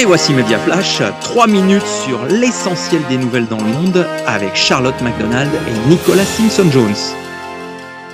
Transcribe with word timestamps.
Et 0.00 0.04
voici 0.04 0.32
Media 0.32 0.60
Flash, 0.60 1.02
3 1.22 1.48
minutes 1.48 1.84
sur 1.84 2.24
l'essentiel 2.26 3.02
des 3.08 3.16
nouvelles 3.16 3.48
dans 3.48 3.56
le 3.56 3.64
monde 3.64 4.06
avec 4.28 4.54
Charlotte 4.54 4.94
McDonald 5.02 5.50
et 5.52 5.88
Nicolas 5.88 6.24
Simpson-Jones. 6.24 6.94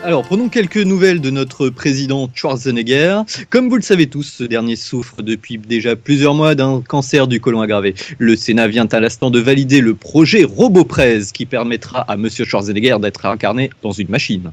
Alors, 0.03 0.23
prenons 0.23 0.49
quelques 0.49 0.79
nouvelles 0.79 1.21
de 1.21 1.29
notre 1.29 1.69
président 1.69 2.31
Schwarzenegger. 2.35 3.21
Comme 3.51 3.69
vous 3.69 3.77
le 3.77 3.83
savez 3.83 4.07
tous, 4.07 4.23
ce 4.23 4.45
dernier 4.45 4.77
souffre 4.77 5.21
depuis 5.21 5.59
déjà 5.59 5.95
plusieurs 5.95 6.33
mois 6.33 6.55
d'un 6.55 6.81
cancer 6.81 7.29
du 7.29 7.39
côlon 7.39 7.61
aggravé. 7.61 7.95
Le 8.17 8.35
Sénat 8.35 8.69
vient 8.69 8.89
à 8.91 9.01
l'instant 9.01 9.31
de 9.31 9.41
valider 9.41 9.83
le 9.83 9.95
projet 9.95 10.43
RoboPrez 10.45 11.21
qui 11.35 11.45
permettra 11.45 12.01
à 12.01 12.17
Monsieur 12.17 12.47
Schwarzenegger 12.47 12.97
d'être 12.99 13.27
incarné 13.27 13.69
dans 13.83 13.93
une 13.93 14.09
machine. 14.09 14.53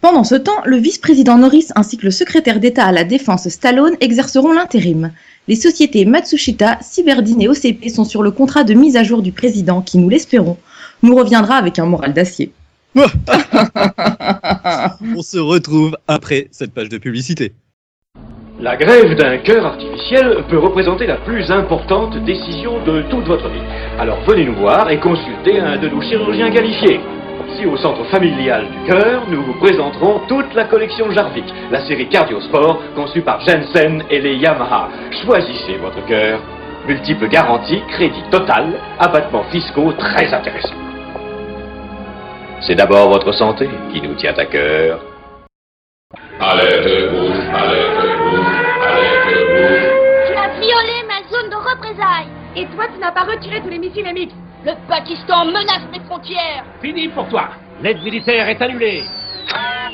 Pendant 0.00 0.24
ce 0.24 0.34
temps, 0.34 0.62
le 0.64 0.76
vice-président 0.76 1.38
Norris 1.38 1.68
ainsi 1.74 1.96
que 1.96 2.04
le 2.04 2.10
secrétaire 2.10 2.60
d'État 2.60 2.86
à 2.86 2.92
la 2.92 3.04
Défense 3.04 3.48
Stallone 3.48 3.96
exerceront 4.00 4.52
l'intérim. 4.52 5.12
Les 5.48 5.54
sociétés 5.54 6.04
Matsushita, 6.04 6.78
Cyberdine 6.80 7.42
et 7.42 7.48
OCP 7.48 7.88
sont 7.88 8.04
sur 8.04 8.24
le 8.24 8.32
contrat 8.32 8.64
de 8.64 8.74
mise 8.74 8.96
à 8.96 9.04
jour 9.04 9.22
du 9.22 9.30
président 9.30 9.80
qui, 9.80 9.98
nous 9.98 10.08
l'espérons, 10.08 10.56
nous 11.04 11.14
reviendra 11.14 11.54
avec 11.54 11.78
un 11.78 11.86
moral 11.86 12.12
d'acier. 12.12 12.50
On 12.96 13.02
se 15.22 15.38
retrouve 15.38 15.96
après 16.08 16.48
cette 16.50 16.72
page 16.72 16.88
de 16.88 16.98
publicité. 16.98 17.52
La 18.58 18.74
grève 18.76 19.14
d'un 19.16 19.38
cœur 19.38 19.66
artificiel 19.66 20.44
peut 20.48 20.58
représenter 20.58 21.06
la 21.06 21.18
plus 21.18 21.48
importante 21.50 22.16
décision 22.24 22.82
de 22.84 23.02
toute 23.10 23.26
votre 23.26 23.48
vie. 23.48 23.60
Alors 23.98 24.18
venez 24.26 24.46
nous 24.46 24.56
voir 24.56 24.90
et 24.90 24.98
consultez 24.98 25.60
un 25.60 25.78
de 25.78 25.88
nos 25.88 26.00
chirurgiens 26.00 26.50
qualifiés. 26.50 26.98
Ici 27.48 27.66
au 27.66 27.76
centre 27.76 28.04
familial 28.06 28.66
du 28.70 28.90
cœur, 28.90 29.22
nous 29.28 29.42
vous 29.42 29.54
présenterons 29.54 30.20
toute 30.28 30.54
la 30.54 30.64
collection 30.64 31.10
Jarvik, 31.10 31.44
la 31.70 31.84
série 31.86 32.08
Cardiosport 32.08 32.82
conçue 32.94 33.22
par 33.22 33.40
Jensen 33.40 34.04
et 34.10 34.20
les 34.20 34.36
Yamaha. 34.36 34.88
Choisissez 35.24 35.76
votre 35.76 36.04
cœur. 36.06 36.40
Multiples 36.86 37.28
garanties, 37.28 37.82
crédit 37.88 38.22
total, 38.30 38.74
abattements 38.98 39.44
fiscaux 39.44 39.92
très 39.92 40.32
intéressants. 40.32 40.74
C'est 42.60 42.74
d'abord 42.74 43.10
votre 43.10 43.32
santé 43.32 43.68
qui 43.92 44.00
nous 44.00 44.14
tient 44.14 44.34
à 44.36 44.44
cœur. 44.46 45.00
Alerte 46.40 47.10
rouge, 47.10 47.42
alerte 47.52 48.18
rouge, 48.20 48.56
alerte 48.82 49.34
rouge. 49.50 49.86
Tu 50.26 50.34
as 50.36 50.60
violé 50.60 51.02
ma 51.06 51.28
zone 51.28 51.50
de 51.50 51.56
représailles. 51.56 52.28
Et 52.56 52.66
toi, 52.74 52.86
tu 52.92 53.00
n'as 53.00 53.12
pas 53.12 53.24
retiré 53.24 53.60
tous 53.60 53.68
les 53.68 53.78
missiles 53.78 54.06
MX. 54.06 54.32
Le 54.66 54.72
Pakistan 54.88 55.44
menace 55.44 55.86
mes 55.92 56.00
frontières. 56.00 56.64
Fini 56.82 57.06
pour 57.06 57.28
toi. 57.28 57.50
L'aide 57.80 58.02
militaire 58.02 58.48
est 58.48 58.60
annulée. 58.60 59.04
Ah 59.54 59.90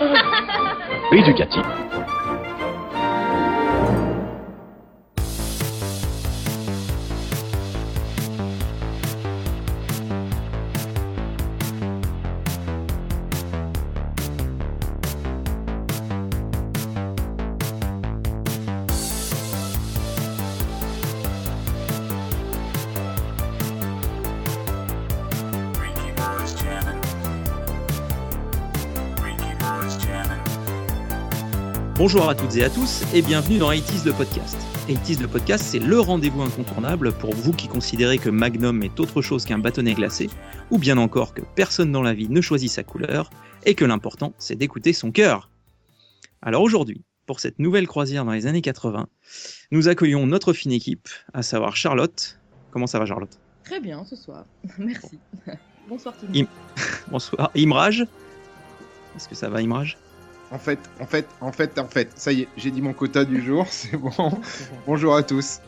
Oui, 1.12 1.22
Ducati. 1.22 1.60
Bonjour 31.98 32.28
à 32.28 32.34
toutes 32.34 32.56
et 32.56 32.64
à 32.64 32.70
tous 32.70 33.02
et 33.12 33.22
bienvenue 33.22 33.58
dans 33.58 33.70
80 33.70 34.04
le 34.06 34.12
podcast. 34.12 34.56
80 34.86 35.20
le 35.22 35.28
podcast, 35.28 35.64
c'est 35.64 35.78
le 35.78 35.98
rendez-vous 36.00 36.42
incontournable 36.42 37.12
pour 37.12 37.34
vous 37.34 37.52
qui 37.52 37.68
considérez 37.68 38.18
que 38.18 38.30
Magnum 38.30 38.82
est 38.82 39.00
autre 39.00 39.20
chose 39.20 39.44
qu'un 39.44 39.58
bâtonnet 39.58 39.94
glacé, 39.94 40.30
ou 40.70 40.78
bien 40.78 40.96
encore 40.96 41.34
que 41.34 41.42
personne 41.56 41.90
dans 41.92 42.02
la 42.02 42.14
vie 42.14 42.28
ne 42.28 42.40
choisit 42.40 42.70
sa 42.70 42.84
couleur, 42.84 43.30
et 43.64 43.74
que 43.74 43.84
l'important 43.84 44.32
c'est 44.38 44.56
d'écouter 44.56 44.92
son 44.92 45.10
cœur. 45.10 45.50
Alors 46.40 46.62
aujourd'hui, 46.62 47.02
pour 47.26 47.40
cette 47.40 47.58
nouvelle 47.58 47.86
croisière 47.86 48.24
dans 48.24 48.32
les 48.32 48.46
années 48.46 48.62
80, 48.62 49.08
nous 49.72 49.88
accueillons 49.88 50.26
notre 50.26 50.52
fine 50.52 50.72
équipe, 50.72 51.08
à 51.34 51.42
savoir 51.42 51.76
Charlotte. 51.76 52.38
Comment 52.70 52.86
ça 52.86 52.98
va 52.98 53.06
Charlotte? 53.06 53.38
Très 53.64 53.80
bien 53.80 54.04
ce 54.04 54.16
soir. 54.16 54.46
Merci. 54.78 55.18
Bonsoir 55.88 56.14
tout 56.18 56.26
le 56.32 56.38
Im- 56.38 56.42
monde. 56.42 56.48
Bonsoir. 57.10 57.50
Imrage 57.56 58.06
Est-ce 59.16 59.28
que 59.28 59.34
ça 59.34 59.48
va 59.48 59.60
Imrage 59.60 59.98
En 60.50 60.58
fait, 60.58 60.78
en 61.00 61.06
fait, 61.06 61.26
en 61.40 61.52
fait, 61.52 61.78
en 61.78 61.86
fait, 61.88 62.10
ça 62.16 62.32
y 62.32 62.42
est, 62.42 62.48
j'ai 62.56 62.70
dit 62.70 62.80
mon 62.80 62.92
quota 62.94 63.24
du 63.24 63.44
jour, 63.44 63.66
c'est 63.70 63.96
bon. 63.96 64.10
Bonjour 64.86 65.14
à 65.14 65.22
tous. 65.22 65.60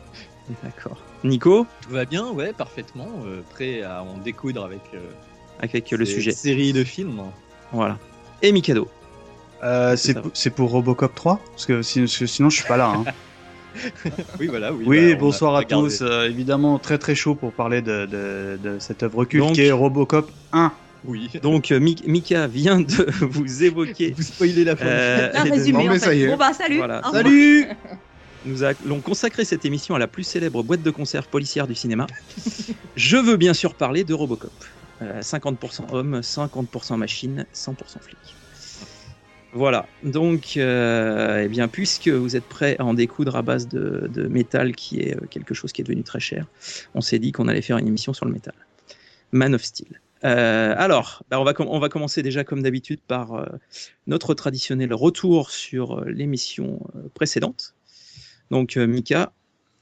D'accord. 0.63 0.97
Nico, 1.23 1.67
Tout 1.83 1.91
va 1.91 2.05
bien, 2.07 2.29
ouais, 2.31 2.53
parfaitement. 2.53 3.09
euh, 3.27 3.43
prêt 3.51 3.83
à 3.83 4.03
en 4.03 4.17
découdre 4.19 4.65
avec 4.65 4.81
euh, 4.95 4.99
avec 5.61 5.91
le 5.91 6.05
cette 6.07 6.15
sujet. 6.15 6.33
série 6.33 6.73
de 6.73 6.83
films. 6.83 7.21
Voilà. 7.73 7.99
Et 8.43 8.53
Mikado. 8.53 8.89
Euh, 9.63 9.95
c'est 9.97 10.15
pour- 10.15 10.31
c'est 10.33 10.49
pour 10.51 10.71
Robocop 10.71 11.15
3 11.15 11.39
Parce 11.51 11.67
que 11.67 11.83
sinon 11.83 12.49
je 12.49 12.57
suis 12.57 12.65
pas 12.67 12.79
là. 12.79 12.89
hein. 12.97 13.05
Oui, 14.41 14.49
voilà, 14.49 14.73
oui. 14.73 14.85
oui, 14.87 15.11
bah, 15.13 15.19
on 15.19 15.21
bonsoir 15.21 15.55
à 15.55 15.59
regardé. 15.59 15.89
tous. 15.91 16.01
Euh, 16.03 16.27
évidemment, 16.29 16.79
très 16.81 16.99
très 16.99 17.15
chaud 17.15 17.35
pour 17.37 17.53
parler 17.53 17.83
de, 17.83 18.07
de- 18.07 18.59
de 18.61 18.79
cette 18.81 19.03
œuvre 19.05 19.25
culte 19.27 19.45
Donc- 19.45 19.55
qui 19.55 19.63
est 19.63 19.71
Robocop 19.71 20.29
1. 20.53 20.73
Oui. 21.05 21.31
Donc 21.43 21.73
euh, 21.73 21.81
Mi- 21.81 22.03
Mika 22.07 22.47
vient 22.47 22.81
de 22.81 23.11
vous 23.21 23.65
évoquer. 23.65 24.13
vous 24.17 24.23
spoilez 24.23 24.65
la 24.65 24.77
fin. 24.77 24.85
euh, 24.87 25.31
résumé 25.45 25.85
Non, 25.85 25.91
mais 25.91 25.97
en 25.97 25.99
ça 26.01 26.07
fait. 26.11 26.19
y 26.19 26.23
est. 26.25 26.29
Bon 26.29 26.37
bah 26.37 26.53
salut. 26.53 26.77
Voilà. 26.77 27.03
Salut 27.11 27.67
Nous 28.45 28.63
allons 28.63 29.01
consacrer 29.01 29.45
cette 29.45 29.65
émission 29.65 29.95
à 29.95 29.99
la 29.99 30.07
plus 30.09 30.25
célèbre 30.25 30.63
boîte 30.63 30.83
de 30.83 30.91
conserve 30.91 31.29
policière 31.29 31.67
du 31.67 31.75
cinéma. 31.75 32.07
Je 32.97 33.17
veux 33.17 33.37
bien 33.37 33.55
sûr 33.55 33.75
parler 33.75 34.05
de 34.05 34.15
Robocop. 34.15 34.53
Euh, 35.03 35.21
50% 35.23 35.95
homme, 35.95 36.21
50% 36.21 36.97
machine, 36.99 37.47
100% 37.55 37.75
flic. 38.03 38.19
Voilà, 39.53 39.87
donc, 40.05 40.53
euh, 40.59 41.43
eh 41.45 41.49
bien, 41.49 41.67
puisque 41.67 42.07
vous 42.09 42.37
êtes 42.37 42.45
prêts 42.45 42.77
à 42.79 42.85
en 42.85 42.95
découdre 42.95 43.35
à 43.35 43.43
base 43.43 43.67
de, 43.67 44.09
de 44.15 44.29
métal 44.29 44.77
qui 44.77 45.01
est 45.01 45.17
quelque 45.29 45.55
chose 45.55 45.73
qui 45.73 45.81
est 45.81 45.85
devenu 45.85 46.05
très 46.05 46.21
cher, 46.21 46.47
on 46.95 47.01
s'est 47.01 47.19
dit 47.19 47.33
qu'on 47.33 47.49
allait 47.49 47.63
faire 47.63 47.79
une 47.79 47.89
émission 47.89 48.13
sur 48.13 48.27
le 48.27 48.33
métal. 48.33 48.55
Man 49.33 49.55
of 49.55 49.65
Steel. 49.65 50.01
Euh, 50.25 50.75
alors, 50.77 51.23
bah, 51.31 51.41
on, 51.41 51.45
va 51.45 51.55
on 51.59 51.79
va 51.79 51.89
commencer 51.89 52.23
déjà 52.23 52.45
comme 52.45 52.63
d'habitude 52.63 53.01
par 53.01 53.35
euh, 53.35 53.47
notre 54.07 54.35
traditionnel 54.35 54.93
retour 54.93 55.51
sur 55.51 56.01
euh, 56.01 56.05
l'émission 56.11 56.81
euh, 56.95 57.09
précédente. 57.15 57.75
Donc, 58.51 58.77
euh, 58.77 58.87
Mika, 58.87 59.33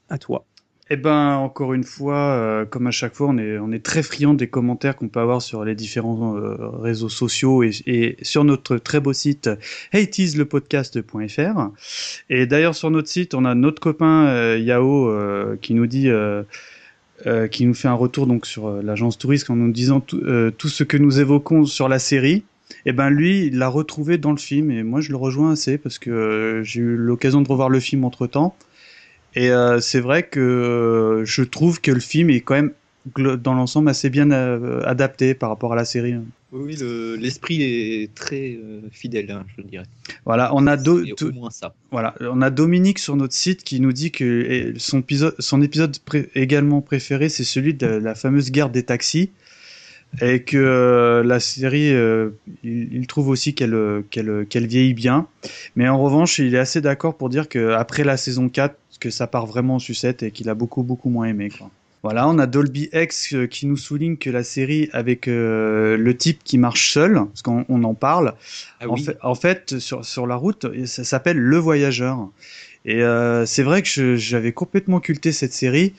à 0.09 0.17
toi. 0.17 0.45
Et 0.91 0.95
ben, 0.95 1.35
encore 1.35 1.75
une 1.75 1.83
fois, 1.83 2.65
comme 2.71 2.87
à 2.87 2.91
chaque 2.91 3.13
fois, 3.13 3.27
on 3.27 3.37
est, 3.37 3.59
on 3.59 3.71
est 3.71 3.85
très 3.85 4.01
friand 4.01 4.33
des 4.33 4.49
commentaires 4.49 4.95
qu'on 4.95 5.07
peut 5.07 5.19
avoir 5.19 5.39
sur 5.39 5.63
les 5.63 5.75
différents 5.75 6.33
réseaux 6.81 7.09
sociaux 7.09 7.61
et, 7.61 7.69
et 7.85 8.17
sur 8.23 8.43
notre 8.43 8.77
très 8.77 8.99
beau 8.99 9.13
site 9.13 9.51
hateislepodcast.fr. 9.93 11.69
Et 12.31 12.47
d'ailleurs, 12.47 12.73
sur 12.73 12.89
notre 12.89 13.07
site, 13.07 13.35
on 13.35 13.45
a 13.45 13.53
notre 13.53 13.79
copain 13.79 14.55
Yao 14.55 15.55
qui 15.61 15.75
nous 15.75 15.85
dit, 15.85 16.09
euh, 17.27 17.47
qui 17.47 17.65
nous 17.65 17.73
fait 17.73 17.87
un 17.87 17.93
retour 17.93 18.27
donc 18.27 18.45
sur 18.45 18.67
euh, 18.67 18.81
l'agence 18.81 19.17
touriste 19.17 19.49
en 19.49 19.55
nous 19.55 19.71
disant 19.71 19.99
tout, 19.99 20.21
euh, 20.23 20.51
tout 20.51 20.69
ce 20.69 20.83
que 20.83 20.95
nous 20.95 21.19
évoquons 21.19 21.65
sur 21.65 21.89
la 21.89 21.99
série. 21.99 22.43
Et 22.85 22.93
ben 22.93 23.09
lui, 23.09 23.49
l'a 23.49 23.67
retrouvé 23.67 24.17
dans 24.17 24.31
le 24.31 24.37
film 24.37 24.71
et 24.71 24.83
moi 24.83 25.01
je 25.01 25.09
le 25.09 25.17
rejoins 25.17 25.51
assez 25.51 25.77
parce 25.77 25.99
que 25.99 26.61
j'ai 26.63 26.79
eu 26.79 26.95
l'occasion 26.95 27.41
de 27.41 27.47
revoir 27.47 27.69
le 27.69 27.79
film 27.79 28.05
entre 28.05 28.27
temps. 28.27 28.55
Et 29.35 29.51
c'est 29.79 29.99
vrai 29.99 30.23
que 30.23 31.23
je 31.25 31.43
trouve 31.43 31.81
que 31.81 31.91
le 31.91 31.99
film 31.99 32.29
est 32.29 32.41
quand 32.41 32.55
même 32.55 32.71
dans 33.17 33.53
l'ensemble 33.53 33.89
assez 33.89 34.09
bien 34.09 34.29
euh, 34.31 34.81
adapté 34.85 35.33
par 35.33 35.49
rapport 35.49 35.73
à 35.73 35.75
la 35.75 35.85
série. 35.85 36.15
Oui, 36.51 36.75
le- 36.77 37.15
l'esprit 37.15 37.61
est 37.61 38.13
très 38.13 38.57
euh, 38.61 38.81
fidèle, 38.91 39.29
hein, 39.31 39.45
je 39.57 39.63
dirais. 39.63 39.85
Voilà, 40.25 40.53
on 40.55 40.65
a 40.67 40.77
Do- 40.77 41.03
au 41.21 41.31
moins 41.31 41.49
ça. 41.51 41.73
voilà, 41.91 42.15
on 42.21 42.41
a 42.41 42.49
Dominique 42.49 42.99
sur 42.99 43.15
notre 43.15 43.33
site 43.33 43.63
qui 43.63 43.79
nous 43.79 43.93
dit 43.93 44.11
que 44.11 44.73
son 44.77 44.99
épisode, 44.99 45.35
son 45.39 45.61
épisode 45.61 45.97
pré- 45.99 46.29
également 46.35 46.81
préféré, 46.81 47.29
c'est 47.29 47.43
celui 47.43 47.73
de 47.73 47.85
la 47.87 48.15
fameuse 48.15 48.51
guerre 48.51 48.69
des 48.69 48.83
taxis, 48.83 49.31
et 50.21 50.41
que 50.41 50.57
euh, 50.57 51.23
la 51.23 51.39
série, 51.39 51.93
euh, 51.93 52.31
il, 52.63 52.93
il 52.95 53.05
trouve 53.07 53.29
aussi 53.29 53.53
qu'elle 53.53 54.03
vieillit 54.55 54.95
bien, 54.95 55.27
mais 55.75 55.87
en 55.87 56.01
revanche, 56.01 56.39
il 56.39 56.55
est 56.55 56.59
assez 56.59 56.81
d'accord 56.81 57.15
pour 57.15 57.29
dire 57.29 57.47
que 57.47 57.73
après 57.73 58.03
la 58.03 58.17
saison 58.17 58.49
4, 58.49 58.75
que 58.99 59.11
ça 59.11 59.27
part 59.27 59.45
vraiment 59.45 59.75
en 59.75 59.79
sucette 59.79 60.23
et 60.23 60.31
qu'il 60.31 60.49
a 60.49 60.55
beaucoup 60.55 60.83
beaucoup 60.83 61.09
moins 61.09 61.25
aimé 61.27 61.49
quoi. 61.55 61.69
Voilà, 62.01 62.29
on 62.29 62.39
a 62.39 62.47
Dolby 62.47 62.89
X 62.93 63.33
euh, 63.33 63.45
qui 63.45 63.65
nous 63.65 63.75
souligne 63.75 64.15
que 64.15 64.29
la 64.29 64.43
série 64.43 64.89
avec 64.93 65.27
euh, 65.27 65.97
le 65.97 66.15
type 66.15 66.43
qui 66.45 66.57
marche 66.57 66.93
seul, 66.93 67.15
parce 67.25 67.41
qu'on 67.41 67.65
on 67.67 67.83
en 67.83 67.93
parle, 67.93 68.35
Ah 68.79 68.89
en, 68.89 68.95
fait, 68.95 69.17
en 69.21 69.35
fait, 69.35 69.79
sur, 69.79 70.05
sur 70.05 70.25
la 70.25 70.35
route, 70.35 70.65
ça 70.85 71.03
s'appelle 71.03 71.37
Le 71.37 71.57
Voyageur. 71.57 72.29
Et 72.85 73.03
euh, 73.03 73.45
c'est 73.45 73.63
vrai 73.63 73.81
que 73.81 74.15
j'avais 74.15 74.53
complètement 74.53 75.01
culté 75.01 75.33
cette 75.33 75.51
série. 75.51 75.93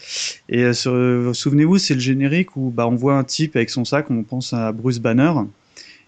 Et 0.49 0.65
euh, 0.65 1.33
souvenez-vous, 1.35 1.77
c'est 1.77 1.93
le 1.95 2.01
générique 2.01 2.57
où 2.57 2.71
bah, 2.71 2.87
on 2.89 2.95
voit 2.97 3.17
un 3.17 3.25
type 3.25 3.55
avec 3.57 3.69
son 3.69 3.85
sac, 3.85 4.11
on 4.11 4.23
pense 4.23 4.55
à 4.55 4.73
Bruce 4.73 4.99
Banner. 5.01 5.33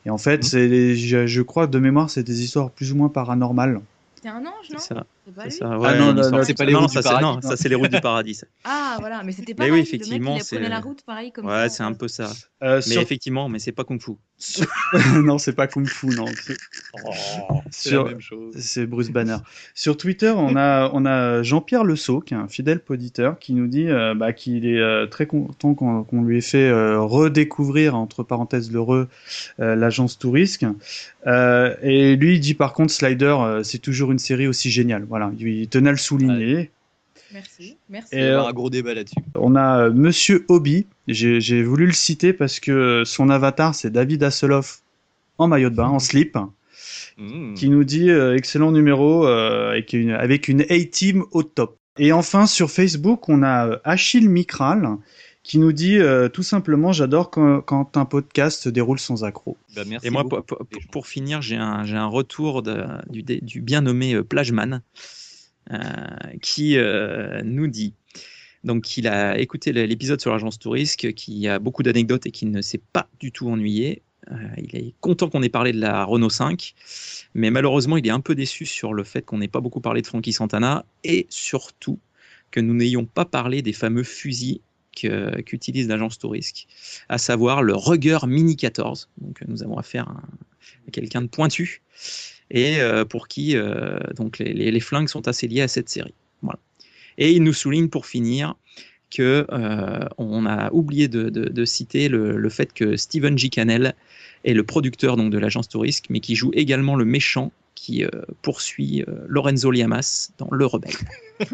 Et 0.07 0.11
en 0.11 0.19
fait, 0.19 0.39
Mhm. 0.39 0.43
c'est 0.43 0.69
les- 0.69 0.97
je, 0.97 1.27
je 1.27 1.43
crois 1.43 1.67
de 1.67 1.79
mémoire, 1.79 2.09
c'est 2.09 2.23
des 2.23 2.43
histoires 2.43 2.71
plus 2.71 2.93
ou 2.93 2.97
moins 2.97 3.11
paranormales. 3.11 3.81
C'était 4.17 4.29
un 4.31 4.41
ange, 4.41 4.71
non? 4.71 4.79
C'est 4.79 4.95
ça. 4.95 5.05
C'est 5.25 5.35
pas 5.35 5.43
C'est 5.45 5.49
lui 5.51 5.57
ça, 5.59 5.67
Ah 5.85 5.95
non, 5.95 6.13
non, 6.13 6.31
non, 6.31 6.43
c'est 6.43 6.55
pas 6.55 6.65
les 6.65 6.75
routes 6.75 6.91
ça, 6.91 7.01
du 7.01 7.03
c'est- 7.07 7.09
paradis, 7.11 7.25
non, 7.25 7.35
non. 7.37 7.41
ça 7.43 7.57
c'est 7.57 7.69
les 7.69 7.75
routes 7.77 7.91
du 7.93 8.01
paradis. 8.01 8.35
ça. 8.35 8.47
Ah, 8.65 8.97
voilà, 8.99 9.23
mais 9.23 9.31
c'était 9.33 9.55
pas 9.55 9.63
Mais 9.65 9.69
pareil. 9.71 9.83
oui, 9.83 9.89
effectivement, 9.89 10.31
le 10.31 10.35
mec, 10.35 10.43
il 10.43 10.45
c'est- 10.47 10.57
prenait 10.57 10.69
la 10.69 10.81
route 10.81 11.03
pareil 11.03 11.31
comme 11.31 11.47
Ouais, 11.47 11.69
c'est 11.69 11.85
un 11.85 11.93
peu 11.93 12.09
ça. 12.09 12.31
Euh, 12.65 12.77
Mais 12.77 12.81
sur- 12.83 13.01
effectivement, 13.03 13.49
mais 13.49 13.59
c'est 13.61 13.71
pas 13.73 13.85
Kung 13.85 14.01
Fu. 14.01 14.13
non, 15.25 15.39
c'est 15.39 15.53
pas 15.53 15.69
Kung 15.69 15.87
Fu, 15.87 16.07
non. 16.09 16.25
C'est- 16.37 16.57
C'est 17.71 17.89
Sur- 17.91 18.05
la 18.05 18.11
même 18.11 18.21
chose. 18.21 18.55
C'est 18.59 18.87
Bruce 18.87 19.11
Banner. 19.11 19.37
Sur 19.75 19.97
Twitter, 19.97 20.33
on 20.37 20.57
a, 20.57 20.91
on 20.93 21.07
a 21.07 21.43
Jean-Pierre 21.43 21.85
Le 21.85 21.95
Sceau, 21.97 22.21
qui 22.21 22.35
est 22.35 22.37
un 22.37 22.49
fidèle 22.49 22.81
poditeur, 22.81 23.39
qui 23.39 23.55
nous 23.55 23.69
dit 23.69 23.89
euh, 23.89 24.15
bah, 24.15 24.33
qu'il 24.33 24.67
est 24.67 24.81
euh, 24.81 25.07
très 25.07 25.27
content 25.27 25.75
qu'on 25.75 26.23
lui 26.23 26.39
ait 26.39 26.41
fait 26.41 26.69
euh, 26.69 27.01
redécouvrir, 27.01 27.95
entre 27.97 28.23
parenthèses 28.25 28.73
l'heureux, 28.73 29.09
l'agence 29.59 30.19
Tourisque. 30.19 30.67
Euh, 31.27 31.75
et 31.83 32.17
lui, 32.17 32.35
il 32.35 32.41
dit 32.41 32.55
par 32.55 32.73
contre, 32.73 32.93
Slider, 32.93 33.37
euh, 33.39 33.63
c'est 33.63 33.79
toujours 33.79 34.11
une 34.13 34.19
série 34.19 34.49
aussi 34.49 34.71
géniale. 34.71 35.05
Voilà, 35.13 35.31
il, 35.39 35.69
tenait 35.69 35.91
à 35.91 35.93
le 35.93 35.99
souligner. 35.99 36.71
Merci, 37.35 37.77
merci. 37.91 38.09
Il 38.13 38.21
va 38.21 38.25
y 38.25 38.29
avoir 38.31 38.49
un 38.49 38.53
gros 38.53 38.71
débat 38.71 38.95
là-dessus. 38.95 39.17
On 39.35 39.57
a 39.57 39.85
euh, 39.85 39.93
Monsieur 39.93 40.47
Hobby. 40.49 40.87
J'ai 41.07 41.63
voulu 41.63 41.85
le 41.85 41.93
citer 41.93 42.33
parce 42.33 42.61
que 42.61 43.03
son 43.05 43.29
avatar, 43.29 43.75
c'est 43.75 43.91
David 43.91 44.23
Hasselhoff 44.23 44.81
en 45.37 45.49
maillot 45.49 45.69
de 45.69 45.75
bain, 45.75 45.89
en 45.89 45.99
slip, 45.99 46.39
Mmh. 47.19 47.55
qui 47.55 47.69
nous 47.69 47.85
dit 47.85 48.11
euh, 48.11 48.37
excellent 48.37 48.73
numéro 48.73 49.27
euh, 49.27 49.71
avec 49.71 49.93
une, 49.93 50.13
avec 50.13 50.49
une 50.49 50.63
A-team 50.63 51.25
au 51.33 51.43
top. 51.43 51.77
Et 51.99 52.11
enfin, 52.11 52.47
sur 52.47 52.71
Facebook, 52.71 53.29
on 53.29 53.43
a 53.43 53.69
euh, 53.69 53.79
Achille 53.85 54.31
Micral 54.31 54.97
qui 55.43 55.59
nous 55.59 55.73
dit 55.73 55.99
euh, 55.99 56.29
tout 56.29 56.43
simplement 56.45 56.93
j'adore 56.93 57.31
quand, 57.31 57.61
quand 57.63 57.97
un 57.97 58.05
podcast 58.05 58.63
se 58.63 58.69
déroule 58.69 58.99
sans 59.01 59.25
accroc. 59.25 59.57
Bah, 59.75 59.83
merci 59.87 60.07
Et 60.07 60.11
moi, 60.11 60.29
pour, 60.29 60.45
pour- 60.45 60.59
pour 60.91 61.07
finir, 61.07 61.43
j'ai 61.43 61.57
un, 61.57 61.85
j'ai 61.85 61.97
un 61.97 62.07
retour 62.07 62.63
de- 62.63 62.87
du, 63.11 63.61
bien 63.61 63.81
nommé 63.81 64.15
euh, 64.15 64.23
Plageman 64.23 64.83
euh, 65.73 65.79
qui 66.41 66.77
euh, 66.77 67.43
nous 67.45 67.67
dit 67.67 67.95
donc 68.65 68.85
qu'il 68.85 69.09
a 69.09 69.39
écouté 69.39 69.73
l'épisode 69.73 70.21
sur 70.21 70.31
l'agence 70.31 70.59
Tourisque, 70.61 71.13
qui 71.15 71.49
a 71.49 71.59
beaucoup 71.59 71.83
d'anecdotes 71.83 72.27
et 72.27 72.31
qui 72.31 72.47
ne 72.47 72.63
s'est 72.63 72.81
pas 72.93 73.09
du 73.19 73.33
tout 73.33 73.49
ennuyé. 73.49 74.03
Euh, 74.31 74.35
il 74.57 74.77
est 74.77 74.95
content 75.01 75.29
qu'on 75.29 75.43
ait 75.43 75.49
parlé 75.49 75.73
de 75.73 75.81
la 75.81 76.05
Renault 76.05 76.31
5, 76.31 76.75
mais 77.35 77.51
malheureusement, 77.51 77.97
il 77.97 78.07
est 78.07 78.11
un 78.11 78.21
peu 78.21 78.37
déçu 78.37 78.65
sur 78.65 78.95
le 78.95 79.03
fait 79.03 79.23
qu'on 79.23 79.39
n'ait 79.39 79.49
pas 79.49 79.61
beaucoup 79.61 79.81
parlé 79.81 80.01
de 80.01 80.07
Frankie 80.07 80.33
Santana 80.33 80.85
et 81.03 81.27
surtout 81.29 81.99
que 82.53 82.61
nous 82.61 82.75
n'ayons 82.75 83.05
pas 83.05 83.25
parlé 83.25 83.63
des 83.63 83.73
fameux 83.73 84.05
fusils 84.05 84.61
qu'utilise 84.93 85.89
l'agence 85.89 86.19
Tourisque, 86.19 86.67
à 87.09 87.19
savoir 87.19 87.63
le 87.63 87.75
Ruger 87.75 88.19
Mini 88.27 88.57
14. 88.57 89.09
Donc 89.19 89.43
nous 89.49 89.63
avons 89.63 89.79
affaire 89.79 90.09
à, 90.09 90.23
à 90.89 90.91
quelqu'un 90.91 91.23
de 91.23 91.29
pointu 91.29 91.83
et 92.53 92.81
euh, 92.81 93.05
pour 93.05 93.27
qui 93.27 93.57
euh, 93.57 93.99
donc 94.15 94.39
les, 94.39 94.81
flingues 94.81 95.09
sont 95.09 95.27
assez 95.27 95.49
liés 95.49 95.63
à 95.63 95.69
cette 95.69 95.89
série. 95.89 96.15
Voilà. 96.43 96.61
Et 97.19 97.33
il 97.33 97.43
nous 97.43 97.53
souligne 97.53 97.89
pour 97.89 98.07
finir 98.07 98.55
que 99.15 99.47
euh, 99.53 100.09
on 100.17 100.47
a 100.47 100.71
oublié 100.73 101.07
de, 101.09 101.29
de- 101.29 101.49
de 101.49 101.65
citer 101.67 102.09
le, 102.09 102.37
le 102.37 102.49
fait 102.49 102.73
que 102.73 102.97
Steven 102.97 103.37
G. 103.37 103.51
Cannell 103.51 103.95
est 104.45 104.55
le 104.55 104.65
producteur 104.65 105.17
donc 105.17 105.31
de 105.31 105.39
l'agence 105.39 105.69
Tourisque, 105.69 106.07
mais 106.09 106.21
qui 106.21 106.35
joue 106.35 106.51
également 106.55 106.97
le 106.97 107.05
méchant 107.05 107.53
qui 107.75 108.05
euh, 108.05 108.09
poursuit 108.43 109.03
euh, 109.09 109.25
Lorenzo 109.29 109.71
Liamas 109.71 110.31
dans 110.39 110.49
Le 110.51 110.65
Rebelle. 110.67 110.95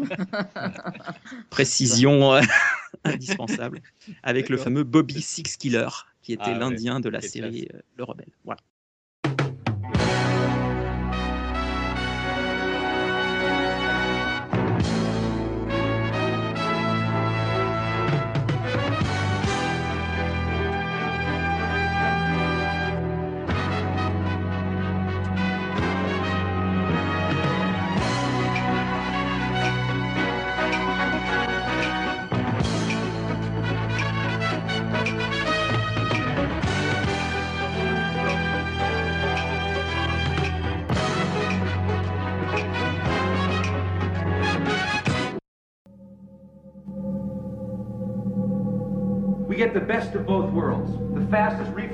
Précision 1.49 2.33
euh, 2.35 2.41
indispensable 3.03 3.81
avec 4.23 4.49
le 4.49 4.57
fameux 4.57 4.83
Bobby 4.83 5.21
Six 5.21 5.57
Killer 5.57 5.87
qui 6.21 6.33
était 6.33 6.43
Ah 6.45 6.53
ouais, 6.53 6.59
l'Indien 6.59 6.99
de 6.99 7.09
la 7.09 7.21
série 7.21 7.67
euh, 7.73 7.79
Le 7.97 8.03
Rebelle. 8.03 8.29
Voilà. 8.45 8.61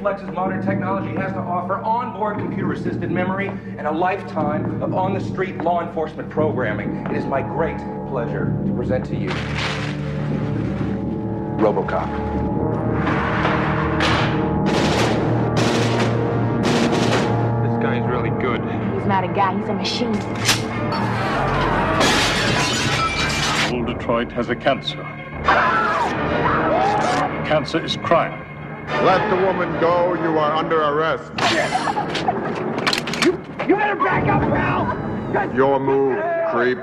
Reflexes 0.06 0.36
modern 0.36 0.64
technology 0.64 1.16
has 1.16 1.32
to 1.32 1.40
offer, 1.40 1.78
onboard 1.78 2.38
computer 2.38 2.74
assisted 2.74 3.10
memory, 3.10 3.48
and 3.48 3.88
a 3.88 3.92
lifetime 3.92 4.80
of 4.84 4.94
on 4.94 5.16
the 5.16 5.20
street 5.20 5.58
law 5.64 5.82
enforcement 5.82 6.30
programming. 6.30 6.96
It 7.08 7.18
is 7.18 7.26
my 7.26 7.42
great 7.42 7.80
pleasure 8.08 8.56
to 8.68 8.74
present 8.76 9.04
to 9.08 9.16
you 9.16 9.30
Robocop. 11.58 12.06
This 17.64 17.82
guy's 17.82 18.08
really 18.08 18.30
good. 18.40 18.62
He's 18.94 19.08
not 19.08 19.24
a 19.24 19.34
guy, 19.34 19.58
he's 19.58 19.70
a 19.70 19.74
machine. 19.74 20.16
Old 23.74 23.88
Detroit 23.88 24.32
has 24.34 24.50
a 24.50 24.56
cancer. 24.56 25.02
Cancer 27.48 27.84
is 27.84 27.98
crime. 27.98 28.45
Let 29.04 29.30
the 29.30 29.46
woman 29.46 29.80
go. 29.80 30.14
You 30.14 30.38
are 30.38 30.54
under 30.56 30.82
arrest. 30.82 31.32
You 33.26 33.32
you 33.68 33.76
better 33.76 33.96
back 33.96 34.28
up, 34.28 34.42
pal! 34.42 35.56
Your 35.56 35.80
move, 35.80 36.18
creep. 36.52 36.78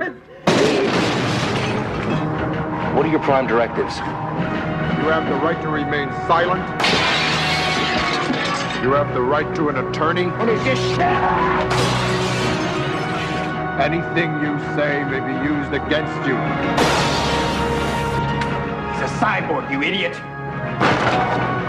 What 2.95 3.07
are 3.07 3.11
your 3.11 3.21
prime 3.21 3.47
directives? 3.47 3.97
You 3.97 5.09
have 5.09 5.29
the 5.29 5.37
right 5.37 5.61
to 5.63 5.69
remain 5.69 6.11
silent. 6.27 6.63
You 8.83 8.93
have 8.93 9.15
the 9.15 9.23
right 9.23 9.55
to 9.55 9.69
an 9.69 9.77
attorney. 9.77 10.27
Anything 13.81 14.41
you 14.43 14.59
say 14.77 15.05
may 15.05 15.21
be 15.21 15.33
used 15.47 15.73
against 15.73 16.15
you. 16.27 16.37
He's 18.93 19.03
a 19.03 19.15
cyborg, 19.19 19.71
you 19.71 19.83
idiot! 19.83 21.62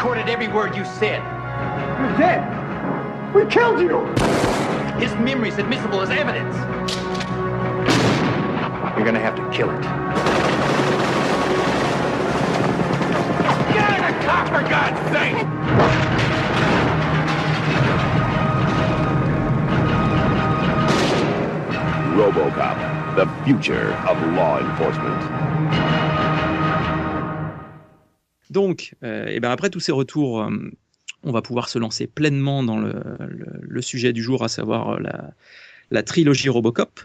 He 0.00 0.06
recorded 0.06 0.30
every 0.30 0.48
word 0.48 0.74
you 0.74 0.82
said. 0.86 1.20
You're 2.00 2.16
dead. 2.16 3.34
We 3.34 3.44
killed 3.44 3.80
you. 3.80 4.06
His 4.98 5.12
memory's 5.16 5.58
admissible 5.58 6.00
as 6.00 6.08
evidence. 6.08 6.56
You're 8.96 9.04
gonna 9.04 9.20
have 9.20 9.36
to 9.36 9.42
kill 9.54 9.68
it. 9.68 9.82
Get 13.74 13.90
out 13.90 14.00
of 14.00 14.16
the 14.16 14.26
car, 14.26 14.46
for 14.46 14.62
God's 14.70 15.00
sake! 15.12 15.36
Robocop, 22.16 23.16
the 23.16 23.44
future 23.44 23.92
of 24.08 24.16
law 24.32 24.60
enforcement. 24.60 25.29
Donc, 28.50 28.96
euh, 29.04 29.26
et 29.28 29.40
ben 29.40 29.50
après 29.50 29.70
tous 29.70 29.80
ces 29.80 29.92
retours, 29.92 30.42
euh, 30.42 30.50
on 31.22 31.30
va 31.30 31.40
pouvoir 31.40 31.68
se 31.68 31.78
lancer 31.78 32.06
pleinement 32.06 32.62
dans 32.62 32.78
le, 32.78 33.82
sujet 33.82 34.12
du 34.12 34.22
jour, 34.22 34.42
à 34.42 34.48
savoir 34.48 34.90
euh, 34.90 34.98
la, 35.90 36.02
trilogie 36.02 36.48
Robocop. 36.48 37.00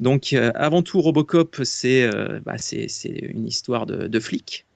Donc, 0.00 0.34
avant 0.54 0.82
tout, 0.82 1.00
Robocop, 1.00 1.60
c'est 1.64 2.10
bah, 2.44 2.58
c'est- 2.58 3.08
une 3.08 3.46
histoire 3.46 3.86
de, 3.86 4.08
de 4.08 4.20
flic, 4.20 4.66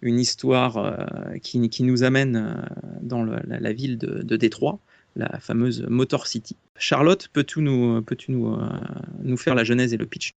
une 0.00 0.18
histoire 0.18 1.06
qui, 1.42 1.82
nous 1.82 2.04
amène 2.04 2.64
dans 3.02 3.22
la, 3.22 3.72
ville 3.74 3.98
de, 3.98 4.36
Détroit, 4.36 4.78
la 5.14 5.40
fameuse 5.40 5.84
Motor 5.88 6.26
City. 6.26 6.56
Charlotte, 6.78 7.28
peux-tu 7.34 7.60
nous 7.60 9.36
faire 9.36 9.54
la 9.54 9.64
genèse 9.64 9.92
et 9.92 9.98
le 9.98 10.06
pitch? 10.06 10.32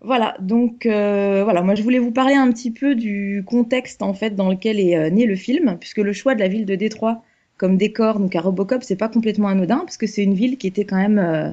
Voilà, 0.00 0.36
donc 0.38 0.84
euh, 0.84 1.44
voilà, 1.44 1.62
moi 1.62 1.74
je 1.74 1.82
voulais 1.82 1.98
vous 1.98 2.10
parler 2.10 2.34
un 2.34 2.52
petit 2.52 2.70
peu 2.70 2.94
du 2.94 3.42
contexte 3.46 4.02
en 4.02 4.12
fait 4.12 4.36
dans 4.36 4.50
lequel 4.50 4.78
est 4.78 4.96
euh, 4.96 5.08
né 5.08 5.24
le 5.24 5.34
film, 5.34 5.78
puisque 5.80 5.98
le 5.98 6.12
choix 6.12 6.34
de 6.34 6.40
la 6.40 6.48
ville 6.48 6.66
de 6.66 6.74
Détroit 6.74 7.22
comme 7.56 7.76
décor, 7.76 8.18
donc 8.18 8.34
à 8.36 8.40
Robocop, 8.40 8.82
c'est 8.82 8.96
pas 8.96 9.08
complètement 9.08 9.48
anodin, 9.48 9.78
parce 9.78 9.96
que 9.96 10.06
c'est 10.06 10.22
une 10.22 10.34
ville 10.34 10.58
qui 10.58 10.66
était 10.66 10.84
quand 10.84 10.96
même, 10.96 11.18
euh, 11.18 11.52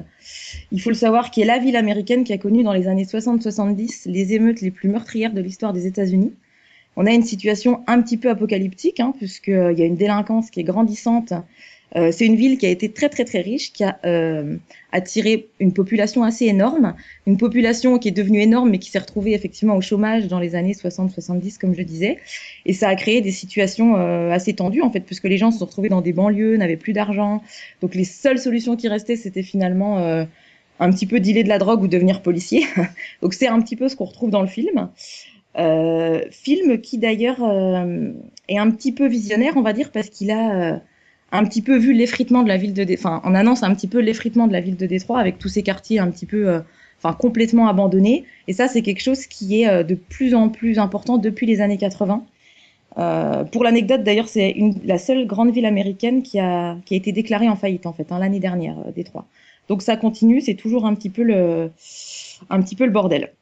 il 0.72 0.82
faut 0.82 0.90
le 0.90 0.96
savoir, 0.96 1.30
qui 1.30 1.40
est 1.40 1.44
la 1.44 1.58
ville 1.58 1.76
américaine 1.76 2.24
qui 2.24 2.32
a 2.32 2.38
connu 2.38 2.62
dans 2.64 2.72
les 2.72 2.88
années 2.88 3.04
60-70 3.04 4.10
les 4.10 4.34
émeutes 4.34 4.60
les 4.60 4.70
plus 4.70 4.88
meurtrières 4.88 5.32
de 5.32 5.40
l'histoire 5.40 5.72
des 5.72 5.86
États-Unis. 5.86 6.34
On 6.96 7.06
a 7.06 7.12
une 7.12 7.22
situation 7.22 7.82
un 7.86 8.02
petit 8.02 8.18
peu 8.18 8.28
apocalyptique, 8.28 9.00
hein, 9.00 9.14
puisqu'il 9.16 9.74
y 9.78 9.82
a 9.82 9.86
une 9.86 9.96
délinquance 9.96 10.50
qui 10.50 10.60
est 10.60 10.64
grandissante 10.64 11.32
Euh, 11.96 12.10
c'est 12.10 12.24
une 12.24 12.36
ville 12.36 12.56
qui 12.56 12.66
a 12.66 12.70
été 12.70 12.90
très 12.90 13.08
très 13.08 13.24
très 13.24 13.40
riche, 13.40 13.72
qui 13.72 13.84
a 13.84 13.98
euh, 14.06 14.56
attiré 14.92 15.48
une 15.60 15.72
population 15.74 16.22
assez 16.22 16.46
énorme, 16.46 16.94
une 17.26 17.36
population 17.36 17.98
qui 17.98 18.08
est 18.08 18.12
devenue 18.12 18.40
énorme 18.40 18.70
mais 18.70 18.78
qui 18.78 18.90
s'est 18.90 18.98
retrouvée 18.98 19.34
effectivement 19.34 19.76
au 19.76 19.80
chômage 19.82 20.26
dans 20.28 20.38
les 20.38 20.54
années 20.54 20.72
60-70 20.72 21.58
comme 21.58 21.74
je 21.74 21.82
disais, 21.82 22.18
et 22.64 22.72
ça 22.72 22.88
a 22.88 22.94
créé 22.94 23.20
des 23.20 23.30
situations 23.30 23.96
euh, 23.96 24.30
assez 24.30 24.54
tendues 24.54 24.82
en 24.82 24.90
fait, 24.90 25.00
puisque 25.00 25.24
les 25.24 25.36
gens 25.36 25.50
se 25.50 25.58
sont 25.58 25.66
retrouvés 25.66 25.90
dans 25.90 26.00
des 26.00 26.12
banlieues, 26.12 26.56
n'avaient 26.56 26.76
plus 26.76 26.94
d'argent, 26.94 27.42
donc 27.82 27.94
les 27.94 28.04
seules 28.04 28.38
solutions 28.38 28.76
qui 28.76 28.88
restaient 28.88 29.16
c'était 29.16 29.42
finalement 29.42 29.98
euh, 29.98 30.24
un 30.80 30.90
petit 30.90 31.06
peu 31.06 31.20
dealer 31.20 31.44
de 31.44 31.48
la 31.48 31.58
drogue 31.58 31.82
ou 31.82 31.88
devenir 31.88 32.22
policier. 32.22 32.64
donc 33.22 33.34
c'est 33.34 33.48
un 33.48 33.60
petit 33.60 33.76
peu 33.76 33.88
ce 33.88 33.96
qu'on 33.96 34.06
retrouve 34.06 34.30
dans 34.30 34.42
le 34.42 34.48
film. 34.48 34.88
Euh, 35.58 36.22
film 36.30 36.80
qui 36.80 36.96
d'ailleurs 36.96 37.40
est 38.48 38.56
un 38.56 38.70
petit 38.70 38.92
peu 38.92 39.06
visionnaire, 39.06 39.52
on 39.56 39.62
va 39.62 39.74
dire, 39.74 39.90
parce 39.92 40.08
qu'il 40.08 40.30
a 40.30 40.80
un 41.32 41.44
petit 41.44 41.62
peu 41.62 41.76
vu 41.76 41.94
l'effritement 41.94 42.42
de 42.42 42.48
la 42.48 42.58
ville 42.58 42.74
de 42.74 42.84
Détroit. 42.84 43.12
Enfin, 43.12 43.22
on 43.24 43.34
annonce 43.34 43.62
un 43.62 43.74
petit 43.74 43.88
peu 43.88 43.98
l'effritement 44.00 44.46
de 44.46 44.52
la 44.52 44.60
ville 44.60 44.76
de 44.76 44.86
Détroit 44.86 45.18
avec 45.18 45.38
tous 45.38 45.48
ces 45.48 45.62
quartiers 45.62 45.98
un 45.98 46.10
petit 46.10 46.26
peu, 46.26 46.48
euh, 46.48 46.60
enfin, 46.98 47.14
complètement 47.14 47.68
abandonnés. 47.68 48.24
Et 48.48 48.52
ça, 48.52 48.68
c'est 48.68 48.82
quelque 48.82 49.00
chose 49.00 49.26
qui 49.26 49.62
est 49.62 49.68
euh, 49.68 49.82
de 49.82 49.94
plus 49.94 50.34
en 50.34 50.50
plus 50.50 50.78
important 50.78 51.16
depuis 51.16 51.46
les 51.46 51.62
années 51.62 51.78
80. 51.78 52.24
Euh, 52.98 53.44
pour 53.44 53.64
l'anecdote, 53.64 54.04
d'ailleurs, 54.04 54.28
c'est 54.28 54.54
la 54.84 54.98
seule 54.98 55.26
grande 55.26 55.52
ville 55.52 55.64
américaine 55.64 56.22
qui 56.22 56.38
a, 56.38 56.76
qui 56.84 56.92
a 56.92 56.96
été 56.98 57.12
déclarée 57.12 57.48
en 57.48 57.56
faillite, 57.56 57.86
en 57.86 57.94
fait, 57.94 58.12
hein, 58.12 58.18
l'année 58.18 58.40
dernière, 58.40 58.78
euh, 58.86 58.92
Détroit. 58.92 59.26
Donc 59.68 59.80
ça 59.80 59.96
continue, 59.96 60.42
c'est 60.42 60.54
toujours 60.54 60.84
un 60.84 60.94
petit 60.94 61.08
peu 61.08 61.22
le, 61.22 61.70
un 62.50 62.60
petit 62.60 62.76
peu 62.76 62.84
le 62.84 62.90
bordel. 62.90 63.32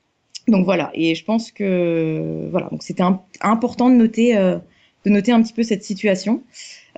Donc 0.46 0.64
voilà, 0.64 0.90
et 0.94 1.14
je 1.14 1.24
pense 1.24 1.50
que 1.50 2.48
voilà, 2.50 2.68
donc 2.70 2.82
c'était 2.82 3.02
important 3.40 3.88
de 3.88 3.94
noter, 3.94 4.34
de 4.34 5.10
noter 5.10 5.32
un 5.32 5.42
petit 5.42 5.52
peu 5.52 5.62
cette 5.62 5.82
situation. 5.82 6.42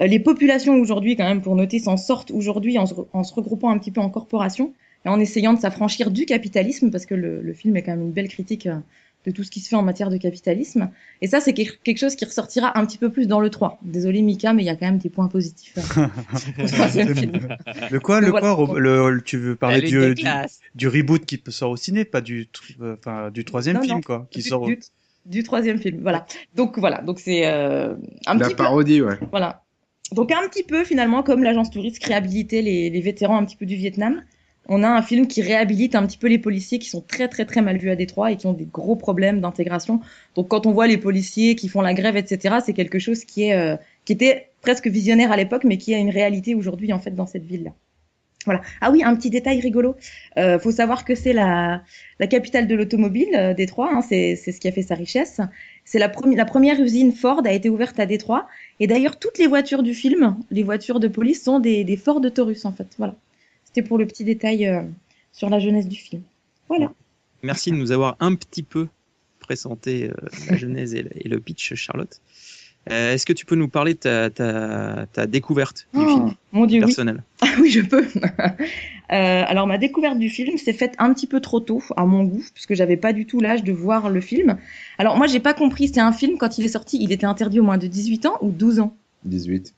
Euh, 0.00 0.06
les 0.06 0.18
populations 0.18 0.75
aujourd'hui, 0.76 1.16
quand 1.16 1.25
même, 1.28 1.42
pour 1.42 1.54
noter, 1.56 1.78
s'en 1.78 1.96
sortent 1.96 2.30
aujourd'hui 2.30 2.78
en, 2.78 2.84
en 3.12 3.25
se 3.25 3.34
regroupant 3.34 3.70
un 3.70 3.78
petit 3.78 3.90
peu 3.90 4.00
en 4.00 4.08
corporation 4.11 4.72
et 5.04 5.08
en 5.08 5.18
essayant 5.20 5.52
de 5.52 5.61
s'affranchir 5.61 6.11
du 6.11 6.26
capitalisme, 6.26 6.90
parce 6.90 7.06
que 7.06 7.14
le, 7.14 7.40
le 7.42 7.52
film 7.52 7.76
est 7.76 7.82
quand 7.82 7.92
même 7.92 8.02
une 8.02 8.12
belle 8.12 8.28
critique 8.28 8.66
euh, 8.66 8.76
de 9.26 9.30
tout 9.30 9.44
ce 9.44 9.50
qui 9.52 9.61
se 9.61 9.68
fait 9.68 9.76
en 9.76 9.82
matière 9.82 10.11
de 10.11 10.16
capitalisme. 10.16 10.90
Et 11.20 11.28
ça, 11.28 11.40
c'est 11.40 11.52
quelque 11.52 11.96
chose 11.99 12.16
qui 12.16 12.25
ressortira 12.25 12.76
un 12.78 12.84
petit 12.87 12.99
peu 12.99 13.11
plus 13.11 13.26
dans 13.28 13.38
le 13.40 13.50
3. 13.50 13.78
Désolé 13.82 14.20
Mika, 14.22 14.52
mais 14.52 14.62
il 14.62 14.66
y 14.66 14.68
a 14.70 14.75
quand 14.76 14.87
même 14.87 14.99
des 14.99 15.11
points 15.11 15.28
positifs. 15.28 15.75
euh, 16.58 17.14
film. 17.14 17.32
Le 17.90 18.00
quoi, 18.00 18.20
le 18.20 18.30
voilà. 18.30 18.54
quoi, 18.54 18.80
le, 18.80 19.11
le- 19.11 19.22
tu 19.22 19.37
veux 19.38 19.56
parler 19.56 19.82
du, 19.82 20.14
du, 20.75 20.88
reboot 20.88 21.25
qui 21.25 21.40
sort 21.49 21.70
au 21.70 21.76
ciné, 21.76 22.04
pas 22.04 22.20
du, 22.20 22.49
euh, 22.80 22.96
enfin, 22.99 23.30
du 23.30 23.44
troisième 23.44 23.76
Non, 23.76 23.82
film, 23.82 23.94
non, 23.96 24.00
quoi, 24.00 24.26
qui 24.30 24.40
du, 24.42 24.49
sort. 24.49 24.62
au- 24.62 24.66
du, 24.66 24.78
du 25.26 25.42
troisième 25.42 25.78
film. 25.78 25.99
Voilà. 26.02 26.26
Donc 26.54 26.78
voilà. 26.78 27.00
Donc 27.02 27.20
c'est 27.20 27.46
euh, 27.46 27.94
un 28.26 28.34
La 28.34 28.46
petit 28.46 28.54
peu- 28.54 28.62
parodie, 28.64 29.02
ouais. 29.02 29.18
Voilà. 29.30 29.62
Donc 30.11 30.32
un 30.32 30.49
petit 30.49 30.64
peu 30.64 30.85
finalement 30.85 31.23
comme 31.23 31.42
l'agence 31.42 31.71
touriste 31.71 32.04
réhabilitait 32.04 32.62
les, 32.62 32.90
les 32.90 33.00
vétérans 33.00 33.37
un 33.38 33.44
petit 33.44 33.56
peu 33.56 33.66
du 33.66 33.76
Vietnam, 33.76 34.23
on 34.68 34.82
a 34.82 34.88
un 34.88 35.02
film 35.02 35.26
qui 35.26 35.42
réhabilite 35.42 35.94
un 35.94 36.06
petit 36.06 36.18
peu 36.18 36.28
les 36.28 36.38
policiers 36.38 36.78
qui 36.78 36.88
sont 36.88 37.00
très 37.00 37.28
très 37.28 37.44
très 37.44 37.62
mal 37.62 37.78
vus 37.78 37.90
à 37.90 37.97
Détroit 37.97 38.30
et 38.30 38.37
qui 38.37 38.47
ont 38.47 38.52
des 38.52 38.66
gros 38.66 38.97
problèmes 38.97 39.40
d'intégration. 39.40 40.00
Donc 40.37 40.49
quand 40.49 40.66
on 40.66 40.73
voit 40.73 40.87
les 40.87 40.99
policiers 40.99 41.56
qui 41.56 41.68
font 41.68 41.80
la 41.80 41.94
grève, 41.94 42.16
etc., 42.16 42.56
c'est 42.64 42.73
quelque 42.73 42.99
chose 42.99 43.25
qui 43.25 43.44
est 43.44 43.54
euh, 43.54 43.76
qui 44.04 44.12
était 44.12 44.50
presque 44.61 44.87
visionnaire 44.87 45.32
à 45.32 45.37
l'époque, 45.37 45.64
mais 45.64 45.78
qui 45.78 45.94
a 45.94 45.99
une 45.99 46.11
réalité 46.11 46.54
aujourd'hui 46.54 46.92
en 46.92 47.00
fait 47.00 47.11
dans 47.12 47.26
cette 47.26 47.44
ville-là. 47.44 47.73
Voilà. 48.44 48.61
Ah 48.80 48.90
oui, 48.90 49.02
un 49.04 49.14
petit 49.14 49.30
détail 49.30 49.61
rigolo. 49.61 49.97
Euh, 50.37 50.59
faut 50.59 50.73
savoir 50.73 51.04
que 51.04 51.14
c'est 51.14 51.32
la, 51.32 51.82
la 52.18 52.26
capitale 52.26 52.66
de 52.66 52.75
l'automobile, 52.75 53.28
euh, 53.37 53.54
Détroit. 53.54 53.90
Hein, 53.92 54.02
c'est 54.02 54.35
ce 54.37 54.59
qui 54.59 54.66
a 54.66 54.73
fait 54.73 54.82
sa 54.82 54.97
richesse. 54.97 55.40
C'est 55.84 55.98
la, 55.98 56.08
premi- 56.08 56.36
la 56.36 56.44
première 56.44 56.80
usine 56.80 57.12
Ford 57.12 57.42
a 57.44 57.52
été 57.52 57.68
ouverte 57.68 57.98
à 57.98 58.06
Détroit. 58.06 58.48
Et 58.80 58.86
d'ailleurs, 58.86 59.18
toutes 59.18 59.38
les 59.38 59.46
voitures 59.46 59.82
du 59.82 59.94
film, 59.94 60.36
les 60.50 60.62
voitures 60.62 61.00
de 61.00 61.08
police, 61.08 61.42
sont 61.42 61.60
des, 61.60 61.96
Ford 61.96 62.20
Taurus 62.34 62.64
en 62.64 62.72
fait. 62.72 62.88
Voilà. 62.98 63.14
C'était 63.64 63.82
pour 63.82 63.98
le 63.98 64.06
petit 64.06 64.24
détail 64.24 64.66
euh, 64.66 64.82
sur 65.32 65.50
la 65.50 65.58
jeunesse 65.58 65.88
du 65.88 65.96
film. 65.96 66.22
Voilà. 66.68 66.92
Merci 67.42 67.70
de 67.70 67.76
nous 67.76 67.90
avoir 67.92 68.16
un 68.20 68.34
petit 68.34 68.62
peu 68.62 68.88
présenté 69.40 70.08
euh, 70.08 70.14
la 70.48 70.56
genèse 70.56 70.94
et 70.94 71.28
le 71.28 71.40
pitch, 71.40 71.74
Charlotte. 71.74 72.20
Euh, 72.90 73.14
Est-ce 73.14 73.24
que 73.26 73.32
tu 73.32 73.44
peux 73.46 73.54
nous 73.54 73.68
parler 73.68 73.94
de 73.94 73.98
ta, 74.00 74.28
ta, 74.30 75.06
ta 75.12 75.26
découverte 75.26 75.86
du 75.94 76.00
Oh, 76.00 76.06
film 76.08 76.34
mon 76.50 76.66
Dieu, 76.66 76.80
oui. 76.80 76.86
personnel? 76.86 77.22
Ah 77.40 77.46
oui, 77.60 77.70
je 77.70 77.80
peux. 77.80 78.04
Euh, 79.10 79.42
alors 79.46 79.66
ma 79.66 79.76
découverte 79.76 80.18
du 80.18 80.30
film 80.30 80.56
s'est 80.56 80.72
faite 80.72 80.94
un 80.98 81.12
petit 81.12 81.26
peu 81.26 81.40
trop 81.40 81.60
tôt 81.60 81.82
à 81.98 82.06
mon 82.06 82.24
goût, 82.24 82.42
puisque 82.54 82.72
j'avais 82.72 82.96
pas 82.96 83.12
du 83.12 83.26
tout 83.26 83.40
l'âge 83.40 83.62
de 83.62 83.70
voir 83.70 84.08
le 84.08 84.22
film. 84.22 84.56
Alors 84.96 85.18
moi 85.18 85.26
j'ai 85.26 85.40
pas 85.40 85.52
compris, 85.52 85.88
c'est 85.88 86.00
un 86.00 86.12
film 86.12 86.38
quand 86.38 86.56
il 86.56 86.64
est 86.64 86.68
sorti, 86.68 86.96
il 86.98 87.12
était 87.12 87.26
interdit 87.26 87.60
au 87.60 87.62
moins 87.62 87.76
de 87.76 87.86
18 87.88 88.24
ans 88.24 88.38
ou 88.40 88.50
12 88.50 88.80
ans? 88.80 88.96
18. 89.26 89.74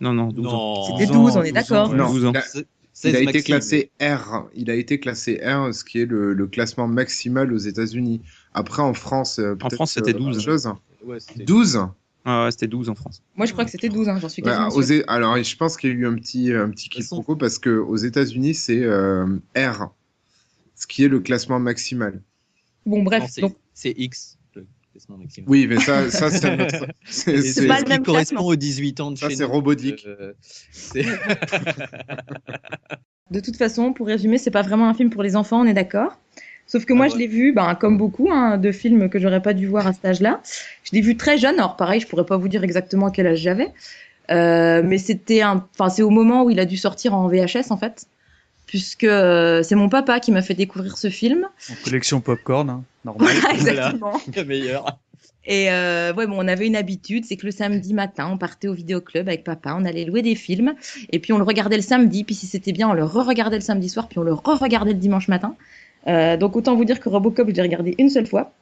Non, 0.00 0.12
non, 0.12 0.28
12 0.32 0.46
ans. 0.48 0.82
C'était 0.98 1.12
12, 1.12 1.36
on 1.36 1.42
est 1.44 1.52
d'accord. 1.52 1.94
Non, 1.94 2.10
12 2.12 2.24
ans. 2.24 2.32
il 2.32 2.38
a, 2.38 2.42
C'est- 2.42 2.58
il 2.58 3.10
a 3.10 3.12
16 3.12 3.14
été 3.14 3.24
maximum. 3.24 3.44
classé 3.44 3.90
R. 4.00 4.44
Il 4.56 4.68
a 4.70 4.74
été 4.74 4.98
classé 4.98 5.40
R, 5.44 5.72
ce 5.72 5.84
qui 5.84 6.00
est 6.00 6.06
le, 6.06 6.32
le 6.34 6.46
classement 6.48 6.88
maximal 6.88 7.52
aux 7.52 7.58
États-Unis. 7.58 8.20
Après, 8.52 8.82
en 8.82 8.94
France, 8.94 9.38
euh, 9.38 9.54
peut-être, 9.54 9.76
France, 9.76 9.92
c'était 9.92 10.10
euh, 10.12 10.18
12. 10.18 10.36
autre 10.38 10.44
chose. 10.44 10.68
Ouais, 11.04 11.20
c'était- 11.20 11.44
12 11.44 11.86
Ah 12.24 12.44
ouais, 12.44 12.50
c'était 12.52 12.68
12 12.68 12.88
en 12.88 12.94
France. 12.94 13.22
Moi 13.36 13.46
je 13.46 13.52
crois 13.52 13.64
que 13.64 13.70
c'était 13.70 13.88
12 13.88 14.08
ans, 14.08 14.16
j'en 14.18 14.28
suis 14.28 14.42
Ouais, 14.42 14.48
quasiment 14.50 14.68
aux 14.68 14.82
sûre. 14.82 14.96
É- 14.96 15.04
Alors, 15.08 15.36
je 15.42 15.56
pense 15.56 15.76
qu'il 15.76 15.90
y 15.90 15.92
a 15.92 15.96
eu 15.96 16.06
un 16.06 16.14
petit, 16.14 16.52
un 16.52 16.70
petit 16.70 16.88
quiproquo 16.88 17.34
parce 17.36 17.58
que 17.58 17.70
aux 17.70 17.96
États-Unis, 17.96 18.54
c'est 18.54 18.82
euh, 18.82 19.26
R, 19.56 19.90
ce 20.76 20.86
qui 20.86 21.04
est 21.04 21.08
le 21.08 21.20
classement 21.20 21.58
maximal. 21.58 22.20
Bon 22.86 23.02
bref, 23.02 23.24
c'est- 23.28 23.40
donc 23.40 23.56
X, 23.84 24.38
le 24.54 24.66
classement 24.92 25.16
maximum. 25.18 25.48
Oui, 25.50 25.66
mais 25.66 25.80
ça, 25.80 26.10
ça 26.10 26.30
c'est 26.30 26.56
notre- 26.56 26.86
pas 26.86 26.86
le 26.86 27.04
ce 27.10 27.82
qui 27.84 27.88
même 27.88 28.02
correspond 28.04 28.36
classement. 28.36 28.46
aux 28.46 28.56
18 28.56 29.00
ans 29.00 29.10
de 29.10 29.18
Ça, 29.18 29.28
chez 29.28 29.36
c'est 29.36 29.44
robotique. 29.44 30.06
Euh, 30.06 30.32
De 33.30 33.40
toute 33.40 33.56
façon, 33.56 33.92
pour 33.94 34.06
résumer, 34.06 34.36
c'est 34.38 34.50
pas 34.50 34.62
vraiment 34.62 34.88
un 34.88 34.94
film 34.94 35.08
pour 35.10 35.22
les 35.22 35.36
enfants, 35.36 35.60
on 35.62 35.64
est 35.66 35.72
d'accord. 35.72 36.18
Sauf 36.66 36.84
que 36.84 36.92
moi, 36.92 37.06
Ah 37.06 37.12
je 37.12 37.18
l'ai 37.18 37.26
vu, 37.26 37.52
ben, 37.52 37.74
comme 37.74 37.98
beaucoup 37.98 38.30
hein, 38.30 38.56
de 38.56 38.72
films 38.72 39.08
que 39.10 39.18
j'aurais 39.18 39.42
pas 39.42 39.52
dû 39.52 39.66
voir 39.66 39.86
à 39.86 39.92
cet 39.92 40.04
âge-là. 40.04 40.40
Je 40.84 40.92
l'ai 40.92 41.00
vu 41.00 41.16
très 41.16 41.36
jeune. 41.38 41.58
Alors 41.58 41.76
pareil, 41.76 42.00
je 42.00 42.06
pourrais 42.06 42.24
pas 42.24 42.36
vous 42.36 42.48
dire 42.48 42.64
exactement 42.64 43.10
quel 43.10 43.26
âge 43.26 43.38
j'avais, 43.38 43.72
Euh, 44.30 44.82
mais 44.84 44.98
c'était 44.98 45.42
un, 45.42 45.66
enfin 45.74 45.90
c'est 45.90 46.02
au 46.02 46.10
moment 46.10 46.44
où 46.44 46.50
il 46.50 46.60
a 46.60 46.64
dû 46.64 46.76
sortir 46.76 47.12
en 47.12 47.28
VHS 47.28 47.70
en 47.70 47.76
fait, 47.76 48.06
puisque 48.66 49.04
euh, 49.04 49.62
c'est 49.62 49.74
mon 49.74 49.88
papa 49.88 50.20
qui 50.20 50.30
m'a 50.32 50.42
fait 50.42 50.54
découvrir 50.54 50.96
ce 50.96 51.10
film. 51.10 51.48
En 51.70 51.74
collection 51.84 52.20
popcorn, 52.20 52.70
hein, 52.70 52.84
normal. 53.04 53.34
Voilà, 53.34 53.54
exactement. 53.54 54.12
le 54.36 54.44
meilleur. 54.44 54.98
Et 55.44 55.70
euh, 55.72 56.14
ouais, 56.14 56.26
bon, 56.26 56.36
on 56.38 56.46
avait 56.46 56.66
une 56.68 56.76
habitude, 56.76 57.24
c'est 57.24 57.36
que 57.36 57.46
le 57.46 57.52
samedi 57.52 57.94
matin, 57.94 58.28
on 58.30 58.38
partait 58.38 58.68
au 58.68 58.74
vidéoclub 58.74 59.26
avec 59.28 59.42
papa, 59.42 59.74
on 59.76 59.84
allait 59.84 60.04
louer 60.04 60.22
des 60.22 60.36
films, 60.36 60.74
et 61.10 61.18
puis 61.18 61.32
on 61.32 61.38
le 61.38 61.44
regardait 61.44 61.76
le 61.76 61.82
samedi, 61.82 62.22
puis 62.22 62.34
si 62.36 62.46
c'était 62.46 62.72
bien, 62.72 62.88
on 62.88 62.92
le 62.92 63.04
re-regardait 63.04 63.56
le 63.56 63.62
samedi 63.62 63.88
soir, 63.88 64.08
puis 64.08 64.20
on 64.20 64.22
le 64.22 64.32
re-regardait 64.32 64.92
le 64.92 64.98
dimanche 64.98 65.28
matin. 65.28 65.56
Euh, 66.08 66.36
donc 66.36 66.56
autant 66.56 66.74
vous 66.74 66.84
dire 66.84 67.00
que 67.00 67.08
Robocop, 67.08 67.48
je 67.48 67.54
l'ai 67.54 67.62
regardé 67.62 67.94
une 67.98 68.10
seule 68.10 68.26
fois, 68.26 68.52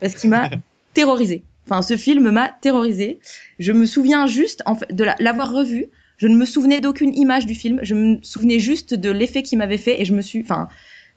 parce 0.00 0.14
qu'il 0.14 0.30
m'a 0.30 0.50
terrorisé. 0.94 1.42
Enfin, 1.68 1.82
ce 1.82 1.96
film 1.96 2.30
m'a 2.30 2.48
terrorisé. 2.48 3.18
Je 3.58 3.72
me 3.72 3.86
souviens 3.86 4.26
juste 4.26 4.62
en 4.66 4.76
fait, 4.76 4.94
de 4.94 5.04
la- 5.04 5.16
l'avoir 5.18 5.52
revu. 5.52 5.86
Je 6.18 6.28
ne 6.28 6.36
me 6.36 6.46
souvenais 6.46 6.80
d'aucune 6.80 7.14
image 7.14 7.44
du 7.44 7.54
film. 7.54 7.80
Je 7.82 7.94
me 7.94 8.18
souvenais 8.22 8.58
juste 8.58 8.94
de 8.94 9.10
l'effet 9.10 9.42
qu'il 9.42 9.58
m'avait 9.58 9.76
fait, 9.78 10.00
et 10.00 10.04
je 10.04 10.14
me 10.14 10.22
suis, 10.22 10.40
enfin, 10.40 10.68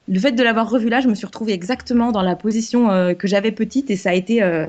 le 0.08 0.18
fait 0.18 0.32
de 0.32 0.42
l'avoir 0.42 0.68
revu 0.68 0.88
là, 0.88 1.00
je 1.00 1.08
me 1.08 1.14
suis 1.14 1.26
retrouvée 1.26 1.52
exactement 1.52 2.10
dans 2.12 2.22
la 2.22 2.36
position 2.36 2.90
euh, 2.90 3.14
que 3.14 3.28
j'avais 3.28 3.52
petite, 3.52 3.90
et 3.90 3.96
ça 3.96 4.10
a 4.10 4.14
été 4.14 4.42
euh, 4.42 4.66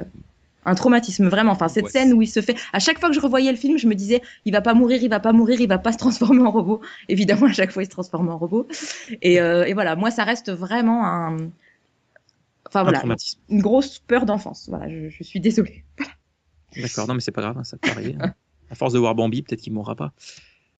un 0.65 0.75
traumatisme 0.75 1.27
vraiment. 1.27 1.51
Enfin, 1.53 1.67
cette 1.67 1.85
Ouais. 1.85 1.89
scène 1.89 2.13
où 2.13 2.21
il 2.21 2.27
se 2.27 2.41
fait, 2.41 2.55
à 2.73 2.79
chaque 2.79 2.99
fois 2.99 3.09
que 3.09 3.15
je 3.15 3.19
revoyais 3.19 3.51
le 3.51 3.57
film, 3.57 3.77
je 3.77 3.87
me 3.87 3.95
disais, 3.95 4.21
il 4.45 4.53
va 4.53 4.61
pas 4.61 4.73
mourir, 4.73 5.01
il 5.01 5.09
va 5.09 5.19
pas 5.19 5.33
mourir, 5.33 5.59
il 5.61 5.67
va 5.67 5.77
pas 5.79 5.91
se 5.91 5.97
transformer 5.97 6.41
en 6.41 6.51
robot. 6.51 6.81
Évidemment, 7.09 7.47
à 7.47 7.53
chaque 7.53 7.71
fois, 7.71 7.83
il 7.83 7.85
se 7.87 7.91
transforme 7.91 8.29
en 8.29 8.37
robot. 8.37 8.67
Et, 9.21 9.41
euh, 9.41 9.65
et 9.65 9.73
voilà, 9.73 9.95
moi, 9.95 10.11
ça 10.11 10.23
reste 10.23 10.51
vraiment 10.51 11.05
un, 11.05 11.35
enfin 12.67 12.81
Un 12.81 12.83
voilà, 12.83 12.99
traumatisme. 12.99 13.39
une 13.49 13.61
grosse 13.61 13.99
peur 13.99 14.25
d'enfance. 14.25 14.67
Voilà, 14.69 14.89
je, 14.89 15.09
je 15.09 15.23
suis 15.23 15.39
désolée. 15.39 15.83
D'accord, 16.77 17.07
non 17.07 17.13
mais 17.15 17.19
c'est 17.19 17.31
pas 17.33 17.41
grave, 17.41 17.57
hein, 17.57 17.63
ça 17.65 17.77
peut 17.77 17.89
arriver. 17.89 18.15
hein. 18.19 18.33
À 18.69 18.75
force 18.75 18.93
de 18.93 18.99
voir 18.99 19.13
Bambi, 19.15 19.41
peut-être 19.41 19.59
qu'il 19.61 19.73
mourra 19.73 19.95
pas. 19.95 20.13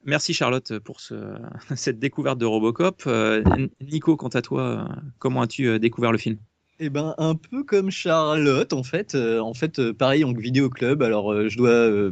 Merci 0.06 0.34
Charlotte 0.34 0.80
pour 0.80 1.02
ce, 1.02 1.36
cette 1.76 2.00
découverte 2.00 2.38
de 2.40 2.46
Robocop. 2.46 3.04
Euh, 3.08 3.44
Nico, 3.82 4.16
quant 4.16 4.30
à 4.30 4.42
toi, 4.42 4.62
euh, 4.62 4.96
comment 5.20 5.42
as-tu 5.42 5.80
découvert 5.80 6.12
le 6.14 6.18
film? 6.18 6.38
Eh 6.84 6.90
ben, 6.90 7.14
un 7.20 7.36
peu 7.36 7.64
comme 7.64 7.92
Charlotte, 7.92 8.74
en 8.74 8.82
fait. 8.82 9.14
Euh, 9.14 9.40
en 9.40 9.54
fait, 9.54 9.78
euh, 9.78 9.94
pareil, 9.94 10.24
en 10.24 10.34
vidéo 10.34 10.68
club. 10.68 11.04
Alors, 11.04 11.32
euh, 11.32 11.48
je 11.48 11.56
dois 11.56 11.70
euh, 11.70 12.12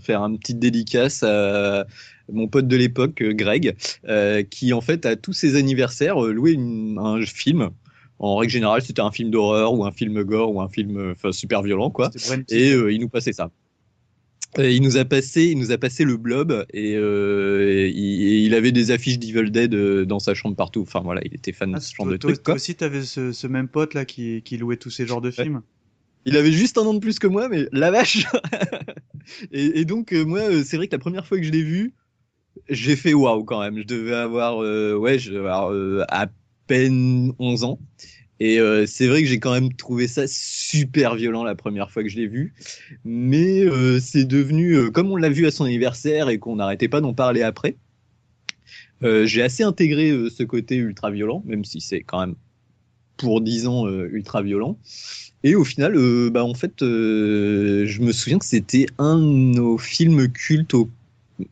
faire 0.00 0.22
une 0.22 0.38
petite 0.38 0.60
dédicace 0.60 1.24
à 1.24 1.84
mon 2.30 2.46
pote 2.46 2.68
de 2.68 2.76
l'époque, 2.76 3.20
Greg, 3.20 3.74
euh, 4.06 4.44
qui, 4.44 4.72
en 4.72 4.80
fait, 4.80 5.04
à 5.04 5.16
tous 5.16 5.32
ses 5.32 5.56
anniversaires, 5.56 6.20
louait 6.20 6.52
une- 6.52 6.96
un 7.00 7.20
film. 7.26 7.70
En 8.20 8.36
règle 8.36 8.52
générale, 8.52 8.82
c'était 8.82 9.00
un 9.02 9.10
film 9.10 9.30
d'horreur 9.32 9.74
ou 9.74 9.84
un 9.84 9.90
film 9.90 10.22
gore 10.22 10.54
ou 10.54 10.60
un 10.60 10.68
film 10.68 11.14
super 11.32 11.60
violent, 11.62 11.90
quoi. 11.90 12.10
Et 12.52 12.70
euh, 12.72 12.92
il 12.92 13.00
nous 13.00 13.08
passait 13.08 13.32
ça. 13.32 13.50
Et 14.58 14.74
il 14.76 14.82
nous 14.82 14.98
a 14.98 15.04
passé, 15.06 15.44
il 15.46 15.58
nous 15.58 15.70
a 15.72 15.78
passé 15.78 16.04
le 16.04 16.16
blob 16.18 16.66
et, 16.74 16.94
euh, 16.96 17.88
il, 17.88 18.44
il 18.44 18.54
avait 18.54 18.72
des 18.72 18.90
affiches 18.90 19.18
d'Evil 19.18 19.50
Dead 19.50 19.74
euh, 19.74 20.04
dans 20.04 20.18
sa 20.18 20.34
chambre 20.34 20.56
partout. 20.56 20.82
Enfin 20.82 21.00
voilà, 21.00 21.22
il 21.24 21.34
était 21.34 21.52
fan 21.52 21.72
Ah, 21.74 21.78
de 21.78 21.82
ce 21.82 21.94
genre 21.94 22.06
de 22.06 22.16
trucs. 22.18 22.42
toi 22.42 22.54
aussi, 22.54 22.74
t'avais 22.74 23.02
ce, 23.02 23.32
ce 23.32 23.46
même 23.46 23.68
pote 23.68 23.94
là 23.94 24.04
qui, 24.04 24.42
qui 24.42 24.58
louait 24.58 24.76
tous 24.76 24.90
ces 24.90 25.06
genres 25.06 25.22
de 25.22 25.30
films. 25.30 25.62
Il 26.26 26.36
avait 26.36 26.52
juste 26.52 26.78
un 26.78 26.82
an 26.82 26.94
de 26.94 26.98
plus 27.00 27.18
que 27.18 27.26
moi, 27.26 27.48
mais 27.48 27.66
la 27.72 27.90
vache. 27.90 28.26
et, 29.52 29.80
et 29.80 29.84
donc 29.84 30.12
euh, 30.12 30.24
moi, 30.24 30.40
euh, 30.40 30.62
c'est 30.64 30.76
vrai 30.76 30.86
que 30.86 30.92
la 30.94 30.98
première 31.00 31.26
fois 31.26 31.38
que 31.38 31.44
je 31.44 31.50
l'ai 31.50 31.62
vu, 31.62 31.94
j'ai 32.68 32.96
fait 32.96 33.14
waouh 33.14 33.44
quand 33.44 33.60
même. 33.60 33.78
Je 33.78 33.84
devais 33.84 34.14
avoir, 34.14 34.62
euh, 34.62 34.94
ouais, 34.96 35.18
je 35.18 35.30
devais 35.32 35.48
avoir 35.48 35.72
euh, 35.72 36.04
à 36.08 36.28
peine 36.66 37.32
11 37.38 37.64
ans. 37.64 37.80
Et 38.44 38.58
euh, 38.58 38.86
c'est 38.86 39.06
vrai 39.06 39.22
que 39.22 39.28
j'ai 39.28 39.38
quand 39.38 39.52
même 39.52 39.72
trouvé 39.72 40.08
ça 40.08 40.24
super 40.26 41.14
violent 41.14 41.44
la 41.44 41.54
première 41.54 41.92
fois 41.92 42.02
que 42.02 42.08
je 42.08 42.16
l'ai 42.16 42.26
vu. 42.26 42.54
Mais 43.04 43.60
euh, 43.60 44.00
c'est 44.00 44.24
devenu, 44.24 44.74
euh, 44.74 44.90
comme 44.90 45.12
on 45.12 45.16
l'a 45.16 45.28
vu 45.28 45.46
à 45.46 45.52
son 45.52 45.64
anniversaire 45.64 46.28
et 46.28 46.40
qu'on 46.40 46.56
n'arrêtait 46.56 46.88
pas 46.88 47.00
d'en 47.00 47.14
parler 47.14 47.42
après, 47.42 47.76
j'ai 49.24 49.42
assez 49.42 49.62
intégré 49.62 50.10
ce 50.30 50.42
côté 50.42 50.76
ultra 50.76 51.10
violent, 51.12 51.42
même 51.46 51.64
si 51.64 51.80
c'est 51.80 52.02
quand 52.02 52.20
même 52.20 52.34
pour 53.16 53.40
10 53.40 53.68
ans 53.68 53.88
ultra 53.88 54.42
violent. 54.42 54.78
Et 55.44 55.54
au 55.54 55.64
final, 55.64 55.94
bah, 56.30 56.44
en 56.44 56.54
fait, 56.54 56.74
je 56.80 58.00
me 58.00 58.12
souviens 58.12 58.38
que 58.38 58.44
c'était 58.46 58.86
un 58.98 59.18
de 59.18 59.24
nos 59.24 59.78
films 59.78 60.28
cultes 60.32 60.74
au- 60.74 60.90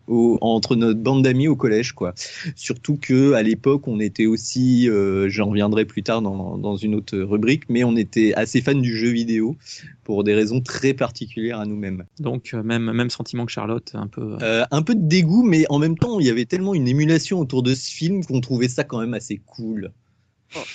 au- 0.06 0.38
entre 0.40 0.76
notre 0.76 1.00
bande 1.00 1.23
d'amis 1.25 1.49
au 1.49 1.56
collège, 1.56 1.92
quoi. 1.92 2.14
Surtout 2.56 2.97
que 2.97 3.32
à 3.32 3.42
l'époque, 3.42 3.87
on 3.88 4.00
était 4.00 4.26
aussi, 4.26 4.88
euh, 4.88 5.28
j'en 5.28 5.47
reviendrai 5.50 5.85
plus 5.85 6.02
tard 6.02 6.23
dans, 6.23 6.59
dans 6.59 6.76
une 6.76 6.94
autre 6.94 7.18
rubrique, 7.18 7.64
mais 7.68 7.85
on 7.85 7.97
était 7.97 8.35
assez 8.35 8.61
fans 8.61 8.75
du 8.75 8.97
jeu 8.97 9.09
vidéo 9.11 9.56
pour 10.04 10.25
des 10.25 10.35
raisons 10.35 10.61
très 10.61 10.94
particulières 10.94 11.61
à 11.61 11.66
nous-mêmes. 11.66 12.04
Donc, 12.18 12.50
euh, 12.54 12.62
même, 12.62 12.90
même 12.92 13.11
sentiment 13.11 13.47
que 13.47 13.52
Charlotte, 13.52 13.90
un 13.94 14.06
peu. 14.06 14.23
euh, 14.35 14.38
Euh, 14.42 14.64
un 14.70 14.82
peu 14.82 14.94
de 14.94 15.06
dégoût, 15.06 15.42
mais 15.42 15.64
en 15.70 15.78
même 15.78 15.97
temps, 15.97 16.20
il 16.20 16.26
y 16.26 16.30
avait 16.30 16.47
tellement 16.47 16.75
une 16.75 16.88
émulation 16.88 17.38
autour 17.40 17.62
de 17.62 17.75
ce 17.75 17.90
film 17.90 18.25
qu'on 18.25 18.40
trouvait 18.40 18.68
ça 18.68 18.85
quand 18.85 19.00
même 19.00 19.14
assez 19.14 19.38
cool. 19.47 19.92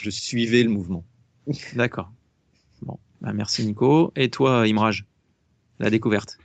Je 0.01 0.10
suivais 0.10 0.63
le 0.63 0.69
mouvement. 0.69 1.03
D'accord. 1.75 2.12
Bon, 2.81 2.98
bah, 3.22 3.34
merci 3.34 3.65
Nico. 3.65 4.12
Et 4.15 4.29
toi, 4.29 4.67
Imraj, 4.67 5.05
la 5.79 5.89
découverte? 5.89 6.38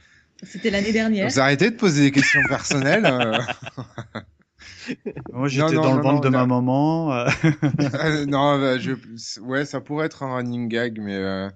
C'était 0.43 0.71
l'année 0.71 0.93
dernière. 0.93 1.29
Vous 1.29 1.39
arrêtez 1.41 1.71
de 1.71 1.77
poser 1.77 2.03
des 2.03 2.11
questions 2.13 2.41
personnelles. 2.49 3.05
euh. 3.07 3.39
Moi, 5.33 5.49
j'étais 5.49 5.75
Non, 5.75 5.83
non, 5.83 5.83
dans 5.83 5.97
le 5.97 6.03
ventre 6.03 6.21
de 6.23 6.29
non. 6.29 6.39
ma 6.39 6.47
maman. 6.47 7.13
euh. 7.13 7.29
Euh, 7.95 8.27
non, 8.27 8.59
bah, 8.59 8.79
je, 8.79 8.93
ouais, 9.41 9.65
ça 9.65 9.81
pourrait 9.81 10.07
être 10.07 10.23
un 10.23 10.35
running 10.35 10.69
gag, 10.69 10.99
mais 11.01 11.15
euh, 11.17 11.49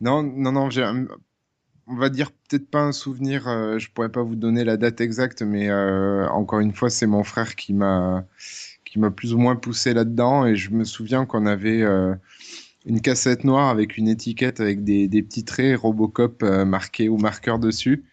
non, 0.00 0.22
non, 0.22 0.52
non, 0.52 0.70
j'ai, 0.70 0.82
un- 0.82 1.06
on 1.86 1.96
va 1.96 2.08
dire 2.10 2.30
peut-être 2.32 2.70
pas 2.70 2.80
un 2.82 2.92
souvenir. 2.92 3.48
euh, 3.48 3.78
je 3.78 3.90
pourrais 3.90 4.10
pas 4.10 4.22
vous 4.22 4.36
donner 4.36 4.64
la 4.64 4.76
date 4.76 5.00
exacte, 5.00 5.42
mais 5.42 5.68
euh, 5.70 6.28
encore 6.28 6.60
une 6.60 6.74
fois, 6.74 6.90
c'est 6.90 7.06
mon 7.06 7.24
frère 7.24 7.56
qui 7.56 7.74
m'a, 7.74 8.24
qui 8.84 8.98
m'a 8.98 9.10
plus 9.10 9.34
ou 9.34 9.38
moins 9.38 9.56
poussé 9.56 9.94
là-dedans, 9.94 10.46
et 10.46 10.56
je 10.56 10.70
me 10.70 10.84
souviens 10.84 11.26
qu'on 11.26 11.46
avait 11.46 11.82
euh, 11.82 12.14
une 12.86 13.00
cassette 13.00 13.44
noire 13.44 13.68
avec 13.68 13.96
une 13.98 14.08
étiquette 14.08 14.60
avec 14.60 14.84
des, 14.84 15.08
des 15.08 15.22
petits 15.22 15.44
traits 15.44 15.78
Robocop 15.78 16.42
euh, 16.42 16.64
marqués 16.64 17.08
au 17.08 17.18
marqueur 17.18 17.58
dessus. 17.58 18.04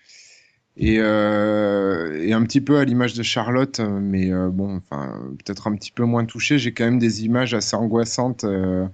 Et, 0.80 0.98
euh, 1.00 2.24
et 2.24 2.34
un 2.34 2.44
petit 2.44 2.62
peu 2.62 2.78
à 2.78 2.86
l'image 2.86 3.16
de 3.16 3.24
Charlotte, 3.24 3.80
mais 3.80 4.32
euh, 4.32 4.50
bon, 4.50 4.78
enfin, 4.78 5.20
peut-être 5.44 5.68
un 5.68 5.76
petit 5.76 5.92
peu 5.92 6.04
moins 6.04 6.26
touché. 6.26 6.60
J'ai 6.60 6.72
quand 6.72 6.86
même 6.86 7.00
des 7.00 7.26
images 7.26 7.54
assez 7.56 7.76
angoissantes, 7.76 8.44
euh, 8.44 8.86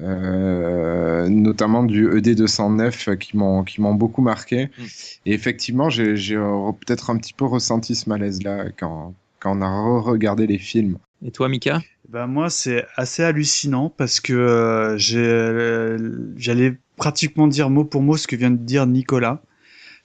euh, 0.00 1.28
notamment 1.28 1.82
du 1.82 2.06
E 2.06 2.18
ED 2.18 2.36
209 2.36 3.08
euh, 3.08 3.16
qui 3.16 3.36
m'ont 3.36 3.64
qui 3.64 3.80
m'ont 3.80 3.94
beaucoup 3.94 4.22
marqué. 4.22 4.68
Et 5.24 5.32
effectivement, 5.32 5.90
j'ai 5.90 6.14
peut-être 6.14 7.10
un 7.10 7.16
petit 7.16 7.32
peu 7.32 7.44
ressenti 7.44 7.96
ce 7.96 8.08
malaise-là 8.08 8.66
quand 8.78 9.14
quand 9.40 9.58
on 9.58 9.62
a 9.62 10.00
regardé 10.00 10.46
les 10.46 10.58
films. 10.58 10.98
Et 11.24 11.30
toi, 11.30 11.48
Mika? 11.48 11.80
Ben 12.08 12.26
moi, 12.26 12.50
c'est 12.50 12.84
assez 12.96 13.22
hallucinant 13.22 13.90
parce 13.90 14.20
que 14.20 14.32
euh, 14.32 14.98
euh, 15.14 16.32
j'allais 16.36 16.76
pratiquement 16.96 17.48
dire 17.48 17.68
mot 17.68 17.84
pour 17.84 18.02
mot 18.02 18.16
ce 18.16 18.26
que 18.26 18.36
vient 18.36 18.50
de 18.50 18.56
dire 18.56 18.86
Nicolas. 18.86 19.42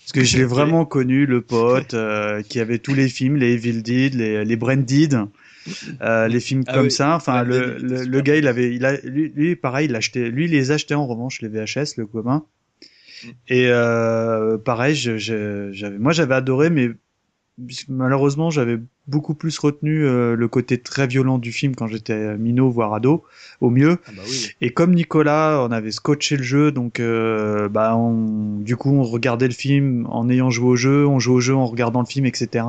Parce 0.04 0.12
que 0.14 0.24
je 0.24 0.38
l'ai 0.38 0.44
vraiment 0.56 0.86
connu, 0.86 1.26
le 1.26 1.42
pote 1.42 1.94
euh, 1.94 2.42
qui 2.44 2.60
avait 2.60 2.80
tous 2.80 2.94
les 2.94 3.08
films, 3.10 3.38
les 3.38 3.54
Evil 3.54 3.82
Dead, 3.82 4.14
les, 4.16 4.44
les 4.46 4.56
Branded, 4.56 5.26
euh, 6.02 6.28
les 6.28 6.40
films 6.40 6.64
Ah 6.68 6.74
comme 6.74 6.86
oui, 6.86 6.92
ça. 6.92 7.16
Enfin, 7.16 7.44
le, 7.44 7.78
le, 7.78 8.04
le 8.04 8.22
gars, 8.22 8.36
il 8.36 8.48
avait, 8.48 8.74
il 8.76 8.86
a, 8.86 9.00
lui, 9.02 9.32
lui, 9.36 9.56
pareil, 9.56 9.88
il 9.88 9.96
achetait, 9.96 10.30
lui, 10.30 10.46
il 10.46 10.52
les 10.52 10.72
achetait 10.72 10.96
en 10.96 11.08
revanche 11.08 11.42
les 11.42 11.50
VHS, 11.50 11.98
le 11.98 12.06
commun. 12.08 12.46
Mm. 13.24 13.28
Et 13.50 13.68
euh, 13.68 14.58
pareil, 14.58 14.96
je- 14.96 15.18
je- 15.18 15.70
j'avais, 15.72 15.98
moi, 16.00 16.12
j'avais 16.14 16.36
adoré, 16.36 16.70
mais 16.70 16.90
malheureusement, 17.88 18.50
j'avais 18.50 18.80
beaucoup 19.12 19.36
plus 19.36 19.60
retenu 19.60 20.06
euh, 20.06 20.36
le 20.36 20.48
côté 20.48 20.80
très 20.80 21.06
violent 21.06 21.38
du 21.38 21.52
film 21.52 21.76
quand 21.76 21.88
j'étais 21.88 22.38
minot 22.38 22.70
voire 22.72 22.94
ado, 22.94 23.24
au 23.60 23.70
mieux. 23.70 23.98
Ah 24.08 24.12
bah 24.16 24.24
oui. 24.26 24.50
Et 24.62 24.72
comme 24.72 24.94
Nicolas, 24.96 25.66
on 25.68 25.72
avait 25.72 25.92
scotché 25.92 26.38
le 26.38 26.44
jeu, 26.44 26.72
donc 26.72 27.00
euh, 27.00 27.68
bah 27.70 27.96
on, 27.96 28.58
du 28.60 28.76
coup 28.78 28.92
on 28.96 29.04
regardait 29.04 29.48
le 29.48 29.54
film 29.54 30.08
en 30.10 30.30
ayant 30.30 30.50
joué 30.50 30.70
au 30.70 30.76
jeu, 30.76 31.06
on 31.06 31.20
jouait 31.20 31.36
au 31.36 31.42
jeu 31.42 31.56
en 31.56 31.66
regardant 31.68 32.00
le 32.00 32.06
film, 32.08 32.26
etc. 32.26 32.66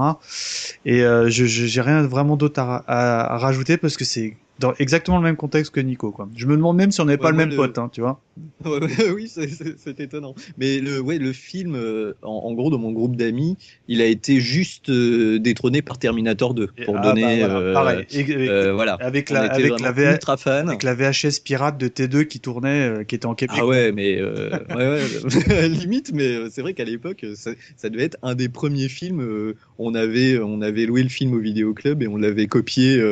Et 0.85 1.03
euh, 1.05 1.31
je 1.31 1.45
je- 1.47 1.67
j'ai 1.67 1.81
rien 1.81 2.03
vraiment 2.03 2.37
d'autre 2.37 2.61
à, 2.61 2.77
à- 2.87 3.35
à 3.35 3.39
rajouter 3.39 3.77
parce 3.77 3.97
que 3.97 4.05
c'est 4.05 4.37
dans 4.63 4.75
exactement 4.79 5.19
le 5.19 5.23
même 5.25 5.37
contexte 5.37 5.73
que 5.75 5.81
Nico. 5.81 6.11
Quoi. 6.13 6.29
Je 6.37 6.47
me 6.47 6.57
demande 6.57 6.77
même 6.77 6.91
si 6.93 7.01
on 7.01 7.05
n'avait 7.05 7.19
Ouais, 7.19 7.23
pas 7.23 7.31
le 7.31 7.37
même 7.37 7.51
le- 7.51 7.57
pote, 7.57 7.79
hein, 7.79 7.91
tu 7.93 8.01
vois. 8.01 8.21
Ouais, 8.65 8.79
ouais, 8.81 9.11
oui, 9.15 9.29
c'est- 9.29 10.01
étonnant. 10.01 10.35
Mais 10.57 10.79
le, 10.79 11.01
ouais, 11.01 11.19
le 11.19 11.33
film, 11.33 11.75
euh, 11.75 12.15
en, 12.23 12.31
en 12.31 12.55
gros, 12.55 12.71
dans 12.71 12.79
mon 12.79 12.93
groupe 12.93 13.17
d'amis, 13.17 13.59
il 13.89 14.01
a 14.01 14.07
été 14.07 14.41
juste 14.41 14.89
euh, 14.89 15.39
détrôné 15.39 15.83
par 15.83 15.99
Terminator 15.99 16.55
2, 16.55 16.69
pour 16.87 16.97
Ah, 16.97 17.03
donner. 17.03 17.41
bah, 17.41 17.49
voilà, 17.49 17.59
euh, 17.61 17.73
pareil. 17.75 18.07
Et- 18.13 18.21
avec, 18.21 18.39
voilà. 18.75 18.97
la 19.01 19.07
avec 19.07 19.31
la, 19.31 19.41
avec 19.43 20.85
VHS 20.95 21.41
pirate 21.45 21.77
de 21.79 21.89
T2 21.89 22.25
qui 22.27 22.41
tournait, 22.41 22.89
euh, 22.89 23.05
qui 23.05 23.15
était 23.17 23.27
en 23.27 23.35
Québec. 23.35 23.57
Ah 23.61 23.67
ouais, 23.67 23.93
mais 23.93 24.21
limite, 25.69 26.13
mais 26.15 26.51
c'est 26.51 26.63
vrai 26.63 26.75
qu'à 26.75 26.85
l'époque, 26.85 27.27
ça, 27.35 27.51
ça 27.77 27.91
devait 27.91 28.05
être 28.05 28.19
un 28.23 28.35
des 28.35 28.49
premiers 28.49 28.89
films. 28.89 29.55
on 29.79 29.95
avait, 29.95 30.39
on 30.39 30.63
avait 30.63 30.87
loué 30.87 31.03
le 31.03 31.09
film 31.09 31.35
au 31.35 31.39
vidéoclub 31.39 32.03
et 32.03 32.09
on 32.09 32.17
l'avait 32.17 32.47
copié 32.47 33.03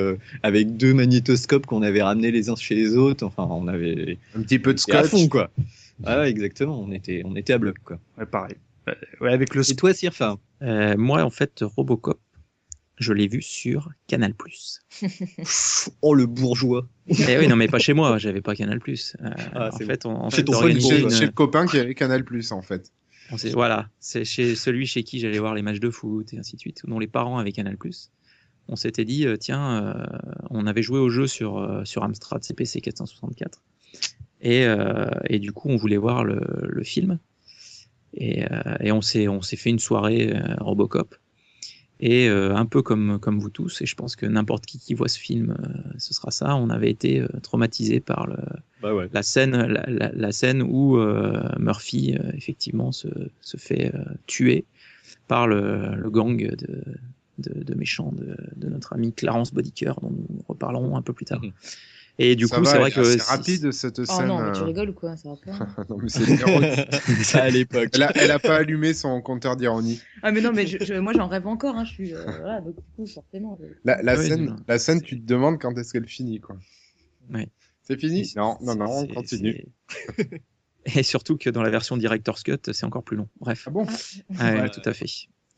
avec 0.43 0.77
deux 0.77 0.95
magnétoscopes 1.40 1.66
qu'on 1.66 1.83
avait 1.83 2.03
ramenés 2.03 2.31
les 2.31 2.48
uns 2.50 2.57
chez 2.57 2.74
les 2.74 2.96
autres. 2.96 3.24
Enfin, 3.24 3.46
on 3.50 3.68
avait 3.68 4.18
Un 4.35 4.42
petit 4.42 4.59
peu 4.59 4.72
de 4.74 4.79
à 4.79 4.83
scotch. 4.83 5.07
fond 5.07 5.29
quoi. 5.29 5.50
Ah 6.05 6.20
ouais, 6.20 6.31
exactement. 6.31 6.81
On 6.81 6.92
était, 6.92 7.22
on 7.24 7.37
était 7.37 7.53
à 7.53 7.59
bloc 7.59 7.76
quoi. 7.85 7.98
Ouais, 8.18 8.26
pareil. 8.26 8.55
Euh, 8.88 8.94
Ouais, 9.20 9.33
avec 9.33 9.55
le 9.55 9.68
Et 9.70 9.76
toi, 9.76 9.92
Sirfa 9.92 10.38
Euh, 10.62 10.96
Moi, 10.96 11.22
en 11.22 11.31
fait, 11.31 11.53
Robocop, 11.62 12.18
je 12.98 13.12
l'ai 13.12 13.29
vu 13.29 13.42
sur 13.42 13.90
Canal+. 14.07 14.33
Oh 16.03 16.14
le 16.14 16.26
bourgeois. 16.26 16.87
Eh 17.09 17.38
oui, 17.38 17.46
non, 17.48 17.57
mais 17.57 17.68
pas 17.68 17.79
chez 17.79 17.92
moi, 17.92 18.16
j'avais 18.18 18.40
pas 18.40 18.55
Canal+. 18.55 18.79
Euh, 18.88 18.94
Ah, 19.55 19.68
en 19.72 19.76
c'est 19.76 19.85
fait, 19.85 20.07
on, 20.07 20.11
en 20.16 20.31
Chez 20.31 20.37
fait, 20.37 20.44
ton 20.44 20.53
on 20.53 20.57
pote, 20.57 20.64
organisait 20.64 20.96
Chez, 20.96 21.03
une- 21.03 21.11
chez 21.11 21.26
le 21.26 21.33
copain 21.33 21.66
qui 21.66 21.79
avait 21.79 21.94
Canal 21.94 22.24
Plus 22.24 22.53
en 22.53 22.62
fait. 22.62 22.90
on 23.33 23.37
voilà, 23.53 23.88
c'est 24.00 24.24
chez 24.24 24.57
celui 24.57 24.87
chez 24.87 25.03
qui 25.05 25.20
j'allais 25.20 25.38
voir 25.38 25.55
les 25.55 25.62
matchs 25.62 25.79
de 25.81 25.90
foot 25.90 26.33
et 26.33 26.38
ainsi 26.38 26.57
de 26.57 26.61
suite, 26.61 26.83
dont 26.87 26.98
les 26.98 27.07
parents 27.07 27.38
avaient 27.38 27.53
Canal+. 27.53 27.76
On 28.71 28.77
s'était 28.77 29.05
dit, 29.05 29.27
euh, 29.27 29.37
tiens, 29.37 29.83
euh, 29.85 30.07
on 30.49 30.67
avait 30.67 30.83
joué 30.83 30.99
au 31.01 31.11
jeu 31.11 31.27
sur, 31.27 31.59
euh, 31.59 31.85
sur 31.85 32.03
Amstrad 32.05 32.43
CPC 32.43 32.81
464. 32.81 33.61
Et, 34.43 34.65
et 35.29 35.39
du 35.39 35.53
coup, 35.53 35.69
on 35.69 35.77
voulait 35.77 35.99
voir 35.99 36.25
le, 36.25 36.41
le 36.63 36.83
film. 36.83 37.19
Et, 38.15 38.43
et 38.81 38.91
on 38.91 39.03
s'est 39.03 39.29
on 39.29 39.43
s'est 39.43 39.57
fait 39.57 39.69
une 39.69 39.79
soirée 39.79 40.33
Robocop. 40.61 41.15
Et 42.03 42.31
euh, 42.31 42.57
un 42.57 42.65
peu 42.65 42.81
comme, 42.81 43.19
comme 43.21 43.39
vous 43.39 43.51
tous, 43.51 43.83
et 43.83 43.87
je 43.87 43.95
pense 43.95 44.17
que 44.17 44.25
n'importe 44.25 44.65
qui 44.65 44.79
qui 44.79 44.95
voit 44.95 45.09
ce 45.09 45.19
film, 45.19 45.55
euh, 45.63 45.93
ce 45.99 46.15
sera 46.15 46.31
ça, 46.31 46.57
on 46.57 46.71
avait 46.71 46.91
été 46.91 47.21
euh, 47.21 47.29
traumatisé 47.43 48.01
par 48.01 48.27
le, 48.27 48.39
Bah 48.81 48.95
ouais. 48.95 49.11
la 49.13 49.23
scène, 49.23 49.55
la, 49.55 49.85
la- 49.87 50.11
la 50.15 50.33
scène 50.33 50.63
où 50.63 50.97
Murphy 51.59 52.17
effectivement 52.33 52.93
se, 52.93 53.09
se 53.43 53.59
fait 53.59 53.93
tuer 54.27 54.65
par 55.29 55.47
le, 55.47 55.95
le 55.97 56.11
gang 56.11 56.39
de, 56.39 56.83
de, 57.40 57.62
de 57.62 57.74
méchants 57.74 58.12
de, 58.12 58.37
de 58.57 58.68
notre 58.68 58.92
ami 58.94 59.12
Clarence 59.12 59.53
Bodicker, 59.53 59.94
dont 60.00 60.11
nous 60.11 60.44
reparlerons 60.48 60.96
un 60.96 61.03
peu 61.03 61.12
plus 61.12 61.24
tard. 61.24 61.40
Mhm. 61.42 61.53
Et 62.22 62.37
du 62.37 62.46
Ça 62.48 62.59
coup, 62.59 62.64
c'est 62.66 62.76
vrai 62.76 62.90
que 62.90 63.00
est 63.00 63.03
assez 63.07 63.18
si- 63.18 63.31
rapide 63.31 63.70
cette 63.72 63.98
Oh 64.00 64.05
scène. 64.05 64.26
non, 64.26 64.40
mais 64.42 64.53
tu 64.53 64.61
euh. 64.61 64.64
rigoles 64.64 64.90
ou 64.90 64.92
quoi 64.92 65.16
Ça 65.16 65.31
va 65.31 65.37
pas 65.37 65.85
non, 65.88 65.96
mais 66.03 66.09
c'est 66.11 66.24
ironique. 66.24 66.94
Ça 67.24 67.44
à 67.44 67.48
l'époque. 67.50 67.88
elle, 67.94 68.03
a, 68.03 68.12
elle 68.16 68.31
a 68.31 68.38
pas 68.38 68.57
allumé 68.57 68.92
son 68.92 69.22
compteur 69.22 69.57
d'ironie. 69.57 70.00
Ah 70.22 70.31
mais 70.31 70.42
non, 70.42 70.53
mais 70.53 70.66
je, 70.66 70.76
je- 70.85 70.94
moi 70.94 71.14
j'en 71.14 71.29
rêve 71.29 71.46
encore. 71.46 71.76
Hein, 71.76 71.85
je 71.87 71.92
suis 71.92 72.14
euh, 72.14 72.22
voilà, 72.24 72.61
donc 72.61 72.74
du 72.76 72.83
coup 72.94 73.07
forcément. 73.07 73.57
je- 73.59 73.66
La, 73.85 74.03
la 74.03 74.18
Oui, 74.18 74.26
scène, 74.26 74.55
c'est- 74.59 74.64
la 74.72 74.79
scène, 74.79 75.00
tu 75.00 75.18
te 75.18 75.24
demandes 75.26 75.59
quand 75.59 75.79
est-ce 75.79 75.92
qu'elle 75.94 76.07
finit, 76.07 76.40
quoi. 76.40 76.57
Ouais. 77.33 77.48
C'est 77.83 77.98
fini? 77.98 78.31
Non, 78.37 78.59
non, 78.61 78.74
non, 78.74 78.87
on 78.90 79.00
c'est- 79.07 79.14
continue. 79.14 79.64
c'est- 80.18 80.42
Et 80.98 81.03
surtout 81.03 81.37
que 81.38 81.48
dans 81.48 81.62
la 81.62 81.70
version 81.70 81.96
Director's 81.96 82.42
Cut, 82.42 82.57
c'est 82.72 82.85
encore 82.85 83.05
plus 83.05 83.16
long. 83.16 83.29
Bref. 83.38 83.64
Ah 83.66 83.70
bon? 83.70 83.85
Ouais, 83.85 84.61
Ouais. 84.61 84.70
tout 84.70 84.81
à 84.85 84.92
fait. 84.92 85.07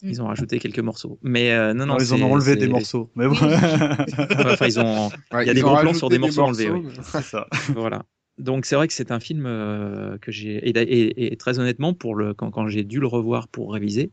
Ils 0.02 0.20
ont 0.20 0.26
rajouté 0.26 0.58
quelques 0.58 0.80
morceaux. 0.80 1.18
Mais 1.22 1.52
euh, 1.52 1.74
non, 1.74 1.86
non, 1.86 1.94
Non, 1.94 2.00
ils 2.00 2.12
en 2.14 2.22
ont 2.22 2.32
enlevé 2.32 2.56
des 2.56 2.66
morceaux. 2.66 3.10
Mais 3.14 3.28
bon. 3.28 3.34
Enfin, 3.38 4.66
ils 4.66 4.80
ont. 4.80 5.08
Ouais, 5.32 5.44
Il 5.44 5.46
y 5.46 5.50
a 5.50 5.54
des 5.54 5.60
gros 5.60 5.76
plans 5.78 5.94
sur 5.94 6.08
des 6.08 6.18
morceaux 6.18 6.42
enlevés, 6.42 6.68
morceaux, 6.70 6.88
oui. 6.88 6.94
mais- 6.96 7.02
c'est 7.04 7.22
ça. 7.22 7.46
voilà. 7.76 8.04
Donc 8.38 8.64
c'est 8.66 8.74
vrai 8.76 8.88
que 8.88 8.94
c'est 8.94 9.12
un 9.12 9.20
film 9.20 9.44
euh, 9.46 10.18
que 10.18 10.32
j'ai 10.32 10.56
et, 10.68 10.70
et- 10.76 11.32
et 11.32 11.36
très 11.36 11.58
honnêtement 11.58 11.94
pour 11.94 12.14
le 12.14 12.34
quand, 12.34 12.50
quand 12.50 12.66
j'ai 12.66 12.82
dû 12.82 12.98
le 12.98 13.06
revoir 13.06 13.46
pour 13.46 13.72
réviser, 13.72 14.10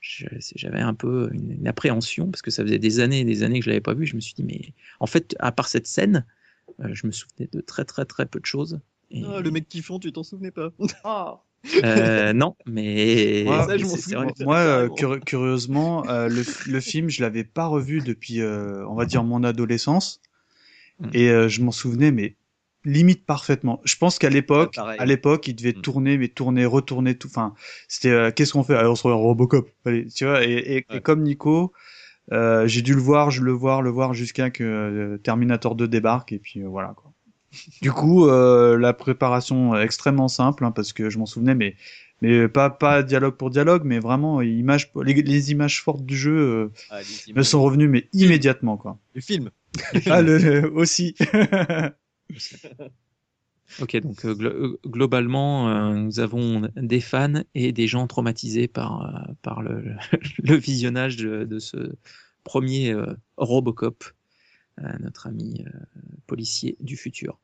j'avais 0.00 0.80
un 0.80 0.94
peu 0.94 1.30
une, 1.32 1.52
une 1.52 1.66
appréhension 1.66 2.30
parce 2.30 2.42
que 2.42 2.50
ça 2.50 2.62
faisait 2.62 2.78
des 2.78 3.00
années 3.00 3.20
et 3.20 3.24
des 3.24 3.42
années 3.42 3.58
que 3.58 3.64
je 3.64 3.70
l'avais 3.70 3.80
pas 3.80 3.94
vu. 3.94 4.06
Je 4.06 4.14
me 4.14 4.20
suis 4.20 4.34
dit 4.34 4.44
mais 4.44 4.74
en 5.00 5.06
fait 5.06 5.34
à 5.40 5.52
part 5.52 5.68
cette 5.68 5.86
scène, 5.86 6.24
euh, 6.80 6.88
je 6.92 7.06
me 7.06 7.12
souvenais 7.12 7.48
de 7.52 7.60
très 7.60 7.84
très 7.84 8.04
très 8.04 8.26
peu 8.26 8.38
de 8.38 8.46
choses. 8.46 8.78
Et, 9.10 9.22
Ah, 9.26 9.40
le 9.40 9.50
mec 9.50 9.68
qui 9.68 9.82
fond, 9.82 9.98
tu 9.98 10.12
t'en 10.12 10.22
souvenais 10.22 10.50
pas 10.50 10.70
Oh. 11.04 11.34
Euh, 11.84 12.32
non, 12.32 12.56
mais 12.66 13.44
Moi, 13.44 13.66
Ça, 13.66 13.76
je 13.78 13.84
vrai 14.44 14.66
euh, 14.66 14.88
curi- 14.88 15.20
curieusement, 15.24 16.08
euh, 16.08 16.28
le, 16.28 16.42
le 16.66 16.80
film, 16.80 17.08
je 17.10 17.22
l'avais 17.22 17.44
pas 17.44 17.66
revu 17.66 18.00
depuis, 18.00 18.40
euh, 18.40 18.86
on 18.88 18.94
va 18.94 19.04
dire, 19.06 19.24
mon 19.24 19.44
adolescence, 19.44 20.20
Mm. 21.00 21.08
et 21.12 21.28
euh, 21.30 21.48
je 21.48 21.62
m'en 21.62 21.72
souvenais, 21.72 22.10
mais 22.10 22.36
limite 22.84 23.26
parfaitement. 23.26 23.80
Je 23.84 23.96
pense 23.96 24.18
qu'à 24.18 24.30
l'époque, 24.30 24.78
à 24.78 25.04
l'époque, 25.04 25.46
il 25.48 25.54
devait 25.54 25.72
Mm. 25.76 25.82
tourner, 25.82 26.18
mais 26.18 26.28
tourner, 26.28 26.64
retourner, 26.64 27.16
tout. 27.16 27.28
Enfin, 27.28 27.52
c'était, 27.88 28.10
euh, 28.10 28.30
qu'est-ce 28.30 28.52
qu'on 28.54 28.62
fait? 28.64 28.74
Allez, 28.76 28.88
on 28.88 28.94
se 28.96 29.02
regarde 29.02 29.22
Robocop. 29.22 29.68
Allez, 29.84 30.06
tu 30.08 30.24
vois. 30.24 30.44
Et, 30.44 30.52
et- 30.52 30.86
et 30.90 31.00
comme 31.00 31.22
Nico, 31.22 31.72
euh, 32.32 32.66
j'ai 32.68 32.82
dû 32.82 32.94
le 32.94 33.00
voir, 33.00 33.30
je 33.30 33.42
le 33.42 33.52
voir, 33.52 33.82
le 33.82 33.90
voir 33.90 34.14
jusqu'à 34.14 34.50
que 34.50 34.64
euh, 34.64 35.18
Terminator 35.18 35.76
2 35.76 35.88
débarque, 35.88 36.32
et 36.32 36.38
puis 36.38 36.60
euh, 36.62 36.68
voilà 36.68 36.94
quoi. 36.96 37.12
Du 37.82 37.92
coup, 37.92 38.26
euh, 38.28 38.78
la 38.78 38.92
préparation 38.92 39.76
extrêmement 39.76 40.28
simple, 40.28 40.64
hein, 40.64 40.70
parce 40.72 40.92
que 40.92 41.10
je 41.10 41.18
m'en 41.18 41.26
souvenais, 41.26 41.54
mais 41.54 41.74
mais 42.22 42.48
pas 42.48 42.70
pas 42.70 43.02
dialogue 43.02 43.34
pour 43.36 43.50
dialogue, 43.50 43.82
mais 43.84 43.98
vraiment 43.98 44.40
image, 44.40 44.90
les, 45.04 45.14
les 45.22 45.52
images 45.52 45.82
fortes 45.82 46.04
du 46.04 46.16
jeu 46.16 46.36
euh, 46.36 46.72
Ah, 46.90 47.00
me 47.00 47.30
images. 47.32 47.44
sont 47.44 47.62
revenues, 47.62 47.88
mais 47.88 48.08
immédiatement 48.12 48.76
quoi. 48.76 48.98
Le 49.14 49.20
film. 49.20 49.50
Ah 50.06 50.22
le, 50.22 50.38
le- 50.38 50.72
aussi. 50.72 51.14
Ok, 53.80 53.96
donc 53.98 54.24
euh, 54.24 54.34
glo- 54.34 54.48
euh, 54.54 54.80
globalement, 54.86 55.68
euh, 55.68 55.94
nous 55.94 56.20
avons 56.20 56.68
des 56.76 57.00
fans 57.00 57.42
et 57.54 57.72
des 57.72 57.86
gens 57.86 58.06
traumatisés 58.06 58.68
par, 58.68 59.28
par 59.42 59.60
le, 59.60 59.80
le, 59.82 59.96
le 60.38 60.54
visionnage 60.56 61.16
de, 61.16 61.44
de 61.44 61.58
ce 61.58 61.76
premier 62.44 62.92
euh, 62.92 63.14
Robocop, 63.36 64.04
notre 65.00 65.26
ami 65.26 65.64
euh, 65.66 65.70
policier 66.26 66.76
du 66.80 66.96
futur. 66.96 67.38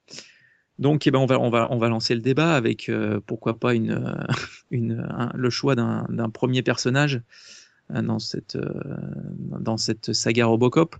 Donc, 0.78 1.06
eh 1.06 1.10
ben, 1.10 1.18
on 1.18 1.26
va 1.26 1.38
on 1.40 1.50
va 1.50 1.68
on 1.70 1.78
va 1.78 1.88
lancer 1.88 2.14
le 2.14 2.20
débat 2.20 2.54
avec 2.54 2.88
euh, 2.88 3.20
pourquoi 3.26 3.58
pas 3.58 3.74
une 3.74 3.92
euh, 3.92 4.14
une 4.70 5.00
un- 5.08 5.30
le 5.34 5.50
choix 5.50 5.74
d'un 5.74 6.30
premier 6.32 6.62
personnage 6.62 7.20
euh, 7.94 8.02
dans 8.02 8.18
cette 8.18 8.56
euh, 8.56 8.72
dans 9.60 9.76
cette 9.76 10.12
saga 10.12 10.46
Robocop. 10.46 10.96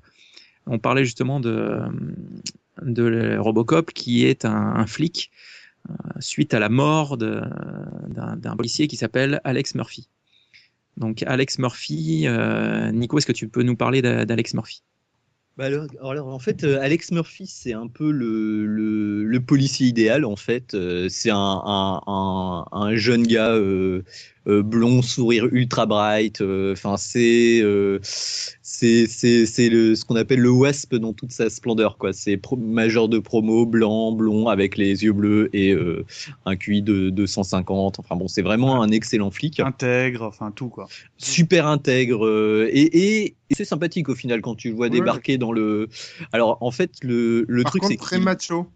On 0.67 0.79
parlait 0.79 1.05
justement 1.05 1.41
de 1.41 1.81
de 2.83 3.37
Robocop 3.39 3.93
qui 3.93 4.25
est 4.25 4.45
un, 4.45 4.53
un 4.77 4.87
flic 4.87 5.31
suite 6.21 6.55
à 6.55 6.61
la 6.61 6.69
mort 6.69 7.17
d'un 7.19 8.57
policier 8.57 8.87
qui 8.89 8.97
s'appelle 8.97 9.41
Alex 9.45 9.75
Murphy. 9.75 10.09
Donc 10.97 11.23
Alex 11.25 11.59
Murphy, 11.59 12.27
Nico, 12.93 13.19
est-ce 13.19 13.27
que 13.27 13.33
tu 13.33 13.49
peux 13.49 13.63
nous 13.63 13.77
parler 13.77 14.03
d'A- 14.03 14.25
d'Alex 14.25 14.55
Murphy? 14.55 14.83
Bah 15.59 15.69
en 16.01 16.39
fait, 16.39 16.65
euh, 16.65 16.81
Alex 16.81 17.11
Murphy, 17.13 17.47
c'est 17.47 17.75
un 17.75 17.87
peu 17.87 18.11
le, 18.11 18.65
le, 18.65 19.41
policier 19.41 19.87
idéal 19.87 20.25
en 20.25 20.37
fait. 20.37 20.73
Euh, 20.73 21.09
c'est 21.11 21.31
un, 21.31 21.37
un, 21.37 22.01
un, 22.07 22.65
un 22.73 22.95
jeune 22.97 23.27
gars 23.27 23.51
euh, 23.51 24.03
blond, 24.47 25.03
sourire 25.03 25.47
ultra 25.53 25.87
bright. 25.87 26.41
euh, 26.41 26.73
Enfin, 26.73 26.97
c'est 26.97 27.61
euh, 27.63 27.99
c'est 28.03 29.07
c'est 29.07 29.47
c'est 29.47 29.69
le 29.69 29.95
ce 29.95 30.05
qu'on 30.05 30.17
appelle 30.17 30.41
le 30.41 30.51
wasp 30.51 30.95
dans 30.97 31.13
toute 31.13 31.31
sa 31.33 31.49
splendeur 31.51 31.97
quoi. 31.99 32.13
C'est 32.13 32.41
majeur 32.59 33.09
de 33.09 33.19
promo, 33.19 33.67
blanc, 33.67 34.13
blond 34.13 34.49
avec 34.49 34.77
les 34.77 35.05
yeux 35.05 35.13
bleus 35.13 35.49
et 35.53 35.73
euh, 35.73 36.05
un 36.47 36.57
QI 36.57 36.83
de 36.83 37.11
250. 37.11 37.99
Enfin 38.01 38.17
bon, 38.17 38.27
c'est 38.29 38.43
vraiment 38.43 38.83
un 38.83 38.91
excellent 38.91 39.31
flic 39.31 39.61
Intègre, 39.61 40.23
enfin 40.23 40.51
tout 40.51 40.69
quoi. 40.69 40.89
super 41.19 41.67
intègre 41.67 42.27
euh, 42.27 42.69
et, 42.73 42.81
et, 42.83 43.25
et 43.51 43.55
c'est 43.55 43.65
sympathique 43.65 44.09
au 44.09 44.15
final 44.15 44.41
quand 44.41 44.55
tu 44.57 44.69
le 44.71 44.75
vois 44.75 44.87
Ouais. 44.87 44.91
débarquer 44.91 45.39
dans 45.39 45.53
le. 45.53 45.89
Alors 46.33 46.59
en 46.61 46.71
fait 46.71 46.91
le, 47.03 47.45
le 47.49 47.63
Par 47.63 47.73
truc 47.73 47.85
c'est 47.89 47.97
très 47.97 48.19
macho. 48.19 48.67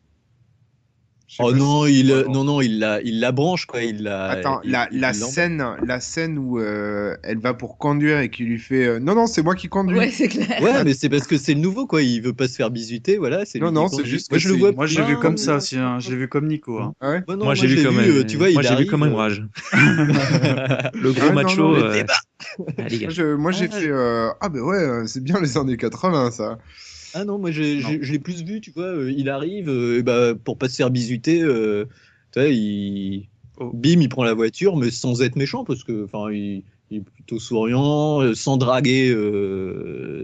Oh 1.39 1.53
non, 1.53 1.87
si- 1.87 2.01
il 2.01 2.25
non 2.31 2.45
non 2.45 2.61
il 2.61 2.79
la 2.79 3.03
il 3.03 3.21
la 3.21 3.33
branche 3.33 3.67
quoi, 3.67 3.83
il 3.83 4.03
la. 4.05 4.27
Attends, 4.31 4.61
il- 4.63 4.71
la, 4.71 4.89
il 4.93 5.01
la 5.01 5.13
scène, 5.13 5.65
la 5.85 6.01
scène 6.01 6.39
où 6.39 6.59
euh, 6.59 7.17
elle 7.23 7.39
va 7.39 7.53
pour 7.53 7.79
conduire 7.79 8.21
et 8.21 8.31
qui 8.31 8.45
lui 8.45 8.59
fait 8.59 8.87
euh, 8.87 8.99
non 9.01 9.15
non 9.15 9.27
c'est 9.27 9.43
moi 9.43 9.55
qui 9.55 9.69
conduis. 9.69 9.99
Ouais, 9.99 10.11
c'est 10.11 10.29
clair. 10.29 10.63
Ouais, 10.63 10.85
mais 10.85 10.95
c'est 10.95 11.09
parce 11.09 11.27
que 11.27 11.37
c'est 11.37 11.55
le 11.55 11.61
nouveau 11.61 11.87
quoi, 11.87 12.03
il 12.03 12.23
veut 12.23 12.33
pas 12.33 12.49
se 12.49 12.55
faire 12.55 12.71
bisuter, 12.71 13.19
voilà. 13.19 13.45
C'est 13.45 13.59
Non, 13.59 13.69
lui 13.69 13.75
non, 13.75 13.89
c'est 13.89 14.05
juste 14.05 14.31
Moi 14.31 14.39
que 14.39 14.45
je 14.45 14.49
le 14.49 14.55
vois. 14.55 14.73
Moi, 14.73 14.87
je 14.87 15.01
l'ai 15.01 15.07
vu 15.07 15.19
comme 15.19 15.37
ça 15.37 15.57
aussi. 15.57 15.77
Hein. 15.77 15.99
Je 16.01 16.11
l'ai 16.11 16.17
vu 16.17 16.29
comme 16.29 16.47
Nico. 16.47 16.79
Hein. 16.79 16.95
Ah 17.01 17.11
ouais? 17.11 17.23
Non, 17.29 17.45
Moi, 17.45 17.55
j'ai 17.55 17.67
vu 17.67 17.83
comme 17.85 17.99
vu, 17.99 18.13
un- 18.13 18.17
euh, 18.17 18.25
tu 18.25 18.37
vois, 18.37 18.51
moi, 18.53 18.63
il 18.63 18.69
j'ai 18.69 18.77
vu 18.77 18.87
comme 18.87 19.03
un 19.03 19.09
euh, 19.09 19.11
ouvrage. 19.13 19.43
le 19.73 21.13
gros 21.13 21.27
Ah, 21.29 21.33
macho. 21.33 21.75
euh. 21.75 22.05
Moi, 23.37 23.53
j'ai 23.53 23.69
Ah, 23.71 23.81
fait 23.81 23.89
euh, 23.89 24.31
ah 24.41 24.49
ben 24.49 24.61
ouais 24.61 24.77
euh, 24.77 25.07
c'est 25.07 25.23
bien 25.23 25.41
les 25.41 25.57
années 25.59 25.77
80 25.77 26.31
ça. 26.31 26.59
Ah 27.19 27.25
non, 27.25 27.39
moi 27.39 27.51
j'ai- 27.51 27.81
Non. 27.81 27.89
j'ai- 27.89 28.03
je 28.03 28.13
l'ai 28.13 28.19
plus 28.19 28.43
vu, 28.45 28.61
tu 28.61 28.71
vois, 28.73 28.85
euh, 28.85 29.11
il 29.11 29.31
arrive, 29.31 29.71
euh, 29.71 29.99
et 29.99 30.03
bah, 30.03 30.35
pour 30.35 30.59
pas 30.59 30.69
se 30.69 30.77
faire 30.77 30.91
bisuter, 30.91 31.41
euh, 31.43 31.87
tu 32.33 32.41
vois, 32.41 32.49
il... 32.49 33.29
Oh. 33.59 33.71
bim, 33.73 34.01
il 34.03 34.09
prend 34.11 34.23
la 34.23 34.35
voiture, 34.35 34.77
mais 34.77 34.91
sans 34.91 35.23
être 35.23 35.35
méchant, 35.37 35.65
parce 35.65 35.83
que, 35.83 36.05
enfin, 36.05 36.31
il, 36.31 36.63
il 36.91 36.99
est 36.99 37.01
plutôt 37.01 37.39
souriant, 37.39 38.21
euh, 38.21 38.35
sans 38.35 38.59
draguer 38.59 39.15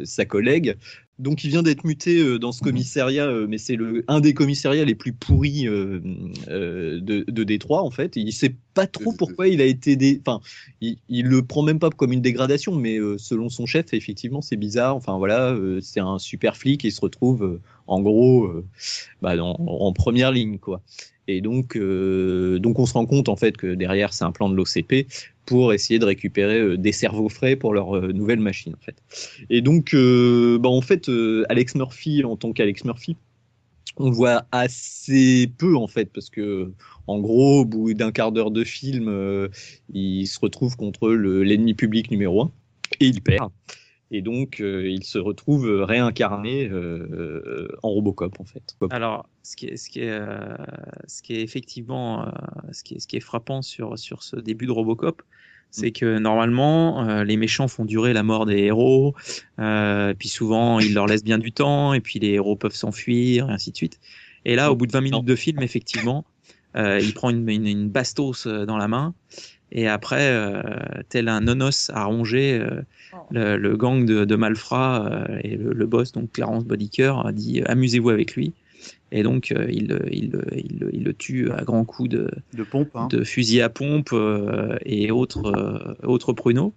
sa 0.04 0.26
collègue. 0.26 0.76
Donc 1.22 1.44
il 1.44 1.50
vient 1.50 1.62
d'être 1.62 1.84
muté 1.84 2.18
euh, 2.18 2.38
dans 2.38 2.52
ce 2.52 2.60
commissariat, 2.60 3.26
euh, 3.26 3.46
mais 3.48 3.56
c'est 3.56 3.76
le 3.76 4.04
un 4.08 4.20
des 4.20 4.34
commissariats 4.34 4.84
les 4.84 4.96
plus 4.96 5.12
pourris 5.12 5.68
euh, 5.68 6.00
euh, 6.48 7.00
de, 7.00 7.24
de 7.28 7.44
Détroit 7.44 7.82
en 7.82 7.90
fait. 7.90 8.16
Il 8.16 8.32
sait 8.32 8.54
pas 8.74 8.86
trop 8.86 9.12
pourquoi 9.12 9.48
il 9.48 9.60
a 9.60 9.64
été, 9.64 9.96
dé... 9.96 10.20
enfin, 10.26 10.40
il, 10.80 10.98
il 11.08 11.26
le 11.26 11.42
prend 11.42 11.62
même 11.62 11.78
pas 11.78 11.90
comme 11.90 12.12
une 12.12 12.22
dégradation, 12.22 12.74
mais 12.74 12.98
euh, 12.98 13.18
selon 13.18 13.48
son 13.50 13.66
chef, 13.66 13.94
effectivement, 13.94 14.40
c'est 14.42 14.56
bizarre. 14.56 14.96
Enfin 14.96 15.16
voilà, 15.16 15.50
euh, 15.52 15.80
c'est 15.80 16.00
un 16.00 16.18
super 16.18 16.56
flic 16.56 16.84
et 16.84 16.88
il 16.88 16.92
se 16.92 17.00
retrouve 17.00 17.44
euh, 17.44 17.60
en 17.86 18.00
gros 18.02 18.44
euh, 18.46 18.64
bah, 19.22 19.36
dans- 19.36 19.54
en 19.58 19.92
première 19.92 20.32
ligne 20.32 20.58
quoi. 20.58 20.82
Et 21.28 21.40
donc, 21.40 21.76
euh, 21.76 22.58
donc 22.58 22.78
on 22.78 22.86
se 22.86 22.94
rend 22.94 23.06
compte 23.06 23.28
en 23.28 23.36
fait 23.36 23.56
que 23.56 23.74
derrière 23.74 24.12
c'est 24.12 24.24
un 24.24 24.32
plan 24.32 24.48
de 24.48 24.56
l'OCP 24.56 25.06
pour 25.46 25.72
essayer 25.72 25.98
de 25.98 26.04
récupérer 26.04 26.58
euh, 26.58 26.76
des 26.76 26.92
cerveaux 26.92 27.28
frais 27.28 27.56
pour 27.56 27.74
leur 27.74 27.96
euh, 27.96 28.12
nouvelle 28.12 28.40
machine 28.40 28.74
en 28.74 28.84
fait. 28.84 28.96
Et 29.50 29.60
donc, 29.60 29.94
euh, 29.94 30.58
bah, 30.58 30.68
en 30.68 30.80
fait, 30.80 31.08
euh, 31.08 31.44
Alex 31.48 31.74
Murphy 31.74 32.24
en 32.24 32.36
tant 32.36 32.52
qu'Alex 32.52 32.84
Murphy, 32.84 33.16
on 33.98 34.10
voit 34.10 34.46
assez 34.52 35.50
peu 35.58 35.76
en 35.76 35.86
fait 35.86 36.06
parce 36.12 36.30
que 36.30 36.72
en 37.06 37.20
gros, 37.20 37.60
au 37.60 37.64
bout 37.64 37.94
d'un 37.94 38.10
quart 38.10 38.32
d'heure 38.32 38.50
de 38.50 38.64
film, 38.64 39.48
il 39.92 40.26
se 40.26 40.40
retrouve 40.40 40.76
contre 40.76 41.10
le- 41.10 41.42
l'ennemi 41.42 41.74
public 41.74 42.10
numéro 42.10 42.42
un 42.42 42.52
et 43.00 43.06
il 43.06 43.20
perd. 43.20 43.50
Et 44.14 44.20
donc, 44.20 44.60
euh, 44.60 44.88
il 44.88 45.04
se 45.04 45.18
retrouve 45.18 45.66
réincarné 45.66 46.68
euh, 46.68 47.08
euh, 47.10 47.68
en 47.82 47.88
Robocop 47.88 48.38
en 48.38 48.44
fait. 48.44 48.76
Alors, 48.90 49.26
ce 49.42 49.56
qui 49.56 49.66
est, 49.66 49.76
ce 49.78 49.88
qui 49.88 50.00
est, 50.00 50.10
euh, 50.10 50.54
ce 51.06 51.22
qui 51.22 51.34
est 51.34 51.40
effectivement, 51.40 52.26
euh, 52.26 52.30
ce 52.72 52.84
qui 52.84 52.94
est, 52.94 53.00
ce 53.00 53.06
qui 53.06 53.16
est 53.16 53.20
frappant 53.20 53.62
sur 53.62 53.98
sur 53.98 54.22
ce 54.22 54.36
début 54.36 54.66
de 54.66 54.70
Robocop, 54.70 55.22
c'est 55.70 55.92
que 55.92 56.18
normalement, 56.18 57.08
euh, 57.08 57.24
les 57.24 57.38
méchants 57.38 57.68
font 57.68 57.86
durer 57.86 58.12
la 58.12 58.22
mort 58.22 58.44
des 58.44 58.58
héros, 58.58 59.14
euh, 59.58 60.12
puis 60.12 60.28
souvent 60.28 60.78
ils 60.78 60.92
leur 60.92 61.06
laissent 61.06 61.24
bien 61.24 61.38
du 61.38 61.50
temps, 61.50 61.94
et 61.94 62.00
puis 62.00 62.18
les 62.18 62.32
héros 62.32 62.56
peuvent 62.56 62.74
s'enfuir, 62.74 63.48
et 63.48 63.52
ainsi 63.52 63.70
de 63.70 63.76
suite. 63.76 63.98
Et 64.44 64.56
là, 64.56 64.70
au 64.70 64.76
bout 64.76 64.86
de 64.86 64.92
20 64.92 65.00
minutes 65.00 65.24
de 65.24 65.36
film, 65.36 65.62
effectivement, 65.62 66.26
euh, 66.76 67.00
il 67.00 67.14
prend 67.14 67.30
une, 67.30 67.48
une, 67.48 67.66
une 67.66 67.88
bastos 67.88 68.46
euh, 68.46 68.66
dans 68.66 68.76
la 68.76 68.88
main, 68.88 69.14
et 69.72 69.88
après, 69.88 70.28
euh, 70.30 70.62
tel 71.08 71.28
un 71.28 71.40
nonos 71.40 71.90
à 71.92 72.04
ronger, 72.04 72.60
euh, 72.60 72.80
le, 73.30 73.56
le 73.56 73.76
gang 73.76 74.04
de, 74.04 74.24
de 74.24 74.36
malfrats 74.36 75.06
euh, 75.10 75.38
et 75.42 75.56
le, 75.56 75.72
le 75.72 75.86
boss, 75.86 76.12
donc 76.12 76.30
Clarence 76.32 76.64
Bodicker, 76.64 77.24
a 77.26 77.32
dit 77.32 77.60
euh, 77.62 77.64
amusez-vous 77.66 78.10
avec 78.10 78.34
lui. 78.36 78.52
Et 79.14 79.22
donc, 79.22 79.52
euh, 79.52 79.66
il, 79.70 79.88
le- 79.88 80.08
il, 80.10 80.30
le- 80.30 80.44
il, 80.56 80.78
le- 80.80 80.90
il 80.94 81.04
le 81.04 81.12
tue 81.14 81.50
à 81.52 81.62
grands 81.64 81.84
coups 81.84 82.08
de, 82.10 82.30
De 82.54 82.62
pompe. 82.64 82.90
Hein. 82.94 83.08
de 83.10 83.24
fusil 83.24 83.60
à 83.60 83.68
pompe 83.68 84.10
euh, 84.12 84.76
et 84.84 85.10
autres, 85.10 85.46
euh, 85.46 86.06
autres 86.06 86.32
pruneaux. 86.32 86.72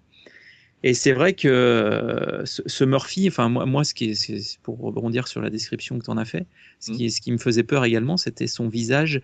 Et 0.84 0.93
c'est 0.93 1.13
vrai 1.13 1.34
que 1.34 2.41
ce, 2.45 2.62
ce 2.65 2.84
Murphy, 2.84 3.27
enfin 3.27 3.49
moi, 3.49 3.65
moi 3.65 3.84
ce 3.84 3.93
qui 3.93 4.12
est, 4.12 4.60
pour 4.62 4.79
rebondir 4.79 5.27
sur 5.27 5.41
la 5.41 5.49
description 5.49 5.97
que 5.97 6.05
tu 6.05 6.12
en 6.12 6.17
as 6.17 6.25
fait, 6.25 6.45
ce 6.79 6.91
qui, 6.97 7.10
ce 7.10 7.21
qui 7.21 7.31
me 7.31 7.38
faisait 7.38 7.63
peur 7.63 7.86
également, 7.86 8.17
c'était 8.17 8.47
son 8.47 8.67
visage 8.69 9.15
euh, 9.17 9.19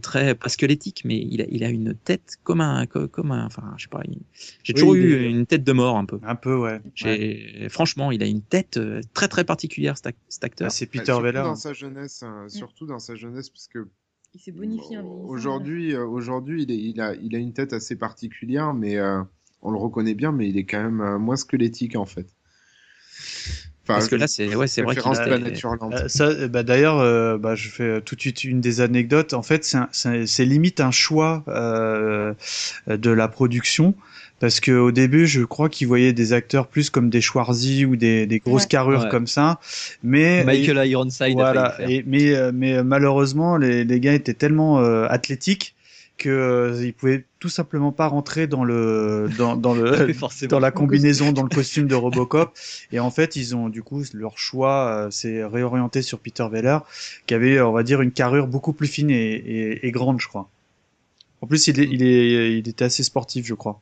très 0.00 0.34
pas 0.34 0.48
squelettique, 0.48 1.02
mais 1.04 1.18
il 1.18 1.42
a, 1.42 1.46
il 1.48 1.64
a 1.64 1.68
une 1.68 1.94
tête 1.94 2.36
comme 2.44 2.60
un, 2.60 2.86
co- 2.86 3.08
comme 3.08 3.32
un, 3.32 3.46
enfin 3.46 3.74
je 3.76 3.82
sais 3.84 3.88
pas, 3.88 4.02
il- 4.06 4.22
j'ai 4.62 4.72
Oui, 4.74 4.78
toujours 4.80 4.94
eu 4.94 5.12
est- 5.24 5.30
une 5.30 5.46
tête 5.46 5.64
de 5.64 5.72
mort 5.72 5.96
un 5.98 6.04
peu. 6.04 6.18
Un 6.22 6.36
peu, 6.36 6.54
ouais. 6.56 6.80
Franchement, 7.68 8.12
il 8.12 8.22
a 8.22 8.26
une 8.26 8.42
tête 8.42 8.76
euh, 8.76 9.00
très 9.14 9.28
très 9.28 9.44
particulière 9.44 9.96
cet, 9.96 10.06
ac- 10.06 10.16
cet 10.28 10.44
acteur. 10.44 10.66
Ah, 10.66 10.70
c'est 10.70 10.84
Ouais, 10.86 11.00
Peter 11.00 11.06
surtout 11.12 11.22
Weller. 11.24 11.42
dans 11.42 11.54
sa 11.56 11.72
jeunesse, 11.72 12.22
hein, 12.22 12.46
surtout 12.48 12.86
dans 12.86 12.98
sa 13.00 13.14
jeunesse 13.16 13.50
parce 13.50 13.68
que 13.68 13.88
Il 14.34 14.40
s'est 14.40 14.52
bonifié 14.52 14.98
aujourd'hui 15.26 15.94
euh, 15.94 16.06
aujourd'hui 16.06 16.62
il, 16.62 16.70
est- 16.70 16.78
il 16.78 17.00
a 17.00 17.14
il 17.14 17.34
a 17.34 17.38
une 17.38 17.52
tête 17.52 17.72
assez 17.74 17.96
particulière 17.96 18.72
mais 18.72 18.96
euh, 18.96 19.20
on 19.60 19.70
le 19.70 19.78
reconnaît 19.78 20.14
bien 20.14 20.32
mais 20.32 20.48
il 20.48 20.56
est 20.56 20.64
quand 20.64 20.82
même 20.82 21.00
euh, 21.00 21.18
moins 21.18 21.36
squelettique 21.36 21.96
en 21.96 22.06
fait. 22.06 22.26
Enfin, 23.84 23.94
Parce 23.94 24.08
que 24.08 24.14
là, 24.14 24.28
c'est, 24.28 24.54
ouais, 24.54 24.68
c'est 24.68 24.82
vrai 24.82 24.94
qu'il 24.94 25.02
référence 25.02 25.18
a- 25.18 25.24
Planète 25.26 25.60
Hurlante. 25.60 25.92
Euh, 25.94 26.06
ça, 26.08 26.24
euh, 26.26 26.46
bah, 26.48 26.62
d'ailleurs, 26.62 26.98
euh, 27.00 27.36
bah, 27.36 27.56
je 27.56 27.68
fais 27.68 28.00
tout 28.00 28.14
de 28.14 28.20
suite 28.20 28.44
une 28.44 28.60
des 28.60 28.80
anecdotes. 28.80 29.34
En 29.34 29.42
fait, 29.42 29.64
c'est 29.64 29.76
un- 29.78 29.88
c'est 29.90 30.26
c'est 30.26 30.44
limite 30.44 30.80
un 30.80 30.92
choix 30.92 31.42
euh, 31.48 32.32
de 32.88 33.10
la 33.10 33.26
production. 33.28 33.94
Parce 34.38 34.58
que 34.58 34.72
au 34.72 34.90
début, 34.90 35.28
je 35.28 35.42
crois 35.42 35.68
qu'ils 35.68 35.86
voyaient 35.86 36.12
des 36.12 36.32
acteurs 36.32 36.66
plus 36.66 36.90
comme 36.90 37.10
des 37.10 37.20
Schwarzy 37.20 37.84
ou 37.84 37.94
des, 37.94 38.26
des 38.26 38.40
grosses 38.40 38.62
Ouais. 38.62 38.68
carrures 38.68 39.02
Ouais. 39.04 39.08
comme 39.08 39.28
ça. 39.28 39.60
Mais 40.02 40.42
Michael 40.44 40.84
Ironside 40.88 41.22
a 41.22 41.32
voilà. 41.32 41.70
faire. 41.70 41.88
Et, 41.88 42.02
mais, 42.06 42.34
euh, 42.34 42.50
mais 42.52 42.82
malheureusement, 42.82 43.56
les, 43.56 43.84
les 43.84 44.00
gars 44.00 44.14
étaient 44.14 44.34
tellement 44.34 44.80
euh, 44.80 45.06
athlétiques 45.08 45.74
que 46.22 46.30
euh, 46.30 46.84
il 46.84 46.94
pouvait 46.94 47.24
tout 47.40 47.48
simplement 47.48 47.90
pas 47.90 48.06
rentrer 48.06 48.46
dans 48.46 48.62
le 48.62 49.28
dans, 49.36 49.56
dans 49.56 49.74
le 49.74 50.12
dans 50.48 50.60
la 50.60 50.70
combinaison, 50.70 51.32
dans 51.32 51.42
le 51.42 51.48
costume 51.48 51.88
de 51.88 51.94
Robocop. 51.94 52.56
Et 52.92 53.00
en 53.00 53.10
fait, 53.10 53.36
ils 53.36 53.56
ont 53.56 53.68
du 53.68 53.82
coup 53.82 54.02
leur 54.14 54.38
choix 54.38 55.06
euh, 55.06 55.10
s'est 55.10 55.44
réorienté 55.44 56.02
sur 56.02 56.20
Peter 56.20 56.46
Weller, 56.50 56.78
qui 57.26 57.34
avait, 57.34 57.60
on 57.60 57.72
va 57.72 57.82
dire, 57.82 58.00
une 58.00 58.12
carrure 58.12 58.46
beaucoup 58.46 58.72
plus 58.72 58.86
fine 58.86 59.10
et, 59.10 59.14
et, 59.14 59.86
et 59.86 59.90
grande, 59.90 60.20
je 60.20 60.28
crois. 60.28 60.48
En 61.40 61.46
plus, 61.48 61.66
il 61.66 61.80
est, 61.80 61.88
il 61.90 62.02
est, 62.04 62.58
il 62.58 62.68
était 62.68 62.84
assez 62.84 63.02
sportif, 63.02 63.44
je 63.44 63.54
crois. 63.54 63.80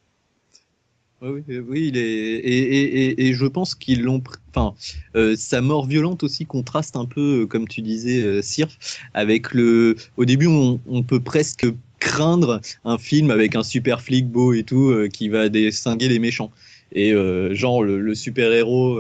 Oui, 1.22 1.42
oui, 1.46 1.58
oui, 1.58 1.88
il 1.88 1.98
est 1.98 2.00
et, 2.00 3.04
et, 3.10 3.28
et, 3.28 3.34
je 3.34 3.44
pense 3.44 3.74
qu'ils 3.74 4.02
l'ont. 4.02 4.22
Enfin, 4.48 4.74
euh, 5.14 5.36
sa 5.36 5.60
mort 5.60 5.86
violente 5.86 6.22
aussi 6.22 6.46
contraste 6.46 6.96
un 6.96 7.04
peu, 7.04 7.42
euh, 7.42 7.46
comme 7.46 7.68
tu 7.68 7.82
disais, 7.82 8.22
euh, 8.22 8.40
Sirf, 8.40 8.98
avec 9.12 9.52
le. 9.52 9.96
Au 10.16 10.24
début, 10.24 10.46
on, 10.46 10.80
on 10.86 11.02
peut 11.02 11.20
presque 11.20 11.66
craindre 12.00 12.60
un 12.84 12.98
film 12.98 13.30
avec 13.30 13.54
un 13.56 13.62
super 13.62 14.00
flic 14.02 14.28
beau 14.28 14.52
et 14.52 14.64
tout 14.64 14.90
euh, 14.90 15.08
qui 15.08 15.28
va 15.28 15.48
distinguer 15.48 16.08
les 16.08 16.18
méchants. 16.18 16.50
Et 16.92 17.12
euh, 17.14 17.54
genre 17.54 17.84
le, 17.84 18.00
le 18.00 18.14
super 18.16 18.52
héros 18.52 18.98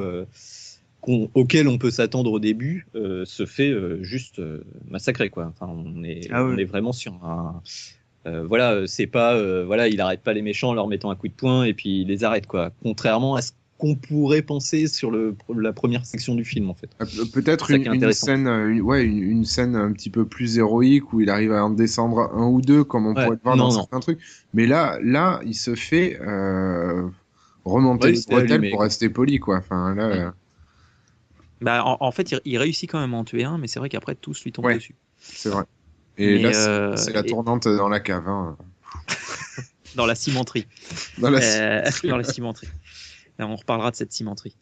qu'on- 1.00 1.30
auquel 1.34 1.68
on 1.68 1.78
peut 1.78 1.90
s'attendre 1.90 2.32
au 2.32 2.38
début 2.40 2.86
euh, 2.94 3.24
se 3.24 3.46
fait 3.46 3.70
euh, 3.70 4.02
juste 4.02 4.38
euh, 4.38 4.64
massacrer 4.88 5.30
quoi. 5.30 5.46
Enfin, 5.46 5.72
on 5.72 6.04
est 6.04 6.28
Ah 6.30 6.44
oui. 6.44 6.54
on 6.54 6.58
est 6.58 6.64
vraiment 6.64 6.92
sur 6.92 7.14
un 7.24 7.62
euh, 8.26 8.44
voilà, 8.46 8.72
euh, 8.72 8.86
c'est 8.86 9.06
pas 9.06 9.34
euh, 9.34 9.64
voilà, 9.64 9.88
il 9.88 9.98
arrête 10.00 10.20
pas 10.22 10.34
les 10.34 10.42
méchants 10.42 10.70
en 10.70 10.74
leur 10.74 10.88
mettant 10.88 11.10
un 11.10 11.16
coup 11.16 11.28
de 11.28 11.32
poing 11.32 11.64
et 11.64 11.72
puis 11.74 12.02
il 12.02 12.08
les 12.08 12.22
arrête 12.24 12.46
quoi. 12.46 12.70
Contrairement 12.82 13.34
à 13.36 13.42
ce 13.42 13.52
qu'on 13.80 13.96
pourrait 13.96 14.42
penser 14.42 14.86
sur 14.86 15.10
le 15.10 15.34
la 15.54 15.72
première 15.72 16.06
section 16.06 16.34
du 16.36 16.44
film 16.44 16.70
en 16.70 16.74
fait. 16.74 16.90
Euh, 17.00 17.24
Peut-être 17.32 17.66
C'est 17.66 17.82
ça 17.84 17.92
une, 17.92 18.12
scène, 18.12 18.46
euh, 18.46 18.68
une- 18.68 18.82
ouais, 18.82 19.02
une, 19.02 19.22
une 19.22 19.44
scène 19.44 19.74
un 19.74 19.90
petit 19.92 20.10
peu 20.10 20.24
plus 20.26 20.58
héroïque 20.58 21.12
où 21.12 21.20
il 21.20 21.30
arrive 21.30 21.52
à 21.52 21.64
en 21.64 21.70
descendre 21.70 22.30
un 22.34 22.46
ou 22.46 22.60
deux, 22.60 22.84
comme 22.84 23.06
on 23.06 23.14
Ouais, 23.14 23.24
pourrait 23.24 23.36
le 23.36 23.40
voir 23.42 23.56
non, 23.56 23.64
dans 23.68 23.72
non. 23.74 23.80
certains 23.80 24.00
trucs. 24.00 24.20
Mais 24.54 24.66
là, 24.66 24.98
là, 25.02 25.40
il 25.44 25.54
se 25.54 25.74
fait 25.74 26.20
euh, 26.20 27.08
remonter 27.64 28.08
Ouais, 28.08 28.12
les 28.12 28.20
bretelles 28.28 28.52
allumé, 28.52 28.70
pour 28.70 28.82
rester 28.82 29.08
poli, 29.08 29.38
quoi. 29.40 29.56
Enfin, 29.58 29.94
là, 29.94 30.04
euh, 30.04 30.30
Bah, 31.60 31.82
en, 31.84 31.96
en 32.00 32.12
fait, 32.12 32.30
il, 32.32 32.40
il 32.44 32.58
réussit 32.58 32.90
quand 32.90 33.00
même 33.00 33.14
à 33.14 33.16
en 33.16 33.24
tuer 33.24 33.44
un, 33.44 33.58
mais 33.58 33.66
c'est 33.66 33.78
vrai 33.80 33.88
qu'après, 33.88 34.14
tous 34.14 34.44
lui 34.44 34.52
tombent 34.52 34.66
Ouais. 34.66 34.76
dessus. 34.76 34.94
c'est 35.18 35.48
vrai. 35.50 35.64
Et 36.18 36.34
Mais, 36.36 36.42
là, 36.42 36.52
c'est- 36.52 36.68
euh, 36.68 36.96
c'est 36.96 37.12
la 37.12 37.20
et- 37.20 37.26
tournante 37.26 37.66
dans 37.68 37.88
la 37.88 38.00
cave. 38.00 38.28
Hein. 38.28 38.56
Dans 39.96 40.06
la 40.06 40.14
cimenterie. 40.14 40.66
Dans 41.18 41.30
la 41.30 41.40
Euh, 41.40 41.82
dans 42.04 42.16
la 42.16 42.22
cimenterie. 42.22 42.68
On 43.48 43.56
reparlera 43.56 43.90
de 43.90 43.96
cette 43.96 44.12
cimenterie. 44.12 44.56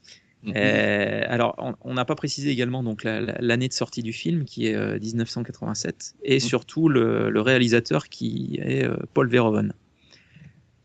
Mhm. 0.44 0.52
Euh, 0.56 1.22
alors, 1.28 1.54
on- 1.58 1.74
on 1.82 1.94
n'a 1.94 2.04
pas 2.04 2.14
précisé 2.14 2.50
également 2.50 2.82
donc 2.84 3.02
la- 3.02 3.20
la- 3.20 3.36
l'année 3.40 3.66
de 3.68 3.72
sortie 3.72 4.02
du 4.04 4.12
film, 4.12 4.44
qui 4.44 4.66
est 4.68 4.74
euh, 4.76 4.98
1987, 5.00 6.14
et 6.22 6.34
Mhm. 6.34 6.40
surtout 6.40 6.88
le, 6.88 7.28
le 7.30 7.40
réalisateur 7.40 8.08
qui 8.08 8.58
est 8.62 8.84
euh, 8.84 8.96
Paul 9.14 9.28
Verhoeven, 9.28 9.72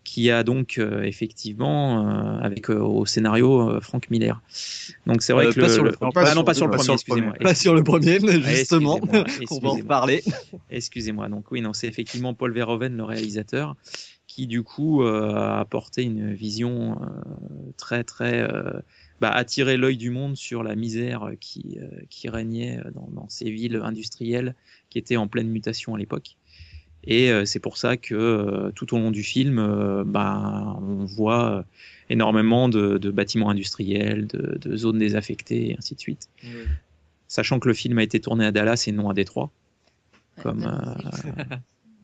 qui 0.04 0.30
a 0.32 0.44
donc 0.44 0.80
euh, 0.80 1.04
effectivement 1.04 2.08
euh, 2.10 2.40
avec 2.40 2.70
euh, 2.70 2.80
au 2.80 3.06
scénario 3.06 3.70
euh, 3.70 3.80
Frank 3.80 4.10
Miller. 4.10 4.42
Donc 5.08 5.22
c'est 5.22 5.34
vrai 5.34 5.46
Euh, 5.46 5.54
que 5.54 5.62
pas 5.62 5.68
le, 5.68 5.74
sur 5.74 5.84
le- 5.84 5.92
pas 5.92 6.10
ah 6.16 6.36
non 6.36 6.44
pas 6.44 6.54
sur 6.56 6.66
le 6.66 6.72
pas 6.72 6.78
premier, 6.78 6.86
sur 6.86 6.94
le 6.94 6.96
excusez-moi. 6.98 7.32
premier. 7.34 7.44
Pas 7.44 7.56
sur 7.56 7.76
le 7.76 7.84
premier, 7.84 8.20
justement, 8.42 8.98
Excusez-moi, 8.98 9.00
qu'on 9.00 9.08
va 9.08 9.20
en 9.22 9.26
excusez-moi. 9.26 9.74
reparler. 9.76 10.24
Excusez-moi. 10.72 11.30
Donc 11.30 11.52
oui, 11.52 11.62
non, 11.62 11.74
c'est 11.74 11.88
effectivement 11.88 12.34
Paul 12.34 12.54
Verhoeven, 12.54 12.98
le 12.98 13.04
réalisateur, 13.04 13.76
qui 14.34 14.48
du 14.48 14.64
coup 14.64 15.04
euh, 15.04 15.32
a 15.36 15.60
apporté 15.60 16.02
une 16.02 16.34
vision 16.34 17.00
euh, 17.00 17.06
très 17.78 18.04
très 18.04 18.42
euh, 18.42 18.82
bah, 19.22 19.30
attiré 19.30 19.78
l'œil 19.78 19.96
du 19.96 20.10
monde 20.10 20.36
sur 20.36 20.64
la 20.64 20.76
misère 20.76 21.34
qui 21.40 21.78
qui 22.10 22.30
régnait 22.30 22.82
dans, 22.96 23.08
dans 23.12 23.30
ces 23.30 23.52
villes 23.52 23.80
industrielles 23.84 24.56
qui 24.90 24.98
étaient 24.98 25.18
en 25.18 25.28
pleine 25.28 25.50
mutation 25.50 25.94
à 25.94 26.00
l'époque. 26.00 26.36
Et 27.04 27.32
c'est 27.46 27.60
pour 27.60 27.76
ça 27.76 27.98
que 27.98 28.72
tout 28.76 28.96
au 28.96 28.98
long 28.98 29.12
du 29.12 29.24
film, 29.24 30.04
bah, 30.06 30.78
on 30.82 31.04
voit 31.04 31.66
énormément 32.10 32.70
de, 32.70 32.98
de 32.98 33.12
bâtiments 33.12 33.50
industriels, 33.50 34.26
de, 34.26 34.58
de 34.58 34.78
zones 34.78 35.00
désaffectées, 35.00 35.72
et 35.72 35.78
ainsi 35.78 35.96
de 35.96 36.00
suite. 36.00 36.30
Sachant 37.28 37.60
que 37.60 37.68
le 37.68 37.74
film 37.74 37.98
a 37.98 38.04
été 38.04 38.22
tourné 38.22 38.46
à 38.46 38.54
Dallas 38.54 38.86
et 38.88 38.94
non 38.94 39.10
à 39.10 39.14
Détroit. 39.14 39.52
Comme, 40.42 40.64
euh, 40.64 41.58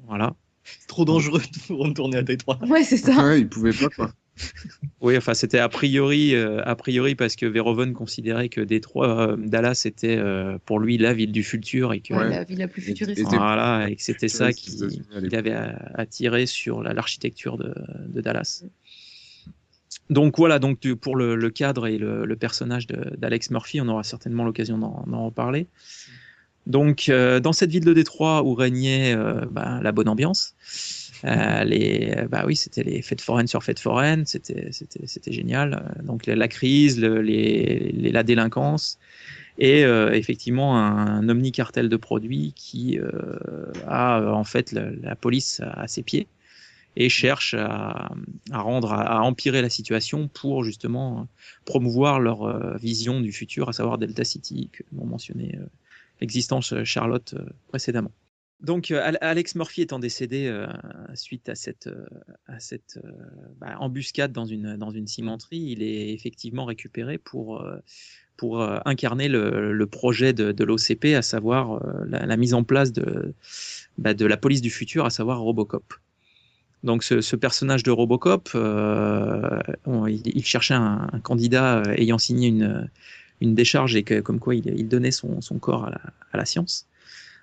voilà. 0.06 0.36
C'est 0.64 0.88
trop 0.88 1.06
dangereux 1.06 1.42
pour 1.68 1.80
retourner 1.80 2.18
à 2.18 2.22
Détroit. 2.24 2.60
Ouais, 2.68 2.84
c'est 2.84 2.98
ça. 2.98 3.24
Ouais, 3.24 3.40
il 3.42 3.48
pouvait 3.50 3.74
pas, 3.74 3.90
quoi. 3.90 4.12
Oui, 5.02 5.18
enfin, 5.18 5.34
c'était 5.34 5.60
a 5.60 5.68
priori, 5.68 6.34
euh, 6.34 6.62
a 6.64 6.76
priori 6.76 7.14
parce 7.16 7.36
que 7.36 7.46
Verhoeven 7.46 7.94
considérait 7.94 8.48
que 8.48 8.62
Détroit, 8.62 9.32
euh, 9.32 9.36
Dallas 9.38 9.82
était 9.86 10.16
euh, 10.18 10.58
pour 10.66 10.80
lui 10.80 10.98
la 10.98 11.14
ville 11.14 11.34
du 11.34 11.44
futur 11.44 11.92
et 11.92 12.00
que 12.00 12.14
Ouais, 12.14 12.30
la 12.30 12.44
ville 12.46 12.60
la 12.60 12.70
plus 12.70 12.82
futuriste. 12.82 13.22
voilà 13.26 13.90
et 13.90 13.96
que 13.98 14.02
c'était 14.02 14.30
ça 14.30 14.54
qui, 14.54 14.78
qu'il 14.78 15.36
avait 15.36 15.58
attiré 15.96 16.46
sur 16.46 16.82
la- 16.84 16.94
l'architecture 16.94 17.58
de, 17.58 17.74
de 18.08 18.22
Dallas. 18.22 18.64
Donc 20.10 20.38
voilà, 20.38 20.58
donc 20.60 20.80
pour 20.96 21.16
le, 21.16 21.36
le 21.36 21.50
cadre 21.50 21.86
et 21.88 21.98
le, 21.98 22.26
le 22.26 22.36
personnage 22.36 22.88
d'Alex 22.88 23.52
Murphy, 23.52 23.82
on 23.82 23.88
aura 23.90 24.04
certainement 24.04 24.44
l'occasion 24.44 24.78
d'en 24.78 25.04
d'en 25.08 25.26
reparler. 25.26 25.68
Donc 26.70 27.10
euh, 27.10 27.40
dans 27.40 27.52
cette 27.52 27.72
ville 27.72 27.84
de 27.84 27.94
Détroit 27.94 28.44
où 28.44 28.54
régnait 28.54 29.16
euh, 29.16 29.46
bah, 29.50 29.80
la 29.82 29.92
bonne 29.92 30.08
ambiance, 30.08 30.54
euh, 31.26 31.64
les, 31.64 32.16
bah 32.30 32.44
oui, 32.46 32.56
c'était 32.56 32.84
les 32.84 33.02
fêtes 33.02 33.22
foraines 33.22 33.48
sur 33.48 33.64
fêtes 33.64 33.80
foraines, 33.80 34.26
c'était 34.28 34.70
c'était 34.72 35.32
génial. 35.32 35.96
Donc 36.04 36.28
la, 36.28 36.48
crise, 36.48 37.00
la 37.02 38.24
délinquance 38.24 39.00
et 39.58 39.84
euh, 39.84 40.14
effectivement 40.14 40.78
un, 40.78 41.28
omni-cartel 41.28 41.90
de 41.90 41.98
produits 41.98 42.54
qui 42.56 43.00
a 43.88 44.32
en 44.32 44.44
fait 44.44 44.72
la, 44.72 45.16
police 45.16 45.62
à, 45.74 45.88
ses 45.88 46.04
pieds 46.04 46.28
et 46.96 47.10
cherche 47.10 47.56
à, 47.56 48.12
rendre, 48.54 48.94
à, 48.94 49.24
empirer 49.24 49.64
la 49.64 49.70
situation 49.72 50.28
pour 50.28 50.64
justement 50.64 51.28
promouvoir 51.66 52.20
leur 52.20 52.78
vision 52.78 53.22
du 53.22 53.32
futur, 53.32 53.70
à 53.70 53.74
savoir 53.74 53.98
Delta 53.98 54.24
City, 54.24 54.70
que 54.72 54.84
l'on 54.96 55.08
mentionnait 55.08 55.58
l'existence 56.20 56.74
euh, 56.74 56.84
Charlotte 56.84 57.34
euh, 57.38 57.46
précédemment. 57.68 58.12
Donc 58.62 58.92
euh, 58.92 59.02
Al- 59.04 59.18
Alex 59.22 59.56
Murphy 59.56 59.82
étant 59.82 60.00
décédé 60.00 60.54
suite 61.14 61.48
à 61.48 61.56
cette, 61.56 61.90
à 62.46 62.60
cette 62.60 63.00
bah, 63.58 63.78
embuscade 63.80 64.34
dans 64.34 64.46
une, 64.46 65.08
cimenterie, 65.08 65.60
il 65.60 65.82
est 65.82 66.14
effectivement 66.14 66.66
récupéré 66.66 67.18
pour, 67.18 67.66
incarner 68.86 69.30
le, 69.30 69.86
projet 69.86 70.34
de, 70.34 70.64
l'OCP, 70.64 71.16
à 71.16 71.22
savoir 71.22 71.82
la, 72.06 72.36
mise 72.36 72.54
en 72.54 72.66
place 72.66 72.92
de, 72.92 73.34
bah, 73.98 74.14
de 74.14 74.26
la 74.26 74.36
police 74.36 74.62
du 74.62 74.70
futur, 74.70 75.06
à 75.06 75.10
savoir 75.10 75.40
Robocop. 75.40 75.94
Donc 76.84 77.06
ce, 77.06 77.36
personnage 77.38 77.84
de 77.84 77.92
Robocop, 77.92 78.50
il, 79.86 80.46
cherchait 80.46 80.74
un, 80.74 81.08
candidat 81.24 81.84
ayant 81.96 82.18
signé 82.18 82.50
une, 82.50 82.90
une 83.42 83.56
décharge 83.56 83.96
et 83.96 84.04
que, 84.04 84.20
comme 84.22 84.40
quoi 84.40 84.56
il, 84.56 84.68
il 84.78 84.88
donnait 84.88 85.12
son, 85.12 85.42
son 85.42 85.60
corps 85.60 85.86
à 85.86 85.90
la, 85.92 86.02
à 86.34 86.38
la 86.38 86.46
science. 86.46 86.88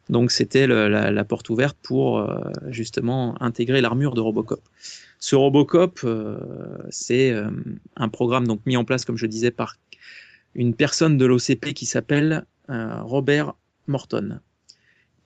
Donc 0.09 0.31
c'était 0.31 0.67
la, 0.69 1.11
la 1.11 1.25
porte 1.25 1.51
ouverte 1.51 1.77
pour 1.83 2.19
euh, 2.19 2.39
justement 2.69 3.41
intégrer 3.43 3.81
l'armure 3.81 4.15
de 4.15 4.21
Robocop. 4.21 4.61
Ce 5.19 5.35
Robocop, 5.35 6.01
euh, 6.05 6.39
c'est 6.91 7.33
euh, 7.33 7.51
un 7.97 8.09
programme 8.09 8.47
donc 8.47 8.61
mis 8.67 8.77
en 8.77 8.85
place, 8.85 9.05
comme 9.05 9.17
je 9.17 9.27
disais, 9.27 9.51
par 9.51 9.77
une 10.55 10.75
personne 10.75 11.19
de 11.19 11.27
l'OCP 11.27 11.75
qui 11.75 11.87
s'appelle 11.87 12.47
euh, 12.71 13.03
Robert 13.03 13.55
Morton, 13.89 14.41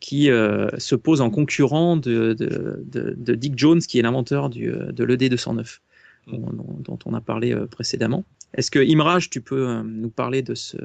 qui 0.01 0.31
euh, 0.31 0.69
se 0.79 0.95
pose 0.95 1.21
en 1.21 1.29
concurrent 1.31 1.97
de, 1.97 2.33
de, 2.33 2.83
de, 2.87 3.15
de 3.19 3.35
Dick 3.35 3.59
Jones, 3.59 3.81
qui 3.81 3.99
est 3.99 4.03
l'inventeur 4.03 4.49
du, 4.49 4.67
de 4.73 5.05
l'ED209, 5.05 5.81
dont, 6.29 6.39
dont- 6.39 6.77
dont 6.81 6.99
on 7.05 7.13
a 7.15 7.21
parlé 7.21 7.53
euh, 7.53 7.67
précédemment. 7.67 8.25
Est-ce 8.55 8.71
que 8.71 8.79
Imraj, 8.81 9.31
tu 9.31 9.41
peux 9.41 9.69
euh, 9.69 9.83
nous 9.85 10.11
parler 10.11 10.43
de 10.43 10.55
ce, 10.55 10.77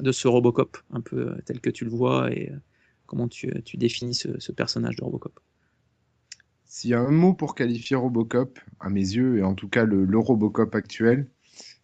de 0.00 0.12
ce 0.12 0.28
Robocop, 0.28 0.76
un 0.90 1.00
peu 1.00 1.28
euh, 1.30 1.38
tel 1.46 1.60
que 1.60 1.70
tu 1.70 1.84
le 1.84 1.90
vois, 1.90 2.30
et 2.32 2.50
euh, 2.52 2.56
comment 3.06 3.28
tu, 3.28 3.50
tu 3.64 3.76
définis 3.76 4.14
ce, 4.14 4.38
ce 4.38 4.52
personnage 4.52 4.96
de 4.96 5.04
Robocop? 5.04 5.40
S'il 6.64 6.90
y 6.90 6.94
a 6.94 7.00
un 7.00 7.10
mot 7.10 7.34
pour 7.34 7.54
qualifier 7.54 7.96
Robocop, 7.96 8.58
à 8.78 8.90
mes 8.90 9.00
yeux, 9.00 9.38
et 9.38 9.42
en 9.42 9.54
tout 9.54 9.68
cas 9.68 9.84
le, 9.84 10.04
le 10.04 10.18
Robocop 10.18 10.74
actuel, 10.74 11.26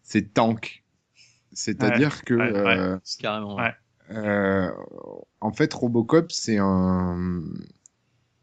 c'est 0.03 0.33
tank. 0.35 0.85
C'est-à-dire 1.53 2.17
Ouais, 2.19 2.25
que, 2.27 2.35
ouais, 2.35 2.79
euh, 2.79 2.99
C'est 3.03 3.21
carrément. 3.21 3.57
Ouais. 3.57 3.73
euh, 4.11 4.71
en 5.41 5.53
fait, 5.53 5.73
Robocop, 5.73 6.31
c'est 6.31 6.59
un, 6.59 7.43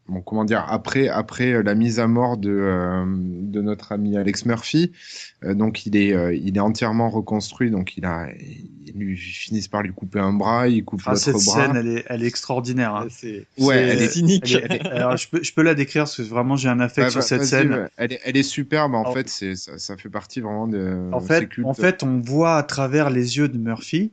bon, 0.08 0.22
comment 0.22 0.46
dire, 0.46 0.66
après, 0.68 1.08
après 1.08 1.64
la 1.64 1.76
mise 1.76 2.00
à 2.00 2.08
mort 2.08 2.38
de, 2.38 2.50
euh, 2.52 3.06
de 3.08 3.62
notre 3.62 3.92
ami 3.92 4.18
Alex 4.18 4.46
Murphy, 4.46 4.92
euh, 5.44 5.54
donc 5.54 5.86
il 5.86 5.96
est, 5.96 6.14
euh, 6.14 6.34
il 6.34 6.58
est 6.58 6.60
entièrement 6.60 7.10
reconstruit, 7.10 7.72
donc 7.72 7.98
il 7.98 8.06
a, 8.06 8.28
ils 8.40 8.94
lui 8.96 9.18
finissent 9.18 9.68
par 9.68 9.82
lui 9.82 9.92
couper 9.94 10.20
un 10.20 10.34
bras, 10.34 10.68
il 10.68 10.84
coupe 10.86 11.02
Ah, 11.06 11.12
l'autre 11.12 11.24
cette 11.24 11.34
bras. 11.34 11.42
scène, 11.68 11.76
elle 11.76 11.88
est, 11.88 12.06
elle 12.08 12.24
est 12.24 12.28
extraordinaire. 12.28 12.96
hein. 12.96 13.08
C'est 13.10 13.46
Ouais, 13.58 13.76
C'est- 13.76 13.88
elle 13.88 14.02
est 14.02 14.08
cynique. 14.10 14.56
elle 14.64 14.72
est- 14.74 14.86
alors, 14.88 15.18
je, 15.18 15.28
peux, 15.30 15.42
je 15.44 15.54
peux 15.54 15.62
la 15.64 15.74
décrire 15.76 16.04
parce 16.04 16.18
que 16.18 16.22
vraiment 16.24 16.56
j'ai 16.58 16.70
un 16.70 16.80
affect 16.80 17.08
Bah, 17.08 17.12
sur 17.12 17.20
bah, 17.22 17.26
cette 17.26 17.46
scène. 17.46 17.74
ouais. 17.74 17.88
Elle 17.98 18.14
est, 18.14 18.20
elle 18.24 18.38
est 18.38 18.44
superbe, 18.44 18.94
en 18.96 19.06
En- 19.08 19.14
fait, 19.14 19.30
c'est, 19.30 19.56
ça, 19.56 19.78
ça 19.80 19.98
fait 19.98 20.10
partie 20.10 20.42
vraiment 20.42 20.68
de. 20.68 21.10
En 21.12 21.20
fait, 21.22 21.48
culte. 21.50 21.66
en 21.68 21.74
fait, 21.74 22.04
on 22.04 22.20
voit 22.20 22.58
à 22.58 22.64
travers 22.64 23.10
les 23.10 23.38
yeux 23.38 23.48
de 23.48 23.58
Murphy. 23.58 24.12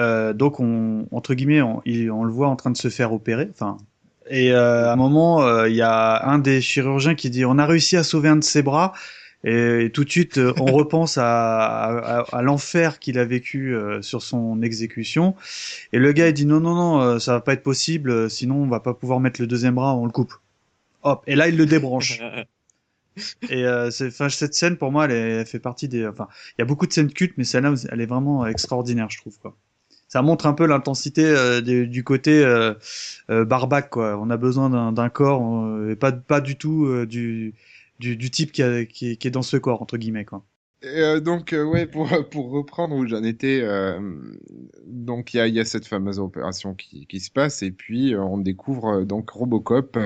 Euh, 0.00 0.32
donc, 0.32 0.58
on, 0.60 1.06
entre 1.10 1.34
guillemets, 1.34 1.60
on, 1.62 1.82
il- 1.84 2.10
on 2.10 2.24
le 2.24 2.32
voit 2.32 2.48
en 2.48 2.56
train 2.56 2.70
de 2.70 2.76
se 2.78 2.88
faire 2.88 3.12
opérer. 3.12 3.48
Enfin, 3.52 3.76
Et 4.32 4.50
euh, 4.52 4.88
à 4.88 4.92
un 4.94 4.96
moment, 4.96 5.42
euh, 5.42 5.68
il 5.68 5.76
y 5.76 5.82
a 5.82 6.26
un 6.26 6.38
des 6.38 6.60
chirurgiens 6.62 7.14
qui 7.14 7.28
dit 7.30 7.44
on 7.44 7.58
a 7.58 7.66
réussi 7.66 7.96
à 7.96 8.02
sauver 8.02 8.28
un 8.30 8.36
de 8.36 8.44
ses 8.44 8.62
bras. 8.62 8.92
Et, 9.44 9.90
tout 9.92 10.04
de 10.04 10.10
suite, 10.10 10.38
euh, 10.38 10.52
on 10.58 10.64
repense 10.72 11.18
à, 11.18 11.84
à, 11.84 12.20
à 12.38 12.42
l'enfer 12.42 12.98
qu'il 12.98 13.18
a 13.18 13.24
vécu 13.24 13.74
euh, 13.76 14.00
sur 14.02 14.22
son 14.22 14.62
exécution. 14.62 15.34
Et 15.92 15.98
le 15.98 16.12
gars 16.12 16.28
il 16.28 16.32
dit 16.34 16.46
non 16.46 16.60
non 16.60 16.74
non, 16.74 17.00
euh, 17.02 17.18
ça 17.18 17.32
va 17.34 17.40
pas 17.40 17.52
être 17.52 17.62
possible. 17.62 18.30
Sinon, 18.30 18.56
on 18.62 18.68
va 18.68 18.80
pas 18.80 18.94
pouvoir 18.94 19.20
mettre 19.20 19.40
le 19.40 19.46
deuxième 19.46 19.74
bras, 19.74 19.94
on 19.94 20.06
le 20.06 20.12
coupe. 20.12 20.34
Hop. 21.02 21.22
Et 21.26 21.34
là, 21.36 21.48
il 21.48 21.56
le 21.56 21.66
débranche. 21.66 22.20
Et 23.50 23.66
euh, 23.66 23.90
c'est, 23.90 24.06
enfin, 24.08 24.30
cette 24.30 24.54
scène 24.54 24.78
pour 24.78 24.90
moi, 24.90 25.04
elle, 25.04 25.10
est- 25.12 25.30
elle 25.40 25.46
fait 25.46 25.58
partie 25.58 25.86
des. 25.88 26.06
Enfin, 26.06 26.28
il 26.56 26.60
y 26.60 26.62
a 26.62 26.64
beaucoup 26.64 26.86
de 26.86 26.92
scènes 26.94 27.12
cultes, 27.12 27.34
mais 27.36 27.44
celle-là, 27.44 27.74
elle 27.90 28.00
est 28.00 28.06
vraiment 28.06 28.46
extraordinaire, 28.46 29.10
je 29.10 29.18
trouve. 29.18 29.38
Quoi. 29.38 29.54
Ça 30.12 30.20
montre 30.20 30.46
un 30.46 30.52
peu 30.52 30.66
l'intensité 30.66 31.24
euh, 31.24 31.62
du, 31.62 31.86
du 31.88 32.04
côté 32.04 32.44
euh, 32.44 32.74
euh, 33.30 33.46
barbac. 33.46 33.88
Quoi. 33.88 34.18
On 34.20 34.28
a 34.28 34.36
besoin 34.36 34.68
d'un, 34.92 35.08
corps, 35.08 35.42
euh, 35.64 35.92
et 35.92 35.96
pas 35.96 36.12
pas 36.12 36.42
du 36.42 36.56
tout 36.56 36.84
euh, 36.84 37.06
du, 37.06 37.54
du 37.98 38.16
du 38.16 38.30
type 38.30 38.52
qui, 38.52 38.62
a- 38.62 38.84
qui, 38.84 39.16
qui 39.16 39.28
est 39.28 39.30
dans 39.30 39.40
ce 39.40 39.56
corps 39.56 39.80
entre 39.80 39.96
guillemets. 39.96 40.26
Quoi. 40.26 40.44
Euh, 40.84 41.20
donc, 41.20 41.54
ouais, 41.56 41.86
pour, 41.86 42.10
pour 42.30 42.50
reprendre 42.50 42.94
où 42.96 43.06
j'en 43.06 43.22
étais, 43.22 43.62
donc 44.86 45.32
il 45.32 45.38
y 45.38 45.40
a, 45.40 45.46
y 45.48 45.60
a 45.60 45.64
cette 45.64 45.86
fameuse 45.86 46.18
opération 46.18 46.74
qui, 46.74 47.06
qui 47.06 47.20
se 47.20 47.30
passe, 47.30 47.62
et 47.62 47.70
puis 47.70 48.14
on 48.16 48.36
découvre 48.36 49.04
donc 49.04 49.30
Robocop. 49.30 49.96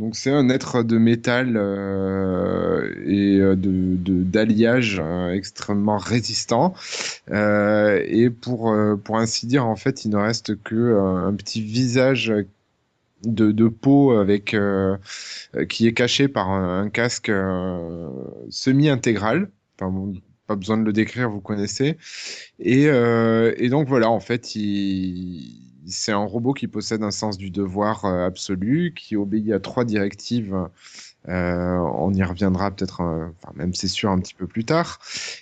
Donc 0.00 0.16
c'est 0.16 0.30
un 0.30 0.48
être 0.48 0.82
de 0.82 0.96
métal 0.96 1.56
euh, 1.56 2.92
et 3.04 3.38
euh, 3.38 3.54
de 3.54 3.96
d'alliage 4.24 5.00
euh, 5.04 5.30
extrêmement 5.32 5.98
résistant. 5.98 6.74
Euh, 7.30 8.02
et 8.06 8.30
pour 8.30 8.72
euh, 8.72 8.96
pour 8.96 9.18
ainsi 9.18 9.46
dire, 9.46 9.66
en 9.66 9.76
fait, 9.76 10.04
il 10.06 10.10
ne 10.10 10.16
reste 10.16 10.60
que 10.62 10.74
euh, 10.74 11.26
un 11.28 11.34
petit 11.34 11.60
visage 11.62 12.32
de, 13.24 13.52
de 13.52 13.68
peau 13.68 14.12
avec 14.12 14.56
qui 15.68 15.86
est 15.86 15.92
caché 15.92 16.28
par 16.28 16.50
un, 16.50 16.84
un 16.84 16.88
casque 16.88 17.30
semi-intégral. 18.48 19.50
Enfin, 19.78 19.90
bon, 19.90 20.14
pas 20.46 20.56
besoin 20.56 20.78
de 20.78 20.84
le 20.84 20.92
décrire, 20.94 21.28
vous 21.28 21.40
connaissez. 21.40 21.98
Et, 22.58 22.84
et 22.84 23.68
donc 23.68 23.88
voilà, 23.88 24.10
en 24.10 24.20
fait, 24.20 24.56
il, 24.56 25.69
c'est 25.90 26.12
un 26.12 26.24
robot 26.24 26.52
qui 26.52 26.66
possède 26.68 27.02
un 27.02 27.10
sens 27.10 27.38
du 27.38 27.50
devoir 27.50 28.04
euh, 28.04 28.26
absolu, 28.26 28.94
qui 28.96 29.16
obéit 29.16 29.52
à 29.52 29.60
trois 29.60 29.84
directives. 29.84 30.56
Euh, 31.28 31.76
on 31.96 32.14
y 32.14 32.22
reviendra 32.22 32.70
peut-être, 32.70 33.02
euh, 33.02 33.26
enfin 33.42 33.52
même 33.54 33.74
c'est 33.74 33.88
sûr 33.88 34.10
un 34.10 34.18
petit 34.18 34.32
peu 34.32 34.46
plus 34.46 34.64
tard. 34.64 34.98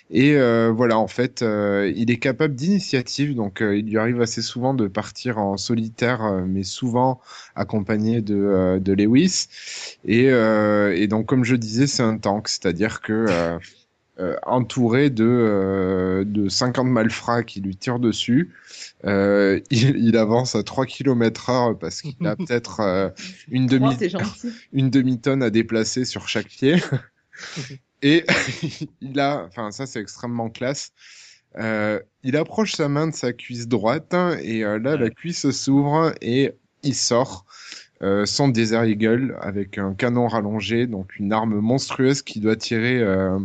Et 0.09 0.35
euh, 0.35 0.73
voilà, 0.75 0.97
en 0.97 1.07
fait, 1.07 1.41
il 1.41 2.11
est 2.11 2.17
capable 2.17 2.53
d'initiative, 2.55 3.33
donc 3.33 3.59
il 3.61 3.85
lui 3.85 3.97
arrive 3.97 4.21
assez 4.21 4.41
souvent 4.41 4.73
de 4.73 4.87
partir 4.87 5.37
en 5.37 5.55
solitaire, 5.55 6.43
mais 6.45 6.63
souvent 6.63 7.21
accompagné 7.55 8.21
de, 8.21 8.79
de 8.81 8.93
Lewis. 8.93 9.47
Et, 10.05 10.25
et 10.25 11.07
donc, 11.07 11.27
comme 11.27 11.45
je 11.45 11.55
disais, 11.55 11.87
c'est 11.87 12.03
un 12.03 12.17
tank, 12.17 12.49
c'est-à-dire 12.49 13.01
que 13.01 13.25
euh, 14.19 14.35
entouré 14.45 15.09
de, 15.09 15.25
euh, 15.25 16.23
de 16.25 16.49
50 16.49 16.87
malfrats 16.87 17.43
qui 17.43 17.61
lui 17.61 17.75
tirent 17.75 17.99
dessus, 17.99 18.53
euh, 19.05 19.59
il, 19.71 19.97
il 19.97 20.17
avance 20.17 20.55
à 20.55 20.63
3 20.63 20.85
km 20.85 21.49
heure 21.49 21.77
parce 21.77 22.01
qu'il 22.01 22.27
a 22.27 22.35
peut-être 22.35 22.81
euh, 22.81 23.09
une 23.49 23.65
demi 23.65 23.95
une 24.73 24.89
demi-tonne 24.89 25.43
à 25.43 25.49
déplacer 25.49 26.05
sur 26.05 26.27
chaque 26.27 26.47
pied. 26.47 26.75
Et 28.01 28.25
il 29.01 29.19
a, 29.19 29.45
enfin 29.45 29.71
ça 29.71 29.85
c'est 29.85 29.99
extrêmement 29.99 30.49
classe. 30.49 30.93
Euh, 31.57 31.99
il 32.23 32.37
approche 32.37 32.73
sa 32.73 32.87
main 32.87 33.07
de 33.07 33.13
sa 33.13 33.33
cuisse 33.33 33.67
droite 33.67 34.15
et 34.41 34.63
euh, 34.63 34.77
là 34.79 34.95
la 34.95 35.09
cuisse 35.09 35.49
s'ouvre 35.49 36.13
et 36.21 36.53
il 36.83 36.95
sort 36.95 37.45
euh, 38.01 38.25
son 38.25 38.47
Desert 38.47 38.85
Eagle 38.85 39.37
avec 39.41 39.77
un 39.77 39.93
canon 39.93 40.27
rallongé, 40.27 40.87
donc 40.87 41.17
une 41.17 41.33
arme 41.33 41.59
monstrueuse 41.59 42.21
qui 42.21 42.39
doit 42.39 42.55
tirer 42.55 43.01
euh, 43.01 43.39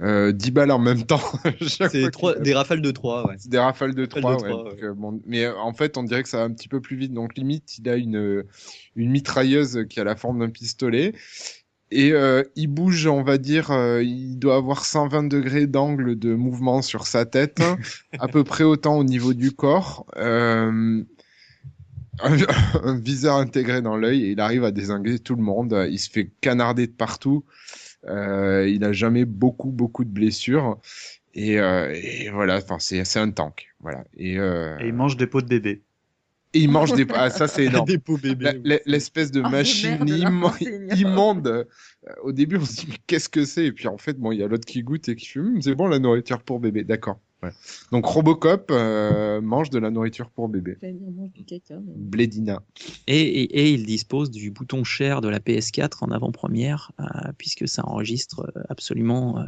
euh, 0.00 0.32
10 0.32 0.50
balles 0.52 0.70
en 0.70 0.78
même 0.78 1.04
temps. 1.04 1.20
C'est 1.90 2.10
trois- 2.10 2.38
des 2.38 2.54
rafales 2.54 2.80
de 2.82 2.90
3, 2.90 3.28
ouais. 3.28 3.36
des 3.46 3.58
rafales 3.58 3.94
de 3.94 4.02
Rafales 4.02 4.22
3, 4.22 4.36
de 4.36 4.42
ouais. 4.42 4.50
donc, 4.50 4.82
euh, 4.82 4.94
bon, 4.94 5.20
mais 5.26 5.44
euh, 5.44 5.56
en 5.58 5.72
fait, 5.74 5.96
on 5.96 6.02
dirait 6.02 6.22
que 6.22 6.28
ça 6.28 6.38
va 6.38 6.44
un 6.44 6.52
petit 6.52 6.68
peu 6.68 6.80
plus 6.80 6.96
vite. 6.96 7.12
Donc, 7.12 7.36
limite, 7.36 7.78
il 7.78 7.88
a 7.88 7.96
une, 7.96 8.44
une 8.96 9.10
mitrailleuse 9.10 9.86
qui 9.88 10.00
a 10.00 10.04
la 10.04 10.16
forme 10.16 10.40
d'un 10.40 10.50
pistolet. 10.50 11.12
Et 11.94 12.12
euh, 12.12 12.42
il 12.56 12.68
bouge, 12.68 13.06
on 13.06 13.22
va 13.22 13.36
dire, 13.36 13.70
euh, 13.70 14.02
il 14.02 14.38
doit 14.38 14.56
avoir 14.56 14.86
120 14.86 15.24
degrés 15.24 15.66
d'angle 15.66 16.18
de 16.18 16.34
mouvement 16.34 16.80
sur 16.80 17.06
sa 17.06 17.26
tête, 17.26 17.60
à 18.18 18.28
peu 18.28 18.44
près 18.44 18.64
autant 18.64 18.96
au 18.96 19.04
niveau 19.04 19.34
du 19.34 19.52
corps. 19.52 20.06
Euh, 20.16 21.02
un, 22.20 22.36
un 22.82 22.98
viseur 22.98 23.36
intégré 23.36 23.82
dans 23.82 23.96
l'œil 23.98 24.24
et 24.24 24.30
il 24.30 24.40
arrive 24.40 24.64
à 24.64 24.70
désinguer 24.70 25.18
tout 25.18 25.34
le 25.34 25.42
monde. 25.42 25.86
Il 25.90 25.98
se 25.98 26.10
fait 26.10 26.30
canarder 26.40 26.86
de 26.86 26.92
partout. 26.92 27.44
Euh, 28.08 28.68
il 28.68 28.84
a 28.84 28.92
jamais 28.92 29.24
beaucoup 29.24 29.70
beaucoup 29.70 30.04
de 30.04 30.10
blessures 30.10 30.80
et, 31.34 31.58
euh, 31.60 31.92
et 31.94 32.30
voilà. 32.30 32.56
Enfin, 32.58 32.78
c'est 32.78 33.18
un 33.18 33.30
tank. 33.30 33.68
Voilà. 33.80 34.04
Et, 34.16 34.38
euh, 34.38 34.76
Et 34.80 34.88
il 34.88 34.94
mange 34.94 35.16
des 35.16 35.26
pots 35.26 35.40
de 35.42 35.46
bébé. 35.48 35.82
et 36.54 36.60
il 36.60 36.70
mange 36.70 36.92
des 36.94 37.06
ah, 37.14 37.30
ça 37.30 37.48
c'est 37.48 37.64
énorme. 37.66 37.88
L'espèce 38.86 39.30
de 39.30 39.42
Oh, 39.44 39.48
machine 39.48 40.04
merde, 40.04 40.52
immonde. 40.96 41.66
Au 42.22 42.32
début, 42.32 42.56
on 42.58 42.64
se 42.64 42.80
dit 42.82 42.86
mais 42.90 42.98
qu'est-ce 43.06 43.28
que 43.28 43.44
c'est? 43.44 43.66
Et 43.66 43.72
puis 43.72 43.88
en 43.88 43.98
fait, 43.98 44.18
bon, 44.18 44.32
il 44.32 44.38
y 44.40 44.42
a 44.42 44.48
l'autre 44.48 44.66
qui 44.66 44.82
goûte 44.82 45.08
et 45.08 45.16
qui 45.16 45.26
fait 45.26 45.40
Hum, 45.40 45.62
c'est 45.62 45.74
bon 45.74 45.86
la 45.88 45.98
nourriture 45.98 46.42
pour 46.42 46.60
bébé. 46.60 46.84
D'accord. 46.84 47.20
Ouais. 47.42 47.50
Donc 47.90 48.06
Robocop 48.06 48.70
euh, 48.70 49.40
mange 49.40 49.68
de 49.70 49.78
la 49.78 49.90
nourriture 49.90 50.30
pour 50.30 50.48
bébé. 50.48 50.76
Blédina. 51.96 52.62
Et, 53.06 53.20
et, 53.20 53.42
et 53.60 53.70
il 53.72 53.84
dispose 53.84 54.30
du 54.30 54.50
bouton 54.50 54.84
share 54.84 55.20
de 55.20 55.28
la 55.28 55.40
PS4 55.40 55.98
en 56.02 56.10
avant-première, 56.12 56.92
euh, 57.00 57.04
puisque 57.38 57.66
ça 57.66 57.84
enregistre 57.86 58.50
euh, 58.56 58.62
absolument 58.68 59.40
euh, 59.40 59.44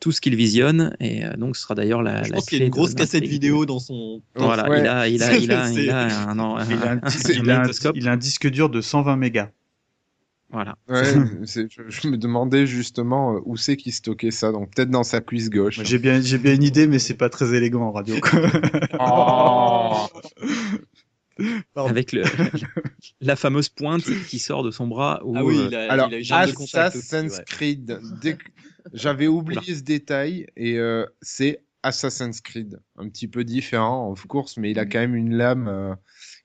tout 0.00 0.12
ce 0.12 0.20
qu'il 0.20 0.36
visionne. 0.36 0.94
Et 1.00 1.24
euh, 1.24 1.34
donc, 1.36 1.56
ce 1.56 1.62
sera 1.62 1.74
d'ailleurs 1.74 2.02
la, 2.02 2.22
Je 2.24 2.30
la 2.30 2.36
pense 2.36 2.46
qu'il 2.46 2.58
y 2.58 2.62
a 2.62 2.64
une 2.64 2.70
grosse 2.70 2.94
cassette 2.94 3.24
vidéo 3.24 3.64
dans 3.66 3.78
son. 3.78 4.22
Voilà, 4.34 4.68
Ouais. 4.68 4.80
il 4.80 4.86
a, 4.86 5.08
il 5.08 5.22
a, 5.22 5.36
il 5.38 5.52
a, 5.52 5.66
C'est- 5.72 5.84
il 5.84 5.90
a 5.90 6.28
un, 6.30 6.38
un, 6.38 6.64
Il 6.68 6.72
a 6.74 6.90
un, 6.90 6.92
un- 6.92 6.98
petit- 6.98 7.32
un 7.32 7.42
il 7.42 7.50
a 7.50 7.54
un- 7.54 7.56
magnétoscope. 7.58 7.96
il 7.96 8.08
a 8.08 8.12
un 8.12 8.16
disque 8.18 8.48
dur 8.50 8.68
de 8.68 8.80
120 8.82 9.16
mégas. 9.16 9.50
Voilà. 10.52 10.76
Ouais, 10.88 11.04
je, 11.42 11.62
je 11.88 12.08
me 12.08 12.16
demandais 12.16 12.66
justement 12.66 13.36
euh, 13.36 13.40
où 13.44 13.56
c'est 13.56 13.76
qu'il 13.76 13.92
stockait 13.92 14.30
ça. 14.32 14.50
Donc 14.52 14.74
peut-être 14.74 14.90
dans 14.90 15.04
sa 15.04 15.20
cuisse 15.20 15.48
gauche. 15.50 15.80
J'ai 15.84 15.98
bien, 15.98 16.20
j'ai 16.20 16.38
bien 16.38 16.54
une 16.54 16.62
idée, 16.64 16.86
mais 16.86 16.98
c'est 16.98 17.14
pas 17.14 17.28
très 17.28 17.54
élégant 17.54 17.82
en 17.82 17.92
radio. 17.92 18.16
quoi. 18.20 18.40
Oh. 18.98 20.06
Avec 21.74 22.12
le, 22.12 22.22
la 23.20 23.34
fameuse 23.36 23.70
pointe 23.70 24.04
qui 24.28 24.38
sort 24.38 24.62
de 24.62 24.70
son 24.70 24.86
bras. 24.86 25.22
Où, 25.24 25.34
Ah 25.36 25.44
oui, 25.44 25.56
euh, 25.58 25.66
il 25.68 25.74
a, 25.74 25.90
Alors, 25.92 26.08
il 26.12 26.14
a 26.32 26.44
aussi, 26.48 26.76
Assassin's 26.76 27.38
ouais. 27.38 27.44
Creed. 27.46 27.98
Dès 28.20 28.34
que- 28.36 28.44
J'avais 28.92 29.26
oublié 29.26 29.74
ce 29.74 29.82
détail 29.82 30.46
et 30.56 30.78
euh, 30.78 31.06
c'est 31.22 31.62
Assassin's 31.82 32.40
Creed. 32.42 32.80
Un 32.98 33.08
petit 33.08 33.28
peu 33.28 33.44
différent, 33.44 34.10
of 34.10 34.26
course, 34.26 34.56
mais 34.58 34.70
il 34.70 34.78
a 34.78 34.84
quand 34.84 34.98
même 34.98 35.14
une 35.14 35.34
lame 35.34 35.68
euh, 35.68 35.94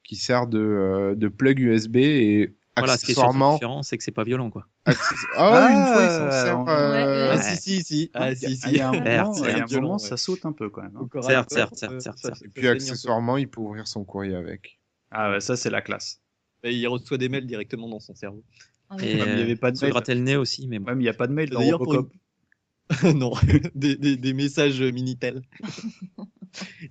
qui 0.04 0.15
sert 0.15 0.48
de, 0.48 0.60
euh, 0.60 1.15
de 1.15 1.28
plug 1.28 1.60
USB 1.60 1.98
et 1.98 2.54
voilà, 2.78 2.98
ce 2.98 3.06
qui 3.06 3.12
est 3.12 3.16
surtout 3.16 3.38
différent, 3.52 3.84
c'est 3.84 3.98
que 3.98 4.04
c'est 4.04 4.12
pas 4.12 4.24
violent, 4.24 4.50
quoi. 4.50 4.68
access- 4.86 5.26
Ah, 5.38 5.70
une 5.72 5.86
fois, 5.86 6.04
il 6.04 6.10
s'en 6.10 6.66
Ah, 6.68 6.80
euh, 6.80 7.32
Ah 7.32 7.42
si 7.42 7.58
si 7.58 7.84
si. 7.84 8.12
Ah 8.14 8.32
Il 8.32 8.42
y 8.42 8.46
a- 8.46 8.50
si 8.50 8.58
si. 8.58 8.70
il 8.70 8.76
y 8.76 8.80
a 8.80 8.90
un 8.90 8.92
moment, 8.94 9.06
il 9.06 9.12
y 9.12 9.16
a 9.16 9.26
un 9.26 9.60
certes, 9.60 9.72
moment, 9.72 9.98
violent, 9.98 9.98
ça 9.98 10.18
saute 10.18 10.46
un 10.46 10.52
peu 10.52 10.70
quand 10.70 10.82
même. 10.82 10.98
hein. 10.98 11.10
Certes, 11.22 11.52
certes, 11.52 11.76
certes, 11.78 11.94
euh, 11.94 12.00
certes, 12.00 12.44
Et 12.44 12.48
puis 12.50 12.68
accessoirement, 12.68 13.38
il 13.38 13.48
peut 13.50 13.62
ouvrir 13.62 13.88
son 13.88 14.04
courrier 14.04 14.36
avec. 14.36 14.80
Ah 15.12 15.32
ouais, 15.32 15.40
ça 15.40 15.56
c'est 15.56 15.70
la 15.70 15.82
classe. 15.82 16.22
Et 16.64 16.74
il 16.74 16.88
reçoit 16.88 17.18
des 17.18 17.30
mails 17.30 17.46
directement 17.46 17.88
dans 17.88 18.00
son 18.00 18.16
cerveau. 18.16 18.44
Ah, 18.90 18.96
Et 19.02 19.14
il 19.14 19.20
y 19.20 19.22
euh, 19.22 19.44
avait 19.44 19.56
pas 19.56 19.72
de 19.72 19.78
mail. 19.80 19.94
le 19.94 20.14
nez 20.22 20.36
aussi, 20.36 20.68
mais 20.68 20.80
bon. 20.80 20.88
Ouais, 20.88 20.96
mais 20.96 21.02
il 21.02 21.06
n'y 21.06 21.10
a 21.10 21.14
pas 21.14 21.28
de 21.28 21.34
mail 21.34 21.50
dans 21.50 21.62
Robocop. 21.62 22.12
non, 23.16 23.32
des, 23.76 23.96
des, 23.96 24.16
des 24.18 24.34
messages 24.34 24.82
Minitel. 24.82 25.42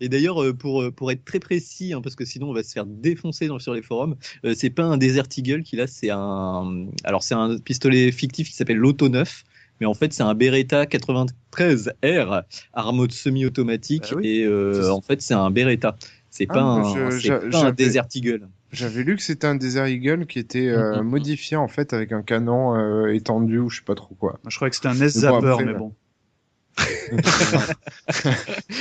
Et 0.00 0.08
d'ailleurs, 0.08 0.42
euh, 0.42 0.52
pour, 0.52 0.82
euh, 0.82 0.90
pour 0.90 1.10
être 1.12 1.24
très 1.24 1.40
précis, 1.40 1.92
hein, 1.92 2.00
parce 2.02 2.14
que 2.16 2.24
sinon 2.24 2.50
on 2.50 2.52
va 2.52 2.62
se 2.62 2.72
faire 2.72 2.86
défoncer 2.86 3.46
dans, 3.48 3.58
sur 3.58 3.74
les 3.74 3.82
forums, 3.82 4.16
euh, 4.44 4.54
c'est 4.56 4.70
pas 4.70 4.84
un 4.84 4.96
Desert 4.96 5.26
Eagle 5.36 5.62
qui 5.62 5.76
là, 5.76 5.86
c'est 5.86 6.10
un. 6.10 6.86
Alors 7.04 7.22
c'est 7.22 7.34
un 7.34 7.58
pistolet 7.58 8.12
fictif 8.12 8.48
qui 8.48 8.54
s'appelle 8.54 8.76
l'Auto 8.78 9.08
9, 9.08 9.44
mais 9.80 9.86
en 9.86 9.94
fait 9.94 10.12
c'est 10.12 10.22
un 10.22 10.34
Beretta 10.34 10.86
93R, 10.86 12.42
arme 12.72 13.08
semi-automatique, 13.10 14.04
Ah 14.10 14.14
oui. 14.16 14.26
et 14.28 14.44
euh, 14.44 14.90
en 14.92 15.00
fait 15.00 15.20
c'est 15.22 15.34
un 15.34 15.50
Beretta. 15.50 15.96
C'est 16.30 16.46
Ah, 16.50 16.54
pas, 16.54 16.60
un, 16.62 17.10
je- 17.10 17.50
pas 17.50 17.70
Desert 17.72 18.06
Eagle. 18.14 18.48
J'avais 18.72 19.04
lu 19.04 19.14
que 19.14 19.22
c'était 19.22 19.46
un 19.46 19.54
Desert 19.54 19.86
Eagle 19.86 20.26
qui 20.26 20.40
était 20.40 20.66
euh, 20.66 21.00
Mhm. 21.00 21.08
modifié 21.08 21.56
en 21.56 21.68
fait 21.68 21.92
avec 21.92 22.10
un 22.10 22.22
canon 22.22 22.74
euh, 22.74 23.14
étendu 23.14 23.58
ou 23.60 23.70
je 23.70 23.76
sais 23.78 23.84
pas 23.84 23.94
trop 23.94 24.16
quoi. 24.16 24.40
Je 24.48 24.56
crois 24.56 24.68
que 24.68 24.74
c'était 24.74 24.88
un 24.88 24.94
Mais 24.94 24.98
bon, 24.98 25.04
S-Zapper, 25.06 25.46
après, 25.46 25.64
mais 25.64 25.74
bon. 25.74 25.94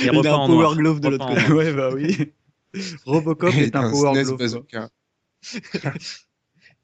Il 0.00 0.10
repas 0.10 0.30
a 0.30 0.34
un 0.34 0.46
Power 0.46 0.48
noir. 0.48 0.76
Glove 0.76 1.00
de 1.00 1.08
l'autre 1.08 1.26
côté. 1.28 1.52
ouais, 1.52 1.72
bah 1.72 1.90
oui. 1.92 2.32
Robocop 3.06 3.54
est 3.54 3.74
un 3.76 3.84
un 3.84 3.90
Power 3.90 4.24
SNES 4.24 4.36
Glove. 4.36 4.88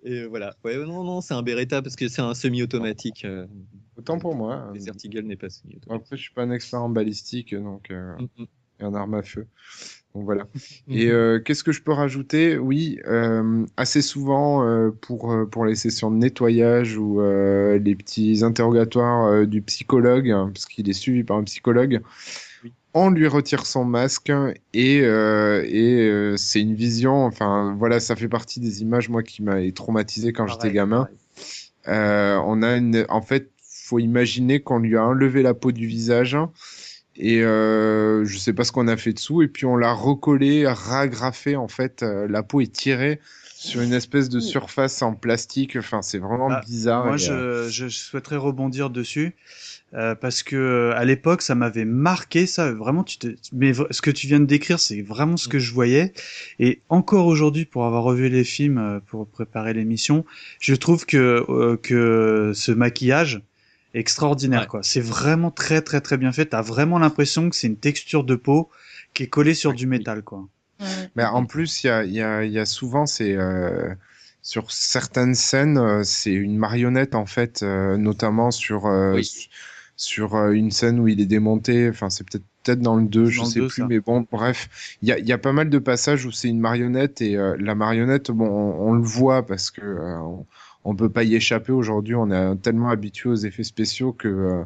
Et 0.03 0.25
voilà. 0.27 0.55
Ouais, 0.65 0.77
non, 0.79 1.05
non, 1.05 1.21
c'est 1.21 1.35
un 1.35 1.43
Beretta 1.43 1.83
parce 1.83 1.97
que 1.97 2.09
c'est 2.09 2.23
un 2.23 2.35
semi-automatique. 2.35 3.25
euh, 3.25 3.47
Autant 3.97 4.19
pour 4.19 4.35
moi. 4.35 4.55
hein. 4.55 4.73
Desert 4.73 4.95
Eagle 5.05 5.23
n'est 5.27 5.37
pas 5.37 5.51
semi-automatique. 5.51 6.05
Après, 6.05 6.17
je 6.17 6.23
suis 6.23 6.33
pas 6.33 6.43
un 6.43 6.51
expert 6.53 6.81
en 6.83 6.89
balistique, 6.89 7.55
donc 7.55 7.91
euh, 7.91 8.17
Mm, 8.19 8.29
mm. 8.43 8.47
et 8.81 8.85
en 8.85 8.95
arme 8.95 9.15
à 9.15 9.23
feu. 9.23 9.47
Voilà. 10.15 10.47
Et 10.89 11.09
euh, 11.11 11.39
qu'est-ce 11.39 11.63
que 11.63 11.71
je 11.71 11.83
peux 11.83 11.93
rajouter? 11.93 12.59
Oui, 12.59 12.99
euh, 13.07 13.65
assez 13.77 14.03
souvent 14.03 14.67
euh, 14.67 14.91
pour 14.91 15.33
euh, 15.33 15.47
pour 15.47 15.65
les 15.65 15.77
sessions 15.77 16.11
de 16.11 16.17
nettoyage 16.17 16.97
ou 16.97 17.21
euh, 17.21 17.79
les 17.79 17.95
petits 17.95 18.43
interrogatoires 18.43 19.27
euh, 19.27 19.47
du 19.47 19.63
psychologue, 19.63 20.31
hein, 20.31 20.51
parce 20.53 20.67
qu'il 20.67 20.89
est 20.91 20.95
suivi 20.95 21.23
par 21.23 21.37
un 21.37 21.45
psychologue, 21.45 22.01
on 22.93 23.11
lui 23.11 23.29
retire 23.29 23.67
son 23.67 23.85
masque 23.85 24.33
et 24.75 25.03
euh, 25.03 25.65
et 25.65 26.09
euh, 26.09 26.37
c'est 26.37 26.61
une 26.61 26.75
vision. 26.75 27.25
Enfin 27.25 27.77
voilà, 27.79 28.01
ça 28.01 28.17
fait 28.17 28.29
partie 28.29 28.59
des 28.59 28.83
images 28.83 29.09
moi 29.09 29.23
qui 29.23 29.43
m'a 29.43 29.71
traumatisé 29.71 30.33
quand 30.33 30.49
j'étais 30.49 30.73
gamin. 30.73 31.09
Euh, 31.89 32.37
on 32.45 32.63
a 32.63 32.77
une, 32.77 33.07
en 33.09 33.23
fait, 33.23 33.51
faut 33.63 33.99
imaginer 33.99 34.61
qu'on 34.61 34.81
lui 34.81 34.97
a 34.97 35.05
enlevé 35.05 35.43
la 35.43 35.55
peau 35.55 35.73
du 35.73 35.87
visage 35.87 36.37
et 37.21 37.43
euh, 37.45 38.25
je 38.25 38.39
sais 38.39 38.53
pas 38.53 38.65
ce 38.65 38.73
qu'on 38.73 38.89
a 38.89 38.97
fait 38.97 39.13
dessous 39.13 39.43
et 39.43 39.49
puis 39.49 39.67
on 39.67 39.77
l'a 39.77 39.93
recollé, 39.93 40.67
ragrafé 40.67 41.57
en 41.57 41.69
fait. 41.69 42.03
euh, 42.03 42.27
la 42.29 42.43
peau 42.43 42.61
est 42.61 42.73
tirée 42.73 43.21
sur 43.57 43.83
une 43.83 43.93
espèce 43.93 44.29
de 44.31 44.41
surface 44.41 45.03
en 45.03 45.15
plastique. 45.15 45.77
Enfin, 45.77 46.01
c'est 46.03 46.19
vraiment 46.19 46.49
Ah, 46.51 46.63
bizarre. 46.67 47.05
Moi, 47.05 47.17
je, 47.19 47.33
euh, 47.33 47.69
je 47.69 47.89
souhaiterais 47.89 48.37
rebondir 48.39 48.91
dessus. 48.91 49.37
euh, 49.95 50.15
parce 50.15 50.43
que 50.43 50.57
euh, 50.57 50.93
à 50.97 51.05
l'époque, 51.05 51.43
ça 51.43 51.55
m'avait 51.55 51.85
marqué 51.85 52.47
ça. 52.47 52.73
Vraiment, 52.73 53.05
tu 53.05 53.19
te... 53.19 53.29
mais 53.53 53.73
ce 53.91 54.01
que 54.03 54.11
tu 54.11 54.27
viens 54.29 54.41
de 54.41 54.47
décrire, 54.47 54.79
c'est 54.81 55.03
vraiment 55.03 55.37
ce 55.37 55.49
que 55.49 55.59
je 55.59 55.73
voyais. 55.75 56.13
Et 56.59 56.83
encore 56.89 57.27
aujourd'hui, 57.27 57.65
pour 57.67 57.85
avoir 57.87 58.05
revu 58.05 58.29
les 58.29 58.45
films 58.45 58.79
euh, 58.79 59.01
pour 59.01 59.27
préparer 59.29 59.75
l'émission, 59.75 60.25
je 60.61 60.75
trouve 60.75 61.07
que 61.07 61.45
euh, 61.51 61.77
que 61.77 62.53
ce 62.55 62.73
maquillage 62.73 63.43
extraordinaire. 63.95 64.69
Quoi. 64.69 64.83
C'est 64.83 65.01
vraiment 65.01 65.51
très 65.51 65.83
très 65.83 66.01
très 66.01 66.17
bien 66.17 66.33
fait. 66.33 66.47
T'as 66.47 66.63
vraiment 66.63 66.99
l'impression 66.99 67.49
que 67.51 67.57
c'est 67.57 67.67
une 67.67 67.77
texture 67.77 68.25
de 68.25 68.35
peau 68.37 68.71
qui 69.15 69.25
est 69.25 69.29
collée 69.29 69.55
sur 69.55 69.73
du 69.73 69.87
métal. 69.87 70.23
Quoi. 70.23 70.47
Mais 71.17 71.25
en 71.25 71.45
plus, 71.45 71.85
il 71.85 71.89
y 71.89 71.91
a, 71.91 72.05
il 72.05 72.13
y, 72.13 72.23
a, 72.23 72.45
y 72.45 72.59
a 72.59 72.65
souvent, 72.67 73.05
c'est 73.07 73.35
euh, 73.37 73.93
sur 74.43 74.71
certaines 74.71 75.35
scènes, 75.35 75.77
euh, 75.79 76.03
c'est 76.05 76.33
une 76.33 76.57
marionnette 76.57 77.15
en 77.15 77.27
fait, 77.27 77.63
euh, 77.63 77.97
notamment 77.99 78.51
sur 78.51 78.87
euh, 78.87 79.21
su- 79.23 79.49
sur 79.97 80.35
euh, 80.37 80.53
une 80.53 80.71
scène 80.71 80.99
où 80.99 81.09
il 81.09 81.21
est 81.21 81.27
démonté. 81.27 81.89
Enfin, 81.91 82.09
c'est 82.09 82.25
peut-être 82.25 82.45
peut-être 82.63 82.81
dans 82.81 82.97
le 82.97 83.07
2, 83.07 83.27
je 83.27 83.39
Dans 83.39 83.45
le 83.45 83.51
sais 83.51 83.61
2, 83.61 83.67
plus, 83.69 83.83
ça. 83.83 83.87
mais 83.89 84.01
bon, 84.01 84.27
bref, 84.31 84.69
il 85.03 85.09
y 85.09 85.13
a, 85.13 85.19
il 85.19 85.27
y 85.27 85.33
a 85.33 85.39
pas 85.39 85.53
mal 85.53 85.69
de 85.71 85.79
passages 85.79 86.25
où 86.27 86.31
c'est 86.31 86.49
une 86.49 86.61
marionnette 86.61 87.21
et 87.23 87.37
euh, 87.37 87.57
la 87.59 87.75
marionnette, 87.75 88.31
bon, 88.31 88.47
on, 88.49 88.89
on 88.91 88.93
le 88.95 89.03
voit 89.03 89.45
parce 89.47 89.71
que 89.71 89.81
euh, 89.83 90.19
on, 90.21 90.47
on 90.85 90.95
peut 90.97 91.11
pas 91.11 91.25
y 91.25 91.35
échapper 91.35 91.73
aujourd'hui. 91.73 92.15
On 92.15 92.31
est 92.31 92.57
tellement 92.63 92.91
habitué 92.91 93.29
aux 93.31 93.35
effets 93.37 93.65
spéciaux 93.65 94.13
que 94.13 94.29
euh, 94.29 94.65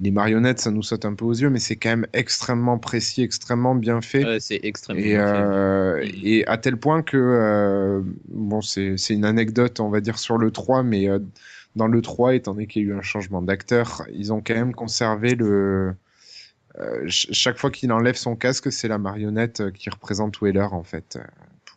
les 0.00 0.10
marionnettes, 0.10 0.60
ça 0.60 0.70
nous 0.70 0.82
saute 0.82 1.04
un 1.04 1.14
peu 1.14 1.24
aux 1.24 1.32
yeux, 1.34 1.50
mais 1.50 1.58
c'est 1.60 1.76
quand 1.76 1.90
même 1.90 2.06
extrêmement 2.12 2.78
précis, 2.78 3.22
extrêmement 3.22 3.74
bien 3.74 4.00
fait. 4.00 4.24
Ouais, 4.24 4.40
c'est 4.40 4.60
extrêmement 4.62 5.00
Et, 5.02 5.16
bien 5.16 5.24
fait. 5.24 5.50
euh, 5.50 6.04
et 6.22 6.46
à 6.46 6.58
tel 6.58 6.76
point 6.78 7.02
que, 7.02 7.16
euh, 7.16 8.02
bon, 8.28 8.60
c'est 8.62 8.96
une 9.10 9.24
anecdote, 9.24 9.80
on 9.80 9.88
va 9.90 10.00
dire, 10.00 10.18
sur 10.18 10.38
le 10.38 10.50
3, 10.50 10.82
mais 10.82 11.08
euh, 11.08 11.18
dans 11.76 11.88
le 11.88 12.02
3, 12.02 12.34
étant 12.34 12.52
donné 12.54 12.66
qu'il 12.66 12.82
y 12.82 12.86
a 12.86 12.88
eu 12.94 12.94
un 12.98 13.02
changement 13.02 13.42
d'acteur, 13.42 14.02
ils 14.12 14.32
ont 14.32 14.42
quand 14.42 14.54
même 14.54 14.74
conservé 14.74 15.34
le. 15.34 15.94
euh, 16.80 17.00
ch- 17.02 17.28
chaque 17.32 17.58
fois 17.58 17.70
qu'il 17.70 17.92
enlève 17.92 18.16
son 18.16 18.36
casque, 18.36 18.72
c'est 18.72 18.88
la 18.88 18.98
marionnette 18.98 19.60
euh, 19.60 19.70
qui 19.70 19.90
représente 19.90 20.40
Weller, 20.42 20.72
en 20.72 20.82
fait. 20.84 21.16
euh, 21.16 21.24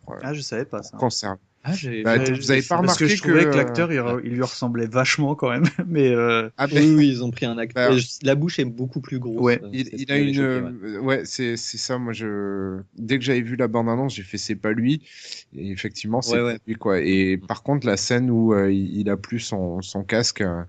Pour, 0.06 0.16
euh, 0.16 0.22
Ah, 0.22 0.34
je 0.34 0.42
savais 0.42 0.66
pas 0.66 0.82
ça. 0.84 0.98
conserver. 0.98 1.40
Ah, 1.62 1.74
j'ai- 1.74 2.04
Bah, 2.04 2.24
j'ai- 2.24 2.34
vous 2.34 2.52
avez 2.52 2.62
pas 2.62 2.68
parce 2.70 2.82
remarqué 2.82 3.04
que 3.06 3.10
je 3.10 3.18
trouvais 3.18 3.44
que, 3.46 3.50
que, 3.52 3.58
l'acteur 3.58 3.92
il, 3.92 4.00
re- 4.00 4.22
il 4.24 4.32
lui 4.32 4.42
ressemblait 4.42 4.88
vachement 4.88 5.36
quand 5.36 5.50
même 5.50 5.64
mais 5.88 6.08
euh... 6.08 6.50
Ah, 6.58 6.68
ben- 6.68 6.78
Oui, 6.82 6.96
oui, 6.96 7.08
ils 7.10 7.24
ont 7.24 7.32
pris 7.32 7.46
un 7.46 7.58
acteur. 7.58 7.92
Bah, 7.94 7.98
La 8.24 8.36
bouche 8.36 8.60
est 8.60 8.66
beaucoup 8.66 9.02
plus 9.02 9.20
grosse. 9.20 9.42
Ouais. 9.42 9.60
Euh, 9.62 9.70
Il, 9.74 9.90
il 9.94 10.06
que 10.06 10.12
a 10.14 10.16
j'ai 10.18 10.30
une, 10.30 10.40
ouais. 10.40 10.44
euh, 10.46 11.00
ouais, 11.02 11.22
c'est 11.26 11.58
c'est 11.58 11.78
ça. 11.78 11.98
Moi, 11.98 12.14
je 12.14 12.80
dès 12.98 13.20
que 13.20 13.26
j'avais 13.26 13.42
vu 13.42 13.58
la 13.58 13.68
bande 13.68 13.90
annonce, 13.90 14.16
j'ai 14.16 14.24
fait 14.24 14.38
c'est 14.38 14.56
pas 14.56 14.72
lui. 14.72 15.02
Et 15.56 15.70
effectivement, 15.72 16.22
c'est 16.22 16.36
Ouais, 16.36 16.42
ouais. 16.44 16.60
lui 16.66 16.76
quoi. 16.76 17.02
Et 17.02 17.38
par 17.38 17.62
contre, 17.62 17.86
la 17.86 17.98
scène 17.98 18.30
où 18.32 18.54
euh, 18.54 18.72
il, 18.72 19.10
a 19.10 19.18
plus 19.18 19.40
son 19.40 19.82
son 19.82 20.04
casque, 20.04 20.42
euh, 20.42 20.64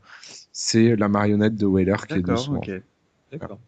c'est 0.53 0.97
la 0.97 1.09
marionnette 1.09 1.55
de 1.55 1.67
Weller 1.67 1.97
qui 2.09 2.15
est 2.19 2.23
D'accord, 2.23 2.35
dessous. 2.37 2.55
ok. 2.57 2.71
D'accord. 3.33 3.61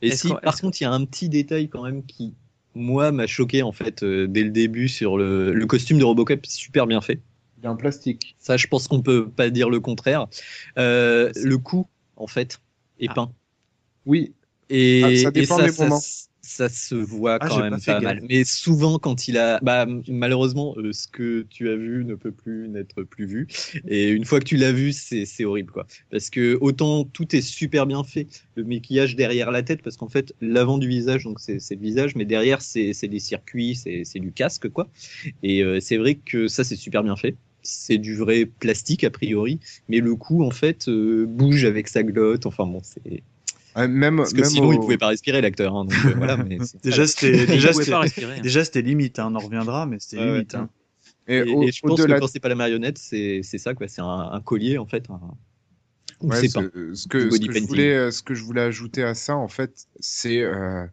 Et 0.00 0.08
Est-ce 0.08 0.28
si, 0.28 0.34
par 0.42 0.60
contre, 0.60 0.80
il 0.80 0.84
y 0.84 0.86
a 0.86 0.92
un 0.92 1.04
petit 1.04 1.28
détail 1.28 1.68
quand 1.68 1.82
même 1.82 2.04
qui, 2.06 2.34
moi, 2.78 3.12
m'a 3.12 3.26
choqué 3.26 3.62
en 3.62 3.72
fait 3.72 4.02
euh, 4.02 4.26
dès 4.28 4.44
le 4.44 4.50
début 4.50 4.88
sur 4.88 5.18
le, 5.18 5.52
le 5.52 5.66
costume 5.66 5.98
de 5.98 6.04
Robocop, 6.04 6.46
super 6.46 6.86
bien 6.86 7.00
fait. 7.00 7.20
Il 7.58 7.64
est 7.64 7.68
en 7.68 7.76
plastique. 7.76 8.36
Ça, 8.38 8.56
je 8.56 8.66
pense 8.68 8.88
qu'on 8.88 9.02
peut 9.02 9.28
pas 9.28 9.50
dire 9.50 9.68
le 9.68 9.80
contraire. 9.80 10.26
Euh, 10.78 11.32
le 11.36 11.58
cou, 11.58 11.88
en 12.16 12.26
fait, 12.26 12.60
est 13.00 13.12
peint. 13.12 13.32
Oui. 14.06 14.34
Et, 14.70 15.00
Ah, 15.02 15.16
ça 15.16 15.30
et 15.30 15.32
dépend 15.32 15.56
ça, 15.56 15.66
des 15.66 15.72
ça, 15.72 15.84
moments. 15.84 15.96
s- 15.98 16.27
ça 16.58 16.68
se 16.68 16.96
voit 16.96 17.38
Ah, 17.40 17.48
quand 17.48 17.60
même 17.60 17.80
pas 17.80 18.00
mal. 18.00 18.20
Mais 18.28 18.42
souvent, 18.42 18.98
quand 18.98 19.28
il 19.28 19.38
a, 19.38 19.60
bah, 19.62 19.86
malheureusement, 20.08 20.74
euh, 20.76 20.92
ce 20.92 21.06
que 21.06 21.46
tu 21.48 21.70
as 21.70 21.76
vu 21.76 22.04
ne 22.04 22.16
peut 22.16 22.32
plus 22.32 22.68
n'être 22.68 23.04
plus 23.04 23.26
vu. 23.26 23.46
Et 23.86 24.08
une 24.08 24.24
fois 24.24 24.40
que 24.40 24.44
tu 24.44 24.56
l'as 24.56 24.72
vu, 24.72 24.92
c'est 24.92 25.44
horrible, 25.44 25.72
quoi. 25.72 25.86
Parce 26.10 26.30
que 26.30 26.58
autant 26.60 27.04
tout 27.04 27.36
est 27.36 27.42
super 27.42 27.86
bien 27.86 28.02
fait, 28.02 28.26
le 28.56 28.64
maquillage 28.64 29.14
derrière 29.14 29.52
la 29.52 29.62
tête, 29.62 29.82
parce 29.82 29.96
qu'en 29.96 30.08
fait, 30.08 30.34
l'avant 30.40 30.78
du 30.78 30.88
visage, 30.88 31.24
donc 31.24 31.38
c'est 31.38 31.60
le 31.70 31.80
visage, 31.80 32.16
mais 32.16 32.24
derrière, 32.24 32.60
c'est 32.60 32.92
des 33.08 33.20
circuits, 33.20 33.76
c'est 33.76 34.18
du 34.18 34.32
casque, 34.32 34.68
quoi. 34.68 34.88
Et 35.44 35.62
euh, 35.62 35.78
c'est 35.80 35.96
vrai 35.96 36.16
que 36.16 36.48
ça, 36.48 36.64
c'est 36.64 36.76
super 36.76 37.04
bien 37.04 37.14
fait. 37.14 37.36
C'est 37.62 37.98
du 37.98 38.16
vrai 38.16 38.46
plastique 38.46 39.04
a 39.04 39.10
priori, 39.10 39.60
mais 39.88 39.98
le 39.98 40.14
cou 40.16 40.42
en 40.44 40.50
fait 40.50 40.88
euh, 40.88 41.26
bouge 41.26 41.64
avec 41.64 41.88
sa 41.88 42.02
glotte. 42.02 42.46
Enfin 42.46 42.66
bon, 42.66 42.80
c'est 42.82 43.22
même 43.86 44.16
parce 44.16 44.32
que 44.32 44.40
même 44.40 44.50
sinon 44.50 44.68
au- 44.68 44.72
il 44.72 44.78
pouvait 44.80 44.98
pas 44.98 45.08
respirer 45.08 45.40
l'acteur. 45.40 45.76
Hein, 45.76 45.86
voilà. 46.16 46.36
Déjà 46.82 47.06
c'était 47.06 47.46
déjà 47.46 48.64
c'était 48.64 48.82
limite 48.82 49.18
hein, 49.18 49.28
on 49.30 49.34
en 49.36 49.40
reviendra 49.40 49.86
mais 49.86 49.98
c'était 50.00 50.24
limite 50.24 50.54
ouais. 50.54 50.60
hein. 50.60 50.68
Et, 51.30 51.36
Et, 51.36 51.42
au- 51.54 51.62
et 51.62 51.70
je 51.72 51.80
pense 51.82 52.00
que 52.00 52.18
quand 52.18 52.26
c'est 52.26 52.40
pas 52.40 52.48
la 52.48 52.54
marionnette, 52.54 52.96
c'est 52.98 53.40
c'est 53.42 53.58
ça 53.58 53.74
quoi. 53.74 53.86
C'est 53.86 54.00
un, 54.00 54.30
un 54.32 54.40
collier 54.40 54.78
en 54.78 54.86
fait. 54.86 55.04
Un... 55.10 55.20
Ouais, 56.22 56.48
ce, 56.48 56.54
pas. 56.54 56.62
ce 56.94 57.06
que, 57.06 57.20
ce 57.20 57.28
body 57.28 57.46
que 57.48 57.54
je 57.60 57.64
voulais, 57.64 57.94
euh, 57.94 58.10
ce 58.10 58.22
que 58.22 58.34
je 58.34 58.42
voulais 58.42 58.62
ajouter 58.62 59.04
à 59.04 59.14
ça, 59.14 59.36
en 59.36 59.46
fait, 59.46 59.86
c'est 60.00 60.40
euh, 60.42 60.84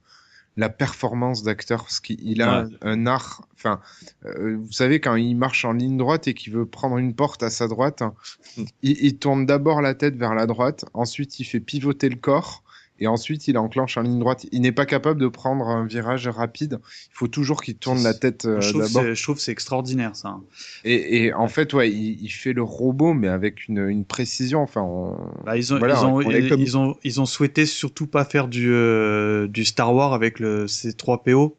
la 0.57 0.69
performance 0.69 1.41
d'acteur, 1.41 1.83
parce 1.83 1.99
qu'il 1.99 2.41
a 2.41 2.63
Ouais. 2.63 2.69
un, 2.81 2.91
un 2.91 3.07
art. 3.07 3.47
Enfin, 3.55 3.79
euh, 4.25 4.57
vous 4.59 4.71
savez, 4.71 4.99
quand 4.99 5.15
il 5.15 5.35
marche 5.35 5.65
en 5.65 5.71
ligne 5.73 5.97
droite 5.97 6.27
et 6.27 6.33
qu'il 6.35 6.53
veut 6.53 6.65
prendre 6.65 6.97
une 6.97 7.15
porte 7.15 7.41
à 7.41 7.49
sa 7.49 7.67
droite, 7.67 8.01
hein, 8.03 8.13
Mm. 8.57 8.63
il, 8.83 8.97
il 9.05 9.17
tourne 9.17 9.45
d'abord 9.45 9.81
la 9.81 9.95
tête 9.95 10.15
vers 10.17 10.35
la 10.35 10.45
droite, 10.47 10.85
ensuite 10.93 11.39
il 11.39 11.45
fait 11.45 11.59
pivoter 11.61 12.09
le 12.09 12.17
corps. 12.17 12.61
Et 12.99 13.07
ensuite, 13.07 13.47
il 13.49 13.57
enclenche 13.57 13.97
en 13.97 14.01
ligne 14.01 14.19
droite. 14.19 14.45
Il 14.53 14.61
n'est 14.61 14.71
pas 14.71 14.85
capable 14.85 15.19
de 15.19 15.27
prendre 15.27 15.67
un 15.67 15.85
virage 15.85 16.27
rapide. 16.29 16.79
Il 17.11 17.13
faut 17.13 17.27
toujours 17.27 17.61
qu'il 17.61 17.75
tourne 17.75 18.01
la 18.03 18.13
tête 18.13 18.45
euh, 18.45 18.61
je 18.61 18.69
trouve 18.69 18.81
que 18.83 18.87
d'abord. 18.87 19.03
c'est- 19.03 19.15
je 19.15 19.23
trouve 19.23 19.39
c'est 19.39 19.51
extraordinaire 19.51 20.15
ça 20.15 20.37
Et, 20.85 21.25
et 21.25 21.33
en 21.33 21.47
fait, 21.49 21.73
ouais, 21.73 21.91
il, 21.91 22.21
il 22.23 22.29
fait 22.29 22.53
le 22.53 22.63
robot, 22.63 23.13
mais 23.13 23.27
avec 23.27 23.67
une, 23.67 23.87
une 23.89 24.05
précision. 24.05 24.61
Enfin, 24.61 24.81
on- 24.81 25.17
Bah, 25.45 25.57
ils 25.57 25.73
ont, 25.73 25.79
Voilà, 25.79 25.95
ils, 25.99 26.05
ont, 26.05 26.15
on 26.15 26.21
est 26.31 26.39
ils, 26.43 26.49
comme- 26.49 26.61
ils 26.61 26.77
ont, 26.77 26.95
ils 27.03 27.19
ont 27.19 27.25
souhaité 27.25 27.65
surtout 27.65 28.07
pas 28.07 28.23
faire 28.23 28.47
du, 28.47 28.71
euh, 28.71 29.47
du 29.47 29.65
Star 29.65 29.93
Wars 29.93 30.13
avec 30.13 30.39
le 30.39 30.65
C3PO. 30.67 31.55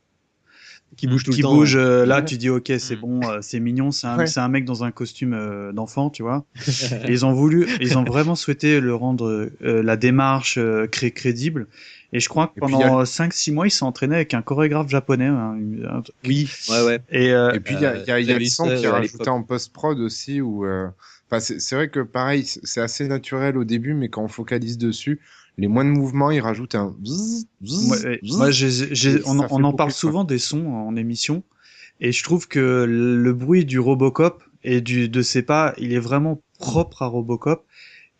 Qui 0.96 1.06
bouge 1.08 1.24
tout 1.24 1.32
qui 1.32 1.38
le 1.38 1.42
temps. 1.42 1.50
bouge, 1.50 1.76
euh, 1.76 2.06
là, 2.06 2.22
tu 2.22 2.38
dis, 2.38 2.48
ok, 2.48 2.72
c'est 2.78 2.96
bon, 2.96 3.28
euh, 3.28 3.38
c'est 3.42 3.60
mignon, 3.60 3.90
c'est 3.90 4.06
un, 4.06 4.18
Ouais. 4.18 4.26
c'est 4.26 4.40
un 4.40 4.48
mec 4.48 4.64
dans 4.64 4.84
un 4.84 4.90
costume 4.90 5.34
euh, 5.34 5.72
d'enfant, 5.72 6.08
tu 6.10 6.22
vois. 6.22 6.46
Et 7.06 7.12
ils 7.12 7.26
ont 7.26 7.32
voulu, 7.34 7.68
ils 7.80 7.98
ont 7.98 8.04
vraiment 8.04 8.34
souhaité 8.34 8.80
le 8.80 8.94
rendre, 8.94 9.50
euh, 9.62 9.82
la 9.82 9.96
démarche 9.96 10.58
euh, 10.58 10.86
cré- 10.86 11.12
crédible. 11.12 11.66
Et 12.12 12.20
je 12.20 12.28
crois 12.28 12.46
que 12.48 12.54
pendant 12.58 13.04
5-6 13.04 13.52
mois, 13.52 13.66
il 13.66 13.70
s'est 13.70 13.84
entraîné 13.84 14.14
avec 14.16 14.32
un 14.34 14.42
chorégraphe 14.42 14.88
japonais. 14.88 15.26
hein, 15.26 15.58
un 15.90 16.02
truc. 16.02 16.16
Oui, 16.24 16.48
ouais, 16.68 16.80
ouais. 16.82 17.00
Et, 17.10 17.30
euh, 17.32 17.52
Et 17.52 17.60
puis 17.60 17.74
il 17.74 17.80
y 17.80 17.86
a, 17.86 17.96
il 17.96 18.04
y 18.06 18.10
a, 18.10 18.20
il 18.20 18.26
y 18.26 18.32
a 18.32 18.38
le 18.38 18.44
son 18.44 18.70
qui 18.72 18.86
est 18.86 18.88
euh, 18.88 18.92
rajouté 18.92 19.30
en 19.30 19.42
post-prod 19.42 19.98
aussi. 20.00 20.40
Où, 20.40 20.64
euh, 20.64 20.88
enfin, 21.30 21.40
c'est 21.40 21.60
c'est 21.60 21.76
vrai 21.76 21.90
que 21.90 22.00
pareil, 22.00 22.44
c'est 22.44 22.80
assez 22.80 23.06
naturel 23.06 23.56
au 23.56 23.64
début, 23.64 23.94
mais 23.94 24.08
quand 24.08 24.22
on 24.22 24.28
focalise 24.28 24.78
dessus, 24.78 25.20
les 25.58 25.68
moindres 25.68 25.98
mouvements, 25.98 26.30
ils 26.30 26.40
rajoutent 26.40 26.74
un 26.74 26.94
Moi, 27.60 27.96
Et 28.50 29.22
on, 29.26 29.64
en 29.64 29.72
parle 29.72 29.92
souvent 29.92 30.24
des 30.24 30.38
sons 30.38 30.66
en 30.66 30.96
émission, 30.96 31.42
et 32.00 32.12
je 32.12 32.22
trouve 32.22 32.46
que 32.48 32.84
le 32.86 33.32
bruit 33.32 33.64
du 33.64 33.78
Robocop 33.78 34.42
et 34.64 34.80
du 34.80 35.08
de 35.08 35.22
ses 35.22 35.42
pas, 35.42 35.74
il 35.78 35.92
est 35.92 35.98
vraiment 35.98 36.40
propre 36.58 37.02
à 37.02 37.06
Robocop. 37.06 37.64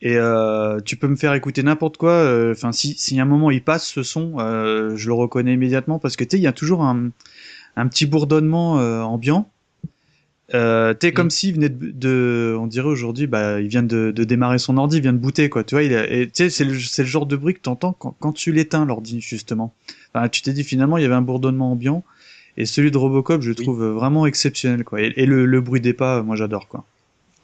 Et 0.03 0.17
euh, 0.17 0.79
tu 0.81 0.97
peux 0.97 1.09
me 1.09 1.17
faire 1.17 1.33
écouter 1.33 1.63
n'importe 1.63 1.97
quoi. 1.97 2.11
euh, 2.11 2.53
Enfin, 2.53 2.71
si 2.71 2.95
si 2.99 3.19
à 3.19 3.23
un 3.23 3.27
moment 3.27 3.51
il 3.51 3.65
passe 3.65 3.87
ce 3.87 4.03
son, 4.03 4.35
euh, 4.39 4.95
je 4.95 5.07
le 5.07 5.15
reconnais 5.15 5.55
immédiatement 5.55 5.99
parce 5.99 6.17
que 6.17 6.25
tu 6.25 6.37
sais, 6.37 6.39
il 6.39 6.43
y 6.43 6.47
a 6.47 6.53
toujours 6.53 6.83
un 6.85 7.11
un 7.77 7.89
petit 7.89 8.07
bourdonnement 8.07 8.79
euh, 8.79 9.01
ambiant. 9.03 9.51
Euh, 10.55 10.95
t'es 10.95 11.13
comme 11.13 11.31
s'il 11.31 11.55
venait 11.55 11.69
de, 11.69 11.91
de- 11.91 12.57
on 12.59 12.69
dirait 12.69 12.87
aujourd'hui, 12.87 13.27
bah, 13.27 13.61
il 13.61 13.67
vient 13.67 13.83
de, 13.83 14.13
de 14.15 14.25
démarrer 14.25 14.59
son 14.59 14.77
ordi, 14.79 14.99
il 14.99 15.03
vient 15.03 15.13
de 15.13 15.19
booter, 15.19 15.49
quoi. 15.49 15.65
Tu 15.65 15.75
vois, 15.75 15.83
il 15.83 15.93
a- 15.95 16.09
et 16.09 16.27
tu 16.27 16.33
sais, 16.35 16.51
c'est 16.51 16.65
le, 16.65 16.79
c'est 16.79 17.03
le 17.03 17.09
genre 17.09 17.27
de 17.27 17.35
bruit 17.37 17.55
que 17.55 17.61
t'entends 17.61 17.93
quand, 17.93 18.15
quand 18.21 18.33
tu 18.33 18.53
l'éteins 18.53 18.85
l'ordi, 18.85 19.21
justement. 19.21 19.75
Enfin, 20.15 20.29
tu 20.29 20.43
t'es 20.43 20.53
dit 20.53 20.63
finalement, 20.63 20.99
il 20.99 21.03
y 21.03 21.05
avait 21.05 21.15
un 21.15 21.23
bourdonnement 21.23 21.73
ambiant, 21.73 22.05
et 22.57 22.65
celui 22.65 22.91
de 22.93 22.99
Robocop, 22.99 23.43
je 23.43 23.49
le 23.51 23.55
trouve 23.57 23.85
vraiment 23.85 24.25
exceptionnel, 24.25 24.85
quoi. 24.85 25.01
Et, 25.01 25.13
et 25.17 25.27
le, 25.27 25.47
le 25.47 25.61
bruit 25.61 25.81
des 25.81 25.93
pas, 25.95 26.23
moi, 26.23 26.37
j'adore, 26.37 26.69
quoi. 26.69 26.85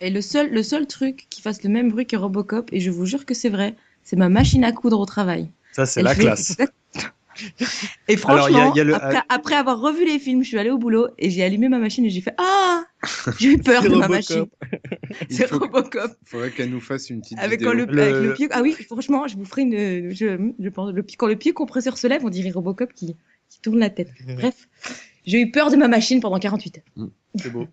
Et 0.00 0.11
le 0.11 0.20
seul, 0.20 0.50
le 0.53 0.62
seul 0.62 0.86
truc 0.86 1.26
qui 1.30 1.42
fasse 1.42 1.62
le 1.64 1.70
même 1.70 1.90
bruit 1.90 2.07
que 2.07 2.16
Robocop, 2.16 2.68
et 2.72 2.80
je 2.80 2.90
vous 2.90 3.07
jure 3.07 3.24
que 3.26 3.34
c'est 3.34 3.48
vrai, 3.50 3.74
c'est 4.05 4.16
ma 4.16 4.28
machine 4.28 4.64
à 4.64 4.72
coudre 4.72 5.00
au 5.00 5.07
travail. 5.07 5.48
Ça, 5.72 5.86
c'est 5.86 6.00
Elle 6.00 6.07
la 6.07 6.14
fait 6.14 6.22
classe. 6.22 6.57
Et 8.09 8.16
Alors, 8.24 8.51
il 8.51 8.55
y 8.55 8.59
a- 8.59 8.61
franchement, 8.61 8.72
il 8.74 8.78
y 8.78 8.80
a 8.80 8.85
le- 8.85 8.95
après, 8.95 9.22
après 9.28 9.55
avoir 9.55 9.80
revu 9.80 10.05
les 10.05 10.18
films, 10.18 10.43
je 10.43 10.49
suis 10.49 10.59
allée 10.59 10.70
au 10.70 10.78
boulot 10.78 11.09
et 11.18 11.30
j'ai 11.30 11.43
allumé 11.43 11.68
ma 11.68 11.78
machine 11.78 12.05
et 12.05 12.11
j'ai 12.11 12.20
fait 12.20 12.35
Ah 12.39 12.85
J'ai 13.39 13.53
eu 13.53 13.59
peur 13.59 13.83
de 13.83 13.89
ma 13.91 14.09
machine. 14.09 14.47
Il 15.30 15.37
C'est 15.37 15.51
Robocop. 15.51 16.12
Faudrait 16.24 16.51
qu'elle 16.51 16.70
nous 16.70 16.80
fasse 16.80 17.11
une 17.11 17.20
petite 17.20 17.39
Avec, 17.39 17.61
vidéo. 17.61 17.70
quand 17.72 17.76
le, 17.93 18.03
avec 18.03 18.14
le 18.22 18.35
pied. 18.35 18.49
Ah 18.51 18.62
oui, 18.62 18.72
franchement, 18.72 19.26
je 19.28 19.37
vous 19.37 19.45
ferai 19.45 19.62
une. 19.62 20.11
Je, 20.11 20.51
je 20.59 20.68
pense, 20.68 20.93
le, 20.93 21.03
pied- 21.03 21.16
quand 21.16 21.26
le 21.26 21.37
pied 21.37 21.53
compresseur 21.53 21.99
se 21.99 22.07
lève, 22.07 22.24
on 22.24 22.30
dirait 22.30 22.51
Robocop 22.51 22.93
qui, 22.93 23.16
qui 23.49 23.61
tourne 23.61 23.78
la 23.78 23.91
tête. 23.91 24.11
Bref, 24.37 24.68
j'ai 25.26 25.41
eu 25.41 25.51
peur 25.51 25.70
de 25.70 25.76
ma 25.76 25.89
machine 25.89 26.20
pendant 26.20 26.39
48 26.39 26.78
heures. 26.99 27.09
C'est 27.37 27.51
beau. 27.51 27.66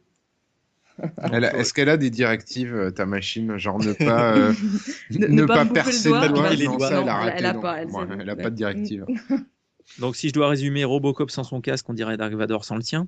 Est-ce 1.55 1.73
qu'elle 1.73 1.89
a 1.89 1.97
des 1.97 2.09
directives, 2.09 2.75
euh, 2.75 2.91
ta 2.91 3.05
machine, 3.05 3.57
genre 3.57 3.79
ne 3.79 3.93
pas, 4.05 4.35
euh, 4.35 4.53
Ne- 5.11 5.45
pas 5.45 5.65
pas, 5.65 5.73
percer 5.73 6.09
le 6.11 6.27
doigt? 6.29 6.49
les 6.51 6.65
doigts. 6.65 6.89
elle 6.89 6.95
Non, 6.95 7.07
a 7.07 7.19
elle- 7.21 7.25
raté. 7.25 7.33
elle 7.37 7.45
a 7.45 7.53
donc, 7.53 7.61
pas, 7.61 7.83
ouais. 7.83 8.35
pas 8.35 8.49
de 8.49 8.55
directive. 8.55 9.05
Donc 9.99 10.15
si 10.15 10.29
je 10.29 10.33
dois 10.33 10.49
résumer 10.49 10.83
Robocop 10.83 11.31
sans 11.31 11.43
son 11.43 11.61
casque, 11.61 11.89
on 11.89 11.93
dirait 11.93 12.15
Dark 12.17 12.33
Vador 12.33 12.63
sans 12.65 12.75
le 12.75 12.83
tien. 12.83 13.07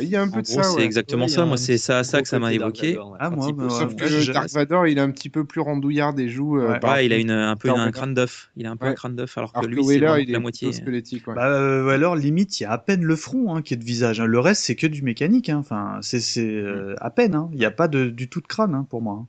Il 0.00 0.08
y 0.08 0.16
a 0.16 0.22
un 0.22 0.28
peu 0.28 0.38
En 0.38 0.42
de 0.42 0.46
gros, 0.46 0.54
ça, 0.54 0.62
c'est 0.64 0.76
ouais. 0.76 0.84
exactement 0.84 1.28
ça. 1.28 1.42
a 1.42 1.46
Moi, 1.46 1.56
c'est 1.56 1.78
ça, 1.78 2.04
ça 2.04 2.20
que 2.20 2.28
ça 2.28 2.38
m'a 2.38 2.52
évoqué. 2.52 2.90
Vador, 2.92 3.12
ouais. 3.12 3.18
Ah, 3.20 3.30
moi, 3.30 3.52
bah, 3.52 3.70
Sauf 3.70 3.90
ouais, 3.90 3.96
que 3.96 4.06
je- 4.08 4.32
Dark 4.32 4.50
Vador, 4.50 4.86
il 4.86 4.98
est 4.98 5.00
un 5.00 5.10
petit 5.10 5.30
peu 5.30 5.44
plus 5.44 5.60
rondouillard 5.60 6.12
des 6.14 6.28
joues. 6.28 6.60
euh, 6.60 6.72
Ouais. 6.72 6.80
par 6.80 6.94
Ouais, 6.94 7.06
il 7.06 7.12
a 7.12 7.16
une, 7.16 7.30
un 7.30 7.56
peu 7.56 7.70
un 7.70 7.90
crâne 7.90 8.12
d'œuf. 8.12 8.50
Il 8.56 8.66
a 8.66 8.70
un 8.72 8.76
peu 8.76 8.84
Ouais. 8.86 8.90
un 8.92 8.94
crâne 8.94 9.16
d'œuf, 9.16 9.38
alors 9.38 9.52
que 9.52 9.64
lui, 9.64 9.82
c'est 9.84 9.98
la 9.98 10.20
est 10.20 10.38
moitié. 10.38 10.68
plutôt 10.68 10.82
squelettique. 10.82 11.26
Ouais. 11.28 11.34
Bah, 11.34 11.46
euh, 11.48 11.86
ou 11.86 11.88
alors 11.88 12.16
limite, 12.16 12.60
il 12.60 12.64
y 12.64 12.66
a 12.66 12.72
à 12.72 12.78
peine 12.78 13.02
le 13.02 13.16
front 13.16 13.54
hein, 13.54 13.62
qui 13.62 13.74
est 13.74 13.78
de 13.78 13.84
visage. 13.84 14.20
hein. 14.20 14.26
Le 14.26 14.38
reste, 14.40 14.62
c'est 14.64 14.76
que 14.76 14.86
du 14.86 15.02
mécanique. 15.02 15.48
Hein. 15.48 15.58
Enfin, 15.58 15.98
c'est 16.02 16.20
euh, 16.38 16.94
à 17.00 17.10
peine. 17.10 17.34
hein. 17.34 17.48
Il 17.52 17.58
n'y 17.58 17.64
a 17.64 17.70
pas 17.70 17.88
de, 17.88 18.08
du 18.10 18.28
tout 18.28 18.40
de 18.40 18.46
crâne 18.46 18.74
hein, 18.74 18.86
pour 18.90 19.00
moi. 19.00 19.26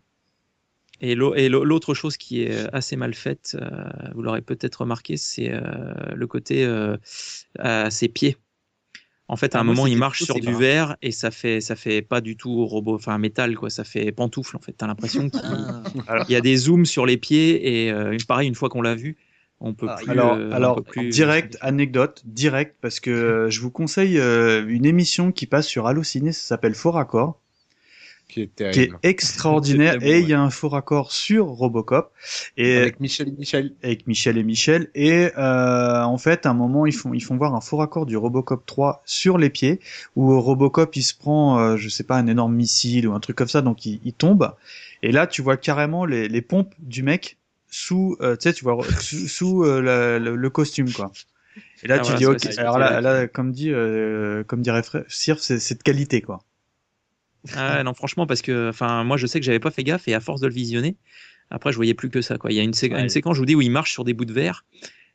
Et 1.02 1.16
l'au- 1.16 1.34
et 1.36 1.48
l'au- 1.48 1.64
l'autre 1.64 1.94
chose 1.94 2.18
qui 2.18 2.42
est 2.44 2.68
assez 2.74 2.98
mal 2.98 3.14
faite, 3.14 3.56
euh, 3.62 3.68
vous 4.16 4.22
l'aurez 4.22 4.42
peut-être 4.42 4.82
remarqué, 4.82 5.16
c'est 5.16 5.50
euh, 5.54 5.62
le 6.14 6.28
côté 6.28 6.66
euh, 6.66 6.98
à 7.58 7.90
ses 7.90 8.10
pieds. 8.10 8.36
En 9.32 9.36
fait, 9.36 9.54
à 9.56 9.60
Ah, 9.60 9.62
un 9.62 9.64
moi, 9.64 9.76
moment, 9.76 9.88
il 9.88 9.98
marche 9.98 10.24
sur 10.24 10.40
du 10.40 10.54
verre 10.54 10.98
et 11.04 11.12
ça 11.12 11.30
fait, 11.30 11.62
ça 11.62 11.76
fait 11.76 12.02
pas 12.02 12.20
du 12.20 12.36
tout 12.36 12.66
robot, 12.66 12.96
enfin 12.96 13.18
métal, 13.20 13.56
quoi. 13.56 13.70
Ça 13.70 13.84
fait 13.84 14.12
pantoufle, 14.12 14.58
en 14.58 14.60
fait. 14.60 14.74
T'as 14.74 14.88
l'impression 14.88 15.30
qu'il 15.30 15.42
Ah. 16.08 16.26
y 16.28 16.36
a 16.36 16.42
des 16.42 16.58
zooms 16.58 16.86
sur 16.88 17.06
les 17.06 17.18
pieds 17.18 17.86
et 17.86 17.92
euh, 17.92 18.18
pareil, 18.28 18.48
une 18.48 18.56
fois 18.56 18.70
qu'on 18.70 18.82
l'a 18.82 18.96
vu, 18.96 19.18
on 19.60 19.74
peut 19.76 19.88
plus. 19.98 20.10
Alors, 20.10 20.34
euh, 20.34 20.50
alors 20.52 20.78
peut 20.78 20.84
plus- 20.84 21.10
direct, 21.10 21.58
anecdote, 21.62 22.24
direct, 22.26 22.76
parce 22.82 23.00
que 23.00 23.12
euh, 23.12 23.50
je 23.52 23.62
vous 23.62 23.70
conseille 23.70 24.18
euh, 24.18 24.66
une 24.68 24.86
émission 24.86 25.32
qui 25.32 25.46
passe 25.46 25.68
sur 25.68 25.86
Allociné, 25.86 26.32
ça 26.32 26.42
s'appelle 26.48 26.74
Faux 26.74 26.92
Raccord, 26.92 27.40
Qui 28.30 28.42
est 28.42 28.52
qui 28.72 28.82
est 28.82 28.92
extraordinaire, 29.04 29.98
et 30.02 30.20
il 30.20 30.28
y 30.28 30.34
a 30.34 30.42
un 30.42 30.50
faux 30.52 30.70
raccord 30.70 31.12
sur 31.12 31.48
Robocop, 31.48 32.12
et 32.56 32.78
Avec 32.78 33.00
Michel 33.00 33.28
et 33.30 33.32
Michel. 33.32 33.76
avec 33.82 34.08
Michel 34.08 34.38
et 34.38 34.44
Michel, 34.44 34.90
et 34.94 35.32
euh, 35.38 36.04
en 36.04 36.18
fait, 36.18 36.46
à 36.46 36.50
un 36.50 36.54
moment, 36.54 36.86
ils 36.86 36.92
font, 36.94 37.14
ils 37.14 37.24
font 37.24 37.38
voir 37.38 37.56
un 37.56 37.62
faux 37.62 37.78
raccord 37.78 38.06
du 38.06 38.18
Robocop 38.18 38.66
3 38.66 39.02
sur 39.06 39.38
les 39.38 39.50
pieds, 39.50 39.80
où 40.18 40.40
Robocop, 40.42 40.96
il 40.98 41.04
se 41.04 41.14
prend, 41.16 41.60
euh, 41.60 41.78
je 41.78 41.90
sais 41.90 42.04
pas, 42.04 42.18
un 42.18 42.28
énorme 42.28 42.54
missile 42.56 43.08
ou 43.08 43.14
un 43.14 43.20
truc 43.22 43.38
comme 43.38 43.48
ça, 43.48 43.62
donc 43.62 43.86
il, 43.86 44.02
il 44.04 44.14
tombe, 44.14 44.54
et 45.02 45.12
là, 45.14 45.28
tu 45.28 45.42
vois 45.42 45.58
carrément 45.58 46.06
les, 46.06 46.28
les 46.28 46.42
pompes 46.42 46.74
du 46.80 47.04
mec 47.04 47.38
sous, 47.70 48.18
euh, 48.22 48.36
tu 48.36 48.44
sais, 48.50 48.54
tu 48.54 48.64
vois, 48.66 48.78
sous, 49.02 49.28
sous, 49.28 49.64
euh, 49.64 49.82
la- 49.82 50.20
le, 50.20 50.36
le 50.36 50.50
costume, 50.50 50.92
quoi. 50.92 51.12
Et 51.84 51.88
là, 51.88 52.00
Ah, 52.00 52.02
tu 52.02 52.12
voilà, 52.12 52.20
dis, 52.20 52.26
ok, 52.26 52.46
alors 52.58 52.80
là, 52.80 53.02
là, 53.02 53.28
comme 53.28 53.52
dit, 53.52 53.72
euh, 53.72 54.44
comme 54.46 54.62
dirait 54.62 54.84
Frère 54.84 55.04
Sir, 55.10 55.40
c'est 55.40 55.60
c'est 55.60 55.76
de 55.78 55.84
qualité, 55.84 56.22
quoi. 56.22 56.40
Ah 57.56 57.84
non, 57.84 57.94
franchement, 57.94 58.28
parce 58.28 58.42
que, 58.42 58.70
enfin, 58.70 59.04
moi, 59.04 59.18
je 59.18 59.26
sais 59.28 59.40
que 59.40 59.46
j'avais 59.46 59.60
pas 59.60 59.72
fait 59.72 59.84
gaffe 59.84 60.08
et 60.08 60.14
à 60.14 60.20
force 60.20 60.42
de 60.42 60.48
le 60.48 60.54
visionner, 60.54 60.96
après, 61.50 61.72
je 61.72 61.78
voyais 61.78 61.94
plus 61.94 62.10
que 62.10 62.22
ça, 62.22 62.38
quoi. 62.38 62.52
Il 62.52 62.56
y 62.56 62.60
a 62.60 62.64
une, 62.64 62.74
sé- 62.74 62.92
Ouais. 62.92 63.02
une 63.02 63.10
séquence, 63.10 63.36
je 63.36 63.40
vous 63.42 63.46
dis, 63.46 63.56
où 63.56 63.62
il 63.62 63.72
marche 63.72 63.92
sur 63.92 64.04
des 64.04 64.14
bouts 64.14 64.26
de 64.26 64.34
verre. 64.34 64.66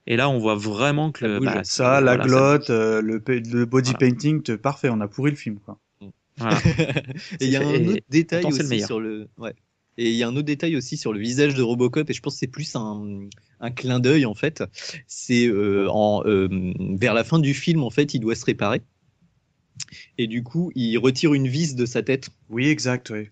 Et 0.06 0.16
là, 0.16 0.28
on 0.28 0.38
voit 0.38 0.56
vraiment 0.56 1.12
que 1.12 1.24
le, 1.24 1.38
bah, 1.40 1.62
Ça, 1.64 2.00
la 2.00 2.16
voilà, 2.16 2.24
glotte, 2.24 2.70
euh, 2.70 3.00
le, 3.00 3.18
body 3.64 3.90
Voilà. 3.92 3.98
painting, 3.98 4.42
te- 4.42 4.52
parfait, 4.52 4.88
on 4.90 5.00
a 5.00 5.08
pourri 5.08 5.30
le 5.30 5.36
film, 5.36 5.58
quoi. 5.60 5.78
voilà. 6.36 6.58
Et 7.40 7.46
il 7.46 7.50
y 7.50 7.56
a 7.56 7.60
un 7.60 7.86
autre 7.86 8.02
détail 8.10 8.42
le 8.42 8.48
aussi 8.48 8.80
sur 8.82 9.00
le. 9.00 9.28
Ouais. 9.38 9.54
Et 9.96 10.10
il 10.10 10.16
y 10.16 10.24
a 10.24 10.28
un 10.28 10.32
autre 10.34 10.42
détail 10.46 10.74
aussi 10.76 10.96
sur 10.96 11.12
le 11.12 11.20
visage 11.20 11.54
de 11.54 11.62
Robocop, 11.62 12.10
et 12.10 12.12
je 12.12 12.20
pense 12.20 12.34
que 12.34 12.40
c'est 12.40 12.46
plus 12.48 12.74
un, 12.74 13.28
un 13.60 13.70
clin 13.70 14.00
d'œil 14.00 14.26
en 14.26 14.34
fait. 14.34 14.64
C'est 15.06 15.46
euh, 15.46 15.86
en 15.88 16.22
euh, 16.26 16.48
vers 16.98 17.14
la 17.14 17.22
fin 17.22 17.38
du 17.38 17.54
film 17.54 17.84
en 17.84 17.90
fait, 17.90 18.12
il 18.12 18.18
doit 18.18 18.34
se 18.34 18.44
réparer. 18.44 18.82
Et 20.18 20.26
du 20.26 20.42
coup, 20.42 20.70
il 20.74 20.96
retire 20.98 21.34
une 21.34 21.48
vis 21.48 21.74
de 21.74 21.86
sa 21.86 22.02
tête 22.02 22.30
Oui, 22.50 22.66
exact, 22.68 23.10
oui. 23.10 23.28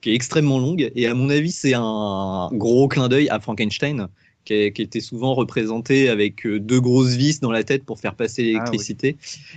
qui 0.00 0.10
est 0.10 0.14
extrêmement 0.14 0.58
longue. 0.58 0.90
Et 0.94 1.06
à 1.06 1.14
mon 1.14 1.30
avis, 1.30 1.52
c'est 1.52 1.74
un 1.74 2.48
gros 2.52 2.88
clin 2.88 3.08
d'œil 3.08 3.28
à 3.28 3.38
Frankenstein, 3.40 4.08
qui, 4.44 4.54
est- 4.54 4.72
qui 4.72 4.82
était 4.82 5.00
souvent 5.00 5.34
représenté 5.34 6.08
avec 6.08 6.44
euh, 6.46 6.58
deux 6.58 6.80
grosses 6.80 7.14
vis 7.14 7.38
dans 7.40 7.52
la 7.52 7.62
tête 7.62 7.84
pour 7.84 8.00
faire 8.00 8.14
passer 8.16 8.42
l'électricité. 8.42 9.16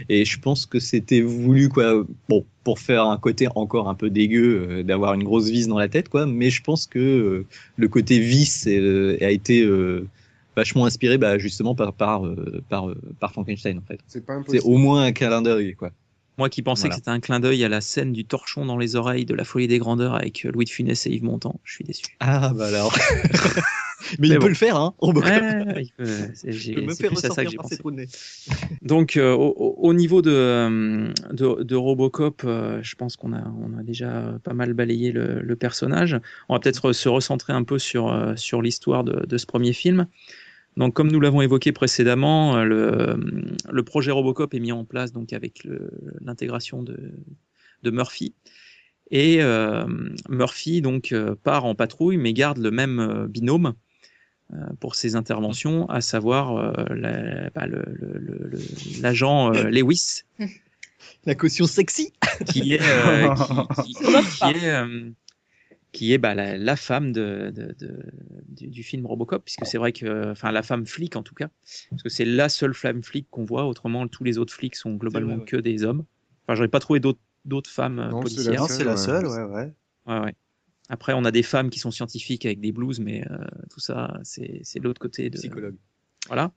Et 0.09 0.25
je 0.25 0.39
pense 0.39 0.65
que 0.67 0.79
c'était 0.79 1.21
voulu, 1.21 1.69
quoi. 1.69 2.05
Bon, 2.29 2.45
pour 2.63 2.77
faire 2.79 3.05
un 3.07 3.17
côté 3.17 3.47
encore 3.55 3.89
un 3.89 3.95
peu 3.95 4.09
dégueu 4.11 4.67
euh, 4.69 4.83
d'avoir 4.83 5.13
une 5.15 5.23
grosse 5.23 5.49
vis 5.49 5.67
dans 5.67 5.79
la 5.79 5.87
tête, 5.89 6.09
quoi. 6.09 6.25
Mais 6.27 6.51
je 6.51 6.61
pense 6.61 6.85
que 6.85 6.99
euh, 6.99 7.45
le 7.77 7.87
côté 7.87 8.19
vis 8.19 8.65
euh, 8.67 9.17
a 9.21 9.31
été 9.31 9.65
vachement 10.55 10.85
inspiré, 10.85 11.17
bah, 11.17 11.37
justement 11.37 11.75
par 11.75 11.93
par 11.93 12.21
par, 12.69 12.93
par 13.19 13.31
Frankenstein, 13.31 13.79
en 13.79 13.81
fait. 13.81 13.99
C'est 14.47 14.61
au 14.61 14.77
moins 14.77 15.03
un 15.03 15.11
clin 15.11 15.41
d'œil, 15.41 15.73
quoi. 15.75 15.91
Moi 16.37 16.49
qui 16.49 16.61
pensais 16.61 16.81
Voilà. 16.83 16.95
que 16.95 16.99
c'était 16.99 17.11
un 17.11 17.19
clin 17.19 17.39
d'œil 17.39 17.63
à 17.63 17.69
la 17.69 17.81
scène 17.81 18.11
du 18.11 18.25
torchon 18.25 18.65
dans 18.65 18.77
les 18.77 18.95
oreilles 18.95 19.25
de 19.25 19.33
la 19.33 19.43
folie 19.45 19.67
des 19.67 19.79
grandeurs 19.79 20.15
avec 20.15 20.45
euh, 20.45 20.51
Louis 20.51 20.65
de 20.65 20.69
Funès 20.69 21.05
et 21.05 21.11
Yves 21.11 21.23
Montand, 21.23 21.59
je 21.63 21.73
suis 21.73 21.83
déçu. 21.85 22.03
Ah, 22.19 22.51
bah 22.55 22.67
alors. 22.67 22.93
Mais, 23.23 23.61
Mais 24.19 24.27
il 24.27 24.33
bon. 24.35 24.41
peut 24.41 24.49
le 24.49 24.53
faire, 24.55 24.75
hein, 24.75 24.93
Robocop. 24.99 25.29
Ouais, 25.31 25.83
il 25.83 25.91
peut- 25.97 26.05
c'est 26.33 26.51
Je 26.51 26.59
j'ai- 26.59 26.75
me 26.75 26.81
plus 26.81 26.91
à 26.91 26.95
ça 26.95 27.07
que 27.07 27.15
ressortir 27.15 27.49
j'ai 27.51 27.55
par 27.57 27.63
pensé. 27.63 27.75
ses 27.75 27.79
trous 27.79 27.91
de 27.91 27.95
nez. 27.95 28.07
Donc, 28.81 29.15
euh, 29.17 29.33
au, 29.33 29.47
au- 29.57 29.75
au 29.87 29.93
niveau 29.93 30.21
de, 30.21 30.31
euh, 30.31 31.07
de, 31.31 31.63
de 31.63 31.75
Robocop, 31.75 32.41
euh, 32.45 32.79
je 32.83 32.95
pense 32.95 33.15
qu'on 33.15 33.33
a, 33.33 33.41
on 33.41 33.77
a 33.79 33.83
déjà 33.83 34.37
pas 34.43 34.53
mal 34.53 34.73
balayé 34.73 35.11
le, 35.11 35.39
le 35.41 35.55
personnage. 35.55 36.19
On 36.49 36.53
va 36.55 36.59
peut-être 36.59 36.91
se 36.93 37.09
recentrer 37.09 37.53
un 37.53 37.63
peu 37.63 37.79
sur, 37.79 38.11
euh, 38.11 38.35
sur 38.35 38.61
l'histoire 38.61 39.03
de, 39.05 39.25
de 39.25 39.37
ce 39.37 39.45
premier 39.45 39.73
film. 39.73 40.07
Donc, 40.77 40.93
comme 40.93 41.09
nous 41.11 41.19
l'avons 41.21 41.41
évoqué 41.41 41.71
précédemment, 41.71 42.57
euh, 42.57 42.63
le, 42.65 43.17
le 43.71 43.83
projet 43.83 44.11
Robocop 44.11 44.53
est 44.53 44.59
mis 44.59 44.71
en 44.73 44.83
place 44.85 45.11
donc 45.13 45.31
avec 45.33 45.63
le- 45.63 45.89
l'intégration 46.21 46.83
de, 46.83 46.97
de 47.83 47.91
Murphy. 47.91 48.33
Et 49.11 49.41
euh, 49.41 49.85
Murphy 50.29 50.81
donc 50.81 51.11
euh, 51.11 51.35
part 51.43 51.65
en 51.65 51.75
patrouille, 51.75 52.17
mais 52.17 52.33
garde 52.33 52.57
le 52.57 52.71
même 52.71 52.99
euh, 52.99 53.27
binôme 53.27 53.73
euh, 54.53 54.57
pour 54.79 54.95
ses 54.95 55.15
interventions, 55.15 55.87
à 55.89 56.01
savoir 56.01 56.57
euh, 56.57 56.73
la- 56.93 57.49
bah, 57.51 57.67
le- 57.67 57.83
le- 57.87 58.17
le- 58.19 58.47
le- 58.49 59.01
l'agent 59.01 59.53
euh, 59.53 59.63
Lewis, 59.69 60.23
La 61.25 61.35
caution 61.35 61.65
sexy. 61.67 62.13
qui 62.47 62.73
est, 62.73 62.81
euh, 62.81 63.29
qui, 63.85 63.93
qui- 63.93 64.03
qui 64.03 64.65
est, 64.65 64.69
euh, 64.71 65.09
qui 65.95 66.11
est, 66.13 66.17
bah, 66.17 66.35
la, 66.35 66.57
la 66.57 66.75
femme 66.75 67.11
de, 67.11 67.51
de- 67.55 67.73
de- 67.79 68.03
du, 68.49 68.67
du 68.67 68.83
film 68.83 69.05
Robocop, 69.05 69.43
puisque 69.45 69.65
c'est 69.65 69.77
vrai 69.77 69.93
que, 69.93 70.31
enfin, 70.31 70.51
la 70.51 70.61
femme 70.61 70.85
flic 70.85 71.15
en 71.15 71.23
tout 71.23 71.35
cas, 71.35 71.49
parce 71.89 72.03
que 72.03 72.09
c'est 72.09 72.25
la 72.25 72.49
seule 72.49 72.73
femme 72.73 73.01
flic 73.01 73.27
qu'on 73.29 73.45
voit. 73.45 73.65
Autrement, 73.65 74.07
tous 74.07 74.23
les 74.23 74.37
autres 74.37 74.53
flics 74.53 74.75
sont 74.75 74.93
globalement 74.95 75.35
vrai, 75.35 75.39
ouais. 75.43 75.45
que 75.49 75.57
des 75.57 75.83
hommes. 75.83 76.03
Enfin, 76.43 76.55
j'aurais 76.55 76.67
pas 76.67 76.79
trouvé 76.79 76.99
d'autres 76.99 77.19
d'autres 77.45 77.69
femmes 77.69 77.99
euh, 77.99 78.09
Non, 78.09 78.17
c'est 78.25 78.35
policières. 78.35 78.65
C'est 78.69 78.83
la 78.83 78.97
seule, 78.97 79.25
ouais, 79.27 79.43
ouais. 79.43 79.73
Ouais, 80.07 80.19
ouais. 80.19 80.35
Après, 80.89 81.13
on 81.13 81.23
a 81.25 81.31
des 81.31 81.43
femmes 81.43 81.69
qui 81.69 81.79
sont 81.79 81.91
scientifiques 81.91 82.45
avec 82.45 82.59
des 82.59 82.71
blues, 82.71 82.99
mais 82.99 83.25
euh, 83.31 83.37
tout 83.71 83.79
ça, 83.79 84.19
c'est 84.23 84.59
c'est 84.63 84.79
l'autre 84.79 84.99
côté 84.99 85.29
de. 85.29 85.37
Psychologue. 85.37 85.75
Voilà. 86.27 86.51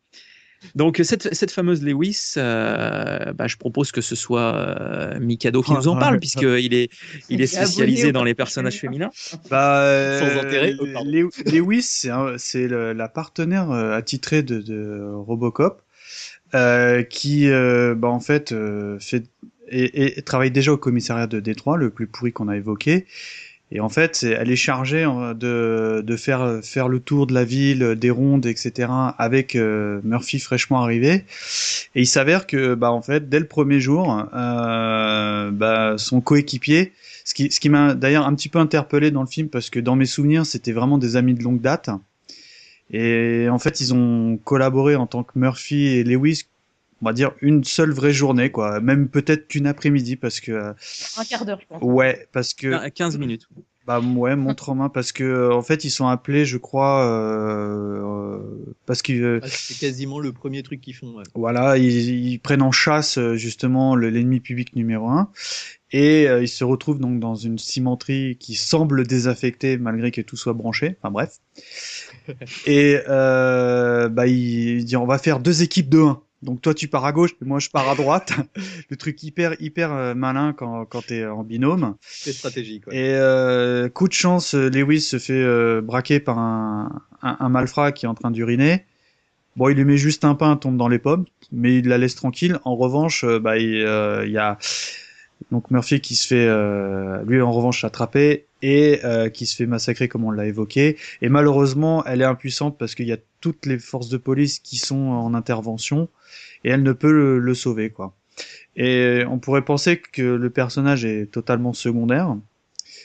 Donc 0.74 1.00
cette, 1.02 1.32
cette 1.34 1.50
fameuse 1.50 1.82
Lewis, 1.82 2.34
euh, 2.36 3.32
bah, 3.32 3.46
je 3.46 3.56
propose 3.56 3.92
que 3.92 4.00
ce 4.00 4.14
soit 4.14 4.54
euh, 4.56 5.18
Mikado 5.20 5.62
qui 5.62 5.72
nous 5.72 5.88
en 5.88 5.96
parle, 5.96 6.18
puisqu'il 6.18 6.74
est, 6.74 6.90
il 7.28 7.40
est 7.40 7.46
spécialisé 7.46 8.12
dans 8.12 8.24
les 8.24 8.34
personnages 8.34 8.76
féminins. 8.78 9.10
Bah, 9.50 9.82
euh, 9.82 10.18
Sans 10.18 10.40
intérêt, 10.40 10.74
oh, 10.80 10.86
Lewis, 11.46 11.82
c'est 11.82 12.10
un- 12.10 12.38
c'est 12.38 12.68
le- 12.68 12.92
la 12.92 13.08
partenaire 13.08 13.70
euh, 13.70 13.92
attitrée 13.96 14.42
de, 14.42 14.60
de 14.60 15.10
Robocop, 15.14 15.82
euh, 16.54 17.02
qui, 17.02 17.48
euh, 17.48 17.94
bah, 17.94 18.08
en 18.08 18.20
fait, 18.20 18.52
euh, 18.52 18.98
fait 18.98 19.24
et, 19.70 20.18
et 20.18 20.22
travaille 20.22 20.50
déjà 20.50 20.72
au 20.72 20.78
commissariat 20.78 21.26
de 21.26 21.40
Détroit, 21.40 21.76
le 21.76 21.90
plus 21.90 22.06
pourri 22.06 22.32
qu'on 22.32 22.48
a 22.48 22.56
évoqué. 22.56 23.06
Et 23.70 23.80
en 23.80 23.90
fait, 23.90 24.22
elle 24.22 24.50
est 24.50 24.56
chargée 24.56 25.04
euh, 25.04 25.34
de, 25.34 26.02
de 26.02 26.16
faire 26.16 26.60
faire 26.62 26.88
le 26.88 27.00
tour 27.00 27.26
de 27.26 27.34
la 27.34 27.44
ville, 27.44 27.82
euh, 27.82 27.94
des 27.94 28.10
rondes, 28.10 28.46
etc. 28.46 28.90
avec 29.18 29.56
euh, 29.56 30.00
Murphy 30.04 30.38
fraîchement 30.38 30.82
arrivé. 30.82 31.24
Et 31.94 32.00
il 32.00 32.06
s'avère 32.06 32.46
que, 32.46 32.74
bah, 32.74 32.90
en 32.92 33.02
fait, 33.02 33.28
dès 33.28 33.38
le 33.38 33.46
premier 33.46 33.80
jour, 33.80 34.26
euh, 34.34 35.50
bah, 35.50 35.94
son 35.98 36.20
coéquipier, 36.22 36.92
ce 37.24 37.34
qui, 37.34 37.50
ce 37.50 37.60
qui 37.60 37.68
m'a 37.68 37.94
d'ailleurs 37.94 38.26
un 38.26 38.34
petit 38.34 38.48
peu 38.48 38.58
interpellé 38.58 39.10
dans 39.10 39.20
le 39.20 39.28
film 39.28 39.48
parce 39.48 39.68
que 39.68 39.80
dans 39.80 39.96
mes 39.96 40.06
souvenirs, 40.06 40.46
c'était 40.46 40.72
vraiment 40.72 40.96
des 40.96 41.16
amis 41.16 41.34
de 41.34 41.42
longue 41.42 41.60
date. 41.60 41.90
Et 42.90 43.48
en 43.50 43.58
fait, 43.58 43.80
ils 43.80 43.92
ont 43.92 44.38
collaboré 44.42 44.96
en 44.96 45.06
tant 45.06 45.22
que 45.22 45.38
Murphy 45.38 45.88
et 45.88 46.04
Lewis, 46.04 46.44
on 47.02 47.06
va 47.06 47.12
dire 47.12 47.32
une 47.40 47.64
seule 47.64 47.92
vraie 47.92 48.12
journée, 48.12 48.50
quoi. 48.50 48.80
Même 48.80 49.08
peut-être 49.08 49.54
une 49.54 49.66
après-midi 49.66 50.16
parce 50.16 50.40
que, 50.40 50.52
Un 51.16 51.24
quart 51.24 51.44
d'heure, 51.44 51.60
je 51.60 51.66
pense. 51.66 51.82
ouais, 51.82 52.26
parce 52.32 52.54
que 52.54 52.72
Ah, 52.72 52.90
15 52.90 53.18
minutes. 53.18 53.48
Bah 53.86 54.00
ouais, 54.00 54.36
montre 54.36 54.68
en 54.68 54.74
main 54.74 54.90
parce 54.90 55.12
que 55.12 55.50
en 55.50 55.62
fait 55.62 55.82
ils 55.82 55.90
sont 55.90 56.06
appelés, 56.06 56.44
je 56.44 56.58
crois, 56.58 57.06
euh, 57.06 58.02
euh, 58.02 58.74
parce 58.84 59.00
qu'ils 59.00 59.24
euh, 59.24 59.40
Ah, 59.42 59.46
c'est 59.48 59.78
quasiment 59.78 60.18
le 60.20 60.30
premier 60.34 60.62
truc 60.62 60.82
qu'ils 60.82 60.94
font. 60.94 61.14
ouais. 61.16 61.22
voilà, 61.34 61.78
ils, 61.78 62.10
ils 62.32 62.38
prennent 62.38 62.60
en 62.60 62.70
chasse 62.70 63.16
euh, 63.16 63.36
justement 63.36 63.94
le- 63.96 64.10
l'ennemi 64.10 64.40
public 64.40 64.76
numéro 64.76 65.08
un 65.08 65.30
et 65.90 66.28
euh, 66.28 66.42
ils 66.42 66.48
se 66.48 66.64
retrouvent 66.64 66.98
donc 66.98 67.18
dans 67.18 67.34
une 67.34 67.56
cimenterie 67.56 68.36
qui 68.38 68.56
semble 68.56 69.06
désaffectée 69.06 69.78
malgré 69.78 70.10
que 70.10 70.20
tout 70.20 70.36
soit 70.36 70.52
branché. 70.52 70.98
Enfin 71.00 71.10
bref. 71.10 71.38
Et 72.66 72.98
euh, 73.08 74.10
bah 74.10 74.26
il, 74.26 74.78
il 74.80 74.84
dit 74.84 74.96
on 74.98 75.06
va 75.06 75.16
faire 75.16 75.40
deux 75.40 75.62
équipes 75.62 75.88
de 75.88 76.00
1. 76.00 76.20
Donc 76.42 76.62
toi 76.62 76.72
tu 76.72 76.88
pars 76.88 77.04
à 77.04 77.12
gauche, 77.12 77.32
moi 77.40 77.58
je 77.58 77.68
pars 77.68 77.88
à 77.88 77.94
droite. 77.94 78.32
le 78.90 78.96
truc 78.96 79.22
hyper 79.22 79.54
hyper 79.60 79.92
euh, 79.92 80.14
malin 80.14 80.52
quand 80.52 80.84
quand 80.84 81.06
t'es 81.06 81.26
en 81.26 81.42
binôme. 81.42 81.96
C'est 82.00 82.32
stratégique. 82.32 82.86
ouais. 82.86 82.96
Et 82.96 83.14
euh, 83.14 83.88
coup 83.88 84.06
de 84.08 84.12
chance, 84.12 84.54
euh, 84.54 84.68
Lewis 84.70 85.00
se 85.00 85.18
fait 85.18 85.32
euh, 85.32 85.80
braquer 85.80 86.20
par 86.20 86.38
un, 86.38 87.02
un, 87.22 87.36
un 87.40 87.48
malfrat 87.48 87.92
qui 87.92 88.06
est 88.06 88.08
en 88.08 88.14
train 88.14 88.30
d'uriner. 88.30 88.84
Bon, 89.56 89.68
il 89.68 89.76
lui 89.76 89.84
met 89.84 89.96
juste 89.96 90.24
un 90.24 90.36
pain, 90.36 90.56
tombe 90.56 90.76
dans 90.76 90.86
les 90.86 91.00
pommes, 91.00 91.24
mais 91.50 91.78
il 91.78 91.88
la 91.88 91.98
laisse 91.98 92.14
tranquille. 92.14 92.60
En 92.64 92.76
revanche, 92.76 93.24
euh, 93.24 93.40
bah, 93.40 93.58
il, 93.58 93.74
euh, 93.84 94.24
y 94.28 94.38
a 94.38 94.56
donc 95.50 95.70
Murphy 95.72 96.00
qui 96.00 96.14
se 96.14 96.26
fait, 96.28 96.46
euh, 96.46 97.22
lui 97.24 97.40
en 97.42 97.52
revanche, 97.52 97.82
attraper 97.84 98.46
et 98.62 99.00
euh, 99.04 99.28
qui 99.28 99.46
se 99.46 99.56
fait 99.56 99.66
massacrer 99.66 100.08
comme 100.08 100.24
on 100.24 100.30
l'a 100.30 100.46
évoqué. 100.46 100.96
Et 101.22 101.28
malheureusement, 101.28 102.04
elle 102.04 102.22
est 102.22 102.26
impuissante 102.26 102.76
parce 102.78 102.94
qu'il 102.94 103.06
y 103.06 103.12
a 103.12 103.18
toutes 103.40 103.66
les 103.66 103.78
forces 103.78 104.08
de 104.08 104.16
police 104.16 104.58
qui 104.58 104.76
sont 104.76 104.96
en 104.96 105.34
intervention 105.34 106.08
et 106.64 106.70
elle 106.70 106.82
ne 106.82 106.92
peut 106.92 107.12
le, 107.12 107.38
le 107.38 107.54
sauver, 107.54 107.90
quoi. 107.90 108.14
Et 108.76 109.24
on 109.28 109.38
pourrait 109.38 109.64
penser 109.64 109.98
que 110.00 110.22
le 110.22 110.50
personnage 110.50 111.04
est 111.04 111.26
totalement 111.26 111.72
secondaire, 111.72 112.36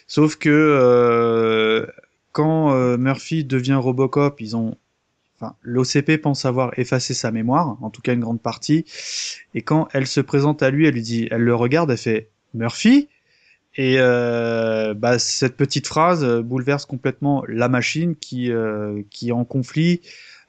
sauf 0.08 0.36
que 0.36 0.49
euh, 0.49 1.88
quand 2.32 2.74
euh, 2.74 2.97
Murphy 2.97 3.43
devient 3.43 3.74
Robocop, 3.74 4.39
ils 4.39 4.56
ont, 4.56 4.78
enfin, 5.39 5.56
l'OCP 5.62 6.22
pense 6.22 6.45
avoir 6.45 6.78
effacé 6.78 7.14
sa 7.14 7.32
mémoire, 7.32 7.78
en 7.82 7.89
tout 7.89 8.01
cas 8.01 8.14
une 8.14 8.20
grande 8.20 8.41
partie. 8.41 8.86
Et 9.56 9.64
quand 9.64 9.88
elle 9.93 10.08
se 10.08 10.22
présente 10.22 10.62
à 10.62 10.70
lui, 10.70 10.86
elle 10.86 10.93
lui 10.93 11.01
dit, 11.01 11.28
elle 11.32 11.41
le 11.41 11.56
regarde, 11.56 11.89
elle 11.89 11.97
fait 11.97 12.30
Murphy? 12.54 13.08
Et 13.76 13.96
euh, 13.98 14.94
bah, 14.94 15.18
cette 15.20 15.58
petite 15.58 15.88
phrase 15.88 16.24
euh, 16.24 16.42
bouleverse 16.44 16.86
complètement 16.86 17.44
la 17.48 17.70
machine 17.70 18.16
qui 18.16 18.52
euh, 18.52 19.02
qui 19.10 19.30
est 19.30 19.32
en 19.32 19.46
conflit 19.46 20.02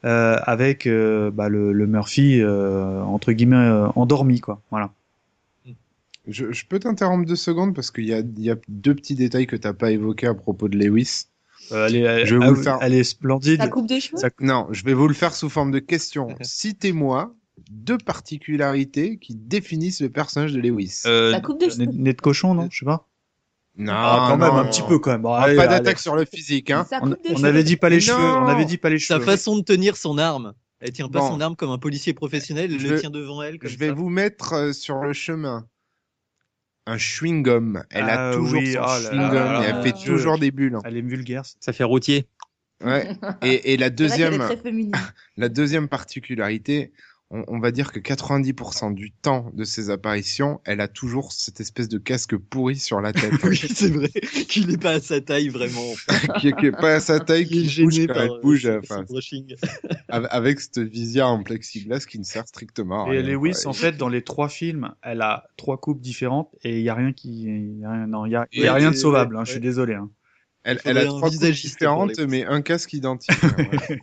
euh, 0.05 0.37
avec 0.45 0.87
euh, 0.87 1.31
bah, 1.31 1.49
le, 1.49 1.73
le 1.73 1.87
Murphy 1.87 2.41
euh, 2.43 3.01
entre 3.03 3.33
guillemets 3.33 3.57
euh, 3.57 3.87
endormi 3.97 4.41
quoi. 4.41 4.61
Voilà. 4.71 4.91
Je, 6.27 6.53
je 6.53 6.65
peux 6.67 6.79
t'interrompre 6.79 7.27
deux 7.27 7.37
secondes 7.37 7.75
parce 7.75 7.91
qu'il 7.91 8.05
y 8.07 8.15
a, 8.15 8.21
il 8.21 8.41
y 8.43 8.51
a 8.51 8.57
deux 8.69 8.95
petits 8.95 9.15
détails 9.15 9.47
que 9.47 9.57
t'as 9.57 9.73
pas 9.75 9.91
évoqués 9.91 10.27
à 10.27 10.35
propos 10.35 10.69
de 10.69 10.77
Lewis. 10.79 11.27
Euh, 11.73 11.87
elle, 11.87 11.97
est, 11.97 12.01
elle, 12.01 12.27
Je 12.27 12.37
vais 12.37 12.47
vous 12.47 12.55
le 12.55 12.63
faire. 12.63 12.79
elle 12.83 12.95
est 12.95 13.05
splendide. 13.05 13.61
Ça 13.61 13.69
coupe 13.69 13.87
des 13.87 14.01
cheveux 14.01 14.17
Ça- 14.19 14.31
Non, 14.41 14.69
je 14.71 14.85
vais 14.85 14.95
vous 14.95 15.07
le 15.09 15.15
faire 15.15 15.35
sous 15.35 15.49
forme 15.51 15.71
de 15.71 15.79
question. 15.81 16.29
Citez-moi 16.43 17.35
deux 17.71 17.99
particularités 17.99 19.17
qui 19.19 19.35
définissent 19.35 20.01
le 20.01 20.09
personnage 20.11 20.53
de 20.53 20.61
Lewis. 20.61 21.03
Euh, 21.07 21.33
Ça 21.33 21.41
coupe 21.41 21.61
des 21.61 21.71
cheveux. 21.71 21.87
nez 21.87 22.13
de 22.13 22.21
cochon, 22.21 22.55
non? 22.55 22.69
Je 22.71 22.79
sais 22.81 22.85
pas. 22.85 23.07
Non, 23.77 23.93
Ah, 23.95 24.27
quand 24.31 24.37
même, 24.39 24.49
non. 24.49 24.57
un 24.59 24.65
petit 24.67 24.83
peu 24.83 24.99
quand 24.99 25.11
même. 25.13 25.23
Bon, 25.23 25.33
Ah, 25.33 25.43
allez, 25.43 25.57
pas 25.57 25.67
d'attaque 25.67 25.99
sur 25.99 26.15
le 26.15 26.25
physique, 26.25 26.71
hein. 26.71 26.87
On, 27.03 27.15
on 27.35 27.45
avait 27.45 27.65
dit 27.65 27.77
pas 27.77 27.89
les 27.89 28.01
cheveux. 28.01 28.19
On 28.23 28.47
avait 28.47 28.65
dit 28.65 28.79
pas 28.79 28.91
les 28.91 28.99
Sa 28.99 29.15
cheveux. 29.17 29.25
façon 29.25 29.57
de 29.57 29.63
tenir 29.63 29.97
son 29.97 30.17
arme. 30.19 30.55
Elle 30.81 30.93
tient 30.93 31.09
pas 31.09 31.21
Bon. 31.21 31.29
son 31.31 31.41
arme 31.41 31.57
comme 31.57 31.71
un 31.71 31.79
policier 31.79 32.13
professionnel, 32.15 32.71
elle 32.73 32.79
Je 32.81 32.87
le 32.87 32.95
vais- 32.95 33.01
tient 33.01 33.11
devant 33.11 33.43
elle. 33.43 33.59
Comme 33.59 33.71
Je 33.71 33.79
vais 33.79 33.89
ça. 33.89 33.95
vous 33.95 34.09
mettre 34.11 34.53
euh, 34.53 34.73
sur 34.73 34.97
le 34.99 35.13
chemin. 35.13 35.67
Un 36.87 36.97
chewing-gum. 36.99 37.83
Elle 37.91 38.05
Ah, 38.11 38.31
a 38.31 38.35
toujours 38.35 38.59
oui, 38.61 38.73
son 38.75 38.79
oh 38.81 38.83
là 38.83 38.99
chewing-gum 39.11 39.63
et 39.63 39.67
elle 39.67 39.83
fait 39.83 40.05
toujours 40.05 40.39
des 40.39 40.51
bulles. 40.51 40.77
Elle 40.85 40.97
est 40.99 41.01
vulgaire. 41.01 41.43
Ça 41.61 41.73
fait 41.73 41.85
routier. 41.85 42.29
Ouais. 42.85 43.09
Et, 43.43 43.73
et 43.73 43.77
la 43.79 43.89
deuxième, 43.89 44.35
est 44.35 44.39
très 44.39 44.57
féminine. 44.59 44.93
la 45.39 45.49
deuxième 45.49 45.89
particularité, 45.89 46.93
on, 47.31 47.43
on 47.49 47.59
va 47.59 47.71
dire 47.73 47.91
que 47.91 47.99
90% 48.01 48.95
du 48.95 49.11
temps 49.13 49.51
de 49.55 49.65
ses 49.65 49.91
apparitions, 49.91 50.61
elle 50.65 50.81
a 50.81 50.89
toujours 50.89 51.33
cette 51.33 51.61
espèce 51.61 51.89
de 51.89 51.99
casque 51.99 52.37
pourri 52.37 52.77
sur 52.77 53.01
la 53.01 53.13
tête. 53.13 53.33
oui, 53.45 53.57
c'est 53.57 53.89
vrai 53.91 54.09
qu'il 54.49 54.69
n'est 54.69 54.77
pas 54.79 54.93
à 54.93 55.01
sa 55.01 55.21
taille 55.21 55.49
vraiment. 55.49 55.95
qui, 56.39 56.49
est, 56.49 56.53
qui 56.57 56.67
est 56.67 56.73
pas 56.73 56.95
à 56.97 57.01
sa 57.01 57.21
taille, 57.21 57.47
qui 57.47 57.63
bouge 57.63 57.71
gêné 57.71 58.07
quand 58.07 58.15
par 58.15 58.23
elle 58.23 58.31
euh, 58.31 58.41
bouge. 58.41 58.63
son- 58.63 58.79
enfin, 58.79 59.05
avec- 60.09 60.61
cette 60.61 60.79
visière 60.79 61.29
en 61.29 61.43
plexiglas 61.43 62.05
qui 62.09 62.19
ne 62.19 62.25
sert 62.25 62.47
strictement 62.47 63.07
à 63.07 63.15
Et 63.15 63.21
rien. 63.21 63.33
Lewis, 63.35 63.53
quoi. 63.63 63.71
en 63.71 63.73
fait, 63.75 63.97
dans 63.97 64.09
les 64.09 64.23
trois 64.23 64.49
films, 64.49 64.95
elle 65.03 65.23
a 65.23 65.45
trois 65.57 65.79
coupes 65.79 66.01
différentes 66.01 66.55
et 66.63 66.79
il 66.79 66.85
y 66.85 66.89
a 66.89 66.95
rien 66.95 67.13
qui, 67.13 67.43
il 67.45 67.81
y 67.81 67.85
a 67.85 67.91
rien, 67.91 68.07
non, 68.07 68.27
il 68.27 68.33
y 68.33 68.37
a, 68.37 68.47
il 68.53 68.61
y 68.61 68.67
a 68.67 68.73
Ouais, 68.73 68.79
rien 68.79 68.91
de 68.91 68.97
sauvable. 68.97 69.35
ouais, 69.35 69.41
hein, 69.41 69.45
Je 69.45 69.51
suis 69.51 69.59
ouais. 69.59 69.63
désolé. 69.63 69.95
Hein. 69.95 70.11
Elle, 70.63 70.79
a 70.97 71.03
un 71.03 71.07
trois 71.07 71.31
pour 71.31 71.31
différentes, 71.31 72.19
mais 72.21 72.45
un 72.45 72.63
casque 72.63 72.93
identique. 72.95 73.31
Ouais. 73.43 74.01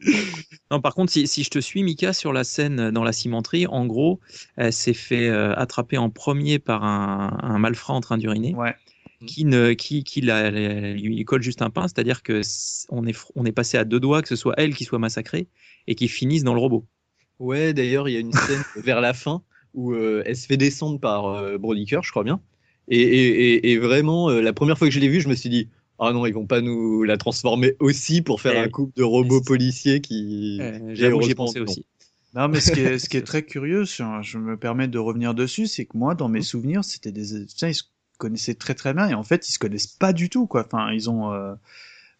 Non, 0.70 0.80
par 0.80 0.94
contre, 0.94 1.12
si, 1.12 1.26
si 1.26 1.44
je 1.44 1.50
te 1.50 1.58
suis, 1.58 1.82
Mika, 1.82 2.12
sur 2.12 2.32
la 2.32 2.44
scène 2.44 2.80
euh, 2.80 2.90
dans 2.90 3.04
la 3.04 3.12
cimenterie, 3.12 3.66
en 3.66 3.86
gros, 3.86 4.20
elle 4.56 4.72
s'est 4.72 4.94
fait 4.94 5.28
euh, 5.28 5.54
attraper 5.56 5.98
en 5.98 6.10
premier 6.10 6.58
par 6.58 6.84
un, 6.84 7.38
un 7.42 7.58
malfrat 7.58 7.94
en 7.94 8.00
train 8.00 8.18
d'uriner, 8.18 8.54
Ouais. 8.54 8.74
qui 9.26 9.44
ne, 9.44 9.72
qui, 9.72 10.02
qui 10.04 10.20
la- 10.20 10.50
la- 10.50 10.92
lui 10.94 11.24
colle 11.24 11.42
juste 11.42 11.62
un 11.62 11.70
pain, 11.70 11.82
c'est-à-dire 11.88 12.22
que 12.22 12.40
on 12.88 13.06
est, 13.06 13.12
fr- 13.12 13.30
on 13.34 13.44
est 13.44 13.52
passé 13.52 13.76
à 13.78 13.84
deux 13.84 14.00
doigts 14.00 14.22
que 14.22 14.28
ce 14.28 14.36
soit 14.36 14.54
elle 14.56 14.74
qui 14.74 14.84
soit 14.84 14.98
massacrée 14.98 15.48
et 15.86 15.94
qui 15.94 16.08
finisse 16.08 16.42
dans 16.44 16.54
le 16.54 16.60
robot. 16.60 16.86
Ouais, 17.38 17.72
d'ailleurs, 17.74 18.08
il 18.08 18.12
y 18.12 18.16
a 18.16 18.20
une 18.20 18.32
scène 18.32 18.62
vers 18.76 19.00
la 19.00 19.14
fin 19.14 19.42
où 19.74 19.92
euh, 19.92 20.22
elle 20.26 20.36
se 20.36 20.46
fait 20.46 20.56
descendre 20.56 21.00
par 21.00 21.26
euh, 21.26 21.58
Brodicker, 21.58 22.00
je 22.02 22.10
crois 22.10 22.24
bien. 22.24 22.40
Et, 22.88 23.00
et, 23.00 23.54
et, 23.54 23.72
et 23.72 23.78
vraiment, 23.78 24.28
euh, 24.28 24.40
la 24.40 24.52
première 24.52 24.76
fois 24.78 24.88
que 24.88 24.94
je 24.94 25.00
l'ai 25.00 25.08
vue, 25.08 25.20
je 25.20 25.28
me 25.28 25.34
suis 25.34 25.48
dit, 25.48 25.68
ah 25.98 26.12
non, 26.12 26.26
ils 26.26 26.34
vont 26.34 26.46
pas 26.46 26.60
nous 26.60 27.02
la 27.04 27.16
transformer 27.16 27.74
aussi 27.80 28.22
pour 28.22 28.40
faire 28.40 28.54
Eh 28.54 28.58
un 28.58 28.68
couple 28.68 28.92
de 28.96 29.02
robots 29.04 29.40
policiers 29.40 30.00
qui. 30.00 30.58
Euh, 30.60 30.90
Et 30.90 30.96
J'avoue 30.96 31.18
que 31.18 31.24
j'y 31.24 31.30
ai 31.30 31.34
heureusement, 31.34 31.46
pensé 31.46 31.58
non. 31.60 31.64
aussi. 31.64 31.86
Non, 32.34 32.48
mais 32.48 32.60
ce 32.60 32.72
qui 32.72 32.80
est, 32.80 32.98
ce 32.98 33.08
qui 33.08 33.16
est 33.18 33.22
très 33.26 33.42
curieux, 33.44 33.84
je 33.84 34.38
me 34.38 34.56
permets 34.56 34.88
de 34.88 34.98
revenir 34.98 35.34
dessus, 35.34 35.66
c'est 35.66 35.84
que 35.84 35.96
moi, 35.96 36.14
dans 36.14 36.28
mes 36.28 36.42
souvenirs, 36.42 36.82
c'était 36.84 37.12
des, 37.12 37.46
tiens, 37.46 37.68
ils 37.68 37.74
se 37.74 37.84
connaissaient 38.18 38.54
très 38.54 38.74
très 38.74 38.94
bien 38.94 39.08
et 39.08 39.14
en 39.14 39.22
fait, 39.22 39.48
ils 39.48 39.52
se 39.52 39.58
connaissent 39.58 39.86
pas 39.86 40.12
du 40.12 40.28
tout, 40.30 40.46
quoi. 40.46 40.64
Enfin, 40.64 40.92
ils 40.92 41.10
ont, 41.10 41.32
euh, 41.32 41.54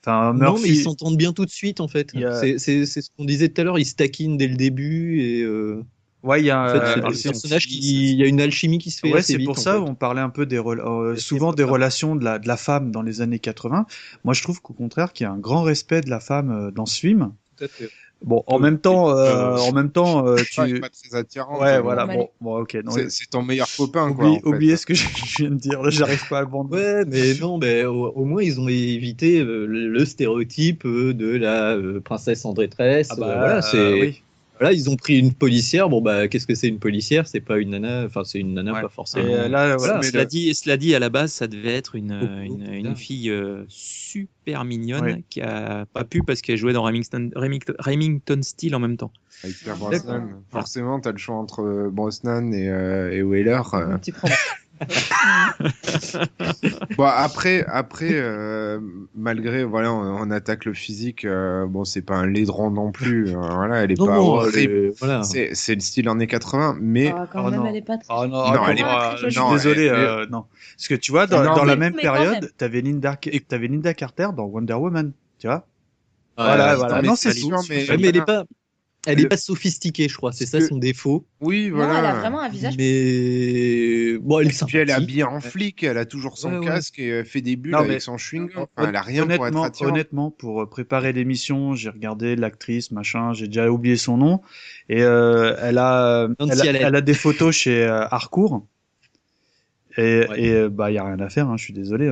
enfin, 0.05 0.35
Non, 0.35 0.59
mais 0.59 0.69
ils 0.69 0.83
s'entendent 0.83 1.17
bien 1.17 1.33
tout 1.33 1.45
de 1.47 1.51
suite 1.51 1.81
en 1.81 1.89
fait. 1.89 2.15
A- 2.17 2.59
c'est 2.59 2.59
ce 2.87 3.11
qu'on 3.17 3.25
disait 3.25 3.49
tout 3.49 3.61
à 3.61 3.65
l'heure, 3.65 3.79
ils 3.79 3.87
se 3.87 3.95
taquinent 3.95 4.37
dès 4.37 4.49
le 4.49 4.57
début 4.57 5.21
et 5.23 5.43
euh, 5.43 5.83
Ouais, 6.23 6.41
il 6.41 6.47
y 6.47 6.51
a, 6.51 6.63
en 6.63 6.69
fait, 6.69 7.01
euh, 7.01 7.11
des 7.11 7.23
personnages 7.23 7.67
qui, 7.67 8.13
il 8.13 8.19
y 8.19 8.23
a 8.23 8.27
une 8.27 8.41
alchimie 8.41 8.79
qui 8.79 8.91
se 8.91 9.01
fait 9.01 9.13
Ouais, 9.13 9.23
c'est 9.23 9.39
pour 9.41 9.59
ça 9.59 9.73
fait. 9.75 9.79
on 9.79 9.95
parlait 9.95 10.21
un 10.21 10.31
peu 10.31 10.47
des 10.47 10.59
euh, 10.59 11.17
souvent 11.17 11.53
des 11.53 11.65
relations 11.65 12.15
de 12.15 12.25
la 12.25 12.39
de 12.39 12.47
la 12.47 12.57
femme 12.57 12.91
dans 12.91 13.03
les 13.03 13.21
années 13.21 13.41
80. 13.41 13.87
Moi, 14.25 14.35
je 14.35 14.43
trouve 14.43 14.61
qu'au 14.63 14.73
contraire 14.73 15.13
qu'il 15.13 15.25
y 15.25 15.27
a 15.27 15.33
un 15.33 15.39
grand 15.39 15.63
respect 15.63 16.01
de 16.01 16.11
la 16.11 16.21
femme 16.21 16.51
euh, 16.51 16.71
dans 16.71 16.87
ce 16.87 16.99
film. 17.01 17.33
Tout 17.57 17.65
à 17.65 17.69
fait. 17.69 17.91
Bon, 18.25 18.45
en 18.47 18.61
même 18.61 18.79
temps, 18.79 19.11
euh, 19.11 19.57
en 19.57 19.73
même 19.73 19.91
temps, 19.91 20.27
euh, 20.29 20.37
tu, 20.51 20.81
pas 20.81 20.89
très 20.89 21.17
attirante. 21.17 21.61
ouais, 21.61 21.79
euh, 21.79 21.81
voilà, 21.81 22.07
bon, 22.07 22.29
bon, 22.41 22.61
ok, 22.61 22.79
C'est 23.09 23.31
ton 23.31 23.43
meilleur 23.43 23.67
copain, 23.77 24.13
quoi. 24.13 24.27
oublie- 24.27 24.37
en 24.37 24.41
fait. 24.41 24.47
oubliez 24.47 24.77
ce 24.77 24.87
que 24.87 24.95
je 24.95 25.05
viens 25.39 25.51
de 25.51 25.57
dire. 25.57 25.83
Là, 25.83 25.91
j'arrive 25.91 26.29
pas 26.29 26.39
à 26.39 26.43
le 26.43 26.49
vendre. 26.49 26.71
Ouais, 26.73 27.05
mais 27.05 27.35
non, 27.35 27.59
mais 27.59 27.85
au, 27.85 28.11
au 28.13 28.25
moins 28.25 28.43
ils 28.43 28.61
ont 28.61 28.69
évité 28.69 29.41
euh, 29.41 29.67
le, 29.67 30.05
stéréotype 30.05 30.85
euh, 30.87 31.13
de 31.15 31.37
la 31.37 31.73
euh, 31.73 32.01
princesse 32.01 32.45
en 32.45 32.53
détresse. 32.53 33.09
Ah 33.11 33.17
bah, 33.17 33.27
Euh, 33.29 33.39
voilà, 33.39 33.57
euh, 33.57 33.61
c'est 33.63 34.01
oui. 34.01 34.23
Voilà, 34.63 34.77
ils 34.77 34.89
ont 34.89 34.97
pris 34.97 35.19
une 35.19 35.35
policière. 35.35 35.89
Bon 35.89 36.01
bah, 36.01 36.29
qu'est-ce 36.29 36.47
que 36.47 36.55
c'est 36.55 36.69
une 36.69 36.79
policière? 36.79 37.27
C'est 37.27 37.41
pas 37.41 37.59
une 37.59 37.71
nana. 37.71 38.05
Enfin, 38.07 38.23
c'est 38.25 38.39
une 38.39 38.55
nana, 38.55 38.73
Ouais. 38.73 38.83
pas 38.83 38.89
forcément. 38.89 39.27
Et 39.29 39.35
euh, 39.35 39.49
là, 39.49 39.77
Voilà, 39.77 39.99
mais 39.99 40.03
Cela 40.07 40.23
le- 40.23 40.29
dit, 40.29 40.55
cela 40.55 40.77
dit, 40.77 40.95
à 40.95 40.99
la 40.99 41.09
base, 41.09 41.33
ça 41.33 41.47
devait 41.49 41.75
être 41.75 41.95
une, 41.97 42.13
Oh, 42.23 42.65
une, 42.73 42.95
fille 42.97 43.31
euh, 43.31 43.65
super 43.69 44.65
mignonne 44.65 45.03
Ouais. 45.05 45.25
qui 45.29 45.41
a 45.41 45.87
pas 45.93 46.05
pu 46.05 46.23
parce 46.23 46.41
qu'elle 46.43 46.57
jouait 46.57 46.73
dans 46.73 46.83
Remington, 46.83 47.31
Remington, 47.35 47.75
Remington 47.79 48.41
Steel 48.43 48.75
en 48.75 48.81
même 48.81 48.97
temps. 48.97 49.11
Avec 49.45 49.57
Pierre 49.57 49.75
D'accord. 49.77 49.91
Brosnan. 49.91 50.29
Forcément, 50.51 51.01
t'as 51.01 51.13
le 51.13 51.19
choix 51.19 51.37
entre 51.37 51.63
euh, 51.63 51.91
Brosnan 51.91 52.53
et, 52.53 52.69
euh, 52.69 53.11
et 53.13 53.23
Wheeler. 53.23 53.61
Tu 54.03 54.13
prends. 54.13 54.29
Bon, 56.97 57.05
après, 57.05 57.65
après 57.69 58.11
euh, 58.13 58.81
malgré, 59.15 59.65
voilà, 59.65 59.93
on, 59.93 60.23
on 60.23 60.31
attaque 60.31 60.65
le 60.65 60.75
physique, 60.75 61.25
euh, 61.25 61.67
bon, 61.67 61.85
c'est 61.85 62.03
pas 62.03 62.17
un 62.17 62.27
laidron 62.27 62.71
non 62.71 62.93
plus. 62.93 63.29
euh, 63.31 63.39
voilà, 63.39 63.83
elle 63.85 63.93
est 63.93 63.99
Non, 63.99 64.07
pas 64.07 64.17
non, 64.17 64.27
horrible. 64.35 64.73
euh, 64.73 64.93
voilà. 64.99 65.23
C'est 65.23 65.51
c'est 65.55 65.75
le 65.75 65.81
style 65.81 66.09
années 66.09 66.27
80, 66.27 66.77
mais 66.81 67.13
Ah, 67.17 67.27
quand 67.31 67.45
Oh, 67.47 67.51
même, 67.51 67.61
non. 67.61 67.67
elle 67.67 67.77
est 67.77 67.83
pas 67.83 67.97
très. 67.99 68.07
Ah 68.11 68.27
non, 68.27 68.53
Non, 68.53 68.67
elle 68.69 68.79
est 68.79 68.83
non, 68.83 68.89
pas 68.89 69.17
je 69.17 69.27
suis 69.29 69.31
jolie. 69.33 69.53
désolé, 69.53 69.89
Non, 69.89 69.95
elle- 69.97 70.01
euh, 70.01 70.27
non. 70.31 70.45
Parce 70.77 70.89
que 70.89 70.95
tu 70.95 71.13
vois, 71.13 71.27
dans, 71.27 71.43
Non, 71.43 71.55
dans 71.57 71.65
la 71.65 71.77
mais- 71.77 71.91
même 71.91 71.95
mais 71.97 72.03
quand 72.03 72.13
période, 72.15 72.43
même. 72.43 72.51
t'avais 72.57 72.81
Linda, 72.81 73.17
t'avais 73.49 73.69
Linda 73.69 73.95
Carter 73.95 74.29
dans 74.37 74.45
Wonder 74.45 74.75
Woman, 74.75 75.13
tu 75.39 75.47
vois. 75.47 75.67
Ouais, 76.39 76.45
voilà, 76.45 76.77
voilà. 76.77 77.03
Non, 77.03 77.15
c'est 77.17 77.33
sûr, 77.33 77.59
mais 77.69 77.87
elle 77.89 78.05
est 78.17 78.25
pas, 78.25 78.45
elle 79.07 79.19
est 79.19 79.23
Le- 79.25 79.29
pas 79.29 79.37
sophistiquée, 79.37 80.09
je 80.09 80.17
crois. 80.17 80.33
C'est 80.33 80.47
ça 80.47 80.59
que- 80.59 80.67
son 80.67 80.77
défaut. 80.79 81.27
oui, 81.41 81.69
Non, 81.71 81.77
voilà. 81.77 81.99
elle 81.99 82.05
a 82.07 82.15
vraiment 82.15 82.41
un 82.41 82.49
visage. 82.49 82.75
Mais 82.79 84.17
bon, 84.19 84.39
elle 84.41 84.49
est 84.49 84.65
Puis 84.67 84.79
elle 84.79 84.91
est 84.91 84.93
habillée 84.93 85.25
en 85.25 85.41
flic, 85.41 85.83
elle 85.83 85.99
a 85.99 86.05
toujours 86.05 86.39
son 86.39 86.53
Ouais, 86.53 86.59
ouais. 86.59 86.67
casque 86.67 86.99
et 86.99 87.09
elle 87.09 87.25
fait 87.27 87.41
des 87.41 87.57
bulles 87.57 87.73
Non, 87.73 87.81
mais- 87.83 87.91
avec 87.91 88.03
son 88.03 88.17
chewing-gum. 88.17 88.67
Enfin, 88.77 88.89
elle 88.89 88.97
a 88.97 89.03
rien 89.03 89.23
pour 89.25 89.33
être 89.33 89.41
honnêtement, 89.41 89.63
attirante. 89.65 89.93
honnêtement, 89.93 90.31
pour 90.31 90.63
euh, 90.63 90.67
préparer 90.71 91.13
l'émission, 91.13 91.75
j'ai 91.75 91.91
regardé 91.91 92.37
l'actrice, 92.37 92.91
machin, 92.93 93.33
j'ai 93.33 93.49
déjà 93.49 93.69
oublié 93.71 93.97
son 93.97 94.17
nom, 94.17 94.41
et 94.89 95.03
euh, 95.03 95.57
elle 95.61 95.79
a, 95.79 96.29
elle 96.39 96.51
a, 96.51 96.61
Allen. 96.63 96.77
elle 96.77 96.95
a 96.97 97.01
des 97.01 97.15
photos 97.15 97.55
chez 97.55 97.83
euh, 97.85 98.07
Harcourt. 98.11 98.67
Et, 99.99 100.25
et 100.37 100.53
euh, 100.55 100.69
bah, 100.71 100.91
il 100.91 100.95
y 100.95 100.99
a 100.99 101.05
rien 101.05 101.21
à 101.21 101.29
faire, 101.29 101.49
hein, 101.51 101.57
je 101.59 101.65
suis 101.65 101.75
désolé. 101.75 102.11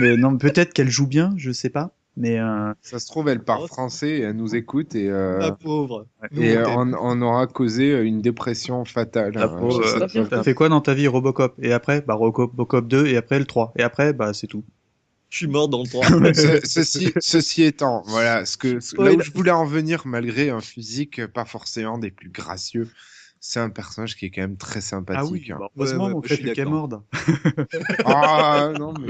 Mais 0.00 0.16
non, 0.16 0.36
peut-être 0.38 0.72
qu'elle 0.72 0.88
joue 0.90 1.08
bien, 1.08 1.34
je 1.36 1.50
sais 1.50 1.70
pas. 1.70 1.92
Mais 2.18 2.38
euh, 2.38 2.72
Ça 2.82 2.98
se 2.98 3.06
trouve, 3.06 3.28
elle 3.28 3.42
parle 3.44 3.66
français 3.68 4.10
et 4.10 4.20
elle 4.20 4.36
nous 4.36 4.54
écoute 4.56 4.94
et, 4.94 5.08
euh, 5.08 5.38
La 5.38 5.52
pauvre. 5.52 6.06
Nous, 6.32 6.42
et 6.42 6.56
on 6.56 6.60
euh, 6.60 6.66
on, 6.76 6.94
on 6.94 7.22
aura 7.22 7.46
causé 7.46 8.00
une 8.02 8.20
dépression 8.20 8.84
fatale. 8.84 9.32
La 9.36 9.44
hein, 9.46 9.56
pauvre, 9.58 9.82
euh, 9.84 10.24
t'as 10.28 10.42
fait 10.42 10.54
quoi 10.54 10.68
dans 10.68 10.80
ta 10.80 10.94
vie, 10.94 11.06
Robocop? 11.06 11.54
Et 11.62 11.72
après, 11.72 12.02
bah 12.02 12.14
Robocop 12.14 12.88
2, 12.88 13.06
et 13.06 13.16
après 13.16 13.38
le 13.38 13.44
3. 13.44 13.72
Et 13.78 13.82
après, 13.82 14.12
bah 14.12 14.34
c'est 14.34 14.48
tout. 14.48 14.64
Je 15.30 15.36
suis 15.38 15.46
mort 15.46 15.68
dans 15.68 15.82
le 15.82 15.88
3. 15.88 16.06
Ce- 16.34 16.60
ceci, 16.66 17.12
ceci 17.20 17.62
étant, 17.62 18.02
voilà, 18.06 18.44
ce 18.46 18.56
que, 18.56 18.80
ce- 18.80 18.96
là 18.96 19.12
où 19.12 19.20
je 19.20 19.30
voulais 19.30 19.50
en 19.50 19.64
venir, 19.64 20.02
malgré 20.06 20.50
un 20.50 20.60
physique 20.60 21.24
pas 21.26 21.44
forcément 21.44 21.98
des 21.98 22.10
plus 22.10 22.30
gracieux, 22.30 22.88
c'est 23.40 23.60
un 23.60 23.70
personnage 23.70 24.16
qui 24.16 24.26
est 24.26 24.30
quand 24.30 24.40
même 24.40 24.56
très 24.56 24.80
sympathique. 24.80 25.20
Ah 25.20 25.26
oui, 25.26 25.46
hein. 25.52 25.56
bah, 25.60 25.68
heureusement, 25.76 26.06
ouais, 26.06 26.12
mon 26.12 26.22
je 26.24 26.34
suis. 26.34 26.50
Ah 28.04 28.72
non, 28.76 28.92
mais 28.92 29.08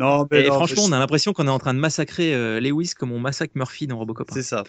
Non, 0.00 0.26
mais 0.30 0.44
Et 0.44 0.48
non, 0.48 0.54
franchement, 0.54 0.82
mais 0.88 0.94
on 0.94 0.96
a 0.96 0.98
l'impression 0.98 1.32
qu'on 1.32 1.46
est 1.46 1.50
en 1.50 1.58
train 1.58 1.74
de 1.74 1.78
massacrer 1.78 2.34
euh, 2.34 2.58
Lewis 2.60 2.92
comme 2.98 3.12
on 3.12 3.18
massacre 3.20 3.52
Murphy 3.54 3.86
dans 3.86 3.98
Robocop. 3.98 4.28
hein. 4.30 4.34
c'est 4.34 4.42
ça. 4.42 4.64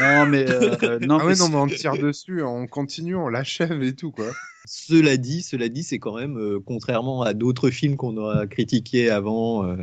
non, 0.00 0.26
mais 0.26 0.50
euh, 0.50 0.98
non, 1.00 1.18
ah 1.20 1.26
ouais, 1.26 1.32
mais 1.32 1.38
non, 1.38 1.48
mais 1.48 1.56
on 1.56 1.66
tire 1.66 1.96
dessus, 1.96 2.42
on 2.42 2.66
continue, 2.66 3.14
on 3.14 3.28
l'achève 3.28 3.82
et 3.82 3.94
tout, 3.94 4.10
quoi. 4.10 4.26
Cela 4.66 5.16
dit, 5.16 5.42
cela 5.42 5.68
dit, 5.68 5.82
c'est 5.82 5.98
quand 5.98 6.16
même, 6.16 6.36
euh, 6.38 6.60
contrairement 6.64 7.22
à 7.22 7.34
d'autres 7.34 7.70
films 7.70 7.96
qu'on 7.96 8.16
aura 8.16 8.46
critiqués 8.46 9.10
avant, 9.10 9.64
euh, 9.64 9.76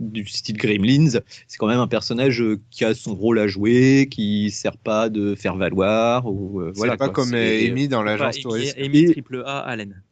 du 0.00 0.26
style 0.26 0.56
Gremlins, 0.56 1.20
c'est 1.46 1.58
quand 1.58 1.66
même 1.66 1.78
un 1.78 1.88
personnage 1.88 2.42
euh, 2.42 2.60
qui 2.70 2.84
a 2.84 2.94
son 2.94 3.14
rôle 3.14 3.38
à 3.38 3.46
jouer, 3.46 4.08
qui 4.10 4.50
sert 4.50 4.76
pas 4.76 5.08
de 5.08 5.34
faire 5.34 5.56
valoir 5.56 6.26
ou 6.26 6.60
euh, 6.60 6.72
voilà. 6.74 6.92
c'est 6.92 6.98
pas 6.98 7.08
quoi. 7.08 7.24
comme 7.24 7.34
euh, 7.34 7.68
Amy 7.68 7.88
dans 7.88 8.02
l'agence 8.02 8.40
touriste. 8.40 8.76
Amy 8.78 9.12
triple 9.12 9.42
A 9.46 9.60
Allen. 9.60 10.02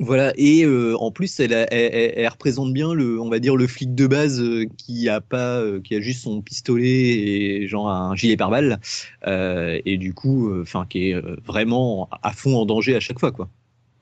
Voilà, 0.00 0.32
et 0.36 0.64
euh, 0.64 0.96
en 0.98 1.10
plus, 1.12 1.40
elle, 1.40 1.52
a- 1.52 1.70
elle, 1.72 1.94
elle- 1.94 2.12
elle 2.16 2.28
représente 2.28 2.72
bien 2.72 2.94
le, 2.94 3.20
on 3.20 3.28
va 3.28 3.38
dire, 3.38 3.54
le 3.54 3.66
flic 3.66 3.94
de 3.94 4.06
base 4.06 4.40
euh, 4.40 4.64
qui 4.78 5.08
a 5.10 5.20
pas, 5.20 5.60
euh, 5.60 5.80
qui 5.82 5.94
a 5.94 6.00
juste 6.00 6.22
son 6.22 6.40
pistolet 6.40 6.86
et 6.88 7.68
genre 7.68 7.90
un 7.90 8.16
gilet 8.16 8.36
pare-balles, 8.38 8.80
euh, 9.26 9.78
et 9.84 9.98
du 9.98 10.14
coup, 10.14 10.58
enfin, 10.62 10.86
qui 10.88 11.10
est 11.10 11.14
euh, 11.14 11.36
vraiment 11.44 12.08
à 12.22 12.32
fond 12.32 12.56
en 12.56 12.64
danger 12.64 12.96
à 12.96 13.00
chaque 13.00 13.20
fois, 13.20 13.30
quoi. 13.30 13.50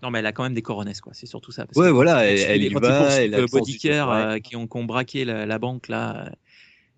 Non, 0.03 0.11
mais 0.11 0.21
elle 0.21 0.27
a 0.27 0.33
quand 0.33 0.45
même 0.45 0.55
des 0.55 0.63
coronesses, 0.63 1.01
quoi. 1.01 1.13
C'est 1.15 1.27
surtout 1.27 1.51
ça. 1.51 1.67
parce 1.67 1.77
Ouais, 1.77 1.89
que 1.89 1.93
voilà, 1.93 2.25
elle- 2.25 2.63
elle 2.63 2.73
quand 2.73 2.81
va, 2.81 3.17
elle 3.17 3.35
a 3.35 3.45
bodycare 3.49 4.11
euh, 4.13 4.39
qui, 4.39 4.55
ont, 4.55 4.69
ont 4.73 4.85
braqué 4.85 5.25
la, 5.25 5.47
la 5.47 5.59
banque 5.59 5.89
là 5.89 6.27
euh, 6.29 6.31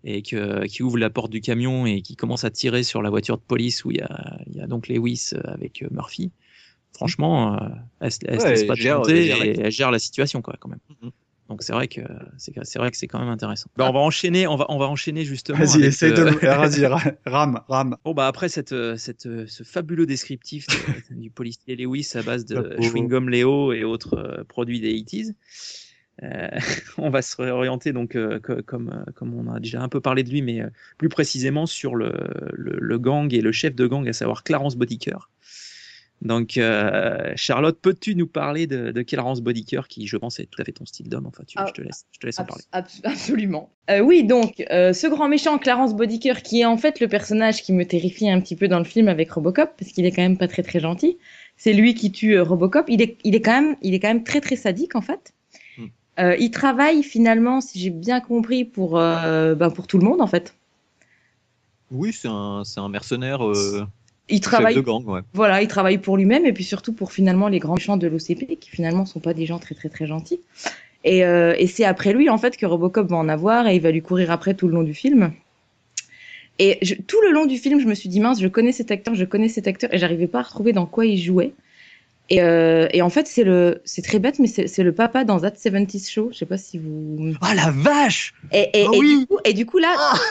et 0.04 0.22
que, 0.22 0.66
qui 0.66 0.82
ouvre 0.82 0.98
la 0.98 1.10
porte 1.10 1.30
du 1.30 1.40
camion 1.40 1.86
et 1.86 2.02
qui 2.02 2.16
commence 2.16 2.44
à 2.44 2.50
tirer 2.50 2.82
sur 2.82 3.02
la 3.02 3.10
voiture 3.10 3.38
de 3.38 3.42
police 3.42 3.84
où 3.84 3.90
il 3.90 3.98
y 3.98 4.00
a, 4.02 4.38
il 4.46 4.56
y 4.56 4.60
a 4.60 4.66
donc 4.66 4.88
Lewis 4.88 5.30
euh, 5.34 5.40
avec 5.44 5.82
euh, 5.82 5.88
Murphy. 5.90 6.32
Franchement, 7.00 7.54
euh, 7.54 7.66
elle, 8.00 8.12
se- 8.12 8.18
elle 8.26 8.38
se 8.40 8.44
Ouais, 8.44 8.50
laisse 8.50 8.60
elle 8.60 8.66
pas 8.66 8.74
elle 8.74 8.80
gère 8.82 9.38
la- 9.38 9.46
et 9.46 9.60
elle 9.60 9.72
gère 9.72 9.90
la 9.90 9.98
situation, 9.98 10.42
quoi, 10.42 10.54
quand 10.60 10.68
même. 10.68 10.80
Mhm. 11.02 11.10
Donc 11.48 11.62
c'est 11.64 11.72
vrai 11.72 11.88
que 11.88 12.00
c'est 12.38 12.78
vrai 12.78 12.90
que 12.90 12.96
c'est 12.98 13.08
quand 13.08 13.18
même 13.18 13.28
intéressant. 13.28 13.68
Bah, 13.76 13.88
on 13.88 13.92
va 13.92 13.98
enchaîner, 14.00 14.46
on 14.46 14.54
va 14.56 14.66
on 14.68 14.78
va 14.78 14.86
enchaîner 14.86 15.24
justement. 15.24 15.58
Vas-y, 15.58 15.82
essaye 15.84 16.12
de 16.12 16.22
euh, 16.22 16.30
le. 16.30 16.38
Vas-y, 16.46 16.86
ra- 16.86 17.00
rame, 17.26 17.60
rame. 17.68 17.96
Bon 18.04 18.12
bah 18.12 18.28
après 18.28 18.48
cette, 18.48 18.72
euh, 18.72 18.96
cette, 18.96 19.26
euh, 19.26 19.46
ce 19.48 19.64
fabuleux 19.64 20.06
descriptif 20.06 20.66
de- 20.68 21.14
du 21.20 21.30
policier 21.30 21.74
Lewis 21.74 22.12
à 22.14 22.22
base 22.22 22.44
de 22.44 22.54
chewing 22.80 23.08
gum 23.08 23.28
Léo 23.30 23.72
et 23.72 23.82
autres 23.82 24.14
euh, 24.16 24.44
produits 24.44 24.78
des 24.80 24.92
80s, 24.92 25.34
euh, 26.22 26.48
on 26.98 27.10
va 27.10 27.20
se 27.22 27.34
réorienter 27.40 27.92
donc 27.92 28.14
euh, 28.14 28.38
co- 28.38 28.62
comme 28.64 29.04
comme 29.16 29.34
on 29.34 29.52
a 29.52 29.58
déjà 29.58 29.82
un 29.82 29.88
peu 29.88 30.00
parlé 30.00 30.22
de 30.22 30.30
lui, 30.30 30.42
mais 30.42 30.60
euh, 30.60 30.68
plus 30.98 31.08
précisément 31.08 31.66
sur 31.66 31.96
le, 31.96 32.12
le, 32.52 32.76
le 32.78 32.98
gang 33.00 33.32
et 33.34 33.40
le 33.40 33.50
chef 33.50 33.74
de 33.74 33.86
gang, 33.88 34.06
à 34.08 34.12
savoir 34.12 34.44
Clarence 34.44 34.76
Bodicker. 34.76 35.30
Donc 36.22 36.58
euh, 36.58 37.32
Charlotte, 37.34 37.78
peux-tu 37.80 38.14
nous 38.14 38.26
parler 38.26 38.66
de, 38.66 38.90
de 38.90 39.02
Clarence 39.02 39.40
Bodicker 39.40 39.88
qui, 39.88 40.06
je 40.06 40.16
pense, 40.18 40.38
est 40.38 40.46
tout 40.46 40.60
à 40.60 40.64
fait 40.64 40.72
ton 40.72 40.84
style 40.84 41.08
d'homme? 41.08 41.26
Enfin, 41.26 41.44
tu, 41.46 41.56
Ah, 41.58 41.64
je 41.68 41.72
te 41.72 41.80
laisse, 41.80 42.04
je 42.12 42.18
te 42.18 42.26
laisse 42.26 42.38
en 42.38 42.44
parler. 42.44 42.62
Abs- 42.72 43.00
absolument. 43.04 43.70
Euh, 43.88 44.00
oui, 44.00 44.24
donc, 44.24 44.62
euh, 44.70 44.92
ce 44.92 45.06
grand 45.06 45.28
méchant 45.28 45.56
Clarence 45.58 45.94
Bodicker, 45.96 46.42
qui 46.42 46.60
est 46.60 46.66
en 46.66 46.76
fait 46.76 47.00
le 47.00 47.08
personnage 47.08 47.62
qui 47.62 47.72
me 47.72 47.86
terrifie 47.86 48.28
un 48.28 48.40
petit 48.40 48.54
peu 48.54 48.68
dans 48.68 48.78
le 48.78 48.84
film 48.84 49.08
avec 49.08 49.30
Robocop, 49.32 49.70
parce 49.78 49.92
qu'il 49.92 50.04
est 50.04 50.12
quand 50.12 50.22
même 50.22 50.36
pas 50.36 50.48
très 50.48 50.62
très 50.62 50.78
gentil. 50.78 51.16
C'est 51.56 51.72
lui 51.72 51.94
qui 51.94 52.12
tue 52.12 52.36
euh, 52.36 52.42
Robocop. 52.42 52.84
Il 52.88 53.00
est, 53.00 53.16
il 53.24 53.34
est 53.34 53.40
quand 53.40 53.58
même, 53.60 53.76
il 53.80 53.94
est 53.94 54.00
quand 54.00 54.08
même 54.08 54.24
très 54.24 54.42
très 54.42 54.56
sadique 54.56 54.96
en 54.96 55.00
fait. 55.02 55.32
Hmm. 55.78 55.86
Euh, 56.18 56.36
il 56.38 56.50
travaille 56.50 57.02
finalement, 57.02 57.62
si 57.62 57.80
j'ai 57.80 57.90
bien 57.90 58.20
compris, 58.20 58.66
pour, 58.66 58.98
euh, 58.98 59.54
ben, 59.54 59.70
pour 59.70 59.86
tout 59.86 59.96
le 59.96 60.04
monde 60.04 60.20
en 60.20 60.26
fait. 60.26 60.54
Oui, 61.90 62.12
c'est 62.12 62.28
un, 62.28 62.62
c'est 62.64 62.78
un 62.78 62.88
mercenaire. 62.88 63.44
Euh, 63.44 63.84
Il 64.30 64.40
travaille, 64.40 64.74
de 64.74 64.80
gang, 64.80 65.04
ouais. 65.06 65.20
voilà, 65.32 65.62
il 65.62 65.68
travaille 65.68 65.98
pour 65.98 66.16
lui-même 66.16 66.46
et 66.46 66.52
puis 66.52 66.64
surtout 66.64 66.92
pour 66.92 67.12
finalement 67.12 67.48
les 67.48 67.58
grands 67.58 67.74
méchants 67.74 67.96
de 67.96 68.06
l'OCP, 68.06 68.58
qui 68.58 68.70
finalement 68.70 69.06
sont 69.06 69.20
pas 69.20 69.34
des 69.34 69.46
gens 69.46 69.58
très 69.58 69.74
très 69.74 69.88
très 69.88 70.06
gentils. 70.06 70.40
Et, 71.04 71.24
euh, 71.24 71.54
et 71.58 71.66
c'est 71.66 71.84
après 71.84 72.12
lui 72.12 72.28
en 72.28 72.36
fait 72.38 72.56
que 72.56 72.66
Robocop 72.66 73.08
va 73.08 73.16
en 73.16 73.28
avoir 73.28 73.66
et 73.68 73.74
il 73.76 73.80
va 73.82 73.90
lui 73.90 74.02
courir 74.02 74.30
après 74.30 74.54
tout 74.54 74.68
le 74.68 74.74
long 74.74 74.82
du 74.82 74.94
film. 74.94 75.32
Et 76.58 76.78
je- 76.82 76.94
tout 76.94 77.16
le 77.22 77.30
long 77.32 77.46
du 77.46 77.56
film, 77.56 77.80
je 77.80 77.86
me 77.86 77.94
suis 77.94 78.08
dit 78.10 78.20
mince, 78.20 78.40
je 78.40 78.48
connais 78.48 78.72
cet 78.72 78.90
acteur, 78.90 79.14
je 79.14 79.24
connais 79.24 79.48
cet 79.48 79.66
acteur 79.66 79.92
et 79.94 79.98
j'arrivais 79.98 80.26
pas 80.26 80.40
à 80.40 80.42
retrouver 80.42 80.72
dans 80.74 80.84
quoi 80.86 81.06
il 81.06 81.16
jouait. 81.18 81.54
Et, 82.32 82.42
euh, 82.42 82.86
et 82.92 83.02
en 83.02 83.08
fait, 83.10 83.26
c'est 83.26 83.42
le, 83.42 83.80
c'est 83.84 84.02
très 84.02 84.18
bête, 84.20 84.38
mais 84.38 84.46
c'est 84.46 84.82
le 84.84 84.92
papa 84.92 85.24
dans 85.24 85.40
That 85.40 85.54
70s 85.56 86.08
Show. 86.10 86.28
Je 86.32 86.38
sais 86.38 86.46
pas 86.46 86.58
si 86.58 86.78
vous. 86.78 87.32
Ah 87.40 87.54
la 87.56 87.70
vache 87.72 88.34
Et, 88.52 88.68
et, 88.74 88.86
Ah 88.86 88.90
et 88.94 88.98
oui 89.00 89.18
du 89.20 89.26
coup, 89.26 89.38
et 89.44 89.52
du 89.54 89.66
coup 89.66 89.78
là, 89.78 89.88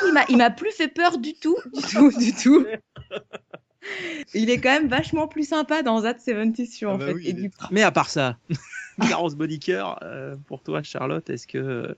il 0.08 0.14
m'a, 0.14 0.22
il 0.30 0.38
m'a 0.38 0.50
plus 0.50 0.72
fait 0.72 0.88
peur 0.88 1.18
du 1.18 1.34
tout, 1.34 1.58
du 1.74 1.82
tout, 1.82 2.12
du 2.18 2.34
tout. 2.34 2.66
Il 4.34 4.50
est 4.50 4.60
quand 4.60 4.70
même 4.72 4.88
vachement 4.88 5.28
plus 5.28 5.48
sympa 5.48 5.82
dans 5.84 6.02
That 6.02 6.18
70s 6.26 6.80
Show 6.80 6.88
Ah 6.90 6.94
en 6.94 6.98
bah 6.98 7.08
fait. 7.08 7.14
oui, 7.14 7.28
et 7.28 7.34
du 7.34 7.52
Mais 7.72 7.84
à 7.84 7.92
part 7.92 8.10
ça, 8.10 8.38
Clarence 9.02 9.36
Bodicker, 9.36 9.98
euh, 10.04 10.36
pour 10.48 10.62
toi, 10.62 10.84
Charlotte, 10.84 11.30
est-ce 11.30 11.48
que 11.48 11.96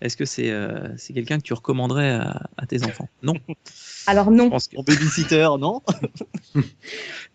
est-ce 0.00 0.16
que 0.16 0.24
c'est 0.24 0.50
euh, 0.50 0.88
c'est 0.96 1.12
quelqu'un 1.12 1.38
que 1.38 1.42
tu 1.44 1.54
recommanderais 1.54 2.10
à, 2.10 2.42
à 2.56 2.66
tes 2.66 2.84
enfants? 2.84 3.08
Non. 3.22 3.34
alors 4.06 4.30
non, 4.30 4.44
Je 4.46 4.50
pense 4.50 4.68
que 4.68 4.76
En 4.76 4.82
babysitter, 4.82 5.48
non? 5.58 5.80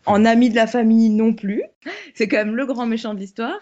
En 0.06 0.26
ami 0.26 0.50
de 0.50 0.56
la 0.56 0.66
famille 0.66 1.10
non 1.10 1.34
plus. 1.34 1.64
C'est 2.16 2.28
quand 2.28 2.38
même 2.38 2.56
le 2.56 2.66
grand 2.66 2.86
méchant 2.88 3.14
de 3.14 3.20
l'histoire. 3.20 3.60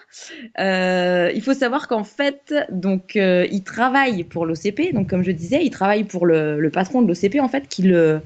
Euh, 0.60 1.32
il 1.36 1.42
faut 1.42 1.54
savoir 1.54 1.88
qu'en 1.88 2.04
fait, 2.04 2.54
donc, 2.72 3.16
euh, 3.16 3.46
il 3.52 3.64
travaille 3.64 4.24
pour 4.24 4.46
l'OCP. 4.46 4.94
Donc, 4.94 5.10
comme 5.10 5.24
je 5.24 5.32
disais, 5.32 5.64
il 5.64 5.72
travaille 5.72 6.04
pour 6.04 6.26
le, 6.26 6.60
le 6.60 6.70
patron 6.70 7.02
de 7.02 7.08
l'OCP, 7.08 7.40
en 7.42 7.50
fait, 7.50 7.68
qui 7.68 7.82
le, 7.84 8.22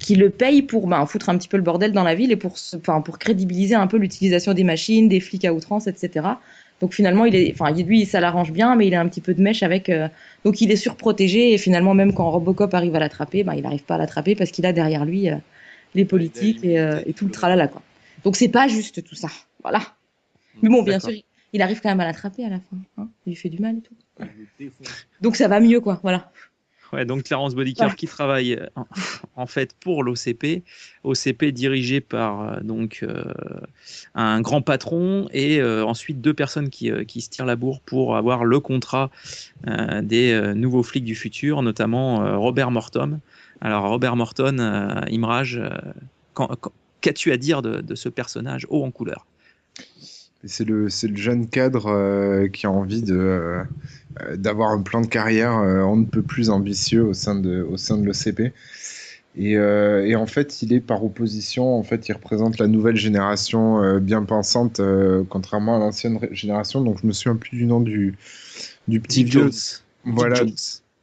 qui 0.00 0.16
le 0.16 0.30
paye 0.30 0.62
pour 0.62 0.86
ben, 0.88 1.04
foutre 1.06 1.28
un 1.28 1.38
petit 1.38 1.48
peu 1.48 1.56
le 1.56 1.62
bordel 1.62 1.92
dans 1.92 2.02
la 2.04 2.14
ville 2.14 2.32
et 2.32 2.36
pour, 2.36 2.58
se- 2.58 2.76
pour 2.76 3.18
crédibiliser 3.18 3.74
un 3.74 3.86
peu 3.86 3.96
l'utilisation 3.98 4.54
des 4.54 4.64
machines, 4.64 5.08
des 5.08 5.20
flics 5.20 5.44
à 5.44 5.54
outrance, 5.54 5.86
etc. 5.86 6.26
Donc 6.82 6.92
finalement, 6.92 7.24
il 7.24 7.34
est, 7.36 7.52
enfin, 7.54 7.70
lui, 7.72 8.04
ça 8.06 8.20
l'arrange 8.20 8.52
bien, 8.52 8.74
mais 8.76 8.88
il 8.88 8.94
a 8.94 9.00
un 9.00 9.08
petit 9.08 9.20
peu 9.20 9.32
de 9.34 9.40
mèche 9.40 9.62
avec. 9.62 9.88
euh, 9.88 10.08
donc 10.44 10.60
il 10.60 10.70
est 10.72 10.76
surprotégé 10.76 11.52
et 11.54 11.58
finalement, 11.58 11.94
même 11.94 12.12
quand 12.12 12.28
Robocop 12.30 12.74
arrive 12.74 12.94
à 12.96 12.98
l'attraper, 12.98 13.44
ben, 13.44 13.54
il 13.54 13.62
n'arrive 13.62 13.84
pas 13.84 13.94
à 13.94 13.98
l'attraper 13.98 14.34
parce 14.34 14.50
qu'il 14.50 14.66
a 14.66 14.72
derrière 14.72 15.04
lui 15.04 15.30
euh, 15.30 15.36
les 15.94 16.04
politiques 16.04 16.64
et, 16.64 16.78
euh, 16.80 17.00
et 17.06 17.12
tout 17.14 17.24
le 17.24 17.30
tralala 17.30 17.68
quoi. 17.68 17.82
Donc 18.24 18.36
c'est 18.36 18.48
pas 18.48 18.66
juste 18.68 19.02
tout 19.04 19.14
ça, 19.14 19.28
voilà. 19.62 19.80
Mais 20.60 20.68
bon, 20.68 20.82
bien 20.82 20.98
sûr, 21.00 21.10
il 21.52 21.62
arrive 21.62 21.80
quand 21.80 21.88
même 21.88 22.00
à 22.00 22.04
l'attraper 22.04 22.44
à 22.44 22.48
la 22.50 22.58
fin. 22.58 22.76
hein. 22.98 23.08
il 23.26 23.30
lui 23.30 23.36
fait 23.36 23.48
du 23.48 23.60
mal 23.60 23.76
et 23.78 23.80
tout. 23.80 23.94
Donc 25.20 25.36
ça 25.36 25.46
va 25.48 25.60
mieux 25.60 25.80
quoi, 25.80 26.00
voilà. 26.02 26.30
Ouais, 26.92 27.06
donc 27.06 27.22
Clarence 27.22 27.54
Bodicker 27.54 27.86
Ouais. 27.86 27.94
qui 27.96 28.06
travaille 28.06 28.54
euh, 28.54 28.66
en, 28.76 28.84
en 29.34 29.46
fait 29.46 29.74
pour 29.80 30.04
l'OCP, 30.04 30.62
OCP 31.04 31.44
dirigé 31.52 32.00
par 32.02 32.42
euh, 32.42 32.60
donc 32.60 33.00
euh, 33.02 33.24
un 34.14 34.42
grand 34.42 34.60
patron 34.60 35.26
et 35.32 35.60
euh, 35.60 35.84
ensuite 35.86 36.20
deux 36.20 36.34
personnes 36.34 36.68
qui, 36.68 36.90
euh, 36.90 37.04
qui 37.04 37.22
se 37.22 37.30
tirent 37.30 37.46
la 37.46 37.56
bourre 37.56 37.80
pour 37.80 38.16
avoir 38.16 38.44
le 38.44 38.60
contrat 38.60 39.10
euh, 39.68 40.02
des 40.02 40.32
euh, 40.32 40.52
nouveaux 40.54 40.82
flics 40.82 41.04
du 41.04 41.14
futur, 41.14 41.62
notamment 41.62 42.24
euh, 42.24 42.36
Robert 42.36 42.70
Morton. 42.70 43.20
Alors 43.62 43.88
Robert 43.88 44.16
Morton, 44.16 44.58
euh, 44.58 45.00
euh, 45.10 45.70
quand- 46.34 46.50
qu'as-tu 47.00 47.32
à 47.32 47.36
dire 47.36 47.62
de, 47.62 47.80
de 47.80 47.94
ce 47.94 48.08
personnage 48.10 48.66
haut 48.68 48.84
en 48.84 48.90
couleur? 48.90 49.26
C'est 50.44 50.64
le, 50.64 50.88
c'est 50.88 51.06
le 51.06 51.16
jeune 51.16 51.48
cadre 51.48 51.86
euh, 51.86 52.48
qui 52.48 52.66
a 52.66 52.70
envie 52.70 53.02
de, 53.02 53.62
d'avoir 54.36 54.70
un 54.70 54.82
plan 54.82 55.00
de 55.00 55.06
carrière 55.06 55.56
euh, 55.58 55.80
on 55.82 55.96
ne 55.96 56.04
peut 56.04 56.22
plus 56.22 56.50
ambitieux 56.50 57.02
au 57.02 57.14
sein 57.14 57.34
de, 57.34 57.62
au 57.62 57.76
sein 57.76 57.98
de 57.98 58.04
l'OCP. 58.04 58.52
Et, 59.34 59.56
euh, 59.56 60.06
et 60.06 60.14
en 60.14 60.26
fait, 60.26 60.62
il 60.62 60.74
est 60.74 60.80
par 60.80 61.02
opposition, 61.02 61.78
en 61.78 61.82
fait, 61.82 62.08
il 62.08 62.12
représente 62.12 62.58
la 62.58 62.66
nouvelle 62.66 62.96
génération 62.96 63.82
euh, 63.82 63.98
bien 63.98 64.22
pensante, 64.24 64.80
euh, 64.80 65.24
contrairement 65.28 65.76
à 65.76 65.78
l'ancienne 65.78 66.18
génération. 66.32 66.82
Donc, 66.82 66.98
je 67.00 67.06
me 67.06 67.12
souviens 67.12 67.36
plus 67.36 67.56
du 67.56 67.64
nom 67.64 67.80
du, 67.80 68.14
du 68.88 69.00
petit 69.00 69.24
vieux. 69.24 69.44
Jones. 69.44 69.52
Voilà. 70.04 70.36
Jones. 70.36 70.52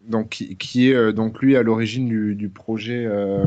Donc, 0.08 0.30
qui, 0.30 0.56
qui 0.58 0.90
est 0.90 0.96
euh, 0.96 1.12
donc 1.12 1.42
lui 1.42 1.56
à 1.56 1.64
l'origine 1.64 2.08
du, 2.08 2.36
du 2.36 2.50
projet 2.50 3.04
euh, 3.06 3.46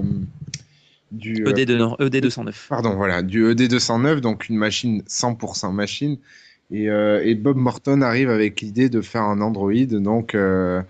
du 1.12 1.44
euh, 1.46 1.50
ED, 1.50 1.68
de, 1.68 2.04
ED 2.04 2.22
209. 2.22 2.66
Pardon, 2.68 2.94
voilà, 2.94 3.22
du 3.22 3.50
ED 3.50 3.68
209, 3.68 4.20
donc 4.20 4.48
une 4.48 4.56
machine 4.56 5.02
100% 5.08 5.72
machine. 5.72 6.18
Et, 6.72 6.88
euh, 6.88 7.22
et 7.22 7.34
Bob 7.34 7.56
Morton 7.56 8.00
arrive 8.02 8.30
avec 8.30 8.60
l'idée 8.62 8.88
de 8.88 9.00
faire 9.02 9.22
un 9.24 9.40
Android, 9.42 9.72
donc 9.90 10.34
euh, 10.34 10.80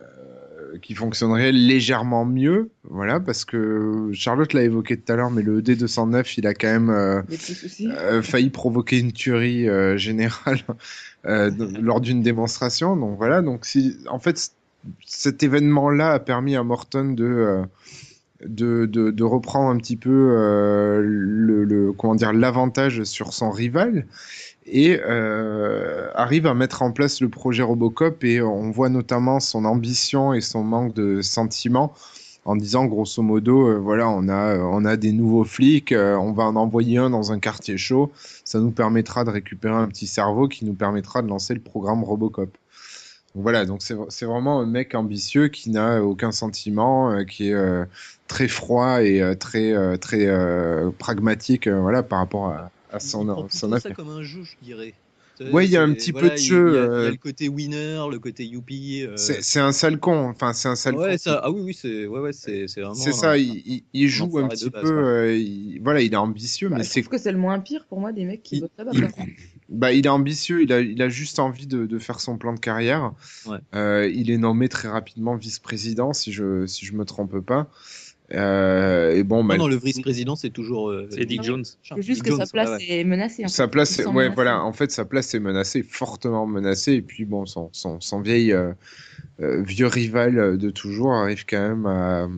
euh, 0.00 0.78
qui 0.82 0.94
fonctionnerait 0.94 1.52
légèrement 1.52 2.24
mieux, 2.24 2.70
voilà, 2.84 3.20
parce 3.20 3.44
que 3.44 4.10
Charlotte 4.12 4.52
l'a 4.52 4.62
évoqué 4.64 4.96
tout 4.96 5.12
à 5.12 5.16
l'heure, 5.16 5.30
mais 5.30 5.42
le 5.42 5.62
D209, 5.62 6.34
il 6.38 6.46
a 6.46 6.54
quand 6.54 6.68
même 6.68 6.90
euh, 6.90 7.22
euh, 7.92 8.22
failli 8.22 8.50
provoquer 8.50 8.98
une 8.98 9.12
tuerie 9.12 9.68
euh, 9.68 9.96
générale 9.96 10.60
lors 11.24 12.00
d'une 12.00 12.22
démonstration. 12.22 12.96
Donc 12.96 13.16
voilà, 13.16 13.42
donc 13.42 13.66
si, 13.66 13.98
en 14.08 14.18
fait, 14.18 14.50
cet 15.06 15.42
événement-là 15.42 16.12
a 16.14 16.18
permis 16.18 16.56
à 16.56 16.62
Morton 16.64 17.12
de, 17.12 17.60
de, 18.44 18.86
de, 18.86 19.10
de 19.10 19.24
reprendre 19.24 19.68
un 19.68 19.76
petit 19.76 19.96
peu 19.96 20.10
le, 20.10 21.64
le- 21.64 21.92
comment 21.92 22.14
dire 22.14 22.32
l'avantage 22.32 23.04
sur 23.04 23.32
son 23.34 23.50
rival 23.50 24.06
et 24.70 25.00
euh, 25.04 26.08
arrive 26.14 26.46
à 26.46 26.54
mettre 26.54 26.82
en 26.82 26.92
place 26.92 27.20
le 27.20 27.28
projet 27.28 27.62
Robocop 27.62 28.22
et 28.24 28.40
on 28.40 28.70
voit 28.70 28.88
notamment 28.88 29.40
son 29.40 29.64
ambition 29.64 30.32
et 30.32 30.40
son 30.40 30.62
manque 30.62 30.94
de 30.94 31.20
sentiments 31.22 31.92
en 32.44 32.56
disant 32.56 32.86
grosso 32.86 33.22
modo 33.22 33.68
euh, 33.68 33.78
voilà 33.78 34.08
on 34.08 34.28
a 34.28 34.54
euh, 34.54 34.62
on 34.62 34.84
a 34.84 34.96
des 34.96 35.12
nouveaux 35.12 35.44
flics 35.44 35.92
on 35.92 36.32
va 36.32 36.44
en 36.44 36.56
envoyer 36.56 36.98
un 36.98 37.10
dans 37.10 37.32
un 37.32 37.40
quartier 37.40 37.76
chaud. 37.76 38.12
Ça 38.44 38.60
nous 38.60 38.70
permettra 38.70 39.24
de 39.24 39.30
récupérer 39.30 39.74
un 39.74 39.88
petit 39.88 40.06
cerveau 40.06 40.48
qui 40.48 40.64
nous 40.64 40.74
permettra 40.74 41.22
de 41.22 41.28
lancer 41.28 41.54
le 41.54 41.60
programme 41.60 42.04
Robocop. 42.04 42.56
Voilà 43.34 43.64
donc 43.64 43.82
c'est 43.82 44.24
vraiment 44.24 44.60
un 44.60 44.66
mec 44.66 44.94
ambitieux 44.94 45.48
qui 45.48 45.70
n'a 45.70 46.02
aucun 46.02 46.32
sentiment 46.32 47.24
qui 47.24 47.50
est 47.50 47.84
très 48.26 48.48
froid 48.48 49.02
et 49.02 49.36
très 49.38 49.98
très 49.98 50.28
pragmatique 50.98 51.68
voilà 51.68 52.02
par 52.02 52.18
rapport 52.18 52.48
à, 52.48 52.70
à 52.92 53.00
son 53.00 53.26
prend 53.26 53.48
son 53.48 53.68
plutôt 53.68 53.76
ça 53.78 53.88
affaire. 53.88 53.96
comme 53.96 54.08
un 54.10 54.22
jeu, 54.22 54.42
je 54.44 54.56
dirais. 54.62 54.94
Ouais, 55.52 55.64
il 55.66 55.70
y 55.70 55.76
a 55.76 55.82
un 55.82 55.92
petit 55.94 56.12
peu 56.12 56.30
de 56.30 56.36
jeu, 56.36 56.56
Il 56.66 56.72
y, 56.74 56.78
a, 56.78 56.88
il 56.96 57.02
y 57.02 57.06
euh, 57.06 57.08
a 57.08 57.10
le 57.10 57.16
côté 57.16 57.48
winner, 57.48 58.04
le 58.10 58.18
côté 58.18 58.44
youpi. 58.46 59.02
euh, 59.04 59.40
C'est 59.44 59.60
un 59.60 59.72
sale 59.72 59.98
con, 60.00 60.28
enfin 60.30 60.52
c'est 60.52 60.68
un 60.68 60.74
sale 60.76 60.94
ouais, 60.96 61.12
con. 61.12 61.18
ça, 61.18 61.40
ah 61.42 61.50
oui, 61.50 61.60
oui, 61.62 61.74
c'est 61.74 62.06
ouais, 62.06 62.20
ouais, 62.20 62.32
c'est 62.32 62.66
c'est 62.68 62.80
vraiment. 62.80 62.94
C'est 62.94 63.12
ça, 63.12 63.38
il, 63.38 63.62
il- 63.66 63.84
il 63.92 64.08
joue 64.08 64.38
un 64.38 64.48
petit 64.48 64.70
base, 64.70 64.82
peu, 64.82 64.86
euh, 65.06 65.36
il- 65.36 65.80
voilà, 65.82 66.00
il 66.02 66.12
est 66.12 66.16
ambitieux, 66.16 66.68
Bah, 66.68 66.76
mais 66.76 66.82
je 66.82 66.88
c'est, 66.88 67.02
trouve 67.02 67.08
que 67.08 67.18
c'est 67.18 67.32
le 67.32 67.38
moins 67.38 67.60
pire 67.60 67.86
pour 67.86 68.00
moi 68.00 68.12
des 68.12 68.24
mecs 68.24 68.42
qui 68.42 68.56
bossent 68.56 68.70
là-bas. 68.78 68.92
bah, 69.68 69.92
il 69.92 70.06
est 70.06 70.08
ambitieux, 70.08 70.62
il 70.62 70.72
a, 70.72 70.80
il 70.80 71.00
a 71.02 71.08
juste 71.08 71.38
envie 71.38 71.66
de, 71.66 71.86
de 71.86 71.98
faire 71.98 72.20
son 72.20 72.38
plan 72.38 72.52
de 72.54 72.60
carrière. 72.60 73.12
Ouais. 73.44 73.60
Euh, 73.74 74.08
il 74.12 74.30
est 74.30 74.38
nommé 74.38 74.68
très 74.68 74.88
rapidement 74.88 75.36
vice-président, 75.36 76.12
si 76.12 76.32
je, 76.32 76.66
si 76.66 76.86
je 76.86 76.94
me 76.94 77.04
trompe 77.04 77.40
pas. 77.40 77.70
Euh, 78.32 79.14
et 79.14 79.22
bon, 79.24 79.42
bah, 79.44 79.56
Non, 79.56 79.64
non, 79.64 79.68
le 79.68 79.76
vice-président, 79.76 80.36
c'est 80.36 80.50
toujours. 80.50 80.90
euh, 80.90 81.08
C'est 81.10 81.24
Dick 81.24 81.42
Jones. 81.42 81.64
C'est 81.82 82.02
juste 82.02 82.22
que 82.22 82.30
Jones, 82.30 82.38
sa 82.38 82.46
place 82.46 82.70
ouais. 82.70 83.00
est 83.00 83.04
menacée. 83.04 83.44
en 83.44 83.48
Sa 83.48 83.64
fait. 83.64 83.70
place, 83.70 83.90
se 83.90 84.02
sent 84.04 84.08
ouais, 84.08 84.28
voilà. 84.28 84.62
En 84.62 84.72
fait, 84.72 84.90
sa 84.90 85.04
place 85.04 85.34
est 85.34 85.40
menacée, 85.40 85.82
fortement 85.82 86.46
menacée. 86.46 86.92
Et 86.94 87.02
puis, 87.02 87.24
bon, 87.24 87.46
son, 87.46 87.70
son, 87.72 88.00
son 88.00 88.20
vieil 88.20 88.52
euh, 88.52 88.72
euh, 89.40 89.62
vieux 89.62 89.86
rival 89.88 90.56
de 90.58 90.70
toujours 90.70 91.12
arrive 91.12 91.44
quand 91.46 91.60
même 91.60 91.86
à, 91.86 92.28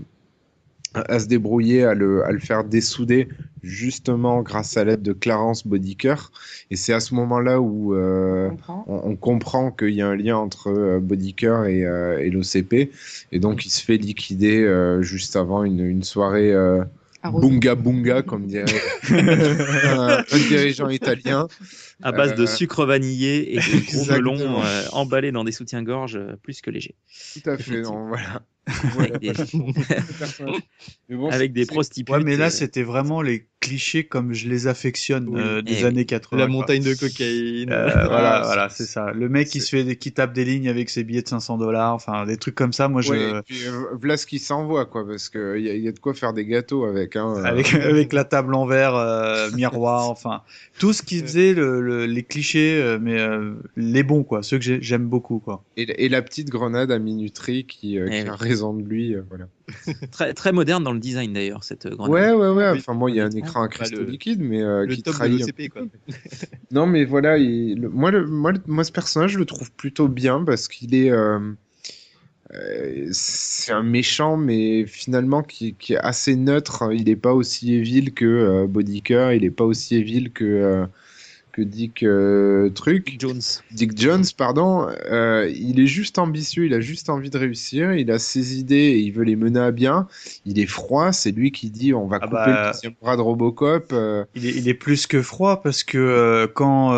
à 0.95 1.18
se 1.18 1.26
débrouiller, 1.26 1.84
à 1.84 1.95
le, 1.95 2.24
à 2.24 2.32
le 2.32 2.38
faire 2.38 2.64
dessouder, 2.64 3.28
justement 3.62 4.43
grâce 4.43 4.76
à 4.76 4.84
l'aide 4.84 5.03
de 5.03 5.12
Clarence 5.12 5.66
Bodicker. 5.66 6.30
Et 6.70 6.76
c'est 6.76 6.93
à 6.93 7.01
ce 7.01 7.14
moment-là 7.14 7.61
où 7.61 7.95
euh, 7.95 8.49
On 8.49 8.51
comprend. 8.51 8.84
on, 8.88 9.01
on 9.11 9.16
comprend 9.16 9.70
qu'il 9.70 9.90
y 9.90 10.03
a 10.03 10.09
un 10.09 10.16
lien 10.16 10.36
entre 10.36 10.68
euh, 10.68 11.01
Bodicker 11.01 11.64
et, 11.66 11.84
euh, 11.84 12.18
et 12.18 12.30
l'OCP. 12.30 12.90
Et 13.32 13.38
donc, 13.38 13.64
il 13.64 13.70
se 13.70 13.82
fait 13.82 13.97
liquider 13.97 14.62
euh, 14.62 15.03
juste 15.03 15.36
avant 15.36 15.64
une, 15.64 15.80
une 15.80 16.03
soirée. 16.03 16.53
Bunga 17.31 17.75
bunga, 17.77 18.23
comme 18.23 18.47
dirait 18.47 18.64
un, 19.11 20.25
un 20.31 20.39
dirigeant 20.49 20.89
italien. 20.89 21.47
À 22.03 22.11
base 22.11 22.35
de 22.35 22.43
Euh, 22.43 22.47
sucre 22.47 22.85
vanillé 22.85 23.55
et 23.55 23.59
de 23.59 23.87
gros 23.93 24.05
melons 24.07 24.62
euh, 24.64 24.83
emballés 24.93 25.31
dans 25.31 25.45
des 25.45 25.53
soutiens-gorge 25.53 26.16
euh, 26.16 26.37
plus 26.43 26.61
que 26.61 26.70
légers. 26.70 26.97
Tout 27.35 27.51
à 27.51 27.57
fait, 27.59 27.83
non, 27.83 28.09
voilà. 28.09 28.43
Avec 31.31 31.53
des, 31.53 31.61
des 31.61 31.66
prostituées. 31.66 32.12
Ouais, 32.12 32.23
mais 32.25 32.37
là, 32.37 32.51
c'était 32.51 32.83
vraiment 32.83 33.23
les 33.23 33.47
clichés 33.63 34.05
comme 34.05 34.33
je 34.35 34.49
les 34.49 34.67
affectionne 34.67 35.29
Oui. 35.29 35.41
euh, 35.41 35.63
des 35.63 35.83
Eh 35.83 35.85
années 35.87 36.05
80. 36.05 36.39
La 36.41 36.47
quoi. 36.47 36.53
montagne 36.53 36.83
de 36.83 36.95
cocaïne. 36.95 37.71
Euh, 37.73 37.87
Voilà, 37.93 38.07
voilà, 38.09 38.41
c'est- 38.43 38.47
voilà, 38.47 38.69
c'est 38.69 38.85
ça. 38.87 39.13
Le 39.13 39.29
mec 39.29 39.49
qui 39.49 39.61
se 39.61 39.69
fait, 39.71 39.85
des- 39.85 39.97
qui 39.97 40.13
tape 40.13 40.33
des 40.33 40.45
lignes 40.45 40.69
avec 40.69 40.91
ses 40.91 41.05
billets 41.05 41.23
de 41.23 41.29
500 41.29 41.57
dollars, 41.59 41.95
enfin 41.95 42.27
des 42.27 42.37
trucs 42.37 42.55
comme 42.57 42.73
ça. 42.73 42.89
Moi, 42.89 43.01
je, 43.01 43.13
Ouais, 43.13 43.39
et 43.39 43.43
puis, 43.47 43.67
euh, 43.67 43.83
voilà 44.01 44.17
ce 44.17 44.27
qui 44.27 44.39
s'envoie, 44.41 44.85
quoi, 44.87 45.07
parce 45.07 45.29
qu'il 45.29 45.61
y, 45.61 45.71
a- 45.71 45.75
y 45.77 45.89
a 45.89 45.93
de 45.93 45.99
quoi 45.99 46.13
faire 46.15 46.33
des 46.33 46.45
gâteaux 46.45 46.85
avec. 46.85 47.17
Hein, 47.17 47.35
euh. 47.39 47.45
avec 47.45 47.73
avec 48.03 48.13
la 48.13 48.25
table 48.25 48.55
en 48.55 48.67
verre, 48.67 48.97
euh, 48.97 49.51
miroir, 49.53 50.11
enfin 50.11 50.43
tout 50.79 50.93
ce 50.93 51.03
qui 51.03 51.21
faisait 51.21 51.55
le, 51.55 51.81
le- 51.81 52.07
les 52.07 52.23
clichés, 52.25 52.81
euh, 52.83 52.99
mais 53.01 53.19
euh, 53.21 53.53
les 53.77 54.03
bons 54.03 54.25
quoi, 54.25 54.43
ceux 54.43 54.59
que 54.59 54.65
j'ai- 54.65 54.83
j'aime 54.83 55.07
beaucoup 55.07 55.39
quoi. 55.39 55.63
et, 55.77 56.05
et 56.05 56.09
la 56.09 56.21
petite 56.23 56.49
grenade 56.51 56.91
à 56.91 56.99
minuterie 56.99 57.65
qui, 57.65 57.99
euh, 57.99 58.09
Eh 58.11 58.25
qui 58.25 58.29
a 58.29 58.35
raison 58.35 58.75
de 58.75 58.83
lui. 58.83 59.15
euh, 59.15 59.23
voilà. 59.29 59.47
Très, 60.11 60.35
très 60.35 60.53
moderne 60.53 60.85
dans 60.85 60.93
le 60.93 60.99
design 61.01 61.33
d'ailleurs, 61.33 61.64
cette 61.64 61.87
grenade. 61.87 62.11
Ouais, 62.11 62.33
ouais, 62.33 62.51
ouais. 62.51 62.70
Oui. 62.73 62.79
Enfin, 62.79 62.95
bon, 62.95 63.09
il 63.09 63.16
y 63.16 63.20
a 63.20 63.25
un 63.27 63.31
écran 63.31 63.62
à 63.62 63.68
cristaux 63.68 63.99
le- 63.99 64.05
liquides, 64.07 64.41
mais 64.41 64.62
euh, 64.62 64.87
Le 64.87 64.95
qui 64.95 65.03
top 65.03 65.14
de 65.14 65.18
trahit. 65.18 65.41
l'OCP, 65.41 65.68
quoi. 65.68 65.83
Non, 66.70 66.87
mais 66.87 67.05
voilà, 67.05 67.39
il- 67.39 67.81
le- 67.81 67.89
moi, 67.89 68.11
le, 68.11 68.27
moi, 68.27 68.53
le- 68.53 68.62
moi, 68.66 68.85
ce 68.85 68.93
personnage, 68.93 69.33
je 69.33 69.39
le 69.39 69.45
trouve 69.45 69.70
plutôt 69.73 70.09
bien 70.09 70.43
parce 70.45 70.68
qu'il 70.68 70.95
est. 70.95 71.11
euh, 71.11 71.39
euh, 72.55 73.09
c'est 73.12 73.73
un 73.73 73.83
méchant, 73.83 74.37
mais 74.37 74.87
finalement 74.87 75.43
qui, 75.43 75.75
qui 75.75 75.95
est 75.95 75.99
assez 75.99 76.37
neutre. 76.37 76.91
Il 76.93 77.05
n'est 77.05 77.16
pas 77.16 77.33
aussi 77.33 77.75
évil 77.75 78.12
que 78.12 78.25
euh, 78.27 78.66
Bodicker, 78.66 79.33
il 79.35 79.43
n'est 79.43 79.51
pas 79.51 79.64
aussi 79.64 79.97
évil 79.97 80.33
que, 80.33 80.45
euh, 80.45 80.87
que 81.53 81.62
Dick 81.62 82.03
euh, 82.03 82.70
Truc. 82.70 83.16
Jones. 83.18 83.40
Dick 83.72 83.98
Jones, 84.00 84.24
pardon, 84.36 84.86
euh, 85.11 85.53
il 85.55 85.80
est 85.80 85.86
juste 85.86 86.18
ambitieux, 86.18 86.64
il 86.66 86.72
a 86.74 86.80
juste 86.80 87.11
envie 87.11 87.28
de 87.30 87.36
réussir, 87.36 87.92
il 87.92 88.11
a 88.11 88.18
ses 88.18 88.59
idées 88.59 88.74
et 88.74 88.98
il 89.00 89.12
veut 89.12 89.24
les 89.24 89.36
mener 89.36 89.61
à 89.61 89.70
bien. 89.70 90.09
Il 90.46 90.59
est 90.59 90.66
froid, 90.66 91.12
c'est 91.12 91.30
lui 91.30 91.53
qui 91.53 91.68
dit 91.70 91.92
on 91.92 92.07
va 92.07 92.16
Ah 92.22 92.26
couper 92.26 92.32
bah, 92.36 92.66
le 92.68 92.72
deuxième 92.72 92.92
bras 93.00 93.16
de 93.16 93.20
Robocop. 93.20 93.92
euh, 93.92 94.24
Il 94.34 94.46
est, 94.46 94.50
il 94.57 94.68
est 94.68 94.74
plus 94.74 95.07
que 95.07 95.20
froid 95.20 95.62
parce 95.62 95.84
que 95.84 95.98
euh, 95.98 96.46
quand 96.53 96.92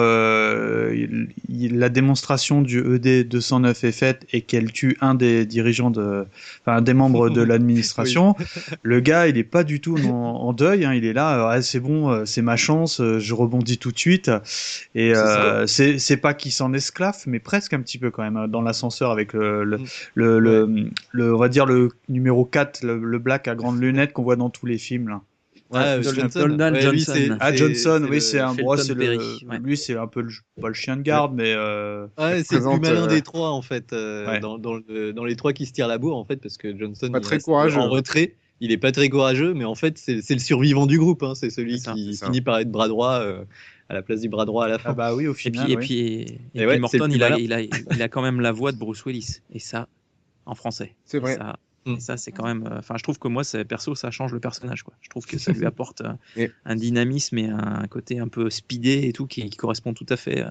il- 0.92 1.28
il- 1.48 1.78
la 1.78 1.88
démonstration 1.88 2.62
du 2.62 2.78
ED 2.94 3.24
209 3.24 3.84
est 3.84 3.92
faite 3.92 4.26
et 4.32 4.42
qu'elle 4.42 4.72
tue 4.72 4.96
un 5.00 5.14
des 5.14 5.46
dirigeants 5.46 5.90
de, 5.90 6.24
enfin 6.61 6.78
un 6.78 6.82
des 6.82 6.94
membres 6.94 7.28
de 7.30 7.42
l'administration, 7.42 8.34
le 8.82 9.00
gars 9.00 9.28
il 9.28 9.36
est 9.36 9.44
pas 9.44 9.64
du 9.64 9.80
tout 9.80 9.96
en, 9.98 10.11
en 10.11 10.52
deuil, 10.52 10.84
hein, 10.84 10.94
il 10.94 11.05
est 11.05 11.12
là, 11.12 11.48
Ah, 11.50 11.62
c'est 11.62 11.80
bon, 11.80 12.24
c'est 12.26 12.42
ma 12.42 12.57
chance, 12.57 13.00
je 13.18 13.34
rebondis 13.34 13.78
tout 13.78 13.92
de 13.92 13.98
suite. 13.98 14.30
Et 14.95 15.12
C'est 15.14 15.95
euh, 15.95 15.99
c'est 15.99 16.16
pas 16.16 16.34
qu'il 16.34 16.53
s'en 16.53 16.72
esclave, 16.72 17.22
mais 17.26 17.38
presque 17.38 17.72
un 17.74 17.80
petit 17.80 17.99
peu 17.99 18.11
quand 18.11 18.22
même 18.22 18.36
hein, 18.36 18.49
dans 18.49 18.62
l'ascenseur 18.62 19.11
avec 19.11 19.32
le 19.32 19.64
le, 19.64 19.78
Mm. 19.78 19.84
le, 20.14 20.38
le, 20.38 20.90
le- 21.12 21.34
on 21.34 21.38
va 21.38 21.49
dire 21.49 21.66
le 21.66 21.88
numéro 22.09 22.45
4, 22.45 22.82
le, 22.82 22.99
le 22.99 23.18
black 23.18 23.49
à 23.49 23.55
grandes 23.55 23.80
lunettes 23.80 24.12
qu'on 24.12 24.22
voit 24.22 24.36
dans 24.36 24.51
tous 24.51 24.66
les 24.66 24.78
films 24.78 25.09
là. 25.09 25.20
Ah, 25.72 26.01
Johnson. 26.01 26.57
Ouais, 26.72 27.28
Ah 27.40 27.55
Johnson, 27.57 28.07
oui, 28.09 28.20
c'est 28.20 28.38
un 28.38 28.55
bro, 28.55 28.76
c'est 28.76 28.95
le, 28.95 29.16
ouais. 29.49 29.59
lui 29.59 29.76
c'est 29.76 29.97
un 29.97 30.07
peu 30.07 30.20
le, 30.20 30.30
pas 30.61 30.68
le 30.68 30.74
chien 30.74 30.97
de 30.97 31.03
garde, 31.03 31.34
mais 31.34 31.53
euh, 31.57 32.07
Ouais, 32.18 32.42
c'est 32.45 32.57
le 32.57 32.61
plus 32.61 32.80
malin 32.80 33.05
euh, 33.05 33.07
des 33.09 33.22
trois 33.22 33.51
en 33.51 33.62
fait, 33.62 33.92
euh, 33.92 34.26
Ouais. 34.28 34.40
dans, 34.40 34.59
dans, 34.59 34.74
le- 34.74 35.12
dans 35.12 35.24
les 35.24 35.36
trois 35.36 35.53
qui 35.53 35.66
se 35.66 35.72
tirent 35.72 35.88
la 35.88 35.99
bourre 35.99 36.16
en 36.16 36.24
fait, 36.24 36.36
parce 36.36 36.59
que 36.59 36.76
Johnson 36.78 37.11
Pas 37.11 37.20
très 37.20 37.40
courageux. 37.40 37.78
en 37.80 37.88
retrait, 37.88 38.34
il 38.61 38.70
est 38.70 38.78
pas 38.78 38.92
très 38.92 39.09
courageux, 39.09 39.53
mais 39.55 39.64
en 39.64 39.74
fait 39.74 39.99
c'est 39.99 40.22
le 40.30 40.38
survivant 40.38 40.86
du 40.86 40.99
groupe, 40.99 41.22
hein, 41.24 41.34
c'est 41.34 41.51
celui 41.51 41.80
ça, 41.80 41.92
qui 41.95 42.16
finit 42.16 42.40
par 42.40 42.59
être 42.59 42.70
bras 42.70 42.88
droit 42.88 43.14
euh, 43.20 43.45
à 43.89 43.95
la 43.95 44.03
place 44.03 44.20
du 44.22 44.28
bras 44.28 44.45
droit 44.47 44.64
à 44.64 44.68
la 44.68 44.78
fin. 44.78 44.91
ah 44.91 44.95
bah 44.95 45.14
oui 45.14 45.26
au 45.26 45.32
Et 45.32 45.37
final. 45.37 45.64
puis, 45.64 45.72
et 45.72 45.76
puis, 45.76 45.99
et, 45.99 46.20
et 46.22 46.26
puis 46.55 46.66
ouais, 46.66 46.74
c'est 46.74 46.78
Morton, 46.99 47.09
il 47.11 47.22
a, 47.22 47.30
malin. 47.30 47.43
il, 47.43 47.53
a, 47.53 47.61
il 47.62 48.03
a 48.03 48.09
quand 48.09 48.22
même 48.22 48.41
la 48.41 48.53
voix 48.53 48.72
de 48.72 48.78
Bruce 48.78 49.05
Willis. 49.05 49.41
Et 49.53 49.59
ça, 49.59 49.89
en 50.47 50.55
français. 50.55 50.95
C'est 51.05 51.18
Et 51.18 51.20
vrai. 51.20 51.37
Ça, 51.37 51.57
Mm. 51.87 51.97
et 51.97 52.01
ça, 52.01 52.16
c'est 52.16 52.32
quand 52.32 52.47
même. 52.47 52.66
euh, 52.66 52.78
Enfin, 52.78 52.95
je 52.97 53.03
trouve 53.03 53.18
que 53.18 53.28
moi, 53.28 53.43
perso, 53.68 53.95
ça 53.95 54.11
change 54.11 54.32
le 54.32 54.41
personnage. 54.41 54.85
Quoi. 54.85 54.95
Je 55.03 55.11
trouve 55.11 55.26
que 55.26 55.37
ça 55.37 55.53
lui 55.53 55.66
apporte 55.66 56.01
euh, 56.01 56.14
Et- 56.35 56.51
un 56.64 56.76
dynamisme 56.76 57.37
et 57.37 57.47
un 57.51 57.87
côté 57.91 58.18
un 58.20 58.28
peu 58.28 58.49
speedé 58.49 59.07
et 59.07 59.12
tout 59.12 59.26
qui, 59.26 59.51
qui 59.51 59.57
correspond 59.59 59.93
tout 59.93 60.07
à 60.09 60.16
fait. 60.16 60.41
euh, 60.43 60.49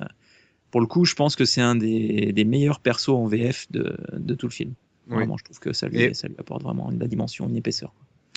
Pour 0.69 0.79
le 0.79 0.85
coup, 0.85 1.05
je 1.05 1.15
pense 1.15 1.35
que 1.35 1.43
c'est 1.45 1.59
un 1.61 1.73
des, 1.75 2.33
des 2.33 2.43
meilleurs 2.45 2.79
persos 2.79 3.09
en 3.15 3.25
VF 3.25 3.65
de, 3.71 3.97
de 4.13 4.35
tout 4.35 4.45
le 4.45 4.51
film. 4.51 4.73
Oui. 5.07 5.15
Vraiment, 5.15 5.35
je 5.37 5.43
trouve 5.43 5.57
que 5.59 5.73
ça 5.73 5.87
lui, 5.87 6.01
Et- 6.03 6.13
ça 6.13 6.27
lui 6.27 6.35
apporte 6.37 6.61
vraiment 6.61 6.91
une, 6.91 6.99
la 6.99 7.07
dimension, 7.07 7.49
une 7.49 7.55
épaisseur. 7.57 7.91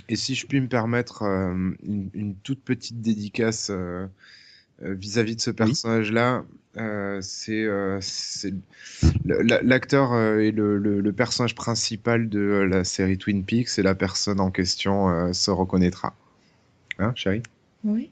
Et 0.09 0.16
si 0.16 0.34
je 0.34 0.47
puis 0.47 0.59
me 0.62 0.68
permettre 0.68 1.20
euh, 1.22 1.53
une, 1.82 2.09
une 2.14 2.34
toute 2.36 2.62
petite 2.62 3.03
dédicace 3.03 3.68
euh, 3.70 4.07
euh, 4.83 4.95
vis-à-vis 4.95 5.37
de 5.37 5.41
ce 5.41 5.51
personnage-là, 5.51 6.45
euh, 6.77 7.18
c'est 7.22 7.64
euh, 7.64 8.01
l'acteur 9.24 10.14
et 10.39 10.51
le, 10.53 10.79
le- 10.79 11.01
le 11.01 11.12
personnage 11.12 11.55
principal 11.55 12.29
de 12.29 12.41
la 12.70 12.85
série 12.85 13.18
Twin 13.18 13.45
Peaks 13.45 13.79
et 13.79 13.83
la 13.83 13.95
personne 13.95 14.41
en 14.41 14.51
question 14.51 15.09
euh, 15.09 15.33
se 15.33 15.51
reconnaîtra. 15.51 16.14
Hein, 16.99 17.12
chérie? 17.14 17.43
Oui. 17.85 18.11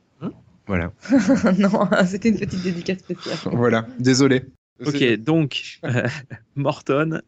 Voilà. 0.67 0.93
non, 1.59 1.89
c'était 2.07 2.31
une 2.31 2.39
petite 2.39 2.63
dédicace 2.63 2.99
spéciale. 2.99 3.37
voilà. 3.53 3.87
Désolé. 3.99 4.45
Ok, 4.85 5.03
donc 5.19 5.79
euh, 5.85 6.09
Morton 6.57 7.21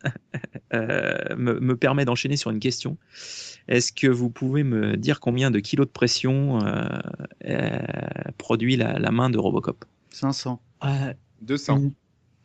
euh, 0.74 1.37
me, 1.37 1.61
me 1.61 1.76
permet 1.76 2.05
d'enchaîner 2.05 2.37
sur 2.37 2.51
une 2.51 2.59
question. 2.59 2.97
Est-ce 3.68 3.92
que 3.92 4.06
vous 4.06 4.30
pouvez 4.30 4.62
me 4.62 4.96
dire 4.96 5.18
combien 5.20 5.50
de 5.50 5.58
kilos 5.58 5.86
de 5.86 5.92
pression 5.92 6.64
euh, 6.64 6.84
euh, 7.46 7.78
produit 8.38 8.76
la, 8.76 8.98
la 8.98 9.10
main 9.10 9.28
de 9.30 9.38
Robocop? 9.38 9.84
500. 10.10 10.60
Euh, 10.84 10.88
200. 11.42 11.76
une 11.78 11.92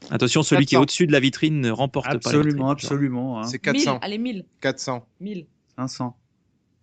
Attention, 0.09 0.41
celui 0.41 0.65
qui 0.65 0.74
est 0.76 0.78
400. 0.78 0.82
au-dessus 0.84 1.07
de 1.07 1.11
la 1.11 1.19
vitrine 1.19 1.61
ne 1.61 1.69
remporte 1.69 2.05
pas. 2.07 2.11
la 2.13 2.15
Absolument, 2.17 2.43
vitrine, 2.49 2.57
genre. 2.59 2.72
absolument. 2.72 3.39
Hein. 3.39 3.43
C'est 3.43 3.63
1000, 3.65 3.74
400. 3.84 3.99
allez, 4.01 4.17
1000. 4.17 4.45
400. 4.61 5.05
1000. 5.19 5.45
500. 5.78 6.17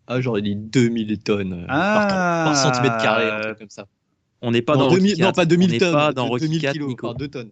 Ah, 0.07 0.20
j'aurais 0.20 0.41
dit 0.43 0.55
2000 0.55 1.18
tonnes 1.18 1.53
euh, 1.53 1.66
Ah. 1.68 2.07
par, 2.09 2.45
par 2.55 2.57
centimètre 2.57 2.99
carré, 3.03 3.28
un 3.30 3.41
truc 3.41 3.59
comme 3.59 3.70
ça. 3.70 3.86
On 4.41 4.53
n'est 4.53 4.62
pas 4.62 4.74
Non, 4.76 4.84
dans 4.86 4.91
2000 4.95 5.11
Rocky 5.11 5.22
non, 5.22 5.32
pas 5.32 5.45
2000 5.47 5.68
On 5.68 5.72
n'est 5.72 5.78
tonnes, 5.80 5.93
pas 5.93 6.12
dans 6.12 6.24
de- 6.26 6.30
Rocky 6.30 6.45
2000 6.47 6.62
IV, 6.64 6.72
kilos, 6.72 6.89
Nico. 6.89 7.07
enfin 7.09 7.16
2 7.18 7.28
tonnes. 7.28 7.51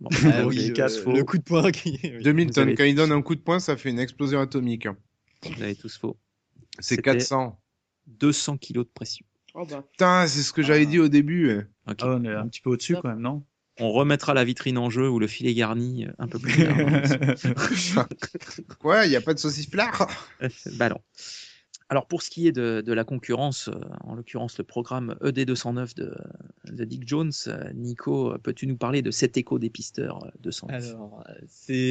Bon, 0.00 0.08
Ah 0.24 0.46
oui, 0.46 0.72
casse 0.72 0.96
euh, 1.06 1.12
le 1.12 1.22
coup 1.24 1.36
de 1.36 1.42
poing 1.42 1.70
qui... 1.70 1.98
2000 2.24 2.46
Vous 2.48 2.52
tonnes. 2.54 2.62
avez- 2.68 2.74
Quand 2.74 2.84
il 2.84 2.94
donne 2.94 3.12
un 3.12 3.20
coup 3.20 3.34
de 3.34 3.40
poing, 3.40 3.60
ça 3.60 3.76
fait 3.76 3.90
une 3.90 3.98
explosion 3.98 4.40
atomique. 4.40 4.88
Vous 5.44 5.62
avez 5.62 5.76
tous 5.76 5.96
faux. 5.96 6.18
C'est 6.78 6.96
C'était 6.96 7.02
400. 7.02 7.60
200 8.06 8.56
kilos 8.58 8.86
de 8.86 8.90
pression. 8.92 9.24
Oh 9.54 9.64
bah. 9.66 9.84
Putain, 9.90 10.26
c'est 10.26 10.42
ce 10.42 10.52
que 10.52 10.62
j'avais 10.62 10.86
dit 10.86 10.98
au 10.98 11.08
début. 11.08 11.60
Ah, 11.86 11.94
on 12.02 12.24
est 12.24 12.28
un 12.28 12.48
petit 12.48 12.60
peu 12.60 12.70
au-dessus 12.70 12.96
quand 13.00 13.08
même, 13.08 13.20
non? 13.20 13.44
On 13.78 13.92
remettra 13.92 14.34
la 14.34 14.44
vitrine 14.44 14.76
en 14.76 14.90
jeu 14.90 15.08
ou 15.08 15.18
le 15.18 15.26
filet 15.26 15.54
garni 15.54 16.04
euh, 16.04 16.12
un 16.18 16.28
peu 16.28 16.38
plus 16.38 16.64
tard. 17.94 18.08
Quoi, 18.78 19.06
il 19.06 19.10
n'y 19.10 19.16
a 19.16 19.22
pas 19.22 19.32
de 19.32 19.38
saucisse 19.38 19.66
plard 19.66 20.06
bah 20.74 20.90
non. 20.90 21.00
Alors 21.90 22.06
pour 22.06 22.22
ce 22.22 22.30
qui 22.30 22.46
est 22.46 22.52
de, 22.52 22.92
la 22.92 23.02
concurrence, 23.02 23.66
euh, 23.66 23.74
en 24.04 24.14
l'occurrence 24.14 24.56
le 24.58 24.64
programme 24.64 25.16
E 25.22 25.32
ED209 25.32 25.96
de, 25.96 26.16
de 26.70 26.84
Dick 26.84 27.06
Jones, 27.06 27.32
euh, 27.48 27.72
Nico, 27.74 28.32
euh, 28.32 28.38
peux-tu 28.38 28.68
nous 28.68 28.76
parler 28.76 29.02
de 29.02 29.10
cet 29.10 29.36
écho 29.36 29.58
des 29.58 29.70
pisteurs 29.70 30.24
euh, 30.24 30.30
209 30.42 30.84
Alors, 30.84 31.24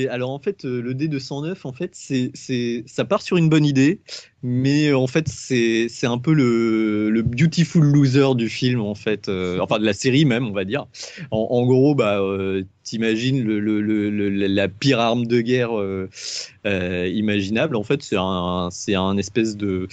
alors 0.09 0.29
en 0.29 0.39
fait 0.39 0.63
le 0.63 0.93
D209 0.93 1.57
en 1.65 1.73
fait 1.73 1.91
c'est 1.93 2.83
ça 2.87 3.03
part 3.03 3.21
sur 3.21 3.35
une 3.35 3.49
bonne 3.49 3.65
idée 3.65 4.01
mais 4.41 4.87
euh, 4.87 4.97
en 4.97 5.07
fait 5.07 5.27
c'est 5.27 5.89
un 6.03 6.17
peu 6.17 6.33
le 6.33 7.09
le 7.09 7.21
beautiful 7.21 7.83
loser 7.83 8.35
du 8.35 8.49
film 8.49 8.79
en 8.79 8.95
fait 8.95 9.27
euh, 9.27 9.59
enfin 9.59 9.79
de 9.79 9.85
la 9.85 9.93
série 9.93 10.25
même 10.25 10.47
on 10.47 10.53
va 10.53 10.65
dire. 10.65 10.85
En, 11.31 11.47
en 11.51 11.65
gros 11.65 11.95
bah 11.95 12.19
euh, 12.21 12.63
t'imagines 12.83 13.43
le, 13.43 13.59
le, 13.59 13.81
le, 13.81 14.29
la 14.29 14.67
pire 14.67 14.99
arme 14.99 15.25
de 15.27 15.41
guerre 15.41 15.77
euh, 15.77 16.07
imaginable. 17.13 17.75
En 17.75 17.83
fait 17.83 18.01
c'est 18.01 18.17
un 18.17 18.69
c'est 18.71 18.95
un 18.95 19.17
espèce 19.17 19.57
de 19.57 19.87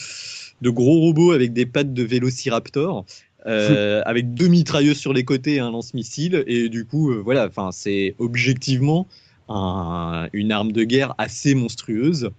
de 0.62 0.70
gros 0.70 1.00
robot 1.00 1.32
avec 1.32 1.52
des 1.52 1.66
pattes 1.66 1.92
de 1.92 2.02
vélociraptor 2.02 3.04
avec 3.46 4.34
deux 4.34 4.48
mitrailleuses 4.48 4.98
sur 4.98 5.12
les 5.12 5.24
côtés 5.24 5.54
et 5.54 5.60
un 5.60 5.70
lance-missile. 5.70 6.44
Et 6.46 6.68
du 6.68 6.84
coup 6.84 7.12
voilà 7.22 7.46
enfin 7.46 7.70
c'est 7.72 8.14
objectivement 8.18 9.06
un- 9.48 10.28
une 10.32 10.52
arme 10.52 10.72
de 10.72 10.84
guerre 10.84 11.14
assez 11.18 11.54
monstrueuse 11.54 12.30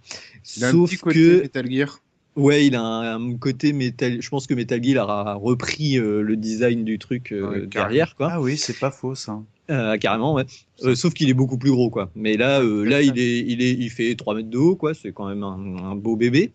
Il 0.58 0.64
a 0.64 0.70
un 0.70 0.72
sauf 0.72 0.90
petit 0.90 0.98
côté 0.98 1.16
que 1.20 1.42
Metal 1.42 1.72
Gear. 1.72 2.00
ouais 2.36 2.66
il 2.68 2.76
a 2.76 2.82
un, 2.82 3.32
un 3.32 3.38
côté 3.38 3.74
métal 3.74 4.22
je 4.22 4.30
pense 4.30 4.46
que 4.48 4.54
Metal 4.54 4.84
Gear 4.84 5.10
a 5.10 5.34
repris 5.36 5.98
euh, 5.98 6.22
le 6.22 6.36
design 6.36 6.84
du 6.84 7.00
truc 7.00 7.32
euh, 7.32 7.62
Ouais, 7.62 7.68
derrière 7.68 8.16
quoi 8.16 8.30
Ah 8.34 8.42
oui, 8.42 8.58
c'est 8.58 8.78
pas 8.78 8.92
faux 8.92 9.16
ça. 9.16 9.40
euh, 9.70 9.98
carrément, 9.98 10.34
ouais. 10.34 10.46
Euh, 10.84 10.96
sauf 10.96 11.14
qu'il 11.14 11.28
est 11.30 11.34
beaucoup 11.34 11.58
plus 11.58 11.72
gros, 11.72 11.90
quoi. 11.90 12.10
Mais 12.16 12.38
là, 12.38 12.62
euh, 12.62 12.84
là, 12.86 13.02
il 13.02 13.18
est, 13.20 13.40
il 13.40 13.62
est, 13.62 13.74
il 13.74 13.90
fait 13.90 14.16
3 14.16 14.34
mètres 14.36 14.50
de 14.50 14.58
haut, 14.58 14.76
quoi. 14.78 14.94
C'est 14.94 15.12
quand 15.12 15.28
même 15.28 15.44
un, 15.44 15.92
un 15.92 15.96
beau 15.96 16.16
bébé. 16.16 16.52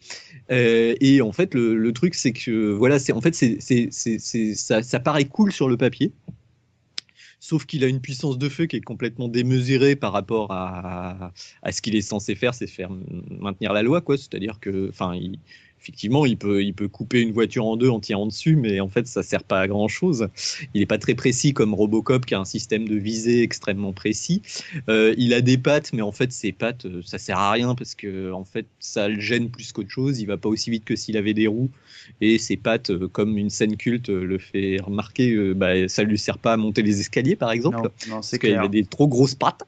Euh, 0.51 0.95
et 1.01 1.21
en 1.21 1.33
fait, 1.33 1.53
le, 1.53 1.75
le 1.77 1.93
truc, 1.93 2.15
c'est 2.15 2.33
que, 2.33 2.73
voilà, 2.73 2.99
c'est, 2.99 3.13
en 3.13 3.21
fait, 3.21 3.35
c'est, 3.35 3.59
c'est, 3.61 3.89
c'est, 3.91 4.19
c'est- 4.19 4.55
ça, 4.55 4.83
ça 4.83 4.99
paraît 4.99 5.27
cool 5.27 5.53
sur 5.53 5.69
le 5.69 5.77
papier. 5.77 6.13
Sauf 7.45 7.67
qu'il 7.67 7.83
a 7.83 7.89
une 7.89 8.01
puissance 8.01 8.39
de 8.39 8.49
feu 8.49 8.67
qui 8.67 8.77
est 8.77 8.81
complètement 8.83 9.27
démesurée 9.27 9.97
par 9.97 10.13
rapport 10.13 10.53
à, 10.53 11.33
à 11.63 11.73
ce 11.73 11.83
qu'il 11.83 11.97
est 11.97 12.01
censé 12.01 12.37
faire, 12.37 12.55
c'est 12.55 12.69
faire 12.69 12.89
maintenir 13.31 13.73
la 13.73 13.83
loi, 13.83 14.01
quoi. 14.01 14.17
C'est-à-dire 14.17 14.61
que, 14.61 14.89
enfin, 14.91 15.17
il, 15.17 15.41
effectivement, 15.83 16.25
il 16.25 16.37
peut, 16.37 16.63
il 16.63 16.75
peut 16.75 16.89
couper 16.89 17.21
une 17.21 17.33
voiture 17.33 17.67
en 17.67 17.77
deux 17.77 17.89
en 17.89 17.99
tirant 17.99 18.27
dessus, 18.27 18.55
mais 18.55 18.79
en 18.81 18.89
fait, 18.89 19.07
ça 19.09 19.23
sert 19.23 19.43
pas 19.43 19.61
à 19.61 19.67
grand 19.67 19.89
chose. 19.89 20.29
Il 20.75 20.81
n'est 20.81 20.87
pas 20.87 20.99
très 20.99 21.15
précis 21.15 21.53
comme 21.53 21.75
Robocop 21.75 22.25
qui 22.25 22.35
a 22.35 22.41
un 22.41 22.45
système 22.45 22.89
de 22.89 22.97
visée 22.97 23.43
extrêmement 23.43 23.93
précis. 23.93 24.43
Euh, 24.89 25.15
il 25.19 25.35
a 25.35 25.41
des 25.41 25.59
pattes, 25.59 25.93
mais 25.93 26.03
en 26.03 26.13
fait, 26.13 26.33
ses 26.33 26.53
pattes, 26.53 26.87
euh, 26.87 27.03
ça 27.05 27.19
sert 27.19 27.39
à 27.39 27.51
rien 27.51 27.75
parce 27.75 27.95
que 27.97 28.33
en 28.33 28.45
fait, 28.45 28.67
ça 28.79 29.09
le 29.09 29.21
gêne 29.21 29.51
plus 29.51 29.73
qu'autre 29.73 29.91
chose. 29.91 30.21
Il 30.21 30.27
va 30.27 30.37
pas 30.37 30.49
aussi 30.49 30.71
vite 30.71 30.85
que 30.85 30.95
s'il 30.95 31.17
avait 31.17 31.35
des 31.35 31.49
roues. 31.49 31.71
Et 32.21 32.39
ses 32.39 32.57
pattes, 32.57 32.91
euh, 32.91 33.09
comme 33.09 33.37
une 33.37 33.51
scène 33.51 33.77
culte 33.77 34.09
le 34.09 34.39
fait 34.39 34.77
remarquer, 34.81 35.55
bah, 35.55 35.89
ça 35.89 36.05
lui 36.05 36.19
sert 36.19 36.39
pas 36.39 36.53
à 36.53 36.57
monter 36.57 36.83
les 36.83 37.01
escaliers, 37.01 37.37
par 37.37 37.51
exemple. 37.51 37.79
Non, 37.79 37.83
non, 37.83 38.15
Parce 38.17 38.29
c'est 38.29 38.39
qu'il 38.39 38.55
a 38.55 38.69
des 38.69 38.85
trop 38.85 39.09
grosses 39.09 39.35
pattes. 39.35 39.63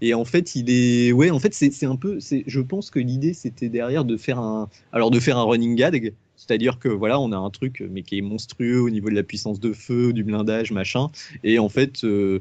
Et 0.00 0.14
en 0.14 0.24
fait, 0.24 0.54
il 0.54 0.70
est, 0.70 1.12
ouais, 1.12 1.30
en 1.30 1.38
fait, 1.38 1.52
c'est 1.52 1.70
c'est 1.70 1.86
un 1.86 1.96
peu, 1.96 2.20
c'est, 2.20 2.44
je 2.46 2.60
pense 2.60 2.90
que 2.90 2.98
l'idée 2.98 3.34
c'était 3.34 3.68
derrière 3.68 4.04
de 4.04 4.16
faire 4.16 4.38
un, 4.38 4.68
alors 4.92 5.10
de 5.10 5.20
faire 5.20 5.36
un 5.36 5.44
running 5.58 5.76
gag, 5.76 6.12
c'est-à-dire 6.36 6.78
que 6.78 6.88
voilà, 6.88 7.18
on 7.18 7.32
a 7.32 7.36
un 7.36 7.50
truc 7.50 7.82
mais 7.90 8.02
qui 8.02 8.18
est 8.18 8.22
monstrueux 8.22 8.80
au 8.80 8.90
niveau 8.90 9.10
de 9.10 9.14
la 9.14 9.24
puissance 9.24 9.58
de 9.58 9.72
feu, 9.72 10.12
du 10.12 10.22
blindage, 10.22 10.70
machin. 10.70 11.08
Et 11.42 11.58
en 11.58 11.68
fait, 11.68 12.04
euh, 12.04 12.40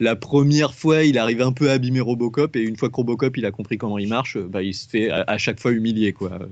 la 0.00 0.16
première 0.16 0.74
fois, 0.74 1.04
il 1.04 1.16
arrive 1.16 1.42
un 1.42 1.52
peu 1.52 1.70
à 1.70 1.74
abîmer 1.74 2.00
Robocop, 2.00 2.56
et 2.56 2.60
une 2.60 2.76
fois 2.76 2.90
que 2.90 2.96
Robocop 2.96 3.36
il 3.36 3.46
a 3.46 3.50
compris 3.50 3.78
comment 3.78 3.98
il 3.98 4.08
marche, 4.08 4.36
euh, 4.36 4.48
bah, 4.48 4.62
il 4.62 4.74
se 4.74 4.88
fait 4.88 5.10
à, 5.10 5.24
à 5.26 5.38
chaque 5.38 5.60
fois 5.60 5.72
humilier, 5.72 6.12
quoi. 6.12 6.32
Euh, 6.32 6.46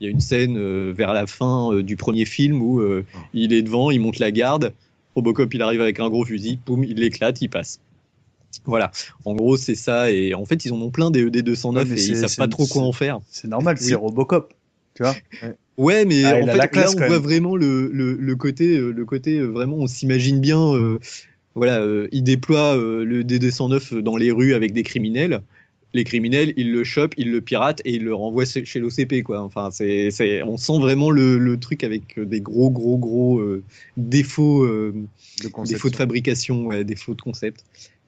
Il 0.00 0.06
y 0.06 0.08
a 0.08 0.10
une 0.10 0.20
scène 0.20 0.56
euh, 0.56 0.92
vers 0.96 1.12
la 1.12 1.26
fin 1.26 1.72
euh, 1.72 1.82
du 1.82 1.96
premier 1.96 2.24
film 2.24 2.62
où 2.62 2.80
euh, 2.80 3.04
il 3.34 3.52
est 3.52 3.62
devant, 3.62 3.90
il 3.90 4.00
monte 4.00 4.18
la 4.18 4.30
garde. 4.30 4.72
Robocop, 5.14 5.52
il 5.52 5.62
arrive 5.62 5.80
avec 5.80 6.00
un 6.00 6.08
gros 6.08 6.24
fusil, 6.24 6.58
poum, 6.64 6.82
il 6.84 6.96
l'éclate, 6.96 7.40
il 7.42 7.48
passe. 7.48 7.80
Voilà. 8.64 8.90
En 9.24 9.34
gros, 9.34 9.56
c'est 9.56 9.74
ça. 9.74 10.10
Et 10.10 10.34
en 10.34 10.44
fait, 10.44 10.64
ils 10.64 10.72
en 10.72 10.80
ont 10.80 10.90
plein 10.90 11.10
des 11.10 11.24
ED209 11.26 11.74
Ouais, 11.74 12.00
et 12.00 12.04
ils 12.06 12.16
savent 12.16 12.36
pas 12.36 12.48
trop 12.48 12.66
quoi 12.66 12.82
en 12.82 12.92
faire. 12.92 13.20
C'est 13.30 13.48
normal, 13.48 13.76
c'est. 13.78 13.94
Robocop. 13.94 14.54
Tu 14.98 15.02
vois 15.04 15.14
Ouais, 15.76 16.04
mais 16.04 16.24
Ah, 16.24 16.34
en 16.42 16.46
fait, 16.46 16.56
la 16.56 16.66
classe, 16.68 16.94
là, 16.94 17.02
on 17.02 17.06
voit 17.06 17.18
même. 17.18 17.22
vraiment 17.22 17.54
le, 17.56 17.88
le, 17.92 18.14
le 18.16 18.36
côté, 18.36 18.76
euh, 18.78 18.90
le 18.90 19.04
côté 19.04 19.38
euh, 19.38 19.46
vraiment, 19.46 19.76
on 19.76 19.86
s'imagine 19.86 20.40
bien. 20.40 20.60
euh, 20.74 20.98
voilà, 21.54 21.80
euh, 21.82 22.08
il 22.12 22.22
déploie 22.24 22.76
euh, 22.76 23.04
le 23.04 23.22
DD109 23.24 23.94
dans 24.02 24.16
les 24.16 24.30
rues 24.32 24.54
avec 24.54 24.72
des 24.72 24.82
criminels. 24.82 25.42
Les 25.94 26.04
criminels, 26.04 26.52
ils 26.56 26.72
le 26.72 26.84
chopent, 26.84 27.14
ils 27.16 27.30
le 27.30 27.40
piratent 27.40 27.80
et 27.84 27.94
ils 27.94 28.04
le 28.04 28.14
renvoient 28.14 28.44
chez 28.44 28.78
l'OCP, 28.80 29.22
quoi. 29.22 29.40
Enfin, 29.42 29.70
c'est, 29.70 30.10
c'est, 30.10 30.42
on 30.42 30.56
sent 30.58 30.78
vraiment 30.80 31.10
le, 31.10 31.38
le 31.38 31.58
truc 31.58 31.84
avec 31.84 32.18
euh, 32.18 32.26
des 32.26 32.40
gros, 32.42 32.70
gros, 32.70 32.98
gros 32.98 33.38
euh, 33.40 33.64
défauts, 33.96 34.64
euh, 34.64 34.92
De 35.42 35.48
défauts 35.64 35.90
de 35.90 35.96
fabrication, 35.96 36.66
ouais, 36.66 36.84
défauts 36.84 37.14
de 37.14 37.22
concept. 37.22 37.64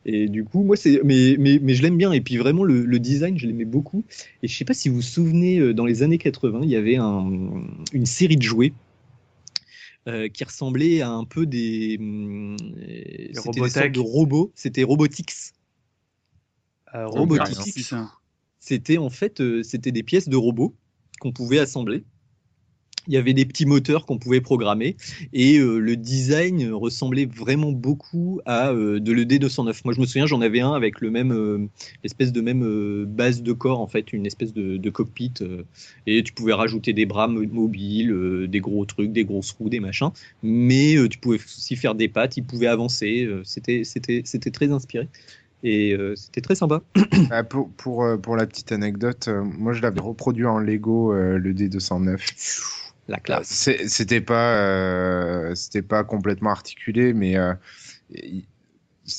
Et 0.06 0.28
du 0.28 0.44
coup, 0.44 0.62
moi, 0.62 0.76
c'est, 0.76 1.00
mais, 1.04 1.36
mais, 1.38 1.58
mais 1.60 1.74
je 1.74 1.82
l'aime 1.82 1.96
bien. 1.96 2.12
Et 2.12 2.20
puis 2.20 2.36
vraiment, 2.36 2.64
le, 2.64 2.84
le 2.84 2.98
design, 2.98 3.38
je 3.38 3.46
l'aimais 3.46 3.64
beaucoup. 3.66 4.04
Et 4.42 4.48
je 4.48 4.56
sais 4.56 4.64
pas 4.64 4.74
si 4.74 4.88
vous 4.88 4.96
vous 4.96 5.02
souvenez, 5.02 5.58
euh, 5.58 5.74
dans 5.74 5.84
les 5.84 6.02
années 6.02 6.18
80, 6.18 6.60
il 6.62 6.70
y 6.70 6.76
avait 6.76 6.96
un, 6.96 7.30
une 7.92 8.06
série 8.06 8.36
de 8.36 8.42
jouets 8.42 8.72
euh, 10.08 10.28
qui 10.28 10.44
ressemblait 10.44 11.02
à 11.02 11.10
un 11.10 11.24
peu 11.24 11.44
des, 11.44 11.98
hum, 12.00 12.56
euh, 12.60 13.28
c'était 13.34 13.60
des 13.60 13.68
sortes 13.68 13.92
de 13.92 14.00
robots. 14.00 14.50
C'était 14.54 14.82
Robotix. 14.82 15.52
Euh, 16.94 17.06
Robotix. 17.06 17.58
Robotix. 17.58 17.94
C'était 18.58 18.98
en 18.98 19.10
fait, 19.10 19.40
euh, 19.40 19.62
c'était 19.62 19.92
des 19.92 20.02
pièces 20.02 20.28
de 20.28 20.36
robots 20.36 20.74
qu'on 21.20 21.32
pouvait 21.32 21.58
assembler. 21.58 22.04
Il 23.10 23.14
y 23.14 23.16
avait 23.16 23.32
des 23.32 23.44
petits 23.44 23.66
moteurs 23.66 24.06
qu'on 24.06 24.18
pouvait 24.18 24.40
programmer 24.40 24.96
et 25.32 25.58
euh, 25.58 25.78
le 25.78 25.96
design 25.96 26.72
ressemblait 26.72 27.26
vraiment 27.26 27.72
beaucoup 27.72 28.40
à 28.46 28.70
euh, 28.70 29.00
de 29.00 29.12
l'ED209. 29.12 29.80
Moi, 29.84 29.94
je 29.94 30.00
me 30.00 30.06
souviens, 30.06 30.26
j'en 30.26 30.40
avais 30.40 30.60
un 30.60 30.74
avec 30.74 31.00
le 31.00 31.10
même 31.10 31.32
euh, 31.32 31.66
espèce 32.04 32.30
de 32.30 32.40
même 32.40 33.04
base 33.06 33.42
de 33.42 33.52
corps 33.52 33.80
en 33.80 33.88
fait, 33.88 34.12
une 34.12 34.26
espèce 34.26 34.52
de, 34.52 34.76
de 34.76 34.90
cockpit 34.90 35.34
et 36.06 36.22
tu 36.22 36.32
pouvais 36.32 36.52
rajouter 36.52 36.92
des 36.92 37.04
bras 37.04 37.26
mo- 37.26 37.44
mobiles, 37.50 38.46
des 38.48 38.60
gros 38.60 38.84
trucs, 38.84 39.10
des 39.10 39.24
grosses 39.24 39.50
roues, 39.50 39.68
des 39.68 39.80
machins. 39.80 40.10
Mais 40.44 40.94
tu 41.08 41.18
pouvais 41.18 41.38
aussi 41.38 41.74
faire 41.74 41.96
des 41.96 42.06
pattes, 42.06 42.36
il 42.36 42.44
pouvait 42.44 42.68
avancer. 42.68 43.28
c'était 43.42 43.82
c'était 43.82 44.22
c'était 44.24 44.52
très 44.52 44.70
inspiré 44.70 45.08
et 45.62 45.94
euh, 45.94 46.14
c'était 46.16 46.40
très 46.40 46.54
sympa. 46.54 46.80
Ah, 47.32 47.44
pour, 47.44 47.70
pour, 47.70 48.04
pour 48.20 48.36
la 48.36 48.46
petite 48.46 48.72
anecdote, 48.72 49.28
euh, 49.28 49.42
moi 49.42 49.72
je 49.72 49.82
l'avais 49.82 50.00
reproduit 50.00 50.46
en 50.46 50.58
Lego, 50.58 51.12
euh, 51.12 51.38
le 51.38 51.52
D209. 51.52 52.86
La 53.10 53.18
classe. 53.18 53.48
C'était 53.88 54.20
pas, 54.20 54.56
euh, 54.56 55.54
c'était 55.54 55.82
pas 55.82 56.04
complètement 56.04 56.50
articulé, 56.50 57.12
mais 57.12 57.36
euh, 57.36 57.54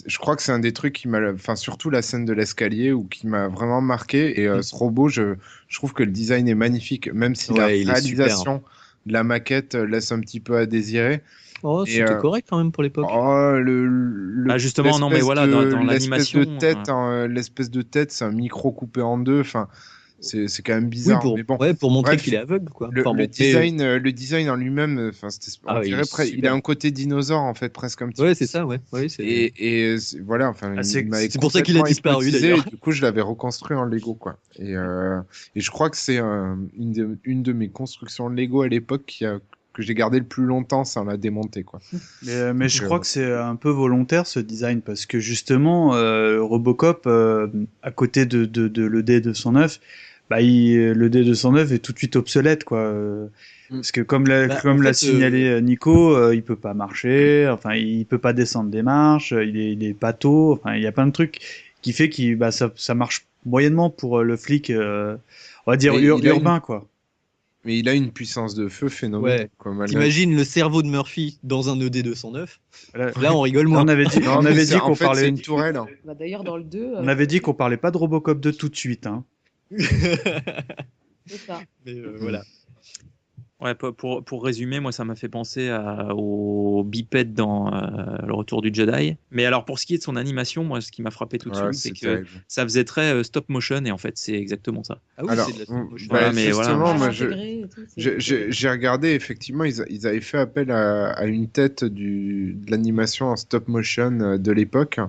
je 0.08 0.18
crois 0.18 0.36
que 0.36 0.42
c'est 0.44 0.52
un 0.52 0.60
des 0.60 0.74
trucs 0.74 0.94
qui 0.94 1.08
m'a, 1.08 1.20
enfin 1.34 1.56
surtout 1.56 1.90
la 1.90 2.02
scène 2.02 2.24
de 2.26 2.34
l'escalier 2.34 2.92
ou 2.94 3.04
qui 3.04 3.28
m'a 3.28 3.48
vraiment 3.48 3.82
marqué. 3.82 4.40
Et 4.40 4.48
euh, 4.48 4.60
Mm. 4.60 4.64
ce 4.64 4.76
robot, 4.76 5.10
je, 5.10 5.36
je 5.68 5.78
trouve 5.78 5.94
que 5.94 6.04
le 6.04 6.12
design 6.12 6.48
est 6.48 6.56
magnifique, 6.56 7.12
même 7.14 7.36
si 7.36 7.54
la 7.54 7.66
réalisation 7.68 8.64
de 9.06 9.14
la 9.14 9.24
maquette 9.24 9.76
euh, 9.76 9.86
laisse 9.86 10.12
un 10.12 10.20
petit 10.20 10.40
peu 10.40 10.58
à 10.58 10.66
désirer. 10.66 11.22
Oh, 11.64 11.86
c'était 11.86 12.04
euh, 12.04 12.22
correct 12.22 12.48
quand 12.50 12.58
même 12.58 12.72
pour 12.72 12.84
l'époque. 12.84 13.08
Oh, 13.12 13.52
le, 13.58 13.86
le- 13.88 14.52
Ah, 14.52 14.58
justement, 14.58 14.98
non, 15.00 15.10
mais 15.10 15.22
voilà, 15.22 15.46
de- 15.46 15.52
dans- 15.52 15.66
dans 15.66 15.84
l'espèce 15.84 16.32
l'animation, 16.32 16.40
de 16.40 16.46
tête, 16.60 16.78
euh, 16.90 16.94
hein, 16.94 17.28
l'espèce 17.28 17.70
de 17.70 17.82
tête, 17.82 18.12
c'est 18.12 18.26
un 18.26 18.32
micro 18.32 18.72
coupé 18.72 19.02
en 19.02 19.18
deux. 19.18 19.42
Enfin, 19.42 19.68
c'est 20.22 20.48
c'est 20.48 20.62
quand 20.62 20.76
même 20.76 20.84
oui, 20.86 20.90
bizarre. 20.90 21.22
pour, 21.22 21.36
mais 21.36 21.44
bon, 21.44 21.58
ouais, 21.58 21.74
pour 21.74 21.92
montrer 21.92 22.16
qu'il 22.18 22.34
est 22.34 22.38
aveugle, 22.38 22.70
quoi. 22.70 22.90
le, 22.92 23.06
Enfin, 23.06 23.26
design, 23.26 23.82
euh, 23.82 24.00
le 24.00 24.12
design 24.12 24.50
en 24.50 24.56
lui-même, 24.56 24.98
euh, 25.00 25.10
enfin, 25.10 25.30
c'était, 25.30 25.52
on 25.66 25.70
Ah 25.70 25.80
oui, 25.82 25.94
il 26.34 26.48
a 26.48 26.54
un 26.54 26.62
côté 26.62 26.92
dinosaure 26.92 27.42
en 27.42 27.54
fait, 27.54 27.70
presque 27.70 28.02
un 28.02 28.10
petit. 28.10 28.22
Ouais, 28.22 28.36
c'est 28.36 28.48
ça, 28.48 28.66
ouais. 28.66 28.80
Et, 29.20 29.54
et 29.58 29.96
euh, 29.96 30.00
voilà, 30.24 30.50
enfin, 30.50 30.76
Ah, 30.78 30.84
c'est- 30.84 31.40
pour 31.40 31.52
ça 31.52 31.62
qu'il 31.62 31.78
a 31.78 31.84
disparu, 31.84 32.32
Du 32.32 32.78
coup, 32.78 32.92
je 32.92 33.02
l'avais 33.02 33.22
reconstruit 33.22 33.76
en 33.76 33.86
Lego, 33.86 34.14
quoi. 34.14 34.38
Et, 34.58 34.76
euh, 34.76 35.20
et 35.56 35.60
je 35.62 35.72
crois 35.72 35.90
que 35.90 35.98
c'est 35.98 36.20
euh, 36.20 36.56
une, 36.78 36.92
de, 36.94 37.18
une 37.24 37.44
de 37.44 37.54
mes 37.54 37.70
constructions 37.70 38.30
Lego 38.30 38.62
à 38.62 38.68
l'époque 38.68 39.04
qui 39.06 39.26
a 39.26 39.40
que 39.74 39.82
j'ai 39.82 39.94
gardé 39.94 40.20
le 40.20 40.26
plus 40.26 40.44
longtemps 40.46 40.84
sans 40.84 41.06
la 41.06 41.18
démonter, 41.18 41.64
quoi. 41.64 41.80
Mais, 42.24 42.54
mais 42.54 42.70
je 42.70 42.84
crois 42.84 42.98
euh, 42.98 43.00
que 43.00 43.08
c'est 43.08 43.32
un 43.34 43.56
peu 43.56 43.70
volontaire 43.70 44.28
ce 44.28 44.40
design 44.40 44.82
parce 44.82 45.06
que 45.06 45.20
justement 45.20 45.96
euh, 45.96 46.42
Robocop 46.42 47.04
euh, 47.08 47.48
à 47.82 47.92
côté 47.92 48.26
de, 48.26 48.46
de, 48.46 48.68
de 48.68 48.84
le 48.84 49.02
D209 49.02 49.80
bah 50.32 50.42
il, 50.42 50.92
le 50.94 51.10
D209 51.10 51.74
est 51.74 51.80
tout 51.80 51.92
de 51.94 51.98
suite 51.98 52.16
obsolète 52.16 52.64
quoi 52.64 52.80
euh, 52.80 53.28
parce 53.70 53.92
que 53.92 54.02
comme 54.02 54.28
l'a 54.28 54.48
Bah, 54.48 54.60
comme 54.62 54.82
l'a 54.82 54.90
fait, 54.94 55.06
signalé 55.08 55.44
euh, 55.50 55.60
Nico 55.62 56.16
euh, 56.16 56.34
il 56.34 56.42
peut 56.44 56.56
pas 56.56 56.74
marcher 56.74 57.48
enfin 57.52 57.74
il 57.76 58.06
peut 58.06 58.18
pas 58.18 58.34
descendre 58.34 58.70
des 58.70 58.82
marches 58.82 59.32
il 59.32 59.58
est 59.58 59.74
il 59.74 59.84
est 59.84 59.94
pato 59.94 60.54
enfin 60.54 60.76
il 60.76 60.82
y 60.84 60.88
a 60.88 60.92
plein 60.92 61.08
de 61.08 61.12
trucs 61.12 61.40
qui 61.82 61.92
fait 61.94 62.10
qu'il 62.10 62.36
bah 62.38 62.52
ça 62.52 62.72
ça 62.76 62.96
marche 62.96 63.26
moyennement 63.46 63.90
pour 63.90 64.20
euh, 64.20 64.24
le 64.24 64.38
flic 64.38 64.70
euh, 64.70 65.16
on 65.68 65.72
va 65.72 65.78
dire 65.78 65.96
ur- 65.98 66.24
urbain 66.24 66.56
une- 66.56 66.62
quoi 66.62 66.88
Mais 67.66 67.78
il 67.78 67.88
a 67.90 67.94
une 67.94 68.12
puissance 68.12 68.56
de 68.56 68.68
feu 68.70 68.90
phénoménale. 68.90 69.50
Ouais. 69.66 69.86
T'imagines 69.88 70.36
le 70.36 70.44
cerveau 70.44 70.82
de 70.82 70.88
Murphy 70.88 71.38
dans 71.44 71.70
un 71.70 71.78
E 71.80 71.90
ED209 71.90 72.48
Là, 72.96 73.12
Là, 73.22 73.36
on 73.36 73.42
rigole 73.42 73.68
moins. 73.68 73.84
on 73.84 73.88
avait 73.88 74.06
dit 74.06 74.20
Non, 74.20 74.38
on 74.40 74.42
mais 74.42 74.50
avait 74.50 74.66
c'est- 74.66 74.74
dit 74.76 74.82
en 74.82 74.86
qu'on 74.88 74.96
fait, 74.96 75.06
parlait 75.06 75.22
c'est 75.22 75.30
une 75.30 75.40
tourelle. 75.40 75.76
hein. 75.78 75.86
Bah, 76.06 76.16
D'ailleurs, 76.20 76.44
dans 76.44 76.58
le 76.58 76.64
2, 76.64 76.94
on 76.98 77.08
avait 77.08 77.28
dit 77.28 77.40
qu'on 77.40 77.54
parlait 77.54 77.78
pas 77.78 77.92
de 77.92 77.98
Robocop 77.98 78.40
2 78.42 78.52
tout 78.54 78.70
de 78.70 78.76
suite 78.76 79.06
hein 79.06 79.24
c'est 79.78 81.38
ça. 81.48 81.62
Mais 81.86 81.96
euh, 81.96 82.18
voilà. 82.20 82.44
Ouais, 83.60 83.76
pour- 83.76 84.24
pour, 84.26 84.44
résumer, 84.44 84.80
moi, 84.80 84.92
ça 84.92 85.06
m'a 85.06 85.14
fait 85.16 85.30
penser 85.30 85.70
à, 85.70 86.16
au 86.16 86.84
bipède 86.84 87.36
dans 87.36 87.72
euh, 87.72 88.18
Le 88.26 88.34
Retour 88.34 88.64
du 88.64 88.72
Jedi. 88.74 89.18
Mais 89.30 89.46
alors, 89.46 89.66
pour 89.66 89.78
ce 89.78 89.86
qui 89.86 89.94
est 89.94 89.98
de 90.00 90.04
son 90.04 90.16
animation, 90.16 90.64
moi, 90.64 90.82
ce 90.82 90.92
qui 90.92 91.04
m'a 91.04 91.12
frappé 91.12 91.38
tout 91.38 91.52
de 91.52 91.56
Ouais, 91.56 91.72
suite, 91.72 91.76
c'est 91.76 91.92
que 91.92 92.00
terrible. 92.00 92.28
ça 92.48 92.64
faisait 92.64 92.86
très 92.86 93.14
euh, 93.14 93.22
stop 93.22 93.48
motion, 93.50 93.86
et 93.86 93.92
en 93.92 94.00
fait, 94.00 94.18
c'est 94.18 94.34
exactement 94.34 94.84
ça. 94.84 95.00
Ah 95.16 95.22
oui, 95.24 95.30
Alors, 95.30 95.46
c'est 95.46 95.54
de 95.54 95.60
la 95.60 95.66
stop 95.66 95.92
motion. 95.92 96.08
bah, 96.08 96.20
Voilà, 96.22 96.32
mais 96.34 96.46
justement, 96.48 96.76
voilà. 96.78 96.94
moi, 96.98 97.12
je, 97.12 97.26
Intégré 97.26 97.60
et 97.60 97.68
tout, 97.70 97.82
c'est- 97.86 98.20
J'ai- 98.52 98.52
regardé, 98.70 99.10
effectivement, 99.10 99.64
ils, 99.64 100.08
avaient 100.08 100.22
fait 100.22 100.40
appel 100.40 100.72
à, 100.72 101.12
à 101.12 101.26
une 101.26 101.48
tête 101.48 101.84
du, 101.86 102.54
de 102.56 102.72
l'animation 102.72 103.28
en 103.28 103.36
stop 103.36 103.68
motion 103.68 104.38
de 104.40 104.52
l'époque. 104.52 105.00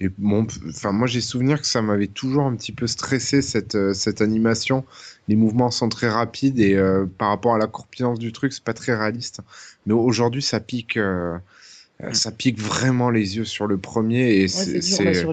Et 0.00 0.08
bon, 0.16 0.46
enfin, 0.68 0.92
moi, 0.92 1.08
j'ai 1.08 1.20
souvenir 1.20 1.60
que 1.60 1.66
ça 1.66 1.82
m'avait 1.82 2.06
toujours 2.06 2.44
un 2.44 2.54
petit 2.54 2.70
peu 2.72 2.86
stressé 2.86 3.42
cette, 3.42 3.74
euh, 3.74 3.94
cette 3.94 4.20
animation. 4.20 4.84
Les 5.26 5.34
mouvements 5.34 5.70
sont 5.72 5.88
très 5.88 6.08
rapides 6.08 6.60
et 6.60 6.76
euh, 6.76 7.04
par 7.18 7.30
rapport 7.30 7.54
à 7.54 7.58
la 7.58 7.66
corpulence 7.66 8.18
du 8.20 8.32
truc, 8.32 8.52
c'est 8.52 8.62
pas 8.62 8.74
très 8.74 8.94
réaliste. 8.94 9.40
Mais 9.86 9.94
aujourd'hui, 9.94 10.40
ça 10.40 10.60
pique, 10.60 10.96
euh, 10.96 11.36
euh, 12.04 12.12
ça 12.12 12.30
pique 12.30 12.60
vraiment 12.60 13.10
les 13.10 13.36
yeux 13.38 13.44
sur 13.44 13.66
le 13.66 13.76
premier 13.76 14.36
et 14.36 14.42
Ouais, 14.42 14.48
c'est, 14.48 14.74
bah, 14.74 14.80
c'est 14.82 15.26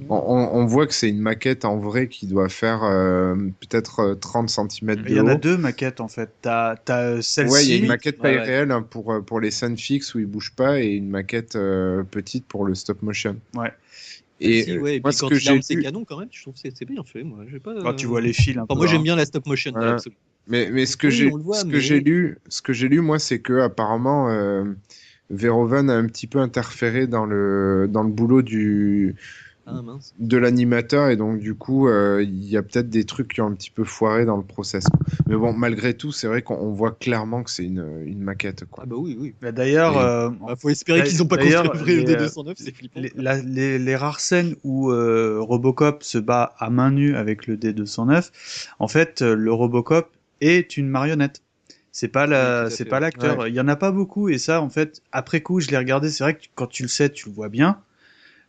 on, 0.00 0.04
bon. 0.04 0.24
on- 0.26 0.50
on 0.62 0.66
voit 0.66 0.88
que 0.88 0.94
c'est 0.94 1.08
une 1.08 1.20
maquette 1.20 1.64
en 1.64 1.78
vrai 1.78 2.08
qui 2.08 2.26
doit 2.26 2.48
faire 2.48 2.82
euh, 2.82 3.36
peut-être 3.60 4.00
euh, 4.00 4.14
30 4.16 4.50
cm 4.50 4.96
de 4.96 5.08
Il 5.08 5.14
y 5.16 5.20
en 5.20 5.28
a 5.28 5.36
deux 5.36 5.56
maquettes 5.56 6.00
en 6.00 6.08
fait. 6.08 6.30
T'as 6.42 6.74
t'as 6.74 7.22
celle-ci. 7.22 7.52
Ouais, 7.52 7.64
il 7.64 7.70
y 7.70 7.74
a 7.74 7.76
une 7.76 7.86
maquette 7.86 8.18
taille 8.18 8.34
Ouais, 8.34 8.40
ouais. 8.40 8.46
réelle 8.46 8.72
hein, 8.72 8.82
pour, 8.82 9.24
pour 9.24 9.38
les 9.38 9.52
scènes 9.52 9.76
fixes 9.78 10.12
où 10.16 10.18
il 10.18 10.26
bouge 10.26 10.54
pas 10.56 10.80
et 10.80 10.88
une 10.88 11.08
maquette 11.08 11.54
euh, 11.54 12.02
petite 12.02 12.46
pour 12.48 12.64
le 12.64 12.74
stop 12.74 13.00
motion. 13.02 13.36
Ouais. 13.54 13.72
Et, 14.40 14.62
Si, 14.62 14.78
ouais, 14.78 14.96
et 14.96 15.00
moi, 15.00 15.10
puis 15.10 15.16
ce 15.16 15.20
quand 15.22 15.28
que 15.30 15.34
il 15.34 15.48
arme 15.48 15.62
ses 15.62 15.74
lu- 15.74 15.82
canons, 15.82 16.04
quand 16.04 16.18
même, 16.18 16.28
je 16.30 16.40
trouve 16.42 16.54
que 16.54 16.60
c'est 16.60 16.84
bien 16.84 17.02
fait. 17.04 17.24
Moi, 17.24 17.44
pas. 17.62 17.74
Quand 17.82 17.94
tu 17.94 18.06
vois 18.06 18.20
les 18.20 18.32
fils 18.32 18.56
un 18.56 18.60
Enfin, 18.62 18.74
peu, 18.74 18.74
moi, 18.76 18.86
j'aime 18.86 19.00
hein. 19.00 19.02
bien 19.04 19.16
la 19.16 19.24
stop 19.26 19.46
motion. 19.46 19.72
Ouais. 19.72 19.84
absolument. 19.86 20.20
Mais, 20.46 20.70
mais 20.70 20.86
ce 20.86 20.96
que 20.96 21.08
Oui, 21.08 21.12
j'ai 21.12 21.30
que 21.30 21.66
mais- 21.66 21.80
j'ai 21.80 22.00
lu, 22.00 22.38
ce 22.48 22.62
que 22.62 22.72
j'ai 22.72 22.88
lu 22.88 23.00
moi, 23.00 23.18
c'est 23.18 23.40
que 23.40 23.60
apparemment 23.60 24.30
euh, 24.30 24.64
Verhoeven 25.30 25.90
a 25.90 25.94
un 25.96 26.06
petit 26.06 26.26
peu 26.26 26.38
interféré 26.38 27.06
dans 27.06 27.26
le 27.26 27.86
dans 27.90 28.02
le 28.02 28.08
boulot 28.10 28.40
du 28.42 29.14
Ah 29.70 29.82
mince. 29.82 30.14
de 30.18 30.36
l'animateur 30.38 31.08
et 31.10 31.16
donc 31.16 31.38
du 31.38 31.54
coup 31.54 31.88
euh, 31.88 32.22
il 32.22 32.44
y 32.48 32.56
a 32.56 32.62
peut-être 32.62 32.88
des 32.88 33.04
trucs 33.04 33.34
qui 33.34 33.40
ont 33.40 33.46
un 33.48 33.52
petit 33.54 33.70
peu 33.70 33.84
foiré 33.84 34.24
dans 34.24 34.36
le 34.36 34.42
process. 34.42 34.84
Mais 35.26 35.36
bon, 35.36 35.52
malgré 35.52 35.94
tout, 35.94 36.10
c'est 36.10 36.26
vrai 36.26 36.42
qu'on 36.42 36.56
on 36.56 36.72
voit 36.72 36.92
clairement 36.92 37.42
que 37.42 37.50
c'est 37.50 37.64
une, 37.64 38.02
une 38.06 38.20
maquette 38.20 38.64
quoi. 38.64 38.84
Ah 38.84 38.86
bah 38.86 38.96
oui, 38.98 39.16
oui. 39.20 39.34
Bah, 39.42 39.52
D'ailleurs, 39.52 39.92
Et- 39.94 40.04
euh, 40.04 40.30
Bah, 40.30 40.56
faut 40.58 40.70
espérer 40.70 41.04
qu'ils 41.04 41.22
ont 41.22 41.26
pas 41.26 41.36
construit 41.36 41.70
le 41.72 41.78
vrai 41.78 41.92
les, 41.94 42.14
ED209, 42.26 42.52
c'est 42.56 42.74
flippant. 42.74 43.00
les, 43.00 43.12
la- 43.14 43.42
les- 43.42 43.78
les 43.78 43.96
rares 43.96 44.20
scènes 44.20 44.56
où 44.64 44.90
euh, 44.90 45.38
Robocop 45.40 46.02
se 46.02 46.18
bat 46.18 46.54
à 46.58 46.70
main 46.70 46.90
nue 46.90 47.14
avec 47.14 47.46
le 47.46 47.56
D209, 47.56 48.30
en 48.78 48.88
fait, 48.88 49.22
euh, 49.22 49.34
le 49.34 49.52
Robocop 49.52 50.08
est 50.40 50.76
une 50.76 50.88
marionnette. 50.88 51.42
C'est 51.92 52.08
pas 52.08 52.26
la, 52.26 52.70
c'est 52.70 52.84
pas 52.84 53.00
l'acteur. 53.00 53.48
Il 53.48 53.54
y 53.54 53.60
en 53.60 53.66
a 53.68 53.74
pas 53.76 53.90
beaucoup 53.90 54.28
et 54.28 54.38
ça, 54.38 54.62
en 54.62 54.68
fait, 54.68 55.02
après 55.10 55.40
coup, 55.40 55.58
je 55.60 55.68
l'ai 55.68 55.76
regardé. 55.78 56.10
C'est 56.10 56.22
vrai 56.22 56.34
que 56.34 56.44
quand 56.54 56.68
tu 56.68 56.82
le 56.84 56.88
sais, 56.88 57.10
tu 57.10 57.28
le 57.28 57.34
vois 57.34 57.48
bien. 57.48 57.78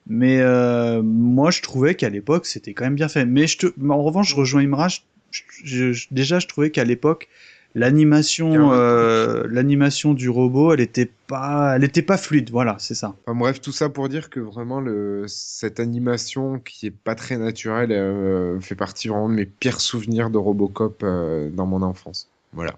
Mais 0.09 0.41
euh, 0.41 1.01
moi, 1.03 1.51
je 1.51 1.61
trouvais 1.61 1.95
qu'à 1.95 2.09
l'époque, 2.09 2.45
c'était 2.47 2.73
quand 2.73 2.83
même 2.83 2.95
bien 2.95 3.07
fait. 3.09 3.25
Mais 3.25 3.45
je 3.47 3.57
te, 3.59 3.67
en 3.89 4.03
revanche, 4.03 4.31
je 4.31 4.35
rejoins 4.35 4.61
Imraj. 4.63 5.03
Je- 5.31 5.43
je- 5.63 5.93
je- 5.93 6.07
déjà, 6.11 6.39
je 6.39 6.47
trouvais 6.47 6.71
qu'à 6.71 6.83
l'époque, 6.83 7.27
l'animation, 7.75 8.71
euh, 8.73 9.45
l'animation 9.49 10.13
du 10.13 10.27
robot, 10.29 10.73
elle 10.73 10.79
était 10.81 11.09
pas, 11.27 11.75
elle 11.75 11.83
était 11.83 12.01
pas 12.01 12.17
fluide. 12.17 12.49
Voilà, 12.49 12.75
c'est 12.79 12.95
ça. 12.95 13.15
Enfin, 13.25 13.37
bref, 13.37 13.61
tout 13.61 13.71
ça 13.71 13.89
pour 13.89 14.09
dire 14.09 14.29
que 14.29 14.39
vraiment 14.39 14.81
le 14.81 15.25
cette 15.27 15.79
animation 15.79 16.59
qui 16.59 16.87
est 16.87 16.91
pas 16.91 17.15
très 17.15 17.37
naturelle 17.37 17.91
euh, 17.91 18.59
fait 18.59 18.75
partie 18.75 19.07
vraiment 19.07 19.29
de 19.29 19.35
mes 19.35 19.45
pires 19.45 19.81
souvenirs 19.81 20.29
de 20.31 20.37
Robocop 20.39 21.01
euh, 21.03 21.49
dans 21.51 21.67
mon 21.67 21.81
enfance. 21.83 22.29
Voilà. 22.53 22.73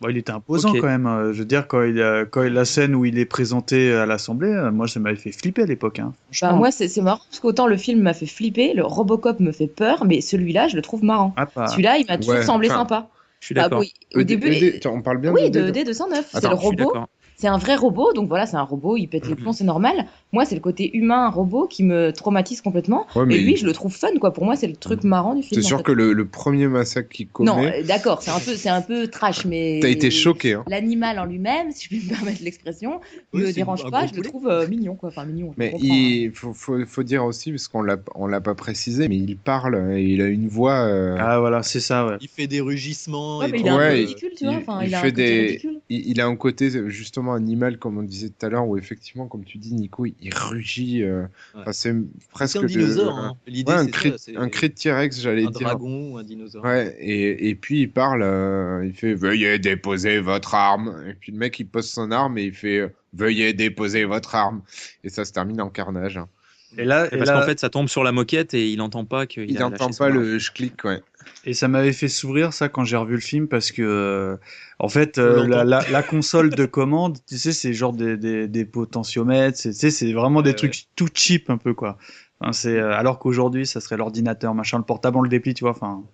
Bon, 0.00 0.08
il 0.08 0.16
était 0.16 0.30
imposant 0.30 0.72
quand 0.72 0.86
même. 0.86 1.06
euh, 1.06 1.32
Je 1.32 1.40
veux 1.40 1.44
dire, 1.44 1.66
quand 1.66 1.82
il, 1.82 2.00
a- 2.00 2.24
quand 2.24 2.44
il- 2.44 2.52
la 2.52 2.64
scène 2.64 2.94
où 2.94 3.04
il 3.04 3.18
est 3.18 3.24
présenté 3.24 3.92
à 3.92 4.06
l'Assemblée, 4.06 4.48
euh, 4.52 4.70
moi, 4.70 4.86
ça 4.86 5.00
m'avait 5.00 5.16
fait 5.16 5.32
flipper 5.32 5.62
à 5.62 5.66
l'époque. 5.66 5.98
Hein. 5.98 6.12
Bah, 6.40 6.52
moi, 6.52 6.70
c'est 6.70 6.94
marrant 7.00 7.20
parce 7.28 7.40
qu'autant 7.40 7.66
le 7.66 7.76
film 7.76 8.00
m'a 8.02 8.14
fait 8.14 8.26
flipper, 8.26 8.74
le 8.74 8.84
Robocop 8.84 9.40
me 9.40 9.50
fait 9.50 9.66
peur, 9.66 10.04
mais 10.04 10.20
celui-là, 10.20 10.68
je 10.68 10.76
le 10.76 10.82
trouve 10.82 11.02
marrant. 11.02 11.34
Ah, 11.36 11.46
pas- 11.46 11.66
Celui-là, 11.68 11.98
il 11.98 12.06
m'a 12.06 12.16
toujours 12.16 12.34
Ouais, 12.34 12.42
semblé 12.44 12.68
enfin, 12.68 12.78
sympa. 12.78 13.08
Je 13.40 13.46
suis 13.46 13.54
Bah, 13.56 13.62
d'accord. 13.62 13.80
oui, 13.80 13.92
au 14.14 14.20
ED, 14.20 14.24
début, 14.26 14.48
ED, 14.52 14.86
on 14.86 15.02
parle 15.02 15.18
bien 15.18 15.32
oui, 15.32 15.50
de 15.50 15.68
ED. 15.68 15.84
D209. 15.84 16.24
C'est 16.32 16.42
le 16.48 16.54
robot. 16.54 16.92
C'est 17.40 17.46
un 17.46 17.58
vrai 17.58 17.76
robot, 17.76 18.12
donc 18.14 18.28
voilà, 18.28 18.46
c'est 18.46 18.56
un 18.56 18.62
robot, 18.62 18.96
il 18.96 19.06
pète 19.06 19.26
les 19.28 19.34
plombs, 19.36 19.52
c'est 19.52 19.62
normal. 19.64 20.06
Moi, 20.32 20.44
c'est 20.44 20.54
le 20.54 20.60
côté 20.60 20.94
humain, 20.94 21.30
robot, 21.30 21.66
qui 21.66 21.82
me 21.82 22.12
traumatise 22.12 22.60
complètement. 22.60 23.06
Ouais, 23.16 23.24
mais 23.24 23.36
Et 23.36 23.40
lui, 23.40 23.56
je 23.56 23.64
le 23.64 23.72
trouve 23.72 23.94
fun, 23.96 24.08
quoi. 24.20 24.32
Pour 24.32 24.44
moi, 24.44 24.56
c'est 24.56 24.66
le 24.66 24.76
truc 24.76 25.02
marrant 25.04 25.34
du 25.34 25.42
film. 25.42 25.60
c'est 25.60 25.66
en 25.66 25.68
sûr 25.68 25.76
fait. 25.78 25.84
que 25.84 25.92
le, 25.92 26.12
le 26.12 26.26
premier 26.26 26.68
massacre 26.68 27.08
qu'il 27.08 27.28
commet, 27.28 27.50
Non, 27.50 27.64
euh, 27.64 27.82
d'accord, 27.82 28.20
c'est 28.22 28.30
un 28.30 28.38
peu, 28.38 28.54
c'est 28.54 28.68
un 28.68 28.82
peu 28.82 29.08
trash, 29.08 29.46
mais. 29.46 29.78
t'as 29.80 29.88
été 29.88 30.10
choqué. 30.10 30.52
Hein. 30.52 30.64
L'animal 30.68 31.18
en 31.18 31.24
lui-même, 31.24 31.72
si 31.72 31.84
je 31.84 31.88
puis 31.88 32.02
me 32.06 32.14
permettre 32.14 32.42
l'expression, 32.42 33.00
Oui, 33.32 33.42
me 33.42 33.52
dérange 33.52 33.90
pas. 33.90 34.06
Je 34.06 34.14
le 34.14 34.22
trouve 34.22 34.48
euh, 34.48 34.66
mignon, 34.68 34.96
quoi. 34.96 35.08
Enfin, 35.08 35.24
mignon. 35.24 35.54
Mais 35.56 35.70
comprends, 35.70 35.86
hein. 35.86 35.88
il 35.90 36.30
faut, 36.32 36.52
faut, 36.52 36.84
faut 36.86 37.02
dire 37.02 37.24
aussi, 37.24 37.50
parce 37.50 37.66
qu'on 37.68 37.80
l'a 37.82 37.96
on 38.14 38.26
l'a 38.26 38.42
pas 38.42 38.54
précisé, 38.54 39.08
mais 39.08 39.16
il 39.16 39.36
parle 39.38 39.92
et 39.96 40.02
il 40.04 40.20
a 40.20 40.26
une 40.26 40.48
voix. 40.48 40.80
euh, 40.80 41.16
Ah, 41.18 41.40
voilà, 41.40 41.62
c'est 41.62 41.80
ça, 41.80 42.06
ouais. 42.06 42.16
Il 42.20 42.28
fait 42.28 42.46
des 42.46 42.60
rugissements. 42.60 43.38
Ouais, 43.38 43.48
et 43.48 43.52
mais 43.52 43.58
tout. 43.58 43.64
il 43.64 43.66
est 43.66 43.70
un 43.70 43.76
peu 43.76 43.82
Ouais, 43.82 43.94
ridicule, 43.94 44.30
tu 44.36 44.44
vois. 44.44 44.52
il- 44.52 44.58
Enfin, 44.58 44.80
il 44.82 44.88
il, 44.88 44.94
a 44.94 44.98
un 44.98 45.02
fait 45.02 45.12
des- 45.12 45.46
ridicule. 45.46 45.80
il, 45.88 46.06
il 46.10 46.20
a 46.20 46.26
un 46.26 46.36
côté 46.36 46.70
justement 46.90 47.32
animal, 47.32 47.78
comme 47.78 47.96
on 47.96 48.02
disait 48.02 48.28
tout 48.28 48.44
à 48.44 48.50
l'heure, 48.50 48.68
où 48.68 48.76
effectivement, 48.76 49.26
comme 49.26 49.44
tu 49.44 49.56
dis, 49.58 49.72
Nico, 49.74 50.04
il, 50.04 50.14
il 50.20 50.34
rugit. 50.34 51.02
euh, 51.02 51.22
Ouais. 51.22 51.60
enfin, 51.62 51.72
c'est 51.72 51.94
presque 52.32 52.56
un 52.56 52.62
de- 52.62 52.66
dinosaure. 52.66 53.18
Hein. 53.18 53.36
L'idée, 53.46 53.72
Ouais, 53.72 53.78
un 53.78 53.84
ça, 53.84 54.30
un 54.36 54.48
cri 54.48 54.68
de 54.68 54.74
T-Rex, 54.74 55.20
j'allais 55.20 55.44
un 55.46 55.50
dire. 55.50 55.68
dragon 55.68 56.12
ou 56.12 56.18
un 56.18 56.22
dinosaure. 56.24 56.64
Ouais, 56.64 56.96
et, 57.00 57.48
et 57.48 57.54
puis 57.54 57.82
il 57.82 57.90
parle, 57.90 58.22
euh, 58.22 58.84
il 58.86 58.92
fait 58.94 59.14
Veuillez 59.14 59.58
déposer 59.58 60.20
votre 60.20 60.54
arme. 60.54 61.04
Et 61.08 61.14
puis 61.14 61.32
le 61.32 61.38
mec 61.38 61.58
il 61.60 61.66
pose 61.66 61.88
son 61.88 62.10
arme 62.10 62.38
et 62.38 62.44
il 62.44 62.54
fait 62.54 62.92
Veuillez 63.14 63.52
déposer 63.52 64.04
votre 64.04 64.34
arme. 64.34 64.62
Et 65.04 65.08
ça 65.08 65.24
se 65.24 65.32
termine 65.32 65.60
en 65.60 65.70
carnage. 65.70 66.16
hein. 66.18 66.28
Et 66.76 66.84
là, 66.84 67.06
Et 67.06 67.16
parce 67.16 67.30
là- 67.30 67.40
qu'en 67.40 67.46
fait, 67.46 67.58
ça 67.58 67.70
tombe 67.70 67.88
sur 67.88 68.04
la 68.04 68.12
moquette 68.12 68.52
et 68.52 68.68
il 68.68 68.76
n'entend 68.76 69.06
pas 69.06 69.26
qu'il 69.26 69.50
Il 69.50 69.58
n'entend 69.58 69.88
pas 69.90 70.10
le 70.10 70.38
je 70.38 70.52
clique, 70.52 70.84
ouais. 70.84 71.00
Et 71.44 71.54
ça 71.54 71.68
m'avait 71.68 71.92
fait 71.92 72.08
sourire 72.08 72.52
ça 72.52 72.68
quand 72.68 72.84
j'ai 72.84 72.96
revu 72.96 73.14
le 73.14 73.20
film 73.20 73.48
parce 73.48 73.72
que 73.72 73.82
euh, 73.82 74.36
en 74.78 74.88
fait 74.88 75.18
euh, 75.18 75.46
la, 75.46 75.64
la, 75.64 75.84
la 75.88 76.02
console 76.02 76.54
de 76.54 76.66
commande, 76.66 77.18
tu 77.26 77.38
sais, 77.38 77.52
c'est 77.52 77.72
genre 77.72 77.92
des, 77.92 78.16
des, 78.16 78.48
des 78.48 78.64
potentiomètres, 78.64 79.56
c'est 79.58 79.70
tu 79.72 79.78
sais, 79.78 79.90
c'est 79.90 80.12
vraiment 80.12 80.42
des 80.42 80.54
Ouais, 80.54 80.54
trucs 80.54 80.86
tout 80.96 81.08
cheap 81.14 81.48
un 81.50 81.58
peu 81.58 81.74
quoi. 81.74 81.96
Enfin, 82.40 82.52
c'est 82.52 82.78
euh, 82.78 82.92
alors 82.92 83.18
qu'aujourd'hui 83.18 83.66
ça 83.66 83.80
serait 83.80 83.96
l'ordinateur 83.96 84.54
machin, 84.54 84.78
le 84.78 84.84
portable 84.84 85.16
on 85.18 85.22
le 85.22 85.28
déplie, 85.28 85.54
tu 85.54 85.64
vois. 85.64 85.70
Enfin, 85.72 86.04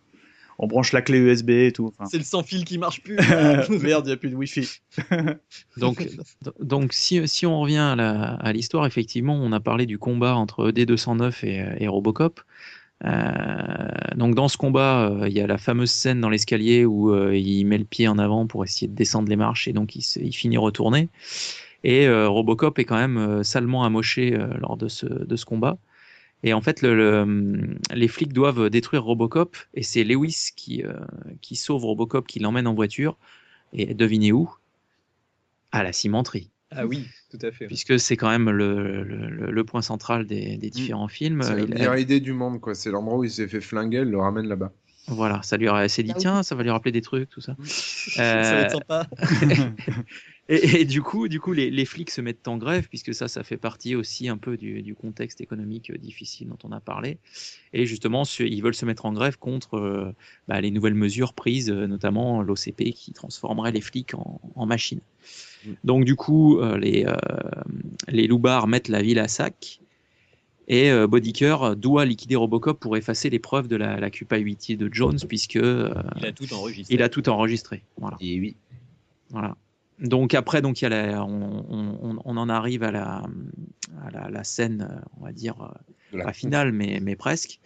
on 0.59 0.67
branche 0.69 0.93
la 0.93 1.03
clé 1.03 1.19
USB 1.19 1.51
et 1.51 1.73
tout. 1.73 1.89
Enfin, 1.99 2.11
C'est 2.11 2.19
le 2.19 2.25
sans 2.25 2.43
fil 2.43 2.65
qui 2.65 2.79
marche 2.79 3.03
plus. 3.03 3.17
merde, 3.69 4.07
il 4.07 4.11
y 4.11 4.13
a 4.13 4.17
plus 4.17 4.31
de 4.31 4.37
wifi. 4.37 4.81
Donc, 5.77 6.09
donc 6.61 6.93
si, 6.93 7.27
si 7.27 7.47
on 7.47 7.61
revient 7.61 7.95
à 7.99 8.53
l'histoire, 8.53 8.87
effectivement, 8.87 9.35
on 9.35 9.53
a 9.53 9.61
parlé 9.61 9.87
du 9.87 9.99
combat 9.99 10.35
entre 10.37 10.69
E 10.69 10.73
ED209 10.73 11.45
et, 11.47 11.85
et 11.85 11.89
Robocop. 11.89 12.41
Euh, 13.05 14.15
donc 14.17 14.35
dans 14.35 14.49
ce 14.49 14.57
combat, 14.57 15.11
euh, 15.11 15.29
il 15.29 15.35
y 15.35 15.41
a 15.41 15.47
la 15.47 15.59
fameuse 15.59 15.91
scène 15.91 16.21
dans 16.21 16.31
l'escalier 16.31 16.85
où 16.85 17.13
euh, 17.13 17.37
il 17.37 17.65
met 17.67 17.79
le 17.79 17.85
pied 17.85 18.09
en 18.09 18.19
avant 18.19 18.47
pour 18.47 18.65
essayer 18.65 18.89
de 18.89 18.95
descendre 18.95 19.29
les 19.29 19.37
marches 19.37 19.69
et 19.69 19.73
donc 19.73 19.95
il, 19.97 20.33
finit 20.33 20.57
retourné. 20.57 21.09
Et 21.83 22.09
Robocop 22.09 22.79
est 22.79 22.85
quand 22.85 22.97
même 22.97 23.45
salement 23.45 23.85
amoché 23.85 24.31
lors 24.59 24.79
de 24.79 24.89
ce, 24.89 25.45
combat. 25.45 25.77
Et 26.43 26.55
en 26.55 26.63
fait, 26.63 26.81
le- 26.81 27.77
les 27.93 28.09
flics 28.09 28.33
doivent 28.33 28.71
détruire 28.71 29.05
Robocop 29.05 29.55
et 29.75 29.83
c'est 29.83 30.03
Lewis 30.03 30.53
qui, 30.57 30.83
qui 31.43 31.57
sauve 31.57 31.85
Robocop, 31.85 32.27
qui 32.27 32.39
l'emmène 32.39 32.67
en 32.67 32.73
voiture. 32.73 33.19
Et 33.75 33.93
devinez 33.93 34.33
où? 34.33 34.51
À 35.73 35.83
la 35.83 35.93
cimenterie 35.93 36.54
Ah 36.77 36.87
oui, 36.87 37.07
tout 37.31 37.39
à 37.43 37.51
fait. 37.53 37.67
puisque 37.67 37.99
c'est 37.99 38.17
quand 38.17 38.29
même 38.29 38.51
le, 38.51 39.03
le, 39.05 39.51
le 39.51 39.65
point 39.65 39.83
central 39.83 40.27
des, 40.27 40.57
des 40.57 40.71
différents 40.71 41.09
films. 41.09 41.43
C'est 41.43 41.55
la 41.55 41.63
Il 41.63 41.73
a- 41.73 41.75
meilleure 41.75 41.97
idée 41.99 42.21
du 42.21 42.33
monde, 42.33 42.61
quoi. 42.61 42.75
C'est 42.75 42.91
l'endroit 42.91 43.19
où 43.19 43.25
il 43.25 43.31
s'est 43.31 43.49
fait 43.49 43.61
flinguer, 43.61 43.99
elle 43.99 44.11
le 44.11 44.19
ramène 44.19 44.47
là-bas. 44.47 44.73
Voilà, 45.07 45.43
ça 45.43 45.57
lui 45.59 45.69
a 45.69 45.87
s'est 45.89 46.03
dit 46.03 46.13
Ah 46.15 46.19
tiens, 46.19 46.43
ça 46.43 46.55
va 46.55 46.63
lui 46.63 46.71
rappeler 46.71 46.93
des 46.93 47.03
trucs, 47.03 47.29
tout 47.29 47.41
ça. 47.41 47.55
Ça 47.67 48.23
va 48.55 48.61
être 48.63 48.71
sympa. 48.73 49.07
Et, 50.51 50.81
et 50.81 50.85
du 50.85 51.01
coup, 51.01 51.27
du 51.29 51.41
coup, 51.41 51.53
les, 51.53 51.71
les 51.71 51.85
flics 51.87 52.11
se 52.11 52.21
mettent 52.21 52.47
en 52.49 52.59
grève 52.59 52.87
puisque 52.89 53.15
ça, 53.15 53.29
ça 53.29 53.43
fait 53.45 53.57
partie 53.57 53.95
aussi 53.95 54.29
un 54.29 54.37
peu 54.37 54.59
du, 54.59 54.83
du 54.83 54.95
contexte 54.95 55.41
économique 55.41 55.91
euh, 55.91 55.97
difficile 55.97 56.49
dont 56.49 56.59
on 56.65 56.73
a 56.73 56.81
parlé. 56.81 57.17
Et 57.73 57.87
justement, 57.87 58.25
ils 58.39 58.63
veulent 58.63 58.75
se 58.75 58.85
mettre 58.85 59.07
en 59.07 59.13
grève 59.15 59.39
contre 59.39 59.79
euh, 59.79 60.13
bah, 60.47 60.61
les 60.61 60.71
nouvelles 60.71 60.95
mesures 60.95 61.33
prises, 61.33 61.71
euh, 61.71 61.87
notamment 61.87 62.43
l'OCP 62.43 62.93
qui 62.95 63.13
transformerait 63.15 63.73
les 63.73 63.81
flics 63.81 64.15
en, 64.15 64.41
en 64.55 64.67
machines. 64.67 65.01
Donc 65.83 66.05
du 66.05 66.15
coup, 66.15 66.59
euh, 66.59 66.77
les 66.77 67.07
euh, 67.07 67.17
les 68.09 68.27
loupards 68.27 68.67
mettent 68.67 68.89
la 68.89 69.01
ville 69.01 69.19
à 69.21 69.29
sac. 69.29 69.81
Et 70.67 70.91
Bodyker 71.07 71.77
doit 71.77 72.07
liquider 72.07 72.37
Robocop 72.37 72.81
pour 72.81 72.97
effacer 72.97 73.29
les 73.29 73.39
preuves 73.39 73.69
de 73.69 73.77
la, 73.77 74.01
la 74.01 74.09
culpabilité 74.09 74.77
de 74.77 74.89
Jones, 74.91 75.19
puisque 75.29 75.57
Il 75.57 76.25
a 76.27 76.33
tout 76.33 76.51
enregistré. 76.55 76.95
il 76.95 77.03
a 77.03 77.11
tout 77.11 77.29
enregistré. 77.29 77.83
Voilà. 77.99 78.17
Et 78.23 78.41
oui. 78.41 78.57
Voilà. 79.29 79.59
Donc 80.01 80.35
après, 80.35 80.61
donc 80.61 80.81
il 80.81 80.85
y 80.85 80.87
a 80.87 80.91
la- 80.91 81.25
on, 81.25 81.65
on- 81.71 82.19
on 82.25 82.37
en 82.37 82.49
arrive 82.49 82.83
à 82.83 82.91
la, 82.91 83.23
à 84.05 84.11
la, 84.11 84.29
la 84.31 84.45
scène, 84.45 85.01
on 85.21 85.25
va 85.25 85.33
dire, 85.33 85.55
la 86.13 86.25
pas 86.25 86.33
finale, 86.33 86.73
mais, 86.73 86.99
mais 87.01 87.17
presque, 87.17 87.59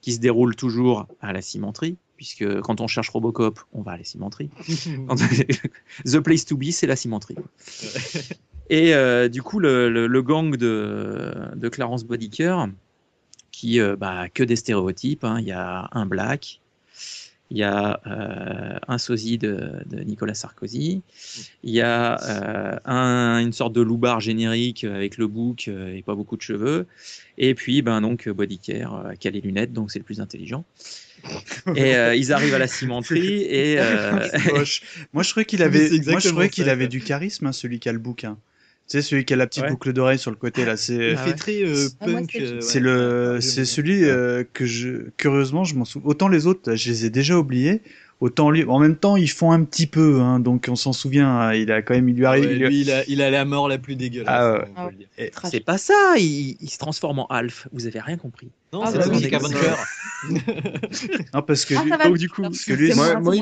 qui 0.00 0.12
se 0.12 0.20
déroule 0.20 0.54
toujours 0.56 1.06
à 1.20 1.32
la 1.32 1.42
cimenterie, 1.42 1.96
puisque 2.16 2.60
quand 2.60 2.80
on 2.80 2.86
cherche 2.86 3.10
Robocop, 3.10 3.60
on 3.72 3.82
va 3.82 3.92
à 3.92 3.96
la 3.98 4.04
cimenterie. 4.04 4.48
Quand- 5.08 5.16
The 6.06 6.20
place 6.20 6.44
to 6.46 6.56
be, 6.56 6.70
c'est 6.70 6.86
la 6.86 6.96
cimenterie. 6.96 7.36
Et 8.70 8.94
euh, 8.94 9.28
du 9.28 9.42
coup, 9.42 9.58
le, 9.58 9.90
le- 9.90 10.06
le 10.06 10.22
gang 10.22 10.56
de, 10.56 11.32
de 11.54 11.68
Clarence 11.68 12.04
Bodiker, 12.04 12.66
qui 13.50 13.80
euh, 13.80 13.96
bah, 13.96 14.28
que 14.30 14.42
des 14.44 14.56
stéréotypes, 14.56 15.24
hein. 15.24 15.38
il 15.40 15.46
y 15.46 15.52
a 15.52 15.88
un 15.92 16.06
black, 16.06 16.60
il 17.52 17.58
y 17.58 17.62
a 17.62 18.00
euh, 18.06 18.78
un 18.88 18.98
sosie 18.98 19.36
de, 19.38 19.70
de 19.86 20.00
Nicolas 20.02 20.34
Sarkozy, 20.34 21.02
il 21.62 21.70
y 21.74 21.80
a 21.82 22.18
euh, 22.22 22.78
un- 22.86 23.38
une 23.40 23.52
sorte 23.52 23.74
de 23.74 23.82
loupard 23.82 24.20
générique 24.20 24.84
avec 24.84 25.18
le 25.18 25.26
bouc 25.26 25.68
euh, 25.68 25.94
et 25.94 26.02
pas 26.02 26.14
beaucoup 26.14 26.36
de 26.36 26.42
cheveux, 26.42 26.86
et 27.36 27.54
puis 27.54 27.82
ben 27.82 28.00
donc 28.00 28.28
Bodiker 28.28 28.86
euh, 28.92 29.14
qui 29.14 29.28
a 29.28 29.30
les 29.30 29.40
lunettes, 29.42 29.72
donc 29.72 29.90
c'est 29.92 29.98
le 29.98 30.04
plus 30.04 30.20
intelligent. 30.20 30.64
Et 31.76 31.94
euh, 31.94 32.14
ils 32.16 32.32
arrivent 32.32 32.54
à 32.54 32.58
la 32.58 32.66
cimenterie 32.66 33.42
et 33.48 33.76
euh. 33.78 34.26
Moi, 35.12 35.22
je 35.22 35.30
trouvais 35.30 35.44
qu'il 35.44 35.62
avait, 35.62 35.78
c'est 35.88 36.04
moi, 36.10 36.20
je 36.20 36.28
exactement 36.28 36.32
trouvais 36.32 36.48
qu'il 36.48 36.64
ça, 36.64 36.72
avait 36.72 36.84
quoi. 36.84 36.88
du 36.88 37.00
charisme, 37.00 37.46
hein, 37.46 37.52
celui 37.52 37.78
qui 37.78 37.88
a 37.88 37.92
le 37.92 37.98
bouquin. 37.98 38.38
Tu 38.92 38.98
sais, 38.98 39.08
celui 39.08 39.24
qui 39.24 39.32
a 39.32 39.36
la 39.36 39.46
petite 39.46 39.62
Ouais. 39.62 39.70
boucle 39.70 39.90
d'oreille 39.94 40.18
sur 40.18 40.30
le 40.30 40.36
côté, 40.36 40.66
là. 40.66 40.76
C'est, 40.76 40.92
Il 40.94 41.14
Ah 41.16 41.22
fait 41.22 41.30
ouais. 41.30 41.36
très 41.36 41.62
euh, 41.64 41.88
Ah, 42.00 42.04
punk. 42.04 42.38
c'est- 42.60 42.78
euh, 42.78 42.80
le, 42.82 43.34
Ouais, 43.36 43.40
c'est 43.40 43.64
celui 43.64 44.04
euh, 44.04 44.44
que 44.52 44.66
je, 44.66 45.08
curieusement, 45.16 45.64
je 45.64 45.74
m'en 45.76 45.86
souviens. 45.86 46.10
Autant 46.10 46.28
les 46.28 46.46
autres, 46.46 46.74
je 46.74 46.90
les 46.90 47.06
ai 47.06 47.10
déjà 47.10 47.38
oubliés. 47.38 47.80
Autant 48.20 48.50
lui, 48.50 48.64
en 48.64 48.78
même 48.78 48.96
temps, 48.96 49.16
ils 49.16 49.30
font 49.30 49.50
un 49.50 49.64
petit 49.64 49.86
peu, 49.86 50.20
hein, 50.20 50.40
donc 50.40 50.66
on 50.68 50.76
s'en 50.76 50.92
souvient. 50.92 51.26
hein, 51.26 51.54
il 51.54 51.72
a 51.72 51.80
quand 51.80 51.94
même, 51.94 52.06
il 52.10 52.16
lui 52.16 52.26
arrive. 52.26 52.44
Ouais, 52.44 52.54
lui- 52.54 52.80
il 52.82 52.90
a, 52.92 53.02
il 53.08 53.22
a 53.22 53.30
la 53.30 53.46
mort 53.46 53.66
la 53.66 53.78
plus 53.78 53.96
dégueulasse. 53.96 54.28
Ah 54.76 54.90
Trash. 55.32 55.50
c'est 55.50 55.60
pas 55.64 55.78
ça, 55.78 56.14
il, 56.18 56.56
il 56.60 56.68
se 56.68 56.76
transforme 56.78 57.20
en 57.20 57.26
Alf. 57.28 57.68
Vous 57.72 57.86
avez 57.86 57.98
rien 57.98 58.18
compris. 58.18 58.50
Non, 58.74 58.82
Ah 58.84 58.90
c'est 58.92 58.98
bah 58.98 59.08
musique 59.08 59.32
Avenger. 59.32 59.56
non, 61.34 61.42
parce 61.42 61.64
que 61.64 61.74
Ah, 61.76 61.82
lui- 61.82 61.90
ça 61.90 61.96
va. 61.96 62.04
Donc 62.08 62.18
du 62.18 62.28
coup, 62.28 62.42
parce 62.42 62.64
que 62.64 62.74
lui, 62.74 62.90
C'est 62.90 62.96
Moi, 62.96 63.18
moi, 63.20 63.34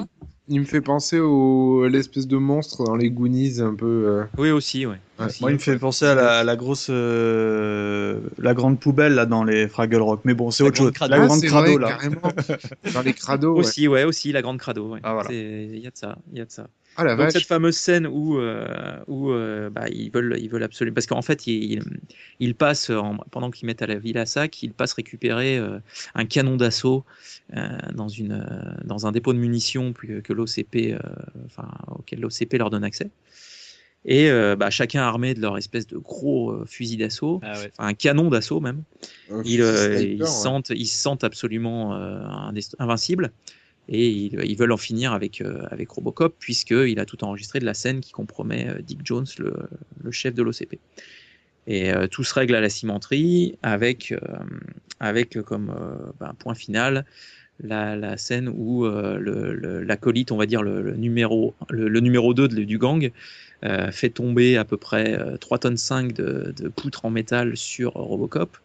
il, 0.50 0.60
me 0.60 0.64
fait 0.66 0.80
penser 0.82 1.18
au 1.18 1.84
à 1.84 1.88
l'espèce 1.88 2.26
de 2.26 2.36
monstre 2.36 2.84
dans 2.84 2.96
les 2.96 3.10
Goonies 3.10 3.60
un 3.60 3.74
peu. 3.74 3.86
euh, 3.86 4.24
oui 4.36 4.50
aussi, 4.50 4.84
ouais. 4.86 4.96
Ouais. 5.18 5.26
Aussi. 5.26 5.42
Moi, 5.42 5.50
il 5.50 5.54
me 5.54 5.58
fait 5.58 5.78
penser 5.78 6.04
à 6.06 6.14
la, 6.14 6.38
à 6.38 6.44
la 6.44 6.56
grosse, 6.56 6.88
euh, 6.90 8.20
la 8.38 8.54
grande 8.54 8.80
poubelle 8.80 9.14
là 9.14 9.26
dans 9.26 9.44
les 9.44 9.68
Fraggle 9.68 10.00
Rock. 10.00 10.20
Mais 10.24 10.34
bon, 10.34 10.50
c'est 10.50 10.62
autre 10.62 10.76
chose. 10.76 10.92
crado. 10.92 11.10
La 11.14 11.22
Ah, 11.22 11.26
grande 11.26 11.40
c'est 11.40 11.46
crado 11.46 11.72
vrai, 11.72 11.80
là. 11.80 11.88
carrément. 11.88 12.20
Dans 12.94 13.02
les 13.02 13.12
crados. 13.12 13.56
Aussi, 13.56 13.86
ouais, 13.88 14.04
aussi 14.04 14.32
la 14.32 14.42
grande 14.42 14.58
crado. 14.58 14.88
Ouais. 14.92 15.00
Ah, 15.02 15.14
voilà. 15.14 15.30
Il 15.32 15.78
y 15.78 15.86
a 15.86 15.90
de 15.90 15.96
ça, 15.96 16.16
il 16.32 16.38
y 16.38 16.40
a 16.40 16.44
de 16.44 16.50
ça. 16.50 16.66
Ah 17.00 17.04
la 17.04 17.14
Donc 17.16 17.18
vache. 17.24 17.32
cette 17.32 17.46
fameuse 17.46 17.76
scène 17.76 18.06
où 18.06 18.38
euh, 18.38 18.98
où 19.06 19.30
euh, 19.30 19.70
bah, 19.70 19.88
ils 19.88 20.10
veulent 20.10 20.36
ils 20.38 20.48
veulent 20.50 20.62
absolument 20.62 20.94
parce 20.94 21.06
qu'en 21.06 21.22
fait 21.22 21.46
ils, 21.46 21.72
ils, 21.74 21.82
ils 22.40 22.54
passent 22.54 22.90
en- 22.90 23.16
pendant 23.30 23.50
qu'ils 23.50 23.66
mettent 23.66 23.82
à 23.82 23.86
la 23.86 23.96
ville 23.98 24.18
à 24.18 24.26
sac 24.26 24.62
ils 24.62 24.72
passent 24.72 24.92
récupérer 24.92 25.56
euh, 25.58 25.78
un 26.14 26.26
canon 26.26 26.56
d'assaut 26.56 27.04
euh, 27.56 27.68
dans 27.94 28.08
une 28.08 28.32
euh, 28.32 28.74
dans 28.84 29.06
un 29.06 29.12
dépôt 29.12 29.32
de 29.32 29.38
munitions 29.38 29.92
plus- 29.92 30.22
que 30.22 30.32
l'OCP 30.32 30.92
euh, 30.92 30.98
enfin 31.46 31.68
auquel 31.88 32.20
l'OCP 32.20 32.58
leur 32.58 32.70
donne 32.70 32.84
accès 32.84 33.10
et 34.04 34.30
euh, 34.30 34.56
bah, 34.56 34.70
chacun 34.70 35.02
armé 35.02 35.34
de 35.34 35.40
leur 35.40 35.58
espèce 35.58 35.86
de 35.86 35.98
gros 35.98 36.52
euh, 36.52 36.64
fusil 36.66 36.96
d'assaut 36.96 37.40
Ah 37.42 37.58
ouais. 37.58 37.70
un 37.78 37.92
canon 37.94 38.30
d'assaut 38.30 38.60
même 38.60 38.82
ils, 39.44 39.60
euh, 39.60 39.94
sniper, 39.94 40.12
ils 40.14 40.18
ouais. 40.18 40.26
sentent, 40.26 40.70
ils 40.70 40.86
se 40.86 40.96
sentent 40.96 41.24
absolument 41.24 41.94
euh, 41.94 42.20
invincibles 42.78 43.30
et 43.88 44.08
ils, 44.08 44.56
veulent 44.56 44.72
en 44.72 44.76
finir 44.76 45.12
avec, 45.12 45.40
euh, 45.40 45.62
avec 45.70 45.90
Robocop 45.90 46.36
puisqu'il 46.38 47.00
a 47.00 47.04
tout 47.04 47.24
enregistré 47.24 47.58
de 47.58 47.64
la 47.64 47.74
scène 47.74 48.00
qui 48.00 48.12
compromet 48.12 48.68
euh, 48.68 48.82
Dick 48.82 49.00
Jones, 49.04 49.26
le, 49.38 50.10
chef 50.12 50.34
de 50.34 50.42
l'OCP. 50.42 50.78
Et 51.66 51.92
euh, 51.92 52.06
tout 52.06 52.22
se 52.22 52.32
règle 52.34 52.54
à 52.54 52.60
la 52.60 52.68
cimenterie 52.68 53.58
avec, 53.62 54.14
comme 55.44 55.74
ben, 56.20 56.34
point 56.38 56.54
final 56.54 57.04
la, 57.62 58.16
scène 58.16 58.48
où 58.48 58.86
l'acolyte, 58.86 60.32
on 60.32 60.36
va 60.36 60.46
dire 60.46 60.62
le, 60.62 60.96
numéro, 60.96 61.54
le, 61.68 61.88
le 61.88 62.00
numéro 62.00 62.32
2 62.32 62.48
de- 62.48 62.64
du 62.64 62.78
gang, 62.78 63.10
fait 63.90 64.10
tomber 64.10 64.56
à 64.56 64.64
peu 64.64 64.76
près 64.76 65.18
euh, 65.18 65.36
3 65.36 65.58
tonnes 65.58 65.76
5 65.76 66.12
de, 66.14 66.54
de 66.56 66.68
poutres 66.68 67.04
en 67.04 67.10
métal 67.10 67.56
sur 67.56 67.92
Robocop. 67.92 68.56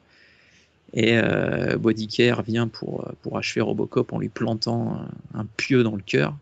Et 0.94 1.18
euh, 1.18 1.78
Bodycare 1.78 2.44
vient 2.44 2.68
pour, 2.68 3.12
pour 3.22 3.38
achever 3.38 3.62
Robocop 3.62 4.14
en 4.14 4.20
lui 4.20 4.30
plantant 4.30 5.07
un, 5.34 5.40
un 5.40 5.45
pieu 5.57 5.84
dans 5.84 5.95
le 5.95 6.02
cœur. 6.02 6.36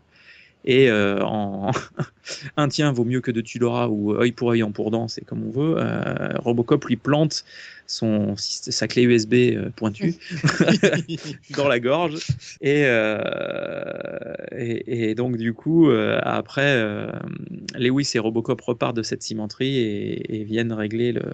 Et 0.64 0.88
euh, 0.90 1.22
en 1.22 1.72
un 2.56 2.68
tien 2.68 2.92
vaut 2.92 3.04
mieux 3.04 3.20
que 3.20 3.30
de 3.30 3.40
tu 3.40 3.62
ou 3.62 4.14
œil 4.14 4.32
pour 4.32 4.50
œil 4.50 4.62
en 4.62 4.72
pour 4.72 4.90
dent, 4.90 5.08
c'est 5.08 5.24
comme 5.24 5.46
on 5.46 5.50
veut. 5.50 5.74
euh, 5.78 6.32
Robocop 6.38 6.84
lui 6.86 6.96
plante 6.96 7.44
son, 7.86 8.34
sa 8.36 8.88
clé 8.88 9.02
USB 9.02 9.34
euh, 9.34 9.68
pointue 9.76 10.14
dans 11.56 11.68
la 11.68 11.80
gorge. 11.80 12.18
Et, 12.62 12.84
euh, 12.86 13.18
et, 14.56 15.14
donc, 15.14 15.36
du 15.36 15.52
coup, 15.52 15.90
euh, 15.90 16.18
après, 16.22 16.76
euh, 16.76 17.12
Lewis 17.78 18.10
et 18.14 18.18
Robocop 18.18 18.60
repartent 18.62 18.96
de 18.96 19.02
cette 19.02 19.22
cimenterie 19.22 19.78
et, 19.78 20.40
et 20.40 20.44
viennent 20.44 20.72
régler 20.72 21.12
le, 21.12 21.24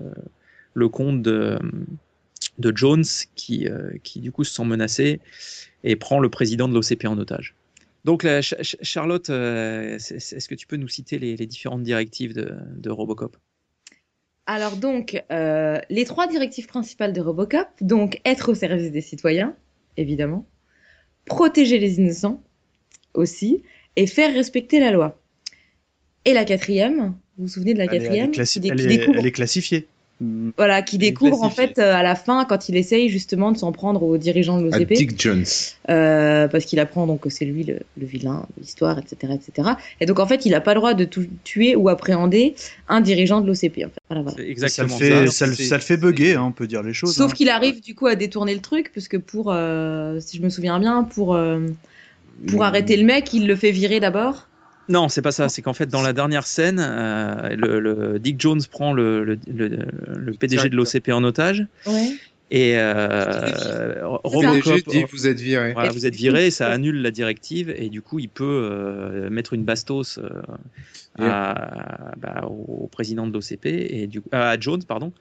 le 0.74 0.88
compte 0.88 1.22
de, 1.22 1.56
de 2.58 2.72
Jones 2.76 3.04
qui, 3.34 3.68
euh, 3.68 3.90
qui, 4.02 4.20
du 4.20 4.32
coup, 4.32 4.44
se 4.44 4.54
sent 4.54 4.64
menacé 4.64 5.20
et 5.84 5.96
prend 5.96 6.20
le 6.20 6.28
président 6.28 6.68
de 6.68 6.74
l'OCP 6.74 7.06
en 7.06 7.18
otage. 7.18 7.54
Donc, 8.04 8.22
la, 8.22 8.42
Ch- 8.42 8.54
Ch- 8.62 8.76
Charlotte, 8.82 9.28
euh, 9.30 9.96
est-ce 9.96 10.48
que 10.48 10.54
tu 10.54 10.66
peux 10.66 10.76
nous 10.76 10.88
citer 10.88 11.18
les, 11.18 11.36
les 11.36 11.46
différentes 11.46 11.82
directives 11.82 12.32
de, 12.34 12.54
de 12.76 12.90
Robocop? 12.90 13.36
Alors 14.46 14.76
donc, 14.76 15.22
euh, 15.30 15.78
les 15.90 16.04
trois 16.04 16.26
directives 16.26 16.66
principales 16.66 17.12
de 17.12 17.20
Robocop, 17.20 17.68
donc 17.80 18.20
être 18.24 18.50
au 18.50 18.54
service 18.54 18.90
des 18.90 19.00
citoyens, 19.00 19.54
évidemment, 19.96 20.46
protéger 21.26 21.78
les 21.78 21.98
innocents 21.98 22.42
aussi, 23.14 23.62
et 23.96 24.06
faire 24.06 24.32
respecter 24.32 24.80
la 24.80 24.90
loi. 24.92 25.20
Et 26.24 26.32
la 26.32 26.44
quatrième, 26.44 27.14
vous 27.36 27.44
vous 27.44 27.48
souvenez 27.48 27.74
de 27.74 27.78
la 27.78 27.84
Elle 27.84 27.90
est- 27.92 27.96
elle 27.96 28.02
est 28.02 28.04
quatrième? 28.04 28.30
classi- 28.32 28.52
qui, 28.54 28.60
dé- 28.60 28.68
elle 28.70 28.76
qui 28.78 28.84
est- 28.84 28.88
découvre, 28.98 29.18
elle 29.18 29.26
est 29.26 29.32
classifiée. 29.32 29.86
Voilà, 30.58 30.82
qui 30.82 30.98
découvre 30.98 31.42
en 31.42 31.48
fait 31.48 31.78
euh, 31.78 31.94
à 31.94 32.02
la 32.02 32.14
fin 32.14 32.44
quand 32.44 32.68
il 32.68 32.76
essaye 32.76 33.08
justement 33.08 33.52
de 33.52 33.56
s'en 33.56 33.72
prendre 33.72 34.02
aux 34.02 34.18
dirigeants 34.18 34.60
de 34.60 34.64
l'OCP. 34.64 34.92
Dick 34.92 35.18
Jones. 35.20 35.44
Euh, 35.88 36.46
parce 36.46 36.66
qu'il 36.66 36.78
apprend 36.78 37.06
donc 37.06 37.20
que 37.20 37.30
c'est 37.30 37.46
lui 37.46 37.64
le, 37.64 37.78
le 37.96 38.06
vilain 38.06 38.46
de 38.56 38.62
l'histoire, 38.62 38.98
etc., 38.98 39.32
etc. 39.34 39.70
Et 40.00 40.04
donc 40.06 40.18
en 40.18 40.26
fait, 40.26 40.44
il 40.44 40.50
n'a 40.50 40.60
pas 40.60 40.74
le 40.74 40.80
droit 40.80 40.92
de 40.92 41.04
tout- 41.06 41.26
tuer 41.44 41.74
ou 41.74 41.88
appréhender 41.88 42.54
un 42.88 43.00
dirigeant 43.00 43.40
de 43.40 43.46
l'OCP. 43.46 43.84
En 43.84 43.88
fait. 43.88 44.00
Voilà, 44.10 44.22
voilà. 44.22 44.30
C'est 44.36 44.36
Ça 44.36 44.42
le 44.42 44.50
exactement 44.50 44.98
fait, 44.98 45.26
ça. 45.26 45.32
ça, 45.32 45.46
le- 45.46 45.54
c'est- 45.54 45.64
ça 45.64 45.76
le 45.76 45.82
fait 45.82 45.96
bugger, 45.96 46.34
hein, 46.34 46.44
on 46.48 46.52
peut 46.52 46.66
dire 46.66 46.82
les 46.82 46.92
choses. 46.92 47.14
Sauf 47.14 47.30
hein. 47.30 47.34
qu'il 47.34 47.48
arrive 47.48 47.80
du 47.80 47.94
coup 47.94 48.06
à 48.06 48.14
détourner 48.14 48.52
le 48.54 48.60
truc, 48.60 48.92
parce 48.94 49.08
que 49.08 49.16
pour, 49.16 49.46
euh, 49.50 50.20
si 50.20 50.36
je 50.36 50.42
me 50.42 50.50
souviens 50.50 50.78
bien, 50.78 51.02
pour 51.02 51.34
euh, 51.34 51.60
pour 52.48 52.62
arrêter 52.62 52.96
le 52.98 53.04
mec, 53.04 53.32
il 53.32 53.46
le 53.46 53.56
fait 53.56 53.70
virer 53.70 54.00
d'abord. 54.00 54.48
Non, 54.90 55.08
c'est 55.08 55.22
pas 55.22 55.32
ça. 55.32 55.48
C'est 55.48 55.62
qu'en 55.62 55.72
fait, 55.72 55.86
dans 55.86 56.02
la 56.02 56.12
dernière 56.12 56.46
scène, 56.46 56.78
euh, 56.80 57.48
le, 57.56 57.80
le- 57.80 58.18
Dick 58.18 58.38
Jones 58.40 58.60
prend 58.70 58.92
le, 58.92 59.24
le, 59.24 59.38
le- 59.46 59.78
le 60.16 60.32
PDG 60.32 60.68
de 60.68 60.76
l'OCP 60.76 61.10
en 61.12 61.24
otage 61.24 61.64
Ouais. 61.86 62.10
et 62.50 62.72
euh, 62.76 63.94
Le 64.00 64.06
Robocop. 64.06 64.62
PDG 64.64 64.82
dit 64.90 65.04
vous 65.12 65.26
êtes 65.28 65.40
viré. 65.40 65.72
Voilà, 65.72 65.90
vous 65.90 66.06
êtes 66.06 66.16
viré, 66.16 66.50
ça 66.50 66.68
annule 66.72 67.00
la 67.02 67.10
directive 67.12 67.72
et 67.76 67.88
du 67.88 68.02
coup, 68.02 68.18
il 68.18 68.28
peut 68.28 68.44
euh, 68.44 69.30
mettre 69.30 69.52
une 69.54 69.64
bastos 69.64 70.18
euh, 70.18 70.28
à- 71.18 72.12
bah, 72.18 72.46
au 72.48 72.88
président 72.90 73.26
de 73.26 73.32
l'OCP 73.32 73.66
et 73.66 74.06
du 74.06 74.22
à 74.32 74.58
Jones, 74.58 74.82
pardon. 74.84 75.12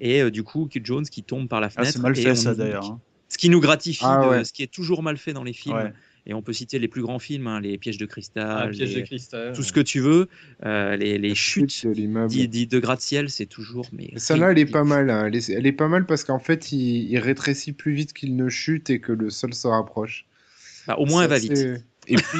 Et 0.00 0.22
euh, 0.22 0.30
du 0.30 0.42
coup, 0.44 0.68
Jones 0.84 1.04
qui 1.06 1.22
tombe 1.22 1.48
par 1.48 1.60
la 1.60 1.66
Ah, 1.66 1.70
fenêtre. 1.70 1.92
c'est 1.94 1.98
mal 2.02 2.16
et 2.16 2.22
fait 2.22 2.30
on 2.30 2.34
ça 2.36 2.54
d'ailleurs. 2.54 2.84
hein. 2.86 3.00
Ce 3.28 3.36
qui 3.36 3.50
nous 3.50 3.60
gratifie, 3.60 4.04
Ah 4.06 4.38
de- 4.38 4.44
ce 4.44 4.52
qui 4.52 4.62
est 4.62 4.72
toujours 4.72 5.02
mal 5.02 5.16
fait 5.18 5.32
dans 5.32 5.44
les 5.44 5.52
films. 5.52 5.76
Ouais. 5.76 5.92
Et 6.28 6.34
on 6.34 6.42
peut 6.42 6.52
citer 6.52 6.78
les 6.78 6.88
plus 6.88 7.00
grands 7.00 7.18
films, 7.18 7.46
hein, 7.46 7.58
les 7.58 7.78
pièges 7.78 7.96
de 7.96 8.04
cristal, 8.04 8.68
Un 8.68 8.70
piège 8.70 8.94
les- 8.94 9.00
de 9.00 9.06
cristal. 9.06 9.52
tout 9.54 9.62
ce 9.62 9.72
que 9.72 9.80
tu 9.80 9.98
veux, 10.00 10.28
euh, 10.66 10.94
les, 10.94 11.16
les 11.16 11.34
chutes 11.34 11.86
de 11.86 12.64
de 12.66 12.78
gratte-ciel, 12.78 13.30
c'est 13.30 13.46
toujours. 13.46 13.86
Mais 13.92 14.10
Celle-là, 14.16 14.50
elle 14.52 14.58
est 14.58 14.66
pas 14.66 14.84
mal. 14.84 15.08
hein. 15.08 15.24
Elle, 15.26 15.36
est, 15.36 15.48
elle 15.48 15.66
est 15.66 15.72
pas 15.72 15.88
mal 15.88 16.04
parce 16.04 16.24
qu'en 16.24 16.38
fait, 16.38 16.70
il, 16.70 17.10
il 17.10 17.18
rétrécit 17.18 17.72
plus 17.72 17.92
vite 17.94 18.12
qu'il 18.12 18.36
ne 18.36 18.48
chute 18.50 18.90
et 18.90 19.00
que 19.00 19.12
le 19.12 19.30
sol 19.30 19.54
se 19.54 19.66
rapproche. 19.66 20.26
Bah, 20.86 20.96
au 20.98 21.06
moins, 21.06 21.22
elle 21.22 21.30
va 21.30 21.38
vite. 21.38 21.52
Et 22.08 22.16
puis, 22.16 22.38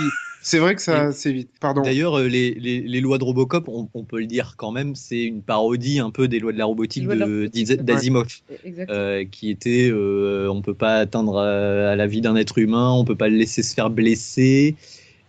c'est 0.49 0.59
vrai 0.61 0.75
que 0.75 0.81
ça, 0.81 1.13
c'est 1.13 1.31
vite. 1.31 1.51
Pardon. 1.61 1.83
D'ailleurs, 1.83 2.19
euh, 2.19 2.27
les, 2.27 2.55
les, 2.55 2.81
les 2.81 3.01
lois 3.03 3.19
de 3.19 3.25
Robocop, 3.25 3.69
on, 3.69 3.87
on 3.93 4.03
peut 4.03 4.19
le 4.19 4.25
dire 4.25 4.55
quand 4.57 4.73
même, 4.73 4.95
c'est 4.95 5.23
une 5.23 5.43
parodie 5.43 5.99
un 5.99 6.09
peu 6.09 6.27
des 6.27 6.39
lois 6.39 6.53
de 6.53 6.59
la 6.59 6.65
robotique 6.65 7.07
ouais. 7.07 7.77
d'Asimov. 7.77 8.29
Exact. 8.65 8.91
euh, 8.91 9.27
qui 9.31 9.51
était 9.51 9.91
euh, 9.93 10.49
on 10.51 10.63
peut 10.63 10.73
pas 10.73 10.97
atteindre 10.97 11.37
euh, 11.37 11.93
à 11.93 11.97
la 11.97 12.07
vie 12.07 12.23
d'un 12.23 12.35
être 12.35 12.57
humain, 12.57 12.91
on 12.93 13.05
peut 13.05 13.15
pas 13.15 13.29
le 13.29 13.37
laisser 13.37 13.63
se 13.63 13.75
faire 13.75 13.91
blesser 13.91 14.75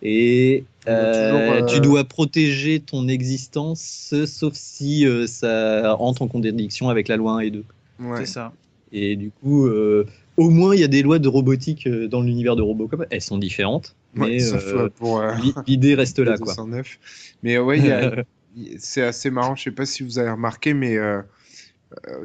et 0.02 0.64
euh, 0.88 1.32
toujours, 1.32 1.52
euh, 1.52 1.66
tu 1.66 1.82
dois 1.82 2.04
protéger 2.06 2.80
ton 2.80 3.10
existence 3.10 4.14
sauf 4.26 4.54
si 4.54 5.06
euh, 5.06 5.28
ça 5.28 5.98
entre 6.00 6.22
en 6.22 6.30
contradiction 6.30 6.88
avec 6.88 7.10
la 7.10 7.18
loi 7.18 7.34
1 7.34 7.40
et 7.40 7.52
2. 7.52 7.64
Ouais. 8.00 8.18
C'est 8.20 8.26
ça. 8.28 8.54
Et 8.94 9.18
du 9.18 9.32
coup, 9.32 9.68
euh, 9.68 10.06
au 10.40 10.50
moins 10.50 10.74
il 10.76 10.82
y 10.82 10.84
a 10.84 10.88
des 10.88 11.02
lois 11.04 11.20
de 11.20 11.28
robotique 11.28 11.86
euh, 11.88 12.08
dans 12.08 12.22
l'univers 12.22 12.56
de 12.56 12.62
Robocop. 12.62 13.06
Elles 13.12 13.22
sont 13.22 13.38
différentes, 13.38 13.96
Ouais, 14.16 14.30
mais 14.30 14.54
euh, 14.54 14.90
euh, 15.02 15.36
l'idée 15.68 15.96
reste 15.96 16.20
là. 16.20 16.38
Quoi. 16.38 16.54
209. 16.56 17.00
Mais 17.44 17.58
ouais, 17.58 17.80
c'est 18.80 19.04
assez 19.04 19.30
marrant. 19.30 19.56
Je 19.56 19.64
sais 19.64 19.72
pas 19.72 19.86
si 19.86 20.04
vous 20.04 20.18
avez 20.20 20.32
remarqué, 20.32 20.74
mais 20.74 20.98
euh, 20.98 21.22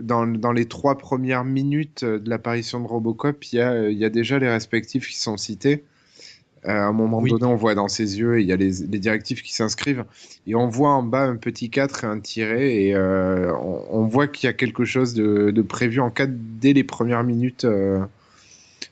dans, 0.03 0.27
dans 0.27 0.53
les 0.53 0.67
trois 0.67 0.97
premières 0.99 1.45
minutes 1.45 2.05
de 2.05 2.31
l'apparition 2.31 2.81
de 2.81 2.87
Robocop, 2.87 3.45
il 3.53 3.57
y, 3.57 3.95
y 3.97 4.05
a 4.05 4.11
déjà 4.11 4.39
les 4.39 4.49
respectifs 4.49 5.09
qui 5.09 5.19
sont 5.19 5.37
cités. 5.37 5.85
Euh, 6.67 6.71
à 6.71 6.85
un 6.87 6.93
moment 6.93 7.19
Oui. 7.21 7.31
donné, 7.31 7.45
on 7.45 7.57
voit 7.57 7.75
dans 7.75 7.89
ses 7.89 8.19
yeux, 8.19 8.41
il 8.41 8.47
y 8.47 8.53
a 8.53 8.57
les, 8.57 8.71
les 8.91 8.99
directives 8.99 9.43
qui 9.43 9.53
s'inscrivent. 9.55 10.05
Et 10.47 10.55
on 10.55 10.69
voit 10.69 10.91
en 10.93 11.03
bas 11.03 11.23
un 11.25 11.37
petit 11.37 11.69
4 11.71 12.05
et 12.05 12.07
un 12.07 12.21
tiret. 12.21 12.75
Et 12.85 12.95
euh, 12.95 13.53
on, 13.63 13.85
on 13.91 14.07
voit 14.07 14.29
qu'il 14.29 14.47
y 14.47 14.51
a 14.51 14.55
quelque 14.55 14.85
chose 14.85 15.13
de, 15.15 15.51
de 15.51 15.63
prévu 15.63 16.01
en 16.01 16.11
cas 16.11 16.27
dès 16.29 16.73
les 16.73 16.85
premières 16.85 17.23
minutes 17.25 17.65
euh, 17.67 18.01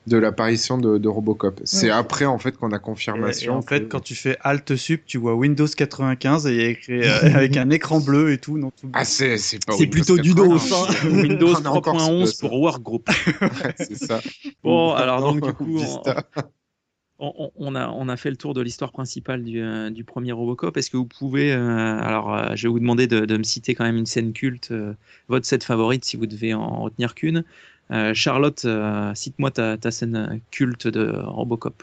de 0.06 0.16
l'apparition 0.18 0.78
de, 0.78 0.98
de 0.98 1.08
Robocop. 1.08 1.60
C'est 1.64 1.86
Ouais. 1.86 1.92
après, 1.92 2.24
en 2.24 2.38
fait, 2.38 2.56
qu'on 2.58 2.72
a 2.72 2.78
confirmation. 2.78 3.54
et 3.54 3.56
en 3.56 3.62
fait, 3.62 3.80
que- 3.82 3.84
quand 3.88 4.00
tu 4.00 4.14
fais 4.16 4.36
Alt 4.42 4.74
Sup, 4.76 5.02
tu 5.06 5.16
vois 5.16 5.34
Windows 5.34 5.66
95 5.66 6.46
et 6.46 6.50
il 6.50 6.56
y 6.56 6.60
a 6.64 6.68
écrit 6.68 7.02
euh, 7.04 7.20
avec 7.36 7.56
un 7.56 7.70
écran 7.70 8.00
bleu 8.00 8.32
et 8.32 8.38
tout. 8.38 8.58
Non, 8.58 8.70
tout 8.78 8.88
Ah, 8.94 9.04
c'est 9.06 9.38
c'est 9.38 9.64
pas 9.64 9.72
C'est 9.74 9.80
Windows 9.84 9.92
plutôt 9.92 10.18
du 10.18 10.34
80, 10.34 10.58
dos. 10.68 11.08
Windows 11.22 11.54
On 11.60 11.64
a 11.64 11.68
encore 11.70 11.96
3.11 11.96 12.26
ce- 12.26 12.40
pour 12.40 12.52
Workgroup. 12.60 13.08
Ouais, 13.40 13.74
c'est 13.78 13.96
ça. 13.96 14.20
Bon, 14.64 14.92
alors 14.92 15.20
non, 15.20 15.34
donc 15.36 15.44
du 15.46 15.52
coup, 15.54 15.78
on, 15.78 16.02
on- 17.22 17.50
on 17.56 17.74
a, 17.74 17.88
on 17.88 18.08
a 18.08 18.16
fait 18.16 18.30
le 18.30 18.36
tour 18.36 18.52
de 18.54 18.60
l'histoire 18.60 18.90
principale 18.92 19.44
du, 19.44 19.62
euh, 19.62 19.90
du 19.90 20.04
premier 20.04 20.32
Robocop. 20.32 20.76
Est-ce 20.76 20.90
que 20.90 20.96
vous 20.96 21.06
pouvez, 21.06 21.52
euh, 21.52 21.98
alors 22.00 22.34
euh, 22.34 22.52
je 22.56 22.66
vais 22.66 22.72
vous 22.72 22.80
demander 22.80 23.06
de, 23.06 23.24
de 23.24 23.36
me 23.36 23.42
citer 23.44 23.74
quand 23.74 23.84
même 23.84 23.96
une 23.96 24.06
scène 24.06 24.32
culte, 24.32 24.70
euh, 24.72 24.94
votre 25.28 25.46
scène 25.46 25.60
favorite 25.62 26.04
si 26.04 26.16
vous 26.16 26.26
devez 26.26 26.54
en 26.54 26.82
retenir 26.82 27.14
qu'une. 27.14 27.44
Euh, 27.90 28.14
Charlotte, 28.14 28.64
euh, 28.64 29.14
cite-moi 29.14 29.50
ta, 29.50 29.76
ta 29.76 29.90
scène 29.90 30.40
culte 30.50 30.88
de 30.88 31.12
Robocop. 31.16 31.82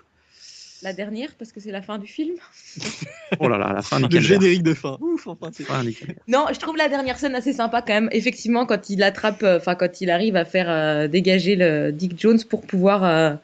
La 0.81 0.93
dernière, 0.93 1.29
parce 1.37 1.51
que 1.51 1.59
c'est 1.59 1.71
la 1.73 1.81
fin 1.81 1.97
du 1.99 2.07
film. 2.07 2.35
Oh 3.41 3.49
là 3.49 3.57
là, 3.57 3.73
la 3.73 3.81
fin 3.81 3.99
du 3.99 4.15
Le 4.15 4.21
générique 4.21 4.63
de 4.63 4.73
fin. 4.73 4.97
Ouf, 5.01 5.27
enfin, 5.27 5.49
c'est 5.53 5.65
Fin. 5.65 5.83
Non, 6.27 6.45
je 6.53 6.57
trouve 6.59 6.77
la 6.77 6.87
dernière 6.87 7.17
scène 7.19 7.35
assez 7.35 7.51
sympa 7.51 7.81
quand 7.81 7.93
même. 7.93 8.09
Effectivement, 8.13 8.65
quand 8.65 8.89
il 8.89 9.03
attrape, 9.03 9.43
euh, 9.43 9.57
enfin 9.57 9.75
quand 9.75 9.99
il 9.99 10.09
arrive 10.09 10.37
à 10.37 10.45
faire 10.45 10.69
euh, 10.69 11.07
dégager 11.09 11.57
le 11.57 11.91
Dick 11.91 12.17
Jones 12.19 12.39
pour 12.49 12.61
pouvoir. 12.61 13.03
euh, 13.03 13.35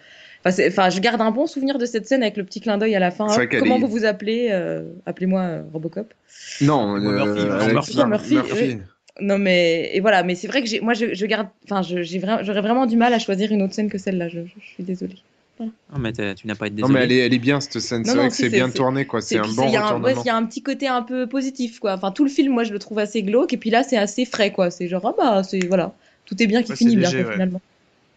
Enfin, 0.45 0.89
je 0.89 0.99
garde 0.99 1.21
un 1.21 1.31
bon 1.31 1.47
souvenir 1.47 1.77
de 1.79 1.85
cette 1.85 2.07
scène 2.07 2.21
avec 2.21 2.37
le 2.37 2.43
petit 2.43 2.61
clin 2.61 2.77
d'œil 2.77 2.95
à 2.95 2.99
la 2.99 3.09
fin. 3.11 3.27
Qu'elle 3.47 3.59
Comment 3.59 3.77
est- 3.77 3.79
vous 3.79 3.87
vous 3.87 4.05
appelez 4.05 4.49
euh, 4.51 4.83
Appelez-moi 5.05 5.41
euh, 5.41 5.61
Robocop. 5.73 6.13
Non, 6.61 6.99
Moi, 6.99 7.11
euh, 7.13 7.71
Murphy, 7.73 7.73
Murphy. 7.73 7.97
non, 7.97 8.07
Murphy, 8.07 8.37
oui. 8.53 8.77
Non 9.21 9.37
mais 9.37 9.91
et 9.93 10.01
voilà, 10.01 10.23
mais 10.23 10.35
c'est 10.35 10.47
vrai 10.47 10.61
que 10.61 10.67
j'ai, 10.67 10.81
moi 10.81 10.93
je, 10.93 11.13
je 11.13 11.25
garde, 11.25 11.47
enfin 11.63 11.81
je- 11.81 12.03
j'ai 12.03 12.19
vraiment, 12.19 12.43
j'aurais 12.43 12.59
vraiment 12.61 12.85
du 12.85 12.97
mal 12.97 13.13
à 13.13 13.19
choisir 13.19 13.49
une 13.51 13.61
autre 13.61 13.73
scène 13.73 13.89
que 13.89 13.97
celle-là. 13.97 14.27
Je, 14.27 14.41
je- 14.41 14.59
je 14.61 14.67
suis 14.67 14.83
désolée. 14.83 15.15
Non, 15.57 15.71
mais 15.97 16.11
tu 16.11 16.21
n'as 16.47 16.55
pas 16.55 16.65
à 16.65 16.67
être 16.67 16.77
Non, 16.77 16.89
mais 16.89 17.03
elle 17.03 17.13
est, 17.13 17.19
elle 17.19 17.33
est 17.33 17.39
bien 17.39 17.61
cette 17.61 17.79
scène. 17.79 18.03
C'est 18.03 18.13
vrai 18.13 18.27
que 18.27 18.33
si, 18.33 18.41
c'est 18.41 18.49
c'est- 18.49 18.55
bien 18.57 18.69
tourné, 18.69 19.05
quoi. 19.05 19.21
C'est 19.21 19.37
un 19.37 19.43
bon 19.47 19.67
il 19.67 19.71
y 19.73 19.77
a 19.77 19.83
un, 19.83 19.83
ouais, 19.83 19.87
retournement. 20.11 20.21
il 20.21 20.27
y 20.27 20.29
a 20.29 20.35
un 20.35 20.43
petit 20.45 20.61
côté 20.61 20.89
un 20.89 21.01
peu 21.01 21.27
positif, 21.27 21.79
quoi. 21.79 21.93
Enfin, 21.93 22.11
tout 22.11 22.25
le 22.25 22.29
film, 22.29 22.51
moi, 22.53 22.65
je 22.65 22.73
le 22.73 22.79
trouve 22.79 22.99
assez 22.99 23.23
glauque, 23.23 23.53
et 23.53 23.57
puis 23.57 23.69
là, 23.69 23.83
c'est 23.83 23.95
assez 23.95 24.25
frais, 24.25 24.51
quoi. 24.51 24.69
C'est 24.69 24.89
genre, 24.89 25.05
ah 25.05 25.15
bah, 25.17 25.43
c'est 25.43 25.65
voilà, 25.65 25.93
tout 26.25 26.35
est 26.43 26.47
bien 26.47 26.61
qui 26.61 26.71
Ouais, 26.71 26.75
finit 26.75 26.97
bien, 26.97 27.09
léger, 27.09 27.21
quoi, 27.21 27.27
ouais. 27.29 27.33
finalement. 27.35 27.61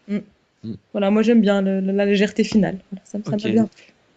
Mm. 0.09 0.17
Mm. 0.63 0.73
Voilà, 0.93 1.11
moi, 1.11 1.21
j'aime 1.21 1.41
bien 1.41 1.61
le- 1.61 1.79
la 1.81 2.05
légèreté 2.05 2.43
finale. 2.43 2.79
Voilà, 2.91 3.01
ça 3.05 3.17
me 3.17 3.23
ça 3.23 3.35
me 3.35 3.35
Ok. 3.35 3.43
va 3.43 3.49
bien. 3.49 3.69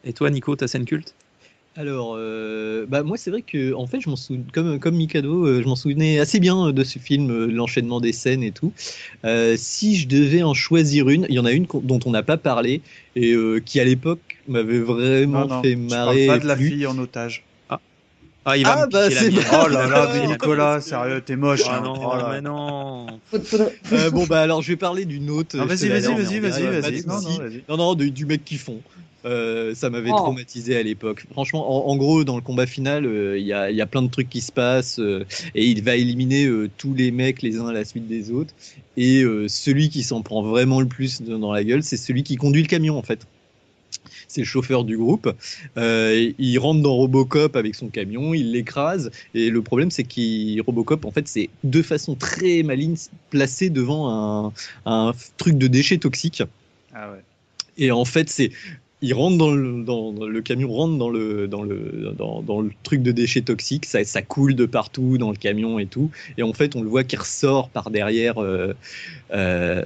Et 0.05 0.12
toi, 0.12 0.31
Nico, 0.31 0.56
ta 0.56 0.69
scène 0.69 0.85
culte? 0.85 1.14
Alors, 1.74 2.16
euh, 2.19 2.85
bah 2.86 3.02
moi 3.02 3.16
c'est 3.16 3.31
vrai 3.31 3.40
que 3.40 3.73
en 3.73 3.86
fait 3.86 3.98
je 3.98 4.10
m'en 4.10 4.16
souviens 4.16 4.44
comme 4.52 4.78
comme 4.78 4.94
Mikado, 4.94 5.47
euh, 5.47 5.62
je 5.62 5.66
m'en 5.66 5.74
souvenais 5.74 6.19
assez 6.19 6.39
bien 6.39 6.66
euh, 6.69 6.73
de 6.73 6.85
ce 6.85 6.98
film, 6.98 7.31
euh, 7.31 7.47
l'enchaînement 7.47 7.98
des 7.98 8.12
scènes 8.12 8.43
et 8.43 8.52
tout. 8.52 8.74
Euh, 9.24 9.56
si 9.56 9.97
je 9.97 10.06
devais 10.06 10.43
en 10.43 10.52
choisir 10.52 11.09
une, 11.09 11.24
il 11.31 11.35
y 11.35 11.39
en 11.39 11.47
a 11.47 11.52
une 11.52 11.64
dont 11.64 11.98
on 12.05 12.10
n'a 12.10 12.23
pas 12.23 12.36
parlé 12.36 12.82
et 13.16 13.32
euh, 13.32 13.59
qui 13.60 13.81
à 13.81 13.85
l'époque 13.85 14.20
m'avait 14.48 14.81
vraiment 14.81 15.48
Non, 15.48 15.48
non, 15.48 15.62
fait 15.62 15.77
je 15.77 15.89
marrer. 15.89 16.27
parle 16.27 16.39
pas 16.39 16.39
de 16.40 16.47
la 16.48 16.56
plus. 16.56 16.69
fille 16.69 16.86
en 16.86 16.98
otage. 16.98 17.43
Ah, 18.44 18.56
il 18.56 18.64
va 18.64 18.73
Ah, 18.82 18.86
me 18.86 18.90
bah, 18.90 19.09
c'est. 19.10 19.31
Oh 19.52 19.69
là 19.69 19.86
là, 19.86 20.12
me 20.23 20.27
Nicolas, 20.32 20.81
sérieux, 20.81 21.20
t'es 21.24 21.36
moche. 21.36 21.62
Ah 21.66 21.77
hein. 21.78 21.82
non, 21.85 21.94
Oh 22.02 22.16
là. 22.16 22.28
mais 22.32 22.40
non. 22.40 23.06
Euh, 23.93 24.10
bon 24.10 24.27
bah 24.27 24.40
alors 24.40 24.62
je 24.62 24.69
vais 24.69 24.77
parler 24.77 25.05
d'une 25.05 25.31
autre. 25.31 25.51
Je 25.56 25.62
vas-y, 25.62 25.89
vas-y, 25.89 26.12
vas-y, 26.14 26.40
vas-y, 26.40 26.81
vas-y. 26.81 27.06
Non, 27.06 27.20
non, 27.20 27.39
vas-y. 27.39 27.64
Non, 27.69 27.77
non, 27.77 27.94
de- 27.94 28.06
du 28.06 28.27
mec 28.27 28.44
qui 28.44 28.56
fond. 28.59 28.81
Euh, 29.24 29.73
ça 29.77 29.89
m'avait 29.89 30.10
Oh. 30.12 30.16
traumatisé 30.16 30.77
à 30.77 30.82
l'époque. 30.82 31.24
Franchement, 31.31 31.86
en, 31.89 31.93
en 31.93 31.97
gros, 31.97 32.24
dans 32.24 32.35
le 32.35 32.43
combat 32.43 32.66
final, 32.66 33.06
euh, 33.06 33.39
il 33.39 33.47
y, 33.47 33.52
a, 33.52 33.70
il 33.70 33.77
y 33.77 33.81
a 33.81 33.86
plein 33.86 34.02
de 34.02 34.09
trucs 34.10 34.28
qui 34.28 34.40
se 34.40 34.51
passent 34.51 34.98
euh, 34.98 35.24
et 35.55 35.64
il 35.64 35.85
va 35.85 35.94
éliminer 35.94 36.47
euh, 36.47 36.69
tous 36.77 36.93
les 36.93 37.12
mecs 37.12 37.40
les 37.43 37.56
uns 37.59 37.69
à 37.69 37.73
la 37.73 37.85
suite 37.85 38.09
des 38.09 38.32
autres. 38.32 38.52
Et 38.97 39.23
euh, 39.23 39.47
celui 39.47 39.90
qui 39.90 40.02
s'en 40.02 40.23
prend 40.23 40.43
vraiment 40.43 40.81
le 40.81 40.89
plus 40.89 41.23
dans 41.23 41.52
la 41.52 41.62
gueule, 41.62 41.85
c'est 41.85 41.97
celui 41.97 42.24
qui 42.24 42.35
conduit 42.35 42.62
le 42.62 42.69
camion 42.69 42.98
en 42.98 43.02
fait. 43.05 43.20
C'est 44.32 44.40
le 44.40 44.46
chauffeur 44.46 44.84
du 44.84 44.96
groupe. 44.96 45.30
Euh, 45.76 46.32
il 46.38 46.59
rentre 46.59 46.80
dans 46.80 46.94
Robocop 46.94 47.54
avec 47.54 47.74
son 47.74 47.88
camion, 47.88 48.32
il 48.32 48.52
l'écrase. 48.52 49.10
Et 49.34 49.50
le 49.50 49.60
problème, 49.60 49.90
c'est 49.90 50.04
qu'il 50.04 50.59
Robocop, 50.62 51.04
en 51.04 51.10
fait, 51.10 51.28
c'est 51.28 51.50
de 51.64 51.82
façon 51.82 52.14
très 52.14 52.62
maligne 52.62 52.96
placé 53.28 53.68
devant 53.68 54.09
un, 54.09 54.52
un 54.86 55.12
truc 55.36 55.59
de 55.59 55.66
déchets 55.66 55.98
toxiques. 55.98 56.42
Ah 56.94 57.10
ouais. 57.10 57.22
Et 57.76 57.90
en 57.90 58.06
fait, 58.06 58.30
c'est 58.30 58.52
il 59.02 59.12
rentre 59.14 59.36
dans 59.36 59.50
le, 59.50 59.82
dans, 59.84 60.12
dans- 60.12 60.26
le 60.26 60.40
camion 60.42 60.72
rentre 60.72 60.96
dans 60.96 61.10
le 61.10 61.48
dans 61.48 61.62
le 61.62 62.14
dans, 62.16 62.40
dans 62.42 62.60
le 62.60 62.70
truc 62.84 63.02
de 63.02 63.12
déchets 63.12 63.42
toxiques, 63.42 63.84
ça, 63.86 64.02
ça 64.04 64.22
coule 64.22 64.54
de 64.54 64.64
partout 64.64 65.18
dans 65.18 65.30
le 65.30 65.36
camion 65.36 65.78
et 65.78 65.86
tout. 65.86 66.10
Et 66.38 66.42
en 66.42 66.52
fait, 66.52 66.76
on 66.76 66.82
le 66.82 66.88
voit 66.88 67.04
qui 67.04 67.16
ressort 67.16 67.68
par 67.68 67.90
derrière, 67.90 68.38
euh, 68.42 68.72
euh, 69.32 69.82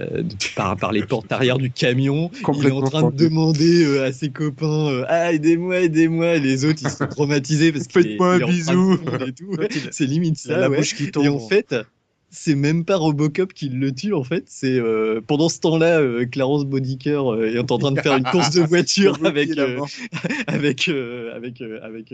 par 0.55 0.76
par 0.76 0.93
les 0.93 1.02
portes 1.05 1.32
arrière 1.32 1.59
du 1.59 1.70
camion. 1.70 2.30
Il 2.59 2.66
est 2.66 2.70
en 2.70 2.82
train 2.82 3.10
de 3.10 3.16
demander 3.16 3.84
euh, 3.84 4.05
à 4.06 4.12
ses 4.12 4.30
copains, 4.30 4.88
euh, 4.90 5.05
ah 5.09 5.32
aidez-moi, 5.32 5.80
aidez-moi. 5.80 6.36
Les 6.38 6.64
autres, 6.64 6.80
ils 6.82 6.90
sont 6.90 7.06
traumatisés 7.06 7.72
parce 7.72 7.86
qu'il 7.86 8.01
est- 8.01 8.09
Faites-moi 8.10 8.34
un 8.34 8.36
il 8.36 8.40
est 8.40 8.44
en 8.44 8.97
train 8.97 9.16
de 9.18 9.30
bisou. 9.30 9.88
C'est 9.93 10.06
limite 10.06 10.36
ça. 10.36 10.59
la 10.59 10.68
ouais. 10.70 10.76
bouche 10.78 10.94
qui 10.94 11.10
tombe. 11.10 11.24
Et 11.24 11.28
en 11.28 11.38
fait, 11.38 11.74
c'est 12.38 12.54
même 12.54 12.84
pas 12.84 12.96
Robocop 12.96 13.52
qui 13.54 13.68
le 13.70 13.92
tue 13.92 14.12
en 14.12 14.22
fait. 14.24 14.44
C'est 14.46 14.78
euh, 14.78 15.20
pendant 15.26 15.48
ce 15.48 15.58
temps-là, 15.60 16.00
euh, 16.00 16.26
Clarence 16.26 16.66
Bodicker 16.66 17.32
euh, 17.32 17.54
est 17.54 17.70
en 17.72 17.78
train 17.78 17.92
de 17.92 18.00
faire 18.00 18.16
une 18.16 18.24
course 18.24 18.50
de 18.50 18.60
voiture 18.68 19.18
avec 19.24 19.56
euh, 19.58 19.80
avec 20.46 20.88
euh, 20.88 21.34
avec 21.34 21.62
euh, 21.62 21.80
avec 21.82 22.12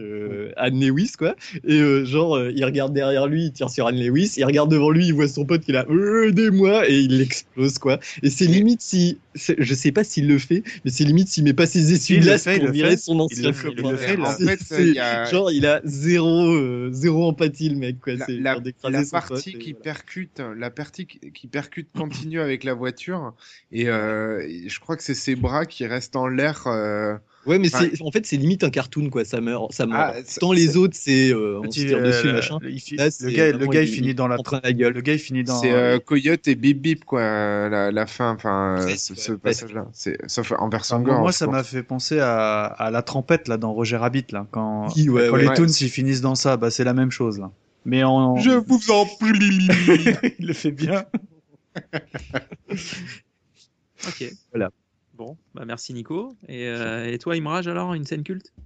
Anne 0.57 0.81
Lewis 0.81 1.13
quoi. 1.19 1.35
Et 1.67 1.81
euh, 1.81 2.05
genre 2.05 2.41
il 2.41 2.65
regarde 2.65 2.95
derrière 2.95 3.27
lui, 3.27 3.47
il 3.47 3.53
tire 3.53 3.69
sur 3.71 3.87
Anne 3.87 3.97
Lewis. 3.99 4.35
Il 4.37 4.45
regarde 4.45 4.71
devant 4.71 4.91
lui, 4.91 5.07
il 5.07 5.15
voit 5.15 5.29
son 5.29 5.45
pote 5.45 5.63
qui 5.63 5.73
est 5.73 5.75
là, 5.75 5.87
aidez-moi 6.27 6.89
et 6.89 6.99
il 7.01 7.21
explose 7.21 7.79
quoi. 7.79 7.99
Et 8.23 8.31
c'est 8.31 8.47
limite 8.47 8.81
si 8.81 9.19
je 9.35 9.75
sais 9.75 9.93
pas 9.93 10.05
s'il 10.05 10.29
le 10.29 10.39
fait, 10.39 10.63
mais 10.85 10.91
c'est 10.91 11.05
limite 11.05 11.29
s'il 11.29 11.45
met 11.45 11.53
pas 11.53 11.67
ses 11.67 11.93
essuie-glaces 11.93 12.45
pour 12.45 12.71
virer 12.71 12.91
fait. 12.91 12.97
son 12.99 13.19
ancien 13.21 13.53
copain. 13.53 13.83
En 14.23 14.47
fait, 14.47 14.59
a- 14.99 15.25
genre 15.31 15.51
il 15.51 15.67
a 15.67 15.81
zéro 15.85 16.53
euh, 16.53 16.91
zéro 16.93 17.27
empathie 17.27 17.69
le 17.71 17.77
mec 17.77 18.01
quoi. 18.01 18.15
La, 18.15 18.27
C'est 18.27 18.33
la- 18.37 18.55
la 18.91 19.05
partie 19.11 19.53
qui 19.59 19.73
voilà. 19.73 19.83
Percute, 20.13 20.43
la 20.57 20.71
partie 20.71 21.07
qui 21.07 21.47
percute 21.47 21.89
continue 21.97 22.41
avec 22.41 22.65
la 22.65 22.75
voiture 22.75 23.35
et 23.71 23.89
euh, 23.89 24.47
je 24.67 24.81
crois 24.81 24.97
que 24.97 25.03
c'est 25.03 25.15
ses 25.15 25.35
bras 25.37 25.67
qui 25.67 25.87
restent 25.87 26.17
en 26.17 26.27
l'air. 26.27 26.67
euh, 26.67 27.17
Ouais, 27.45 27.59
mais 27.59 27.75
Enfin, 27.75 27.87
en 28.03 28.13
fait 28.13 28.25
c'est 28.25 28.37
limite 28.37 28.63
un 28.63 28.71
cartoon 28.71 29.11
quoi, 29.11 29.25
ça 29.25 29.41
meurt, 29.41 29.73
ça 29.73 29.85
meurt. 29.87 30.15
Ah, 30.17 30.23
Tant 30.39 30.53
les 30.53 30.77
autres 30.77 30.95
c'est 30.97 31.33
euh, 31.33 31.59
on 31.59 31.63
se 31.65 31.69
Petit, 31.81 31.87
tire 31.87 32.01
dessus 32.01 32.33
machin. 32.33 32.59
il 32.63 32.79
fi- 32.81 32.95
Là, 32.97 33.09
le 33.21 33.31
gars, 33.33 33.53
le 33.53 33.67
gars, 33.67 33.83
il 33.83 33.89
finit 33.89 34.15
dans 34.15 34.29
la 34.29 34.37
gueule. 34.73 34.93
Le 34.93 35.01
gars, 35.01 35.15
il 35.15 35.19
finit 35.19 35.43
dans. 35.43 35.59
C'est 35.59 35.73
euh, 35.73 35.99
Coyote 35.99 36.47
et 36.47 36.55
Bip 36.55 36.81
Bip 36.81 37.05
quoi, 37.05 37.21
la, 37.69 37.91
la 37.91 38.07
fin, 38.07 38.31
enfin 38.31 38.77
euh, 38.79 38.95
ce, 38.97 39.33
passage-là. 39.33 39.89
Sauf 40.29 40.53
en 40.57 40.69
version 40.69 40.97
Enfin, 40.99 41.05
gore. 41.05 41.21
moi, 41.21 41.33
ça 41.33 41.49
m'a 41.49 41.65
fait 41.65 41.83
penser 41.83 42.21
à, 42.21 42.65
à 42.65 42.91
la 42.93 43.03
trompette 43.03 43.49
là 43.49 43.57
dans 43.57 43.73
Roger 43.73 43.97
Rabbit 43.97 44.27
là 44.31 44.47
quand, 44.53 44.87
Oui, 44.95 45.09
ouais, 45.09 45.27
quand 45.29 45.35
ouais. 45.35 45.43
les 45.43 45.49
Ouais. 45.49 45.55
Toons 45.57 45.67
ils 45.67 45.91
finissent 45.91 46.21
dans 46.21 46.37
ça, 46.37 46.57
bah 46.57 46.71
c'est 46.71 46.85
la 46.85 46.95
même 46.95 47.11
chose 47.11 47.41
là. 47.41 47.51
Mais 47.85 48.05
en 48.05 48.37
Je 48.37 48.51
vous 48.51 48.91
en 48.91 49.05
prie. 49.07 49.69
il 50.39 50.47
le 50.47 50.53
fait 50.53 50.71
bien. 50.73 51.05
Ok. 54.07 54.25
Voilà. 54.53 54.71
Bon, 55.15 55.37
bah 55.55 55.65
merci 55.67 55.95
Nico. 55.95 56.35
Et, 56.49 56.67
euh, 56.67 57.11
et 57.11 57.19
toi, 57.19 57.37
Imraj, 57.37 57.69
alors, 57.69 57.95
une 57.95 58.05
scène 58.05 58.23
culte? 58.25 58.53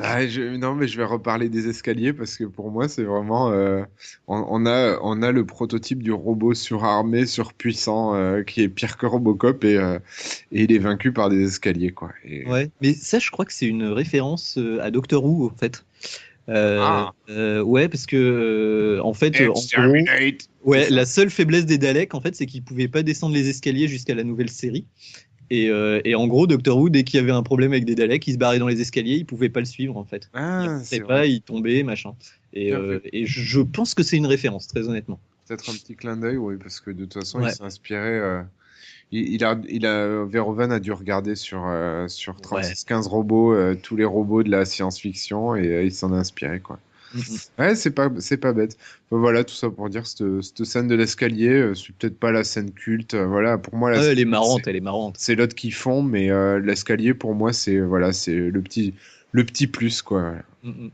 Ah, 0.00 0.24
je- 0.24 0.54
non, 0.56 0.76
mais 0.76 0.86
je 0.86 0.96
vais 0.96 1.04
reparler 1.04 1.48
des 1.48 1.66
escaliers 1.68 2.12
parce 2.12 2.36
que 2.36 2.44
pour 2.44 2.70
moi, 2.70 2.88
c'est 2.88 3.02
vraiment. 3.02 3.50
euh, 3.50 3.82
on, 4.28 4.46
on 4.48 4.66
a, 4.66 4.96
on 5.02 5.20
a 5.20 5.32
le 5.32 5.44
prototype 5.44 6.00
du 6.00 6.12
robot 6.12 6.54
surarmé, 6.54 7.26
surpuissant, 7.26 8.14
euh, 8.14 8.44
qui 8.44 8.62
est 8.62 8.68
pire 8.68 8.96
que 8.96 9.04
Robocop 9.06 9.64
et, 9.64 9.76
euh, 9.76 9.98
et 10.52 10.62
il 10.62 10.72
est 10.72 10.78
vaincu 10.78 11.12
par 11.12 11.28
des 11.28 11.42
escaliers, 11.42 11.90
quoi. 11.90 12.12
Et- 12.24 12.46
Ouais, 12.48 12.70
mais 12.80 12.94
ça, 12.94 13.18
je 13.18 13.32
crois 13.32 13.44
que 13.44 13.52
c'est 13.52 13.66
une 13.66 13.86
référence 13.86 14.60
à 14.80 14.92
Doctor 14.92 15.24
Who, 15.24 15.50
en 15.52 15.56
fait. 15.56 15.84
Euh, 16.48 16.78
Ah. 16.82 17.12
euh, 17.30 17.62
ouais, 17.62 17.88
parce 17.88 18.04
que 18.06 18.16
euh, 18.16 19.02
en 19.02 19.14
fait, 19.14 19.40
euh, 19.40 19.48
en 19.48 19.52
gros, 19.54 19.94
ouais, 20.64 20.90
la 20.90 21.06
seule 21.06 21.30
faiblesse 21.30 21.64
des 21.64 21.78
Daleks, 21.78 22.14
en 22.14 22.20
fait, 22.20 22.34
c'est 22.34 22.46
qu'ils 22.46 22.62
pouvaient 22.62 22.88
pas 22.88 23.02
descendre 23.02 23.34
les 23.34 23.48
escaliers 23.48 23.88
jusqu'à 23.88 24.14
la 24.14 24.24
nouvelle 24.24 24.50
série. 24.50 24.84
Et, 25.50 25.68
euh, 25.70 26.00
et 26.04 26.14
en 26.14 26.26
gros, 26.26 26.46
Doctor 26.46 26.76
Who, 26.78 26.88
dès 26.90 27.04
qu'il 27.04 27.18
y 27.20 27.22
avait 27.22 27.32
un 27.32 27.42
problème 27.42 27.72
avec 27.72 27.84
des 27.84 27.94
Daleks, 27.94 28.26
il 28.26 28.32
se 28.34 28.38
barrait 28.38 28.58
dans 28.58 28.68
les 28.68 28.80
escaliers, 28.80 29.16
il 29.16 29.26
pouvait 29.26 29.50
pas 29.50 29.60
le 29.60 29.66
suivre, 29.66 29.96
en 29.96 30.04
fait. 30.04 30.28
Ah, 30.34 30.80
il 30.90 31.00
pas, 31.02 31.06
vrai. 31.18 31.30
il 31.32 31.40
tombait, 31.42 31.82
machin. 31.82 32.14
Et, 32.52 32.72
euh, 32.72 33.00
et 33.12 33.26
je 33.26 33.60
pense 33.60 33.94
que 33.94 34.02
c'est 34.02 34.16
une 34.16 34.26
référence, 34.26 34.66
très 34.68 34.88
honnêtement. 34.88 35.20
Peut-être 35.46 35.68
un 35.70 35.74
petit 35.74 35.94
clin 35.96 36.16
d'œil, 36.16 36.38
oui, 36.38 36.54
parce 36.56 36.80
que 36.80 36.90
de 36.90 37.04
toute 37.04 37.14
façon, 37.14 37.40
Ouais. 37.40 37.50
il 37.50 37.54
s'est 37.54 37.62
inspiré. 37.62 38.00
euh, 38.18 38.42
il, 39.14 39.34
il 39.34 39.44
a, 39.44 39.58
il 39.68 39.86
a, 39.86 40.24
Verhoeven 40.24 40.72
a 40.72 40.80
dû 40.80 40.92
regarder 40.92 41.36
sur, 41.36 41.64
euh, 41.66 42.08
sur 42.08 42.34
36-15 42.40 43.06
robots, 43.08 43.54
euh, 43.54 43.74
tous 43.80 43.96
les 43.96 44.04
robots 44.04 44.42
de 44.42 44.50
la 44.50 44.64
science-fiction, 44.64 45.56
et 45.56 45.68
euh, 45.68 45.82
il 45.84 45.92
s'en 45.92 46.12
a 46.12 46.16
inspiré, 46.16 46.60
quoi. 46.60 46.78
Ouais, 47.58 47.76
c'est 47.76 47.92
pas, 47.92 48.10
c'est 48.18 48.36
pas 48.38 48.52
bête. 48.52 48.76
Enfin, 49.10 49.20
voilà, 49.20 49.44
tout 49.44 49.54
ça 49.54 49.70
pour 49.70 49.88
dire, 49.88 50.06
cette, 50.06 50.42
cette 50.42 50.64
scène 50.64 50.88
de 50.88 50.96
l'escalier, 50.96 51.72
c'est 51.76 51.94
peut-être 51.94 52.18
pas 52.18 52.32
la 52.32 52.42
scène 52.42 52.72
culte. 52.72 53.14
voilà, 53.14 53.56
pour 53.58 53.76
moi, 53.76 53.90
la 53.92 54.00
Ouais, 54.00 54.06
elle 54.12 54.18
est 54.18 54.24
marrante, 54.24 54.62
c'est- 54.64 54.70
elle 54.70 54.76
est 54.76 54.80
marrante. 54.80 55.16
C'est 55.18 55.34
l'autre 55.36 55.54
qui 55.54 55.70
fond, 55.70 56.02
mais 56.02 56.30
euh, 56.30 56.58
l'escalier, 56.58 57.14
pour 57.14 57.34
moi, 57.34 57.52
c'est 57.52 57.78
voilà, 57.80 58.12
c'est 58.12 58.34
le 58.34 58.60
petit, 58.62 58.94
le 59.32 59.44
petit 59.44 59.68
plus, 59.68 60.02
quoi. 60.02 60.20
voilà. 60.22 60.42
Mm, 60.64 60.88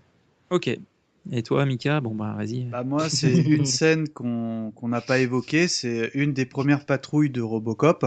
Ok. 0.50 0.78
Et 1.32 1.42
toi, 1.42 1.66
Mika? 1.66 2.00
Bon, 2.00 2.14
bah, 2.14 2.34
vas-y. 2.36 2.64
Bah 2.64 2.82
moi, 2.82 3.08
c'est 3.08 3.32
une 3.36 3.66
scène 3.66 4.08
qu'on 4.08 4.72
qu'on 4.74 4.88
n'a 4.88 5.00
pas 5.00 5.18
évoquée, 5.18 5.68
c'est 5.68 6.10
une 6.14 6.32
des 6.32 6.46
premières 6.46 6.86
patrouilles 6.86 7.30
de 7.30 7.42
Robocop, 7.42 8.06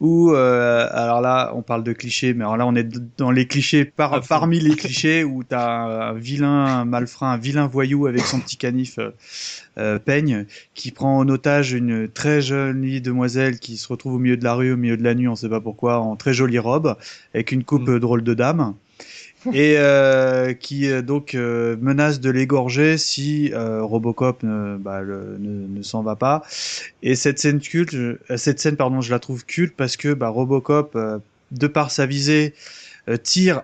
où, 0.00 0.32
euh, 0.32 0.88
alors 0.90 1.20
là, 1.20 1.52
on 1.54 1.62
parle 1.62 1.84
de 1.84 1.92
clichés, 1.92 2.32
mais 2.32 2.44
alors 2.44 2.56
là, 2.56 2.66
on 2.66 2.74
est 2.74 2.88
dans 3.18 3.30
les 3.30 3.46
clichés, 3.46 3.84
par, 3.84 4.20
parmi 4.26 4.58
les 4.58 4.74
clichés, 4.76 5.22
où 5.22 5.44
t'as 5.44 6.10
un 6.10 6.14
vilain 6.14 6.84
malfrat, 6.86 7.30
un 7.30 7.36
vilain 7.36 7.66
voyou 7.66 8.06
avec 8.06 8.22
son 8.22 8.40
petit 8.40 8.56
canif 8.56 8.98
euh, 8.98 9.10
euh, 9.78 9.98
peigne, 9.98 10.46
qui 10.74 10.90
prend 10.90 11.18
en 11.18 11.28
otage 11.28 11.72
une 11.72 12.08
très 12.08 12.40
jolie 12.40 13.00
demoiselle 13.00 13.58
qui 13.58 13.76
se 13.76 13.86
retrouve 13.86 14.14
au 14.14 14.18
milieu 14.18 14.38
de 14.38 14.44
la 14.44 14.54
rue, 14.54 14.72
au 14.72 14.76
milieu 14.76 14.96
de 14.96 15.04
la 15.04 15.14
nuit, 15.14 15.28
on 15.28 15.36
sait 15.36 15.48
pas 15.50 15.60
pourquoi, 15.60 16.00
en 16.00 16.16
très 16.16 16.32
jolie 16.32 16.58
robe, 16.58 16.96
avec 17.34 17.52
une 17.52 17.64
coupe 17.64 17.88
euh, 17.88 18.00
drôle 18.00 18.24
de 18.24 18.34
dame 18.34 18.74
et 19.52 19.76
euh, 19.78 20.52
qui 20.52 20.88
euh, 20.90 21.02
donc 21.02 21.34
euh, 21.34 21.76
menace 21.80 22.20
de 22.20 22.30
l'égorger 22.30 22.98
si 22.98 23.52
euh, 23.52 23.82
Robocop 23.82 24.42
ne, 24.42 24.76
bah, 24.76 25.02
ne, 25.02 25.82
s'en 25.82 26.02
va 26.02 26.16
pas. 26.16 26.42
Et 27.02 27.14
cette 27.14 27.38
scène 27.38 27.60
culte, 27.60 27.90
je- 27.92 28.16
euh, 28.30 28.36
cette 28.36 28.60
scène 28.60 28.76
pardon, 28.76 29.00
je 29.00 29.10
la 29.10 29.18
trouve 29.18 29.44
culte 29.44 29.74
parce 29.76 29.96
que 29.96 30.14
bah, 30.14 30.28
Robocop, 30.28 30.92
euh, 30.96 31.18
de 31.52 31.66
par 31.66 31.90
sa 31.90 32.06
visée, 32.06 32.54
tire. 33.22 33.62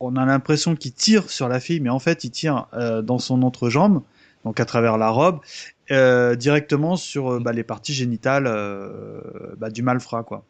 On 0.00 0.16
a 0.16 0.26
l'impression 0.26 0.76
qu'il 0.76 0.92
tire 0.92 1.30
sur 1.30 1.48
la 1.48 1.60
fille, 1.60 1.80
mais 1.80 1.90
en 1.90 1.98
fait, 1.98 2.24
il 2.24 2.30
tire 2.30 2.66
dans 3.04 3.18
son 3.18 3.42
entrejambe, 3.42 4.02
donc 4.44 4.60
à 4.60 4.64
travers 4.64 4.98
la 4.98 5.10
robe, 5.10 5.40
directement 6.36 6.96
sur 6.96 7.40
bah, 7.40 7.52
les 7.52 7.64
parties 7.64 7.94
génitales 7.94 8.44
bah, 9.58 9.70
du 9.70 9.82
malfrat, 9.82 10.22
quoi. 10.24 10.44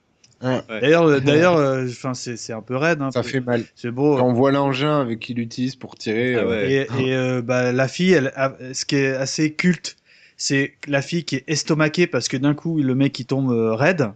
D'ailleurs, 0.68 1.04
euh, 1.04 1.20
d'ailleurs, 1.20 1.56
euh, 1.56 1.86
enfin, 1.88 2.14
c'est 2.14 2.36
c'est 2.36 2.52
un 2.52 2.62
peu 2.62 2.76
raide. 2.76 3.02
Hein, 3.02 3.10
Ça 3.10 3.22
fait 3.22 3.40
mal. 3.40 3.64
C'est 3.74 3.90
beau. 3.90 4.16
Quand 4.16 4.26
on 4.28 4.32
voit 4.32 4.52
l'engin 4.52 5.00
avec 5.00 5.18
qui 5.18 5.32
il 5.32 5.38
utilise 5.40 5.74
pour 5.76 5.96
tirer. 5.96 6.34
euh, 6.34 6.68
Et, 6.68 6.86
et, 7.08 7.14
euh, 7.14 7.42
bah, 7.42 7.72
la 7.72 7.88
fille, 7.88 8.12
elle, 8.12 8.32
ce 8.72 8.84
qui 8.84 8.96
est 8.96 9.08
assez 9.14 9.52
culte, 9.52 9.96
c'est 10.36 10.74
la 10.86 11.02
fille 11.02 11.24
qui 11.24 11.36
est 11.36 11.44
estomaquée 11.48 12.06
parce 12.06 12.28
que 12.28 12.36
d'un 12.36 12.54
coup, 12.54 12.80
le 12.80 12.94
mec 12.94 13.18
il 13.18 13.24
tombe 13.26 13.50
euh, 13.50 13.74
raide. 13.74 14.12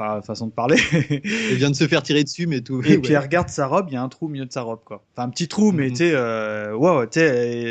Enfin, 0.00 0.22
façon 0.22 0.46
de 0.46 0.52
parler. 0.52 0.76
Elle 1.50 1.56
vient 1.56 1.70
de 1.70 1.76
se 1.76 1.86
faire 1.86 2.02
tirer 2.02 2.24
dessus, 2.24 2.46
mais 2.46 2.60
tout. 2.62 2.80
Et 2.86 2.96
ouais. 2.96 2.98
puis 2.98 3.12
elle 3.12 3.18
regarde 3.20 3.48
sa 3.50 3.66
robe, 3.66 3.86
il 3.90 3.94
y 3.94 3.96
a 3.96 4.02
un 4.02 4.08
trou 4.08 4.26
au 4.26 4.28
milieu 4.28 4.46
de 4.46 4.52
sa 4.52 4.62
robe, 4.62 4.80
quoi. 4.84 5.04
Enfin, 5.14 5.26
un 5.28 5.30
petit 5.30 5.46
trou, 5.48 5.72
mais 5.72 5.90
tu 5.90 5.96
sais, 5.96 6.12
euh, 6.14 6.74
wow, 6.74 7.06
tu 7.06 7.20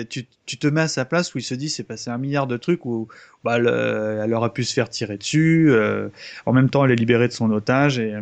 tu, 0.09 0.27
tu 0.45 0.57
te 0.57 0.67
mets 0.67 0.81
à 0.81 0.87
sa 0.87 1.05
place 1.05 1.33
où 1.33 1.39
il 1.39 1.43
se 1.43 1.55
dit, 1.55 1.69
c'est 1.69 1.83
passé 1.83 2.09
un 2.11 2.17
milliard 2.17 2.45
de 2.47 2.57
trucs 2.57 2.85
où, 2.85 3.07
bah, 3.43 3.57
le- 3.57 4.21
elle 4.23 4.33
aurait 4.33 4.51
pu 4.53 4.63
se 4.63 4.73
faire 4.73 4.89
tirer 4.89 5.17
dessus. 5.17 5.71
euh, 5.71 6.09
en 6.45 6.53
même 6.53 6.69
temps, 6.69 6.85
elle 6.85 6.91
est 6.91 6.95
libérée 6.95 7.27
de 7.27 7.33
son 7.33 7.51
otage 7.51 7.99
et, 7.99 8.13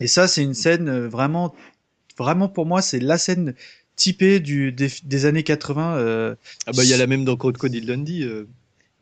et 0.00 0.06
ça, 0.06 0.28
c'est 0.28 0.42
une 0.42 0.54
scène 0.54 0.88
euh, 0.88 1.08
vraiment, 1.08 1.54
vraiment 2.18 2.48
pour 2.48 2.66
moi, 2.66 2.82
c'est 2.82 3.00
la 3.00 3.18
scène 3.18 3.54
typée 3.96 4.40
du, 4.40 4.72
des, 4.72 4.88
des 5.04 5.26
années 5.26 5.42
80. 5.44 5.96
euh, 5.98 6.34
Ah 6.66 6.72
bah 6.72 6.84
il 6.84 6.90
y 6.90 6.94
a 6.94 6.98
la 6.98 7.06
même 7.06 7.24
dans 7.24 7.36
Crocodile 7.36 7.86
Dundee 7.86 8.24
euh, 8.24 8.48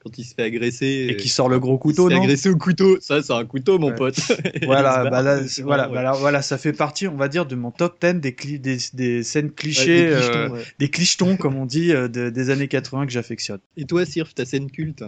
quand 0.02 0.16
il 0.18 0.24
se 0.24 0.34
fait 0.34 0.44
agresser 0.44 1.08
Et 1.10 1.16
qui 1.16 1.28
sort 1.28 1.48
le 1.48 1.58
gros 1.60 1.76
couteau, 1.78 2.08
Il 2.08 2.12
se 2.12 2.14
fait 2.14 2.18
non 2.18 2.22
agresser 2.24 2.48
au 2.50 2.56
couteau. 2.56 2.98
Ça 3.00 3.22
c'est 3.22 3.32
un 3.32 3.44
couteau 3.44 3.78
mon 3.78 3.94
pote. 3.94 4.16
Voilà, 4.64 5.08
bah 5.10 5.22
là, 5.22 5.40
voilà, 5.62 5.88
bah 5.88 6.02
là, 6.02 6.12
voilà, 6.12 6.42
ça 6.42 6.56
fait 6.58 6.72
partie, 6.72 7.06
on 7.08 7.16
va 7.16 7.28
dire, 7.28 7.44
de 7.46 7.54
mon 7.54 7.70
top 7.70 8.00
10 8.00 8.14
des, 8.20 8.30
cli- 8.32 8.60
des, 8.60 8.78
des 8.94 9.22
scènes 9.22 9.50
clichés, 9.50 10.08
des 10.08 10.14
clichetons, 10.16 10.38
euh, 10.38 10.48
ouais. 10.50 10.62
des 10.78 10.88
clichetons, 10.90 11.36
comme 11.36 11.56
on 11.56 11.66
dit, 11.66 11.92
euh, 11.92 12.08
de- 12.08 12.30
des 12.30 12.50
années 12.50 12.68
80 12.68 13.06
que 13.06 13.12
j'affectionne. 13.12 13.58
Et 13.76 13.84
toi 13.84 14.04
Sirf, 14.06 14.34
ta 14.34 14.44
scène 14.44 14.70
culte? 14.70 15.04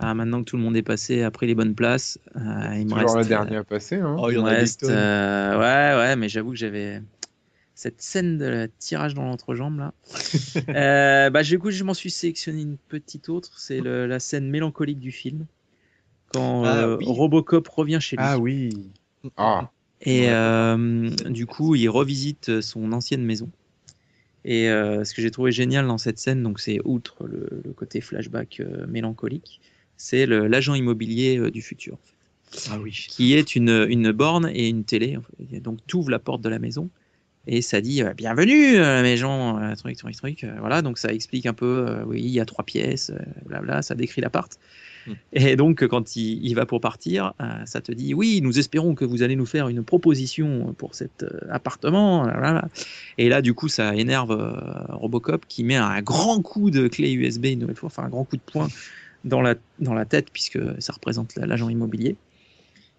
Ah, 0.00 0.12
maintenant 0.12 0.40
que 0.40 0.44
tout 0.50 0.56
le 0.56 0.62
monde 0.62 0.76
est 0.76 0.82
passé, 0.82 1.22
a 1.22 1.30
pris 1.30 1.46
les 1.46 1.54
bonnes 1.54 1.74
places, 1.74 2.18
euh, 2.36 2.40
il 2.76 2.84
me 2.86 2.90
Toujours 2.90 3.14
reste. 3.14 3.16
la 3.16 3.24
dernière 3.24 3.60
à 3.60 3.64
passer. 3.64 3.96
Hein. 3.96 4.16
Oh, 4.18 4.28
il 4.28 4.32
y 4.32 4.34
il 4.34 4.40
en 4.40 4.42
me 4.44 4.48
a 4.48 4.54
des 4.54 4.56
reste, 4.60 4.82
euh, 4.82 5.52
ouais, 5.58 5.98
ouais, 6.02 6.16
mais 6.16 6.28
j'avoue 6.28 6.50
que 6.50 6.56
j'avais 6.56 7.00
cette 7.74 8.00
scène 8.00 8.38
de 8.38 8.44
la 8.46 8.68
tirage 8.68 9.14
dans 9.14 9.24
l'entrejambe 9.24 9.78
là. 9.78 9.94
euh, 10.68 11.30
bah, 11.30 11.42
du 11.42 11.58
coup, 11.58 11.70
je 11.70 11.82
m'en 11.84 11.94
suis 11.94 12.10
sélectionné 12.10 12.62
une 12.62 12.76
petite 12.76 13.28
autre. 13.28 13.58
C'est 13.58 13.80
la 13.80 14.20
scène 14.20 14.48
mélancolique 14.48 15.00
du 15.00 15.10
film 15.12 15.46
quand 16.32 16.64
Ah, 16.64 16.84
euh, 16.84 16.96
oui. 16.98 17.04
Robocop 17.08 17.66
revient 17.68 17.98
chez 18.00 18.16
lui. 18.16 18.24
Ah 18.26 18.38
oui. 18.38 18.70
Ah. 19.36 19.70
Et 20.02 20.28
euh, 20.30 21.10
du 21.30 21.46
coup, 21.46 21.74
il 21.74 21.88
revisite 21.88 22.60
son 22.60 22.92
ancienne 22.92 23.24
maison. 23.24 23.50
Et 24.44 24.68
euh, 24.68 25.04
ce 25.04 25.14
que 25.14 25.22
j'ai 25.22 25.30
trouvé 25.30 25.50
génial 25.52 25.86
dans 25.86 25.96
cette 25.96 26.18
scène, 26.18 26.42
donc 26.42 26.60
c'est 26.60 26.78
outre 26.84 27.26
le, 27.26 27.62
le 27.64 27.72
côté 27.72 28.02
flashback 28.02 28.60
euh, 28.60 28.86
mélancolique, 28.86 29.60
c'est 29.96 30.26
l'agent 30.26 30.74
immobilier 30.74 31.38
euh, 31.38 31.50
du 31.50 31.62
futur, 31.62 31.94
en 31.94 31.96
fait, 32.52 32.68
Ah 32.70 32.78
oui. 32.78 32.92
qui 33.08 33.32
est 33.32 33.56
une, 33.56 33.86
une 33.88 34.12
borne 34.12 34.50
et 34.52 34.68
une 34.68 34.84
télé. 34.84 35.16
en 35.16 35.22
fait. 35.22 35.56
Et 35.56 35.60
Donc 35.60 35.78
tu 35.86 35.96
ouvres 35.96 36.10
la 36.10 36.18
porte 36.18 36.42
de 36.42 36.50
la 36.50 36.58
maison 36.58 36.90
et 37.46 37.62
ça 37.62 37.80
dit 37.80 38.02
euh, 38.02 38.14
bienvenue 38.14 38.76
à 38.78 38.96
la 38.96 39.02
maison, 39.02 39.58
euh, 39.58 39.74
truc, 39.74 39.96
truc, 39.96 40.16
truc. 40.16 40.44
euh, 40.44 40.54
voilà, 40.60 40.82
donc 40.82 40.98
ça 40.98 41.12
explique 41.12 41.46
un 41.46 41.52
peu. 41.54 41.86
euh, 41.88 42.04
oui, 42.06 42.20
il 42.22 42.30
y 42.30 42.40
a 42.40 42.44
trois 42.46 42.64
pièces, 42.64 43.10
euh, 43.10 43.18
blabla, 43.46 43.82
ça 43.82 43.94
décrit 43.94 44.20
l'appart. 44.20 44.50
Et 45.32 45.56
donc, 45.56 45.86
quand 45.86 46.16
il, 46.16 46.44
il 46.46 46.54
va 46.54 46.64
pour 46.64 46.80
partir, 46.80 47.34
euh, 47.40 47.44
ça 47.66 47.80
te 47.82 47.92
dit 47.92 48.14
oui, 48.14 48.40
nous 48.42 48.58
espérons 48.58 48.94
que 48.94 49.04
vous 49.04 49.22
allez 49.22 49.36
nous 49.36 49.46
faire 49.46 49.68
une 49.68 49.84
proposition 49.84 50.74
pour 50.78 50.94
cet 50.94 51.22
euh, 51.24 51.28
appartement. 51.50 52.24
blablabla. 52.24 52.68
Et 53.18 53.28
là, 53.28 53.42
du 53.42 53.52
coup, 53.54 53.68
ça 53.68 53.94
énerve 53.94 54.30
euh, 54.32 54.94
Robocop 54.96 55.44
qui 55.46 55.64
met 55.64 55.76
un 55.76 56.00
grand 56.02 56.40
coup 56.42 56.70
de 56.70 56.88
clé 56.88 57.12
USB 57.12 57.46
une 57.46 57.60
nouvelle 57.60 57.76
fois, 57.76 57.88
enfin 57.88 58.04
un 58.04 58.08
grand 58.08 58.24
coup 58.24 58.36
de 58.36 58.42
poing 58.42 58.68
dans 59.24 59.42
la, 59.42 59.56
dans 59.78 59.94
la 59.94 60.06
tête, 60.06 60.30
puisque 60.32 60.58
ça 60.80 60.92
représente 60.92 61.34
la- 61.36 61.46
l'agent 61.46 61.68
immobilier. 61.68 62.16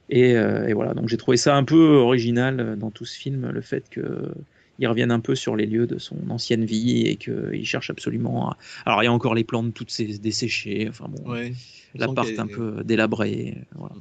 Et, 0.10 0.36
euh, 0.36 0.68
et 0.68 0.74
voilà, 0.74 0.94
donc 0.94 1.10
j'ai 1.10 1.18
trouvé 1.18 1.38
ça 1.38 1.56
un 1.56 1.64
peu 1.64 1.96
original 1.96 2.60
euh, 2.60 2.76
dans 2.76 2.92
tout 2.92 3.06
ce 3.06 3.18
film, 3.18 3.50
le 3.50 3.62
fait 3.62 3.90
que 3.90 4.32
il 4.78 4.88
revienne 4.88 5.10
un 5.12 5.22
peu 5.22 5.36
sur 5.36 5.56
les 5.56 5.66
lieux 5.66 5.88
de 5.88 5.98
son 5.98 6.18
ancienne 6.30 6.66
vie 6.66 7.04
et 7.08 7.16
qu'il 7.16 7.66
cherche 7.66 7.90
absolument. 7.90 8.50
à- 8.50 8.58
Alors 8.86 9.02
il 9.02 9.06
y 9.06 9.08
a 9.08 9.12
encore 9.14 9.34
les 9.34 9.46
plantes 9.46 9.74
toutes 9.74 9.90
ces- 9.92 10.18
desséchées, 10.20 10.88
enfin 10.90 11.06
bon, 11.10 11.32
Ouais. 11.32 11.54
L'appart 11.96 12.28
un 12.40 12.48
peu 12.48 12.84
délabré. 12.84 13.58
Voilà. 13.76 13.96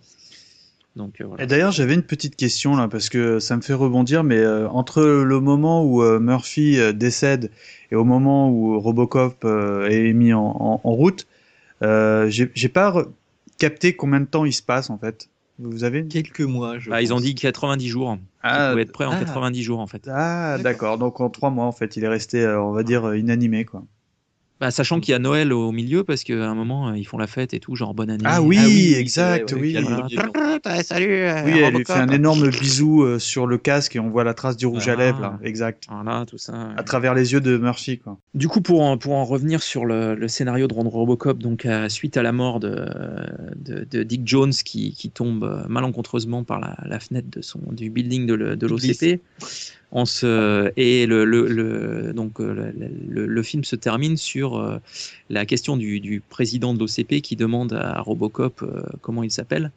Donc 0.96 1.20
euh, 1.20 1.24
voilà. 1.26 1.42
Et 1.44 1.46
d'ailleurs, 1.46 1.72
j'avais 1.72 1.94
une 1.94 2.02
petite 2.02 2.36
question 2.36 2.76
là, 2.76 2.86
parce 2.88 3.08
que 3.08 3.38
ça 3.38 3.56
me 3.56 3.62
fait 3.62 3.72
rebondir, 3.72 4.24
mais 4.24 4.38
euh, 4.38 4.68
entre 4.68 5.02
le 5.02 5.40
moment 5.40 5.84
où 5.84 6.02
euh, 6.02 6.18
Murphy 6.20 6.78
euh, 6.78 6.92
décède 6.92 7.50
et 7.90 7.94
au 7.96 8.04
moment 8.04 8.50
où 8.50 8.78
Robocop 8.80 9.44
euh, 9.44 9.88
est 9.88 10.12
mis 10.12 10.32
en, 10.32 10.40
en- 10.44 10.80
en 10.84 10.90
route, 10.92 11.26
euh, 11.82 12.28
j'ai 12.30 12.68
pas 12.68 13.06
capté 13.58 13.94
combien 13.94 14.20
de 14.20 14.26
temps 14.26 14.44
il 14.44 14.52
se 14.52 14.62
passe 14.62 14.90
en 14.90 14.98
fait. 14.98 15.28
Vous 15.58 15.84
avez 15.84 16.06
Quelques 16.06 16.40
mois, 16.40 16.78
je 16.78 16.90
Bah, 16.90 17.00
ils 17.00 17.14
ont 17.14 17.20
dit 17.20 17.34
90 17.34 17.88
jours. 17.88 18.18
Ah, 18.42 18.66
il 18.66 18.70
pouvait 18.70 18.82
être 18.82 18.92
prêt 18.92 19.04
en 19.04 19.12
ah. 19.12 19.18
90 19.18 19.62
jours 19.62 19.78
en 19.80 19.86
fait. 19.86 20.08
Ah, 20.10 20.58
d'accord. 20.58 20.98
Donc 20.98 21.20
en 21.20 21.30
trois 21.30 21.50
mois, 21.50 21.66
en 21.66 21.72
fait, 21.72 21.96
il 21.96 22.04
est 22.04 22.08
resté, 22.08 22.42
euh, 22.42 22.60
on 22.60 22.72
va 22.72 22.82
dire, 22.82 23.04
euh, 23.04 23.18
inanimé, 23.18 23.64
quoi. 23.64 23.84
Bah, 24.64 24.70
sachant 24.70 24.98
qu'il 24.98 25.12
y 25.12 25.14
a 25.14 25.18
Noël 25.18 25.52
au 25.52 25.72
milieu 25.72 26.04
parce 26.04 26.24
qu'à 26.24 26.48
un 26.48 26.54
moment 26.54 26.88
euh, 26.88 26.96
ils 26.96 27.04
font 27.04 27.18
la 27.18 27.26
fête 27.26 27.52
et 27.52 27.60
tout, 27.60 27.76
genre 27.76 27.92
bonne 27.92 28.08
année. 28.08 28.24
Ah 28.26 28.40
oui, 28.40 28.56
Ah 28.58 28.64
oui, 28.66 28.94
exact, 28.94 29.52
ouais, 29.52 29.60
oui. 29.60 29.76
Voilà. 29.82 30.82
Salut. 30.82 31.12
euh, 31.12 31.42
Oui, 31.44 31.58
elle 31.58 31.74
lui 31.74 31.84
fait 31.84 31.92
un 31.92 32.08
énorme 32.08 32.48
bisou 32.48 33.02
euh, 33.02 33.18
sur 33.18 33.46
le 33.46 33.58
casque 33.58 33.94
et 33.94 34.00
on 34.00 34.08
voit 34.08 34.24
la 34.24 34.32
trace 34.32 34.56
du 34.56 34.64
rouge 34.64 34.88
à 34.88 34.92
Ah. 34.92 34.96
lèvres, 34.96 35.20
là. 35.20 35.38
Exact. 35.44 35.84
Voilà, 35.90 36.24
tout 36.26 36.38
ça. 36.38 36.52
ouais. 36.54 36.58
À 36.78 36.82
travers 36.82 37.12
les 37.12 37.34
yeux 37.34 37.42
de 37.42 37.58
Murphy, 37.58 37.98
quoi. 37.98 38.16
Du 38.32 38.48
coup, 38.48 38.62
pour 38.62 38.80
en, 38.80 38.96
pour 38.96 39.12
en 39.12 39.26
revenir 39.26 39.62
sur 39.62 39.84
le, 39.84 40.14
le 40.14 40.28
scénario 40.28 40.66
de 40.66 40.72
Robocop, 40.72 41.38
donc 41.40 41.68
suite 41.88 42.16
à 42.16 42.22
la 42.22 42.32
mort 42.32 42.58
de, 42.58 42.86
de, 43.56 43.86
de 43.90 44.02
Dick 44.02 44.22
Jones 44.24 44.52
qui, 44.52 44.94
qui 44.94 45.10
tombe 45.10 45.66
malencontreusement 45.68 46.42
par 46.42 46.58
la, 46.58 46.74
la 46.86 47.00
fenêtre 47.00 47.28
de 47.30 47.42
son, 47.42 47.60
du 47.70 47.90
building 47.90 48.24
de 48.26 48.66
l'OCP, 48.66 49.20
Et 49.94 51.06
le, 51.06 52.12
donc, 52.12 52.40
euh, 52.40 52.72
le, 53.06 53.42
film 53.44 53.62
se 53.62 53.76
termine 53.76 54.16
sur 54.16 54.56
euh, 54.56 54.78
la 55.30 55.46
question 55.46 55.76
du, 55.76 56.20
président 56.28 56.74
de 56.74 56.80
l'OCP 56.80 57.20
qui 57.20 57.36
demande 57.36 57.74
à 57.74 58.00
Robocop 58.00 58.62
euh, 58.62 58.82
comment 59.02 59.22
il 59.22 59.30
s'appelle. 59.30 59.70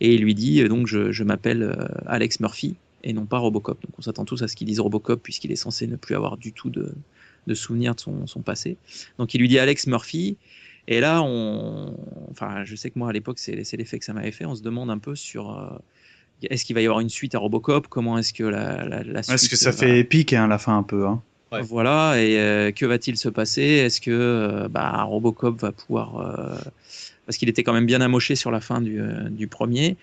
Et 0.00 0.14
il 0.14 0.22
lui 0.22 0.36
dit 0.36 0.62
donc 0.68 0.86
je, 0.86 1.22
m'appelle 1.24 1.76
Alex 2.06 2.38
Murphy 2.38 2.76
et 3.02 3.12
non 3.12 3.26
pas 3.26 3.38
Robocop. 3.38 3.82
Donc 3.82 3.98
on 3.98 4.02
s'attend 4.02 4.24
tous 4.24 4.42
à 4.42 4.48
ce 4.48 4.54
qu'il 4.54 4.68
dise 4.68 4.78
Robocop 4.78 5.20
puisqu'il 5.20 5.50
est 5.50 5.56
censé 5.56 5.88
ne 5.88 5.96
plus 5.96 6.14
avoir 6.14 6.36
du 6.36 6.52
tout 6.52 6.70
de, 6.70 6.94
souvenirs 7.54 7.96
de 7.96 8.00
son, 8.00 8.42
passé. 8.42 8.76
Donc 9.18 9.34
il 9.34 9.40
lui 9.40 9.48
dit 9.48 9.58
Alex 9.58 9.88
Murphy. 9.88 10.36
Et 10.86 11.00
là, 11.00 11.20
enfin, 11.20 12.64
je 12.64 12.76
sais 12.76 12.90
que 12.90 12.98
moi 12.98 13.10
à 13.10 13.12
l'époque, 13.12 13.40
c'est 13.40 13.56
l'effet 13.56 13.98
que 13.98 14.04
ça 14.04 14.12
m'avait 14.12 14.30
fait. 14.30 14.46
On 14.46 14.54
se 14.54 14.62
demande 14.62 14.88
un 14.88 14.98
peu 14.98 15.16
sur 15.16 15.80
est-ce 16.42 16.64
qu'il 16.64 16.74
va 16.74 16.80
y 16.80 16.86
avoir 16.86 17.00
une 17.00 17.08
suite 17.08 17.34
à 17.34 17.38
Robocop? 17.38 17.88
Comment 17.88 18.18
est-ce 18.18 18.32
que 18.32 18.44
la, 18.44 18.84
la, 18.84 19.02
la 19.02 19.22
suite 19.22 19.34
Est-ce 19.34 19.48
que 19.48 19.56
ça 19.56 19.70
va... 19.70 19.76
fait 19.76 19.98
épique 19.98 20.32
hein, 20.32 20.44
à 20.44 20.46
la 20.48 20.58
fin 20.58 20.76
un 20.76 20.82
peu 20.82 21.06
hein? 21.06 21.22
Ouais. 21.50 21.62
Voilà, 21.62 22.20
et 22.22 22.38
euh, 22.38 22.72
que 22.72 22.84
va-t-il 22.84 23.16
se 23.16 23.30
passer? 23.30 23.62
Est-ce 23.62 24.02
que 24.02 24.10
euh, 24.10 24.68
bah, 24.68 25.02
Robocop 25.02 25.58
va 25.60 25.72
pouvoir... 25.72 26.18
Euh, 26.20 26.58
parce 27.24 27.38
qu'il 27.38 27.48
était 27.48 27.62
quand 27.62 27.72
même 27.72 27.86
bien 27.86 28.00
amoché 28.00 28.36
sur 28.36 28.50
la 28.50 28.60
fin 28.60 28.80
du, 28.80 29.02
du 29.30 29.48
premier. 29.48 29.96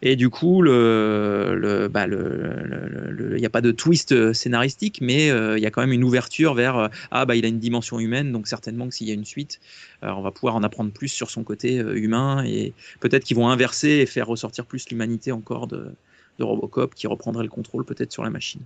Et 0.00 0.14
du 0.14 0.30
coup, 0.30 0.62
le, 0.62 1.56
le, 1.58 1.88
bah, 1.88 2.06
le, 2.06 3.34
il 3.38 3.40
n'y 3.40 3.46
a 3.46 3.50
pas 3.50 3.60
de 3.60 3.72
twist 3.72 4.32
scénaristique, 4.32 5.00
mais 5.00 5.30
euh, 5.30 5.58
il 5.58 5.62
y 5.62 5.66
a 5.66 5.70
quand 5.70 5.80
même 5.80 5.92
une 5.92 6.04
ouverture 6.04 6.54
vers 6.54 6.76
euh, 6.76 6.88
ah 7.10 7.26
bah 7.26 7.34
il 7.34 7.44
a 7.44 7.48
une 7.48 7.58
dimension 7.58 7.98
humaine, 7.98 8.32
donc 8.32 8.46
certainement 8.46 8.88
que 8.88 8.94
s'il 8.94 9.08
y 9.08 9.10
a 9.10 9.14
une 9.14 9.24
suite, 9.24 9.60
euh, 10.04 10.10
on 10.10 10.22
va 10.22 10.30
pouvoir 10.30 10.54
en 10.54 10.62
apprendre 10.62 10.92
plus 10.92 11.08
sur 11.08 11.30
son 11.30 11.42
côté 11.42 11.76
humain 11.76 12.44
et 12.44 12.74
peut-être 13.00 13.24
qu'ils 13.24 13.36
vont 13.36 13.48
inverser 13.48 13.88
et 13.88 14.06
faire 14.06 14.26
ressortir 14.26 14.66
plus 14.66 14.88
l'humanité 14.90 15.32
encore 15.32 15.66
de, 15.66 15.90
de 16.38 16.44
Robocop, 16.44 16.94
qui 16.94 17.06
reprendrait 17.06 17.44
le 17.44 17.50
contrôle 17.50 17.84
peut-être 17.84 18.12
sur 18.12 18.22
la 18.22 18.30
machine. 18.30 18.60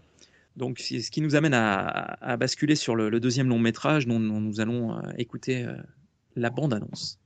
Donc, 0.57 0.81
ce 0.81 1.11
qui 1.11 1.23
nous 1.23 1.35
amène 1.35 1.55
à, 1.55 2.37
basculer 2.37 2.77
sur 2.77 2.95
le, 2.95 3.19
deuxième 3.21 3.49
long 3.49 3.59
métrage 3.59 4.07
dont, 4.07 4.21
dont 4.21 4.41
nous 4.41 4.61
allons 4.61 5.01
écouter 5.17 5.67
la 6.37 6.51
bande-annonce. 6.51 7.22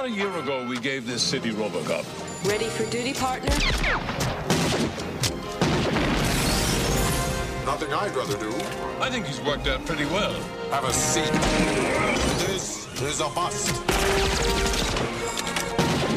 About 0.00 0.12
a 0.12 0.16
year 0.16 0.34
ago, 0.38 0.66
we 0.66 0.78
gave 0.78 1.06
this 1.06 1.22
city 1.22 1.50
Robocop. 1.50 2.06
Ready 2.48 2.64
for 2.70 2.90
duty, 2.90 3.12
partner? 3.12 3.50
Nothing 7.66 7.92
I'd 7.92 8.16
rather 8.16 8.38
do. 8.38 8.48
I 8.98 9.10
think 9.10 9.26
he's 9.26 9.42
worked 9.42 9.68
out 9.68 9.84
pretty 9.84 10.06
well. 10.06 10.32
Have 10.70 10.84
a 10.84 10.92
seat. 10.94 11.30
This 12.46 12.88
is 13.02 13.20
a 13.20 13.28
bust. 13.28 13.74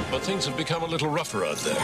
But 0.10 0.22
things 0.22 0.46
have 0.46 0.56
become 0.56 0.84
a 0.84 0.88
little 0.88 1.10
rougher 1.10 1.44
out 1.44 1.58
there. 1.58 1.76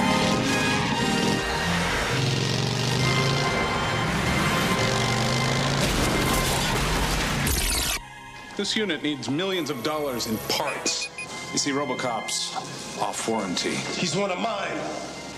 This 8.56 8.74
unit 8.78 9.04
needs 9.04 9.30
millions 9.30 9.70
of 9.70 9.84
dollars 9.84 10.28
in 10.28 10.38
parts. 10.48 11.10
You 11.52 11.58
see, 11.58 11.72
Robocop's 11.72 12.56
off 13.02 13.28
warranty. 13.28 13.74
He's 13.98 14.16
one 14.16 14.30
of 14.30 14.40
mine. 14.40 14.78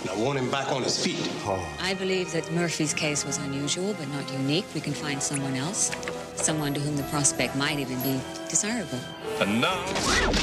And 0.02 0.10
I 0.10 0.16
want 0.18 0.38
him 0.40 0.52
back 0.52 0.70
on 0.72 0.84
his 0.84 1.02
feet. 1.02 1.30
Oh. 1.46 1.66
I 1.80 1.94
believe 1.94 2.32
that 2.34 2.52
Murphy's 2.52 2.94
case 2.94 3.24
was 3.24 3.38
unusual, 3.38 3.94
but 3.94 4.10
not 4.10 4.30
unique. 4.34 4.66
We 4.74 4.82
can 4.82 4.94
find 4.94 5.24
someone 5.24 5.56
else. 5.56 5.92
Someone 6.36 6.74
to 6.74 6.80
whom 6.80 6.98
the 6.98 7.04
prospect 7.04 7.56
might 7.56 7.80
even 7.80 8.02
be 8.02 8.20
desirable. 8.50 9.00
And 9.40 9.62
now, 9.62 9.86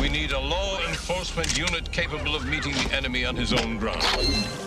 we 0.01 0.09
need 0.09 0.32
a 0.32 0.40
law 0.40 0.78
enforcement 0.89 1.59
unit 1.59 1.90
capable 1.93 2.35
of 2.35 2.47
meeting 2.47 2.73
the 2.73 2.95
enemy 2.95 3.27
on 3.27 3.36
his 3.36 3.53
own 3.53 3.78
ground. 3.78 4.03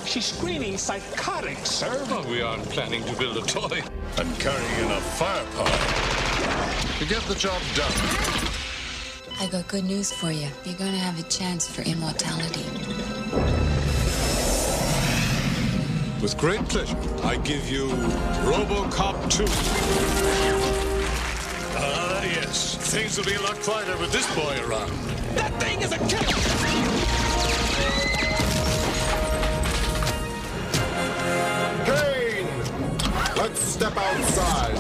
She's 0.06 0.26
screaming 0.26 0.78
psychotic, 0.78 1.58
sir. 1.66 2.06
Well, 2.10 2.30
we 2.30 2.42
aren't 2.42 2.66
planning 2.66 3.04
to 3.06 3.16
build 3.18 3.38
a 3.38 3.42
toy. 3.42 3.82
I'm 4.18 4.36
carrying 4.36 4.86
enough 4.86 5.18
firepower 5.18 7.00
to 7.00 7.06
get 7.06 7.22
the 7.24 7.36
job 7.36 7.60
done. 7.76 8.61
I 9.42 9.48
got 9.48 9.68
good 9.68 9.86
news 9.86 10.12
for 10.12 10.32
you. 10.32 10.48
You're 10.66 10.76
going 10.76 10.92
to 10.92 11.00
have 11.00 11.20
a 11.20 11.24
chance 11.24 11.68
for 11.68 11.82
immortality. 11.82 12.64
With 16.22 16.38
great 16.38 16.60
pleasure, 16.70 16.96
I 17.24 17.38
give 17.38 17.68
you 17.68 17.88
RoboCop 18.46 19.32
2. 19.32 19.46
Ah, 21.76 22.24
yes. 22.24 22.76
Things 22.92 23.18
will 23.18 23.26
be 23.26 23.34
a 23.34 23.42
lot 23.42 23.60
quieter 23.62 23.98
with 23.98 24.12
this 24.12 24.28
boy 24.36 24.60
around. 24.70 24.92
That 25.34 25.60
thing 25.60 25.82
is 25.82 25.92
a 25.92 25.98
killer! 25.98 26.38
Kane! 31.88 32.48
Let's 33.36 33.60
step 33.60 33.98
outside. 33.98 34.78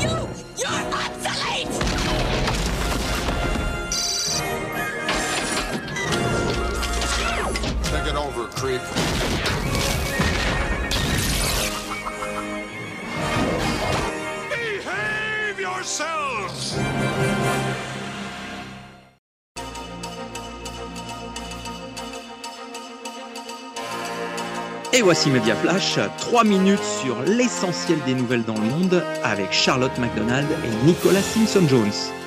You! 0.00 0.28
You're 0.56 0.94
obsolete! 0.94 1.27
Think 8.38 8.50
it 8.50 8.54
over, 8.54 8.56
creep. 8.56 8.80
Behave 14.50 15.60
yourselves! 15.60 16.76
Et 24.92 25.02
voici 25.02 25.30
Media 25.30 25.54
Flash, 25.56 25.98
3 26.18 26.44
minutes 26.44 26.82
sur 26.82 27.20
l'essentiel 27.22 27.98
des 28.06 28.14
nouvelles 28.14 28.44
dans 28.44 28.54
le 28.54 28.60
monde 28.60 29.04
avec 29.24 29.52
Charlotte 29.52 29.96
McDonald 29.98 30.48
et 30.64 30.86
Nicolas 30.86 31.22
Simpson-Jones. 31.22 32.17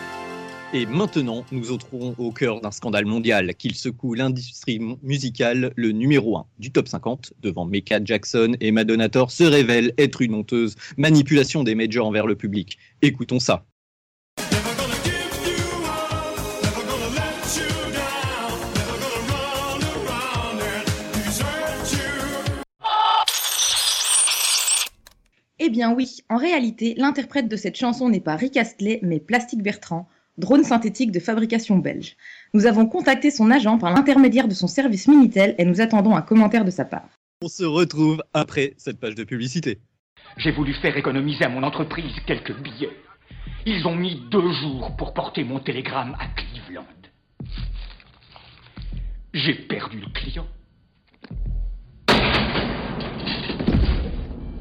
Et 0.74 0.86
maintenant, 0.86 1.44
nous 1.52 1.74
entrons 1.74 2.16
au 2.18 2.32
cœur 2.32 2.62
d'un 2.62 2.72
scandale 2.72 3.06
mondial 3.06 3.56
qui 3.56 3.74
secoue 3.74 4.14
l'industrie 4.14 4.80
musicale. 5.04 5.74
Le 5.76 5.92
numéro 5.92 6.38
1 6.38 6.46
du 6.60 6.72
top 6.72 6.88
50, 6.88 7.34
devant 7.42 7.66
Mecca 7.66 8.00
Jackson 8.02 8.56
et 8.62 8.72
Madonnator, 8.72 9.32
se 9.32 9.44
révèle 9.44 9.94
être 9.98 10.22
une 10.22 10.34
honteuse 10.34 10.76
manipulation 10.96 11.66
des 11.66 11.76
majors 11.76 12.08
envers 12.08 12.26
le 12.26 12.38
public. 12.38 12.78
Écoutons 13.02 13.40
ça. 13.40 13.66
Eh 25.60 25.70
bien 25.70 25.94
oui, 25.94 26.20
en 26.30 26.38
réalité, 26.38 26.96
l'interprète 26.98 27.50
de 27.50 27.58
cette 27.58 27.76
chanson 27.76 28.08
n'est 28.08 28.22
pas 28.22 28.38
Rick 28.38 28.56
Astley, 28.56 29.00
mais 29.04 29.20
Plastique 29.20 29.62
Bertrand, 29.62 30.08
drone 30.38 30.64
synthétique 30.64 31.12
de 31.12 31.20
fabrication 31.20 31.78
belge. 31.78 32.16
Nous 32.54 32.66
avons 32.66 32.86
contacté 32.86 33.32
son 33.32 33.52
agent 33.52 33.78
par 33.78 33.94
l'intermédiaire 33.94 34.48
de 34.48 34.54
son 34.54 34.68
service 34.68 35.08
Minitel 35.08 35.56
et 35.58 35.66
nous 35.66 35.82
attendons 35.82 36.16
un 36.16 36.22
commentaire 36.22 36.66
de 36.66 36.72
sa 36.72 36.86
part. 36.86 37.10
On 37.42 37.48
se 37.48 37.64
retrouve 37.64 38.22
après 38.34 38.74
cette 38.78 39.00
page 39.00 39.16
de 39.16 39.24
publicité. 39.24 39.80
J'ai 40.38 40.52
voulu 40.52 40.74
faire 40.76 40.96
économiser 40.96 41.46
à 41.46 41.50
mon 41.50 41.64
entreprise 41.64 42.14
quelques 42.28 42.56
billets. 42.62 42.96
Ils 43.66 43.86
ont 43.88 43.96
mis 43.96 44.22
deux 44.30 44.52
jours 44.54 44.96
pour 44.98 45.14
porter 45.14 45.44
mon 45.44 45.60
télégramme 45.60 46.16
à 46.20 46.28
Cleveland. 46.28 46.86
J'ai 49.34 49.54
perdu 49.54 50.00
le 50.00 50.08
client. 50.14 50.48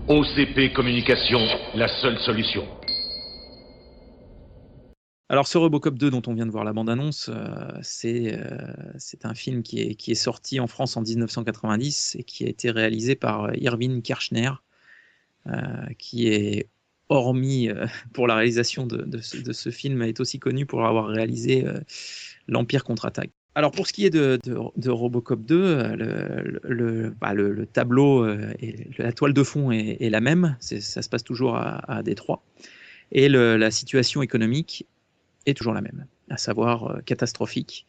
OCP 0.09 0.72
Communication, 0.74 1.40
la 1.74 1.88
seule 2.01 2.18
solution. 2.18 2.66
Alors 5.31 5.47
ce 5.47 5.59
Robocop 5.59 5.97
2 5.97 6.11
dont 6.11 6.23
on 6.27 6.35
vient 6.35 6.44
de 6.44 6.51
voir 6.51 6.65
la 6.65 6.73
bande-annonce, 6.73 7.31
euh, 7.32 7.70
c'est 7.82 8.36
euh, 8.36 8.48
un 9.23 9.35
film 9.35 9.62
qui 9.62 9.81
est, 9.81 9.94
qui 9.94 10.11
est 10.11 10.16
sorti 10.16 10.59
en 10.59 10.66
France 10.66 10.97
en 10.97 11.02
1990 11.02 12.16
et 12.19 12.24
qui 12.24 12.44
a 12.44 12.48
été 12.48 12.73
réalisé 12.73 13.15
par 13.15 13.55
Irving 13.55 14.02
Kershner, 14.02 14.51
euh, 15.47 15.52
qui 15.98 16.27
est, 16.27 16.66
hormis 17.11 17.69
euh, 17.69 17.86
pour 18.12 18.27
la 18.27 18.35
réalisation 18.35 18.86
de, 18.86 19.02
de, 19.02 19.20
ce, 19.20 19.70
film, 19.70 20.02
est 20.02 20.19
aussi 20.19 20.40
connu 20.40 20.66
pour 20.66 20.85
avoir 20.85 21.07
réalisé 21.07 21.65
euh, 21.65 21.78
l'Empire 22.48 22.82
contre-attaque. 22.82 23.31
Alors 23.55 23.70
pour 23.70 23.86
ce 23.86 23.93
qui 23.93 24.07
est 24.07 24.11
de, 24.11 24.40
Robocop 24.89 25.44
2, 25.44 25.94
le, 25.94 26.61
le, 26.65 27.11
bah, 27.20 27.35
le, 27.35 27.52
le 27.52 27.66
tableau 27.66 28.28
et 28.59 28.89
la 28.98 29.12
toile 29.12 29.32
de 29.32 29.43
fond 29.44 29.70
est, 29.70 29.97
est 30.01 30.11
la 30.11 30.20
même, 30.20 30.57
ça 30.59 31.02
se 31.02 31.09
passe 31.09 31.23
toujours 31.23 31.55
à, 31.55 31.78
à 31.93 32.02
Détroit, 32.02 32.43
et 33.12 33.28
la 33.28 33.70
situation 33.73 34.23
économique 34.23 34.86
est 35.46 35.54
toujours 35.54 35.74
la 35.74 35.80
même, 35.80 36.06
à 36.28 36.36
savoir 36.36 36.90
euh, 36.90 37.00
catastrophique. 37.04 37.86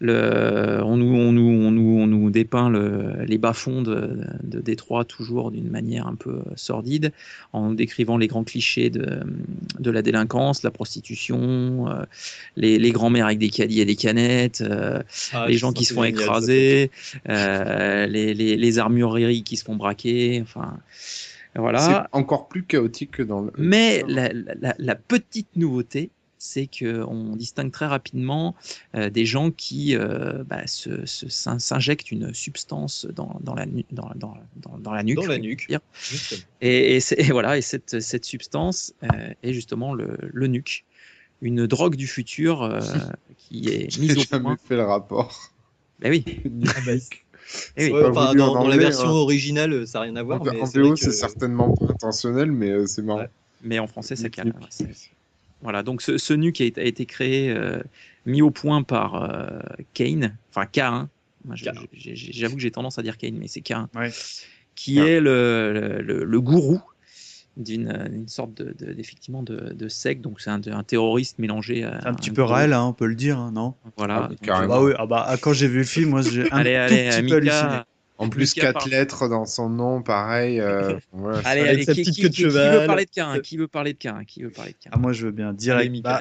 Le, 0.00 0.80
on, 0.82 0.96
nous, 0.96 1.14
on, 1.16 1.30
nous, 1.30 1.48
on, 1.66 1.70
nous, 1.70 1.98
on 2.00 2.06
nous 2.08 2.28
dépeint 2.30 2.68
le, 2.68 3.22
les 3.24 3.38
bas-fonds 3.38 3.80
de, 3.80 4.18
de 4.42 4.60
Détroit 4.60 5.04
toujours 5.04 5.52
d'une 5.52 5.70
manière 5.70 6.08
un 6.08 6.16
peu 6.16 6.40
sordide, 6.56 7.12
en 7.52 7.70
décrivant 7.70 8.18
les 8.18 8.26
grands 8.26 8.42
clichés 8.42 8.90
de, 8.90 9.20
de 9.78 9.90
la 9.92 10.02
délinquance, 10.02 10.64
la 10.64 10.72
prostitution, 10.72 11.88
euh, 11.88 12.04
les, 12.56 12.78
les 12.80 12.90
grands-mères 12.90 13.26
avec 13.26 13.38
des 13.38 13.50
caddies 13.50 13.80
et 13.80 13.84
des 13.84 13.94
canettes, 13.94 14.62
euh, 14.62 15.00
Ah, 15.32 15.46
les 15.46 15.56
gens 15.56 15.72
qui 15.72 15.84
se 15.84 15.94
font 15.94 16.02
génial, 16.02 16.22
écraser, 16.22 16.90
euh, 17.28 18.06
les, 18.06 18.34
les, 18.34 18.56
les 18.56 18.78
armureries 18.80 19.44
qui 19.44 19.56
se 19.56 19.64
font 19.64 19.76
braquer, 19.76 20.40
enfin 20.42 20.76
voilà. 21.54 21.78
C'est 21.78 22.18
encore 22.18 22.48
plus 22.48 22.64
chaotique 22.64 23.12
que 23.12 23.22
dans 23.22 23.42
le. 23.42 23.52
Mais 23.58 24.04
la, 24.08 24.28
la- 24.60 24.74
la 24.76 24.94
petite 24.96 25.54
nouveauté, 25.54 26.10
c'est 26.44 26.68
qu'on 26.68 27.36
distingue 27.36 27.72
très 27.72 27.86
rapidement 27.86 28.54
euh, 28.94 29.08
des 29.08 29.24
gens 29.24 29.50
qui 29.50 29.96
euh, 29.96 30.44
bah, 30.44 30.66
se- 30.66 31.06
se- 31.06 31.28
s'in- 31.28 31.58
s'injectent 31.58 32.10
une 32.12 32.34
substance 32.34 33.06
dans, 33.06 33.38
dans 33.40 33.54
la, 33.54 33.64
dans, 33.92 34.10
dans, 34.14 34.36
dans, 34.56 34.78
dans 34.78 34.92
la 34.92 35.02
nuque. 35.02 35.18
La. 35.68 35.80
Et, 36.60 36.96
et, 36.96 37.00
c'est- 37.00 37.18
et 37.18 37.32
voilà, 37.32 37.56
et 37.56 37.62
cette, 37.62 38.00
cette 38.00 38.24
substance 38.26 38.92
euh, 39.02 39.32
est 39.42 39.54
justement 39.54 39.94
le, 39.94 40.18
le 40.20 40.46
nuque, 40.46 40.84
une 41.40 41.66
drogue 41.66 41.96
du 41.96 42.06
futur 42.06 42.62
euh, 42.62 42.80
qui 43.38 43.68
est 43.68 43.98
mise 43.98 44.12
J'ai 44.14 44.20
au 44.20 44.24
jamais 44.24 44.42
point. 44.44 44.56
fait 44.68 44.76
le 44.76 44.84
rapport. 44.84 45.50
Ben 45.98 46.10
oui. 46.10 46.24
Ah 46.76 46.80
bah, 46.84 46.92
Eh 47.76 47.86
oui. 47.86 47.92
Ouais, 47.92 48.00
Pas 48.02 48.10
enfin, 48.10 48.26
voulu 48.28 48.38
dans, 48.38 48.68
la 48.68 48.76
version 48.76 49.08
hein. 49.08 49.12
originale, 49.12 49.86
ça 49.86 49.98
n'a 49.98 50.02
rien 50.04 50.16
à 50.16 50.22
voir. 50.22 50.40
En, 50.42 50.44
mais 50.44 50.60
en 50.60 50.66
c'est 50.66 50.78
vrai 50.78 50.88
VO, 50.90 50.94
que- 50.94 51.00
c'est 51.00 51.12
certainement 51.12 51.72
pas 51.74 51.86
intentionnel, 51.86 52.52
mais 52.52 52.70
euh, 52.70 52.86
c'est 52.86 53.02
marrant. 53.02 53.24
Mais 53.62 53.78
en 53.78 53.86
français, 53.86 54.14
ça 54.16 54.28
cale. 54.28 54.48
ouais, 54.48 54.52
c'est- 54.70 54.88
Voilà, 55.64 55.82
donc 55.82 56.02
ce, 56.02 56.16
ce 56.18 56.32
nuque 56.34 56.60
a 56.60 56.64
été, 56.64 56.80
a 56.80 56.84
été 56.84 57.06
créé, 57.06 57.50
euh, 57.50 57.80
mis 58.26 58.42
au 58.42 58.50
point 58.50 58.82
par 58.82 59.16
euh, 59.16 59.58
Kane, 59.94 60.36
enfin 60.50 60.66
K1. 60.66 61.08
Moi, 61.44 61.56
je- 61.56 61.64
j'ai- 61.92 62.14
j'ai- 62.14 62.32
J'avoue 62.32 62.54
que 62.56 62.62
j'ai 62.62 62.70
tendance 62.70 62.98
à 62.98 63.02
dire 63.02 63.18
Kane, 63.18 63.36
mais 63.36 63.48
c'est 63.48 63.60
K1. 63.60 63.88
Qui 64.76 65.00
Ouais. 65.00 65.08
est 65.12 65.20
le, 65.20 66.00
le, 66.02 66.24
le 66.24 66.40
gourou 66.40 66.80
d'une 67.56 67.88
une 68.12 68.28
sorte 68.28 68.52
de, 68.54 68.74
de- 68.78 68.98
effectivement 68.98 69.42
de, 69.42 69.72
de 69.72 69.88
secte. 69.88 70.20
Donc 70.20 70.40
c'est 70.40 70.50
un, 70.50 70.60
un 70.66 70.82
terroriste 70.82 71.38
mélangé 71.38 71.84
à 71.84 72.00
Un 72.08 72.14
petit 72.14 72.30
peu 72.30 72.42
Raël, 72.42 72.72
hein, 72.72 72.84
on 72.84 72.92
peut 72.92 73.06
le 73.06 73.14
dire, 73.14 73.38
hein, 73.38 73.52
non? 73.52 73.74
Voilà. 73.96 74.28
Ah 74.48 74.66
bah 74.66 74.82
oui, 74.82 74.92
ah 74.98 75.06
bah, 75.06 75.24
ah, 75.28 75.36
quand 75.36 75.52
j'ai 75.52 75.68
vu 75.68 75.78
le 75.78 75.84
film, 75.84 76.10
moi 76.10 76.22
j'ai 76.22 76.42
un 76.52 76.58
Allez, 76.58 76.72
tout 76.74 76.76
allez, 76.80 77.08
petit 77.08 77.22
Mika. 77.22 77.28
peu 77.28 77.36
halluciné. 77.36 77.82
En 78.16 78.28
plus, 78.28 78.54
quatre 78.54 78.74
parle. 78.74 78.90
lettres 78.90 79.28
dans 79.28 79.44
son 79.44 79.68
nom, 79.68 80.00
pareil. 80.02 80.60
euh, 80.60 80.94
voilà, 81.12 81.40
Allez, 81.44 81.60
allez, 81.62 81.84
qui, 81.84 82.02
qui- 82.02 82.10
qui- 82.12 82.30
qui 82.30 82.44
veut 82.44 82.86
parler 82.86 83.04
de 83.06 83.10
K1 83.10 83.40
Qui 83.40 83.56
veut 83.56 83.66
parler 83.68 83.92
de 83.92 83.98
K1 83.98 84.24
Qui 84.24 84.42
veut 84.44 84.50
parler 84.50 84.70
de 84.72 84.76
K1 84.76 84.90
Ah, 84.92 84.98
moi 84.98 85.12
je 85.12 85.26
veux 85.26 85.32
bien, 85.32 85.52
direct. 85.52 85.90
Allez, 85.90 86.00
Bah, 86.00 86.20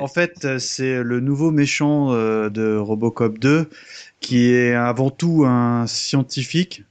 en, 0.00 0.08
fait, 0.08 0.44
euh, 0.44 0.58
c'est 0.58 1.02
le 1.02 1.20
nouveau 1.20 1.50
méchant 1.52 2.12
euh, 2.12 2.48
de 2.50 2.76
Robocop 2.76 3.38
2, 3.38 3.68
qui 4.20 4.50
est 4.52 4.74
avant 4.74 5.10
tout 5.10 5.44
un 5.46 5.86
scientifique, 5.86 6.82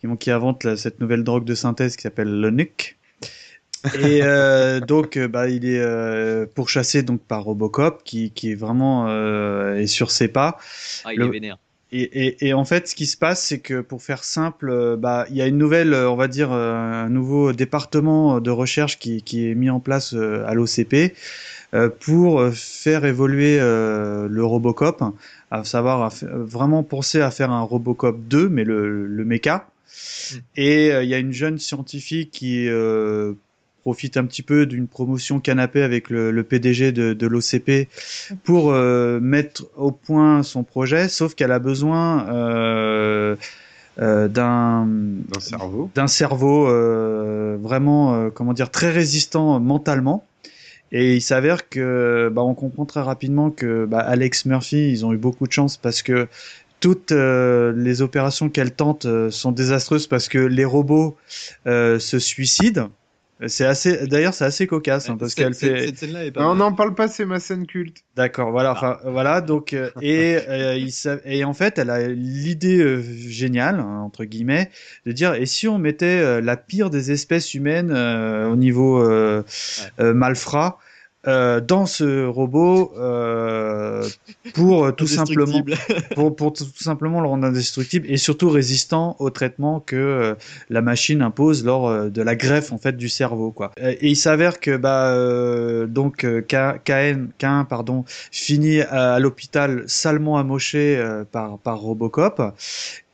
qui, 0.00 0.06
qui 0.18 0.30
invente 0.30 0.64
la- 0.64 0.76
cette 0.76 1.00
nouvelle 1.00 1.24
drogue 1.24 1.44
de 1.44 1.54
synthèse 1.54 1.96
qui 1.96 2.02
s'appelle 2.02 2.40
le 2.40 2.50
nuke. 2.50 2.98
Et 3.98 4.22
euh, 4.22 4.80
donc, 4.80 5.16
euh, 5.16 5.26
bah, 5.26 5.48
il 5.48 5.64
est 5.64 5.80
euh, 5.80 6.44
pourchassé 6.54 7.02
donc 7.02 7.22
par 7.22 7.44
Robocop, 7.44 8.02
qui, 8.04 8.30
qui 8.32 8.50
est 8.52 8.56
vraiment 8.56 9.06
euh, 9.08 9.76
est 9.76 9.86
sur 9.86 10.10
ses 10.10 10.28
pas. 10.28 10.58
Ah, 11.04 11.14
il 11.14 11.20
Le- 11.20 11.26
est 11.26 11.30
vénère. 11.30 11.58
Et, 11.92 12.02
et, 12.02 12.48
et 12.48 12.54
en 12.54 12.64
fait, 12.64 12.88
ce 12.88 12.94
qui 12.94 13.06
se 13.06 13.16
passe, 13.16 13.42
c'est 13.42 13.60
que 13.60 13.80
pour 13.80 14.02
faire 14.02 14.24
simple, 14.24 14.70
euh, 14.70 14.96
bah, 14.96 15.24
il 15.30 15.36
y 15.36 15.42
a 15.42 15.46
une 15.46 15.58
nouvelle, 15.58 15.94
euh, 15.94 16.10
on 16.10 16.16
va 16.16 16.28
dire, 16.28 16.52
euh, 16.52 16.72
un 16.72 17.08
nouveau 17.08 17.52
département 17.52 18.40
de 18.40 18.50
recherche 18.50 18.98
qui, 18.98 19.22
qui 19.22 19.48
est 19.48 19.54
mis 19.54 19.70
en 19.70 19.80
place 19.80 20.14
à 20.14 20.54
l'OCP 20.54 21.14
pour 22.00 22.42
faire 22.54 23.04
évoluer 23.04 23.58
le 23.58 24.40
Robocop, 24.44 25.02
à 25.50 25.64
savoir 25.64 26.10
vraiment 26.22 26.82
penser 26.82 27.20
à 27.20 27.30
faire 27.30 27.50
un 27.50 27.60
Robocop 27.60 28.18
2, 28.28 28.48
mais 28.48 28.64
le, 28.64 29.06
le 29.06 29.24
mecha. 29.24 29.66
Et 30.56 30.92
euh, 30.92 31.02
il 31.02 31.08
y 31.08 31.14
a 31.14 31.18
une 31.18 31.32
jeune 31.32 31.58
scientifique 31.58 32.30
qui 32.30 32.68
euh, 32.68 33.34
profite 33.86 34.16
un 34.16 34.24
petit 34.24 34.42
peu 34.42 34.66
d'une 34.66 34.88
promotion 34.88 35.38
canapé 35.38 35.80
avec 35.80 36.10
le, 36.10 36.32
le 36.32 36.42
PDG 36.42 36.90
de, 36.90 37.12
de 37.12 37.26
l'OCP 37.28 37.88
pour 38.42 38.72
euh, 38.72 39.20
mettre 39.20 39.62
au 39.76 39.92
point 39.92 40.42
son 40.42 40.64
projet, 40.64 41.08
sauf 41.08 41.36
qu'elle 41.36 41.52
a 41.52 41.60
besoin 41.60 42.26
euh, 42.28 43.36
euh, 44.00 44.26
d'un 44.26 44.88
cerveau, 45.38 45.88
d'un 45.94 46.08
cerveau 46.08 46.64
vraiment 47.62 48.28
comment 48.30 48.54
dire 48.54 48.72
très 48.72 48.90
résistant 48.90 49.60
mentalement. 49.60 50.26
Et 50.90 51.14
il 51.14 51.22
s'avère 51.22 51.68
que 51.68 52.28
bah, 52.32 52.42
on 52.42 52.54
comprend 52.54 52.86
très 52.86 53.02
rapidement 53.02 53.50
que 53.52 53.86
bah, 53.86 54.00
Alex 54.00 54.46
Murphy, 54.46 54.90
ils 54.90 55.06
ont 55.06 55.12
eu 55.12 55.16
beaucoup 55.16 55.46
de 55.46 55.52
chance 55.52 55.76
parce 55.76 56.02
que 56.02 56.26
toutes 56.80 57.12
euh, 57.12 57.72
les 57.76 58.02
opérations 58.02 58.48
qu'elle 58.48 58.72
tente 58.72 59.06
euh, 59.06 59.30
sont 59.30 59.52
désastreuses 59.52 60.06
parce 60.06 60.28
que 60.28 60.38
les 60.38 60.64
robots 60.64 61.16
euh, 61.66 61.98
se 61.98 62.18
suicident. 62.18 62.90
C'est 63.48 63.66
assez, 63.66 64.06
d'ailleurs, 64.06 64.32
c'est 64.32 64.46
assez 64.46 64.66
cocasse 64.66 65.10
hein, 65.10 65.16
parce 65.18 65.34
qu'elle 65.34 65.52
fait. 65.52 65.86
cette 65.86 65.98
scène-là 65.98 66.24
est 66.24 66.30
pas 66.30 66.42
Non, 66.42 66.54
n'en 66.54 66.72
parle 66.72 66.94
pas, 66.94 67.06
c'est 67.06 67.26
ma 67.26 67.38
scène 67.38 67.66
culte. 67.66 67.98
D'accord, 68.16 68.50
voilà, 68.50 68.72
enfin 68.72 68.98
voilà, 69.04 69.42
donc 69.42 69.74
euh, 69.74 69.90
et 70.00 70.38
euh, 70.48 70.74
il 70.74 70.90
sa- 70.90 71.18
et 71.26 71.44
en 71.44 71.52
fait, 71.52 71.78
elle 71.78 71.90
a 71.90 72.08
l'idée 72.08 72.78
euh, 72.78 73.02
géniale 73.02 73.80
hein, 73.80 74.00
entre 74.00 74.24
guillemets 74.24 74.70
de 75.04 75.12
dire 75.12 75.34
et 75.34 75.44
si 75.44 75.68
on 75.68 75.76
mettait 75.78 76.06
euh, 76.06 76.40
la 76.40 76.56
pire 76.56 76.88
des 76.88 77.10
espèces 77.12 77.52
humaines 77.52 77.90
euh, 77.90 78.48
au 78.48 78.56
niveau 78.56 79.02
euh, 79.02 79.42
euh, 80.00 80.14
malfrat 80.14 80.78
euh, 81.26 81.60
dans 81.60 81.86
ce 81.86 82.26
robot 82.26 82.92
euh, 82.98 84.06
pour 84.54 84.84
euh, 84.86 84.92
tout 84.92 85.06
simplement 85.06 85.58
Indestructible. 85.58 86.04
pour, 86.14 86.36
pour 86.36 86.52
tout 86.52 86.64
simplement 86.76 87.20
le 87.20 87.28
rendre 87.28 87.46
indestructible 87.46 88.06
et 88.08 88.16
surtout 88.16 88.50
résistant 88.50 89.16
au 89.18 89.30
traitement 89.30 89.80
que 89.80 89.96
euh, 89.96 90.34
la 90.70 90.82
machine 90.82 91.22
impose 91.22 91.64
lors 91.64 91.88
euh, 91.88 92.08
de 92.08 92.22
la 92.22 92.36
greffe 92.36 92.72
en 92.72 92.78
fait 92.78 92.96
du 92.96 93.08
cerveau 93.08 93.50
quoi. 93.50 93.72
Et 93.80 94.08
il 94.08 94.16
s'avère 94.16 94.60
que 94.60 94.76
bah 94.76 95.10
euh, 95.12 95.86
donc 95.86 96.18
KN 96.18 97.28
K1 97.38 97.66
pardon 97.66 98.04
finit 98.30 98.80
à, 98.82 99.14
à 99.14 99.18
l'hôpital 99.18 99.84
salement 99.86 100.38
amoché 100.38 101.02
par 101.32 101.58
par 101.58 101.80
Robocop 101.80 102.40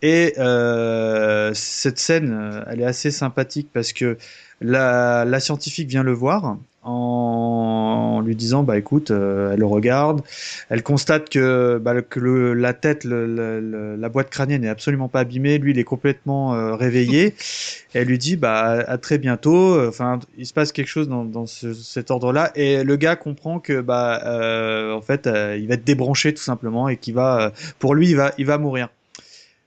et 0.03 0.35
euh, 0.39 1.53
cette 1.55 1.99
scène 1.99 2.65
elle 2.69 2.81
est 2.81 2.87
assez 2.87 3.11
sympathique 3.11 3.69
parce 3.73 3.93
que 3.93 4.19
la, 4.61 5.25
la 5.25 5.41
scientifique 5.41 5.89
vient 5.89 6.03
le 6.03 6.13
voir 6.13 6.57
en 6.85 8.21
lui 8.25 8.37
disant 8.37 8.63
bah 8.63 8.77
écoute 8.79 9.11
euh, 9.11 9.53
elle 9.53 9.61
le 9.61 9.67
regarde 9.67 10.23
elle 10.69 10.83
constate 10.83 11.29
que, 11.29 11.79
bah, 11.79 12.03
que 12.03 12.19
le, 12.21 12.55
la 12.55 12.73
tête 12.75 13.05
le- 13.05 13.27
le- 13.27 13.97
la 13.97 14.09
boîte 14.09 14.31
crânienne 14.31 14.65
est 14.65 14.69
absolument 14.69 15.09
pas 15.09 15.21
abîmée. 15.21 15.59
Lui 15.59 15.73
il 15.73 15.79
est 15.79 15.85
complètement 15.85 16.55
euh, 16.55 16.75
réveillé. 16.75 17.35
Elle 17.95 18.09
lui 18.09 18.19
dit 18.19 18.37
bah 18.37 18.63
à 18.87 18.99
très 18.99 19.19
bientôt. 19.19 19.79
Enfin 19.87 20.19
il 20.39 20.47
se 20.47 20.55
passe 20.55 20.73
quelque 20.73 20.89
chose 20.89 21.09
dans, 21.09 21.25
dans 21.25 21.47
ce- 21.47 21.75
cet 21.75 22.11
ordre 22.11 22.33
là 22.33 22.51
et 22.55 22.85
le 22.85 22.97
gars 22.97 23.17
comprend 23.17 23.61
que 23.61 23.81
bah 23.81 24.23
euh, 24.25 24.93
en 24.95 25.03
fait 25.03 25.27
euh, 25.27 25.57
il 25.59 25.69
va 25.69 25.75
être 25.75 25.85
débranché 25.85 26.33
tout 26.35 26.43
simplement 26.43 26.89
et 26.89 26.97
qu'il 26.97 27.15
va 27.15 27.41
euh, 27.47 27.51
pour 27.79 27.95
lui 27.95 28.09
il 28.11 28.17
va 28.17 28.33
il 28.39 28.47
va 28.47 28.59
mourir. 28.59 28.89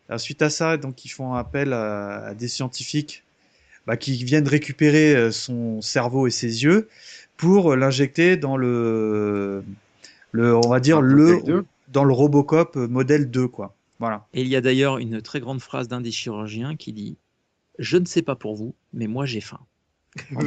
Alors, 0.10 0.20
suite 0.20 0.42
à 0.42 0.50
ça 0.50 0.78
donc 0.78 1.06
ils 1.06 1.10
font 1.10 1.34
appel 1.34 1.74
à, 1.74 2.28
à 2.28 2.34
des 2.34 2.48
scientifiques 2.48 3.24
bah, 3.88 3.98
qui 3.98 4.24
viennent 4.24 4.48
récupérer 4.48 5.16
euh, 5.16 5.32
son 5.32 5.82
cerveau 5.82 6.28
et 6.28 6.32
ses 6.32 6.64
yeux 6.64 6.88
pour 7.38 7.76
l'injecter 7.76 8.38
dans 8.38 8.58
le, 8.58 9.64
le, 10.32 10.56
on 10.56 10.68
va 10.70 10.80
dire 10.80 11.02
le, 11.02 11.42
2. 11.44 11.66
dans 11.90 12.04
le 12.04 12.14
Robocop 12.14 12.78
euh, 12.78 12.88
modèle 12.88 13.30
2, 13.30 13.48
quoi. 13.48 13.76
Voilà. 14.00 14.28
Et 14.34 14.42
il 14.42 14.48
y 14.48 14.56
a 14.56 14.62
d'ailleurs 14.62 14.98
une 14.98 15.22
très 15.22 15.40
grande 15.40 15.62
phrase 15.62 15.88
d'un 15.88 16.02
des 16.02 16.12
chirurgiens 16.12 16.76
qui 16.76 16.94
dit 16.94 17.18
Je 17.80 17.98
ne 17.98 18.06
sais 18.06 18.22
pas 18.22 18.36
pour 18.36 18.56
vous, 18.56 18.76
mais 18.94 19.08
moi 19.08 19.26
j'ai 19.26 19.42
faim. 19.42 19.60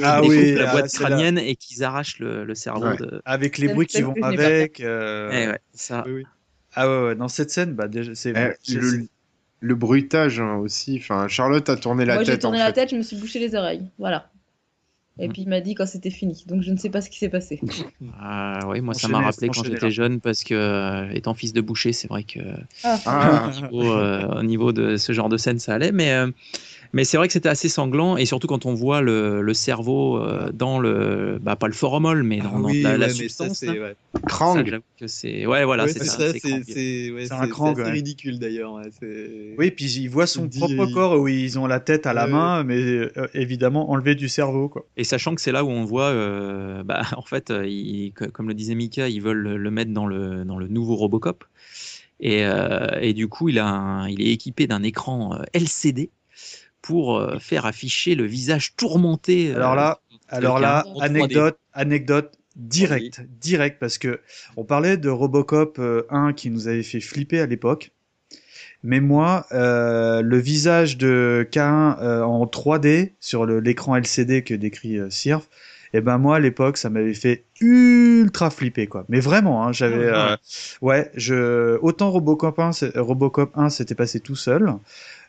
Ah 0.02 0.20
Ils 0.24 0.30
oui, 0.30 0.54
la 0.54 0.70
ah, 0.70 0.72
boîte 0.72 0.92
crânienne 0.92 1.38
et 1.38 1.54
qu'ils 1.54 1.84
arrachent 1.84 2.18
le, 2.18 2.44
le 2.44 2.54
cerveau 2.54 2.86
Ouais. 2.86 2.96
de. 2.96 3.20
Avec 3.24 3.58
les 3.58 3.68
bruits 3.68 3.86
qui 3.86 4.02
vont 4.02 4.14
avec. 4.22 4.80
euh, 4.80 5.30
Eh 5.32 5.46
ouais, 5.48 5.60
ça. 5.74 6.04
Ah 6.74 6.88
ouais, 6.88 7.06
ouais, 7.08 7.14
dans 7.14 7.28
cette 7.28 7.50
scène, 7.50 7.74
bah, 7.74 7.88
déjà, 7.88 8.14
c'est. 8.14 8.32
Eh, 8.34 8.52
c'est- 8.62 8.74
le, 8.74 9.06
le 9.60 9.74
bruitage 9.74 10.40
hein, 10.40 10.56
aussi. 10.56 10.98
Enfin, 11.00 11.28
Charlotte 11.28 11.68
a 11.68 11.76
tourné 11.76 12.04
la 12.04 12.14
Moi, 12.14 12.24
j'ai 12.24 12.32
tête 12.32 12.42
tourné 12.42 12.58
en 12.58 12.60
la 12.60 12.66
fait. 12.66 12.72
tête, 12.74 12.90
je 12.90 12.96
me 12.96 13.02
suis 13.02 13.16
bouché 13.16 13.38
les 13.38 13.54
oreilles. 13.54 13.84
Voilà. 13.98 14.28
Et 15.20 15.26
puis 15.28 15.42
il 15.42 15.48
m'a 15.48 15.60
dit 15.60 15.74
quand 15.74 15.84
c'était 15.86 16.10
fini. 16.10 16.44
Donc 16.46 16.62
je 16.62 16.70
ne 16.70 16.76
sais 16.76 16.90
pas 16.90 17.00
ce 17.00 17.10
qui 17.10 17.18
s'est 17.18 17.28
passé. 17.28 17.60
Ah 18.20 18.60
oui, 18.68 18.80
moi 18.80 18.94
ça 18.94 19.08
m'a 19.08 19.18
rappelé 19.20 19.48
quand 19.48 19.64
j'étais 19.64 19.90
jeune 19.90 20.20
parce 20.20 20.44
que 20.44 20.54
euh, 20.54 21.10
étant 21.12 21.34
fils 21.34 21.52
de 21.52 21.60
boucher, 21.60 21.92
c'est 21.92 22.06
vrai 22.08 22.22
que 22.22 22.38
Ah. 22.84 22.98
Ah. 23.04 23.50
au, 23.50 23.76
niveau, 23.76 23.92
euh, 23.92 24.26
au 24.38 24.42
niveau 24.44 24.72
de 24.72 24.96
ce 24.96 25.12
genre 25.12 25.28
de 25.28 25.36
scène, 25.36 25.58
ça 25.58 25.74
allait. 25.74 25.90
Mais 25.90 26.12
euh, 26.12 26.30
mais 26.92 27.04
c'est 27.04 27.16
vrai 27.16 27.26
que 27.26 27.32
c'était 27.32 27.48
assez 27.48 27.68
sanglant 27.68 28.16
et 28.16 28.24
surtout 28.26 28.46
quand 28.46 28.64
on 28.66 28.74
voit 28.74 29.00
le, 29.00 29.42
le 29.42 29.54
cerveau 29.54 30.18
euh, 30.18 30.50
dans 30.52 30.78
le 30.78 31.38
bah 31.40 31.54
pas 31.56 31.66
le 31.66 31.74
formol 31.74 32.22
mais 32.22 32.38
dans, 32.38 32.50
Ah 32.54 32.60
oui, 32.60 32.82
la, 32.82 32.96
la 32.96 33.06
ouais, 33.08 33.12
mais 33.18 33.28
ça, 33.28 33.44
substance. 33.46 33.62
ouais. 33.62 33.94
Krang. 34.26 34.66
Ça, 34.68 34.78
que 34.98 35.06
c'est 35.06 35.46
ouais 35.46 35.64
voilà 35.64 35.84
Ouais, 35.84 35.92
c'est 35.92 35.98
c'est 36.00 36.04
ça. 36.06 36.16
c'est 36.18 36.32
c'est 36.32 36.40
Krang. 36.40 36.62
c'est- 36.66 37.10
ouais, 37.10 37.20
C'est 37.22 37.26
c'est- 37.28 37.32
un 37.34 37.42
c'est 37.44 37.48
Krang, 37.50 37.76
ouais. 37.76 37.90
ridicule 37.90 38.38
d'ailleurs. 38.38 38.72
ouais, 38.74 38.90
c'est- 38.98 39.54
Oui, 39.58 39.70
puis 39.70 39.86
il 39.92 40.08
voit 40.08 40.26
son 40.26 40.44
Il 40.44 40.48
dit- 40.48 40.58
propre 40.60 40.86
corps 40.92 41.20
où 41.20 41.28
ils 41.28 41.58
ont 41.58 41.66
la 41.66 41.80
tête 41.80 42.06
à 42.06 42.12
la 42.14 42.24
Ouais. 42.24 42.30
main, 42.32 42.64
mais 42.64 42.76
euh, 42.80 43.10
évidemment 43.34 43.90
enlevé 43.90 44.14
du 44.14 44.28
cerveau, 44.28 44.68
quoi. 44.68 44.86
Et 44.96 45.04
sachant 45.04 45.34
que 45.34 45.40
c'est 45.40 45.52
là 45.52 45.64
où 45.64 45.68
on 45.70 45.84
voit, 45.84 46.04
euh, 46.10 46.82
bah, 46.84 47.00
en 47.18 47.22
fait, 47.22 47.50
euh, 47.50 47.66
ils- 47.66 48.12
co- 48.14 48.28
comme 48.32 48.48
le 48.48 48.54
disait 48.54 48.74
Mika, 48.74 49.08
ils 49.08 49.20
veulent 49.22 49.56
le, 49.56 49.70
mettre 49.70 49.92
dans 49.92 50.06
le, 50.06 50.44
dans 50.44 50.58
le 50.58 50.68
nouveau 50.68 50.96
Robocop. 50.96 51.44
Et, 52.20 52.44
euh, 52.44 52.86
et 53.00 53.12
du 53.12 53.28
coup, 53.28 53.48
il, 53.48 53.58
a 53.60 53.66
un- 53.68 54.08
il 54.08 54.20
est 54.22 54.32
équipé 54.32 54.66
d'un 54.66 54.82
écran 54.82 55.34
euh, 55.34 55.42
LCD 55.52 56.10
pour 56.82 57.16
euh, 57.18 57.38
faire 57.38 57.66
afficher 57.66 58.14
le 58.14 58.24
visage 58.24 58.74
tourmenté. 58.76 59.50
euh, 59.50 59.56
Alors 59.56 59.74
là, 59.74 60.00
alors 60.28 60.54
quelqu'un 60.56 60.68
là, 60.68 60.86
en 60.86 60.98
3D. 60.98 61.04
anecdote, 61.04 61.58
anecdote 61.72 62.34
direct, 62.56 63.20
direct, 63.40 63.78
parce 63.78 63.98
que 63.98 64.20
on 64.56 64.64
parlait 64.64 64.96
de 64.96 65.08
Robocop 65.08 65.78
euh, 65.78 66.06
1 66.10 66.32
qui 66.32 66.50
nous 66.50 66.68
avait 66.68 66.82
fait 66.82 67.00
flipper 67.00 67.40
à 67.40 67.46
l'époque. 67.46 67.92
Mais 68.82 69.00
moi, 69.00 69.46
euh, 69.52 70.22
le 70.22 70.38
visage 70.38 70.96
de 70.98 71.46
K1 71.50 71.98
euh, 72.00 72.22
en 72.22 72.44
3D 72.46 73.14
sur 73.20 73.44
l'écran 73.46 73.96
LCD 73.96 74.42
que 74.44 74.54
décrit 74.54 74.98
euh, 74.98 75.10
Sirf, 75.10 75.48
et 75.94 76.00
ben 76.00 76.18
moi 76.18 76.36
à 76.36 76.38
l'époque 76.40 76.76
ça 76.76 76.90
m'avait 76.90 77.14
fait 77.14 77.44
ultra 77.60 78.50
flipper 78.50 78.86
quoi. 78.86 79.04
Mais 79.08 79.20
vraiment, 79.20 79.64
hein, 79.66 79.72
j'avais, 79.72 80.08
Ah, 80.12 80.32
euh, 80.32 80.36
ouais, 80.82 81.10
je 81.14 81.76
autant 81.82 82.10
Robocop 82.10 82.58
1, 82.58 82.72
c'est- 82.72 82.96
Robocop 82.98 83.50
1 83.56 83.68
s'était 83.70 83.94
passé 83.94 84.20
tout 84.20 84.36
seul. 84.36 84.72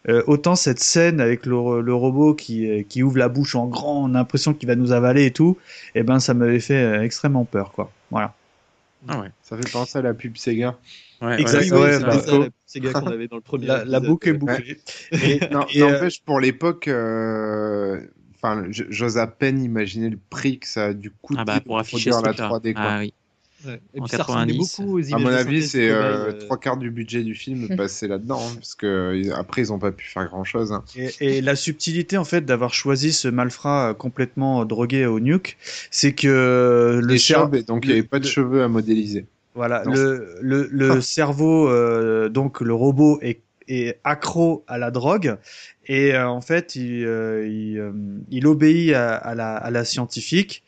Euh, 0.08 0.24
autant 0.28 0.56
cette 0.56 0.80
scène 0.80 1.20
avec 1.20 1.46
le, 1.46 1.82
le 1.82 1.94
robot 1.94 2.34
qui, 2.34 2.70
euh, 2.70 2.84
qui 2.88 3.04
ouvre 3.04 3.18
la 3.18 3.28
bouche 3.28 3.56
en 3.56 3.68
grand, 3.68 4.04
on 4.06 4.16
a 4.16 4.20
l'impression 4.20 4.54
qu'il 4.54 4.68
va 4.68 4.76
nous 4.76 4.92
avaler 4.94 5.26
et 5.26 5.32
tout, 5.32 5.58
et 5.94 6.04
ben 6.04 6.20
ça 6.20 6.34
m'avait 6.34 6.62
fait 6.62 6.82
euh, 6.82 7.04
extrêmement 7.04 7.44
peur 7.46 7.74
quoi. 7.74 7.92
Voilà. 8.10 8.34
Ah 9.08 9.20
ouais. 9.20 9.30
Ça 9.44 9.58
fait 9.58 9.70
penser 9.72 9.98
à 9.98 10.02
la 10.02 10.14
pub 10.14 10.38
Sega. 10.38 10.78
Ouais, 11.22 11.40
Exactement. 11.42 11.82
Ouais, 11.82 12.00
bah, 12.00 12.20
ça, 12.22 12.38
la 12.38 12.48
Sega 12.66 12.94
qu'on 12.94 13.08
avait 13.08 13.28
dans 13.28 13.36
le 13.38 13.42
premier 13.42 13.68
La, 13.68 13.84
la 13.86 14.00
boucle 14.00 14.30
est 14.30 14.32
Ouais. 14.32 14.38
bouclée. 14.38 14.78
Et, 15.12 15.40
non, 15.52 15.66
et, 15.74 15.82
euh, 15.82 15.92
n'empêche, 15.92 16.22
pour 16.22 16.40
l'époque, 16.40 16.88
euh, 16.88 18.00
enfin, 18.36 18.66
j'ose 18.70 19.18
à 19.18 19.28
peine 19.28 19.62
imaginer 19.62 20.10
le 20.10 20.20
prix 20.30 20.60
que 20.60 20.68
ça 20.68 20.86
a 20.88 20.94
dû 20.94 21.12
coûter 21.12 21.40
Ah 21.42 21.46
bah, 21.46 21.62
pour 21.62 21.78
afficher 21.80 22.12
ce 22.12 22.18
la 22.18 22.34
truc-là. 22.34 22.50
3D. 22.50 22.74
Quoi. 22.74 22.84
Ah 22.86 23.00
oui. 23.00 23.14
Ouais. 23.66 23.82
Et 23.94 24.00
En 24.00 24.04
puis 24.06 24.12
ça 24.16 24.24
ressemblait 24.24 24.54
90. 24.54 24.58
beaucoup 24.58 25.00
aux 25.00 25.14
À 25.14 25.18
mon 25.20 25.28
avis, 25.28 25.68
c'est 25.68 25.90
euh, 25.90 26.28
euh, 26.30 26.32
trois 26.46 26.58
quarts 26.58 26.78
du 26.78 26.92
budget 26.92 27.24
du 27.24 27.36
film 27.36 27.68
passé 27.78 28.08
là-dedans, 28.08 28.40
hein, 28.42 28.52
parce 28.56 28.76
que 28.76 29.22
après 29.34 29.64
ils 29.64 29.74
ont 29.74 29.80
pas 29.80 29.92
pu 29.92 30.06
faire 30.08 30.26
grand-chose. 30.28 30.72
hein. 30.72 30.84
Et, 30.96 31.38
et 31.38 31.42
la 31.42 31.56
subtilité 31.56 32.18
en 32.18 32.24
fait 32.26 32.46
d'avoir 32.46 32.74
choisi 32.74 33.12
ce 33.12 33.28
malfrat 33.28 33.90
euh, 33.90 33.94
complètement 33.94 34.64
drogué 34.66 35.06
au 35.06 35.20
nuke, 35.20 35.58
c'est 35.92 36.14
que 36.14 37.00
le 37.02 37.08
Les 37.08 37.18
cer- 37.18 37.34
chauves, 37.36 37.56
et 37.56 37.64
donc 37.64 37.84
il 37.86 37.88
n'y 37.90 37.94
avait 38.00 38.04
pas 38.08 38.20
de 38.20 38.24
le- 38.26 38.30
cheveux 38.30 38.64
à 38.64 38.68
modéliser. 38.70 39.26
Voilà, 39.56 39.84
Non. 39.84 39.92
le, 39.94 40.38
le, 40.42 40.70
le 40.72 41.02
cerveau, 41.02 41.68
euh, 41.70 42.30
donc 42.30 42.62
le 42.62 42.74
robot 42.74 43.20
est, 43.22 43.42
est 43.68 44.00
accro 44.06 44.64
à 44.68 44.78
la 44.78 44.90
drogue 44.90 45.36
et 45.86 46.14
euh, 46.14 46.30
en 46.30 46.40
fait 46.42 46.76
il, 46.76 47.04
euh, 47.06 47.46
il, 47.48 47.78
euh, 47.80 47.92
il 48.30 48.48
obéit 48.48 48.94
à, 48.94 49.16
à 49.16 49.36
la, 49.36 49.56
à 49.58 49.70
la 49.72 49.84
scientifique 49.84 50.64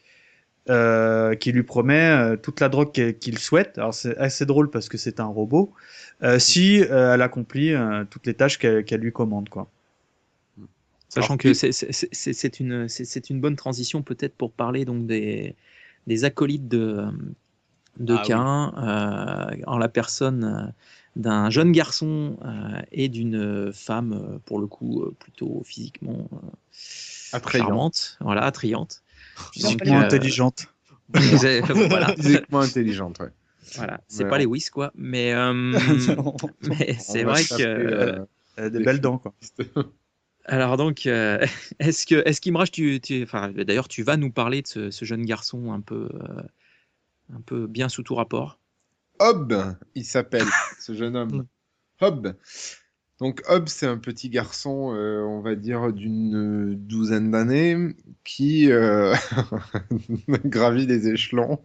euh, 0.70 1.36
qui 1.36 1.52
lui 1.52 1.64
promet 1.64 2.12
euh, 2.12 2.38
toute 2.38 2.60
la 2.60 2.70
drogue 2.70 2.92
qu'il 3.20 3.38
souhaite. 3.40 3.78
Alors 3.78 3.94
c'est 3.94 4.18
assez 4.18 4.46
drôle 4.46 4.70
parce 4.70 4.90
que 4.90 4.98
c'est 4.98 5.20
un 5.20 5.26
robot. 5.26 5.74
euh, 6.24 6.40
si 6.40 6.82
euh, 6.84 7.14
elle 7.16 7.22
accomplit 7.22 7.74
euh, 7.74 8.06
toutes 8.10 8.28
les 8.28 8.34
tâches 8.36 8.58
qu'elle 8.60 8.86
qu'elle 8.86 9.02
lui 9.02 9.12
commande 9.12 9.50
quoi. 9.50 9.70
Sachant 11.10 11.36
Alors, 11.36 11.38
que 11.38 11.54
c'est- 11.54 11.72
c'est 11.74 11.92
c'est- 11.92 12.34
c'est 12.34 12.60
une, 12.60 12.88
c'est- 12.88 13.06
c'est 13.06 13.30
une 13.30 13.42
bonne 13.42 13.56
transition 13.58 14.02
peut-être 14.02 14.36
pour 14.36 14.52
parler 14.54 14.86
donc 14.86 15.06
des, 15.08 15.56
des 16.08 16.24
acolytes 16.24 16.68
de, 16.70 17.06
de 18.00 18.18
Ah 18.18 18.28
oui. 18.28 18.28
Cain 18.28 18.74
euh, 18.78 19.58
en 19.68 19.78
la 19.78 19.90
personne 19.90 20.74
d'un 21.18 21.50
jeune 21.50 21.72
garçon 21.74 22.38
euh, 22.46 22.82
et 22.92 23.10
d'une 23.10 23.72
femme, 23.74 24.14
euh, 24.14 24.40
pour 24.46 24.60
le 24.60 24.68
coup, 24.68 25.04
euh, 25.04 25.16
plutôt 25.20 25.64
physiquement 25.66 26.30
euh, 26.34 26.38
Attrayante. 27.34 27.92
charmante, 27.92 28.18
voilà, 28.22 28.44
attrayante. 28.44 29.04
Physiquement 29.54 30.00
euh, 30.00 30.04
intelligente. 30.04 30.66
voilà. 31.14 32.14
Physiquement 32.16 32.62
intelligente, 32.62 33.20
ouais. 33.20 33.30
Voilà, 33.76 34.02
c'est 34.08 34.28
pas 34.28 34.38
les 34.38 34.46
Whis 34.46 34.70
quoi, 34.70 34.92
mais, 34.96 35.34
euh, 35.34 35.54
mais 36.62 36.96
c'est 37.00 37.24
vrai 37.24 37.44
que 37.44 37.62
euh, 37.62 38.26
a 38.58 38.70
des 38.70 38.80
des 38.80 38.84
belles 38.84 39.00
dents 39.00 39.18
quoi. 39.18 39.34
Alors 40.46 40.78
donc, 40.78 41.06
euh, 41.06 41.46
est-ce 41.80 42.06
que, 42.06 42.28
est-ce 42.28 42.42
qu'Imraj, 42.42 42.72
tu, 42.72 43.00
tu, 43.00 43.24
enfin, 43.24 43.52
d'ailleurs, 43.52 43.88
tu 43.88 44.04
vas 44.04 44.18
nous 44.18 44.32
parler 44.32 44.62
de 44.62 44.68
ce, 44.68 44.92
ce 44.92 45.06
jeune 45.06 45.24
garçon 45.24 45.72
un 45.72 45.82
peu, 45.82 46.10
euh, 46.14 46.42
un 47.34 47.42
peu 47.42 47.68
bien 47.68 47.90
sous 47.90 48.04
tout 48.04 48.16
rapport? 48.16 48.60
Hobb, 49.20 49.76
il 49.94 50.04
s'appelle, 50.04 50.48
ce 50.80 50.94
jeune 50.94 51.16
homme. 51.16 51.46
Hobb. 52.02 52.36
Donc 53.22 53.44
Hobb, 53.48 53.68
c'est 53.68 53.86
un 53.86 54.00
petit 54.00 54.30
garçon, 54.30 54.96
euh, 54.96 55.22
on 55.22 55.42
va 55.42 55.54
dire, 55.54 55.94
d'une 55.94 56.74
douzaine 56.74 57.30
d'années, 57.30 57.78
qui 58.24 58.72
euh, 58.72 59.14
gravit 60.46 60.88
les 60.88 61.08
échelons 61.08 61.60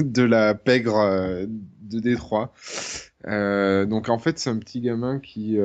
de 0.00 0.22
la 0.22 0.54
pègre 0.54 0.96
euh, 0.96 1.44
de 1.82 2.00
Détroit. 2.00 2.54
Euh, 3.26 3.84
donc 3.84 4.08
en 4.08 4.18
fait, 4.18 4.38
c'est 4.38 4.48
un 4.48 4.56
petit 4.56 4.80
gamin 4.80 5.18
qui, 5.18 5.58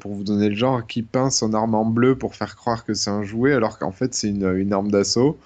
pour 0.00 0.14
vous 0.14 0.24
donner 0.24 0.48
le 0.48 0.56
genre, 0.56 0.86
qui 0.86 1.02
peint 1.02 1.28
son 1.28 1.52
arme 1.52 1.74
en 1.74 1.84
bleu 1.84 2.16
pour 2.16 2.34
faire 2.34 2.56
croire 2.56 2.86
que 2.86 2.94
c'est 2.94 3.10
un 3.10 3.22
jouet, 3.22 3.52
alors 3.52 3.78
qu'en 3.78 3.92
fait 3.92 4.14
c'est 4.14 4.30
une, 4.30 4.50
une 4.56 4.72
arme 4.72 4.90
d'assaut. 4.90 5.38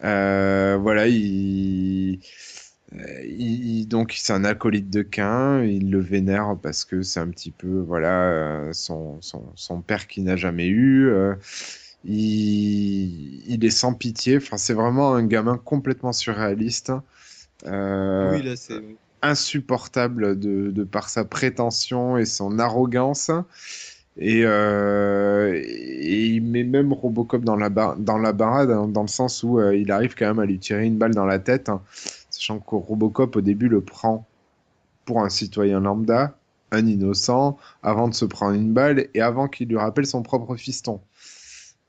Voilà, 0.00 1.06
il, 1.06 2.20
il- 2.92 3.80
il- 3.80 3.88
donc 3.88 4.14
c'est 4.16 4.32
un 4.32 4.44
acolyte 4.44 4.90
de 4.90 5.02
Cain, 5.02 5.62
il 5.64 5.90
le 5.90 6.00
vénère 6.00 6.56
parce 6.62 6.84
que 6.84 7.02
c'est 7.02 7.20
un 7.20 7.28
petit 7.28 7.50
peu 7.50 7.80
voilà 7.80 8.30
euh, 8.30 8.72
son, 8.72 9.20
son, 9.20 9.44
son 9.56 9.82
père 9.82 10.06
qui 10.06 10.22
n'a 10.22 10.36
jamais 10.36 10.66
eu. 10.68 11.08
euh, 11.08 11.34
il, 12.04 13.42
il 13.52 13.64
est 13.64 13.70
sans 13.70 13.94
pitié. 13.94 14.38
Enfin, 14.38 14.56
c'est 14.58 14.74
vraiment 14.74 15.14
un 15.14 15.26
gamin 15.26 15.58
complètement 15.58 16.12
surréaliste. 16.12 16.92
Euh, 17.66 18.38
Oui, 18.38 18.42
là, 18.42 18.56
c'est. 18.56 18.98
insupportable 19.22 20.38
de, 20.38 20.70
de 20.70 20.84
par 20.84 21.08
sa 21.10 21.24
prétention 21.24 22.18
et 22.18 22.24
son 22.26 22.58
arrogance. 22.58 23.30
Et, 24.20 24.42
euh, 24.44 25.52
et 25.64 26.26
il 26.26 26.42
met 26.42 26.64
même 26.64 26.92
Robocop 26.92 27.44
dans 27.44 27.54
la, 27.56 27.68
bar- 27.68 27.96
dans 27.96 28.18
la 28.18 28.32
barade, 28.32 28.70
hein, 28.70 28.88
dans 28.88 29.02
le 29.02 29.08
sens 29.08 29.44
où 29.44 29.60
euh, 29.60 29.76
il 29.76 29.92
arrive 29.92 30.14
quand 30.16 30.26
même 30.26 30.40
à 30.40 30.46
lui 30.46 30.58
tirer 30.58 30.86
une 30.86 30.98
balle 30.98 31.14
dans 31.14 31.24
la 31.26 31.38
tête, 31.38 31.68
hein, 31.68 31.82
sachant 32.38 32.60
que 32.60 32.74
Robocop 32.76 33.36
au 33.36 33.40
début 33.40 33.68
le 33.68 33.80
prend 33.82 34.26
pour 35.04 35.22
un 35.22 35.28
citoyen 35.30 35.80
lambda, 35.80 36.38
un 36.70 36.86
innocent, 36.86 37.58
avant 37.82 38.08
de 38.08 38.14
se 38.14 38.24
prendre 38.24 38.54
une 38.54 38.72
balle 38.72 39.08
et 39.14 39.20
avant 39.22 39.48
qu'il 39.48 39.68
lui 39.68 39.78
rappelle 39.78 40.06
son 40.06 40.22
propre 40.22 40.56
fiston. 40.56 41.00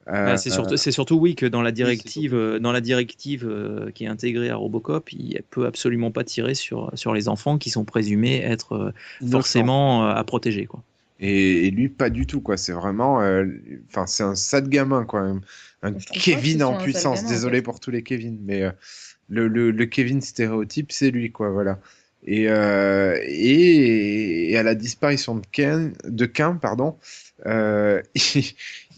Euh, 0.07 0.11
Bah, 0.26 0.38
c'est 0.38 0.49
surtout, 0.49 0.77
c'est 0.77 0.91
surtout 0.91 1.15
oui 1.17 1.35
que 1.35 1.45
dans 1.45 1.61
la 1.61 1.71
directive, 1.71 2.34
euh, 2.35 2.59
dans 2.59 2.71
la 2.71 2.81
directive 2.81 3.45
euh, 3.47 3.91
qui 3.91 4.05
est 4.05 4.07
intégrée 4.07 4.49
à 4.49 4.55
Robocop, 4.55 5.11
il 5.13 5.39
peut 5.51 5.65
absolument 5.67 6.11
pas 6.11 6.23
tirer 6.23 6.55
sur 6.55 6.91
sur 6.95 7.13
les 7.13 7.27
enfants 7.30 7.57
qui 7.57 7.69
sont 7.69 7.85
présumés 7.85 8.38
être 8.41 8.73
euh, 8.76 8.91
forcément 9.30 10.07
euh, 10.07 10.13
à 10.13 10.23
protéger 10.23 10.65
quoi. 10.65 10.84
Et, 11.19 11.67
et 11.67 11.71
lui, 11.71 11.89
pas 11.89 12.09
du 12.09 12.26
tout, 12.26 12.41
quoi. 12.41 12.55
C'est 12.57 12.71
vraiment, 12.71 13.21
euh, 13.21 13.45
enfin, 13.89 14.07
c'est 14.07 14.23
un 14.23 14.35
sale 14.35 14.69
gamin, 14.69 15.03
quoi. 15.05 15.34
Un, 15.81 15.93
Kevin 16.13 16.63
en 16.63 16.76
puissance. 16.76 17.23
gamin, 17.23 17.27
en 17.27 17.30
Désolé 17.30 17.57
fait. 17.57 17.61
pour 17.61 17.80
tous 17.81 17.91
les 17.91 18.03
Kevin, 18.03 18.39
mais 18.41 18.63
euh, 18.63 18.71
le, 19.30 19.47
le, 19.47 19.72
le 19.72 19.85
Kevin 19.85 20.22
stéréotype, 20.22 20.91
c'est 20.91 21.11
lui, 21.11 21.31
quoi. 21.31 21.49
Voilà. 21.51 21.80
Et, 22.23 22.49
euh, 22.49 23.18
et, 23.23 24.51
et 24.51 24.57
à 24.57 24.64
la 24.64 24.76
disparition 24.76 25.35
de 25.35 25.45
Ken, 25.51 25.93
de 26.06 26.26
Cain, 26.26 26.56
pardon, 26.56 26.97
euh, 27.45 28.01
il, 28.15 28.43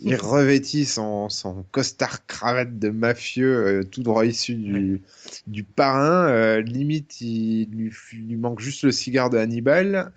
il 0.01 0.15
revêtit 0.15 0.85
son, 0.85 1.29
son 1.29 1.63
costard 1.71 2.25
cravate 2.25 2.79
de 2.79 2.89
mafieux, 2.89 3.79
euh, 3.81 3.83
tout 3.83 4.01
droit 4.03 4.25
issu 4.25 4.55
du, 4.55 5.01
du 5.47 5.63
parrain. 5.63 6.27
euh, 6.29 6.61
limite, 6.61 7.21
il 7.21 7.69
lui, 7.71 7.91
il 8.13 8.27
lui 8.29 8.35
manque 8.37 8.59
juste 8.59 8.83
le 8.83 8.91
cigare 8.91 9.29
de 9.29 9.37
Hannibal. 9.37 10.11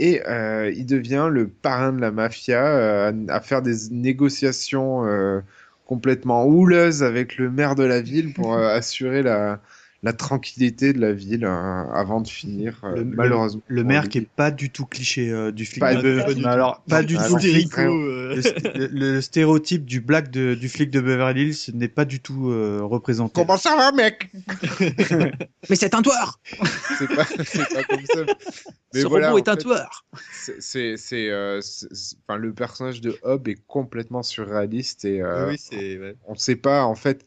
Et 0.00 0.22
euh, 0.26 0.72
il 0.76 0.86
devient 0.86 1.28
le 1.30 1.48
parrain 1.48 1.92
de 1.92 2.00
la 2.00 2.10
mafia 2.10 2.66
euh, 2.66 3.12
à 3.28 3.40
faire 3.40 3.62
des 3.62 3.90
négociations 3.90 5.06
euh, 5.06 5.40
complètement 5.84 6.44
houleuses 6.46 7.02
avec 7.02 7.36
le 7.36 7.50
maire 7.50 7.74
de 7.74 7.84
la 7.84 8.00
ville 8.00 8.32
pour 8.32 8.54
euh, 8.54 8.74
assurer 8.74 9.22
la, 9.22 9.60
la 10.04 10.12
tranquillité 10.12 10.92
de 10.92 11.00
la 11.00 11.12
ville 11.12 11.44
euh, 11.46 11.50
avant 11.92 12.20
de 12.20 12.28
finir, 12.28 12.80
euh, 12.84 12.96
Le- 12.96 13.04
malheureusement. 13.04 13.62
Le 13.68 13.80
pour 13.82 13.88
maire 13.88 14.08
qui 14.10 14.18
est 14.18 14.28
pas 14.28 14.50
du 14.50 14.70
tout 14.70 14.84
cliché 14.84 15.30
euh, 15.30 15.50
du 15.50 15.64
flic. 15.64 15.80
Pas 15.80 15.94
de 15.94 16.20
pas 16.20 16.24
du 16.26 16.32
Hills. 16.34 16.42
tout. 16.42 16.48
Alors 16.48 16.82
pas 16.88 17.00
Non, 17.00 17.06
du 17.08 17.16
tout 17.16 17.22
non, 17.22 17.36
le. 17.38 18.34
Le, 18.34 18.78
le- 18.78 18.86
le 19.14 19.20
stéréotype 19.22 19.84
du 19.86 20.00
black 20.00 20.30
de, 20.30 20.54
du 20.54 20.68
flic 20.68 20.90
de 20.90 21.00
Beverly 21.00 21.48
Hills 21.48 21.74
n'est 21.74 21.88
pas 21.88 22.04
du 22.04 22.20
tout 22.20 22.50
euh, 22.50 22.80
représenté. 22.82 23.40
Comment 23.40 23.56
ça 23.56 23.76
va, 23.76 23.92
mec? 23.92 24.30
Mais 25.70 25.76
c'est 25.76 25.94
un 25.94 26.02
tueur. 26.02 26.38
C'est 26.98 27.08
pas, 27.08 27.24
comme 27.24 28.04
ça. 28.06 28.20
Mais 28.92 29.00
Ce 29.00 29.06
voilà, 29.06 29.28
robot 29.30 29.38
est 29.38 29.48
un 29.48 29.54
fait, 29.56 29.62
tueur. 29.62 30.04
c'est- 30.60 30.96
C'est, 30.96 31.30
euh, 31.30 31.60
enfin, 32.28 32.38
le 32.38 32.52
personnage 32.52 33.00
de 33.00 33.16
Hobb 33.22 33.48
est 33.48 33.60
complètement 33.66 34.22
surréaliste 34.22 35.04
et 35.04 35.20
euh, 35.22 35.48
Oui, 35.48 35.56
c'est. 35.58 35.98
ouais. 35.98 36.14
on 36.26 36.34
ne 36.34 36.38
sait 36.38 36.56
pas 36.56 36.84
en 36.84 36.94
fait 36.94 37.24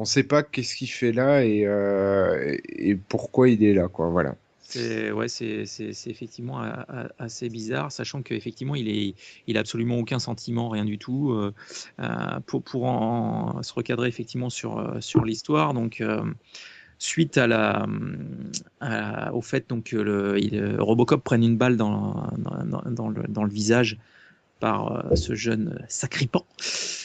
on 0.00 0.04
sait 0.04 0.24
pas 0.24 0.42
qu'est-ce 0.42 0.74
qu'il 0.74 0.90
fait 0.90 1.12
là 1.12 1.44
et, 1.44 1.66
euh, 1.66 2.56
et 2.68 2.94
pourquoi 2.96 3.48
il 3.48 3.62
est 3.62 3.74
là 3.74 3.88
quoi 3.88 4.08
voilà 4.08 4.34
C'est 4.58 5.10
ouais, 5.10 5.28
c'est 5.28 5.64
effectivement 6.06 6.60
a- 6.60 6.84
a- 6.88 7.08
assez 7.18 7.48
bizarre, 7.48 7.90
sachant 7.92 8.22
qu'effectivement 8.22 8.76
il 8.76 8.88
est 8.88 9.14
il 9.46 9.56
a 9.56 9.60
absolument 9.60 9.96
aucun 9.98 10.18
sentiment, 10.18 10.68
rien 10.68 10.84
du 10.84 10.96
tout. 10.98 11.32
euh, 11.32 11.52
euh, 12.00 12.40
pour 12.46 12.62
pour 12.62 13.58
se 13.62 13.72
recadrer 13.74 14.08
effectivement 14.08 14.48
sur 14.50 14.78
euh, 14.78 15.00
sur 15.00 15.24
l'histoire, 15.24 15.74
donc 15.74 16.00
euh, 16.00 16.22
suite 16.98 17.36
à 17.38 17.46
la, 17.46 17.86
au 19.32 19.42
fait 19.42 19.68
donc 19.68 19.84
que 19.84 19.96
le, 19.96 20.76
Robocop 20.80 21.22
prenne 21.24 21.42
une 21.42 21.56
balle 21.56 21.76
dans, 21.76 22.28
dans, 22.86 23.08
le, 23.08 23.22
dans 23.28 23.44
le 23.44 23.50
visage 23.50 23.98
par 24.60 25.12
euh, 25.12 25.16
ce 25.16 25.34
jeune 25.34 25.84
sacripant. 25.88 26.46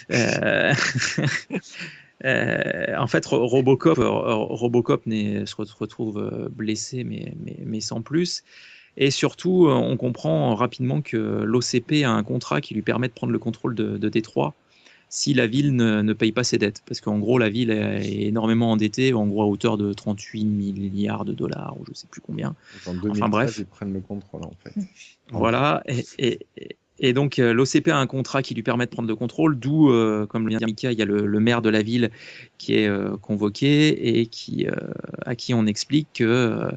Euh, 2.23 2.95
en 2.97 3.07
fait, 3.07 3.25
Ro- 3.25 3.45
Robocop, 3.45 3.99
euh, 3.99 4.07
Robocop 4.09 5.03
se 5.05 5.09
re- 5.55 5.77
retrouve 5.77 6.17
euh, 6.17 6.49
blessé, 6.49 7.03
mais, 7.03 7.33
mais, 7.43 7.57
mais 7.65 7.81
sans 7.81 8.01
plus. 8.01 8.43
Et 8.97 9.11
surtout, 9.11 9.67
on 9.69 9.97
comprend 9.97 10.55
rapidement 10.55 11.01
que 11.01 11.17
l'OCP 11.17 12.03
a 12.05 12.11
un 12.11 12.23
contrat 12.23 12.61
qui 12.61 12.73
lui 12.73 12.81
permet 12.81 13.09
de 13.09 13.13
prendre 13.13 13.33
le 13.33 13.39
contrôle 13.39 13.75
de, 13.75 13.97
de 13.97 14.09
Détroit 14.09 14.53
si 15.09 15.33
la 15.33 15.47
ville 15.47 15.75
ne, 15.75 16.01
ne 16.01 16.13
paye 16.13 16.31
pas 16.31 16.43
ses 16.43 16.57
dettes. 16.57 16.81
Parce 16.85 17.01
qu'en 17.01 17.19
gros, 17.19 17.37
la 17.37 17.49
ville 17.49 17.71
est 17.71 18.23
énormément 18.23 18.71
endettée, 18.71 19.13
en 19.13 19.27
gros 19.27 19.43
à 19.43 19.45
hauteur 19.45 19.77
de 19.77 19.93
38 19.93 20.45
milliards 20.45 21.25
de 21.25 21.33
dollars, 21.33 21.75
ou 21.79 21.85
je 21.87 21.93
sais 21.93 22.07
plus 22.07 22.21
combien. 22.21 22.55
En 22.87 22.93
2013, 22.93 23.17
Enfin 23.17 23.29
bref. 23.29 23.55
ils 23.59 23.65
prennent 23.65 23.93
le 23.93 23.99
contrôle 24.01 24.43
en 24.43 24.53
fait. 24.63 24.73
Voilà. 25.31 25.83
Et, 25.87 26.05
et- 26.57 26.77
et 26.99 27.13
donc, 27.13 27.39
euh, 27.39 27.53
l'OCP 27.53 27.89
a 27.89 27.97
un 27.97 28.07
contrat 28.07 28.41
qui 28.41 28.53
lui 28.53 28.63
permet 28.63 28.85
de 28.85 28.89
prendre 28.91 29.07
le 29.07 29.15
contrôle, 29.15 29.59
d'où, 29.59 29.91
euh, 29.91 30.25
comme 30.27 30.47
le 30.47 30.55
dire 30.55 30.67
Mika, 30.67 30.91
il 30.91 30.99
y 30.99 31.01
a 31.01 31.05
le, 31.05 31.25
le 31.25 31.39
maire 31.39 31.61
de 31.61 31.69
la 31.69 31.81
ville 31.81 32.09
qui 32.57 32.75
est 32.75 32.87
euh, 32.87 33.17
convoqué 33.17 34.19
et 34.19 34.27
qui, 34.27 34.67
euh, 34.67 34.71
à 35.25 35.35
qui 35.35 35.53
on 35.53 35.65
explique 35.65 36.07
que, 36.13 36.23
euh, 36.23 36.71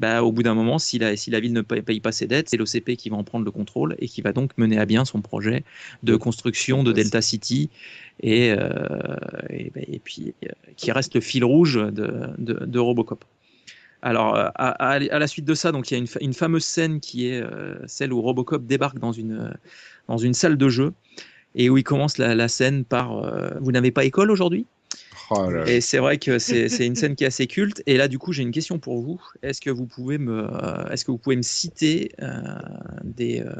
bah, 0.00 0.22
au 0.22 0.32
bout 0.32 0.42
d'un 0.42 0.54
moment, 0.54 0.78
si 0.78 0.98
la, 0.98 1.16
si 1.16 1.30
la 1.30 1.40
ville 1.40 1.52
ne 1.52 1.62
paye, 1.62 2.00
pas 2.00 2.12
ses 2.12 2.26
dettes, 2.26 2.50
c'est 2.50 2.56
l'OCP 2.56 2.96
qui 2.96 3.08
va 3.08 3.16
en 3.16 3.24
prendre 3.24 3.44
le 3.44 3.50
contrôle 3.50 3.96
et 4.00 4.08
qui 4.08 4.20
va 4.22 4.32
donc 4.32 4.56
mener 4.58 4.78
à 4.78 4.86
bien 4.86 5.04
son 5.04 5.22
projet 5.22 5.64
de 6.02 6.16
construction 6.16 6.82
de 6.82 6.92
Delta 6.92 7.22
City 7.22 7.70
et, 8.20 8.50
euh, 8.52 8.68
et, 9.50 9.70
bah, 9.74 9.80
et 9.86 9.98
puis 10.00 10.34
euh, 10.44 10.48
qui 10.76 10.92
reste 10.92 11.14
le 11.14 11.20
fil 11.20 11.44
rouge 11.44 11.74
de, 11.76 12.28
de, 12.38 12.64
de 12.66 12.78
Robocop. 12.78 13.24
Alors, 14.04 14.36
euh, 14.36 14.48
à, 14.54 14.68
à- 14.70 14.90
à 14.96 15.18
la 15.18 15.26
suite 15.26 15.46
de 15.46 15.54
ça, 15.54 15.72
donc 15.72 15.90
il 15.90 15.94
y 15.94 15.96
a 15.96 15.98
une, 15.98 16.06
fa- 16.06 16.20
une 16.20 16.34
fameuse 16.34 16.64
scène 16.64 17.00
qui 17.00 17.26
est 17.28 17.40
euh, 17.40 17.76
celle 17.86 18.12
où 18.12 18.20
Robocop 18.20 18.66
débarque 18.66 18.98
dans 18.98 19.12
une, 19.12 19.32
euh, 19.32 19.50
dans 20.08 20.18
une 20.18 20.34
salle 20.34 20.58
de 20.58 20.68
jeu 20.68 20.92
et 21.54 21.70
où 21.70 21.78
il 21.78 21.84
commence 21.84 22.18
la, 22.18 22.34
la 22.34 22.48
scène 22.48 22.84
par 22.84 23.16
euh, 23.18 23.50
Vous 23.62 23.72
n'avez 23.72 23.90
pas 23.90 24.04
école 24.04 24.30
aujourd'hui? 24.30 24.66
Oh. 25.30 25.50
Et 25.66 25.80
c'est 25.80 25.98
vrai 25.98 26.18
que 26.18 26.38
c'est 26.38 26.66
une 26.86 26.94
scène 26.96 27.16
qui 27.16 27.24
est 27.24 27.28
assez 27.28 27.46
culte. 27.46 27.82
Et 27.86 27.96
là, 27.96 28.08
du 28.08 28.18
coup, 28.18 28.32
j'ai 28.32 28.42
une 28.42 28.50
question 28.50 28.78
pour 28.78 29.00
vous. 29.00 29.20
Est-ce 29.42 29.60
que 29.62 29.70
vous 29.70 29.86
pouvez 29.86 30.18
me, 30.18 30.48
euh, 30.52 30.86
est-ce 30.90 31.04
que 31.06 31.10
vous 31.10 31.16
pouvez 31.18 31.36
me 31.36 31.42
citer 31.42 32.12
euh, 32.20 32.34
des, 33.04 33.40
euh, 33.40 33.52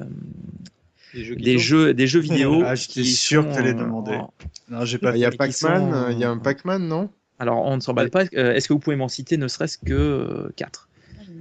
Des 1.15 1.25
jeux 1.25 1.37
des 1.37 1.59
jeux, 1.59 1.95
des 1.95 2.07
jeux 2.07 2.21
vidéo 2.21 2.63
Ah, 2.67 2.75
j'étais 2.75 2.93
qui 2.93 3.05
sûr 3.07 3.45
que 3.45 3.61
en- 3.61 3.79
demander. 3.79 4.13
en- 4.13 4.33
Non, 4.69 4.85
j'ai 4.85 4.99
pas 4.99 5.17
Il 5.17 5.21
y 5.21 5.25
a 5.25 5.31
Pac-Man, 5.31 5.91
sont- 5.91 6.11
il 6.11 6.19
y 6.19 6.25
a 6.25 6.31
un 6.31 6.39
Pac-Man, 6.39 6.87
non? 6.87 7.09
Alors, 7.39 7.65
on 7.65 7.77
ne 7.77 7.81
s'emballe 7.81 8.11
pas. 8.11 8.25
Euh, 8.35 8.55
Est-ce 8.55 8.69
que 8.69 8.73
vous 8.73 8.79
pouvez 8.79 8.97
m'en 8.97 9.09
citer 9.09 9.37
ne 9.37 9.49
serait-ce 9.49 9.79
que 9.79 10.53
4 10.57 10.89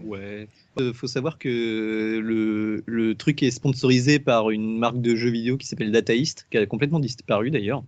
Ouais. 0.04 0.48
Euh, 0.80 0.92
faut 0.94 1.08
savoir 1.08 1.38
que 1.38 2.20
le, 2.20 2.84
le 2.86 3.16
truc 3.16 3.44
est 3.44 3.52
sponsorisé 3.52 4.20
par 4.20 4.50
une 4.50 4.80
marque 4.80 5.02
de 5.02 5.16
jeux 5.16 5.30
vidéo 5.30 5.58
qui 5.58 5.68
s'appelle 5.68 5.92
Data 5.92 6.16
East, 6.16 6.48
qui 6.50 6.58
a 6.58 6.66
complètement 6.66 7.00
disparu 7.00 7.52
d'ailleurs. 7.52 7.84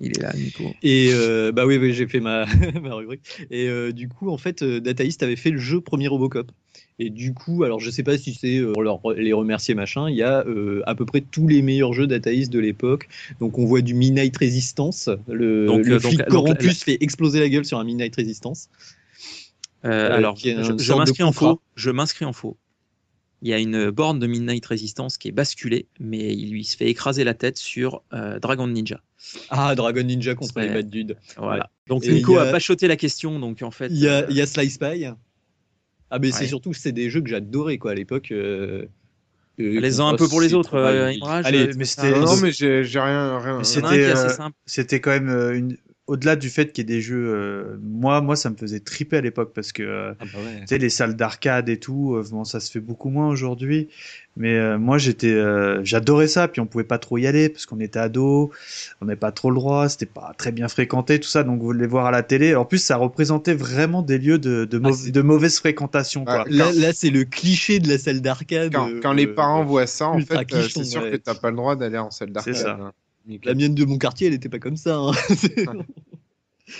Il 0.00 0.16
est 0.16 0.22
là, 0.22 0.32
Nico. 0.34 0.64
Et 0.82 1.10
euh, 1.12 1.52
bah 1.52 1.66
oui, 1.66 1.76
oui 1.76 1.92
j'ai 1.92 2.06
fait 2.06 2.20
ma, 2.20 2.46
ma 2.82 2.94
rubrique. 2.94 3.20
Et 3.50 3.68
euh, 3.68 3.92
du 3.92 4.08
coup, 4.08 4.30
en 4.30 4.38
fait, 4.38 4.62
euh, 4.62 4.80
Data 4.80 5.04
East 5.04 5.22
avait 5.22 5.36
fait 5.36 5.50
le 5.50 5.58
jeu 5.58 5.80
premier 5.80 6.08
Robocop. 6.08 6.50
Et 7.02 7.08
du 7.08 7.32
coup, 7.32 7.64
alors 7.64 7.80
je 7.80 7.90
sais 7.90 8.02
pas 8.02 8.18
si 8.18 8.34
c'est 8.34 8.58
euh, 8.58 8.72
pour 8.72 8.82
leur, 8.82 9.00
les 9.16 9.32
remercier 9.32 9.74
machin, 9.74 10.10
il 10.10 10.16
y 10.16 10.22
a 10.22 10.44
euh, 10.46 10.82
à 10.84 10.94
peu 10.94 11.06
près 11.06 11.22
tous 11.22 11.48
les 11.48 11.62
meilleurs 11.62 11.94
jeux 11.94 12.06
Data 12.06 12.30
East 12.30 12.52
de 12.52 12.58
l'époque. 12.58 13.08
Donc 13.40 13.58
on 13.58 13.64
voit 13.64 13.80
du 13.80 13.94
Midnight 13.94 14.36
Resistance, 14.36 15.08
le, 15.26 15.64
Donc, 15.64 15.86
le 15.86 15.94
euh, 15.94 15.98
donc, 15.98 16.12
flic 16.12 16.28
donc, 16.28 16.60
fait 16.60 16.98
exploser 17.00 17.40
la 17.40 17.48
gueule 17.48 17.64
sur 17.64 17.78
un 17.78 17.84
Midnight 17.84 18.14
Resistance. 18.14 18.68
Euh, 19.86 20.12
alors, 20.12 20.36
je, 20.36 20.92
m'inscris 20.92 21.22
en 21.22 21.32
faux. 21.32 21.58
Je 21.74 21.90
m'inscris 21.90 22.26
en 22.26 22.34
faux. 22.34 22.58
Il 23.40 23.48
y 23.48 23.54
a 23.54 23.58
une 23.58 23.88
borne 23.88 24.18
de 24.18 24.26
Midnight 24.26 24.66
Resistance 24.66 25.16
qui 25.16 25.28
est 25.28 25.32
basculée, 25.32 25.86
mais 25.98 26.34
il 26.34 26.50
lui 26.50 26.64
se 26.64 26.76
fait 26.76 26.90
écraser 26.90 27.24
la 27.24 27.32
tête 27.32 27.56
sur 27.56 28.02
euh, 28.12 28.38
Dragon 28.38 28.66
Ninja. 28.66 29.00
Ah, 29.48 29.74
Dragon 29.74 30.02
Ninja 30.02 30.34
contre 30.34 30.60
les 30.60 30.68
Bad 30.68 30.90
Dudes. 30.90 31.16
Voilà. 31.38 31.62
Ouais. 31.64 31.68
Donc 31.88 32.04
Nico 32.04 32.36
a... 32.36 32.42
a- 32.42 32.52
pas 32.52 32.58
choté 32.58 32.88
la 32.88 32.96
question, 32.96 33.38
donc 33.38 33.62
en 33.62 33.70
fait. 33.70 33.88
Il 33.90 33.96
y 33.96 34.06
a, 34.06 34.18
euh, 34.18 34.26
il 34.28 34.36
y 34.36 34.42
a 34.42 34.46
Slice 34.46 34.76
Pie. 34.76 35.06
Ah, 36.10 36.18
mais 36.18 36.32
c'est 36.32 36.46
surtout, 36.46 36.72
c'est 36.72 36.92
des 36.92 37.08
jeux 37.10 37.20
que 37.20 37.28
j'adorais 37.28 37.78
quoi 37.78 37.92
à 37.92 37.94
l'époque. 37.94 38.32
Euh, 38.32 38.86
Les 39.58 40.00
uns 40.00 40.08
un 40.08 40.16
peu 40.16 40.28
pour 40.28 40.40
les 40.40 40.54
autres, 40.54 40.74
euh, 40.74 41.12
Allez, 41.44 41.68
euh, 41.68 41.72
mais 41.76 41.84
c'était. 41.84 42.18
Non, 42.18 42.36
mais 42.36 42.50
j'ai 42.52 42.82
rien. 43.00 43.38
rien 43.38 43.62
C'était 43.62 44.00
est 44.00 44.10
assez 44.10 44.24
euh, 44.26 44.28
simple. 44.28 44.56
c'était 44.66 45.00
quand 45.00 45.10
même 45.10 45.28
euh, 45.28 45.56
une 45.56 45.76
au-delà 46.10 46.34
du 46.36 46.50
fait 46.50 46.72
qu'il 46.72 46.82
y 46.82 46.92
ait 46.92 46.94
des 46.96 47.00
jeux 47.00 47.24
euh, 47.34 47.76
moi 47.82 48.20
moi 48.20 48.34
ça 48.36 48.50
me 48.50 48.56
faisait 48.56 48.80
triper 48.80 49.18
à 49.18 49.20
l'époque 49.20 49.52
parce 49.54 49.72
que 49.72 49.82
euh, 49.82 50.12
Ah, 50.20 50.24
bah 50.32 50.38
ouais. 50.44 50.60
tu 50.60 50.66
sais 50.66 50.78
les 50.78 50.90
salles 50.90 51.14
d'arcade 51.16 51.68
et 51.68 51.78
tout 51.78 52.14
euh, 52.16 52.24
bon 52.30 52.44
ça 52.44 52.58
se 52.60 52.70
fait 52.70 52.80
beaucoup 52.80 53.10
moins 53.10 53.28
aujourd'hui 53.28 53.88
mais 54.36 54.54
euh, 54.56 54.78
moi 54.78 54.98
j'étais 54.98 55.32
euh, 55.32 55.80
j'adorais 55.84 56.28
ça 56.28 56.48
puis 56.48 56.60
on 56.60 56.66
pouvait 56.66 56.84
pas 56.84 56.98
trop 56.98 57.18
y 57.18 57.26
aller 57.26 57.48
parce 57.48 57.66
qu'on 57.66 57.80
était 57.80 57.98
ado 57.98 58.50
on 59.00 59.04
n'avait 59.06 59.16
pas 59.16 59.32
trop 59.32 59.50
le 59.50 59.56
droit 59.56 59.88
c'était 59.88 60.06
pas 60.06 60.32
très 60.36 60.52
bien 60.52 60.68
fréquenté 60.68 61.20
tout 61.20 61.28
ça 61.28 61.42
donc 61.44 61.58
vous 61.60 61.66
voulez 61.66 61.86
voir 61.86 62.06
à 62.06 62.10
la 62.10 62.22
télé 62.22 62.54
en 62.54 62.64
plus 62.64 62.78
ça 62.78 62.96
représentait 62.96 63.54
vraiment 63.54 64.02
des 64.02 64.18
lieux 64.18 64.38
de 64.38 64.64
de, 64.64 64.76
Ah, 64.78 64.88
mau- 64.88 64.92
c'est- 64.94 65.10
de 65.12 65.22
mauvaise 65.22 65.58
fréquentation 65.58 66.24
quoi. 66.24 66.44
Ah, 66.46 66.50
Là, 66.50 66.72
là, 66.72 66.92
c'est 66.92 67.10
le 67.10 67.24
cliché 67.24 67.78
de 67.78 67.88
la 67.88 67.98
salle 67.98 68.20
d'arcade. 68.20 68.72
Quand, 68.72 68.88
euh, 68.88 69.00
quand 69.02 69.12
les 69.12 69.26
euh, 69.26 69.34
parents 69.34 69.64
voient 69.64 69.86
ça, 69.86 70.08
en 70.08 70.18
fait, 70.20 70.46
c'est 70.70 70.84
sûr 70.84 71.02
ouais. 71.02 71.12
que 71.12 71.16
t'as 71.16 71.34
pas 71.34 71.50
le 71.50 71.56
droit 71.56 71.76
d'aller 71.76 71.98
en 71.98 72.10
salle 72.10 72.32
d'arcade. 72.32 72.54
La 73.44 73.54
mienne 73.54 73.74
de 73.74 73.84
mon 73.84 73.98
quartier, 73.98 74.26
elle 74.28 74.34
était 74.34 74.48
pas 74.48 74.58
comme 74.58 74.76
ça. 74.76 74.96
hein. 74.96 75.12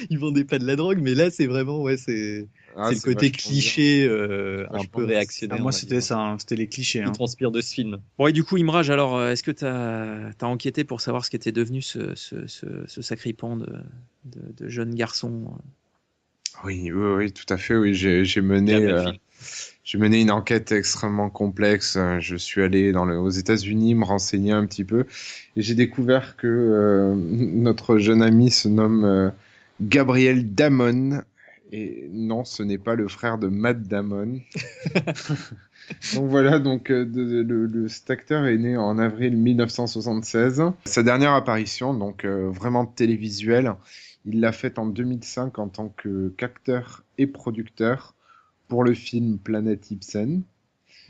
Ils 0.08 0.18
vendaient 0.18 0.44
pas 0.44 0.58
de 0.58 0.66
la 0.66 0.76
drogue, 0.76 0.98
mais 1.00 1.14
là, 1.14 1.30
c'est 1.30 1.46
vraiment, 1.46 1.82
ouais, 1.82 1.96
c'est 1.96 2.46
Ah, 2.76 2.90
c'est 2.90 2.94
le 2.94 3.00
côté 3.00 3.30
cliché 3.30 4.04
euh, 4.04 4.66
un 4.70 4.84
peu 4.84 5.04
réactionnaire. 5.04 5.56
Ah, 5.58 5.62
moi 5.62 5.72
c'était 5.72 6.00
ça 6.00 6.18
hein, 6.18 6.38
c'était 6.38 6.54
les 6.54 6.68
clichés 6.68 7.00
qui 7.00 7.04
hein. 7.04 7.12
transpire 7.12 7.50
de 7.50 7.60
ce 7.60 7.74
film. 7.74 7.98
Bon, 8.16 8.28
et 8.28 8.32
du 8.32 8.44
coup, 8.44 8.56
Imraj, 8.56 8.88
alors, 8.90 9.16
euh, 9.16 9.32
est-ce 9.32 9.42
que 9.42 9.50
tu 9.50 9.64
as, 9.64 10.30
enquêté 10.42 10.84
pour 10.84 11.00
savoir 11.00 11.24
ce 11.24 11.30
qu'était 11.30 11.52
devenu 11.52 11.82
ce, 11.82 12.14
ce, 12.14 12.46
ce, 12.46 12.66
ce 12.86 13.02
sacripant 13.02 13.56
de, 13.56 13.66
de, 14.26 14.40
de 14.56 14.68
jeune 14.68 14.94
garçon 14.94 15.46
euh? 15.46 16.64
Oui, 16.64 16.90
oui, 16.92 17.12
oui, 17.16 17.32
tout 17.32 17.52
à 17.52 17.56
fait. 17.56 17.76
Oui, 17.76 17.94
j'ai 17.94 18.24
j'ai 18.24 18.40
mené, 18.42 18.86
J'ai 19.82 19.98
mené 19.98 20.20
une 20.20 20.30
enquête 20.30 20.72
extrêmement 20.72 21.30
complexe. 21.30 21.96
Euh, 21.96 22.20
Je 22.20 22.36
suis 22.36 22.62
allé 22.62 22.92
dans 22.92 23.04
le, 23.04 23.18
aux 23.18 23.30
États-Unis 23.30 23.94
me 23.94 24.04
renseigner 24.04 24.52
un 24.52 24.66
petit 24.66 24.84
peu 24.84 25.06
et 25.56 25.62
j'ai 25.62 25.74
découvert 25.74 26.36
que 26.36 26.46
euh, 26.46 27.14
notre 27.16 27.98
jeune 27.98 28.22
ami 28.22 28.50
se 28.50 28.68
nomme 28.68 29.04
euh, 29.04 29.30
Gabriel 29.80 30.54
Damon. 30.54 31.22
Et 31.72 32.08
non, 32.12 32.44
ce 32.44 32.62
n'est 32.64 32.78
pas 32.78 32.96
le 32.96 33.06
frère 33.06 33.38
de 33.38 33.46
Matt 33.46 33.82
Damon. 33.82 34.40
donc 36.14 36.28
voilà, 36.28 36.58
donc 36.58 36.90
euh, 36.90 37.04
de- 37.04 37.24
de- 37.24 37.42
le, 37.42 37.66
le- 37.66 37.88
cet 37.88 38.10
acteur 38.10 38.46
est 38.46 38.58
né 38.58 38.76
en 38.76 38.98
avril 38.98 39.36
1976. 39.36 40.62
Sa 40.84 41.02
dernière 41.02 41.32
apparition, 41.32 41.94
donc 41.94 42.24
vraiment 42.24 42.86
télévisuelle, 42.86 43.74
il 44.26 44.40
l'a 44.40 44.52
faite 44.52 44.78
en 44.78 44.86
2005 44.86 45.58
en 45.58 45.68
tant 45.68 45.94
qu'acteur 46.36 47.04
et 47.18 47.26
producteur 47.26 48.14
pour 48.70 48.84
le 48.84 48.94
film 48.94 49.38
Planète 49.38 49.90
Ibsen. 49.90 50.42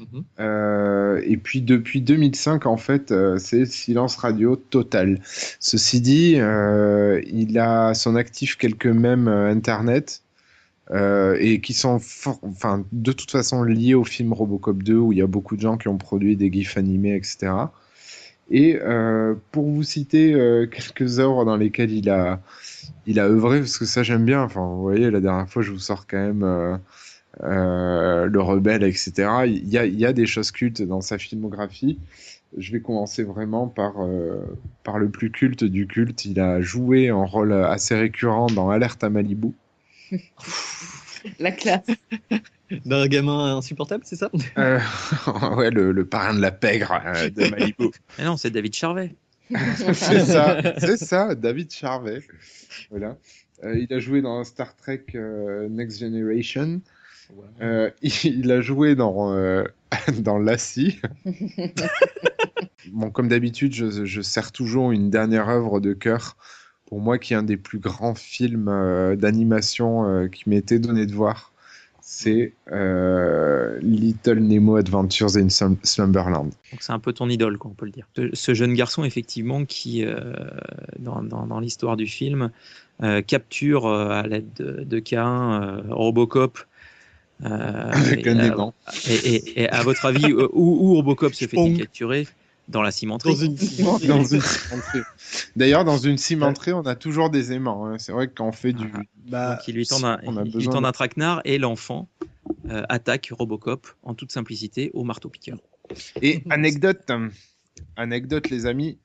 Mhm. 0.01 0.24
Euh, 0.41 1.20
et 1.24 1.37
puis 1.37 1.61
depuis 1.61 2.01
2005, 2.01 2.66
en 2.66 2.78
fait, 2.78 3.12
euh, 3.12 3.39
c'est 3.39 3.66
silence 3.66 4.16
radio 4.16 4.57
total. 4.57 5.20
Ceci 5.61 6.01
dit, 6.01 6.37
euh, 6.39 7.20
il 7.27 7.59
a 7.59 7.95
son 7.95 8.16
actif 8.16 8.57
quelques 8.57 8.87
mèmes 8.87 9.28
internet 9.28 10.23
et 10.93 11.61
qui 11.61 11.73
sont 11.73 12.01
enfin, 12.43 12.85
de 12.91 13.12
toute 13.12 13.31
façon 13.31 13.62
liés 13.62 13.95
au 13.95 14.03
film 14.03 14.32
Robocop 14.32 14.82
2 14.82 14.97
où 14.97 15.12
il 15.12 15.19
y 15.19 15.23
a 15.23 15.28
beaucoup 15.28 15.55
de 15.55 15.61
gens 15.61 15.77
qui 15.77 15.87
ont 15.87 15.99
produit 15.99 16.35
des 16.35 16.51
gifs 16.53 16.77
animés, 16.77 17.15
etc. 17.15 17.53
Et 18.51 18.77
pour 19.53 19.70
vous 19.70 19.85
citer 19.85 20.32
quelques 20.73 21.20
œuvres 21.20 21.45
dans 21.45 21.57
lesquelles 21.57 21.93
il 21.93 22.11
a, 22.11 22.41
il 23.07 23.20
a 23.20 23.28
œuvré, 23.28 23.61
parce 23.61 23.78
que 23.78 23.85
ça 23.85 24.03
j'aime 24.03 24.24
bien, 24.24 24.43
enfin 24.43 24.66
vous 24.66 24.82
voyez, 24.82 25.12
la 25.12 25.20
dernière 25.20 25.49
fois 25.49 25.62
je 25.62 25.70
vous 25.70 25.78
sors 25.78 26.09
quand 26.09 26.19
même 26.19 26.81
Le 27.39 28.40
Rebelle, 28.40 28.82
etc. 28.82 29.12
Il 29.47 29.69
y 29.69 29.78
a, 29.78 29.86
il 29.86 29.98
y 29.98 30.07
a 30.07 30.12
des 30.12 30.27
choses 30.27 30.51
cultes 30.51 30.82
dans 30.82 31.01
sa 31.01 31.19
filmographie. 31.19 31.98
Je 32.59 32.73
vais 32.73 32.81
commencer 32.81 33.23
vraiment 33.23 33.69
par, 33.69 34.02
euh, 34.02 34.59
par 34.82 34.98
le 34.98 35.09
plus 35.09 35.31
culte 35.31 35.62
du 35.62 35.86
culte. 35.86 36.24
Il 36.24 36.40
a 36.40 36.61
joué 36.61 37.09
un 37.09 37.24
rôle 37.24 37.52
assez 37.52 37.94
récurrent 37.94 38.48
dans 38.48 38.70
Alerte 38.70 39.05
à 39.05 39.11
Malibu. 39.11 39.52
La 41.39 41.52
classe. 41.52 41.86
D'un 42.85 43.07
gamin 43.07 43.57
insupportable, 43.57 44.05
c'est 44.07 44.16
ça? 44.16 44.31
Euh, 44.59 44.81
ouais, 45.57 45.70
le, 45.70 45.93
le 45.93 46.07
parrain 46.07 46.35
de 46.35 46.40
la 46.40 46.51
pègre 46.51 47.01
euh, 47.05 47.31
de 47.31 47.48
Malibu. 47.48 47.90
Mais 48.19 48.24
non, 48.24 48.36
c'est 48.36 48.51
David 48.51 48.74
Charvet. 48.74 49.15
c'est 49.77 49.94
ça, 49.94 50.61
c'est 50.78 50.97
ça, 50.97 51.35
David 51.35 51.73
Charvet. 51.73 52.23
Voilà. 52.90 53.16
Euh, 53.65 53.78
il 53.78 53.93
a 53.93 53.98
joué 53.98 54.23
dans 54.23 54.43
Star 54.44 54.74
Trek 54.77 55.05
euh, 55.15 55.69
Next 55.69 55.98
Generation. 56.01 56.81
Euh, 57.62 57.90
il, 58.02 58.12
il 58.24 58.51
a 58.52 58.61
joué 58.61 58.94
dans, 58.94 59.32
euh, 59.35 59.65
dans 60.19 60.39
Lassie. 60.39 61.01
Bon, 62.93 63.11
comme 63.11 63.28
d'habitude, 63.28 63.73
je, 63.74 64.05
je 64.05 64.23
sers 64.23 64.52
toujours 64.52 64.90
une 64.93 65.11
dernière 65.11 65.48
œuvre 65.48 65.81
de 65.81 65.93
cœur 65.93 66.36
pour 66.86 67.01
moi, 67.01 67.19
qui 67.19 67.35
est 67.35 67.36
un 67.36 67.43
des 67.44 67.57
plus 67.57 67.78
grands 67.78 68.15
films 68.16 68.69
euh, 68.69 69.15
d'animation 69.16 70.05
euh, 70.09 70.27
qui 70.28 70.48
m'était 70.48 70.78
donné 70.78 71.07
de 71.07 71.12
voir. 71.12 71.52
C'est 72.01 72.55
euh, 72.73 73.78
Little 73.81 74.40
Nemo 74.40 74.77
Adventures 74.77 75.36
in 75.36 75.48
Slum- 75.51 75.77
Slumberland. 75.85 76.47
Donc 76.73 76.81
c'est 76.82 76.93
un 76.93 76.98
peu 76.98 77.12
ton 77.12 77.28
idole, 77.28 77.59
quoi, 77.59 77.70
on 77.70 77.74
peut 77.74 77.85
le 77.86 77.93
dire. 77.93 78.09
Ce, 78.32 78.55
jeune 78.55 78.74
garçon, 78.74 79.05
effectivement, 79.05 79.65
qui, 79.65 80.05
euh, 80.05 80.16
dans, 80.98 81.23
dans- 81.23 81.47
dans 81.47 81.61
l'histoire 81.61 81.97
du 81.97 82.07
film, 82.07 82.51
euh, 83.05 83.23
capture 83.23 83.86
euh, 83.86 84.09
à 84.09 84.23
l'aide 84.27 84.48
de, 84.57 84.82
de 84.82 84.98
K1 84.98 85.62
euh, 85.62 85.82
Robocop. 85.90 86.59
Euh, 87.45 87.91
Avec 87.93 88.27
et, 88.27 88.31
un 88.31 88.39
euh, 88.39 88.53
aimant. 88.53 88.75
Et, 89.09 89.15
et- 89.15 89.62
et 89.62 89.69
à 89.69 89.83
votre 89.83 90.05
avis, 90.07 90.31
euh, 90.33 90.49
où, 90.53 90.91
où 90.91 90.95
Robocop 90.95 91.35
se 91.35 91.47
fait-il 91.47 91.79
capturer 91.79 92.27
Dans 92.69 92.83
la 92.83 92.91
cimenterie. 92.91 93.35
Dans 93.35 94.25
une 94.25 94.41
cimenterie. 94.41 95.03
D'ailleurs, 95.57 95.85
dans 95.85 95.99
une 95.99 96.19
cimenterie, 96.19 96.73
on 96.73 96.83
a 96.87 96.95
toujours 96.95 97.31
des 97.31 97.53
aimants. 97.53 97.87
hein. 97.87 97.97
C'est 97.99 98.12
vrai 98.12 98.29
que 98.29 98.35
quand 98.35 98.47
on 98.49 98.53
fait 98.53 98.73
du. 98.73 98.87
Donc 99.27 99.69
il 99.69 99.75
lui 99.75 99.87
tend 99.87 100.03
un, 100.05 100.19
on 100.27 100.37
a 100.37 100.41
il 100.43 100.45
lui 100.47 100.53
besoin 100.53 100.75
tend 100.75 100.85
un 100.85 100.93
traquenard 100.93 101.41
et 101.45 101.59
l'enfant 101.59 102.09
euh, 102.69 102.83
attaque 102.89 103.31
Robocop 103.33 103.87
en 104.03 104.15
toute 104.15 104.33
simplicité 104.33 104.91
au 104.95 105.05
marteau-piqueur. 105.05 105.59
Et 106.21 106.43
anecdote, 106.51 107.01
euh, 107.11 107.29
anecdote 107.97 108.51
les 108.51 108.67
amis, 108.67 108.99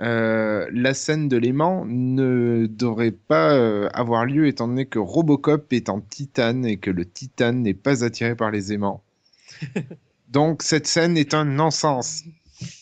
euh, 0.00 0.66
la 0.72 0.94
scène 0.94 1.28
de 1.28 1.36
l'aimant 1.36 1.84
ne 1.86 2.66
devrait 2.66 3.12
pas 3.12 3.54
euh, 3.54 3.88
avoir 3.92 4.24
lieu 4.24 4.46
étant 4.46 4.66
donné 4.66 4.86
que 4.86 4.98
Robocop 4.98 5.72
est 5.72 5.88
en 5.88 6.00
titane 6.00 6.64
et 6.64 6.78
que 6.78 6.90
le 6.90 7.04
titane 7.04 7.62
n'est 7.62 7.74
pas 7.74 8.04
attiré 8.04 8.34
par 8.34 8.50
les 8.50 8.72
aimants. 8.72 9.02
Donc 10.28 10.62
cette 10.62 10.86
scène 10.86 11.16
est 11.16 11.34
un 11.34 11.44
non-sens. 11.44 12.24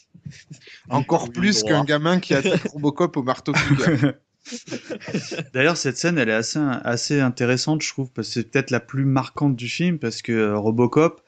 Encore 0.88 1.24
Oui, 1.24 1.30
plus 1.30 1.62
qu'un 1.64 1.84
gamin 1.84 2.20
qui 2.20 2.34
attaque 2.34 2.62
Robocop 2.72 3.16
au 3.16 3.22
marteau. 3.22 3.52
D'ailleurs, 5.52 5.76
cette 5.76 5.96
scène, 5.96 6.18
elle 6.18 6.28
est 6.28 6.34
assez, 6.34 6.58
assez 6.58 7.20
intéressante, 7.20 7.82
je 7.82 7.88
trouve, 7.88 8.10
parce 8.10 8.28
que 8.28 8.34
c'est 8.34 8.50
peut-être 8.50 8.70
la 8.70 8.80
plus 8.80 9.04
marquante 9.04 9.56
du 9.56 9.68
film, 9.68 9.98
parce 9.98 10.22
que 10.22 10.32
euh, 10.32 10.58
Robocop, 10.58 11.22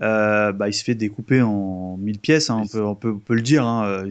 euh, 0.00 0.52
bah, 0.52 0.68
il 0.68 0.72
se 0.72 0.82
fait 0.82 0.94
découper 0.94 1.42
en 1.42 1.96
mille 1.98 2.18
pièces, 2.18 2.48
hein, 2.50 2.62
on, 2.64 2.66
peut, 2.66 2.82
on, 2.84 2.94
peut, 2.94 3.10
on 3.12 3.18
peut 3.18 3.34
le 3.34 3.42
dire. 3.42 3.66
Hein. 3.66 4.04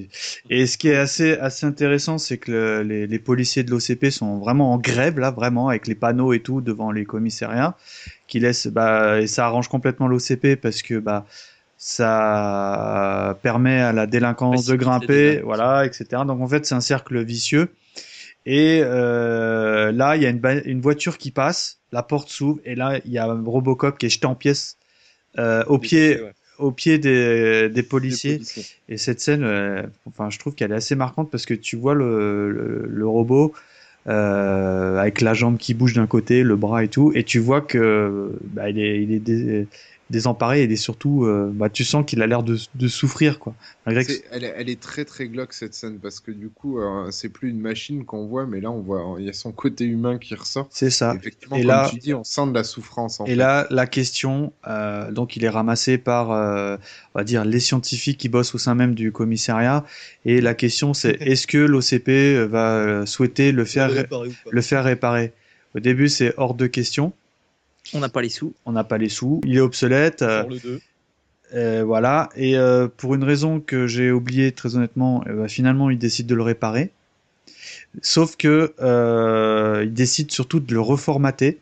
Et 0.50 0.68
ce 0.68 0.78
qui 0.78 0.90
est 0.90 0.96
assez, 0.96 1.34
assez 1.38 1.66
intéressant, 1.66 2.18
c'est 2.18 2.38
que 2.38 2.52
le- 2.52 2.84
les, 2.84 3.08
les 3.08 3.20
policiers 3.20 3.64
de 3.64 3.72
l'OCP 3.72 4.12
sont 4.12 4.38
vraiment 4.38 4.74
en 4.74 4.78
grève, 4.78 5.20
là, 5.20 5.32
vraiment, 5.32 5.70
avec 5.70 5.88
les 5.88 5.96
panneaux 5.96 6.34
et 6.34 6.40
tout 6.42 6.62
devant 6.62 6.92
les 6.92 7.04
commissariats, 7.06 7.76
qui 8.28 8.40
laissent, 8.40 8.68
bah, 8.68 9.20
et 9.22 9.28
ça 9.28 9.46
arrange 9.48 9.68
complètement 9.70 10.08
l'OCP 10.08 10.56
parce 10.56 10.82
que, 10.84 11.00
bah, 11.00 11.26
ça 11.78 13.38
permet 13.42 13.82
à 13.82 13.92
la 13.92 14.06
délinquance 14.06 14.66
de 14.66 14.76
grimper, 14.76 15.40
voilà, 15.44 15.86
etc. 15.86 16.24
Donc 16.28 16.40
en 16.42 16.48
fait, 16.48 16.66
c'est 16.66 16.76
un 16.76 16.82
cercle 16.82 17.24
vicieux. 17.24 17.70
Et 18.46 18.82
euh, 18.84 19.92
là, 19.92 20.16
il 20.16 20.24
y 20.24 20.26
a 20.26 20.30
une, 20.30 20.42
une 20.66 20.82
voiture 20.82 21.18
qui 21.18 21.32
passe, 21.32 21.80
la 21.92 22.04
porte 22.04 22.30
s'ouvre, 22.30 22.60
et 22.66 22.76
là, 22.76 23.00
il 23.06 23.12
y 23.12 23.18
a 23.18 23.26
un 23.26 23.44
Robocop 23.44 23.98
qui 23.98 24.08
est 24.08 24.10
jeté 24.10 24.26
en 24.28 24.36
pièces 24.36 24.78
euh, 25.40 25.64
au 25.68 25.78
pied, 25.78 26.22
ouais. 26.22 26.32
au 26.60 26.72
pied 26.72 26.98
des, 26.98 27.70
des 27.70 27.84
policiers. 27.84 28.36
policiers. 28.36 28.66
Et 28.90 28.98
cette 28.98 29.20
scène, 29.22 29.44
euh, 29.44 29.84
enfin, 30.06 30.30
je 30.30 30.40
trouve 30.40 30.56
qu'elle 30.56 30.72
est 30.72 30.76
assez 30.76 30.96
marquante 30.96 31.32
parce 31.32 31.46
que 31.46 31.54
tu 31.54 31.76
vois 31.76 31.94
le, 31.96 32.52
le, 32.52 32.86
le 32.88 33.08
robot 33.08 33.54
euh, 34.08 34.98
avec 34.98 35.22
la 35.22 35.34
jambe 35.34 35.58
qui 35.58 35.74
bouge 35.74 35.94
d'un 35.94 36.08
côté, 36.08 36.44
le 36.44 36.56
bras 36.56 36.84
et 36.84 36.88
tout, 36.88 37.12
et 37.14 37.24
tu 37.24 37.40
vois 37.40 37.62
que 37.62 38.32
bah, 38.46 38.70
il 38.70 38.80
est, 38.80 39.04
il 39.04 39.14
est 39.14 39.68
désemparé, 40.12 40.64
est 40.64 40.76
surtout, 40.76 41.26
euh, 41.26 41.50
bah, 41.54 41.70
tu 41.70 41.84
sens 41.84 42.06
qu'il 42.06 42.22
a 42.22 42.28
l'air 42.28 42.44
de, 42.44 42.58
de 42.76 42.88
souffrir, 42.88 43.40
quoi. 43.40 43.56
Malgré 43.86 44.06
que 44.06 44.12
C'est- 44.14 44.24
elle, 44.32 44.44
est, 44.44 44.54
elle 44.56 44.70
est 44.70 44.80
très 44.80 45.06
très 45.06 45.28
glauque 45.28 45.54
cette 45.54 45.74
scène 45.74 45.98
parce 46.00 46.20
que 46.20 46.32
du 46.32 46.50
coup, 46.50 46.80
euh, 46.80 47.10
c'est 47.10 47.30
plus 47.30 47.50
une 47.50 47.60
machine 47.60 48.06
qu'on 48.06 48.28
voit, 48.28 48.46
mais 48.46 48.62
là 48.62 48.70
on 48.70 48.82
voit, 48.82 49.16
il 49.18 49.26
y 49.26 49.30
a 49.30 49.34
son 49.34 49.52
côté 49.52 49.86
humain 49.86 50.18
qui 50.20 50.36
ressort. 50.36 50.68
c'est 50.70 50.90
ça. 50.92 51.16
Effectivement, 51.18 51.56
Et 51.56 51.62
comme 51.62 51.68
là- 51.70 51.88
tu 51.92 51.98
dis, 51.98 52.14
on 52.14 52.24
sent 52.24 52.48
de 52.48 52.54
la 52.54 52.64
souffrance. 52.64 53.20
En 53.20 53.26
Et 53.26 53.30
fait. 53.30 53.36
là, 53.36 53.66
la 53.72 53.88
question, 53.88 54.54
euh, 54.68 55.12
donc 55.12 55.36
il 55.36 55.44
est 55.44 55.50
ramassé 55.50 55.98
par, 55.98 56.32
euh, 56.32 56.78
on 57.16 57.20
va 57.20 57.24
dire, 57.24 57.44
les 57.46 57.60
scientifiques 57.60 58.18
qui 58.20 58.30
bossent 58.30 58.54
au 58.54 58.58
sein 58.60 58.76
même 58.76 58.94
du 58.94 59.12
commissariat. 59.12 59.86
Et 60.26 60.42
la 60.42 60.54
question, 60.54 60.94
c'est 60.94 61.18
est-ce 61.22 61.48
que 61.48 61.58
l'OCP 61.58 62.46
va 62.50 63.06
souhaiter 63.06 63.52
le 63.52 63.66
faire, 63.66 63.90
le 64.52 64.62
faire 64.62 64.84
réparer? 64.84 65.34
Au 65.76 65.80
début, 65.80 66.10
c'est 66.10 66.34
hors 66.38 66.54
de 66.54 66.68
question. 66.68 67.14
On 67.94 68.00
n'a 68.00 68.10
pas 68.10 68.22
les 68.22 68.30
sous. 68.30 68.54
On 68.66 68.72
n'a 68.72 68.84
pas 68.84 68.98
les 68.98 69.10
sous. 69.10 69.42
Il 69.46 69.58
est 69.58 69.62
obsolète. 69.62 70.22
euh, 70.22 70.42
Pour 70.42 70.52
le 70.52 70.60
2. 70.60 70.82
euh, 71.56 71.84
voilà. 71.84 72.30
Et 72.36 72.58
euh, 72.58 72.88
pour 72.88 73.16
une 73.16 73.24
raison 73.24 73.60
que 73.60 73.88
j'ai 73.88 74.12
oubliée 74.12 74.52
très 74.52 74.76
honnêtement, 74.76 75.24
euh, 75.28 75.42
bah, 75.42 75.48
finalement, 75.48 75.90
il 75.90 75.98
décide 75.98 76.28
de 76.28 76.36
le 76.36 76.44
réparer. 76.44 76.92
Sauf 78.02 78.38
que 78.38 78.74
euh, 78.82 79.82
il 79.84 79.94
décide 79.94 80.32
surtout 80.32 80.60
de 80.60 80.74
le 80.74 80.80
reformater. 80.80 81.60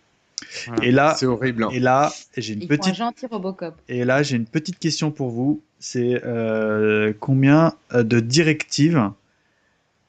Voilà. 0.68 0.86
Et 0.86 0.92
là, 0.92 1.16
C'est 1.18 1.26
horrible. 1.26 1.64
hein. 1.64 1.70
et 1.72 1.80
là, 1.80 2.12
j'ai 2.38 2.54
une 2.54 2.62
Il 2.64 2.68
faut 2.68 2.74
un 2.74 2.78
petite 2.78 2.96
gentil 2.96 3.26
Robocop. 3.26 3.76
et 3.88 4.06
là, 4.06 4.22
j'ai 4.24 4.36
une 4.36 4.46
petite 4.46 4.80
question 4.80 5.12
pour 5.12 5.30
vous. 5.30 5.62
C'est 5.80 6.22
euh, 6.26 7.14
combien 7.20 7.74
de 7.94 8.20
directives 8.20 9.12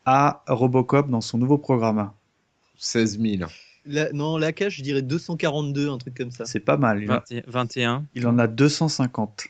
a 0.07 0.43
Robocop 0.49 1.09
dans 1.09 1.20
son 1.20 1.39
nouveau 1.39 1.59
programme? 1.59 2.11
16 2.78 3.19
000. 3.20 3.51
La- 3.86 4.12
non, 4.12 4.36
la 4.36 4.52
cage, 4.52 4.77
je 4.77 4.82
dirais 4.82 5.02
242, 5.02 5.89
un 5.89 5.98
truc 5.98 6.16
comme 6.16 6.31
ça. 6.31 6.44
C'est 6.44 6.61
pas 6.61 6.77
mal. 6.77 7.02
Il, 7.02 7.11
en- 7.11 7.23
20 7.28 7.43
21. 7.47 8.05
il 8.15 8.27
en 8.27 8.39
a 8.39 8.47
250. 8.47 9.47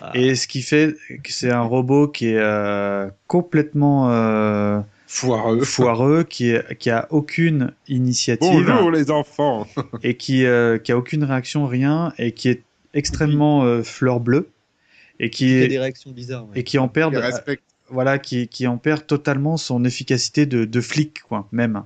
Ah. 0.00 0.12
Et 0.14 0.34
ce 0.36 0.46
qui 0.46 0.62
fait 0.62 0.94
que 1.24 1.32
c'est 1.32 1.50
un 1.50 1.62
robot 1.62 2.06
qui 2.08 2.26
est 2.28 2.38
euh, 2.38 3.08
complètement 3.26 4.10
euh, 4.12 4.80
Foireux. 5.08 5.62
foireux, 5.64 6.22
qui, 6.22 6.50
est, 6.50 6.76
qui 6.76 6.90
a 6.90 7.08
aucune 7.10 7.72
initiative 7.88 8.64
Bonjour 8.66 8.90
les 8.92 9.10
enfants. 9.10 9.66
et 10.04 10.16
qui, 10.16 10.44
euh, 10.44 10.78
qui 10.78 10.92
a 10.92 10.96
aucune 10.96 11.24
réaction, 11.24 11.66
rien, 11.66 12.12
et 12.18 12.32
qui 12.32 12.48
est 12.48 12.62
extrêmement 12.94 13.64
euh, 13.64 13.82
fleur 13.82 14.20
bleue 14.20 14.50
et 15.18 15.30
qui 15.30 15.46
a 15.46 15.62
est 15.64 15.68
des 15.68 15.78
réactions 15.78 16.12
bizarres. 16.12 16.44
ouais. 16.48 16.60
et 16.60 16.64
qui 16.64 16.78
en 16.78 16.88
perd 16.88 17.14
voilà, 17.88 18.18
qui, 18.18 18.48
qui 18.48 18.66
en 18.66 18.78
perd 18.78 19.06
totalement 19.06 19.56
son 19.56 19.84
efficacité 19.84 20.44
de, 20.44 20.64
de 20.64 20.80
flic, 20.80 21.22
quoi, 21.22 21.46
même. 21.52 21.84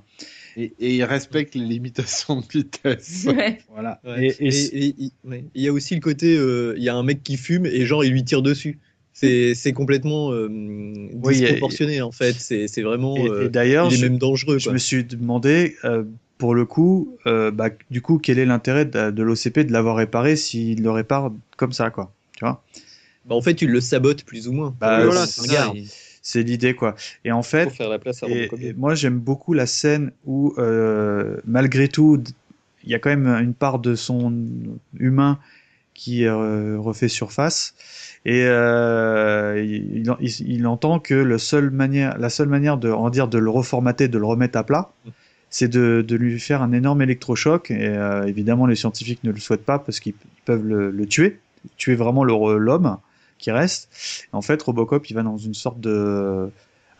Et, 0.57 0.73
et 0.79 0.95
il 0.95 1.03
respecte 1.03 1.55
les 1.55 1.65
limitations 1.65 2.41
de 2.41 2.45
vitesse. 2.45 3.25
Ouais. 3.27 3.59
Voilà. 3.69 3.99
Ouais. 4.05 4.27
Et, 4.39 4.43
et 4.43 4.47
Et- 4.47 4.51
c'est- 4.51 4.75
et- 4.75 4.95
et- 5.05 5.11
ouais. 5.27 5.45
Il 5.55 5.61
y 5.63 5.67
a 5.67 5.73
aussi 5.73 5.95
le 5.95 6.01
côté, 6.01 6.35
euh, 6.37 6.73
il 6.77 6.83
y 6.83 6.89
a 6.89 6.95
un 6.95 7.03
mec 7.03 7.23
qui 7.23 7.37
fume 7.37 7.65
et 7.65 7.85
genre 7.85 8.03
il 8.03 8.11
lui 8.11 8.23
tire 8.23 8.41
dessus. 8.41 8.79
C'est 9.13 9.55
c'est 9.55 9.73
complètement 9.73 10.31
euh, 10.31 10.47
Oui, 10.49 11.35
il 11.35 11.41
y 11.41 11.45
a- 11.45 11.47
disproportionné 11.49 12.01
en 12.01 12.11
fait. 12.11 12.33
C'est 12.33 12.67
c'est 12.67 12.81
vraiment. 12.81 13.15
et- 13.17 13.27
euh, 13.29 13.45
et 13.45 13.49
d'ailleurs, 13.49 13.87
il 13.89 13.93
est 13.93 13.97
je, 13.97 14.05
même 14.05 14.17
dangereux. 14.17 14.57
je 14.57 14.65
Quoi. 14.65 14.73
me 14.73 14.77
suis 14.77 15.03
demandé, 15.03 15.75
euh, 15.83 16.03
pour 16.37 16.55
le 16.55 16.65
coup, 16.65 17.17
euh, 17.27 17.51
bah, 17.51 17.69
du 17.91 18.01
coup, 18.01 18.17
quel 18.17 18.39
est 18.39 18.45
l'intérêt 18.45 18.85
de, 18.85 19.11
de 19.11 19.23
l'OCP 19.23 19.59
de 19.65 19.71
l'avoir 19.71 19.95
réparé 19.97 20.35
s'il 20.35 20.81
le 20.81 20.89
répare 20.91 21.31
comme 21.57 21.71
ça, 21.73 21.89
quoi. 21.91 22.11
Tu 22.37 22.45
vois? 22.45 22.63
Bah, 23.25 23.35
en 23.35 23.41
fait, 23.41 23.53
tu 23.53 23.67
le 23.67 23.79
sabotes 23.81 24.23
plus 24.23 24.47
ou 24.47 24.53
moins. 24.53 24.75
Bah, 24.79 25.05
voilà, 25.05 25.27
c'est 25.27 25.41
un 25.41 25.53
gars. 25.53 25.71
il- 25.75 25.87
C'est 26.21 26.43
l'idée, 26.43 26.75
quoi. 26.75 26.95
Et 27.25 27.31
en 27.31 27.41
fait, 27.43 27.69
faire 27.69 27.89
la 27.89 27.97
place 27.99 28.21
à 28.23 28.27
Et, 28.29 28.73
moi, 28.77 28.93
j'aime 28.95 29.17
beaucoup 29.19 29.53
la 29.53 29.65
scène 29.65 30.11
où, 30.25 30.53
euh, 30.59 31.37
malgré 31.45 31.87
tout, 31.87 32.21
il 32.83 32.89
y 32.91 32.95
a 32.95 32.99
quand 32.99 33.09
même 33.09 33.27
une 33.27 33.53
part 33.53 33.79
de 33.79 33.95
son 33.95 34.33
humain 34.99 35.39
qui 35.93 36.25
euh, 36.25 36.77
refait 36.79 37.07
surface. 37.07 37.73
Et 38.25 38.43
euh, 38.45 39.63
il, 39.63 40.03
il- 40.19 40.47
il 40.47 40.67
entend 40.67 40.99
que 40.99 41.13
le 41.15 41.37
seul 41.37 41.69
manière, 41.71 42.17
la 42.17 42.29
seule 42.29 42.47
manière 42.49 42.77
de, 42.77 42.89
va 42.89 43.09
dire, 43.09 43.27
de 43.27 43.37
le 43.39 43.49
reformater, 43.49 44.07
de 44.07 44.17
le 44.17 44.25
remettre 44.25 44.57
à 44.57 44.63
plat, 44.63 44.91
c'est 45.49 45.67
de, 45.67 46.03
de 46.07 46.15
lui 46.15 46.39
faire 46.39 46.61
un 46.61 46.71
énorme 46.71 47.01
électrochoc. 47.01 47.71
Et 47.71 47.87
euh, 47.87 48.25
évidemment, 48.25 48.67
les 48.67 48.75
scientifiques 48.75 49.23
ne 49.23 49.31
le 49.31 49.39
souhaitent 49.39 49.65
pas 49.65 49.79
parce 49.79 49.99
qu'ils 49.99 50.13
ils 50.13 50.43
peuvent 50.45 50.65
le, 50.65 50.91
le 50.91 51.05
tuer, 51.07 51.39
tuer 51.77 51.95
vraiment 51.95 52.23
l'homme 52.23 52.97
qui 53.41 53.51
reste. 53.51 53.89
En 54.31 54.41
fait, 54.41 54.61
Robocop, 54.61 55.09
il 55.09 55.13
va 55.15 55.23
dans 55.23 55.37
une 55.37 55.53
sorte 55.53 55.79
de 55.81 56.49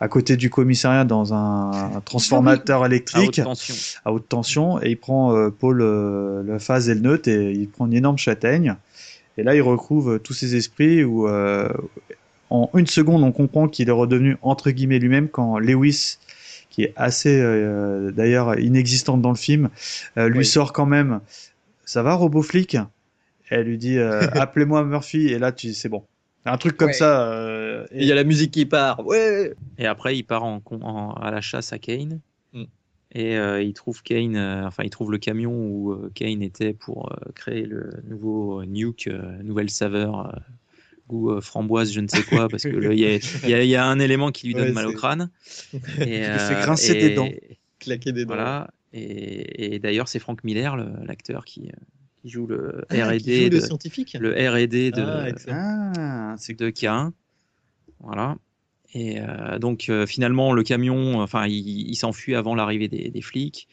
à 0.00 0.08
côté 0.08 0.36
du 0.36 0.50
commissariat 0.50 1.04
dans 1.04 1.32
un, 1.32 1.70
un 1.96 2.00
transformateur 2.00 2.82
À 2.82 2.86
électrique 2.86 3.38
haute 3.38 3.44
tension. 3.44 3.74
à 4.04 4.12
haute 4.12 4.28
tension 4.28 4.82
et 4.82 4.90
il 4.90 4.96
prend 4.96 5.32
euh, 5.36 5.50
Paul 5.50 5.80
euh, 5.80 6.42
la 6.44 6.58
phase 6.58 6.88
et 6.88 6.94
le 6.94 7.00
neutre 7.00 7.28
et 7.28 7.52
il 7.52 7.68
prend 7.68 7.86
une 7.86 7.94
énorme 7.94 8.18
châtaigne 8.18 8.74
et 9.38 9.44
là 9.44 9.54
il 9.54 9.62
retrouve 9.62 10.14
euh, 10.14 10.18
tous 10.18 10.32
ses 10.32 10.56
esprits 10.56 11.04
où 11.04 11.28
euh, 11.28 11.68
en 12.50 12.68
une 12.74 12.88
seconde 12.88 13.22
on 13.22 13.30
comprend 13.30 13.68
qu'il 13.68 13.88
est 13.88 13.92
redevenu 13.92 14.36
entre 14.42 14.72
guillemets 14.72 14.98
lui-même 14.98 15.28
quand 15.28 15.60
Lewis 15.60 16.18
qui 16.68 16.82
est 16.82 16.92
assez 16.96 17.40
euh, 17.40 18.10
d'ailleurs 18.10 18.58
inexistante 18.58 19.22
dans 19.22 19.30
le 19.30 19.36
film 19.36 19.68
lui 20.16 20.38
Oui. 20.38 20.44
sort 20.44 20.72
quand 20.72 20.86
même 20.86 21.20
ça 21.84 22.02
va 22.02 22.14
robot 22.14 22.42
flic 22.42 22.76
elle 23.50 23.66
lui 23.66 23.78
dit 23.78 23.98
euh, 23.98 24.20
appelez-moi 24.34 24.82
Murphy 24.84 25.28
et 25.28 25.38
là 25.38 25.52
tu 25.52 25.74
c'est 25.74 25.88
bon 25.88 26.02
un 26.44 26.56
truc 26.58 26.76
comme 26.76 26.88
Ouais. 26.88 26.92
ça 26.94 27.30
euh, 27.32 27.86
Et 27.92 28.02
Il 28.02 28.04
y 28.06 28.12
a 28.12 28.14
la 28.14 28.24
musique 28.24 28.50
qui 28.50 28.66
part. 28.66 29.04
Ouais. 29.06 29.54
Et 29.78 29.86
après, 29.86 30.16
il 30.16 30.22
part 30.24 30.44
en, 30.44 30.60
à 31.14 31.30
la 31.30 31.40
chasse 31.40 31.72
à 31.72 31.78
Kane. 31.78 32.20
Mm. 32.52 32.64
Et 33.14 33.36
euh, 33.36 33.62
il 33.62 33.74
trouve 33.74 34.02
Kane, 34.02 34.36
euh, 34.36 34.66
enfin, 34.66 34.82
il 34.84 34.90
trouve 34.90 35.12
le 35.12 35.18
camion 35.18 35.52
où 35.52 35.92
euh, 35.92 36.10
Kane 36.14 36.42
était 36.42 36.72
pour 36.72 37.12
euh, 37.12 37.30
créer 37.34 37.64
le 37.66 37.90
nouveau 38.08 38.60
euh, 38.62 38.64
nuke, 38.66 39.06
euh, 39.08 39.42
nouvelle 39.42 39.68
saveur, 39.70 40.28
euh, 40.34 40.38
goût 41.08 41.30
euh, 41.32 41.40
framboise, 41.40 41.92
je 41.92 42.00
ne 42.00 42.08
sais 42.08 42.22
quoi, 42.22 42.48
parce 42.48 42.62
que 42.62 42.92
il 42.92 42.98
y, 42.98 43.04
a- 43.54 43.62
y 43.62 43.68
y 43.68 43.76
un 43.76 43.98
élément 43.98 44.30
qui 44.30 44.46
lui 44.46 44.54
donne 44.54 44.68
Ouais, 44.68 44.72
mal 44.72 44.86
au 44.86 44.90
c'est- 44.90 44.96
crâne. 44.96 45.30
Et, 46.00 46.04
lui 46.20 46.38
fait 46.38 46.54
euh, 46.56 46.62
grincer 46.62 46.92
et- 46.92 47.08
des 47.08 47.14
dents. 47.14 47.28
Claquer 47.80 48.12
des 48.12 48.24
dents. 48.24 48.34
Voilà. 48.34 48.70
Et, 48.94 49.74
et 49.74 49.78
d'ailleurs, 49.78 50.08
c'est 50.08 50.18
Frank 50.18 50.42
Miller, 50.44 50.76
le- 50.76 51.04
l'acteur, 51.04 51.44
qui, 51.44 51.68
euh, 51.68 51.72
qui 52.22 52.28
joue 52.28 52.46
le 52.46 52.84
Ah, 52.88 53.08
R&D 53.08 53.50
de, 53.50 53.60
scientifique 53.60 54.16
le 54.18 54.30
R&D 54.30 54.90
de, 54.92 55.02
Ah, 55.02 55.28
excellent. 55.28 55.92
Ah, 55.98 56.34
c'est 56.38 56.58
de 56.58 56.70
K1. 56.70 57.10
Voilà. 58.00 58.36
Et 58.94 59.20
euh, 59.20 59.58
donc 59.58 59.88
euh, 59.88 60.06
finalement, 60.06 60.52
le 60.52 60.62
camion, 60.62 61.20
enfin, 61.20 61.46
il, 61.46 61.90
il 61.90 61.96
s'enfuit 61.96 62.34
avant 62.34 62.54
l'arrivée 62.54 62.88
des, 62.88 63.10
des 63.10 63.22
flics. 63.22 63.68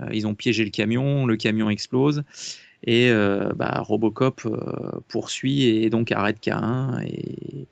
Euh, 0.00 0.08
ils 0.12 0.26
ont 0.26 0.34
piégé 0.34 0.64
le 0.64 0.70
camion, 0.70 1.26
le 1.26 1.36
camion 1.36 1.70
explose. 1.70 2.24
Et 2.84 3.10
euh, 3.10 3.50
bah, 3.54 3.80
Robocop 3.80 4.42
euh, 4.44 5.00
poursuit 5.08 5.64
et 5.64 5.90
donc 5.90 6.10
arrête 6.10 6.38
K1. 6.42 7.04
Et 7.06 7.68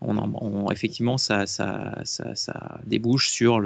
on, 0.00 0.16
en- 0.18 0.32
on- 0.40 0.70
effectivement, 0.70 1.18
ça, 1.18 1.44
débouche 2.84 3.30
sur 3.30 3.60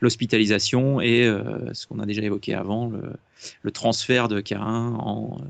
l'hospitalisation 0.00 1.00
et 1.00 1.24
euh, 1.24 1.72
ce 1.74 1.86
qu'on 1.86 1.98
a 1.98 2.06
déjà 2.06 2.22
évoqué 2.22 2.54
avant, 2.54 2.90
le, 3.62 3.70
transfert 3.70 4.28
de 4.28 4.40
K1 4.40 4.58
en 4.58 5.38
euh, 5.40 5.44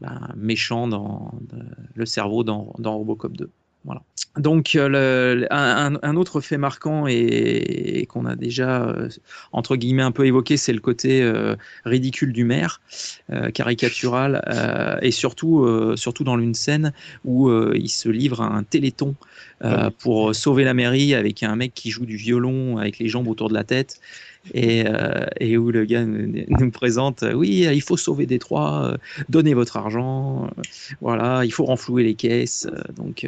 ben, 0.00 0.32
méchant 0.36 0.88
dans 0.88 1.32
le 1.94 2.06
cerveau 2.06 2.44
dans 2.44 2.96
Robocop 2.96 3.36
2. 3.36 3.50
Voilà. 3.88 4.02
Donc 4.36 4.76
euh, 4.76 4.88
le- 5.34 5.46
un, 5.50 6.16
autre 6.16 6.42
fait 6.42 6.58
marquant 6.58 7.06
et, 7.08 7.14
et 7.14 8.04
qu'on 8.04 8.26
a 8.26 8.36
déjà 8.36 8.84
euh, 8.84 9.08
entre 9.50 9.76
guillemets 9.76 10.02
un 10.02 10.12
peu 10.12 10.26
évoqué, 10.26 10.58
c'est 10.58 10.74
le 10.74 10.80
côté 10.80 11.22
euh, 11.22 11.56
ridicule 11.86 12.34
du 12.34 12.44
maire, 12.44 12.82
euh, 13.32 13.50
caricatural, 13.50 14.44
euh, 14.46 14.98
et 15.00 15.10
surtout 15.10 15.66
surtout 15.96 16.22
dans 16.22 16.38
une 16.38 16.54
scène 16.54 16.92
où 17.24 17.50
il 17.72 17.88
se 17.88 18.10
livre 18.10 18.42
à 18.42 18.54
un 18.54 18.62
téléthon 18.62 19.14
euh, 19.64 19.88
pour 19.98 20.34
sauver 20.34 20.64
la 20.64 20.74
mairie 20.74 21.14
avec 21.14 21.42
un 21.42 21.56
mec 21.56 21.72
qui 21.74 21.90
joue 21.90 22.04
du 22.04 22.16
violon 22.16 22.76
avec 22.76 22.98
les 22.98 23.08
jambes 23.08 23.28
autour 23.28 23.48
de 23.48 23.54
la 23.54 23.64
tête. 23.64 24.00
Et, 24.54 24.84
euh, 24.86 25.26
et 25.40 25.58
où 25.58 25.70
le 25.70 25.84
gars 25.84 26.04
nous, 26.04 26.70
présente, 26.70 27.24
oui, 27.34 27.66
il 27.72 27.82
faut 27.82 27.96
sauver 27.96 28.26
Détroit, 28.26 28.92
euh, 28.92 28.96
donnez 29.28 29.52
votre 29.54 29.76
argent, 29.76 30.46
euh, 30.46 30.62
voilà, 31.00 31.44
il 31.44 31.52
faut 31.52 31.64
renflouer 31.64 32.02
les 32.02 32.14
caisses, 32.14 32.66
donc 32.96 33.26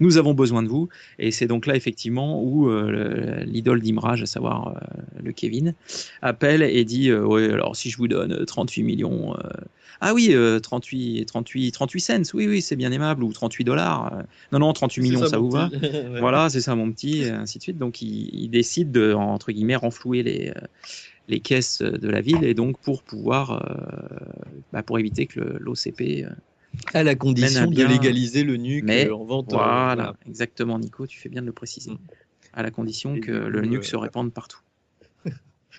nous 0.00 0.16
avons 0.16 0.34
besoin 0.34 0.62
de 0.62 0.68
vous. 0.68 0.88
Et 1.18 1.30
c'est 1.30 1.46
donc 1.46 1.66
là 1.66 1.74
effectivement 1.76 2.42
où 2.42 2.68
le- 2.68 3.42
l'idole 3.44 3.80
d'Imrage, 3.80 4.22
à 4.22 4.26
savoir 4.26 4.80
le 5.22 5.32
Kevin, 5.32 5.74
appelle 6.22 6.62
et 6.62 6.84
dit, 6.84 7.12
ouais, 7.12 7.52
alors 7.52 7.74
si 7.76 7.90
je 7.90 7.96
vous 7.96 8.08
donne 8.08 8.32
euh, 8.32 8.44
38 8.44 8.82
millions, 8.82 9.34
ah 10.00 10.14
oui, 10.14 10.30
euh, 10.32 10.60
38, 10.60 11.26
38, 11.26 11.72
38 11.72 12.00
cents, 12.00 12.22
oui, 12.34 12.46
oui, 12.46 12.62
c'est 12.62 12.76
bien 12.76 12.92
aimable, 12.92 13.24
ou 13.24 13.32
38 13.32 13.64
dollars, 13.64 14.12
euh, 14.14 14.22
non, 14.52 14.58
non, 14.60 14.72
38 14.72 15.02
millions, 15.02 15.20
ça, 15.20 15.28
ça, 15.28 15.38
vous 15.38 15.50
va. 15.50 15.68
Ouais. 15.80 16.20
Voilà, 16.20 16.50
c'est 16.50 16.60
ça 16.60 16.74
mon 16.74 16.90
petit, 16.90 17.18
et 17.18 17.30
ainsi 17.30 17.58
de 17.58 17.62
suite. 17.62 17.78
Donc 17.78 18.02
il, 18.02 18.30
il 18.32 18.48
décide 18.48 18.90
de, 18.90 19.12
entre 19.12 19.52
guillemets, 19.52 19.76
renflouer 19.76 20.22
les, 20.22 20.48
euh, 20.56 20.60
les 21.28 21.40
caisses 21.40 21.82
de 21.82 22.08
la 22.08 22.20
ville, 22.20 22.44
et 22.44 22.54
donc 22.54 22.78
pour 22.80 23.02
pouvoir, 23.02 23.52
euh, 23.52 24.60
bah, 24.72 24.82
pour 24.82 24.98
éviter 24.98 25.26
que 25.26 25.40
l'OCP... 25.40 26.26
À 26.94 27.02
la 27.02 27.14
condition 27.14 27.62
à 27.62 27.66
de 27.66 27.70
bien- 27.70 27.88
légaliser 27.88 28.44
le 28.44 28.56
nuque 28.56 28.84
Mais 28.84 29.10
en 29.10 29.24
vente. 29.24 29.52
euh, 29.52 29.56
Voilà, 29.56 29.94
voilà. 29.94 30.14
exactement, 30.26 30.78
Nico, 30.78 31.06
tu 31.06 31.18
fais 31.18 31.28
bien 31.28 31.42
de 31.42 31.46
le 31.46 31.52
préciser. 31.52 31.92
À 32.52 32.62
la 32.62 32.70
condition 32.70 33.16
Et 33.16 33.20
que 33.20 33.32
le 33.32 33.60
nuque 33.62 33.84
euh, 33.84 33.86
se 33.86 33.96
répande 33.96 34.32
partout. 34.32 34.60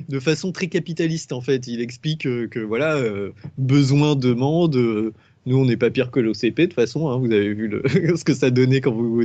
De 0.09 0.19
façon 0.19 0.51
très 0.51 0.67
capitaliste 0.67 1.31
en 1.33 1.41
fait. 1.41 1.67
Il 1.67 1.81
explique 1.81 2.25
euh, 2.25 2.47
que 2.47 2.59
voilà, 2.59 2.95
euh, 2.97 3.31
besoin, 3.57 4.15
demande. 4.15 4.75
euh, 4.75 5.13
nous, 5.45 5.57
on 5.57 5.65
n'est 5.65 5.77
pas 5.77 5.89
pire 5.89 6.11
que 6.11 6.19
l'OCP 6.19 6.55
de 6.61 6.65
toute 6.65 6.73
façon. 6.73 7.09
hein, 7.09 7.17
vous 7.17 7.31
avez 7.31 7.53
vu 7.53 7.67
le, 7.67 7.81
ce 8.17 8.23
que 8.23 8.33
ça 8.33 8.51
donnait 8.51 8.79
quand 8.81 8.91
vous, 8.93 9.15
vous 9.15 9.23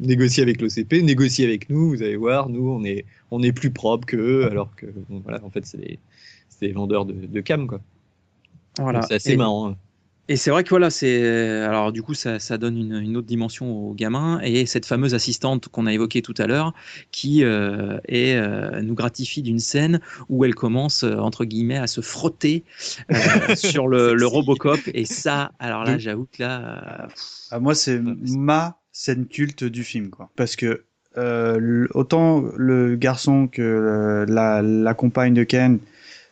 négociez 0.00 0.42
avec 0.42 0.60
l'OCP. 0.60 1.02
Négociez 1.02 1.44
avec 1.46 1.70
nous, 1.70 1.90
vous 1.90 2.02
allez 2.02 2.16
voir. 2.16 2.48
Nous, 2.48 2.68
on 2.68 2.84
est, 2.84 3.04
on 3.30 3.42
est 3.42 3.52
plus 3.52 3.70
propre 3.70 4.06
qu'eux, 4.06 4.46
alors 4.50 4.74
que 4.76 4.86
bon, 5.08 5.20
voilà, 5.22 5.44
en 5.44 5.50
fait, 5.50 5.64
c'est 5.64 5.78
des, 5.78 5.98
des 6.60 6.72
vendeurs 6.72 7.04
de, 7.06 7.12
de 7.14 7.40
cam 7.40 7.66
quoi. 7.66 7.80
Voilà. 8.78 9.02
C'est 9.02 9.14
assez 9.14 9.32
Et- 9.32 9.36
marrant. 9.36 9.68
hein. 9.70 9.76
Et 10.28 10.36
c'est 10.36 10.50
vrai 10.50 10.64
que 10.64 10.70
voilà, 10.70 10.90
c'est 10.90 11.60
alors 11.62 11.92
du 11.92 12.02
coup 12.02 12.14
ça, 12.14 12.38
ça 12.38 12.58
donne 12.58 12.76
une, 12.76 12.96
une 12.96 13.16
autre 13.16 13.26
dimension 13.26 13.70
aux 13.70 13.94
gamins. 13.94 14.40
Et 14.42 14.66
cette 14.66 14.86
fameuse 14.86 15.14
assistante 15.14 15.68
qu'on 15.68 15.86
a 15.86 15.92
évoquée 15.92 16.22
tout 16.22 16.34
à 16.38 16.46
l'heure 16.46 16.74
qui 17.12 17.44
euh, 17.44 17.98
est, 18.08 18.34
euh, 18.34 18.82
nous 18.82 18.94
gratifie 18.94 19.42
d'une 19.42 19.60
scène 19.60 20.00
où 20.28 20.44
elle 20.44 20.54
commence 20.54 21.04
euh, 21.04 21.16
entre 21.18 21.44
guillemets 21.44 21.78
à 21.78 21.86
se 21.86 22.00
frotter 22.00 22.64
euh, 23.12 23.16
sur 23.54 23.86
le, 23.88 24.14
le 24.14 24.26
Robocop. 24.26 24.80
Et 24.94 25.04
ça, 25.04 25.52
alors 25.58 25.84
là 25.84 25.98
j'avoue 25.98 26.26
que 26.32 26.42
là, 26.42 27.04
euh, 27.04 27.06
Ah, 27.50 27.60
moi, 27.60 27.74
c'est 27.74 28.00
ma 28.00 28.78
scène 28.92 29.26
culte 29.26 29.64
du 29.64 29.84
film, 29.84 30.10
quoi. 30.10 30.30
Parce 30.36 30.56
que 30.56 30.84
euh, 31.16 31.86
autant 31.94 32.44
le 32.56 32.96
garçon 32.96 33.48
que 33.48 33.62
euh, 33.62 34.26
la, 34.28 34.60
la 34.62 34.94
compagne 34.94 35.34
de 35.34 35.44
Ken 35.44 35.78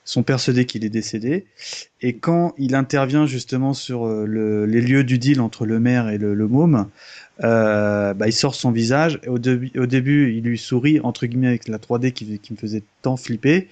sont 0.05 0.23
persuadés 0.23 0.67
qu'il 0.67 0.85
est 0.85 0.91
décédé, 0.91 1.47
et 2.03 2.15
quand 2.17 2.55
il 2.59 2.75
intervient 2.75 3.27
justement 3.27 3.73
sur 3.75 4.07
euh, 4.07 4.27
le- 4.27 4.67
les 4.67 4.81
lieux 4.81 5.05
du 5.05 5.19
deal 5.19 5.41
entre 5.41 5.65
le 5.67 5.81
maire 5.81 6.09
et 6.11 6.19
le, 6.19 6.35
le 6.35 6.49
môme, 6.49 6.89
euh, 7.43 8.15
bah, 8.15 8.27
il 8.29 8.33
sort 8.33 8.55
son 8.55 8.71
visage. 8.71 9.19
Et 9.25 9.29
au, 9.29 9.39
début- 9.39 9.73
au 9.79 9.87
début, 9.87 10.33
il 10.35 10.45
lui 10.45 10.59
sourit 10.59 11.01
entre 11.01 11.27
guillemets 11.27 11.49
avec 11.49 11.69
la 11.69 11.79
3D 11.79 12.13
qui, 12.13 12.39
qui 12.39 12.53
me 12.53 12.59
faisait 12.59 12.83
tant 13.03 13.17
flipper. 13.17 13.69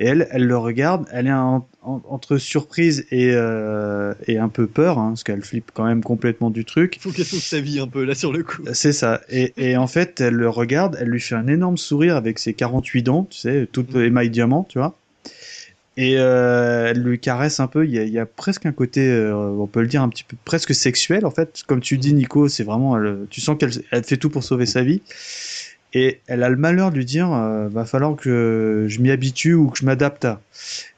Et 0.00 0.06
elle, 0.06 0.28
elle 0.30 0.46
le 0.46 0.56
regarde, 0.56 1.06
elle 1.12 1.26
est 1.26 1.32
en- 1.32 1.66
en- 1.82 2.00
entre 2.08 2.38
surprise 2.38 3.04
et, 3.10 3.32
euh, 3.32 4.14
et 4.28 4.38
un 4.38 4.48
peu 4.48 4.68
peur, 4.68 4.98
hein, 4.98 5.08
parce 5.08 5.24
qu'elle 5.24 5.42
flippe 5.42 5.72
quand 5.74 5.84
même 5.84 6.04
complètement 6.04 6.50
du 6.50 6.64
truc. 6.64 6.98
Faut 7.00 7.10
qu'elle 7.10 7.24
sauve 7.24 7.40
sa 7.40 7.60
vie 7.60 7.80
un 7.80 7.88
peu 7.88 8.04
là 8.04 8.14
sur 8.14 8.32
le 8.32 8.44
coup. 8.44 8.62
C'est 8.74 8.92
ça. 8.92 9.20
Et, 9.28 9.52
et 9.56 9.76
en 9.76 9.88
fait, 9.88 10.20
elle 10.20 10.34
le 10.34 10.48
regarde, 10.48 10.96
elle 11.00 11.08
lui 11.08 11.20
fait 11.20 11.34
un 11.34 11.48
énorme 11.48 11.76
sourire 11.76 12.14
avec 12.14 12.38
ses 12.38 12.54
48 12.54 13.02
dents, 13.02 13.24
tu 13.28 13.38
sais, 13.38 13.68
toutes 13.72 13.92
émail 13.96 14.30
diamant, 14.30 14.64
tu 14.68 14.78
vois. 14.78 14.96
Et 16.00 16.14
euh, 16.16 16.90
elle 16.90 17.02
lui 17.02 17.18
caresse 17.18 17.58
un 17.58 17.66
peu. 17.66 17.84
Il 17.84 17.90
y 17.90 17.98
a, 17.98 18.04
il 18.04 18.12
y 18.12 18.20
a 18.20 18.24
presque 18.24 18.66
un 18.66 18.72
côté, 18.72 19.08
euh, 19.10 19.34
on 19.34 19.66
peut 19.66 19.80
le 19.80 19.88
dire 19.88 20.00
un 20.00 20.08
petit 20.08 20.22
peu 20.22 20.36
presque 20.44 20.72
sexuel 20.72 21.26
en 21.26 21.32
fait. 21.32 21.64
Comme 21.66 21.80
tu 21.80 21.98
dis, 21.98 22.14
Nico, 22.14 22.48
c'est 22.48 22.62
vraiment, 22.62 22.96
elle- 22.96 23.26
tu 23.30 23.40
sens 23.40 23.58
qu'elle 23.58 23.72
elle 23.90 24.04
fait 24.04 24.16
tout 24.16 24.30
pour 24.30 24.44
sauver 24.44 24.64
sa 24.64 24.84
vie. 24.84 25.02
Et 25.94 26.20
elle 26.28 26.44
a 26.44 26.50
le 26.50 26.56
malheur 26.56 26.92
de 26.92 26.96
lui 26.98 27.04
dire, 27.04 27.32
euh, 27.32 27.68
va 27.68 27.84
falloir 27.84 28.14
que 28.14 28.84
je 28.88 29.00
m'y 29.00 29.10
habitue 29.10 29.54
ou 29.54 29.70
que 29.70 29.78
je 29.78 29.84
m'adapte. 29.86 30.28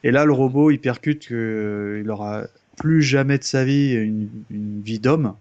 Et 0.05 0.11
là, 0.11 0.27
le 0.27 0.33
robot, 0.33 0.71
il 0.71 0.79
percute 0.81 1.27
qu'il 1.29 2.11
aura 2.11 2.43
plus 2.77 3.01
jamais 3.03 3.39
de 3.39 3.45
sa 3.45 3.65
vie 3.65 3.93
une, 3.95 4.29
une 4.51 4.83
vie 4.83 4.99
d'homme, 4.99 5.35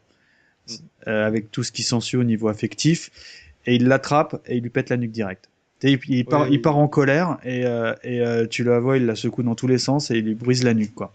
euh, 1.07 1.25
avec 1.27 1.51
tout 1.51 1.63
ce 1.63 1.71
qui 1.71 1.83
s'ensuit 1.83 2.17
au 2.17 2.23
niveau 2.23 2.47
affectif. 2.47 3.09
Et 3.65 3.75
il 3.75 3.87
l'attrape 3.87 4.41
et 4.45 4.55
il 4.57 4.63
lui 4.63 4.69
pète 4.69 4.89
la 4.89 4.97
nuque 4.97 5.11
direct. 5.11 5.49
Il, 5.83 5.99
il 6.07 6.25
part, 6.25 6.43
Ouais, 6.43 6.51
il 6.51 6.61
part 6.61 6.77
en 6.77 6.87
colère 6.87 7.37
et, 7.43 7.65
euh, 7.65 7.93
et 8.03 8.21
euh, 8.21 8.45
tu 8.47 8.63
la 8.63 8.79
vois, 8.79 8.97
il 8.97 9.05
la 9.05 9.15
secoue 9.15 9.43
dans 9.43 9.55
tous 9.55 9.67
les 9.67 9.77
sens 9.77 10.11
et 10.11 10.17
il 10.17 10.25
lui 10.25 10.35
brise 10.35 10.63
la 10.63 10.73
nuque, 10.73 10.93
quoi. 10.93 11.13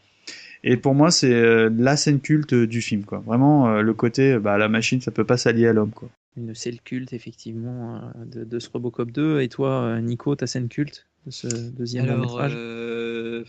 Et 0.67 0.79
pour 0.79 0.95
moi, 0.95 1.11
c'est 1.11 1.33
euh, 1.33 1.69
la 1.77 1.97
scène 1.97 2.21
culte 2.21 2.55
du 2.55 2.81
film, 2.81 3.05
quoi. 3.05 3.19
Vraiment, 3.27 3.69
euh, 3.69 3.83
le 3.83 3.93
côté, 3.93 4.39
bah, 4.39 4.57
la 4.57 4.69
machine, 4.69 5.03
ça 5.03 5.11
peut 5.11 5.25
pas 5.25 5.37
s'allier 5.37 5.67
à 5.67 5.75
l'homme, 5.75 5.91
quoi. 5.91 6.09
une 6.39 6.55
scène 6.55 6.79
culte 6.83 7.13
effectivement 7.13 8.01
de, 8.25 8.45
de 8.45 8.59
ce 8.59 8.71
Robocop 8.71 9.11
2. 9.11 9.41
Et 9.43 9.49
toi, 9.49 10.01
Nico, 10.01 10.35
ta 10.35 10.47
scène 10.47 10.69
culte 10.69 11.07
de 11.27 11.31
ce 11.31 11.47
deuxième 11.47 12.07
long 12.07 12.13
Alors, 12.13 12.25
métrage 12.27 12.53
euh, 12.57 13.45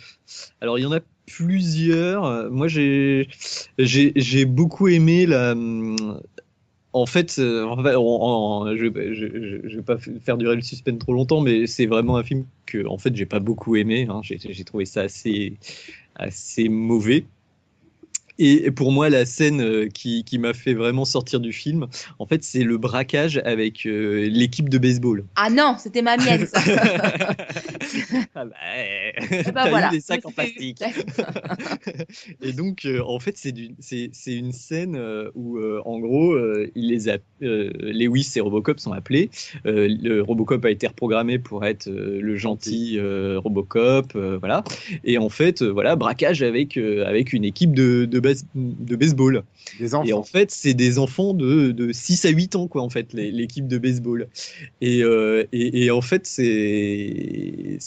alors 0.62 0.78
il 0.80 0.84
y 0.84 0.86
en 0.86 0.92
a 0.92 1.00
plusieurs. 1.26 2.52
Moi, 2.52 2.68
j'ai 2.68 3.30
j'ai 3.78 4.12
j'ai 4.16 4.46
beaucoup 4.46 4.90
aimé 4.90 5.26
la. 5.26 5.56
En 6.96 7.06
fait, 7.06 7.40
euh, 7.40 7.66
je, 9.18 9.68
je 9.70 9.76
vais 9.78 9.84
pas 9.84 9.98
faire 9.98 10.38
durer 10.38 10.56
le 10.56 10.62
suspense 10.62 11.00
trop 11.00 11.14
longtemps, 11.14 11.42
mais 11.42 11.68
c'est 11.68 11.88
vraiment 11.88 12.18
un 12.18 12.24
film 12.24 12.48
que, 12.66 12.86
en 12.88 12.98
fait, 12.98 13.14
j'ai 13.16 13.26
pas 13.26 13.40
beaucoup 13.40 13.76
aimé. 13.76 14.08
hein. 14.10 14.22
J'ai 14.24 14.38
j'ai 14.40 14.64
trouvé 14.64 14.86
ça 14.86 15.02
assez 15.02 15.58
assez 16.16 16.70
mauvais. 16.70 17.26
Et 18.38 18.70
pour 18.72 18.92
moi, 18.92 19.10
la 19.10 19.26
scène 19.26 19.62
euh, 19.62 19.88
qui, 19.88 20.24
qui 20.24 20.38
m'a 20.40 20.54
fait 20.54 20.74
vraiment 20.74 21.06
sortir 21.06 21.40
du 21.40 21.54
film, 21.54 21.88
en 22.20 22.26
fait, 22.26 22.44
c'est 22.44 22.64
le 22.64 22.78
braquage 22.78 23.42
avec 23.46 23.86
euh, 23.86 24.28
l'équipe 24.30 24.68
de 24.70 24.78
baseball. 24.78 25.24
Ah 25.36 25.50
non, 25.50 25.76
c'était 25.80 26.02
ma 26.02 26.18
mienne, 26.18 26.46
ça. 26.46 26.60
Ah 28.36 28.46
bah, 28.46 28.54
Eh 29.32 29.52
ben 29.52 29.70
voilà. 29.70 29.90
des 29.90 30.02
sacs 30.02 30.26
en 30.26 30.32
plastique. 30.32 30.82
Et 32.42 32.52
donc, 32.54 32.86
euh, 32.86 33.02
en 33.06 33.20
fait, 33.20 33.38
c'est 33.38 33.52
du- 33.52 33.76
c'est 33.80 34.10
c'est 34.14 34.36
une 34.36 34.52
scène 34.52 34.98
où, 35.36 35.58
euh, 35.58 35.82
en 35.86 36.00
gros, 36.00 36.34
euh, 36.34 36.70
il 36.76 36.90
les 36.90 37.10
a, 37.10 37.18
euh, 37.44 37.72
Lewis 37.80 38.32
et 38.36 38.40
Robocop 38.42 38.80
sont 38.80 38.92
appelés. 38.92 39.30
Euh, 39.66 39.88
le 40.02 40.22
Robocop 40.22 40.64
a 40.66 40.72
été 40.72 40.88
reprogrammé 40.88 41.40
pour 41.40 41.66
être 41.66 41.88
euh, 41.88 42.20
le 42.22 42.36
gentil 42.36 42.98
euh, 42.98 43.40
Robocop, 43.40 44.14
euh, 44.16 44.38
voilà. 44.40 44.64
Et 45.04 45.18
en 45.18 45.30
fait, 45.30 45.62
euh, 45.62 45.70
voilà, 45.70 45.96
braquage 45.96 46.42
avec 46.44 46.78
euh, 46.78 47.06
avec 47.06 47.34
une 47.34 47.46
équipe 47.46 47.74
de 47.74 48.06
de, 48.06 48.20
base- 48.26 48.46
de 48.56 48.96
baseball. 48.96 49.44
Des 49.80 49.92
Et 50.06 50.14
en 50.14 50.24
fait, 50.24 50.52
c'est 50.52 50.74
des 50.74 51.00
enfants 51.00 51.34
de, 51.34 51.72
de 51.72 51.92
6 51.92 52.26
à 52.26 52.30
8 52.30 52.56
ans, 52.56 52.68
quoi, 52.68 52.82
en 52.82 52.90
fait, 52.90 53.14
l'équipe 53.14 53.68
de 53.68 53.78
baseball. 53.78 54.28
Et, 54.82 55.04
euh, 55.04 55.44
et, 55.54 55.86
et 55.86 55.92
en 55.92 56.02
fait, 56.02 56.26
c'est 56.26 57.80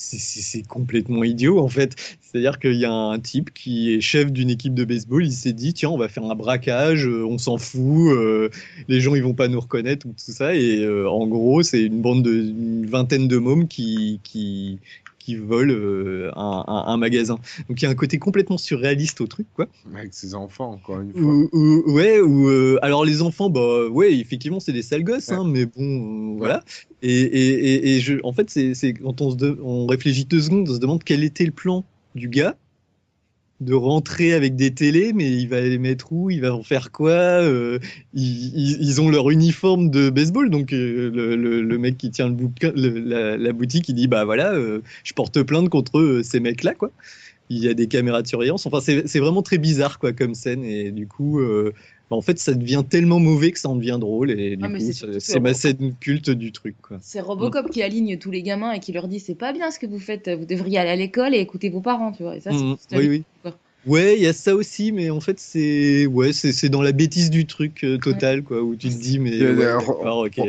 complètement 0.69 1.25
idiot, 1.25 1.59
en 1.59 1.69
fait. 1.69 1.95
C'est-à-dire 2.21 2.59
qu'il 2.59 2.75
y 2.75 2.85
a 2.85 2.93
un 2.93 3.19
type 3.19 3.53
qui 3.55 3.95
est 3.95 4.01
chef 4.01 4.33
d'une 4.33 4.51
équipe 4.51 4.75
de 4.75 4.85
baseball, 4.85 5.25
il 5.25 5.33
s'est 5.33 5.53
dit, 5.53 5.73
tiens, 5.75 5.91
on 5.91 5.99
va 5.99 6.09
faire 6.09 6.25
un 6.25 6.35
braquage, 6.35 7.07
euh, 7.07 7.25
on 7.25 7.39
s'en 7.39 7.57
fout, 7.59 8.13
euh, 8.13 8.51
les 8.89 9.01
gens, 9.01 9.15
ils 9.15 9.23
vont 9.23 9.35
pas 9.35 9.49
nous 9.49 9.61
reconnaître, 9.61 10.07
ou 10.07 10.11
tout 10.11 10.33
ça. 10.33 10.55
Et 10.55 10.79
euh, 10.85 11.09
en 11.09 11.27
gros, 11.27 11.63
c'est 11.63 11.83
une 11.83 12.01
bande 12.03 12.23
de 12.23 12.33
une 12.33 12.87
vingtaine 12.87 13.29
de 13.29 13.39
mômes 13.39 13.67
qui, 13.69 14.21
qui, 14.23 14.79
qui 15.29 15.37
vole 15.37 15.71
euh, 15.71 16.31
un, 16.37 16.65
un- 16.67 16.85
un 16.87 16.97
magasin. 16.97 17.39
Donc 17.69 17.83
il 17.83 17.85
y 17.85 17.87
a 17.87 17.91
un 17.91 17.95
côté 17.95 18.19
complètement 18.19 18.57
surréaliste 18.57 19.21
au 19.21 19.27
truc, 19.27 19.47
quoi. 19.53 19.67
Avec 19.95 20.15
ses 20.15 20.35
enfants, 20.35 20.71
encore 20.71 21.01
une 21.03 21.13
fois. 21.13 21.21
Ou, 21.21 21.49
ou- 21.53 21.93
ouais, 21.93 22.19
ou 22.21 22.49
euh, 22.49 22.79
alors 22.81 23.05
les 23.05 23.21
enfants, 23.21 23.51
bah 23.51 23.89
ouais, 23.89 24.15
effectivement, 24.19 24.59
c'est 24.59 24.73
des 24.73 24.81
sales 24.81 25.05
gosses, 25.05 25.29
hein, 25.31 25.45
mais 25.47 25.67
bon, 25.67 26.33
euh, 26.33 26.39
voilà. 26.39 26.65
Et, 27.03 27.13
et, 27.21 27.75
et, 27.75 27.97
et 27.97 28.01
je, 28.01 28.15
en 28.25 28.33
fait, 28.33 28.49
c'est 28.49 28.73
c'est 28.73 28.95
quand 28.95 29.21
on 29.21 29.31
se 29.33 29.37
de- 29.37 29.59
on 29.63 29.87
réfléchit 29.87 30.25
deux 30.25 30.41
secondes, 30.41 30.67
on 30.67 30.75
se 30.75 30.79
demande 30.81 31.05
quel 31.05 31.23
était 31.23 31.45
le 31.45 31.53
plan 31.53 31.85
du 32.15 32.29
gars 32.31 32.57
de 33.61 33.75
rentrer 33.75 34.35
avec 34.35 34.55
des 34.57 34.73
télés, 34.73 35.13
mais 35.13 35.31
il 35.31 35.49
va 35.49 35.61
les 35.61 35.79
mettre 35.79 36.13
où 36.13 36.31
Il 36.31 36.41
va 36.43 36.55
en 36.55 36.63
faire 36.63 36.93
quoi 36.93 37.11
Euh, 37.13 37.79
ils, 38.15 38.81
ils- 38.81 39.01
ont 39.01 39.11
leur 39.11 39.31
uniforme 39.31 39.91
de 39.91 40.11
baseball, 40.11 40.49
donc 40.51 40.73
euh, 40.73 41.11
le, 41.13 41.63
le, 41.63 41.79
mec 41.79 41.99
qui 41.99 42.11
tient 42.11 42.29
le 42.29 42.35
bouquin, 42.35 42.73
la, 42.75 43.53
boutique, 43.53 43.89
il 43.89 43.95
dit 43.95 44.07
bah 44.07 44.25
voilà, 44.25 44.53
euh, 44.55 44.81
je 45.05 45.13
porte 45.13 45.43
plainte 45.43 45.69
contre 45.69 46.21
ces 46.23 46.41
mecs-là, 46.41 46.75
quoi. 46.75 46.91
Il 47.51 47.59
y 47.59 47.69
a 47.69 47.75
des 47.75 47.89
caméras 47.89 48.23
de 48.23 48.29
surveillance. 48.29 48.67
Enfin, 48.67 48.81
c'est 48.81 49.19
vraiment 49.19 49.43
très 49.43 49.59
bizarre, 49.59 49.99
quoi, 49.99 50.13
comme 50.13 50.35
scène, 50.35 50.65
et 50.65 50.91
du 50.91 51.07
coup. 51.07 51.41
Euh, 52.09 52.11
bah, 52.11 52.17
en 52.17 52.23
fait, 52.23 52.39
ça 52.39 52.55
devient 52.55 52.85
tellement 52.89 53.21
mauvais 53.21 53.53
que 53.53 53.59
ça 53.59 53.69
en 53.69 53.77
devient 53.77 53.99
drôle, 54.01 54.31
et 54.31 54.57
du 54.57 54.65
Ah, 54.65 54.69
coup, 54.79 54.93
c'est 55.19 55.41
ma 55.41 55.55
scène 55.55 55.95
culte 55.99 56.31
du 56.31 56.53
truc. 56.53 56.77
C'est 57.01 57.21
Robocop 57.21 57.71
qui 57.71 57.83
aligne 57.83 58.19
tous 58.19 58.31
les 58.31 58.43
gamins 58.43 58.73
et 58.73 58.81
qui 58.81 58.93
leur 58.93 59.09
dit 59.09 59.21
c'est 59.21 59.35
pas 59.35 59.53
bien 59.53 59.71
ce 59.71 59.79
que 59.79 59.87
vous 59.87 59.99
faites, 60.01 60.29
vous 60.29 60.47
devriez 60.47 60.79
aller 60.79 60.91
à 60.91 60.97
l'école 60.97 61.35
et 61.35 61.39
écouter 61.39 61.71
vos 61.71 61.81
parents, 61.81 62.13
tu 62.13 62.23
vois. 62.23 62.37
Et 62.37 62.41
ça, 62.41 62.51
c'est 62.53 62.97
Oui, 62.97 63.09
oui. 63.09 63.25
quoi. 63.43 63.59
Ouais, 63.87 64.17
il 64.17 64.23
y 64.23 64.27
a 64.27 64.33
ça 64.33 64.55
aussi, 64.55 64.93
mais 64.93 65.09
en 65.09 65.21
fait, 65.21 65.39
c'est 65.39 66.05
ouais, 66.07 66.33
c'est 66.33 66.69
dans 66.69 66.83
la 66.83 66.93
bêtise 66.93 67.31
du 67.31 67.47
truc 67.47 67.85
euh, 67.85 67.97
total, 67.97 68.43
quoi, 68.43 68.61
où 68.61 68.75
tu 68.77 68.89
te 68.89 68.95
dis, 68.95 69.19
mais 69.19 69.31
ouais, 69.55 69.73
ok. 70.03 70.41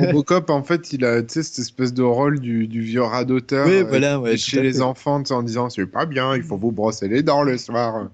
Robocop, 0.00 0.50
en 0.50 0.62
fait, 0.62 0.92
il 0.92 1.04
a 1.04 1.22
tu 1.22 1.34
sais, 1.34 1.42
cette 1.44 1.60
espèce 1.60 1.94
de 1.94 2.02
rôle 2.02 2.40
du, 2.40 2.66
du 2.66 2.82
vieux 2.82 3.02
radoteur 3.02 3.66
Ouais, 3.66 3.80
euh, 3.80 3.84
voilà, 3.84 4.20
ouais, 4.20 4.36
chez 4.36 4.60
les 4.60 4.72
fait. 4.74 4.80
enfants 4.82 5.22
en 5.30 5.42
disant 5.42 5.70
c'est 5.70 5.86
pas 5.86 6.04
bien, 6.04 6.36
il 6.36 6.42
faut 6.42 6.58
vous 6.58 6.72
brosser 6.72 7.08
les 7.08 7.22
dents 7.22 7.42
le 7.42 7.56
soir. 7.56 8.10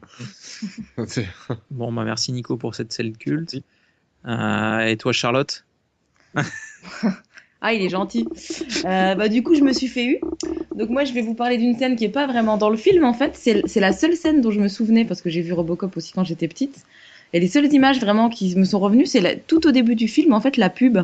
Bon, 1.71 1.93
bah 1.93 2.05
merci 2.05 2.33
Nico 2.33 2.57
pour 2.57 2.75
cette 2.75 2.93
scène 2.93 3.17
culte. 3.17 3.57
Euh, 4.27 4.81
et 4.81 4.97
toi, 4.97 5.13
Charlotte? 5.13 5.65
Ah, 7.63 7.75
il 7.75 7.83
est 7.83 7.89
gentil. 7.91 8.27
Euh, 8.87 9.15
bah, 9.15 9.29
du 9.29 9.43
coup, 9.43 9.55
je 9.55 9.63
me 9.63 9.73
suis 9.73 9.89
fait 9.89 10.07
eu. 10.07 10.19
Donc, 10.75 10.89
moi, 10.89 11.05
je 11.05 11.13
vais 11.13 11.21
vous 11.21 11.35
parler 11.35 11.59
d'une 11.59 11.77
scène 11.77 11.95
qui 11.97 12.05
est 12.05 12.11
pas 12.11 12.27
vraiment 12.27 12.57
dans 12.57 12.71
le 12.71 12.77
film, 12.77 13.05
en 13.05 13.13
fait. 13.13 13.37
C'est 13.37 13.81
la 13.81 13.93
seule 13.93 14.17
scène 14.17 14.41
dont 14.41 14.51
je 14.51 14.61
me 14.61 14.69
souvenais 14.69 15.05
parce 15.05 15.21
que 15.21 15.29
j'ai 15.29 15.43
vu 15.43 15.53
Robocop 15.53 15.97
aussi 15.97 16.13
quand 16.13 16.25
j'étais 16.25 16.49
petite. 16.49 16.85
Et 17.33 17.41
les 17.41 17.49
seules 17.49 17.73
images 17.73 18.01
vraiment 18.01 18.29
qui 18.29 18.57
me 18.57 18.65
sont 18.65 18.79
revenues, 18.81 19.07
c'est 19.07 19.47
tout 19.47 19.67
au 19.67 19.73
début 19.73 19.95
du 19.95 20.09
film, 20.09 20.33
en 20.33 20.41
fait, 20.41 20.57
la 20.57 20.71
pub. 20.71 20.99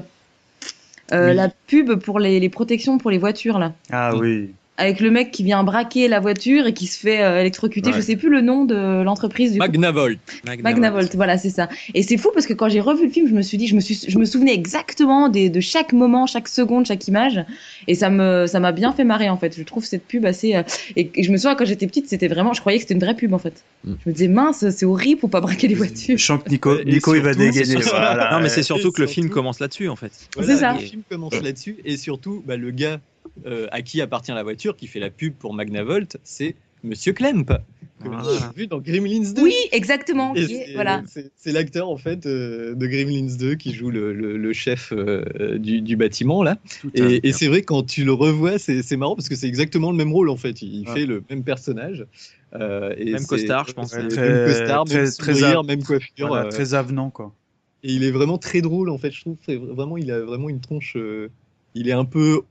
Euh, 1.13 1.29
Oui. 1.29 1.35
La 1.37 1.49
pub 1.49 1.95
pour 1.97 2.19
les, 2.19 2.41
les 2.41 2.49
protections 2.49 2.99
pour 2.99 3.11
les 3.11 3.19
voitures, 3.19 3.59
là. 3.59 3.75
Ah 3.91 4.17
oui. 4.17 4.53
Avec 4.79 5.01
le 5.01 5.11
mec 5.11 5.31
qui 5.31 5.43
vient 5.43 5.65
braquer 5.65 6.07
la 6.07 6.21
voiture 6.21 6.67
et 6.67 6.75
qui 6.75 6.87
se 6.87 6.99
fait 6.99 7.23
euh, 7.23 7.41
électrocuter. 7.41 7.91
Ouais. 7.91 7.97
Je 7.97 8.01
sais 8.03 8.17
plus 8.17 8.29
le 8.29 8.43
nom 8.43 8.65
de 8.67 9.03
l'entreprise 9.03 9.53
du 9.53 9.59
coup. 9.59 9.65
Magnavolt. 9.67 10.19
Magnavolt, 10.63 11.15
voilà, 11.15 11.39
c'est 11.39 11.49
ça. 11.51 11.69
Et 11.95 12.03
c'est 12.03 12.19
fou 12.19 12.31
parce 12.35 12.47
que 12.47 12.53
quand 12.53 12.69
j'ai 12.69 12.81
revu 12.81 13.07
le 13.07 13.11
film, 13.11 13.27
je 13.29 13.33
me 13.35 13.41
suis 13.43 13.57
dit, 13.57 13.67
je 13.69 13.75
me, 13.75 13.81
suis, 13.81 13.99
je 14.07 14.19
me 14.19 14.25
souvenais 14.27 14.53
exactement 14.53 15.29
des, 15.31 15.49
de 15.49 15.61
chaque 15.61 15.93
moment, 15.95 16.27
chaque 16.27 16.49
seconde, 16.49 16.85
chaque 16.87 17.09
image. 17.09 17.43
Et 17.89 17.95
ça 17.95 18.11
me, 18.11 18.47
ça 18.47 18.61
m'a 18.61 18.73
bien 18.73 18.93
fait 18.93 19.05
marrer, 19.05 19.31
en 19.31 19.37
fait. 19.39 19.57
Je 19.57 19.63
trouve 19.63 19.85
cette 19.85 20.05
pub 20.07 20.27
assez. 20.27 20.55
euh, 20.57 20.63
Et, 20.95 21.11
et 21.15 21.23
je 21.23 21.33
me 21.33 21.37
souviens, 21.39 21.55
quand 21.55 21.65
j'étais 21.65 21.87
petite, 21.87 22.09
c'était 22.09 22.29
vraiment. 22.29 22.53
Je 22.53 22.61
croyais 22.61 22.79
que 22.79 22.83
c'était 22.83 22.95
une 22.95 23.01
vraie 23.01 23.17
pub, 23.17 23.33
en 23.33 23.39
fait. 23.39 23.65
Je 23.87 23.93
me 24.05 24.13
disais, 24.13 24.29
mince, 24.29 24.69
c'est 24.69 24.85
horrible, 24.85 25.21
faut 25.21 25.29
pas 25.29 25.41
braquer 25.41 25.69
les 25.69 25.75
voitures. 25.75 26.19
Je 26.19 26.25
sens 26.25 26.43
que 26.45 26.51
Nico, 26.51 26.83
Nico 26.85 27.15
il 27.15 27.23
va 27.23 27.35
dégainer. 27.35 27.77
voilà. 27.77 28.31
Non, 28.33 28.41
mais 28.41 28.49
c'est 28.51 28.61
Et 28.61 28.65
surtout 28.65 28.93
que 28.93 29.01
le 29.01 29.07
film 29.07 29.31
commence 29.31 29.59
là-dessus, 29.61 29.89
en 29.89 29.97
fait. 29.97 30.13
Voilà, 30.37 30.53
C'est 30.53 30.61
ça. 30.61 30.73
Le 30.75 30.81
film 30.81 31.03
commence 31.11 31.41
là-dessus, 31.41 31.77
et 31.85 31.97
surtout, 31.97 32.43
bah, 32.47 32.57
le 32.57 32.71
gars 32.73 33.01
euh, 33.47 33.67
à 33.71 33.83
qui 33.83 34.01
appartient 34.01 34.33
la 34.33 34.43
voiture, 34.43 34.77
qui 34.77 34.87
fait 34.87 35.01
la 35.01 35.11
pub 35.11 35.35
pour 35.35 35.55
Magnavolt, 35.55 36.17
c'est 36.25 36.55
Monsieur 36.85 37.13
Klemp, 37.15 37.47
que 37.49 38.09
Voilà. 38.09 38.23
j'ai 38.55 38.61
vu 38.63 38.67
dans 38.67 38.79
Gremlins 38.79 39.33
2. 39.35 39.43
Oui, 39.43 39.55
exactement. 39.73 40.35
C'est- 40.37 40.75
voilà. 40.75 41.03
C'est 41.07 41.33
c'est 41.35 41.51
l'acteur 41.53 41.89
en 41.89 41.97
fait 41.97 42.27
euh, 42.27 42.75
de 42.75 42.87
Gremlins 42.87 43.35
2 43.39 43.55
qui 43.57 43.73
joue 43.73 43.91
le, 43.91 44.13
le- 44.13 44.37
le 44.37 44.53
chef 44.53 44.93
euh, 44.93 45.59
du, 45.59 45.81
du 45.81 45.97
bâtiment 45.97 46.43
là. 46.43 46.59
Tout 46.81 46.91
à 46.95 46.99
fait. 46.99 47.17
Et, 47.17 47.29
et 47.29 47.33
c'est 47.33 47.49
vrai 47.49 47.63
quand 47.63 47.83
tu 47.83 48.05
le 48.05 48.13
revois, 48.13 48.59
c'est 48.59 48.83
c'est 48.83 48.97
marrant 48.97 49.17
parce 49.17 49.29
que 49.29 49.35
c'est 49.35 49.49
exactement 49.49 49.91
le 49.91 49.97
même 49.97 50.13
rôle 50.13 50.29
en 50.29 50.37
fait. 50.37 50.61
Il 50.63 50.87
Ouais. 50.89 50.95
fait 50.95 51.07
le 51.07 51.25
même 51.31 51.43
personnage. 51.43 52.07
euh, 52.55 52.95
et 52.99 53.13
Même 53.13 53.27
costard, 53.27 53.67
je 53.69 53.73
pense. 53.73 53.91
Très- 53.91 54.03
même 54.03 54.47
costard, 54.47 54.85
très- 54.85 54.99
même 55.03 55.13
très 55.13 55.35
sourire, 55.35 55.65
même 55.65 55.83
coiffure. 55.83 56.29
Voilà, 56.29 56.47
euh, 56.47 56.51
très 56.51 56.75
avenant 56.75 57.11
quoi. 57.11 57.35
et 57.83 57.93
il 57.93 58.05
est 58.05 58.11
vraiment 58.13 58.39
très 58.39 58.61
drôle 58.61 58.91
en 58.91 58.99
fait. 58.99 59.11
Je 59.11 59.23
trouve 59.23 59.37
vraiment 59.49 59.97
il 59.97 60.11
a 60.13 60.21
vraiment 60.21 60.49
une 60.51 60.61
tronche. 60.61 60.93
euh, 60.97 61.29
il 61.75 61.89
est 61.89 61.93
un 61.93 62.05
peu 62.05 62.43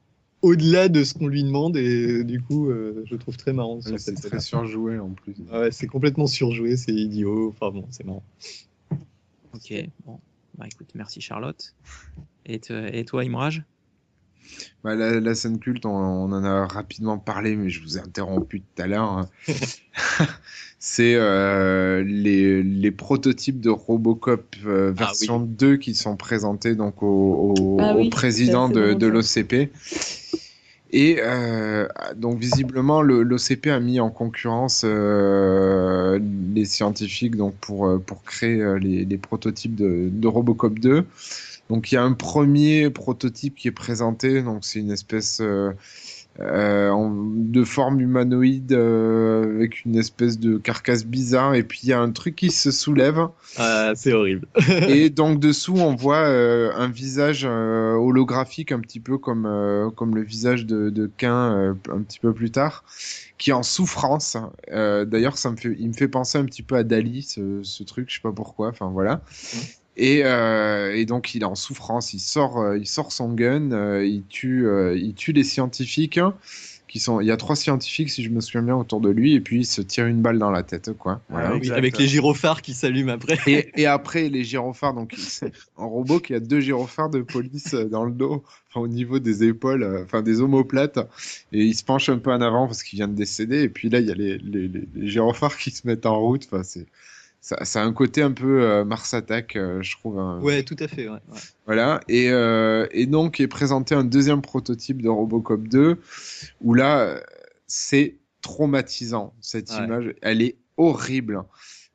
au-delà 0.41 0.90
de 0.90 1.03
ce 1.03 1.14
qu'on 1.14 1.28
lui 1.28 1.44
demande 1.44 1.78
et 1.78 2.24
du 2.24 2.41
coup 2.41 2.70
euh, 2.70 3.03
je 3.06 3.16
trouve 3.16 3.38
très 3.38 3.53
marrant. 3.53 3.80
c'est 3.82 4.16
très 4.16 4.40
surjoué 4.40 4.99
en 4.99 5.10
plus. 5.10 5.36
Ah 5.52 5.62
ouais, 5.62 5.72
c'est 5.72 5.88
complètement 5.88 6.28
surjoué, 6.28 6.78
c'est 6.78 6.94
idiot. 6.94 7.49
Enfin 7.49 7.72
bon, 7.72 7.86
c'est 7.90 8.06
marrant. 8.06 8.24
Ok, 9.53 9.74
bon. 10.06 10.20
Bah 10.57 10.66
écoute, 10.72 10.90
merci 10.95 11.22
Charlotte. 11.22 11.74
Et, 12.45 12.60
te- 12.60 12.94
et 12.94 13.03
toi, 13.06 13.24
Imraj? 13.24 13.64
Bah, 14.84 14.95
la, 14.95 15.20
la 15.20 15.36
scène 15.36 15.60
culte, 15.60 15.86
on, 15.86 15.90
on 15.90 16.32
en 16.32 16.44
a 16.44 16.68
rapidement 16.68 17.18
parlé, 17.18 17.56
mais 17.56 17.70
je 17.70 17.82
vous 17.82 17.98
ai 17.98 18.02
interrompu 18.02 18.62
tout 18.62 18.82
à 18.82 18.88
l'heure. 18.88 19.26
C'est 20.88 21.16
euh, 21.16 22.03
les, 22.03 22.62
les 22.62 22.91
prototypes 22.91 23.60
de 23.60 23.72
Robocop 23.72 24.56
euh, 24.68 24.91
Ah 24.95 24.99
version 24.99 25.40
2 25.40 25.78
qui 25.78 25.95
sont 25.95 26.16
présentés 26.16 26.76
donc 26.76 27.02
au, 27.02 27.07
au- 27.07 27.78
Ah 27.80 27.95
au 27.95 28.02
oui, 28.02 28.10
président 28.12 28.70
de, 28.70 28.94
de 28.94 29.07
l'OCP. 29.07 29.72
Et 30.91 31.18
euh, 31.22 31.88
donc 32.16 32.38
visiblement, 32.38 33.02
le- 33.02 33.24
l'OCP 33.24 33.66
a 33.72 33.80
mis 33.80 33.99
en 33.99 34.12
concurrence 34.12 34.84
euh, 34.86 36.20
les 36.53 36.66
scientifiques 36.66 37.36
donc 37.36 37.56
pour, 37.56 37.88
euh, 37.88 37.98
pour 37.98 38.24
créer 38.24 38.64
les, 38.80 39.06
les 39.06 39.18
prototypes 39.18 39.76
de, 39.76 40.10
de 40.12 40.28
Robocop 40.28 40.78
2. 40.78 41.03
Donc 41.72 41.91
il 41.91 41.95
y 41.95 41.98
a 41.98 42.03
un 42.03 42.14
premier 42.14 42.91
prototype 42.91 43.56
qui 43.56 43.70
est 43.70 43.72
présenté, 43.72 44.44
donc 44.44 44.60
c'est 44.64 44.82
une 44.82 44.91
espèce 44.91 45.41
euh, 46.40 46.86
euh, 46.86 46.90
en- 46.90 47.14
de 47.36 47.64
forme 47.64 47.99
humanoïde 48.02 48.74
euh, 48.74 49.56
avec 49.56 49.86
une 49.86 49.95
espèce 49.95 50.40
de 50.40 50.57
carcasse 50.57 51.06
bizarre, 51.06 51.56
et 51.56 51.64
puis 51.64 51.80
il 51.84 51.90
y 51.90 51.94
a 51.94 51.99
un 51.99 52.12
truc 52.12 52.36
qui 52.36 52.52
se 52.52 52.72
soulève. 52.72 53.28
Ah, 53.57 53.91
c'est 53.95 54.14
horrible. 54.14 54.48
Et 54.90 55.10
donc 55.10 55.40
dessous, 55.40 55.76
on 55.78 55.95
voit 55.95 56.26
euh, 56.28 56.72
un 56.76 56.90
visage 56.90 57.45
euh, 57.49 57.94
holographique, 57.94 58.72
un 58.72 58.80
petit 58.80 58.99
peu 58.99 59.18
comme, 59.18 59.45
euh, 59.45 59.90
comme 59.91 60.16
le 60.16 60.22
visage 60.22 60.66
de, 60.66 60.90
de 60.90 61.10
euh, 61.24 61.74
un 61.91 62.02
petit 62.02 62.20
peu 62.20 62.34
plus 62.34 62.52
tard, 62.52 62.84
qui 63.38 63.49
est 63.52 63.53
en 63.53 63.64
souffrance. 63.64 64.38
Euh, 64.72 65.06
D'ailleurs, 65.06 65.38
ça 65.38 65.52
me 65.52 65.56
fait, 65.57 65.76
il 65.78 65.90
me 65.90 65.94
fait 65.94 66.07
penser 66.07 66.38
un 66.38 66.45
petit 66.45 66.64
peu 66.64 66.76
à 66.76 66.84
Dali, 66.84 67.24
ce, 67.24 67.62
ce 67.64 67.84
truc, 67.84 68.10
je 68.10 68.16
sais 68.16 68.22
pas 68.22 68.32
pourquoi. 68.32 68.70
Enfin 68.70 68.90
voilà. 68.91 69.22
Et, 69.97 70.22
euh, 70.26 70.95
et 70.95 71.05
donc 71.05 71.35
il 71.35 71.41
est 71.43 71.45
en 71.45 71.55
souffrance. 71.55 72.13
Il 72.13 72.19
sort, 72.19 72.59
euh, 72.59 72.77
il 72.77 72.88
sort 72.88 73.11
son 73.11 73.34
gun, 73.34 73.72
euh, 73.72 74.05
il 74.05 74.23
tue, 74.27 74.67
euh, 74.67 74.97
il 74.97 75.13
tue 75.13 75.31
les 75.31 75.43
scientifiques. 75.43 76.17
hein, 76.17 76.35
qui 76.88 76.99
sont, 77.01 77.19
il 77.19 77.27
y 77.27 77.31
a 77.31 77.35
trois 77.35 77.57
scientifiques 77.57 78.09
si 78.09 78.23
je 78.23 78.30
me 78.30 78.39
souviens 78.39 78.61
bien 78.61 78.76
autour 78.76 79.01
de 79.01 79.09
lui, 79.09 79.34
et 79.34 79.41
puis 79.41 79.61
il 79.61 79.65
se 79.65 79.81
tire 79.81 80.05
une 80.05 80.22
balle 80.22 80.39
dans 80.39 80.51
la 80.51 80.63
tête, 80.63 80.93
quoi. 80.97 81.19
Voilà. 81.30 81.55
Oui, 81.55 81.69
avec 81.72 81.97
les 81.97 82.07
gyrophares 82.07 82.61
qui 82.61 82.73
s'allument 82.73 83.09
après. 83.09 83.38
Et, 83.47 83.81
et 83.81 83.85
après, 83.85 84.30
les 84.30 84.45
gyrophares, 84.45 84.93
donc 84.93 85.13
c'est 85.17 85.51
un 85.77 85.85
robot 85.85 86.22
qui 86.22 86.34
a 86.34 86.39
deux 86.39 86.61
gyrophares 86.61 87.09
de 87.09 87.22
police 87.22 87.73
dans 87.73 88.05
le 88.05 88.13
dos, 88.13 88.43
enfin, 88.69 88.80
au 88.80 88.88
niveau 88.88 89.19
des 89.19 89.43
épaules, 89.43 89.84
euh, 89.84 90.03
enfin 90.05 90.22
des 90.22 90.39
omoplates, 90.39 90.99
et 91.51 91.65
il 91.65 91.73
se 91.73 91.84
penche 91.84 92.07
un 92.07 92.19
peu 92.19 92.31
en 92.31 92.39
avant 92.39 92.65
parce 92.67 92.81
qu'il 92.81 92.97
vient 92.97 93.09
de 93.09 93.15
décéder, 93.15 93.63
et 93.63 93.69
puis 93.69 93.89
là, 93.89 93.99
il 93.99 94.07
y 94.07 94.11
a 94.11 94.15
les, 94.15 94.38
les, 94.38 94.69
les, 94.69 94.88
les 94.93 95.07
gyrophares 95.09 95.57
qui 95.57 95.72
se 95.72 95.85
mettent 95.88 96.05
en 96.05 96.17
route, 96.19 96.47
enfin, 96.49 96.63
c'est. 96.63 96.85
Ça, 97.47 97.63
ça 97.63 97.84
a 97.84 97.85
un 97.85 97.93
côté 97.93 98.23
un 98.23 98.31
peu 98.31 98.63
euh, 98.63 98.84
Mars 98.84 99.13
Attack, 99.13 99.55
euh, 99.55 99.80
je 99.84 99.95
trouve. 99.95 100.17
hein. 100.17 100.39
Ouais, 100.41 100.63
tout 100.63 100.76
à 100.80 100.88
fait. 100.88 101.07
Ouais, 101.07 101.19
ouais. 101.31 101.39
Voilà, 101.67 101.99
et, 102.07 102.31
euh, 102.31 102.88
et 102.89 103.05
donc 103.05 103.39
est 103.39 103.47
présenté 103.47 103.93
un 103.93 104.03
deuxième 104.03 104.41
prototype 104.41 104.99
de 104.99 105.09
Robocop 105.09 105.67
2, 105.67 105.99
où 106.61 106.73
là, 106.73 107.22
c'est 107.67 108.15
traumatisant, 108.41 109.35
cette 109.41 109.69
Ouais. 109.69 109.85
image, 109.85 110.15
elle 110.23 110.41
est 110.41 110.55
horrible. 110.77 111.43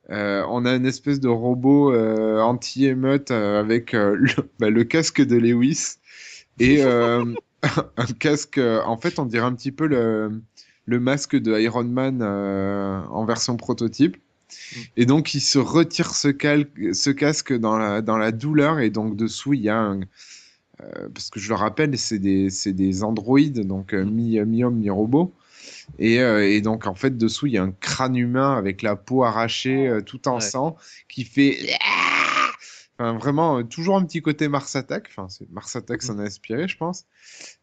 Euh, 0.09 0.41
on 0.49 0.63
a 0.63 0.73
une 0.73 0.85
espèce 0.85 1.19
de 1.19 1.27
robot 1.27 1.93
anti-émeute 2.39 3.31
avec 3.31 3.91
le, 3.91 4.29
bah, 4.57 4.69
le 4.69 4.83
casque 4.85 5.21
de 5.21 5.35
Lewis 5.35 5.97
et 6.59 6.81
un 6.83 8.05
casque, 8.19 8.57
en 8.57 8.95
fait 8.95 9.19
on 9.19 9.25
dirait 9.25 9.45
un 9.45 9.53
petit 9.53 9.73
peu 9.73 9.85
le, 9.87 10.41
le 10.85 10.99
masque 11.01 11.35
de 11.35 11.59
Iron 11.59 11.83
Man 11.83 12.23
en 12.23 13.25
version 13.25 13.57
prototype. 13.57 14.15
Et 14.97 15.05
donc, 15.05 15.33
il 15.33 15.41
se 15.41 15.59
retire 15.59 16.13
ce, 16.15 16.27
casque 17.11 17.53
dans 17.53 17.77
la, 17.77 18.01
dans 18.01 18.17
la 18.17 18.31
douleur. 18.31 18.79
Et 18.79 18.89
donc, 18.89 19.15
dessous, 19.15 19.53
il 19.53 19.61
y 19.61 19.69
a 19.69 19.77
un. 19.77 20.01
euh, 20.81 21.09
parce 21.13 21.29
que 21.29 21.39
je 21.39 21.49
le 21.49 21.55
rappelle, 21.55 21.97
c'est 21.97 22.19
des, 22.19 22.49
des 22.67 23.03
androïdes, 23.03 23.65
donc 23.67 23.93
euh, 23.93 24.03
mi- 24.05 24.39
mi-homme, 24.41 24.77
mi-robot. 24.77 25.33
Et, 25.99 26.21
euh, 26.21 26.47
et 26.49 26.61
donc, 26.61 26.87
en 26.87 26.95
fait, 26.95 27.17
dessous, 27.17 27.47
il 27.47 27.53
y 27.53 27.57
a 27.57 27.63
un 27.63 27.71
crâne 27.71 28.15
humain 28.15 28.57
avec 28.57 28.81
la 28.81 28.95
peau 28.95 29.23
arrachée, 29.23 29.87
euh, 29.87 30.01
tout 30.01 30.27
en 30.27 30.35
Ouais. 30.35 30.41
sang, 30.41 30.75
qui 31.09 31.23
fait. 31.25 31.57
Enfin, 32.99 33.13
vraiment, 33.17 33.63
toujours 33.63 33.97
un 33.97 34.05
petit 34.05 34.21
côté 34.21 34.47
Mars 34.47 34.75
Attack. 34.75 35.07
Enfin, 35.15 35.27
Mars 35.51 35.75
Attack 35.75 36.03
s'en 36.03 36.19
a 36.19 36.23
inspiré, 36.23 36.67
je 36.67 36.77
pense. 36.77 37.05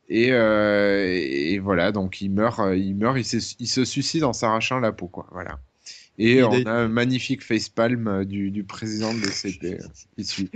Et, 0.08 0.28
et 0.30 1.58
voilà, 1.60 1.92
donc 1.92 2.20
il 2.20 2.30
meurt, 2.30 2.60
il 2.76 2.94
meurt, 2.96 3.16
il 3.18 3.24
se, 3.24 3.54
il 3.60 3.68
se 3.68 3.84
suicide 3.84 4.24
en 4.24 4.32
s'arrachant 4.32 4.80
la 4.80 4.90
peau, 4.92 5.06
quoi. 5.06 5.26
Voilà. 5.32 5.60
Et, 6.18 6.36
Et 6.38 6.44
on 6.44 6.66
a 6.66 6.70
un 6.72 6.88
magnifique 6.88 7.42
facepalm 7.42 8.08
euh, 8.08 8.24
du, 8.24 8.50
du 8.50 8.64
président 8.64 9.14
de 9.14 9.20
l'OCP 9.20 9.80
euh, 9.80 10.22
suit. 10.22 10.50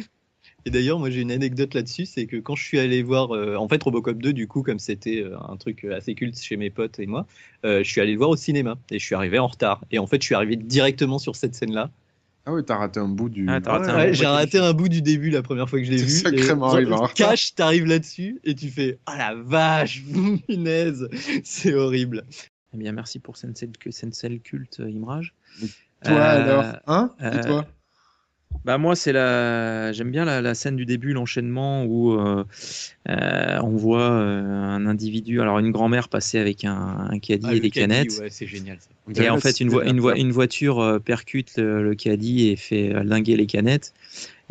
Et 0.64 0.70
d'ailleurs, 0.70 0.98
moi 0.98 1.10
j'ai 1.10 1.20
une 1.20 1.32
anecdote 1.32 1.74
là-dessus, 1.74 2.06
c'est 2.06 2.26
que 2.26 2.36
quand 2.36 2.54
je 2.54 2.62
suis 2.62 2.78
allé 2.78 3.02
voir, 3.02 3.34
euh, 3.34 3.56
en 3.56 3.68
fait 3.68 3.82
Robocop 3.82 4.18
2, 4.18 4.32
du 4.32 4.46
coup, 4.46 4.62
comme 4.62 4.78
c'était 4.78 5.22
euh, 5.22 5.36
un 5.48 5.56
truc 5.56 5.84
assez 5.84 6.14
culte 6.14 6.40
chez 6.40 6.56
mes 6.56 6.70
potes 6.70 6.98
et 7.00 7.06
moi, 7.06 7.26
euh, 7.64 7.82
je 7.82 7.90
suis 7.90 8.00
allé 8.00 8.12
le 8.12 8.18
voir 8.18 8.30
au 8.30 8.36
cinéma 8.36 8.78
et 8.90 8.98
je 8.98 9.04
suis 9.04 9.14
arrivé 9.14 9.38
en 9.38 9.48
retard. 9.48 9.80
Et 9.90 9.98
en 9.98 10.06
fait, 10.06 10.20
je 10.20 10.26
suis 10.26 10.34
arrivé 10.34 10.56
directement 10.56 11.18
sur 11.18 11.34
cette 11.34 11.54
scène-là. 11.54 11.90
Ah 12.44 12.52
oui, 12.52 12.62
t'as 12.64 12.76
raté 12.76 12.98
un 12.98 13.08
bout 13.08 13.28
du. 13.28 13.46
Ah, 13.48 13.60
t'as 13.60 13.72
raté 13.72 13.90
un 13.90 13.96
Ouais, 13.96 14.08
bout, 14.08 14.14
j'ai 14.14 14.24
ouais, 14.24 14.30
raté 14.30 14.58
un 14.58 14.72
bout 14.72 14.88
du 14.88 15.00
début 15.02 15.30
la 15.30 15.42
première 15.42 15.68
fois 15.68 15.78
que 15.78 15.84
je 15.84 15.92
l'ai 15.92 16.02
vu. 16.02 16.08
sacrément 16.08 16.70
et, 16.72 16.74
arrivé 16.74 16.92
en 16.92 16.96
genre, 16.96 17.08
retard. 17.10 17.30
Cash, 17.30 17.54
t'arrives 17.54 17.86
là-dessus 17.86 18.40
et 18.44 18.54
tu 18.54 18.68
fais 18.68 18.98
Ah 19.06 19.16
la 19.18 19.34
vache, 19.34 20.02
punaise, 20.48 21.08
c'est 21.44 21.74
horrible. 21.74 22.24
Eh 22.74 22.78
bien, 22.78 22.92
merci 22.92 23.18
pour 23.18 23.36
Sensei, 23.36 23.68
Sensei 23.90 24.38
Culte, 24.38 24.80
euh, 24.80 24.90
Imrage. 24.90 25.34
Toi 26.04 26.20
Euh, 26.20 26.38
alors 26.52 26.64
Hein? 26.86 27.10
Et 27.20 27.26
euh, 27.26 27.42
toi? 27.42 27.66
Bah 28.64 28.78
moi 28.78 28.94
c'est 28.94 29.12
la 29.12 29.92
j'aime 29.92 30.10
bien 30.12 30.24
la, 30.24 30.40
la 30.40 30.54
scène 30.54 30.76
du 30.76 30.84
début 30.86 31.12
l'enchaînement 31.12 31.84
où 31.84 32.12
euh, 32.12 32.44
euh, 33.08 33.58
on 33.62 33.70
voit 33.76 34.10
euh, 34.10 34.44
un 34.44 34.86
individu 34.86 35.40
alors 35.40 35.58
une 35.58 35.72
grand-mère 35.72 36.08
passer 36.08 36.38
avec 36.38 36.64
un, 36.64 37.08
un 37.10 37.18
caddie 37.18 37.48
Ah, 37.48 37.54
et 37.56 37.60
des 37.60 37.70
caddie, 37.70 37.80
canettes 37.80 38.20
ouais, 38.20 38.30
c'est 38.30 38.46
génial. 38.46 38.78
ça. 38.80 38.90
Et 39.20 39.28
en 39.28 39.38
fait 39.38 39.58
une, 39.60 39.68
cité 39.68 39.70
vo- 39.70 39.82
une, 39.82 40.00
vo- 40.00 40.10
d'Inter. 40.10 40.20
une 40.20 40.30
voiture 40.32 40.78
euh, 40.80 40.98
percute 41.00 41.56
le, 41.56 41.82
le 41.82 41.94
caddie 41.94 42.48
et 42.50 42.56
fait 42.56 42.92
linguer 43.02 43.36
les 43.36 43.46
canettes 43.46 43.94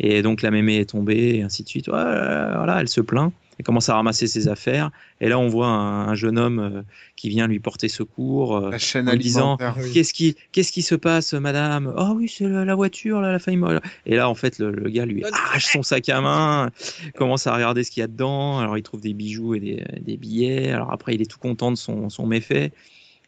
et 0.00 0.22
donc 0.22 0.42
la 0.42 0.50
mémé 0.50 0.78
est 0.78 0.90
tombée 0.90 1.36
et 1.36 1.42
ainsi 1.42 1.62
de 1.62 1.68
suite 1.68 1.88
voilà, 1.88 2.56
voilà 2.56 2.80
elle 2.80 2.88
se 2.88 3.00
plaint 3.00 3.32
elle 3.62 3.64
commence 3.64 3.88
à 3.88 3.94
ramasser 3.94 4.26
ses 4.26 4.48
affaires. 4.48 4.90
Et 5.20 5.28
là 5.28 5.38
on 5.38 5.46
voit 5.46 5.68
un, 5.68 6.08
un 6.08 6.14
jeune 6.16 6.36
homme 6.36 6.58
euh, 6.58 6.82
qui 7.14 7.28
vient 7.28 7.46
lui 7.46 7.60
porter 7.60 7.88
secours 7.88 8.56
euh, 8.56 8.70
La 8.70 8.78
chaîne 8.78 9.08
en 9.08 9.12
lui 9.12 9.20
disant 9.20 9.56
qu'est-ce 9.94 10.12
qui 10.12 10.34
qu'est-ce 10.50 10.72
qui 10.72 10.82
se 10.82 10.96
passe 10.96 11.32
madame? 11.34 11.94
Oh 11.96 12.14
oui 12.16 12.28
c'est 12.28 12.48
la, 12.48 12.64
la 12.64 12.74
voiture 12.74 13.20
là 13.20 13.30
la 13.30 13.38
faille 13.38 13.56
mo- 13.56 13.78
et 14.04 14.16
là 14.16 14.28
en 14.28 14.34
fait 14.34 14.58
le, 14.58 14.72
le 14.72 14.90
gars 14.90 15.06
lui 15.06 15.24
arrache 15.24 15.66
son 15.66 15.84
sac 15.84 16.08
à 16.08 16.20
main 16.20 16.70
commence 17.14 17.46
à 17.46 17.54
regarder 17.54 17.84
ce 17.84 17.92
qu'il 17.92 18.00
y 18.00 18.04
a 18.04 18.08
dedans. 18.08 18.58
Alors 18.58 18.76
il 18.76 18.82
trouve 18.82 19.00
des 19.00 19.14
bijoux 19.14 19.54
et 19.54 19.60
des, 19.60 19.84
des 20.00 20.16
billets. 20.16 20.72
Alors 20.72 20.92
après 20.92 21.14
il 21.14 21.22
est 21.22 21.30
tout 21.30 21.38
content 21.38 21.70
de 21.70 21.76
son, 21.76 22.10
son 22.10 22.26
méfait 22.26 22.72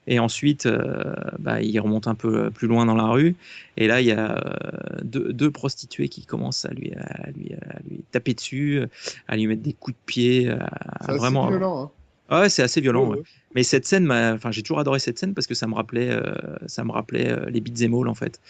et 0.07 0.19
ensuite 0.19 0.67
euh, 0.67 1.15
bah, 1.39 1.61
il 1.63 1.79
remonte 1.81 2.07
un 2.09 2.15
peu 2.15 2.51
plus 2.51 2.69
loin 2.69 2.87
dans 2.87 2.95
la 2.97 3.07
rue 3.07 3.37
et 3.77 3.87
là 3.87 4.01
il 4.01 4.07
y 4.07 4.13
a 4.13 4.37
euh, 4.37 5.01
deux, 5.03 5.33
deux 5.33 5.51
prostituées 5.51 6.09
qui 6.09 6.27
commencent 6.27 6.65
à 6.65 6.71
lui, 6.73 6.93
à 6.95 7.31
lui 7.31 7.53
à 7.55 7.79
lui 7.89 8.01
taper 8.11 8.35
dessus 8.35 8.83
à 9.29 9.37
lui 9.37 9.47
mettre 9.47 9.63
des 9.63 9.73
coups 9.73 9.97
de 9.97 10.03
pied 10.07 10.51
à- 10.51 10.71
C'est 11.01 11.11
assez 11.13 11.19
vraiment 11.19 11.49
violent. 11.49 11.83
Hein. 11.85 11.91
ah 12.29 12.41
ouais, 12.43 12.49
c'est 12.49 12.63
assez 12.63 12.81
violent. 12.81 13.09
Ouais, 13.09 13.17
ouais. 13.19 13.23
Mais 13.55 13.63
cette 13.63 13.87
scène, 13.87 14.11
enfin, 14.11 14.51
j'ai 14.51 14.63
toujours 14.63 14.81
adoré 14.81 14.99
cette 14.99 15.17
scène 15.17 15.33
parce 15.33 15.47
que 15.47 15.55
ça 15.55 15.69
me 15.69 15.75
rappelait, 15.75 16.11
euh, 16.11 16.23
ça 16.67 16.83
me 16.83 16.91
rappelait 16.91 17.31
euh, 17.31 17.47
les 17.51 17.61
beat'em 17.61 17.95
all 17.95 18.09
en 18.09 18.15
fait, 18.15 18.41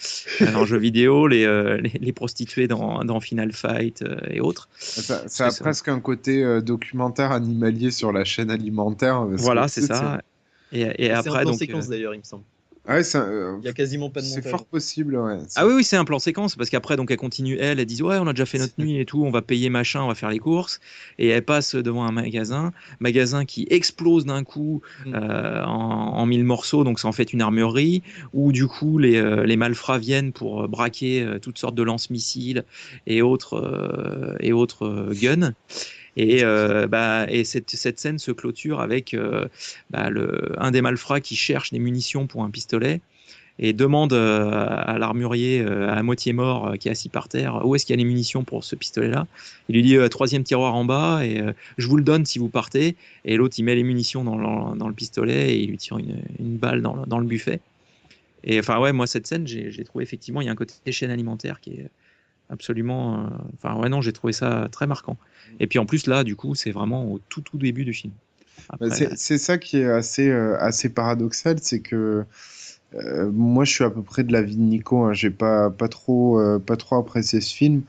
Euh, 0.41 0.47
le 0.61 0.65
jeu 0.65 0.79
vidéo, 0.79 1.27
les, 1.27 1.45
euh, 1.45 1.77
les, 1.77 1.91
les 2.01 2.13
prostituées 2.15 2.69
dans, 2.69 3.05
dans 3.05 3.21
Final 3.21 3.53
Fight 3.53 4.01
euh, 4.01 4.17
et 4.31 4.41
autres. 4.41 4.69
Ça, 4.79 5.29
ça 5.29 5.47
a 5.47 5.51
presque 5.65 5.89
un 5.89 6.01
côté 6.01 6.43
euh, 6.43 6.63
documentaire 6.63 7.33
animalier 7.33 7.91
sur 7.91 8.13
la 8.13 8.25
chaîne 8.25 8.51
alimentaire. 8.51 9.27
Voilà, 9.27 9.69
c'est 9.69 9.83
ça. 9.83 10.23
Et, 10.75 10.81
et 10.83 11.07
C'est 11.07 11.13
un 11.13 11.23
plan 11.23 11.45
donc. 11.45 11.55
séquence 11.59 11.87
euh, 11.87 11.91
d'ailleurs, 11.91 12.15
il 12.15 12.19
me 12.19 12.25
semble. 12.25 12.45
Ouais, 12.87 13.03
c'est 13.03 13.17
un- 13.17 13.59
Il 13.63 13.65
y 13.65 13.69
a 13.69 13.73
quasiment 13.73 14.11
pas 14.11 14.21
de 14.21 14.27
c'est 14.27 14.37
montage. 14.37 14.51
fort 14.51 14.67
possible, 14.67 15.17
ouais. 15.17 15.39
C'est- 15.49 15.59
Ah 15.59 15.67
oui, 15.67 15.73
oui, 15.77 15.85
c'est 15.85 15.97
un 15.97 16.05
plan 16.05 16.19
séquence 16.19 16.55
parce 16.55 16.69
qu'après, 16.69 16.97
donc, 16.97 17.11
elle 17.11 17.17
continue, 17.17 17.57
elle, 17.59 17.81
elle 17.81 17.87
dit 17.87 18.03
Ouais, 18.03 18.19
on 18.21 18.27
a 18.27 18.35
déjà 18.35 18.45
fait 18.45 18.59
notre 18.59 18.75
nuit 18.77 18.99
et 19.01 19.07
tout, 19.07 19.25
on 19.25 19.31
va 19.31 19.41
payer 19.41 19.71
machin, 19.71 20.03
on 20.03 20.09
va 20.09 20.15
faire 20.15 20.29
les 20.29 20.39
courses. 20.39 20.81
Et 21.19 21.29
elle 21.29 21.43
passe 21.47 21.77
devant 21.77 22.05
un 22.05 22.13
magasin, 22.13 22.75
magasin 23.01 23.47
qui 23.47 23.67
explose 23.71 24.27
d'un 24.27 24.45
coup 24.45 24.83
Mm. 25.07 25.15
euh, 25.15 25.65
en, 25.65 25.71
en 26.19 26.27
mille 26.27 26.45
morceaux, 26.45 26.85
donc 26.85 26.99
c'est 27.01 27.07
en 27.09 27.13
fait 27.13 27.33
une 27.33 27.41
armurerie 27.41 28.03
où 28.35 28.53
du 28.53 28.67
coup 28.67 28.99
les, 28.99 29.17
euh, 29.17 29.47
les 29.47 29.57
malfrats 29.57 29.97
viennent 29.97 30.33
pour 30.33 30.65
euh, 30.65 30.69
braquer 30.69 31.23
euh, 31.23 31.39
toutes 31.39 31.57
sortes 31.57 31.75
de 31.77 31.83
lance-missiles 31.83 32.65
et 33.07 33.23
autres, 33.23 33.55
euh, 33.55 34.37
et 34.41 34.53
autres 34.53 34.85
euh, 34.85 35.15
guns. 35.15 35.55
Et, 36.17 36.45
euh, 36.45 36.87
bah, 36.87 37.27
et 37.29 37.45
cette, 37.45 37.99
scène 37.99 38.19
se 38.19 38.31
clôture 38.31 38.81
avec 38.81 39.15
euh, 39.15 39.47
bah, 39.91 40.11
un 40.59 40.71
des 40.71 40.83
malfrats 40.83 41.21
qui 41.21 41.37
cherche 41.37 41.73
des 41.73 41.79
munitions 41.79 42.27
pour 42.27 42.45
un 42.45 42.51
pistolet 42.51 43.01
et 43.61 43.73
demande 43.73 44.13
euh, 44.13 44.51
à 44.69 44.99
l'armurier 44.99 45.61
à 45.61 46.03
moitié 46.03 46.33
mort 46.33 46.75
qui 46.79 46.89
est 46.89 46.91
assis 46.91 47.09
par 47.09 47.29
terre 47.29 47.65
où 47.65 47.77
est-ce 47.77 47.87
qu'il 47.87 47.93
y 47.93 47.99
a 47.99 48.03
les 48.03 48.05
munitions 48.05 48.43
pour 48.43 48.65
ce 48.65 48.75
pistolet-là? 48.75 49.27
Il 49.69 49.77
lui 49.77 49.83
dit 49.83 49.97
troisième 50.11 50.43
tiroir 50.45 50.75
en 50.75 50.85
bas 50.85 51.25
et 51.25 51.41
je 51.79 51.87
vous 51.87 51.97
le 51.97 52.03
donne 52.03 52.27
si 52.27 52.39
vous 52.39 52.49
partez. 52.49 52.97
Et 53.25 53.37
l'autre 53.37 53.55
il 53.59 53.63
met 53.63 53.77
les 53.77 53.85
munitions 53.85 54.25
dans 54.25 54.37
le, 54.37 54.95
pistolet 54.95 55.55
et 55.55 55.63
il 55.63 55.71
lui 55.71 55.79
tire 55.79 55.99
une, 55.99 56.57
balle 56.57 56.83
dans 56.83 56.95
le, 56.95 57.07
dans 57.07 57.19
le 57.19 57.27
buffet. 57.27 57.61
Et 58.43 58.59
enfin 58.59 58.79
ouais, 58.81 58.93
moi 58.93 59.07
cette 59.07 59.27
scène 59.27 59.47
j'ai 59.47 59.85
trouvé 59.85 60.03
effectivement 60.03 60.41
il 60.41 60.47
y 60.47 60.49
a 60.49 60.53
un 60.53 60.57
côté 60.57 60.75
chaîne 60.91 61.11
alimentaire 61.11 61.61
qui 61.61 61.75
est 61.75 61.91
absolument. 62.51 63.25
euh, 63.25 63.29
Enfin 63.55 63.77
ouais 63.81 63.89
non 63.89 64.01
j'ai 64.01 64.13
trouvé 64.13 64.33
ça 64.33 64.69
très 64.71 64.87
marquant. 64.87 65.17
Et 65.61 65.67
puis 65.67 65.79
en 65.79 65.87
plus 65.87 66.07
là 66.07 66.25
du 66.25 66.37
coup 66.37 66.55
c'est 66.55 66.71
vraiment 66.73 67.07
au 67.13 67.19
tout 67.29 67.41
tout 67.43 67.59
début 67.59 67.85
du 67.85 67.93
film. 67.93 68.13
Bah, 68.81 68.87
Après, 68.91 69.11
c'est 69.17 69.39
ça 69.39 69.59
qui 69.59 69.79
est 69.79 69.87
assez, 69.91 70.29
euh, 70.29 70.57
assez 70.59 70.89
paradoxal, 70.89 71.59
c'est 71.61 71.81
que 71.81 72.25
euh, 72.95 73.31
moi 73.33 73.65
je 73.65 73.73
suis 73.73 73.85
à 73.85 73.91
peu 73.91 74.03
près 74.03 74.25
de 74.25 74.33
l'avis 74.33 74.57
de 74.57 74.63
Nico, 74.63 75.03
hein, 75.05 75.13
j'ai 75.13 75.31
pas, 75.31 75.71
pas, 75.71 75.89
trop, 75.89 76.39
euh, 76.41 76.59
pas 76.59 76.77
trop 76.77 76.97
apprécié 76.97 77.41
ce 77.41 77.55
film, 77.55 77.83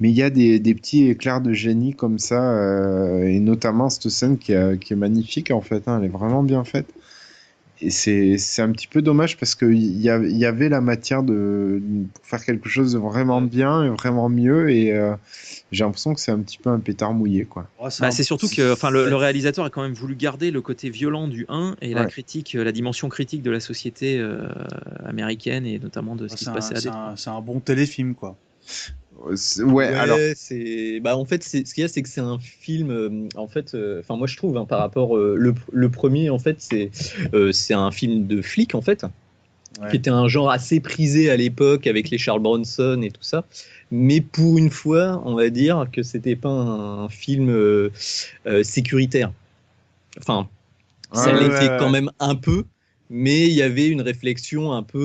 mais 0.00 0.10
il 0.10 0.16
y 0.16 0.22
a 0.22 0.30
des, 0.30 0.58
des 0.60 0.74
petits 0.74 1.08
éclairs 1.08 1.40
de 1.40 1.52
génie 1.52 1.94
comme 1.94 2.18
ça, 2.18 2.52
euh, 2.52 3.24
et 3.24 3.40
notamment 3.40 3.88
cette 3.90 4.08
scène 4.10 4.38
qui, 4.38 4.52
est- 4.52 4.78
qui 4.78 4.92
est 4.92 4.96
magnifique 4.96 5.50
en 5.50 5.60
fait, 5.62 5.88
hein, 5.88 5.98
elle 6.00 6.06
est 6.06 6.08
vraiment 6.08 6.42
bien 6.42 6.64
faite. 6.64 6.94
Et 7.82 7.90
c'est 7.90 8.36
c'est 8.36 8.60
un 8.62 8.70
petit 8.72 8.86
peu 8.86 9.00
dommage 9.00 9.36
parce 9.38 9.54
qu'il 9.54 9.72
y, 9.74 10.02
y 10.04 10.44
avait 10.44 10.68
la 10.68 10.80
matière 10.80 11.22
de, 11.22 11.80
pour 12.14 12.26
faire 12.26 12.44
quelque 12.44 12.68
chose 12.68 12.92
de 12.92 12.98
vraiment 12.98 13.40
bien 13.40 13.84
et 13.84 13.88
vraiment 13.88 14.28
mieux, 14.28 14.70
et 14.70 14.92
euh, 14.92 15.14
j'ai 15.72 15.84
l'impression 15.84 16.12
que 16.12 16.20
c'est 16.20 16.30
un 16.30 16.40
petit 16.40 16.58
peu 16.58 16.68
un 16.68 16.78
pétard 16.78 17.14
mouillé. 17.14 17.46
quoi. 17.46 17.66
Bah, 18.00 18.10
c'est 18.10 18.22
surtout 18.22 18.48
que 18.48 18.72
enfin, 18.72 18.90
le, 18.90 19.08
le 19.08 19.16
réalisateur 19.16 19.64
a 19.64 19.70
quand 19.70 19.82
même 19.82 19.94
voulu 19.94 20.14
garder 20.14 20.50
le 20.50 20.60
côté 20.60 20.90
violent 20.90 21.26
du 21.26 21.46
1 21.48 21.76
et 21.80 21.94
la 21.94 22.04
critique, 22.04 22.54
euh, 22.54 22.64
la 22.64 22.72
dimension 22.72 23.08
critique 23.08 23.42
de 23.42 23.50
la 23.50 23.60
société 23.60 24.18
euh, 24.18 24.46
américaine 25.06 25.64
et 25.64 25.78
notamment 25.78 26.16
de 26.16 26.28
ce 26.28 26.36
qui 26.36 26.44
se 26.44 26.50
un, 26.50 26.54
passait 26.54 26.76
à 26.76 26.80
c'est 26.80 26.88
un- 26.88 27.16
c'est 27.16 27.30
un 27.30 27.40
bon 27.40 27.60
téléfilm, 27.60 28.14
quoi. 28.14 28.36
C'est- 29.36 29.62
Ouais, 29.62 29.86
alors. 29.86 30.18
c'est. 30.34 31.00
Bah, 31.00 31.16
en 31.16 31.24
fait, 31.24 31.42
c'est- 31.44 31.66
ce 31.66 31.74
qu'il 31.74 31.82
y 31.82 31.84
a, 31.84 31.88
c'est 31.88 32.02
que 32.02 32.08
c'est 32.08 32.20
un 32.22 32.38
film. 32.38 32.90
euh, 32.90 33.28
en 33.36 33.48
fait, 33.48 33.74
euh, 33.74 34.00
enfin, 34.00 34.16
moi, 34.16 34.26
je 34.26 34.36
trouve, 34.36 34.56
hein, 34.56 34.64
par 34.66 34.78
rapport. 34.80 35.16
euh, 35.16 35.36
le, 35.38 35.54
le 35.72 35.88
premier, 35.90 36.30
en 36.30 36.38
fait, 36.38 36.56
c'est 36.60 36.90
euh, 37.34 37.52
c'est 37.52 37.74
un 37.74 37.90
film 37.90 38.26
de 38.26 38.40
flic, 38.42 38.74
en 38.74 38.80
fait, 38.82 39.04
Ouais. 39.80 39.90
qui 39.90 39.96
était 39.96 40.10
un 40.10 40.28
genre 40.28 40.50
assez 40.50 40.80
prisé 40.80 41.30
à 41.30 41.36
l'époque 41.36 41.86
avec 41.86 42.10
les 42.10 42.18
Charles 42.18 42.40
Bronson 42.40 43.00
et 43.02 43.10
tout 43.10 43.22
ça. 43.22 43.44
Mais 43.90 44.20
pour 44.20 44.58
une 44.58 44.70
fois, 44.70 45.22
on 45.26 45.34
va 45.34 45.50
dire 45.50 45.86
que 45.92 46.02
c'était 46.02 46.36
pas 46.36 46.48
un, 46.50 47.08
film 47.08 47.50
euh, 47.50 47.90
euh, 48.46 48.62
sécuritaire. 48.64 49.32
Enfin, 50.18 50.48
ça 51.12 51.32
Ouais, 51.34 51.40
l'était 51.40 51.54
ouais, 51.54 51.68
ouais. 51.70 51.76
quand 51.78 51.90
même 51.90 52.10
un 52.20 52.34
peu. 52.36 52.64
Mais 53.12 53.48
il 53.48 53.52
y 53.52 53.62
avait 53.62 53.88
une 53.88 54.02
réflexion 54.02 54.72
un 54.72 54.84
peu, 54.84 54.98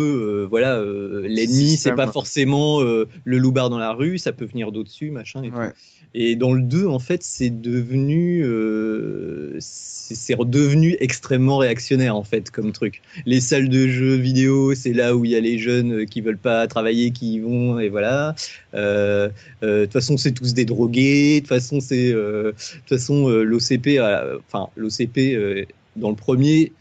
euh, 0.44 0.48
voilà, 0.48 0.76
euh, 0.76 1.28
l'ennemi, 1.28 1.76
c'est 1.76 1.96
pas 1.96 2.06
forcément 2.06 2.80
euh, 2.84 3.08
le 3.24 3.40
loupard 3.40 3.72
dans 3.72 3.80
la 3.80 3.94
rue, 3.94 4.20
ça 4.20 4.32
peut 4.32 4.46
venir 4.46 4.72
d'au-dessus, 4.72 5.10
machin 5.10 5.42
et 5.42 5.50
tout. 5.50 5.58
Ouais. 5.58 5.74
Et 6.14 6.36
dans 6.36 6.54
le 6.54 6.62
2, 6.62 6.86
en 6.86 7.00
fait, 7.00 7.24
c'est 7.24 7.50
devenu, 7.50 8.44
euh, 8.46 9.58
c'est 9.60 10.36
redevenu 10.36 10.96
extrêmement 11.00 11.58
réactionnaire, 11.58 12.16
en 12.16 12.24
fait, 12.24 12.52
comme 12.52 12.72
truc. 12.72 13.02
Les 13.26 13.42
salles 13.42 13.70
de 13.70 13.88
jeux 13.88 14.16
vidéo, 14.16 14.76
c'est 14.76 14.94
là 14.94 15.16
où 15.16 15.26
il 15.26 15.32
y 15.32 15.36
a 15.36 15.40
les 15.40 15.58
jeunes 15.58 16.06
qui 16.06 16.22
veulent 16.22 16.38
pas 16.38 16.68
travailler, 16.68 17.10
qui 17.10 17.34
y 17.34 17.40
vont, 17.40 17.80
et 17.80 17.90
voilà. 17.90 18.36
De 18.74 19.32
toute 19.62 19.94
façon, 19.94 20.16
c'est 20.16 20.32
tous 20.32 20.54
des 20.54 20.64
drogués. 20.66 21.38
De 21.38 21.40
toute 21.40 21.50
façon, 21.50 21.80
c'est, 21.82 22.14
de 22.14 22.54
toute 22.56 22.98
façon, 22.98 23.28
l'OCP, 23.28 24.00
enfin, 24.48 24.70
l'OCP, 24.78 25.68
dans 25.96 26.12
le 26.12 26.16
premier, 26.16 26.72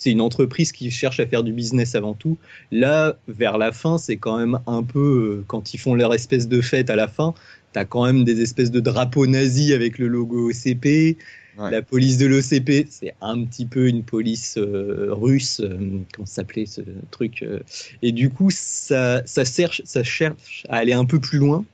c'est 0.00 0.10
une 0.10 0.22
entreprise 0.22 0.72
qui 0.72 0.90
cherche 0.90 1.20
à 1.20 1.26
faire 1.26 1.42
du 1.42 1.52
business 1.52 1.94
avant 1.94 2.14
tout. 2.14 2.38
Là, 2.72 3.18
vers 3.28 3.58
la 3.58 3.70
fin, 3.70 3.98
c'est 3.98 4.16
quand 4.16 4.38
même 4.38 4.58
un 4.66 4.82
peu, 4.82 5.40
euh, 5.40 5.44
quand 5.46 5.74
ils 5.74 5.78
font 5.78 5.94
leur 5.94 6.14
espèce 6.14 6.48
de 6.48 6.62
fête 6.62 6.88
à 6.88 6.96
la 6.96 7.06
fin, 7.06 7.34
t'as 7.74 7.84
quand 7.84 8.06
même 8.06 8.24
des 8.24 8.40
espèces 8.40 8.70
de 8.70 8.80
drapeaux 8.80 9.26
nazis 9.26 9.72
avec 9.72 9.98
le 9.98 10.08
logo 10.08 10.50
OCP. 10.50 11.18
Ouais. 11.58 11.70
La 11.70 11.82
police 11.82 12.16
de 12.16 12.24
l'OCP, 12.24 12.86
c'est 12.88 13.12
un 13.20 13.44
petit 13.44 13.66
peu 13.66 13.88
une 13.88 14.02
police 14.02 14.56
euh, 14.56 15.08
russe, 15.10 15.60
euh, 15.60 16.00
comment 16.14 16.24
s'appelait 16.24 16.64
ce 16.64 16.80
truc 17.10 17.42
euh, 17.42 17.60
Et 18.00 18.12
du 18.12 18.30
coup, 18.30 18.48
ça, 18.50 19.22
ça, 19.26 19.44
cherche, 19.44 19.82
ça 19.84 20.02
cherche 20.02 20.64
à 20.70 20.76
aller 20.76 20.94
un 20.94 21.04
peu 21.04 21.20
plus 21.20 21.38
loin, 21.38 21.66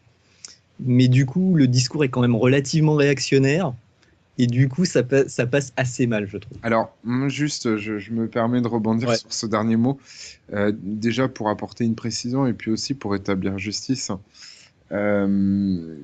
mais 0.81 1.07
du 1.07 1.27
coup, 1.27 1.55
le 1.55 1.69
discours 1.69 2.03
est 2.03 2.09
quand 2.09 2.23
même 2.23 2.35
relativement 2.35 2.97
réactionnaire, 2.97 3.75
et 4.39 4.47
du 4.47 4.69
coup, 4.69 4.85
ça, 4.85 5.03
pa- 5.03 5.29
ça 5.29 5.47
passe 5.47 5.73
assez 5.77 6.07
mal, 6.07 6.27
je 6.29 6.37
trouve. 6.39 6.59
Alors, 6.63 6.95
moi, 7.05 7.29
juste, 7.29 7.77
je, 7.77 7.99
je 7.99 8.13
me 8.13 8.29
permets 8.29 8.61
de 8.61 8.69
rebondir 8.69 9.09
Ouais. 9.09 9.17
sur 9.17 9.33
ce 9.33 9.47
dernier 9.47 9.77
mot. 9.77 9.99
Euh, 10.53 10.73
déjà 10.77 11.29
pour 11.29 11.49
apporter 11.49 11.85
une 11.85 11.95
précision 11.97 12.47
et 12.47 12.53
puis 12.53 12.71
aussi 12.71 12.95
pour 12.95 13.15
établir 13.17 13.59
justice. 13.59 14.11
Euh, 14.93 15.97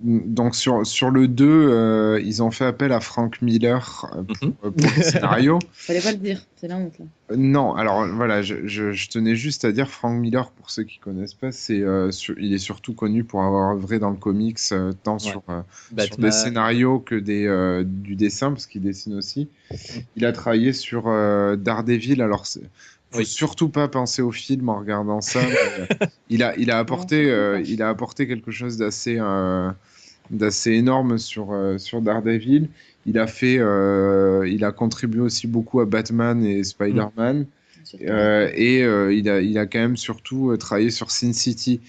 Donc 0.00 0.54
sur, 0.54 0.86
sur 0.86 1.10
le 1.10 1.26
2, 1.26 1.44
euh, 1.48 2.20
ils 2.24 2.40
ont 2.42 2.52
fait 2.52 2.64
appel 2.64 2.92
à 2.92 3.00
Frank 3.00 3.42
Miller 3.42 4.06
euh, 4.16 4.22
pour, 4.22 4.48
euh, 4.64 4.70
pour 4.70 4.90
le 4.96 5.02
scénario. 5.02 5.58
Fallait 5.72 6.00
pas 6.00 6.12
le 6.12 6.18
dire, 6.18 6.40
c'est 6.56 6.68
la 6.68 6.76
honte 6.76 6.96
là. 7.00 7.04
Euh, 7.32 7.36
Non, 7.36 7.74
alors 7.74 8.06
voilà, 8.06 8.40
je, 8.42 8.66
je, 8.68 8.92
je 8.92 9.08
tenais 9.08 9.34
juste 9.34 9.64
à 9.64 9.72
dire 9.72 9.88
Frank 9.90 10.16
Miller, 10.20 10.52
pour 10.52 10.70
ceux 10.70 10.84
qui 10.84 10.98
connaissent 10.98 11.34
pas, 11.34 11.50
c'est 11.50 11.80
euh, 11.80 12.12
sur- 12.12 12.38
il 12.38 12.54
est 12.54 12.58
surtout 12.58 12.94
connu 12.94 13.24
pour 13.24 13.42
avoir 13.42 13.74
œuvré 13.74 13.98
dans 13.98 14.10
le 14.10 14.16
comics, 14.16 14.58
euh, 14.70 14.92
tant 15.02 15.18
sur, 15.18 15.42
euh, 15.48 15.62
sur 16.06 16.16
des 16.16 16.28
scénarios 16.32 17.00
que 17.00 17.16
des, 17.16 17.46
euh, 17.46 17.82
du 17.84 18.14
dessin, 18.14 18.50
parce 18.52 18.66
qu'il 18.66 18.82
dessine 18.82 19.14
aussi. 19.14 19.48
Il 20.14 20.24
a 20.24 20.32
travaillé 20.32 20.72
sur 20.72 21.04
euh, 21.08 21.56
Daredevil, 21.56 22.22
alors 22.22 22.46
faut 23.10 23.24
surtout 23.24 23.68
pas 23.68 23.88
penser 23.88 24.22
au 24.22 24.30
film 24.32 24.68
en 24.68 24.78
regardant 24.78 25.20
ça. 25.20 25.40
mais, 25.40 25.56
euh, 26.02 26.06
il 26.28 26.42
a, 26.42 26.56
il 26.56 26.70
a 26.70 26.78
apporté, 26.78 27.30
euh, 27.30 27.62
il 27.64 27.82
a 27.82 27.88
apporté 27.88 28.26
quelque 28.26 28.50
chose 28.50 28.76
d'assez, 28.76 29.16
euh, 29.18 29.70
d'assez 30.30 30.72
énorme 30.72 31.18
sur, 31.18 31.52
euh, 31.52 31.78
sur 31.78 32.02
Daredevil. 32.02 32.68
Il 33.06 33.18
a 33.18 33.26
fait, 33.26 33.58
euh, 33.58 34.46
il 34.48 34.64
a 34.64 34.72
contribué 34.72 35.20
aussi 35.20 35.46
beaucoup 35.46 35.80
à 35.80 35.86
Batman 35.86 36.44
et 36.44 36.62
Spider-Man. 36.64 37.46
Euh, 38.02 38.50
et 38.54 38.82
euh, 38.82 39.14
il, 39.14 39.28
a, 39.30 39.40
il 39.40 39.56
a 39.58 39.66
quand 39.66 39.78
même 39.78 39.96
surtout 39.96 40.50
euh, 40.50 40.56
travaillé 40.58 40.90
sur 40.90 41.10
Sin 41.10 41.32
City. 41.32 41.80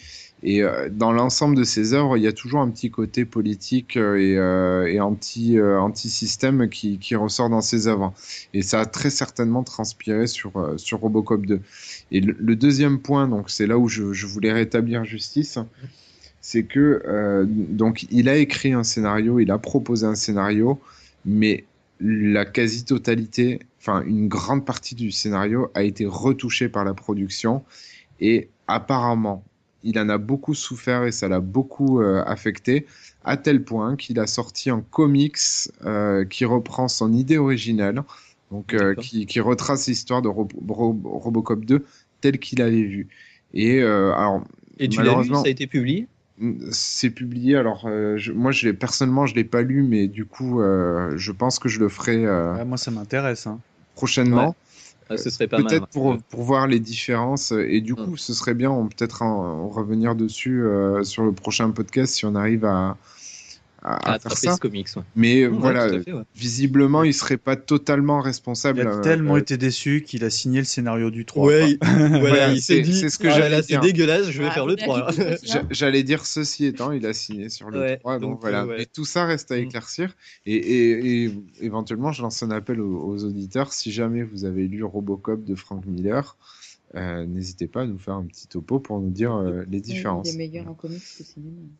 Et 0.41 0.63
euh, 0.63 0.89
dans 0.89 1.11
l'ensemble 1.11 1.55
de 1.55 1.63
ses 1.63 1.93
œuvres, 1.93 2.15
il 2.17 2.23
y 2.23 2.27
a 2.27 2.31
toujours 2.31 2.61
un 2.61 2.69
petit 2.69 2.89
côté 2.89 3.25
politique 3.25 3.97
euh, 3.97 4.15
et, 4.15 4.37
euh, 4.37 4.91
et 4.91 4.99
anti, 5.01 5.57
euh, 5.57 5.79
anti-système 5.79 6.69
qui, 6.69 6.97
qui 6.97 7.15
ressort 7.15 7.49
dans 7.49 7.61
ses 7.61 7.87
œuvres. 7.87 8.13
Et 8.53 8.61
ça 8.61 8.79
a 8.81 8.85
très 8.85 9.09
certainement 9.09 9.63
transpiré 9.63 10.27
sur, 10.27 10.55
euh, 10.57 10.77
sur 10.77 10.99
Robocop 10.99 11.45
2. 11.45 11.59
Et 12.11 12.21
le, 12.21 12.35
le 12.39 12.55
deuxième 12.55 12.99
point, 12.99 13.27
donc 13.27 13.49
c'est 13.49 13.67
là 13.67 13.77
où 13.77 13.89
je, 13.89 14.13
je 14.13 14.27
voulais 14.27 14.53
rétablir 14.53 15.03
justice, 15.03 15.59
c'est 16.41 16.63
que 16.63 17.03
euh, 17.05 17.45
donc 17.47 18.05
il 18.09 18.29
a 18.29 18.37
écrit 18.37 18.73
un 18.73 18.83
scénario, 18.83 19.39
il 19.39 19.51
a 19.51 19.57
proposé 19.57 20.05
un 20.05 20.15
scénario, 20.15 20.79
mais 21.25 21.65
la 21.99 22.45
quasi-totalité, 22.45 23.59
enfin 23.81 24.03
une 24.05 24.27
grande 24.29 24.65
partie 24.65 24.95
du 24.95 25.11
scénario 25.11 25.69
a 25.73 25.83
été 25.83 26.05
retouchée 26.05 26.69
par 26.69 26.85
la 26.85 26.93
production 26.93 27.63
et 28.21 28.49
apparemment 28.67 29.43
il 29.83 29.97
en 29.99 30.09
a 30.09 30.17
beaucoup 30.17 30.53
souffert 30.53 31.03
et 31.05 31.11
ça 31.11 31.27
l'a 31.27 31.39
beaucoup 31.39 32.01
euh, 32.01 32.23
affecté 32.25 32.85
à 33.23 33.37
tel 33.37 33.63
point 33.63 33.95
qu'il 33.95 34.19
a 34.19 34.27
sorti 34.27 34.69
un 34.69 34.81
comics 34.81 35.37
euh, 35.85 36.25
qui 36.25 36.45
reprend 36.45 36.87
son 36.87 37.13
idée 37.13 37.37
originale, 37.37 38.03
donc 38.51 38.73
euh, 38.73 38.95
qui, 38.95 39.25
qui 39.25 39.39
retrace 39.39 39.87
l'histoire 39.87 40.21
de 40.21 40.27
Rob- 40.27 40.51
Rob- 40.69 41.05
Robocop 41.05 41.65
2 41.65 41.85
tel 42.21 42.39
qu'il 42.39 42.61
avait 42.61 42.83
vu. 42.83 43.07
Et 43.53 43.81
euh, 43.81 44.13
alors 44.13 44.43
Et 44.79 44.87
tu 44.89 44.97
l'as 44.97 45.03
lu, 45.03 45.07
malheureusement- 45.07 45.41
ça 45.43 45.47
a 45.47 45.51
été 45.51 45.67
publié? 45.67 46.07
C'est 46.71 47.09
publié. 47.09 47.57
Alors, 47.57 47.85
euh, 47.85 48.17
je- 48.17 48.31
moi, 48.31 48.51
je 48.51 48.67
l'ai 48.67 48.73
personnellement, 48.73 49.25
je 49.25 49.35
l'ai 49.35 49.43
pas 49.43 49.61
lu, 49.61 49.83
mais 49.83 50.07
du 50.07 50.25
coup, 50.25 50.61
euh, 50.61 51.11
je 51.17 51.31
pense 51.33 51.59
que 51.59 51.67
je 51.67 51.79
le 51.79 51.89
ferai 51.89 52.25
euh, 52.25 52.53
Ouais, 52.55 52.65
moi, 52.65 52.77
ça 52.77 52.91
m'intéresse. 52.91 53.45
Hein. 53.45 53.59
prochainement. 53.95 54.55
Ah, 55.09 55.17
ce 55.17 55.29
serait 55.29 55.47
pas 55.47 55.57
mal. 55.57 55.67
Peut-être 55.67 55.81
ouais. 55.83 55.87
pour, 55.91 56.17
pour 56.29 56.43
voir 56.43 56.67
les 56.67 56.79
différences. 56.79 57.51
Et 57.51 57.81
du 57.81 57.95
coup, 57.95 58.17
ce 58.17 58.33
serait 58.33 58.53
bien, 58.53 58.71
on 58.71 58.87
peut-être 58.87 59.21
en, 59.21 59.63
en 59.63 59.69
revenir 59.69 60.15
dessus 60.15 60.63
euh, 60.63 61.03
sur 61.03 61.23
le 61.23 61.31
prochain 61.31 61.71
podcast 61.71 62.13
si 62.13 62.25
on 62.25 62.35
arrive 62.35 62.65
à, 62.65 62.97
à, 63.81 63.93
À 63.93 63.95
à 63.95 64.01
faire 64.03 64.13
attraper 64.13 64.35
ça. 64.47 64.55
ce 64.55 64.59
comics. 64.59 64.87
ouais. 64.95 65.03
Mais 65.15 65.47
Ouais, 65.47 65.57
voilà, 65.57 65.89
fait, 65.89 66.11
ouais. 66.13 66.23
visiblement, 66.35 67.03
il 67.03 67.13
serait 67.13 67.37
pas 67.37 67.55
totalement 67.55 68.19
Il 68.21 68.25
responsable. 68.25 68.81
a 68.81 68.85
euh, 68.97 69.01
tellement 69.01 69.35
euh, 69.35 69.39
été 69.39 69.57
déçu 69.57 70.03
qu'il 70.05 70.23
a 70.23 70.29
signé 70.29 70.59
le 70.59 70.65
scénario 70.65 71.11
du 71.11 71.25
3. 71.25 71.45
Ouais, 71.47 71.77
voilà, 72.19 72.51
il 72.51 72.61
s'est 72.61 72.75
c'est- 72.75 72.81
dit, 72.81 72.95
c'est 72.99 73.09
ce 73.09 73.19
que 73.19 73.27
ah, 73.27 73.31
j'allais 73.31 73.49
là, 73.57 73.61
c'est 73.61 73.67
dire. 73.67 73.81
dégueulasse, 73.81 74.29
je 74.29 74.41
vais 74.41 74.47
Ah, 74.49 74.51
faire 74.51 74.65
le 74.65 74.73
vous 74.73 74.77
l'avez 74.87 75.01
3. 75.01 75.11
dit 75.11 75.21
aussi, 75.33 75.47
J'a- 75.47 75.59
hein. 75.59 75.67
J'allais 75.71 76.03
dire 76.03 76.25
ceci 76.25 76.65
étant, 76.65 76.91
il 76.91 77.05
a 77.05 77.13
signé 77.13 77.49
sur 77.49 77.69
le 77.69 77.79
Ouais, 77.79 77.97
3, 77.97 78.19
donc, 78.19 78.31
donc, 78.31 78.41
voilà. 78.41 78.63
euh, 78.63 78.67
ouais. 78.67 78.75
Mais 78.79 78.85
tout 78.85 79.05
ça 79.05 79.25
reste 79.25 79.51
à 79.51 79.55
Mm. 79.57 79.59
éclaircir. 79.63 80.15
Et, 80.45 80.55
et- 80.55 81.25
et 81.25 81.31
éventuellement, 81.61 82.11
je 82.11 82.21
lance 82.21 82.43
un 82.43 82.51
appel 82.51 82.81
aux, 82.81 83.03
aux 83.07 83.23
auditeurs. 83.23 83.71
Si 83.73 83.91
jamais 83.91 84.23
vous 84.23 84.45
avez 84.45 84.67
lu 84.67 84.83
Robocop 84.83 85.43
de 85.43 85.55
Frank 85.55 85.85
Miller, 85.85 86.37
euh, 86.95 87.25
n'hésitez 87.25 87.67
pas 87.67 87.81
à 87.81 87.85
nous 87.85 87.97
faire 87.99 88.15
un 88.15 88.23
petit 88.25 88.47
topo 88.47 88.79
pour 88.79 88.99
nous 88.99 89.09
dire 89.11 89.33
euh, 89.35 89.63
les 89.69 89.79
différences. 89.81 90.27
En 90.67 90.73
comics. 90.73 91.01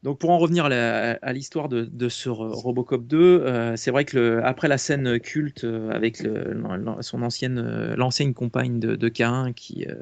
Donc 0.04 0.20
pour 0.20 0.30
en 0.30 0.38
revenir 0.38 0.66
à 0.66 0.70
la- 0.70 1.18
à 1.22 1.34
l'histoire 1.34 1.68
de, 1.70 1.84
de 1.84 2.10
ce 2.10 2.30
Ro- 2.30 2.52
Robocop 2.54 3.06
2, 3.08 3.18
euh, 3.20 3.76
c'est 3.76 3.92
vrai 3.92 4.06
que 4.06 4.18
le, 4.18 4.46
après 4.46 4.68
la 4.68 4.78
scène 4.78 5.20
culte 5.20 5.64
avec 5.92 6.22
le, 6.22 6.62
son 7.02 7.22
ancienne 7.24 7.94
l'ancienne 7.96 8.34
compagne 8.34 8.80
de, 8.80 8.96
de 8.96 9.10
K1 9.10 9.54
qui 9.54 9.86
euh, 9.88 9.96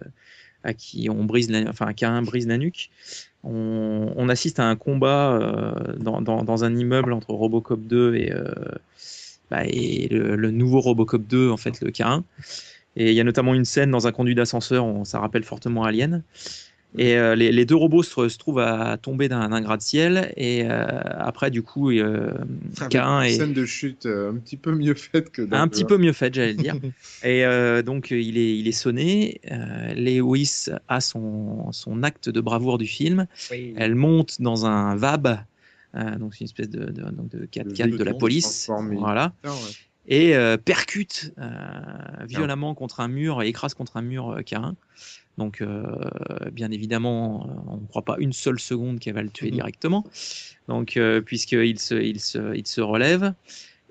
à 0.63 0.73
qui 0.73 1.07
on 1.09 1.23
brise 1.23 1.49
la, 1.49 1.69
enfin 1.69 1.91
K1 1.91 2.25
brise 2.25 2.47
la 2.47 2.57
nuque, 2.57 2.89
on, 3.43 4.11
on 4.15 4.27
assiste 4.29 4.59
à 4.59 4.65
un 4.65 4.75
combat 4.75 5.33
euh, 5.39 5.95
dans, 5.97 6.21
dans, 6.21 6.43
dans 6.43 6.63
un 6.65 6.75
immeuble 6.75 7.13
entre 7.13 7.29
Robocop 7.31 7.79
2 7.79 8.15
et 8.15 8.33
euh, 8.33 8.51
bah, 9.49 9.61
et 9.65 10.09
le, 10.09 10.35
le 10.35 10.51
nouveau 10.51 10.81
Robocop 10.81 11.25
2 11.25 11.49
en 11.49 11.55
fait 11.57 11.79
le 11.79 11.91
K1. 11.91 12.23
Et 12.97 13.11
il 13.11 13.13
y 13.15 13.21
a 13.21 13.23
notamment 13.23 13.53
une 13.53 13.63
scène 13.63 13.91
dans 13.91 14.07
un 14.07 14.11
conduit 14.11 14.35
d'ascenseur, 14.35 14.85
ça 15.05 15.19
rappelle 15.19 15.43
fortement 15.43 15.83
Alien. 15.83 16.23
Et 16.97 17.15
euh, 17.15 17.35
les, 17.35 17.51
les 17.51 17.65
deux 17.65 17.75
robots 17.75 18.01
se, 18.01 18.27
se 18.27 18.37
trouvent 18.37 18.59
à 18.59 18.97
tomber 18.97 19.27
d'un 19.27 19.61
gratte-ciel. 19.61 20.33
Et 20.35 20.63
euh, 20.65 20.87
après, 21.17 21.51
du 21.51 21.61
coup, 21.61 21.91
euh, 21.91 22.33
Avec 22.79 22.93
K1 22.93 23.19
une 23.19 23.25
est 23.25 23.37
scène 23.37 23.53
de 23.53 23.65
chute 23.65 24.05
euh, 24.07 24.31
un 24.31 24.35
petit 24.35 24.57
peu 24.57 24.73
mieux 24.73 24.95
faite 24.95 25.29
que 25.31 25.47
un 25.51 25.67
petit 25.67 25.85
peu 25.85 25.97
mieux 25.97 26.13
faite, 26.13 26.33
j'allais 26.33 26.53
le 26.53 26.63
dire. 26.63 26.75
Et 27.23 27.45
euh, 27.45 27.83
donc, 27.83 28.09
il 28.09 28.37
est, 28.37 28.57
il 28.57 28.67
est 28.67 28.71
sonné. 28.71 29.41
Euh, 29.51 29.93
Lewis 29.93 30.67
a 30.87 31.01
son, 31.01 31.71
son 31.71 32.01
acte 32.03 32.29
de 32.29 32.41
bravoure 32.41 32.77
du 32.79 32.87
film. 32.87 33.27
Elle 33.75 33.93
monte 33.95 34.41
dans 34.41 34.65
un 34.65 34.95
VAB, 34.95 35.39
euh, 35.95 36.15
donc 36.17 36.33
c'est 36.33 36.41
une 36.41 36.45
espèce 36.45 36.69
de, 36.69 36.85
de, 36.85 37.03
donc 37.11 37.29
de 37.29 37.45
4x4 37.45 37.97
de 37.97 38.03
la 38.03 38.13
police. 38.13 38.69
Voilà 38.99 39.33
Ah 39.43 39.51
ouais. 39.51 39.55
Et 40.07 40.35
euh, 40.35 40.57
percute 40.57 41.33
euh, 41.39 41.49
violemment 42.27 42.73
contre 42.75 42.99
un 43.01 43.07
mur 43.07 43.41
et 43.43 43.47
écrase 43.47 43.73
contre 43.73 43.97
un 43.97 44.01
mur 44.01 44.29
euh, 44.31 44.41
K1. 44.41 44.73
Donc, 45.37 45.61
euh, 45.61 45.83
bien 46.51 46.71
évidemment, 46.71 47.45
euh, 47.47 47.53
on 47.67 47.77
ne 47.77 47.87
croit 47.87 48.03
pas 48.05 48.15
une 48.19 48.33
seule 48.33 48.59
seconde 48.59 48.99
qu'elle 48.99 49.13
va 49.13 49.21
le 49.21 49.29
tuer 49.29 49.49
Mhm. 49.49 49.53
directement. 49.55 50.03
Donc, 50.67 50.97
euh, 50.97 51.21
puisqu'il 51.21 51.79
se, 51.79 51.95
il 51.95 52.19
se, 52.19 52.55
il 52.55 52.65
se 52.67 52.81
relève 52.81 53.33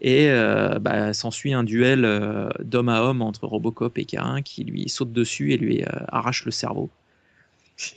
et 0.01 0.29
euh, 0.31 0.79
bah, 0.79 1.15
s'ensuit 1.15 1.55
un 1.55 1.65
duel 1.65 2.05
euh, 2.05 2.49
d'homme 2.63 2.89
à 2.89 3.03
homme 3.03 3.23
entre 3.23 3.47
Robocop 3.47 3.97
et 3.99 4.05
K1 4.05 4.43
qui 4.43 4.65
lui 4.65 4.89
saute 4.89 5.13
dessus 5.13 5.53
et 5.53 5.57
lui 5.57 5.83
euh, 5.83 5.87
arrache 6.09 6.45
le 6.45 6.51
cerveau. 6.51 6.91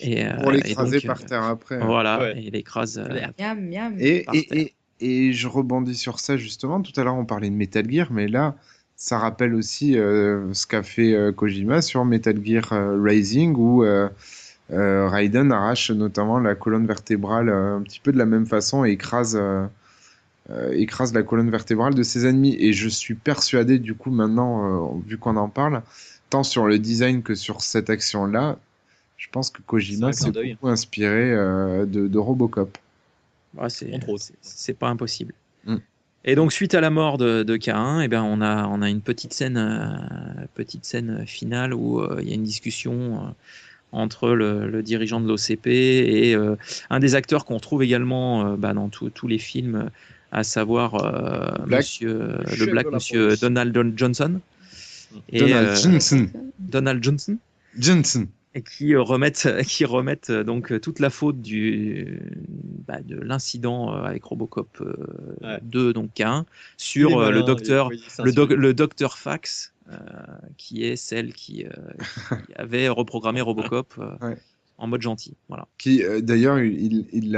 Et, 0.02 0.26
euh, 0.26 0.36
Pour 0.42 0.52
l'écraser 0.52 1.02
par 1.02 1.22
euh, 1.22 1.26
terre 1.26 1.44
après. 1.44 1.80
Voilà, 1.80 2.20
Ouais. 2.20 2.40
et 2.40 2.48
il 2.48 2.56
écrase. 2.56 3.00
euh, 3.00 3.22
Miam, 3.40 3.70
miam. 3.70 3.96
Et, 4.00 4.24
par 4.24 4.36
et, 4.36 4.44
terre. 4.46 4.66
Et, 5.00 5.34
je 5.34 5.48
rebondis 5.48 5.96
sur 5.96 6.20
ça 6.20 6.38
justement. 6.38 6.82
Tout 6.82 6.92
à 7.00 7.04
l'heure, 7.04 7.16
on 7.16 7.26
parlait 7.26 7.50
de 7.50 7.56
Metal 7.56 7.90
Gear, 7.90 8.12
mais 8.12 8.28
là, 8.28 8.56
ça 9.00 9.18
rappelle 9.18 9.56
aussi 9.56 9.98
euh, 9.98 10.54
ce 10.54 10.68
qu'a 10.68 10.84
fait 10.84 11.14
euh, 11.14 11.32
Kojima 11.32 11.82
sur 11.82 12.04
Metal 12.04 12.38
Gear 12.46 12.74
euh, 12.74 13.02
Rising, 13.02 13.56
où 13.56 13.84
euh, 13.84 14.10
Raiden 14.70 15.54
arrache 15.54 15.90
notamment 15.92 16.38
la 16.38 16.54
colonne 16.54 16.86
vertébrale 16.86 17.50
un 17.50 17.82
petit 17.82 18.02
peu 18.02 18.12
de 18.12 18.18
la 18.18 18.26
même 18.26 18.46
façon 18.46 18.86
et 18.86 18.92
écrase, 18.92 19.42
écrase 20.74 21.12
la 21.14 21.24
colonne 21.24 21.50
vertébrale 21.50 21.96
de 21.96 22.04
ses 22.04 22.28
ennemis. 22.28 22.56
Et 22.60 22.72
je 22.72 22.88
suis 22.88 23.16
persuadé, 23.16 23.80
du 23.80 23.96
coup, 23.96 24.12
maintenant, 24.12 25.02
vu 25.08 25.18
qu'on 25.18 25.38
en 25.38 25.50
parle, 25.50 25.82
tant 26.30 26.44
sur 26.44 26.68
le 26.68 26.78
design 26.78 27.24
que 27.24 27.34
sur 27.34 27.62
cette 27.62 27.90
action-là, 27.90 28.60
je 29.18 29.28
pense 29.32 29.50
que 29.50 29.64
Kojima 29.64 30.14
s'est 30.14 30.30
beaucoup 30.30 30.68
inspiré 30.68 31.32
de, 31.32 32.08
de 32.08 32.18
Robocop. 32.20 32.78
Ouais, 33.58 33.70
c'est 33.70 33.94
Entre 33.94 34.10
autres. 34.10 34.24
c'est- 34.24 34.36
c'est 34.42 34.74
pas 34.78 34.88
impossible. 34.90 35.34
Mm. 35.66 35.76
Et 36.26 36.36
donc 36.36 36.52
suite 36.52 36.74
à 36.76 36.82
la 36.82 36.90
mort 36.90 37.18
de, 37.18 37.44
de 37.44 37.56
K1, 37.58 38.02
eh 38.04 38.08
ben 38.08 38.22
on 38.24 38.42
a 38.42 38.68
on 38.68 38.82
a 38.82 38.90
une 38.90 39.02
petite 39.02 39.34
scène 39.34 39.58
euh, 39.58 40.46
petite 40.54 40.84
scène 40.86 41.26
finale 41.26 41.74
où 41.74 42.02
euh, 42.02 42.20
il 42.22 42.28
y 42.28 42.32
a 42.32 42.36
une 42.36 42.44
discussion 42.44 42.94
euh, 43.28 43.30
entre 43.92 44.30
le, 44.32 44.68
le 44.70 44.84
dirigeant 44.84 45.20
de 45.22 45.28
l'OCP 45.28 45.68
et 45.68 46.36
euh, 46.36 46.56
un 46.90 47.00
des 47.00 47.16
acteurs 47.16 47.46
qu'on 47.46 47.56
retrouve 47.56 47.84
également 47.84 48.46
euh, 48.46 48.56
bah, 48.58 48.74
dans 48.74 48.90
tous 48.90 49.10
tous 49.10 49.28
les 49.28 49.40
films, 49.40 49.90
à 50.32 50.44
savoir 50.44 50.96
euh, 50.96 51.66
Black. 51.66 51.80
Monsieur 51.80 52.38
le 52.60 52.66
Black 52.68 52.92
Monsieur. 52.92 53.36
Donald 53.38 53.72
Don- 53.74 53.94
Johnson 53.96 54.42
et 55.30 55.40
Donald 55.40 55.70
euh, 55.70 55.76
Johnson. 55.76 56.28
Donald 56.60 57.04
Johnson 57.04 57.38
Johnson. 57.78 58.28
Et 58.60 58.64
qui 58.64 58.96
remettent 58.96 59.48
qui 59.68 59.86
remettent 59.86 60.30
euh, 60.30 60.44
donc 60.44 60.72
euh, 60.72 60.80
toute 60.80 61.00
la 61.00 61.10
faute 61.10 61.42
du 61.42 62.20
bah, 62.88 63.02
de 63.02 63.16
l'incident 63.20 63.94
euh, 63.96 64.04
avec 64.04 64.24
Robocop 64.24 64.70
euh, 64.82 64.94
Ouais. 65.42 65.60
2 65.62 65.94
donc 65.94 66.12
K1 66.14 66.46
Il 66.96 67.10
est 67.12 67.16
sur 67.16 67.32
le 67.32 67.44
docteur 67.44 67.90
le, 67.90 68.32
doc- 68.32 68.50
s'insulte. 68.50 68.52
le 68.52 68.74
docteur 68.74 69.18
Fax 69.18 69.74
euh, 69.92 69.98
qui 70.58 70.84
est 70.84 70.96
celle 70.96 71.34
qui, 71.34 71.66
euh, 71.66 71.70
qui 72.46 72.54
avait 72.56 72.90
reprogrammé 72.90 73.42
Robocop 73.42 73.94
euh, 74.00 74.16
Ouais. 74.22 74.38
en 74.78 74.88
mode 74.88 75.02
gentil 75.02 75.36
voilà 75.48 75.68
Qui, 75.78 76.04
euh, 76.04 76.22
d'ailleurs, 76.22 76.60
il, 76.60 77.08
il, 77.14 77.32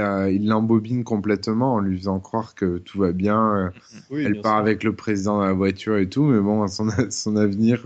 l'embobine 0.46 1.04
complètement 1.04 1.74
en 1.74 1.80
lui 1.80 1.96
faisant 1.98 2.18
croire 2.20 2.54
que 2.54 2.78
tout 2.78 2.98
va 2.98 3.12
bien. 3.12 3.54
euh, 3.56 3.70
Oui, 4.10 4.24
elle 4.24 4.32
bien 4.32 4.42
part 4.42 4.54
sûr. 4.54 4.62
avec 4.62 4.82
le 4.84 4.94
président 4.94 5.38
dans 5.38 5.44
la 5.44 5.52
voiture 5.52 5.96
et 5.98 6.08
tout, 6.08 6.24
mais 6.24 6.40
bon, 6.40 6.66
son, 6.68 6.88
son 7.10 7.36
avenir 7.36 7.82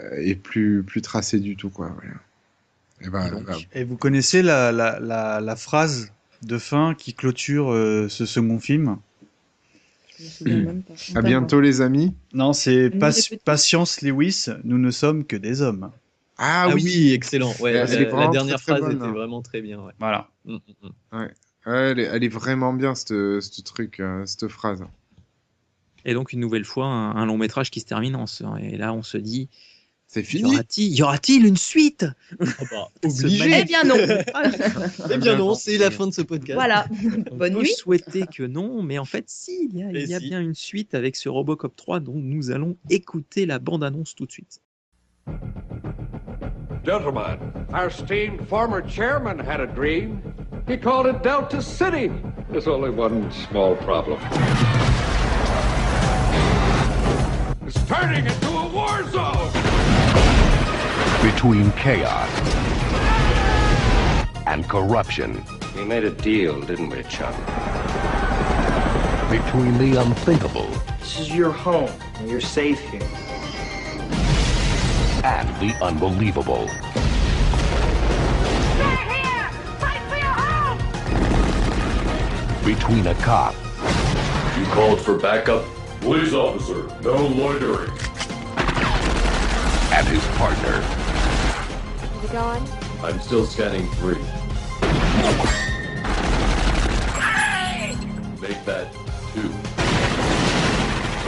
euh, 0.00 0.16
est 0.18 0.34
plus, 0.34 0.82
plus 0.82 1.02
tracé 1.02 1.40
du 1.40 1.56
tout, 1.56 1.70
quoi. 1.70 1.88
voilà. 1.94 2.14
Et 3.00 3.08
ben, 3.10 3.26
Et 3.26 3.30
donc, 3.30 3.46
bah, 3.46 3.56
Et 3.74 3.84
vous 3.84 3.96
connaissez 3.96 4.42
la, 4.42 4.72
la, 4.72 4.98
la, 5.00 5.40
la 5.40 5.56
phrase 5.56 6.12
de 6.42 6.58
fin 6.58 6.94
qui 6.94 7.14
clôture 7.14 7.72
euh, 7.72 8.08
ce 8.08 8.26
second 8.26 8.58
film? 8.58 8.98
Je 10.18 10.44
me 10.48 10.62
même 10.62 10.82
pas. 10.82 10.94
À 11.14 11.22
bientôt 11.22 11.60
les 11.60 11.80
amis. 11.80 12.14
Non, 12.32 12.52
c'est 12.52 12.90
pas-. 12.90 13.12
Patience 13.44 14.02
Lewis, 14.02 14.46
nous 14.64 14.78
ne 14.78 14.90
sommes 14.90 15.24
que 15.24 15.36
des 15.36 15.62
hommes. 15.62 15.90
Ah, 16.38 16.64
Ah 16.68 16.74
oui. 16.74 16.82
oui, 16.84 17.12
excellent. 17.12 17.52
Ouais, 17.60 17.72
la, 17.72 17.86
dernière 17.86 18.56
très, 18.60 18.72
très 18.74 18.78
phrase 18.78 18.80
bonne, 18.80 18.96
était 18.96 19.04
hein. 19.06 19.12
vraiment 19.12 19.42
très 19.42 19.60
bien. 19.60 19.80
Ouais. 19.80 19.92
Voilà. 19.98 20.28
Mm, 20.44 20.54
mm, 20.54 20.58
mm. 20.82 21.18
Ouais. 21.18 21.30
Elle, 21.66 21.98
est, 22.00 22.04
elle 22.04 22.24
est 22.24 22.28
vraiment 22.28 22.72
bien 22.72 22.94
cette, 22.94 23.08
ce 23.08 23.60
truc, 23.62 24.00
euh, 24.00 24.24
cette 24.26 24.48
phrase. 24.48 24.84
Et 26.04 26.14
donc, 26.14 26.32
une 26.32 26.40
nouvelle 26.40 26.64
fois, 26.64 26.86
un, 26.86 27.16
un 27.16 27.26
long 27.26 27.36
métrage 27.38 27.70
qui 27.70 27.80
se 27.80 27.86
termine. 27.86 28.16
en 28.16 28.26
se- 28.26 28.44
et 28.60 28.76
là, 28.76 28.92
on 28.92 29.02
se 29.02 29.18
dit 29.18 29.48
C'est 30.10 30.20
y 30.22 30.24
fini. 30.24 30.50
aura-t-il 30.54 30.94
y 30.94 31.02
aura-t-il 31.02 31.44
une 31.44 31.58
suite? 31.58 32.06
Ah 32.40 32.44
bah, 32.70 32.88
obligé. 33.04 33.60
Eh 33.60 33.64
bien 33.64 33.84
non. 33.84 33.94
Eh 35.10 35.18
bien 35.18 35.36
non, 35.36 35.54
c'est 35.54 35.76
la 35.76 35.90
fin 35.90 36.06
de 36.06 36.12
ce 36.14 36.22
podcast. 36.22 36.54
voilà. 36.54 36.86
On 37.30 37.36
Bonne 37.36 37.52
peut 37.52 37.60
nuit. 37.60 37.74
souhaiter 37.76 38.22
que 38.26 38.42
non, 38.44 38.82
mais 38.82 38.98
en 38.98 39.04
fait, 39.04 39.24
si, 39.28 39.68
il 39.70 39.78
y 39.78 39.82
a, 39.82 39.90
Et 39.90 40.04
il 40.04 40.08
y 40.08 40.14
a 40.14 40.18
si. 40.18 40.28
bien 40.30 40.40
une 40.40 40.54
suite 40.54 40.94
avec 40.94 41.14
ce 41.14 41.28
Robocop 41.28 41.76
3 41.76 42.00
dont 42.00 42.14
nous 42.16 42.50
allons 42.50 42.78
écouter 42.88 43.44
la 43.44 43.58
bande-annonce 43.58 44.14
tout 44.14 44.24
de 44.24 44.32
suite. 44.32 44.62
Gentlemen, 46.86 47.38
our 47.74 47.88
esteemed 47.88 48.48
former 48.48 48.82
chairman 48.88 49.38
had 49.38 49.60
a 49.60 49.66
dream. 49.66 50.22
He 50.66 50.78
called 50.78 51.06
it 51.06 51.22
Delta 51.22 51.60
City. 51.60 52.10
There's 52.50 52.66
only 52.66 52.88
one 52.88 53.30
small 53.30 53.76
problem. 53.76 54.18
It's 57.66 57.76
turning 57.86 58.24
into 58.24 58.48
a 58.48 58.68
war 58.72 59.04
zone. 59.10 59.67
Between 61.22 61.72
chaos 61.72 62.30
and 64.46 64.66
corruption. 64.68 65.44
We 65.76 65.84
made 65.84 66.04
a 66.04 66.10
deal, 66.10 66.60
didn't 66.60 66.90
we, 66.90 67.02
Chuck? 67.04 67.34
Between 69.30 69.76
the 69.78 70.00
unthinkable 70.00 70.68
This 71.00 71.18
is 71.20 71.34
your 71.34 71.50
home. 71.50 71.90
and 72.18 72.30
You're 72.30 72.40
safe 72.40 72.80
here. 72.90 73.02
and 75.24 75.48
the 75.60 75.74
unbelievable. 75.82 76.68
Between 82.64 83.06
a 83.06 83.14
cop 83.14 83.54
You 84.58 84.64
called 84.66 85.00
for 85.00 85.16
backup? 85.18 85.64
Police 86.00 86.32
officer, 86.34 86.86
no 87.02 87.16
loitering. 87.26 87.90
and 89.92 90.06
his 90.06 90.24
partner. 90.36 90.84
Is 92.28 92.34
it 92.34 92.36
gone? 92.36 92.68
I'm 93.02 93.18
still 93.20 93.46
scanning 93.46 93.88
three. 93.92 94.18
Make 98.42 98.64
that 98.66 98.92
two. 99.32 99.50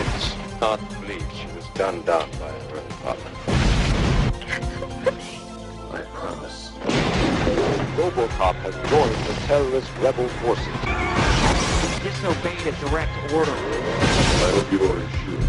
It's 0.01 0.61
not 0.61 0.79
bleach. 1.01 1.23
It 1.23 1.57
was 1.57 1.67
done 1.69 2.03
down 2.03 2.29
by 2.33 2.51
her 2.51 2.77
own 2.77 2.89
partner. 3.01 3.31
I 5.91 6.03
promise. 6.13 6.71
Robocop 7.97 8.57
has 8.57 8.75
joined 8.91 9.17
the 9.25 9.35
terrorist 9.47 9.91
rebel 10.03 10.29
forces. 10.29 10.67
Disobeyed 12.03 12.67
a 12.67 12.73
direct 12.85 13.33
order. 13.33 13.53
I 13.53 14.51
hope 14.53 14.71
you 14.71 14.85
are 14.85 15.01
sure. 15.25 15.45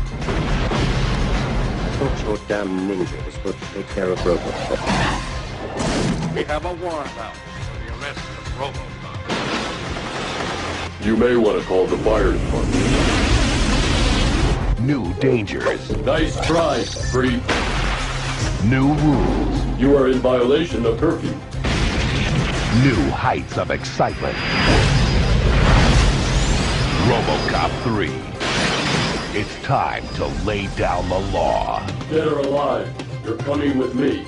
I 1.84 1.92
thought 1.98 2.24
your 2.26 2.38
damn 2.48 2.70
ninja 2.88 3.26
was 3.26 3.34
supposed 3.34 3.60
to 3.60 3.66
take 3.74 3.90
care 3.90 4.10
of 4.10 4.20
Robocop. 4.20 5.31
We 6.36 6.44
have 6.46 6.64
a 6.64 6.74
warrant 6.76 7.18
out 7.18 7.36
for 7.36 7.78
the 7.84 7.92
arrest 8.00 8.20
of 8.20 8.48
Robocop. 8.58 9.20
You 11.06 11.18
may 11.18 11.36
want 11.36 11.60
to 11.60 11.68
call 11.68 11.86
the 11.88 11.98
fire 11.98 12.32
department. 12.32 12.76
New 14.80 15.14
dangers. 15.16 15.92
Nice 16.06 16.40
try, 16.48 16.86
creep. 17.12 17.44
New 18.64 18.94
rules. 18.94 19.66
You 19.78 19.98
are 19.98 20.08
in 20.08 20.20
violation 20.20 20.86
of 20.86 20.98
curfew. 21.02 21.36
New 22.82 23.10
heights 23.12 23.58
of 23.58 23.70
excitement. 23.70 24.38
RoboCop 27.10 27.72
3. 27.84 28.10
It's 29.38 29.54
time 29.64 30.08
to 30.16 30.28
lay 30.46 30.68
down 30.78 31.10
the 31.10 31.20
law. 31.34 31.86
Dead 32.10 32.26
or 32.26 32.40
alive, 32.40 32.90
you're 33.26 33.36
coming 33.36 33.78
with 33.78 33.96
me. 33.96 34.26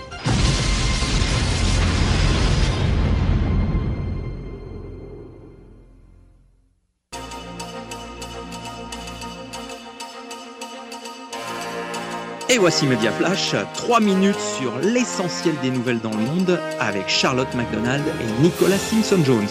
Et 12.53 12.59
voici 12.59 12.85
Media 12.85 13.11
Flash, 13.11 13.55
3 13.73 13.99
minutes 13.99 14.39
sur 14.39 14.77
l'essentiel 14.77 15.55
des 15.63 15.71
nouvelles 15.71 16.01
dans 16.01 16.11
le 16.11 16.23
monde 16.23 16.59
avec 16.79 17.09
Charlotte 17.09 17.51
McDonald 17.55 18.03
et 18.05 18.43
Nicolas 18.43 18.77
Simpson-Jones. 18.77 19.47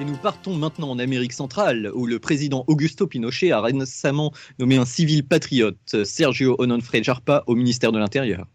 Et 0.00 0.04
nous 0.06 0.16
partons 0.16 0.54
maintenant 0.54 0.88
en 0.88 0.98
Amérique 0.98 1.34
centrale, 1.34 1.90
où 1.94 2.06
le 2.06 2.18
président 2.18 2.64
Augusto 2.66 3.06
Pinochet 3.06 3.52
a 3.52 3.60
récemment 3.60 4.32
nommé 4.58 4.78
un 4.78 4.86
civil 4.86 5.26
patriote, 5.26 6.04
Sergio 6.04 6.56
Ononfre 6.58 7.02
Jarpa, 7.02 7.44
au 7.46 7.54
ministère 7.54 7.92
de 7.92 7.98
l'Intérieur. 7.98 8.46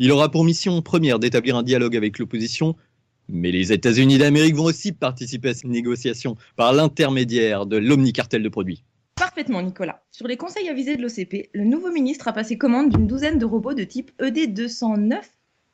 Il 0.00 0.10
aura 0.10 0.28
pour 0.28 0.44
mission 0.44 0.82
première 0.82 1.20
d'établir 1.20 1.56
un 1.56 1.62
dialogue 1.62 1.96
avec 1.96 2.18
l'opposition, 2.18 2.74
mais 3.28 3.52
les 3.52 3.72
États-Unis 3.72 4.18
d'Amérique 4.18 4.56
vont 4.56 4.64
aussi 4.64 4.90
participer 4.90 5.50
à 5.50 5.54
ces 5.54 5.68
négociations 5.68 6.36
par 6.56 6.72
l'intermédiaire 6.72 7.66
de 7.66 7.76
l'omnicartel 7.76 8.42
de 8.42 8.48
produits. 8.48 8.82
Parfaitement, 9.16 9.62
Nicolas. 9.62 10.02
Sur 10.10 10.26
les 10.26 10.36
conseils 10.36 10.68
avisés 10.68 10.96
de 10.96 11.02
l'OCP, 11.02 11.50
le 11.52 11.64
nouveau 11.64 11.92
ministre 11.92 12.26
a 12.28 12.32
passé 12.32 12.58
commande 12.58 12.90
d'une 12.90 13.06
douzaine 13.06 13.38
de 13.38 13.44
robots 13.44 13.74
de 13.74 13.84
type 13.84 14.10
E 14.20 14.26
ED209 14.30 15.20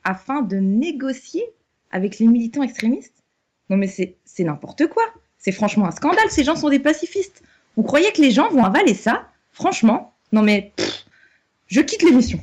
afin 0.04 0.42
de 0.42 0.56
négocier 0.56 1.44
avec 1.90 2.18
les 2.18 2.26
militants 2.26 2.62
extrémistes. 2.62 3.24
Non 3.70 3.76
mais 3.76 3.86
c'est 3.86 4.44
n'importe 4.44 4.86
quoi. 4.88 5.04
C'est 5.38 5.52
franchement 5.52 5.86
un 5.86 5.90
scandale. 5.90 6.30
Ces 6.30 6.44
gens 6.44 6.56
sont 6.56 6.68
des 6.68 6.78
pacifistes. 6.80 7.42
Vous 7.76 7.82
croyez 7.82 8.12
que 8.12 8.20
les 8.20 8.30
gens 8.30 8.50
vont 8.50 8.64
avaler 8.64 8.94
ça? 8.94 9.26
Franchement 9.52 10.14
Non 10.32 10.42
mais 10.42 10.72
je 11.66 11.80
quitte 11.80 12.02
l'émission. 12.02 12.38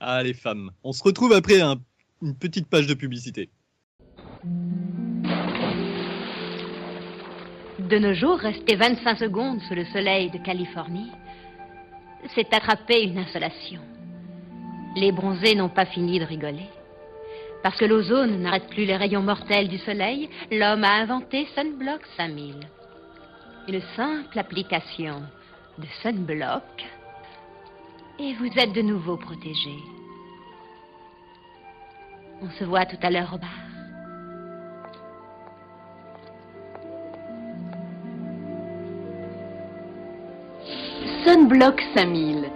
Ah 0.00 0.22
les 0.22 0.34
femmes, 0.34 0.70
on 0.82 0.92
se 0.92 1.02
retrouve 1.02 1.32
après 1.32 1.60
un- 1.60 1.80
une 2.22 2.36
petite 2.36 2.68
page 2.68 2.86
de 2.86 2.94
publicité. 2.94 3.50
De 7.78 7.98
nos 7.98 8.14
jours, 8.14 8.38
rester 8.38 8.76
25 8.76 9.18
secondes 9.18 9.60
sous 9.62 9.74
le 9.74 9.84
soleil 9.86 10.30
de 10.30 10.38
Californie, 10.38 11.10
c'est 12.34 12.52
attraper 12.52 13.02
une 13.02 13.18
insolation. 13.18 13.80
Les 14.96 15.12
bronzés 15.12 15.54
n'ont 15.54 15.68
pas 15.70 15.86
fini 15.86 16.18
de 16.18 16.24
rigoler. 16.24 16.68
Parce 17.62 17.76
que 17.76 17.84
l'ozone 17.84 18.42
n'arrête 18.42 18.68
plus 18.68 18.84
les 18.84 18.96
rayons 18.96 19.22
mortels 19.22 19.68
du 19.68 19.78
soleil, 19.78 20.28
l'homme 20.50 20.84
a 20.84 21.00
inventé 21.00 21.46
Sunblock 21.54 22.00
5000. 22.16 22.54
Une 23.68 23.82
simple 23.96 24.38
application 24.38 25.22
de 25.78 25.86
Sunblock 26.02 26.84
et 28.18 28.34
vous 28.34 28.50
êtes 28.58 28.72
de 28.72 28.82
nouveau 28.82 29.16
protégé. 29.16 29.76
On 32.42 32.50
se 32.58 32.64
voit 32.64 32.86
tout 32.86 32.96
à 33.02 33.10
l'heure 33.10 33.32
au 33.34 33.38
bar. 33.38 33.50
Sunblock 41.24 41.80
5000. 41.94 42.50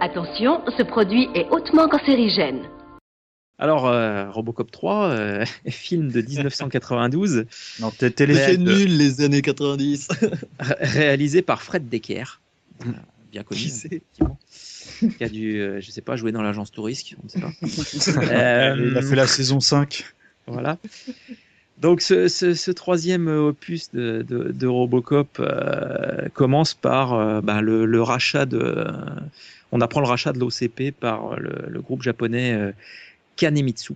Attention, 0.00 0.62
ce 0.76 0.82
produit 0.82 1.28
est 1.34 1.46
hautement 1.50 1.88
cancérigène. 1.88 2.62
Alors, 3.58 3.86
euh, 3.88 4.30
Robocop 4.30 4.70
3, 4.70 5.08
euh, 5.08 5.44
film 5.68 6.10
de 6.12 6.20
1992, 6.22 7.46
Non, 7.80 7.90
téléfilm. 7.90 8.64
de- 8.64 8.72
nul 8.72 8.96
les 8.96 9.20
années 9.22 9.42
90. 9.42 10.08
ré- 10.60 10.74
réalisé 10.80 11.42
par 11.42 11.62
Fred 11.62 11.88
Decker, 11.88 12.40
euh, 12.86 12.90
bien 13.32 13.42
connu, 13.42 13.60
Qui 13.60 13.70
qui 15.16 15.24
a 15.24 15.28
dû, 15.28 15.60
euh, 15.60 15.80
je 15.80 15.90
sais 15.90 16.00
pas, 16.00 16.16
jouer 16.16 16.32
dans 16.32 16.42
l'agence 16.42 16.70
touriste, 16.72 17.14
on 17.20 17.24
ne 17.24 17.28
sait 17.28 17.40
pas. 17.40 17.52
Euh, 18.32 18.90
Il 18.90 18.96
a 18.96 19.02
fait 19.02 19.16
la 19.16 19.26
saison 19.26 19.60
5. 19.60 20.04
Voilà. 20.46 20.78
Donc 21.78 22.00
ce, 22.00 22.26
ce- 22.28 22.54
ce 22.54 22.70
troisième 22.70 23.28
opus 23.28 23.90
de, 23.92 24.22
de- 24.28 24.50
de 24.52 24.66
Robocop 24.66 25.38
euh, 25.40 26.28
commence 26.34 26.74
par 26.74 27.42
ben, 27.42 27.60
le, 27.60 27.86
le 27.86 28.02
rachat 28.02 28.46
de... 28.46 28.86
on 29.72 29.80
apprend 29.80 30.00
le 30.00 30.08
rachat 30.08 30.32
de 30.32 30.40
l'OCP 30.40 30.90
par 30.98 31.38
le, 31.38 31.66
le 31.68 31.80
groupe 31.80 32.02
japonais 32.02 32.72
Kanemitsu. 33.36 33.92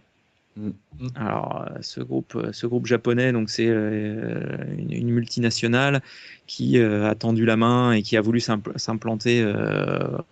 Alors, 1.15 1.67
euh, 1.71 1.79
ce 1.81 2.01
groupe, 2.01 2.35
euh, 2.37 2.53
ce 2.53 2.67
groupe 2.67 2.87
japonais, 2.87 3.33
donc 3.33 3.49
c'est 3.51 3.69
euh, 3.69 4.43
une, 4.79 4.93
une 4.93 5.11
multinationale 5.11 6.03
qui 6.47 6.79
a 6.79 7.15
tendu 7.15 7.45
la 7.47 7.57
main 7.57 7.93
et 7.93 8.03
qui 8.03 8.17
a 8.17 8.21
voulu 8.21 8.39
s'impl- 8.41 8.77
s'implanter 8.77 9.43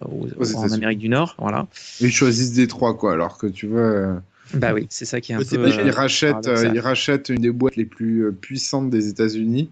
aux- 0.00 0.28
Aux 0.36 0.56
en. 0.56 0.72
Amérique 0.72 0.98
du 0.98 1.08
Nord. 1.08 1.34
Voilà. 1.38 1.66
Ils 2.00 2.12
choisissent 2.12 2.52
Détroit, 2.52 2.94
quoi, 2.94 3.14
alors 3.14 3.38
que 3.38 3.46
tu 3.46 3.66
vois. 3.66 4.22
Bah 4.54 4.74
oui, 4.74 4.86
c'est 4.90 5.04
ça 5.04 5.20
qui 5.20 5.32
est 5.32 5.36
un 5.36 5.38
peu. 5.56 5.62
pas 5.62 5.68
ils, 5.86 5.90
rachètent, 5.90 6.34
ils 6.74 6.80
rachètent 6.80 7.28
une 7.30 7.40
des 7.40 7.50
boîtes 7.52 7.76
les 7.76 7.84
plus 7.86 8.32
puissantes 8.32 8.90
des 8.90 9.08
États-Unis 9.08 9.70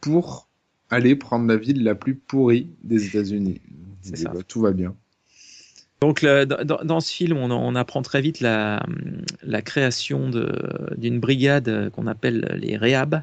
pour 0.00 0.48
aller 0.90 1.14
prendre 1.14 1.46
la 1.46 1.56
ville 1.56 1.84
la 1.84 1.94
plus 1.94 2.14
pourrie 2.14 2.68
des 2.82 3.04
États-Unis. 3.06 3.60
Bah, 4.24 4.32
tout 4.48 4.60
va 4.62 4.72
bien. 4.72 4.94
Donc 6.00 6.22
le- 6.22 6.44
dans, 6.44 7.00
ce 7.00 7.12
film, 7.12 7.36
on, 7.38 7.50
on 7.50 7.74
apprend 7.74 8.02
très 8.02 8.20
vite 8.20 8.40
la, 8.40 8.84
la 9.42 9.62
création 9.62 10.30
d'une 10.96 11.18
brigade 11.20 11.90
qu'on 11.90 12.06
appelle 12.06 12.58
les 12.60 12.76
Réhab 12.76 13.22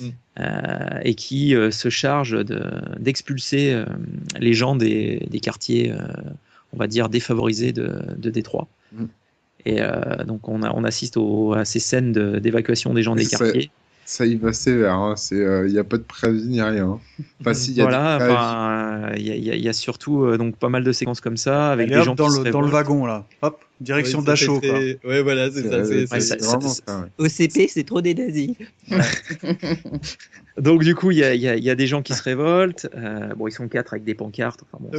Mm. 0.00 0.08
euh, 0.38 1.00
et 1.02 1.16
qui 1.16 1.56
euh, 1.56 1.72
se 1.72 1.88
charge 1.88 2.44
de- 2.44 2.70
d'expulser 3.00 3.72
euh, 3.72 3.84
les 4.38 4.54
gens 4.54 4.76
des, 4.76 5.26
des 5.28 5.40
quartiers, 5.40 5.92
on 6.72 6.76
va 6.76 6.86
dire, 6.86 7.08
défavorisés 7.08 7.72
de, 7.72 7.90
de 8.16 8.30
Détroit. 8.30 8.68
Mm. 8.92 9.04
Et 9.66 9.80
donc 10.24 10.48
on, 10.48 10.62
a- 10.62 10.70
on 10.72 10.84
assiste 10.84 11.16
au- 11.16 11.52
à 11.54 11.64
ces 11.64 11.80
scènes 11.80 12.12
de- 12.12 12.38
d'évacuation 12.38 12.94
des 12.94 13.02
gens 13.02 13.16
des 13.16 13.24
quartiers. 13.38 13.70
Ça 14.10 14.24
y 14.24 14.36
va 14.36 14.54
sévère, 14.54 14.94
hein. 14.94 15.16
c'est, 15.16 15.36
il 15.36 15.70
n'y 15.72 15.78
a 15.78 15.84
pas 15.84 15.98
de 15.98 16.02
préavis 16.02 16.48
ni 16.48 16.62
rien. 16.62 16.98
Enfin, 17.42 17.52
si, 17.52 17.72
il 17.72 17.76
y 17.76 17.82
a 17.82 17.84
voilà, 17.84 19.12
il 19.16 19.22
y, 19.26 19.50
a- 19.50 19.54
y 19.54 19.68
y 19.68 19.74
surtout 19.74 20.24
euh, 20.24 20.38
donc 20.38 20.56
pas 20.56 20.70
mal 20.70 20.82
de 20.82 20.92
séquences 20.92 21.20
comme 21.20 21.36
ça 21.36 21.70
avec 21.72 21.88
Allez, 21.88 21.96
des 21.96 22.00
hop, 22.00 22.04
gens 22.06 22.14
dans, 22.14 22.30
qui 22.30 22.42
le, 22.42 22.50
dans 22.50 22.62
le 22.62 22.68
wagon 22.68 23.04
là. 23.04 23.26
Hop, 23.42 23.62
direction 23.80 24.18
Ouais, 24.20 24.24
Dachau. 24.26 24.60
quoi. 24.60 24.68
très- 24.70 24.98
Ouais, 25.04 25.22
voilà, 25.22 25.50
c'est 25.50 25.62
ça. 25.62 25.84
c'est- 25.84 25.94
ouais, 25.94 26.06
c'est- 26.06 26.20
ça- 26.20 26.36
c'est 26.38 26.44
vraiment 26.44 26.60
ça- 26.68 26.82
ça, 26.86 27.00
ouais. 27.00 27.08
OCP, 27.26 27.68
c'est 27.68 27.84
trop 27.84 28.00
des 28.00 28.14
nazis. 28.14 28.50
Donc 30.58 30.82
du 30.82 30.96
coup, 30.96 31.12
il 31.12 31.18
y 31.18 31.22
a, 31.24 31.34
il 31.34 31.40
y 31.40 31.46
a- 31.48 31.54
il 31.56 31.62
y 31.62 31.70
a 31.70 31.76
des 31.76 31.86
gens 31.86 32.02
qui 32.02 32.14
se 32.14 32.22
révoltent. 32.22 32.88
Euh, 32.96 33.32
bon, 33.36 33.46
ils 33.46 33.52
sont 33.52 33.68
quatre 33.68 33.92
avec 33.92 34.02
des 34.02 34.14
pancartes. 34.14 34.60
Enfin, 34.72 34.78
bon, 34.82 34.90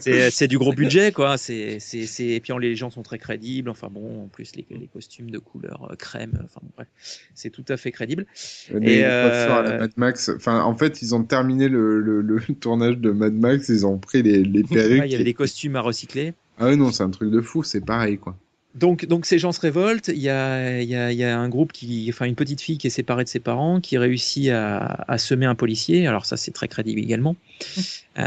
c'est- 0.00 0.48
du 0.48 0.56
gros 0.58 0.72
budget, 0.72 1.12
quoi. 1.12 1.36
C'est, 1.36 1.76
c'est, 1.78 2.06
c'est... 2.06 2.24
Et 2.26 2.40
puis 2.40 2.52
les 2.60 2.74
gens 2.74 2.90
sont 2.90 3.02
très 3.02 3.18
crédibles. 3.18 3.68
Enfin 3.68 3.88
bon, 3.90 4.24
en 4.24 4.28
plus 4.28 4.52
les, 4.56 4.64
les 4.70 4.86
costumes 4.86 5.30
de 5.30 5.38
couleur 5.38 5.88
euh, 5.90 5.94
crème. 5.96 6.32
Enfin 6.44 6.60
bon, 6.62 6.70
bref, 6.76 6.88
c'est 7.34 7.50
tout 7.50 7.64
à 7.68 7.76
fait 7.76 7.92
crédible. 7.92 8.24
Et, 8.70 9.00
coiffeurs 9.00 9.56
à 9.58 9.62
la 9.62 9.70
euh, 9.72 9.78
Mad 9.80 9.92
Max. 9.96 10.30
Enfin, 10.34 10.62
en 10.62 10.74
fait, 10.76 11.02
ils 11.02 11.14
ont 11.14 11.22
terminé 11.22 11.68
le, 11.68 12.00
le, 12.00 12.22
le 12.22 12.40
tournage 12.60 12.96
de 12.96 13.10
Mad 13.10 13.34
Max, 13.34 13.68
ils 13.68 13.84
ont 13.84 13.98
pris 13.98 14.22
les, 14.22 14.42
les 14.42 14.62
perruques. 14.64 15.00
Ouais, 15.02 15.06
il 15.08 15.12
y 15.12 15.16
avait 15.16 15.24
des 15.24 15.34
costumes 15.34 15.76
à 15.76 15.82
recycler. 15.82 16.32
Ah 16.60 16.66
ouais, 16.66 16.76
non, 16.76 16.92
c'est 16.92 17.02
un 17.02 17.10
truc 17.10 17.30
de 17.30 17.40
fou, 17.40 17.62
c'est 17.64 17.80
pareil, 17.80 18.18
quoi. 18.18 18.36
Donc, 18.74 19.04
donc 19.06 19.26
ces 19.26 19.38
gens 19.38 19.50
se 19.50 19.60
révoltent. 19.60 20.08
Il 20.08 20.20
y 20.20 20.28
a, 20.28 20.80
il 20.80 20.88
y 20.88 20.94
a, 20.94 21.10
y 21.10 21.24
a 21.24 21.36
un 21.36 21.48
groupe 21.48 21.72
qui, 21.72 22.06
enfin 22.08 22.26
une 22.26 22.36
petite 22.36 22.60
fille 22.60 22.78
qui 22.78 22.86
est 22.86 22.90
séparée 22.90 23.24
de 23.24 23.28
ses 23.28 23.40
parents, 23.40 23.80
qui 23.80 23.98
réussit 23.98 24.48
à, 24.50 25.04
à 25.08 25.18
semer 25.18 25.46
un 25.46 25.56
policier. 25.56 26.06
Alors 26.06 26.24
ça, 26.24 26.36
c'est 26.36 26.52
très 26.52 26.68
crédible 26.68 27.00
également. 27.00 27.36
Euh, 28.18 28.26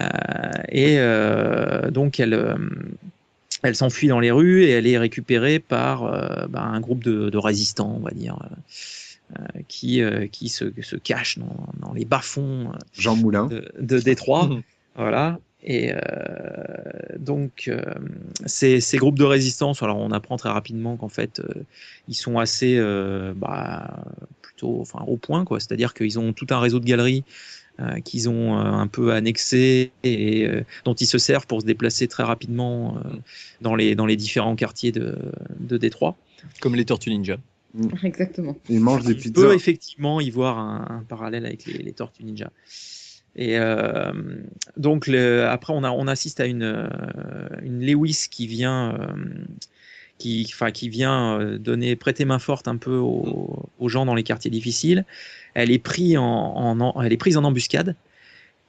et 0.69 0.95
euh, 0.97 1.91
donc 1.91 2.19
elle, 2.19 2.34
euh, 2.34 2.55
elle 3.64 3.76
s'enfuit 3.76 4.07
dans 4.07 4.22
les 4.22 4.31
rues 4.31 4.64
et 4.64 4.69
elle 4.72 4.88
est 4.88 4.97
récupérée 4.97 5.60
par 5.60 6.05
euh, 6.05 6.47
bah, 6.47 6.61
un 6.64 6.80
groupe 6.80 7.03
de, 7.03 7.30
de 7.30 7.38
résistants, 7.38 7.93
on 7.97 7.99
va 7.99 8.11
dire, 8.11 8.39
qui, 9.68 10.01
euh, 10.01 10.27
qui 10.27 10.47
se, 10.49 10.65
se 10.81 10.95
cache 10.95 11.38
dans, 11.38 11.68
dans 11.80 11.93
les 11.93 12.05
bas-fonds 12.05 12.72
Jean 12.93 13.15
Moulin. 13.18 13.47
de, 13.47 13.72
de 13.80 13.99
Détroit. 13.99 14.49
voilà. 14.95 15.38
Et 15.65 15.94
euh, 15.94 15.98
donc, 17.18 17.69
euh, 17.69 17.81
ces, 18.45 18.81
ces 18.81 18.98
groupes 18.98 19.18
de 19.18 19.23
résistance, 19.23 19.81
alors 19.81 19.98
on 19.98 20.11
apprend 20.11 20.35
très 20.38 20.49
rapidement 20.49 20.98
qu'en 20.98 21.07
fait, 21.10 21.40
euh, 21.40 21.64
ils 22.10 22.15
sont 22.15 22.38
assez, 22.38 22.76
euh, 22.77 23.34
bah, 23.34 24.03
plutôt, 24.41 24.81
enfin, 24.81 25.03
au 25.07 25.15
point, 25.15 25.45
quoi. 25.45 25.60
C'est-à-dire 25.61 25.94
qu'ils 25.94 26.19
ont 26.19 26.34
tout 26.34 26.48
un 26.49 26.60
réseau 26.60 26.80
de 26.80 26.85
galeries 26.85 27.23
euh, 27.80 27.99
qu'ils 28.02 28.27
ont 28.30 28.60
euh, 28.60 28.61
un 28.64 28.88
peu 28.88 29.14
annexé 29.14 29.91
et 30.03 30.45
euh, 30.45 30.64
dont 30.84 30.94
ils 30.95 31.07
se 31.07 31.18
servent 31.18 31.48
pour 31.48 31.61
se 31.61 31.65
déplacer 31.65 32.07
très 32.10 32.23
rapidement 32.23 32.98
euh, 32.98 33.10
dans 33.61 33.76
les 33.76 33.95
dans 33.95 34.06
les 34.06 34.18
différents 34.18 34.56
quartiers 34.56 34.91
de, 34.91 35.18
de 35.60 35.77
Détroit. 35.77 36.18
Comme 36.60 36.76
les 36.76 36.85
Tortues 36.85 37.10
Ninja. 37.10 37.38
Exactement. 38.03 38.56
Ils 38.69 38.80
mangent 38.81 39.03
des 39.06 39.14
On 39.14 39.18
pizzas. 39.18 39.34
peut 39.34 39.56
effectivement 39.56 40.19
y 40.22 40.30
voir 40.30 40.60
un, 40.60 40.85
un 40.99 41.03
parallèle 41.03 41.45
avec 41.45 41.65
les, 41.65 41.80
les 41.80 41.94
Tortues 41.94 42.23
Ninja. 42.26 42.52
Et 43.35 43.57
euh, 43.57 44.11
donc 44.77 45.07
le, 45.07 45.45
après 45.47 45.73
on, 45.73 45.84
a, 45.84 45.89
on 45.91 46.07
assiste 46.07 46.39
à 46.39 46.45
une, 46.45 46.64
euh, 46.64 46.88
une 47.64 47.84
Lewis 47.85 48.27
qui 48.30 48.45
vient, 48.45 48.93
euh, 48.99 49.15
qui, 50.19 50.45
enfin, 50.53 50.69
qui 50.72 50.88
vient 50.89 51.39
euh, 51.39 51.57
donner 51.57 51.95
prêter 51.95 52.26
main 52.26 52.38
forte 52.39 52.68
un 52.68 52.77
peu 52.77 52.95
aux, 52.95 53.69
aux 53.80 53.89
gens 53.89 54.05
dans 54.05 54.14
les 54.15 54.23
quartiers 54.23 54.51
difficiles. 54.51 55.05
Elle 55.55 55.72
est, 55.72 55.80
prise 55.80 56.18
en, 56.18 56.23
en, 56.23 56.80
en- 56.80 57.01
elle 57.01 57.11
est 57.11 57.18
prise 57.18 57.38
en 57.38 57.43
embuscade 57.43 57.95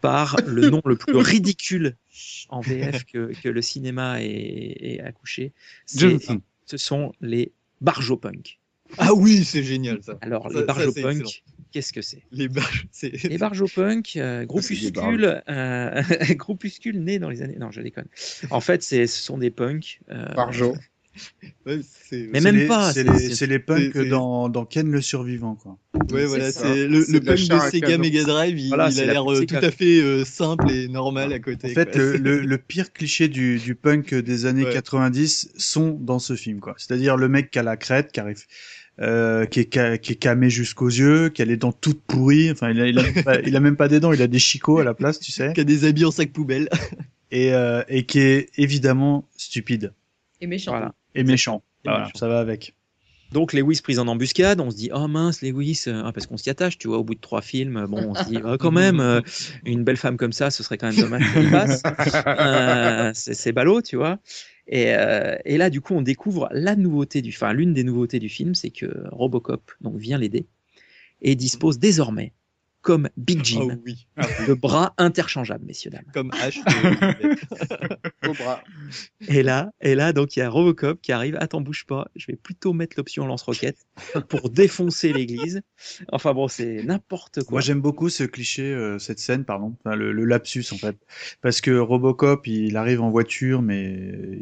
par 0.00 0.36
le 0.46 0.70
nom 0.70 0.80
le 0.84 0.96
plus 0.96 1.16
ridicule 1.18 1.96
en 2.48 2.60
VF 2.60 3.04
que, 3.04 3.32
que 3.42 3.48
le 3.48 3.62
cinéma 3.62 4.22
ait, 4.22 4.76
ait 4.80 5.00
accouché. 5.00 5.52
Ce 6.66 6.76
sont 6.78 7.12
les 7.20 7.52
Barjopunk. 7.82 8.58
Ah 8.96 9.12
oui, 9.12 9.44
c'est 9.44 9.62
génial 9.62 10.02
ça. 10.02 10.16
Alors, 10.22 10.50
Ça- 10.50 10.60
les 10.60 10.64
Barjopunk, 10.66 10.96
excellent. 11.20 11.30
Qu'est-ce 11.74 11.92
que 11.92 12.00
c'est? 12.02 12.22
Les 12.30 12.48
barges. 12.48 12.86
Les 13.24 13.36
Barjopunk, 13.36 14.16
euh, 14.16 14.40
des 14.40 14.46
groupuscule, 14.46 15.42
euh, 15.48 16.02
groupuscule 16.30 17.00
né 17.02 17.18
dans 17.18 17.28
les 17.28 17.42
années. 17.42 17.56
Non, 17.58 17.70
je 17.70 17.80
déconne. 17.82 18.06
En 18.50 18.60
fait, 18.60 18.82
ce 18.82 19.06
sont 19.06 19.36
des 19.38 19.50
punks. 19.50 20.00
euh, 20.10 20.32
Barjo. 20.34 20.74
Ouais, 21.64 21.78
c'est- 22.10 22.28
Mais 22.32 22.40
même 22.40 22.56
les- 22.56 22.66
pas, 22.66 22.92
C'est 22.92 23.04
les, 23.04 23.46
les 23.46 23.58
punks 23.60 23.96
dans, 24.08 24.48
dans 24.48 24.64
Ken 24.64 24.90
le 24.90 25.00
survivant, 25.00 25.54
quoi. 25.54 25.78
Ouais, 26.10 26.24
voilà, 26.26 26.50
c'est 26.50 26.88
le, 26.88 27.06
de 27.06 27.18
punk 27.20 27.38
de 27.38 27.70
Sega. 27.70 27.98
Mega 27.98 28.24
Drive, 28.24 28.58
il, 28.58 28.66
Voilà, 28.66 28.88
il 28.88 28.94
c'est 28.94 29.02
a 29.02 29.06
la 29.06 29.12
l'air 29.12 29.32
euh, 29.32 29.46
tout 29.46 29.54
à 29.54 29.70
fait 29.70 30.00
euh, 30.02 30.24
simple 30.24 30.68
et 30.72 30.88
normal 30.88 31.32
à 31.32 31.38
côté. 31.38 31.70
En 31.70 31.74
fait, 31.74 31.92
quoi. 31.92 32.00
le, 32.00 32.16
le, 32.16 32.40
le 32.40 32.58
pire 32.58 32.92
cliché 32.92 33.28
du, 33.28 33.58
du 33.60 33.76
punk 33.76 34.12
des 34.12 34.44
années 34.46 34.64
Ouais. 34.64 34.72
90 34.72 35.52
sont 35.56 35.90
dans 36.00 36.18
ce 36.18 36.34
film, 36.34 36.58
quoi. 36.58 36.74
C'est-à-dire 36.78 37.16
le 37.16 37.28
mec 37.28 37.52
qui 37.52 37.60
a 37.60 37.62
la 37.62 37.76
crête, 37.76 38.10
qui 38.10 38.18
arrive, 38.18 38.42
euh, 39.00 39.44
qui 39.46 39.60
est, 39.60 39.74
ca- 39.74 39.98
qui 39.98 40.12
est 40.12 40.16
camé 40.16 40.50
jusqu'aux 40.50 40.88
yeux, 40.88 41.28
qui 41.28 41.42
a 41.42 41.44
les 41.44 41.56
dents 41.56 41.72
toutes 41.72 42.00
pourries. 42.02 42.50
Enfin, 42.50 42.70
il 42.70 42.80
a, 42.80 42.86
il 42.86 42.98
a, 42.98 43.02
même 43.02 43.24
pas, 43.24 43.40
il 43.40 43.56
a 43.56 43.60
même 43.60 43.76
pas 43.76 43.88
des 43.88 44.00
dents, 44.00 44.12
il 44.12 44.22
a 44.22 44.26
des 44.26 44.38
chicots 44.38 44.78
à 44.78 44.84
la 44.84 44.94
place, 44.94 45.18
tu 45.20 45.32
sais. 45.32 45.52
qui 45.54 45.60
a 45.60 45.64
des 45.64 45.84
habits 45.84 46.04
en 46.04 46.10
sac 46.10 46.32
poubelle. 46.32 46.68
Et, 47.30 47.52
euh, 47.52 47.82
et 47.88 48.04
qui 48.06 48.20
est 48.20 48.50
évidemment 48.58 49.26
stupide 49.36 49.92
Et 50.40 50.46
méchant. 50.46 50.70
Voilà. 50.70 50.94
et 51.16 51.24
méchant. 51.24 51.64
Et 51.84 51.88
Voilà, 51.88 52.04
méchant. 52.04 52.12
ça 52.18 52.28
va 52.28 52.38
avec. 52.38 52.74
Donc, 53.32 53.52
Lewis 53.54 53.80
prise 53.82 53.98
en 53.98 54.06
embuscade, 54.06 54.60
on 54.60 54.70
se 54.70 54.76
dit, 54.76 54.90
oh 54.94 55.08
mince, 55.08 55.42
Lewis, 55.42 55.84
euh, 55.88 56.02
ah, 56.04 56.12
parce 56.12 56.28
qu'on 56.28 56.36
s'y 56.36 56.48
attache, 56.48 56.78
tu 56.78 56.86
vois, 56.86 56.98
au 56.98 57.02
bout 57.02 57.16
de 57.16 57.20
trois 57.20 57.42
films, 57.42 57.86
bon, 57.88 58.10
on 58.10 58.14
se 58.14 58.22
dit, 58.28 58.38
ah, 58.44 58.56
quand 58.60 58.70
même, 58.70 59.00
euh, 59.00 59.20
une 59.64 59.82
belle 59.82 59.96
femme 59.96 60.16
comme 60.16 60.32
ça, 60.32 60.50
ce 60.52 60.62
serait 60.62 60.78
quand 60.78 60.92
même 60.92 61.00
dommage 61.00 61.24
qu'elle 61.32 61.50
passe. 61.50 61.82
Euh, 62.26 63.10
c'est 63.14 63.34
c'est 63.34 63.50
ballot, 63.52 63.82
tu 63.82 63.96
vois. 63.96 64.18
Et, 64.66 64.94
euh, 64.94 65.36
et 65.44 65.58
là, 65.58 65.70
du 65.70 65.80
coup, 65.80 65.94
on 65.94 66.02
découvre 66.02 66.48
la 66.52 66.76
nouveauté 66.76 67.22
du, 67.22 67.30
enfin, 67.30 67.52
l'une 67.52 67.74
des 67.74 67.84
nouveautés 67.84 68.18
du 68.18 68.28
film, 68.28 68.54
c'est 68.54 68.70
que 68.70 68.86
Robocop 69.10 69.70
donc 69.80 69.96
vient 69.96 70.18
l'aider 70.18 70.46
et 71.20 71.34
dispose 71.34 71.78
désormais, 71.78 72.32
comme 72.84 73.08
Big 73.16 73.42
Jim, 73.42 73.78
Ah 74.16 74.26
oui, 74.38 74.46
de 74.46 74.52
bras 74.54 74.92
interchangeables, 74.98 75.64
messieurs 75.64 75.90
dames. 75.90 76.04
comme 76.12 76.30
H. 76.32 76.60
Cobra. 78.22 78.62
Et 79.28 79.42
là, 79.42 79.72
et 79.80 79.94
là, 79.94 80.12
donc 80.12 80.36
il 80.36 80.40
y 80.40 80.42
a 80.42 80.50
Robocop 80.50 81.00
qui 81.00 81.10
arrive. 81.12 81.36
Attends, 81.40 81.62
bouge 81.62 81.86
pas. 81.86 82.08
Je 82.14 82.26
vais 82.28 82.36
plutôt 82.36 82.72
mettre 82.74 82.96
l'option 82.98 83.26
lance-roquette 83.26 83.78
pour 84.28 84.50
défoncer 84.50 85.12
l'église. 85.14 85.62
Enfin 86.12 86.34
bon, 86.34 86.46
c'est 86.46 86.82
n'importe 86.84 87.42
quoi. 87.42 87.52
Moi, 87.52 87.60
j'aime 87.62 87.80
beaucoup 87.80 88.10
ce 88.10 88.24
cliché, 88.24 88.62
euh, 88.62 88.98
cette 88.98 89.18
scène, 89.18 89.44
pardon, 89.44 89.74
enfin, 89.84 89.96
le, 89.96 90.12
le 90.12 90.24
lapsus 90.26 90.66
en 90.72 90.76
fait, 90.76 90.96
parce 91.40 91.60
que 91.62 91.70
Robocop, 91.70 92.46
il 92.46 92.76
arrive 92.76 93.00
en 93.00 93.10
voiture, 93.10 93.62
mais 93.62 94.40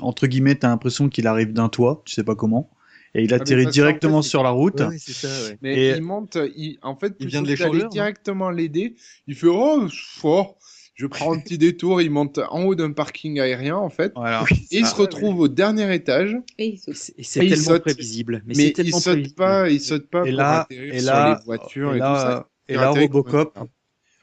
entre 0.00 0.28
guillemets, 0.28 0.54
t'as 0.54 0.68
l'impression 0.68 1.08
qu'il 1.08 1.26
arrive 1.26 1.52
d'un 1.52 1.68
toit, 1.68 2.02
tu 2.06 2.14
sais 2.14 2.24
pas 2.24 2.36
comment, 2.36 2.70
et 3.14 3.22
il 3.24 3.32
Ah, 3.32 3.36
atterrit 3.36 3.64
qu'en 3.64 3.70
directement 3.70 4.22
fait, 4.22 4.28
sur 4.28 4.42
la 4.42 4.50
route. 4.50 4.80
Ouais, 4.80 4.96
c'est 4.98 5.12
ça, 5.12 5.28
ouais. 5.50 5.58
Mais 5.62 5.74
Et- 5.76 5.96
il 5.96 6.02
monte, 6.02 6.38
il, 6.56 6.78
en 6.82 6.96
fait, 6.96 7.14
Il 7.20 7.26
vient 7.28 7.42
de 7.42 7.48
l'échangeur, 7.48 7.84
non 7.84 7.88
directement 7.88 8.50
l'aider, 8.50 8.94
il 9.26 9.34
fait 9.34 9.48
oh, 9.48 9.86
oh, 10.24 10.46
je 10.94 11.06
prends 11.06 11.34
un 11.34 11.38
petit 11.40 11.58
détour, 11.58 12.00
il 12.00 12.10
monte 12.10 12.38
en 12.38 12.64
haut 12.64 12.74
d'un 12.74 12.92
parking 12.92 13.40
aérien 13.40 13.76
en 13.76 13.90
fait, 13.90 14.12
Voilà. 14.14 14.44
et 14.70 14.78
il 14.78 14.86
se 14.86 14.94
retrouve 14.94 15.40
au 15.40 15.48
dernier 15.48 15.92
étage, 15.94 16.36
Et. 16.58 16.78
C'est 16.94 17.40
tellement 17.40 17.56
saute. 17.56 17.82
prévisible. 17.82 18.42
Mais, 18.46 18.54
il 18.54 18.72
tellement 18.72 18.98
saute 19.00 19.12
prévisible. 19.14 19.34
pas, 19.34 19.68
il 19.70 19.80
saute 19.80 20.08
pas 20.08 20.24
Et 20.26 20.30
pour 20.30 20.38
là, 20.38 20.60
atterrir 20.62 20.94
et 20.94 20.98
sur 21.00 21.06
là, 21.12 21.38
les 21.38 21.44
voitures 21.44 21.92
et 21.94 21.96
et, 21.96 21.98
là, 21.98 22.14
tout 22.14 22.20
ça. 22.20 22.48
et 22.68 22.74
là, 22.76 22.90
Robocop, 22.90 23.58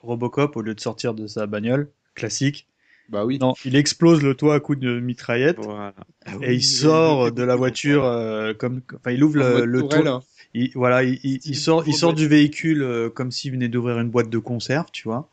Robocop, 0.02 0.56
au 0.56 0.62
lieu 0.62 0.74
de 0.76 0.80
sortir 0.80 1.14
de 1.14 1.28
sa 1.28 1.46
bagnole 1.48 1.92
classique, 2.16 2.69
Bah 3.10 3.26
oui. 3.26 3.40
non, 3.40 3.54
il 3.66 3.76
explose 3.76 4.22
le 4.22 4.36
toit 4.36 4.56
à 4.56 4.60
coups 4.60 4.80
de 4.80 5.00
mitraillette. 5.00 5.58
Voilà. 5.60 5.94
Et 6.42 6.54
il 6.54 6.64
sort 6.64 7.32
de 7.32 7.44
la 7.44 7.56
voiture 7.56 8.06
euh, 8.06 8.54
comme, 8.54 8.82
enfin, 8.96 9.12
il 9.12 9.24
ouvre 9.24 9.40
En 9.42 9.44
le, 9.44 9.54
mode 9.54 9.66
le 9.66 9.80
tourelle, 9.82 10.04
toit. 10.04 10.12
hein. 10.14 10.22
Il, 10.54 10.72
voilà, 10.76 11.04
il, 11.04 11.20
il, 11.24 11.34
il 11.34 11.40
Style 11.42 11.56
sort, 11.58 11.84
il 11.88 11.94
sort 11.94 12.14
du 12.14 12.28
véhicule 12.28 12.82
euh, 12.84 13.10
comme 13.10 13.32
s'il 13.32 13.52
venait 13.52 13.68
d'ouvrir 13.68 14.00
une 14.00 14.10
boîte 14.10 14.30
de 14.30 14.38
conserve, 14.38 14.88
tu 14.92 15.08
vois. 15.08 15.30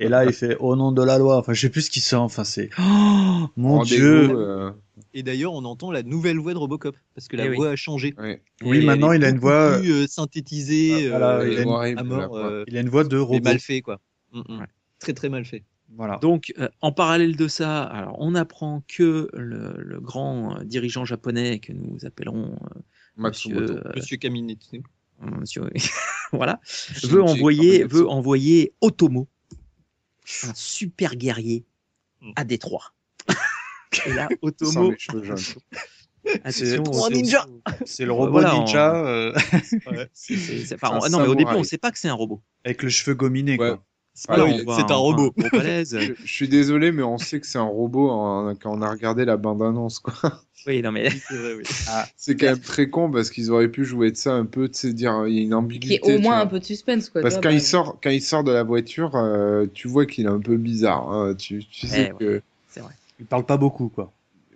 Et 0.00 0.08
là, 0.08 0.24
il 0.24 0.32
fait 0.32 0.56
au 0.60 0.76
nom 0.76 0.92
de 0.92 1.02
la 1.02 1.18
loi. 1.18 1.36
Enfin, 1.38 1.52
je 1.54 1.60
sais 1.60 1.70
plus 1.70 1.82
ce 1.82 1.90
qu'il 1.90 2.02
sort. 2.02 2.22
Enfin, 2.22 2.44
c'est 2.44 2.70
oh, 2.78 3.48
mon 3.56 3.82
dieu. 3.82 4.28
euh, 4.30 4.70
Et 5.12 5.24
d'ailleurs, 5.24 5.52
on 5.54 5.64
entend 5.64 5.90
la 5.90 6.04
nouvelle 6.04 6.38
voix 6.38 6.52
de 6.54 6.58
Robocop 6.58 6.96
parce 7.16 7.26
que 7.26 7.36
la 7.36 7.46
Eh 7.46 7.48
oui. 7.50 7.56
voix 7.56 7.70
a 7.70 7.76
changé. 7.76 8.14
Oui, 8.62 8.78
Et 8.78 8.84
maintenant, 8.84 9.10
il 9.10 9.24
a 9.24 9.28
une 9.28 9.38
voix. 9.40 9.78
plus, 9.80 9.90
euh, 9.92 10.06
synthétisée, 10.06 11.08
Voilà, 11.08 11.38
euh, 11.38 11.48
il 11.50 11.58
a 11.58 11.62
une- 11.62 11.98
à 11.98 12.04
mort, 12.04 12.36
euh, 12.36 12.64
Il 12.68 12.76
a 12.76 12.80
une 12.80 12.88
voix 12.88 13.02
de 13.02 13.16
mais 13.16 13.22
robot. 13.22 13.42
mal 13.44 13.58
fait 13.58 13.80
quoi. 13.80 13.98
Mm, 14.32 14.40
mm. 14.48 14.58
Ouais. 14.60 14.66
Très 15.00 15.14
très 15.14 15.28
mal 15.28 15.44
fait. 15.44 15.64
Voilà. 15.96 16.18
Donc, 16.18 16.52
euh, 16.58 16.68
en 16.82 16.92
parallèle 16.92 17.34
de 17.36 17.48
ça, 17.48 17.82
alors 17.84 18.16
on 18.20 18.34
apprend 18.34 18.82
que 18.88 19.28
le, 19.32 19.74
le 19.78 20.00
grand 20.00 20.56
euh, 20.58 20.64
dirigeant 20.64 21.04
japonais 21.04 21.58
que 21.60 21.72
nous 21.72 21.98
appellerons 22.04 22.56
euh, 22.62 22.80
Matsumoto. 23.16 23.62
Monsieur, 23.74 23.86
euh, 23.86 23.92
Monsieur 23.96 24.16
Kaminetsu. 24.18 24.82
monsieur 25.22 25.62
voilà, 26.32 26.60
Shinji 26.64 27.06
veut 27.08 27.22
envoyer, 27.22 27.70
Kaminetsu. 27.78 27.94
veut 27.96 28.08
envoyer 28.08 28.72
Otomo, 28.80 29.28
un 30.44 30.52
super 30.54 31.16
guerrier, 31.16 31.64
Mm. 32.20 32.32
à 32.34 32.44
Détroit. 32.44 32.92
Et 34.06 34.12
là, 34.12 34.28
Otomo, 34.42 34.92
trois 36.84 37.10
ninjas. 37.10 37.46
C'est 37.86 38.04
le 38.04 38.12
robot 38.12 38.32
Voilà, 38.32 38.56
on- 38.56 38.58
ninja 38.64 38.94
euh, 39.06 39.32
c'est- 40.12 40.36
c'est- 40.36 40.64
c'est- 40.66 40.76
on- 40.84 41.08
non, 41.10 41.20
mais 41.20 41.28
au 41.28 41.34
début, 41.36 41.52
on 41.54 41.62
sait 41.64 41.78
pas 41.78 41.90
que 41.92 41.98
c'est 41.98 42.08
un 42.08 42.14
robot. 42.14 42.42
avec 42.64 42.82
le 42.82 42.88
cheveu 42.90 43.14
gominé, 43.14 43.52
Ouais. 43.52 43.56
quoi. 43.56 43.84
Voilà, 44.26 44.44
oui, 44.44 44.64
c'est 44.74 44.90
un 44.90 44.96
robot. 44.96 45.32
Je, 45.38 46.12
je 46.24 46.32
suis 46.32 46.48
désolé, 46.48 46.92
mais 46.92 47.02
on 47.02 47.18
sait 47.18 47.40
que 47.40 47.46
c'est 47.46 47.58
un 47.58 47.62
robot 47.62 48.08
quand 48.60 48.72
on 48.76 48.82
a 48.82 48.90
regardé 48.90 49.24
la 49.24 49.36
bande-annonce. 49.36 49.98
quoi. 50.00 50.14
Oui, 50.66 50.82
non, 50.82 50.92
mais 50.92 51.08
C'est 51.10 51.34
vrai, 51.36 51.54
oui. 51.54 51.62
C'est 52.16 52.36
quand 52.36 52.46
même 52.46 52.58
très 52.58 52.90
con 52.90 53.10
parce 53.10 53.30
qu'ils 53.30 53.50
auraient 53.50 53.68
pu 53.68 53.84
jouer 53.84 54.10
de 54.10 54.16
ça 54.16 54.34
un 54.34 54.44
peu, 54.44 54.68
tu 54.68 54.78
sais, 54.78 54.92
dire 54.92 55.26
il 55.26 55.34
y 55.34 55.38
a 55.38 55.42
une 55.42 55.48
Qui 55.48 55.54
ambiguïté. 55.54 55.94
est 55.94 56.16
au 56.16 56.20
moins 56.20 56.34
vois. 56.34 56.42
un 56.42 56.46
peu 56.46 56.58
de 56.60 56.64
suspense, 56.64 57.08
quoi. 57.08 57.22
Parce 57.22 57.36
que 57.36 57.40
quand 57.42 57.50
il 57.50 57.58
bah, 57.58 57.60
sort, 57.64 57.98
quand 58.02 58.10
il 58.10 58.20
sort 58.22 58.44
de 58.44 58.52
la 58.52 58.64
voiture, 58.64 59.14
euh, 59.14 59.66
tu 59.72 59.88
vois 59.88 60.04
qu'il 60.04 60.26
est 60.26 60.30
un 60.30 60.40
peu 60.40 60.56
bizarre. 60.56 61.10
hein. 61.10 61.34
Tu, 61.36 61.64
tu 61.64 61.86
sais 61.86 62.12
Eh 62.14 62.18
que. 62.18 62.42
c'est 62.68 62.80
vrai. 62.80 62.92
Il 63.20 63.26
parle 63.26 63.44
pas 63.44 63.56
beaucoup, 63.56 63.88
quoi. 63.88 64.12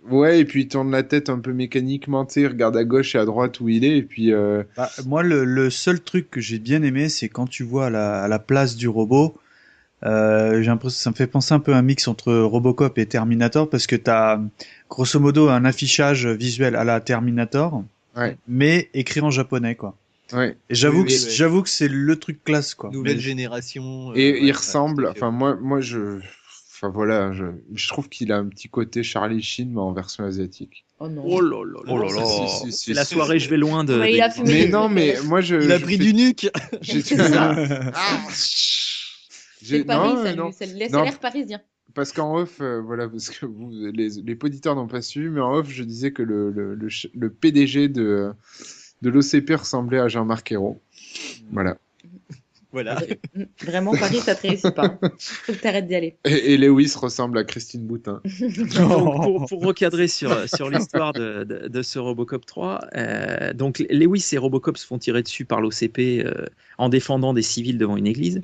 Ouais, 0.09 0.39
et 0.41 0.45
puis 0.45 0.63
il 0.63 0.67
tourne 0.67 0.91
la 0.91 1.01
tête 1.03 1.29
un 1.29 1.39
peu 1.39 1.53
mécaniquement, 1.53 2.25
tu 2.25 2.33
sais, 2.33 2.41
il 2.41 2.47
regarde 2.47 2.75
à 2.75 2.83
gauche 2.83 3.15
et 3.15 3.19
à 3.19 3.25
droite 3.25 3.61
où 3.61 3.69
il 3.69 3.85
est, 3.85 3.97
et 3.97 4.03
puis. 4.03 4.33
euh, 4.33 4.63
Bah, 4.75 4.89
moi, 5.05 5.23
le, 5.23 5.45
le 5.45 5.69
seul 5.69 6.01
truc 6.01 6.29
que 6.29 6.41
j'ai 6.41 6.59
bien 6.59 6.83
aimé, 6.83 7.07
c'est 7.07 7.29
quand 7.29 7.47
tu 7.47 7.63
vois 7.63 7.85
à 7.85 7.89
la, 7.89 8.23
à 8.23 8.27
la 8.27 8.39
place 8.39 8.75
du 8.75 8.89
robot. 8.89 9.35
Euh, 10.05 10.61
j'ai 10.61 10.67
l'impression, 10.67 10.97
ça 11.01 11.09
me 11.11 11.15
fait 11.15 11.27
penser 11.27 11.53
un 11.53 11.59
peu 11.59 11.73
à 11.73 11.77
un 11.77 11.81
mix 11.81 12.07
entre 12.07 12.33
Robocop 12.33 12.97
et 12.97 13.05
Terminator 13.05 13.69
parce 13.69 13.87
que 13.87 13.95
t'as 13.95 14.39
grosso 14.89 15.19
modo 15.19 15.47
un 15.49 15.63
affichage 15.65 16.27
visuel 16.27 16.75
à 16.75 16.83
la 16.83 16.99
Terminator, 16.99 17.83
Ouais. 18.17 18.37
mais 18.47 18.89
écrit 18.93 19.21
en 19.21 19.29
japonais, 19.31 19.75
quoi. 19.75 19.95
Ouais. 20.33 20.57
Et 20.69 20.75
j'avoue 20.75 20.99
Oui, 21.03 21.05
que 21.07 21.11
oui, 21.13 21.19
oui. 21.27 21.31
j'avoue 21.35 21.61
que 21.63 21.69
c'est 21.69 21.87
le 21.87 22.15
truc 22.17 22.43
classe, 22.43 22.73
quoi. 22.75 22.89
Nouvelle 22.91 23.15
Mais- 23.15 23.21
génération. 23.21 24.11
euh, 24.11 24.15
Et 24.15 24.31
ouais, 24.33 24.39
il 24.41 24.51
ressemble, 24.51 25.07
enfin 25.07 25.31
moi, 25.31 25.55
moi 25.61 25.79
je, 25.79 26.19
enfin 26.73 26.89
voilà, 26.93 27.31
je, 27.33 27.45
je 27.73 27.87
trouve 27.87 28.09
qu'il 28.09 28.31
a 28.31 28.37
un 28.37 28.45
petit 28.45 28.67
côté 28.69 29.03
Charlie 29.03 29.41
Sheen 29.43 29.71
mais 29.73 29.79
en 29.79 29.93
version 29.93 30.23
asiatique. 30.25 30.85
Oh 30.99 31.07
non. 31.07 31.23
Oh 31.25 31.41
là 31.41 31.63
là 31.65 31.79
Oh 31.87 31.97
là 31.97 32.07
là. 32.07 32.19
là. 32.21 32.25
Si, 32.25 32.65
si, 32.65 32.71
si, 32.71 32.85
C'est 32.85 32.93
la 32.93 33.05
soirée, 33.05 33.39
je 33.39 33.49
vais 33.49 33.57
loin 33.57 33.83
de. 33.83 33.97
Ouais, 33.99 34.13
il 34.13 34.21
a 34.21 34.29
fumé. 34.29 34.63
Mais 34.65 34.67
non, 34.69 34.89
mais 34.89 35.15
moi 35.25 35.41
je. 35.41 35.55
Il 35.55 35.71
a 35.71 35.77
je 35.77 35.83
pris 35.83 35.97
fais- 35.97 36.03
du 36.03 36.13
nuque. 36.13 36.49
J'ai. 36.81 37.01
Ah, 37.95 38.17
C'est 39.63 39.83
Paris, 39.85 40.13
non, 40.15 40.23
ça, 40.23 40.35
non. 40.35 40.51
ça 40.51 40.65
laisse 40.65 40.91
Non. 40.91 41.03
l'air 41.03 41.19
parisien. 41.19 41.61
Parce 41.93 42.11
qu'en 42.11 42.35
off, 42.37 42.59
euh, 42.59 42.81
voilà, 42.81 43.07
parce 43.07 43.29
que 43.29 43.45
vous, 43.45 43.69
les, 43.71 44.09
les 44.23 44.37
auditeurs 44.41 44.75
n'ont 44.75 44.87
pas 44.87 45.01
su, 45.01 45.29
mais 45.29 45.41
en 45.41 45.53
off, 45.53 45.69
je 45.69 45.83
disais 45.83 46.11
que 46.11 46.23
le, 46.23 46.49
le, 46.49 46.75
le, 46.75 47.29
PDG 47.29 47.87
de, 47.87 48.31
de 49.01 49.09
l'OCP 49.09 49.51
ressemblait 49.55 49.99
à 49.99 50.07
Jean-Marc 50.07 50.51
Ayrault. 50.51 50.81
Voilà. 51.51 51.77
Voilà. 52.71 52.99
Mm, 53.35 53.43
Vraiment, 53.63 53.91
Paris, 53.95 54.17
ça 54.17 54.33
te 54.33 54.47
réussit 54.47 54.71
pas. 54.73 54.97
Faut 55.19 55.53
que 55.53 55.59
t'arrêtes 55.59 55.85
d'y 55.85 55.93
aller. 55.93 56.17
Et, 56.25 56.53
et 56.53 56.57
Lewis 56.57 56.93
ressemble 56.95 57.37
à 57.37 57.43
Christine 57.43 57.85
Boutin. 57.85 58.19
Donc, 58.39 59.21
pour, 59.23 59.45
pour 59.45 59.63
recadrer 59.63 60.07
sur, 60.07 60.49
sur 60.49 60.71
l'histoire 60.71 61.13
de, 61.13 61.43
de, 61.43 61.67
de 61.67 61.81
ce 61.83 61.99
Robocop 61.99 62.43
3, 62.47 62.81
euh, 62.97 63.53
donc 63.53 63.85
Lewis 63.91 64.27
et 64.31 64.39
Robocop 64.39 64.77
se 64.77 64.87
font 64.87 64.97
tirer 64.97 65.21
dessus 65.21 65.45
par 65.45 65.61
l'OCP 65.61 65.99
euh, 66.25 66.47
en 66.79 66.89
défendant 66.89 67.35
des 67.35 67.43
civils 67.43 67.77
devant 67.77 67.95
une 67.97 68.07
église. 68.07 68.41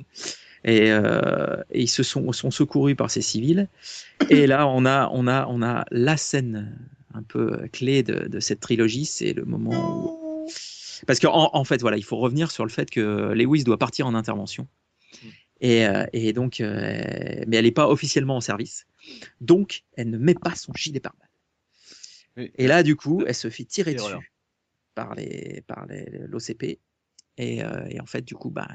Et, 0.64 0.90
euh, 0.92 1.62
et 1.70 1.82
ils 1.82 1.88
se 1.88 2.02
sont, 2.02 2.32
sont 2.32 2.50
secourus 2.50 2.94
par 2.94 3.10
ces 3.10 3.22
civils. 3.22 3.68
Et 4.28 4.46
là, 4.46 4.66
on 4.66 4.84
a, 4.84 5.08
on 5.12 5.26
a, 5.26 5.46
on 5.46 5.62
a 5.62 5.84
la 5.90 6.16
scène 6.16 6.76
un 7.14 7.22
peu 7.22 7.66
clé 7.72 8.02
de, 8.02 8.28
de 8.28 8.40
cette 8.40 8.60
trilogie, 8.60 9.04
c'est 9.04 9.32
le 9.32 9.44
moment 9.44 10.06
où... 10.06 10.46
Parce 11.06 11.18
qu'en 11.18 11.50
en 11.54 11.64
fait, 11.64 11.80
voilà, 11.80 11.96
il 11.96 12.04
faut 12.04 12.18
revenir 12.18 12.50
sur 12.50 12.64
le 12.64 12.70
fait 12.70 12.90
que 12.90 13.32
Lewis 13.32 13.64
doit 13.64 13.78
partir 13.78 14.06
en 14.06 14.14
intervention. 14.14 14.68
Et, 15.60 15.86
euh, 15.86 16.06
et 16.12 16.32
donc, 16.32 16.60
euh, 16.60 17.44
mais 17.46 17.56
elle 17.56 17.64
n'est 17.64 17.70
pas 17.70 17.88
officiellement 17.88 18.36
en 18.36 18.40
service. 18.40 18.86
Donc, 19.40 19.84
elle 19.96 20.10
ne 20.10 20.18
met 20.18 20.34
pas 20.34 20.54
son 20.54 20.72
gilet 20.74 21.00
pare-balles. 21.00 21.28
Oui. 22.36 22.50
Et 22.56 22.66
là, 22.66 22.82
du 22.82 22.96
coup, 22.96 23.22
elle 23.26 23.34
se 23.34 23.50
fait 23.50 23.64
tirer 23.64 23.94
dessus 23.94 24.32
par 24.94 25.14
les 25.14 25.62
par 25.66 25.86
les 25.86 26.06
l'OCP. 26.28 26.78
Et, 27.40 27.64
euh, 27.64 27.86
et 27.88 28.00
en 28.00 28.06
fait, 28.06 28.22
du 28.22 28.34
coup, 28.34 28.50
bah, 28.50 28.68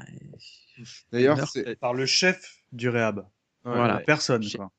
D'ailleurs, 1.12 1.46
c'est. 1.48 1.76
Par 1.78 1.94
le 1.94 2.04
chef 2.06 2.56
du 2.72 2.88
réhab. 2.88 3.26
Voilà. 3.64 3.98
Personne, 4.06 4.42
Chef. 4.42 4.56
quoi. 4.60 4.70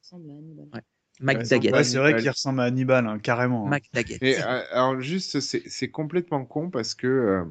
Mac 1.20 1.38
Ouais, 1.40 1.44
Daggett. 1.46 1.74
ouais, 1.74 1.84
c'est 1.84 1.98
vrai 1.98 2.16
qu'il 2.18 2.30
ressemble 2.30 2.62
à 2.62 2.66
Hannibal, 2.66 3.08
hein, 3.08 3.18
carrément. 3.20 3.66
hein. 3.66 3.70
Mac 3.70 3.84
Daggett. 3.94 4.22
Et, 4.22 4.38
euh, 4.40 4.62
alors, 4.72 5.00
juste, 5.02 5.40
c'est 5.40 5.90
complètement 5.90 6.46
con 6.46 6.70
parce 6.70 6.94
que 6.96 7.08
euh, 7.08 7.44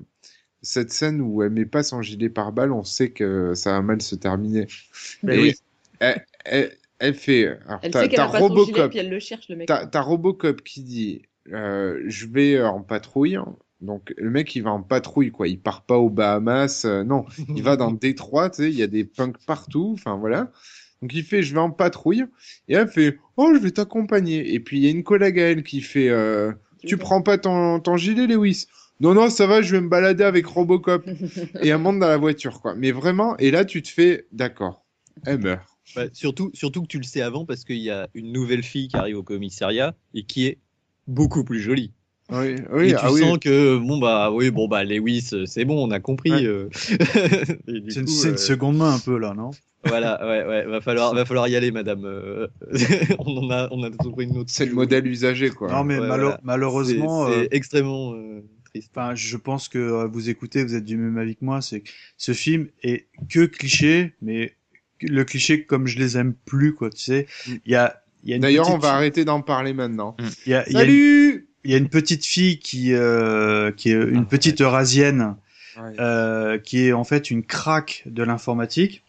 cette 0.62 0.92
scène 0.92 1.20
où 1.20 1.42
elle 1.42 1.50
met 1.50 1.66
pas 1.66 1.82
son 1.82 2.00
gilet 2.02 2.28
pare-balles, 2.28 2.73
on 2.73 2.84
sait 2.84 3.10
que 3.10 3.55
ça 3.55 3.73
va 3.73 3.82
mal 3.82 4.00
se 4.02 4.15
terminer. 4.15 4.66
Et 5.24 5.39
oui. 5.40 5.55
elle, 5.98 6.24
elle, 6.44 6.76
elle 7.00 7.15
fait. 7.15 7.58
Alors, 7.66 7.81
Elle 7.82 7.90
t'as- 7.90 8.02
sait 8.02 8.08
qu'elle 8.08 8.20
a 8.20 8.28
pas 8.28 8.39
son 8.39 8.48
gilet, 8.48 8.60
Robocop. 8.60 8.90
puis 8.90 8.98
elle 9.00 9.10
le 9.10 9.20
cherche, 9.20 9.48
le 9.48 9.56
mec. 9.56 9.66
T'as 9.68 10.00
Robocop 10.00 10.62
qui 10.62 10.82
dit 10.82 11.23
euh, 11.52 12.02
je 12.06 12.26
vais 12.26 12.62
en 12.62 12.82
patrouille. 12.82 13.39
Donc 13.80 14.14
le 14.16 14.30
mec 14.30 14.55
il 14.56 14.62
va 14.62 14.70
en 14.70 14.82
patrouille 14.82 15.30
quoi, 15.30 15.48
il 15.48 15.60
part 15.60 15.82
pas 15.82 15.96
aux 15.96 16.08
Bahamas, 16.08 16.84
euh, 16.86 17.05
non, 17.05 17.26
il 17.55 17.62
va 17.62 17.76
dans 17.76 17.90
Détroit, 17.92 18.50
tu 18.50 18.56
sais, 18.56 18.70
il 18.70 18.76
y 18.76 18.82
a 18.82 18.86
des 18.86 19.05
punks 19.05 19.36
partout, 19.46 19.90
enfin 19.94 20.16
voilà. 20.16 20.50
Donc 21.02 21.12
il 21.12 21.22
fait 21.22 21.42
je 21.42 21.52
vais 21.52 21.60
en 21.60 21.70
patrouille 21.70 22.24
et 22.68 22.74
elle 22.74 22.88
fait 22.88 23.18
oh 23.36 23.52
je 23.55 23.58
vais 23.58 23.70
t'accompagner 23.70 24.55
et 24.55 24.60
puis 24.60 24.78
il 24.78 24.84
y 24.84 24.86
a 24.86 24.90
une 24.90 25.05
collègue 25.05 25.38
à 25.38 25.50
elle 25.50 25.62
qui 25.62 25.82
fait 25.82 26.08
euh, 26.08 26.52
tu 26.86 26.96
prends 26.96 27.20
pas 27.20 27.36
ton, 27.36 27.80
ton 27.80 27.98
gilet 27.98 28.26
Lewis? 28.26 28.66
Non 29.00 29.12
non 29.12 29.28
ça 29.28 29.46
va, 29.46 29.60
je 29.60 29.72
vais 29.76 29.82
me 29.82 29.88
balader 29.88 30.24
avec 30.24 30.46
Robocop 30.46 31.06
et 31.60 31.68
elle 31.68 31.78
monte 31.78 31.98
dans 31.98 32.08
la 32.08 32.16
voiture 32.16 32.62
quoi. 32.62 32.74
Mais 32.74 32.92
vraiment 32.92 33.36
et 33.36 33.50
là 33.50 33.66
tu 33.66 33.82
te 33.82 33.88
fais 33.88 34.26
d'accord, 34.32 34.86
elle 35.26 35.38
meurt. 35.38 35.76
Bah, 35.94 36.06
surtout, 36.12 36.50
surtout 36.52 36.82
que 36.82 36.88
tu 36.88 36.98
le 36.98 37.05
sais 37.05 37.20
avant 37.20 37.44
parce 37.44 37.64
qu'il 37.64 37.78
y 37.78 37.90
a 37.90 38.08
une 38.14 38.32
nouvelle 38.32 38.62
fille 38.62 38.88
qui 38.88 38.96
arrive 38.96 39.18
au 39.18 39.22
commissariat 39.22 39.94
et 40.14 40.24
qui 40.24 40.46
est 40.46 40.58
beaucoup 41.06 41.44
plus 41.44 41.60
jolie. 41.60 41.92
Oui, 42.30 42.56
oui, 42.72 42.88
et 42.88 42.90
tu 42.90 42.96
ah 43.00 43.12
oui. 43.12 43.20
sens 43.20 43.38
que 43.38 43.78
bon 43.78 43.98
bah 43.98 44.32
oui 44.32 44.50
bon 44.50 44.66
bah 44.66 44.82
Lewis 44.82 45.28
euh, 45.32 45.46
c'est 45.46 45.64
bon 45.64 45.86
on 45.86 45.92
a 45.92 46.00
compris. 46.00 46.32
Ouais. 46.32 46.44
euh. 46.44 46.68
C'est 46.74 48.00
une, 48.00 48.08
euh, 48.08 48.36
seconde 48.36 48.78
main 48.78 48.94
un 48.94 48.98
peu 48.98 49.16
là, 49.16 49.32
non? 49.34 49.52
Voilà 49.84 50.18
ouais 50.26 50.44
ouais 50.44 50.64
va 50.66 50.80
falloir 50.80 51.14
va 51.14 51.24
falloir 51.24 51.46
y 51.46 51.55
aller 51.55 51.70
madame. 51.70 52.05
on 53.20 53.36
en 53.36 53.50
a 53.50 53.68
on 53.70 53.82
a 53.84 53.90
trouvé 53.90 54.24
une 54.24 54.38
autre. 54.38 54.50
C'est 54.52 54.66
le 54.66 54.74
modèle 54.74 55.06
usagé 55.06 55.50
quoi. 55.50 55.70
Non, 55.70 55.84
mais 55.84 55.98
Ouais, 56.00 56.08
malo- 56.08 56.22
voilà. 56.24 56.40
malheureusement, 56.42 57.28
C'est- 57.28 57.44
euh, 57.44 57.48
extrêmement 57.52 58.14
euh, 58.14 58.42
triste. 58.64 58.90
Enfin, 58.94 59.14
je 59.14 59.36
pense 59.36 59.68
que 59.68 60.06
vous 60.06 60.28
écoutez, 60.28 60.64
vous 60.64 60.74
êtes 60.74 60.84
du 60.84 60.96
même 60.96 61.18
avis 61.18 61.36
que 61.36 61.44
moi. 61.44 61.60
C'est 61.62 61.80
que 61.82 61.90
ce 62.16 62.32
film 62.32 62.66
est 62.82 63.06
que 63.28 63.46
cliché, 63.46 64.14
mais 64.20 64.55
le 65.00 65.24
cliché 65.24 65.62
comme 65.64 65.86
je 65.86 65.98
les 66.00 66.16
aime 66.18 66.34
plus, 66.44 66.74
quoi. 66.74 66.90
Tu 66.90 66.98
sais, 67.05 67.26
il 67.46 67.60
y 67.70 67.76
a, 67.76 68.02
il 68.24 68.30
y 68.30 68.32
a 68.32 68.36
une 68.36 68.42
D'ailleurs, 68.42 68.68
on 68.70 68.78
va 68.78 68.94
arrêter 68.94 69.24
d'en 69.24 69.40
parler 69.42 69.72
maintenant. 69.72 70.16
Y 70.46 70.55
a, 70.55 70.64
il 70.68 70.72
y 70.72 70.76
a 70.78 70.82
une, 70.82 70.88
Salut 70.90 71.45
il 71.66 71.72
y 71.72 71.74
a 71.74 71.78
une 71.78 71.88
petite 71.88 72.24
fille 72.24 72.58
qui, 72.58 72.94
euh, 72.94 73.70
qui 73.72 73.90
est 73.90 73.94
une 73.94 74.24
petite 74.26 74.60
eurasienne, 74.60 75.34
euh, 75.98 76.58
qui 76.58 76.86
est 76.86 76.92
en 76.92 77.04
fait 77.04 77.30
une 77.30 77.42
craque 77.42 78.02
de 78.06 78.22
l'informatique. 78.22 79.02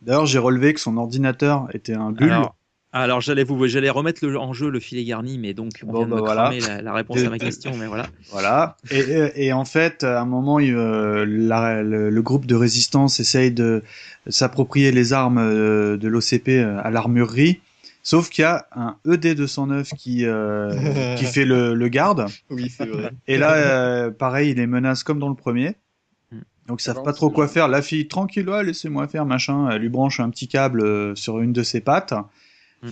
D'ailleurs, 0.00 0.26
j'ai 0.26 0.38
relevé 0.38 0.72
que 0.74 0.80
son 0.80 0.96
ordinateur 0.96 1.68
était 1.74 1.94
un 1.94 2.12
bulle. 2.12 2.30
Alors, 2.32 2.54
alors 2.92 3.20
j'allais 3.20 3.44
vous, 3.44 3.66
j'allais 3.68 3.90
remettre 3.90 4.24
le- 4.26 4.38
en 4.38 4.52
jeu 4.52 4.68
le 4.70 4.80
filet 4.80 5.04
garni, 5.04 5.38
mais 5.38 5.54
donc 5.54 5.72
on 5.86 5.92
Bon, 5.92 5.98
vient 5.98 6.06
de 6.06 6.10
bah, 6.10 6.16
me 6.16 6.22
voilà. 6.22 6.52
la, 6.66 6.82
la 6.82 6.92
réponse 6.92 7.18
à 7.20 7.30
ma 7.30 7.38
De- 7.38 7.44
question, 7.44 7.76
mais 7.76 7.86
voilà. 7.86 8.06
Voilà. 8.30 8.76
Et, 8.90 9.52
en 9.52 9.64
fait, 9.64 10.04
à 10.04 10.20
un 10.20 10.24
moment, 10.26 10.58
il, 10.58 10.74
euh, 10.74 11.24
la- 11.26 11.82
le, 11.82 12.10
le 12.10 12.22
groupe 12.22 12.46
de 12.46 12.54
résistance 12.54 13.20
essaye 13.20 13.50
de 13.50 13.82
s'approprier 14.28 14.92
les 14.92 15.12
armes 15.12 15.38
euh, 15.38 15.96
de 15.96 16.08
l'OCP 16.08 16.48
euh, 16.58 16.80
à 16.82 16.90
l'armurerie. 16.90 17.60
Sauf 18.02 18.30
qu'il 18.30 18.42
y 18.42 18.44
a 18.44 18.66
un 18.72 18.96
E 19.06 19.16
ED209 19.16 19.94
qui, 19.96 20.26
euh, 20.26 21.14
qui 21.16 21.24
fait 21.24 21.44
le, 21.44 21.74
le 21.74 21.88
garde. 21.88 22.26
Oui 22.50 22.68
c'est 22.68 22.86
vrai. 22.86 23.12
Et 23.28 23.38
là, 23.38 23.54
euh, 23.54 24.10
pareil, 24.10 24.50
il 24.50 24.56
les 24.56 24.66
menace 24.66 25.04
comme 25.04 25.18
dans 25.18 25.28
le 25.28 25.36
premier. 25.36 25.76
Donc 26.66 26.80
ils 26.80 26.84
savent 26.84 27.02
pas 27.02 27.12
trop 27.12 27.30
quoi 27.30 27.48
faire. 27.48 27.68
La 27.68 27.82
fille, 27.82 28.08
tranquille, 28.08 28.48
ouais, 28.48 28.64
laissez-moi 28.64 29.08
faire, 29.08 29.26
machin. 29.26 29.68
Elle 29.70 29.82
lui 29.82 29.88
branche 29.88 30.20
un 30.20 30.30
petit 30.30 30.48
câble 30.48 30.82
euh, 30.82 31.14
sur 31.14 31.40
une 31.40 31.52
de 31.52 31.62
ses 31.62 31.80
pattes. 31.80 32.14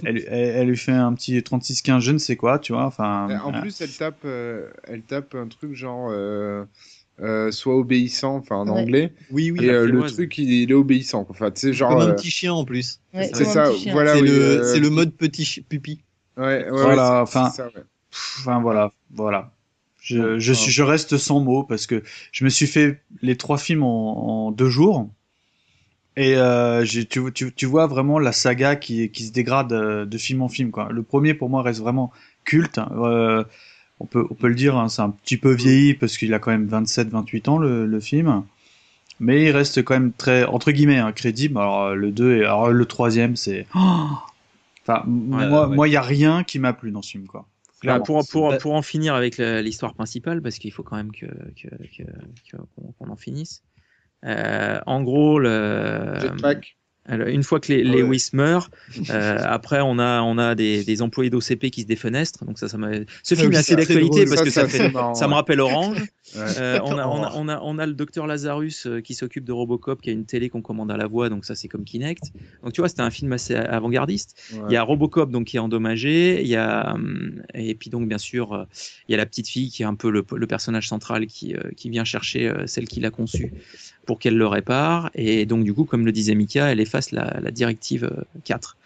Elle, 0.05 0.19
elle, 0.19 0.27
elle 0.29 0.69
lui 0.69 0.77
fait 0.77 0.93
un 0.93 1.13
petit 1.15 1.43
3615, 1.43 2.03
je 2.03 2.13
ne 2.13 2.19
sais 2.19 2.37
quoi, 2.37 2.61
tu 2.61 2.73
vois. 2.73 2.85
Enfin, 2.85 3.29
En 3.45 3.61
plus, 3.61 3.81
elle 3.81 3.91
tape, 3.91 4.21
euh, 4.25 4.69
elle 4.85 5.03
tape 5.03 5.35
un 5.35 5.49
truc 5.49 5.75
genre 5.75 6.09
euh, 6.13 6.65
euh, 7.21 7.51
soit 7.51 7.77
obéissant, 7.77 8.37
enfin 8.37 8.57
en 8.57 8.67
Ouais. 8.69 8.81
anglais. 8.83 9.13
Oui, 9.31 9.51
oui. 9.51 9.65
Et 9.65 9.71
euh, 9.71 9.87
le 9.87 10.03
truc, 10.05 10.39
il, 10.39 10.51
il 10.53 10.71
est 10.71 10.75
obéissant. 10.75 11.25
quoi. 11.25 11.35
Enfin, 11.35 11.51
tu 11.51 11.61
sais, 11.61 11.73
genre. 11.73 11.91
Comme 11.91 12.01
un 12.01 12.09
euh, 12.11 12.15
petit 12.15 12.31
chien 12.31 12.53
en 12.53 12.65
plus. 12.65 13.01
Ouais, 13.15 13.31
c'est 13.35 13.45
ça, 13.45 13.71
voilà. 13.93 14.15
c'est 14.15 14.23
oui, 14.23 14.29
le, 14.29 14.35
euh, 14.35 14.63
c'est 14.65 14.81
le 14.81 14.91
mode 14.91 15.13
petit 15.15 15.65
pupi. 15.69 16.03
Ouais, 16.37 16.45
ouais, 16.45 16.71
Voilà, 16.71 17.07
c'est- 17.27 17.39
enfin- 17.39 17.51
c'est 17.51 17.57
ça, 17.63 17.67
ouais. 17.67 17.85
Enfin 18.39 18.61
voilà, 18.61 18.93
voilà. 19.15 19.53
Je, 20.01 20.39
je, 20.39 20.53
suis, 20.53 20.73
je 20.73 20.83
reste 20.83 21.19
sans 21.19 21.41
mots 21.41 21.63
parce 21.63 21.87
que 21.87 22.03
je 22.33 22.45
me 22.45 22.49
suis 22.49 22.67
fait 22.67 23.01
les 23.23 23.37
trois 23.37 23.59
films 23.59 23.83
en, 23.83 24.47
en 24.47 24.51
deux 24.51 24.71
jours. 24.71 25.11
Et 26.17 26.37
euh, 26.37 26.85
j'ai- 26.85 27.05
tu, 27.05 27.21
tu, 27.33 27.53
tu 27.55 27.67
vois 27.67 27.87
vraiment 27.87 28.19
la 28.19 28.33
saga 28.33 28.77
qui, 28.77 29.11
qui 29.11 29.25
se 29.25 29.33
dégrade 29.33 29.69
de 29.69 30.19
film 30.19 30.43
en 30.43 30.49
film. 30.49 30.71
Quoi. 30.71 30.89
Le 30.91 31.03
premier, 31.03 31.35
pour 31.35 31.49
moi, 31.51 31.63
reste 31.63 31.81
vraiment 31.81 32.11
culte. 32.45 32.79
Euh, 32.79 33.45
on, 34.01 34.07
peut, 34.07 34.27
on 34.31 34.35
peut 34.35 34.49
le 34.49 34.55
dire, 34.55 34.77
hein, 34.77 34.89
c'est 34.89 35.03
un 35.03 35.11
petit 35.11 35.37
peu 35.37 35.53
vieilli 35.53 35.95
parce 35.95 36.17
qu'il 36.19 36.35
a 36.35 36.39
quand 36.39 36.51
même 36.51 36.67
27-28 36.69 37.49
ans, 37.49 37.59
le, 37.59 37.87
le 37.87 38.01
film. 38.01 38.43
Mais 39.21 39.45
il 39.45 39.51
reste 39.51 39.83
quand 39.85 39.95
même 39.95 40.13
très, 40.13 40.45
entre 40.45 40.73
guillemets, 40.73 40.99
hein, 40.99 41.13
crédible. 41.13 41.59
Alors, 41.59 41.83
euh, 41.89 41.95
le 41.95 42.11
2 42.11 42.39
et 42.39 42.45
alors, 42.45 42.71
le 42.71 42.85
troisième, 42.87 43.37
c'est... 43.37 43.67
Oh 43.75 44.09
enfin, 44.89 45.05
Ouais, 45.07 45.47
moi, 45.49 45.69
ouais. 45.69 45.77
moi, 45.77 45.89
il 45.89 45.93
y 45.93 45.97
a 45.97 46.03
rien 46.03 46.43
qui 46.43 46.59
m'a 46.59 46.73
plu 46.73 46.91
dans 46.91 47.03
ce 47.03 47.11
film, 47.11 47.27
quoi. 47.27 47.47
Bah, 47.85 48.01
pour, 48.01 48.27
pour, 48.29 48.57
pour 48.59 48.75
en 48.75 48.83
finir 48.83 49.15
avec 49.15 49.39
l'histoire 49.39 49.95
principale, 49.95 50.43
parce 50.43 50.59
qu'il 50.59 50.73
faut 50.73 50.83
quand 50.83 50.97
même 50.97 51.13
que 51.13 51.27
que- 51.27 51.69
que- 51.69 52.03
que- 52.51 52.57
qu'on 52.77 52.93
qu'on 52.93 53.11
en 53.11 53.17
finisse. 53.17 53.63
Euh, 54.25 54.81
en 54.87 55.03
gros, 55.03 55.39
le, 55.39 56.15
Jetpack. 56.21 56.77
Alors, 57.07 57.29
une 57.29 57.43
fois 57.43 57.61
que 57.61 57.73
les, 57.73 57.81
Ouais. 57.83 58.03
Lewis 58.03 58.31
meurt, 58.33 58.71
euh, 59.11 59.39
après 59.43 59.81
on 59.81 59.99
a 59.99 60.21
on 60.23 60.39
a 60.39 60.55
des, 60.55 60.85
des 60.85 61.03
employés 61.03 61.31
d'OCP 61.31 61.71
qui 61.71 61.83
se 61.83 61.87
défenestrent. 61.87 62.45
Donc 62.45 62.59
ça, 62.59 62.69
ça. 62.69 62.77
Ce 63.23 63.35
film 63.35 63.49
oui, 63.49 63.57
est 63.57 63.59
assez 63.59 63.75
d'actualité 63.75 64.27
parce 64.27 64.43
que 64.43 64.51
ça, 64.51 64.69
c'est 64.69 64.79
fait, 64.79 64.91
marrant, 64.91 65.15
ça 65.15 65.27
me 65.27 65.31
ouais. 65.31 65.37
rappelle 65.37 65.61
Orange. 65.61 65.99
Ouais. 66.01 66.07
Euh, 66.37 66.79
on, 66.85 66.99
a, 66.99 67.07
on, 67.07 67.23
a, 67.23 67.33
on, 67.35 67.49
a, 67.49 67.61
on 67.63 67.79
a 67.79 67.87
le 67.87 67.95
docteur 67.95 68.27
Lazarus 68.27 68.87
euh, 68.87 69.01
qui 69.01 69.15
s'occupe 69.15 69.45
de 69.45 69.53
Robocop, 69.53 70.01
qui 70.03 70.11
a 70.11 70.13
une 70.13 70.27
télé 70.27 70.51
qu'on 70.51 70.63
commande 70.63 70.91
à 70.91 70.97
la 70.97 71.07
voix, 71.07 71.29
donc 71.31 71.45
ça 71.45 71.55
c'est 71.55 71.69
comme 71.69 71.85
Kinect. 71.85 72.33
Donc 72.63 72.75
tu 72.75 72.81
vois, 72.81 72.89
c'était 72.89 73.03
un 73.03 73.11
film 73.11 73.33
assez 73.33 73.55
avant-gardiste. 73.55 74.41
Il 74.69 74.73
y 74.73 74.77
a 74.77 74.83
Robocop 74.83 75.31
donc 75.31 75.47
qui 75.47 75.57
est 75.57 75.61
endommagé, 75.61 76.43
il 76.43 76.49
y 76.49 76.57
a 76.57 76.95
hum, 76.95 77.43
et 77.55 77.75
puis 77.75 77.91
donc 77.91 78.09
bien 78.09 78.19
sûr 78.19 78.67
il 79.09 79.13
y 79.13 79.15
a 79.15 79.19
la 79.19 79.27
petite 79.27 79.49
fille 79.49 79.71
qui 79.71 79.83
est 79.83 79.87
un 79.87 79.95
peu 79.95 80.11
le, 80.11 80.25
le 80.37 80.47
personnage 80.47 80.89
central 80.89 81.27
qui, 81.27 81.55
qui 81.77 81.91
vient 81.91 82.05
chercher 82.05 82.53
celle 82.67 82.87
qui 82.87 83.01
l'a 83.01 83.11
conçue 83.11 83.53
pour 84.07 84.19
qu'elle 84.19 84.37
le 84.37 84.47
répare 84.47 85.11
et 85.15 85.47
donc 85.47 85.65
du 85.65 85.75
coup 85.75 85.85
comme 85.85 86.05
le 86.07 86.13
disait 86.13 86.35
Mika, 86.35 86.73
elle 86.73 86.81
efface 86.81 87.13
la, 87.13 87.39
la 87.41 87.51
directive 87.51 88.05
euh, 88.05 88.25
4. 88.45 88.77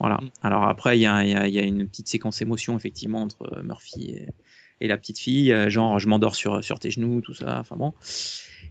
Voilà. 0.00 0.20
Alors 0.42 0.64
après 0.64 0.98
il 0.98 1.02
y 1.02 1.06
a, 1.06 1.24
y, 1.24 1.34
a, 1.34 1.46
y 1.48 1.58
a 1.58 1.62
une 1.62 1.86
petite 1.86 2.08
séquence 2.08 2.40
émotion 2.42 2.76
effectivement 2.76 3.22
entre 3.22 3.56
euh, 3.56 3.62
Murphy 3.62 4.10
et, 4.10 4.28
et 4.80 4.88
la 4.88 4.96
petite 4.96 5.18
fille, 5.18 5.52
euh, 5.52 5.70
genre 5.70 5.98
je 5.98 6.08
m'endors 6.08 6.34
sur 6.34 6.64
sur 6.64 6.78
tes 6.78 6.90
genoux, 6.90 7.20
tout 7.20 7.34
ça. 7.34 7.58
Enfin 7.60 7.76
bon. 7.76 7.92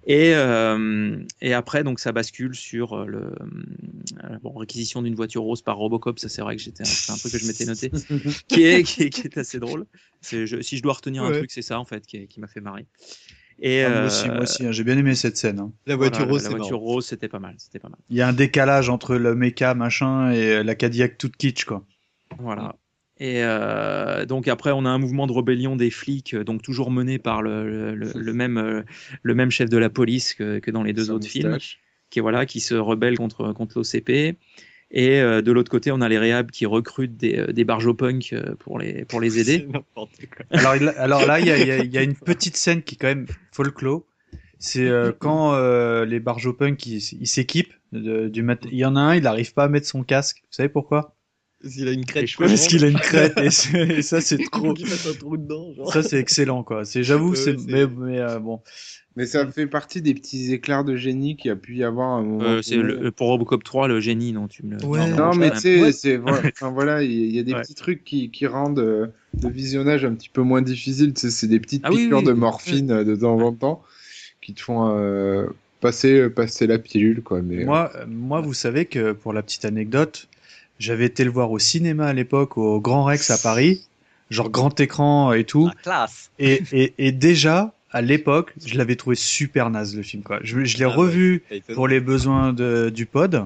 Et, 0.05 0.33
euh, 0.35 1.17
et 1.41 1.53
après, 1.53 1.83
donc, 1.83 1.99
ça 1.99 2.11
bascule 2.11 2.55
sur 2.55 2.93
euh, 2.93 3.05
le 3.05 3.19
euh, 4.23 4.38
bon, 4.41 4.53
réquisition 4.53 5.01
d'une 5.01 5.15
voiture 5.15 5.43
rose 5.43 5.61
par 5.61 5.77
Robocop. 5.77 6.19
Ça, 6.19 6.27
c'est 6.27 6.41
vrai 6.41 6.57
que 6.57 6.61
j'étais, 6.61 6.83
c'est 6.83 7.11
un 7.11 7.15
truc 7.15 7.31
que 7.31 7.38
je 7.38 7.47
m'étais 7.47 7.65
noté, 7.65 7.89
qui 8.47 8.63
est, 8.63 8.83
qui 8.83 9.03
est, 9.03 9.09
qui 9.09 9.22
est 9.22 9.38
assez 9.38 9.59
drôle. 9.59 9.85
Je, 10.22 10.61
si 10.61 10.77
je 10.77 10.83
dois 10.83 10.93
retenir 10.93 11.23
un 11.23 11.31
truc, 11.31 11.51
c'est 11.51 11.61
ça 11.61 11.80
en 11.80 11.85
fait 11.85 12.05
qui, 12.05 12.27
qui 12.27 12.39
m'a 12.39 12.47
fait 12.47 12.61
marrer. 12.61 12.85
Et 13.66 13.83
Ah, 13.85 13.90
moi 13.90 13.98
euh, 14.00 14.06
aussi, 14.08 14.27
moi 14.30 14.40
aussi, 14.42 14.66
hein, 14.66 14.72
j'ai 14.74 14.83
bien 14.83 14.98
aimé 14.98 15.16
cette 15.16 15.38
scène. 15.38 15.59
hein. 15.59 15.72
La 15.88 15.95
voilà, 15.95 16.09
voiture 16.11 16.27
rose, 16.30 16.43
la 16.43 16.50
voiture 16.50 16.72
marrant. 16.80 16.92
rose, 16.93 17.06
c'était 17.06 17.30
pas 17.30 17.40
mal, 17.40 17.56
c'était 17.58 17.80
pas 17.80 17.88
mal. 17.90 17.98
Il 18.09 18.17
y 18.17 18.22
a 18.22 18.27
un 18.27 18.33
décalage 18.33 18.90
entre 18.90 19.16
le 19.16 19.35
mecha 19.35 19.74
machin 19.74 20.32
et 20.32 20.61
la 20.64 20.75
Cadillac 20.75 21.17
toute 21.17 21.38
kitsch 21.38 21.64
quoi. 21.64 21.85
Voilà. 22.40 22.75
Et 23.19 23.42
euh, 23.43 24.25
donc 24.25 24.48
après, 24.50 24.72
on 24.72 24.85
a 24.85 24.90
un 24.90 24.98
mouvement 24.98 25.27
de 25.27 25.32
rébellion 25.32 25.75
des 25.77 25.92
flics, 25.92 26.33
euh, 26.33 26.43
donc 26.43 26.61
toujours 26.61 26.92
mené 26.92 27.19
par 27.19 27.42
le, 27.42 27.69
le, 27.69 27.95
le- 27.95 28.11
le 28.19 28.33
même 28.33 28.58
euh, 28.58 28.82
le 29.22 29.33
même 29.33 29.50
chef 29.51 29.69
de 29.69 29.77
la 29.77 29.90
police 29.90 30.33
que, 30.33 30.59
que 30.59 30.69
dans 30.72 30.83
les 30.83 30.92
deux 30.93 31.09
autres 31.11 31.27
films. 31.27 31.58
qui 32.09 32.19
voilà 32.19 32.45
qui 32.45 32.59
se 32.59 32.75
rebellent 32.75 33.17
contre 33.17 33.53
contre 33.53 33.77
l'OCP 33.80 34.35
et 34.92 35.19
euh, 35.22 35.42
de 35.42 35.51
l'autre 35.51 35.72
côté 35.72 35.92
on 35.92 36.01
a 36.01 36.09
les 36.09 36.17
réhab 36.17 36.51
qui 36.51 36.66
recrutent 36.66 37.16
des, 37.17 37.38
euh, 37.38 37.53
des 37.53 37.64
barjopunks 37.64 38.33
euh, 38.33 38.56
pour 38.59 38.77
les 38.77 39.06
pour 39.06 39.22
les 39.22 39.40
aider 39.40 39.67
quoi. 39.67 40.08
Alors, 40.51 41.25
là, 41.25 41.40
il 41.40 41.48
y 41.48 41.51
a, 41.51 41.83
y 41.83 41.98
a 41.98 42.03
une 42.03 42.16
petite 42.25 42.58
scène 42.58 42.82
qui 42.83 42.95
est 42.95 42.98
quand 42.98 43.08
même 43.08 43.25
folklore. 43.53 44.03
C'est 44.59 44.88
euh, 44.88 45.11
quand 45.17 45.53
euh, 45.56 46.06
les 46.06 46.19
barjopunks 46.22 46.85
ils 46.85 47.01
ils 47.19 47.27
s'équipent 47.27 47.73
de- 47.91 48.30
du 48.30 48.43
mat- 48.43 48.65
Il 48.72 48.77
y 48.77 48.85
en 48.85 48.95
a 48.95 49.01
un, 49.01 49.15
il 49.15 49.23
n'arrive 49.23 49.53
pas 49.53 49.65
à 49.65 49.67
mettre 49.67 49.88
son 49.88 50.03
casque. 50.03 50.40
Vous 50.43 50.53
savez 50.56 50.69
pourquoi? 50.69 51.15
S'il 51.65 51.88
a 51.88 51.91
une 51.91 52.06
crête. 52.06 52.27
Parce 52.38 52.67
qu'il 52.67 52.83
a 52.83 52.88
une 52.90 52.99
crête 52.99 53.38
et, 53.38 54.01
ça 54.01 54.19
c'est 54.22 54.38
trop. 54.51 54.72
Un 54.72 55.14
trou 55.19 55.38
dedans. 55.38 55.73
Genre. 55.75 55.91
Ça 55.93 56.01
c'est 56.03 56.17
excellent 56.19 56.64
quoi. 56.64 56.85
C'est 56.85 57.03
j'avoue 57.03 57.35
c'est 57.35 57.56
mais, 57.67 57.88
mais, 57.88 58.19
euh, 58.19 58.40
bon. 58.40 58.61
Mais 59.15 59.25
ça 59.27 59.45
fait 59.51 59.67
partie 59.67 60.01
des 60.01 60.14
petits 60.14 60.53
éclairs 60.53 60.83
de 60.83 60.95
génie 60.95 61.35
qu'il 61.38 61.49
y 61.49 61.51
a 61.51 61.56
pu 61.56 61.75
y 61.77 61.83
avoir 61.83 62.09
à 62.09 62.14
un 62.15 62.23
moment. 62.23 62.43
Euh, 62.43 62.61
c'est 62.61 62.77
le- 62.77 63.11
pour 63.11 63.27
Robocop 63.27 63.64
3 63.64 63.88
le 63.88 63.99
génie 63.99 64.33
non 64.33 64.48
tu 64.48 64.65
me 64.65 64.77
le 64.77 64.85
Ouais. 64.85 65.09
Non, 65.11 65.33
je 65.33 65.40
mais 65.40 65.51
tu 65.51 65.57
sais, 65.59 65.91
c'est 65.91 66.17
voilà, 66.17 66.41
enfin, 66.53 66.72
voilà, 66.72 67.03
il 67.03 67.11
y, 67.11 67.22
a- 67.22 67.25
il 67.27 67.35
y 67.35 67.40
a 67.40 67.43
des 67.43 67.53
Ouais. 67.53 67.61
petits 67.61 67.75
trucs 67.75 68.03
qui, 68.03 68.32
qui 68.32 68.48
rendent 68.48 69.14
euh, 69.35 69.47
le 69.47 69.49
visionnage 69.49 70.05
un 70.05 70.13
petit 70.13 70.29
peu 70.29 70.41
moins 70.41 70.61
difficile. 70.61 71.13
C'est 71.15 71.47
des 71.47 71.59
petites 71.59 71.83
Ah 71.85 71.89
piqûres 71.89 72.19
oui. 72.19 72.23
de 72.23 72.33
morphine 72.33 72.91
euh, 72.91 73.03
de 73.03 73.15
temps 73.15 73.39
en 73.39 73.53
temps 73.53 73.83
qui 74.41 74.53
te 74.53 74.61
font 74.61 74.95
euh, 74.97 75.45
passer 75.79 76.29
passer 76.29 76.67
la 76.67 76.79
pilule, 76.79 77.21
quoi. 77.23 77.41
Mais 77.41 77.61
euh, 77.63 77.65
Moi, 77.65 77.91
euh, 77.95 78.05
moi, 78.07 78.41
vous 78.41 78.53
savez 78.53 78.85
que 78.85 79.11
pour 79.13 79.33
la 79.33 79.41
petite 79.41 79.65
anecdote, 79.65 80.27
j'avais 80.79 81.05
été 81.05 81.23
le 81.23 81.31
voir 81.31 81.51
au 81.51 81.59
cinéma 81.59 82.07
à 82.07 82.13
l'époque 82.13 82.57
au 82.57 82.79
Grand 82.81 83.03
Rex 83.05 83.29
à 83.29 83.37
Paris, 83.37 83.81
genre 84.29 84.49
grand 84.49 84.77
écran 84.79 85.31
et 85.33 85.43
tout. 85.45 85.67
La 85.67 85.73
classe. 85.81 86.29
Et, 86.39 86.61
et, 86.71 86.93
et 86.97 87.11
déjà, 87.11 87.73
à 87.91 88.01
l'époque, 88.01 88.53
je 88.65 88.77
l'avais 88.77 88.95
trouvé 88.95 89.15
super 89.15 89.69
naze 89.69 89.95
le 89.95 90.01
film. 90.03 90.23
Quoi. 90.23 90.39
Je, 90.43 90.65
je 90.65 90.77
l'ai 90.77 90.85
Ah 90.85 90.89
revu 90.89 91.43
pour 91.73 91.87
les 91.87 91.99
besoins 91.99 92.51
de, 92.51 92.89
du 92.89 93.05
pod. 93.05 93.45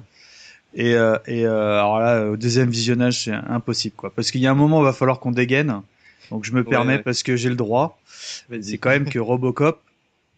Et, 0.74 0.94
euh, 0.96 1.18
et 1.28 1.46
euh, 1.46 1.74
alors 1.80 2.00
là, 2.00 2.30
au 2.30 2.38
deuxième 2.38 2.70
visionnage, 2.70 3.24
c'est 3.24 3.32
impossible. 3.32 3.96
quoi. 3.96 4.12
Parce 4.16 4.32
qu'il 4.32 4.42
y 4.42 4.48
a 4.48 4.52
un 4.52 4.56
moment, 4.56 4.82
il 4.82 4.86
va 4.86 4.94
falloir 4.94 5.20
qu'on 5.20 5.32
dégaine. 5.32 5.82
Donc 6.30 6.44
je 6.46 6.52
me 6.52 6.60
Ouais, 6.62 6.64
permets 6.70 6.96
ouais. 6.98 7.02
parce 7.02 7.24
que 7.24 7.36
j'ai 7.36 7.50
le 7.50 7.56
droit. 7.56 8.00
C'est 8.62 8.78
quand 8.78 8.90
même 8.90 9.10
que 9.10 9.18
Robocop, 9.20 9.82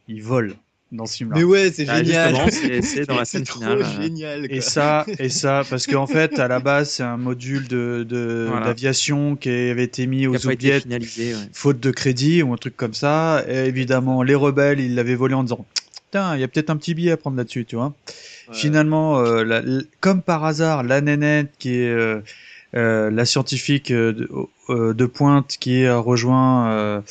il 0.07 0.21
vole 0.23 0.55
dans 0.91 1.05
ce 1.05 1.17
film-là. 1.17 1.37
Mais 1.37 1.43
ouais, 1.43 1.71
c'est 1.71 1.85
Ah, 1.89 2.03
génial. 2.03 2.35
c'est- 2.51 2.81
c'est 2.81 3.05
dans 3.07 3.17
la 3.17 3.25
scène 3.25 3.43
trop 3.43 3.59
finale, 3.59 3.85
génial. 4.01 4.47
Et 4.51 4.61
ça, 4.61 5.05
et 5.19 5.29
ça, 5.29 5.63
parce 5.69 5.87
qu'en 5.87 6.07
fait, 6.07 6.39
à 6.39 6.47
la 6.47 6.59
base, 6.59 6.91
c'est 6.91 7.03
un 7.03 7.17
module 7.17 7.67
de 7.67 8.05
de- 8.07 8.45
Voilà. 8.49 8.67
d'aviation 8.67 9.35
qui 9.35 9.49
avait 9.49 9.83
été 9.83 10.05
mis 10.07 10.25
aux 10.27 10.35
a 10.35 10.39
pas 10.39 10.53
été 10.53 10.67
oubliettes, 10.67 10.83
finalisé 10.83 11.33
ouais. 11.35 11.41
faute 11.53 11.79
de 11.79 11.91
crédit 11.91 12.41
ou 12.43 12.53
un 12.53 12.57
truc 12.57 12.77
comme 12.77 12.93
ça. 12.93 13.43
Et 13.47 13.65
évidemment, 13.65 14.23
les 14.23 14.35
rebelles, 14.35 14.79
ils 14.79 14.95
l'avaient 14.95 15.15
volé 15.15 15.33
en 15.33 15.43
disant, 15.43 15.65
putain, 16.05 16.35
il 16.35 16.41
y 16.41 16.43
a 16.43 16.47
peut-être 16.47 16.69
un 16.69 16.77
petit 16.77 16.93
billet 16.93 17.11
à 17.11 17.17
prendre 17.17 17.37
là-dessus, 17.37 17.65
tu 17.65 17.75
vois. 17.75 17.93
Finalement, 18.51 19.19
euh, 19.19 19.43
la- 19.43 19.61
comme 20.01 20.21
par 20.21 20.43
hasard, 20.45 20.83
la 20.83 21.01
nénette 21.01 21.51
qui 21.59 21.75
est 21.75 21.89
euh, 21.89 22.21
euh, 22.75 23.09
la 23.09 23.25
scientifique 23.25 23.89
euh, 23.91 24.13
de, 24.13 24.29
euh, 24.69 24.93
de 24.93 25.05
pointe 25.07 25.57
qui 25.59 25.85
a 25.87 25.97
rejoint 25.97 26.71
euh, 26.71 27.01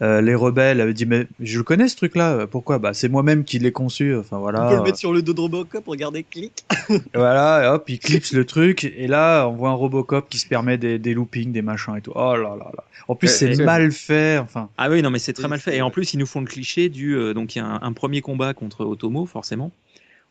euh, 0.00 0.22
les 0.22 0.34
rebelles 0.34 0.80
avait 0.80 0.94
dit 0.94 1.04
mais 1.04 1.26
je 1.40 1.58
le 1.58 1.64
connais 1.64 1.88
ce 1.88 1.96
truc-là. 1.96 2.46
Pourquoi? 2.46 2.78
Bah 2.78 2.94
c'est 2.94 3.08
moi-même 3.10 3.44
qui 3.44 3.58
l'ai 3.58 3.72
conçu. 3.72 4.16
Enfin 4.16 4.38
voilà. 4.38 4.64
On 4.66 4.70
peut 4.70 4.76
le 4.76 4.82
mettre 4.82 4.98
sur 4.98 5.12
le 5.12 5.20
dos 5.20 5.34
de 5.34 5.40
Robocop, 5.40 5.86
regardez, 5.86 6.24
clic. 6.24 6.64
Voilà, 7.14 7.64
et 7.64 7.68
hop, 7.68 7.84
il 7.88 7.98
clipse 7.98 8.32
le 8.32 8.44
truc, 8.44 8.84
et 8.84 9.06
là, 9.06 9.46
on 9.46 9.52
voit 9.52 9.70
un 9.70 9.74
Robocop 9.74 10.28
qui 10.28 10.38
se 10.38 10.46
permet 10.46 10.78
des, 10.78 10.98
des 10.98 11.14
loopings, 11.14 11.52
des 11.52 11.62
machins 11.62 11.96
et 11.96 12.00
tout. 12.00 12.12
Oh 12.14 12.34
là 12.36 12.56
là 12.56 12.70
là. 12.74 12.84
En 13.08 13.14
plus, 13.14 13.28
c'est 13.28 13.56
mal 13.56 13.90
fait, 13.92 14.38
enfin. 14.38 14.68
Ah 14.78 14.88
oui, 14.88 15.02
non, 15.02 15.10
mais 15.10 15.18
c'est 15.18 15.32
très 15.32 15.48
mal 15.48 15.60
fait. 15.60 15.76
Et 15.76 15.82
en 15.82 15.90
plus, 15.90 16.14
ils 16.14 16.18
nous 16.18 16.26
font 16.26 16.40
le 16.40 16.46
cliché 16.46 16.88
du. 16.88 17.14
euh, 17.16 17.34
donc, 17.34 17.54
il 17.54 17.58
y 17.58 17.62
a 17.62 17.66
un, 17.66 17.80
un 17.82 17.92
premier 17.92 18.20
combat 18.20 18.54
contre 18.54 18.84
Otomo, 18.84 19.26
forcément. 19.26 19.72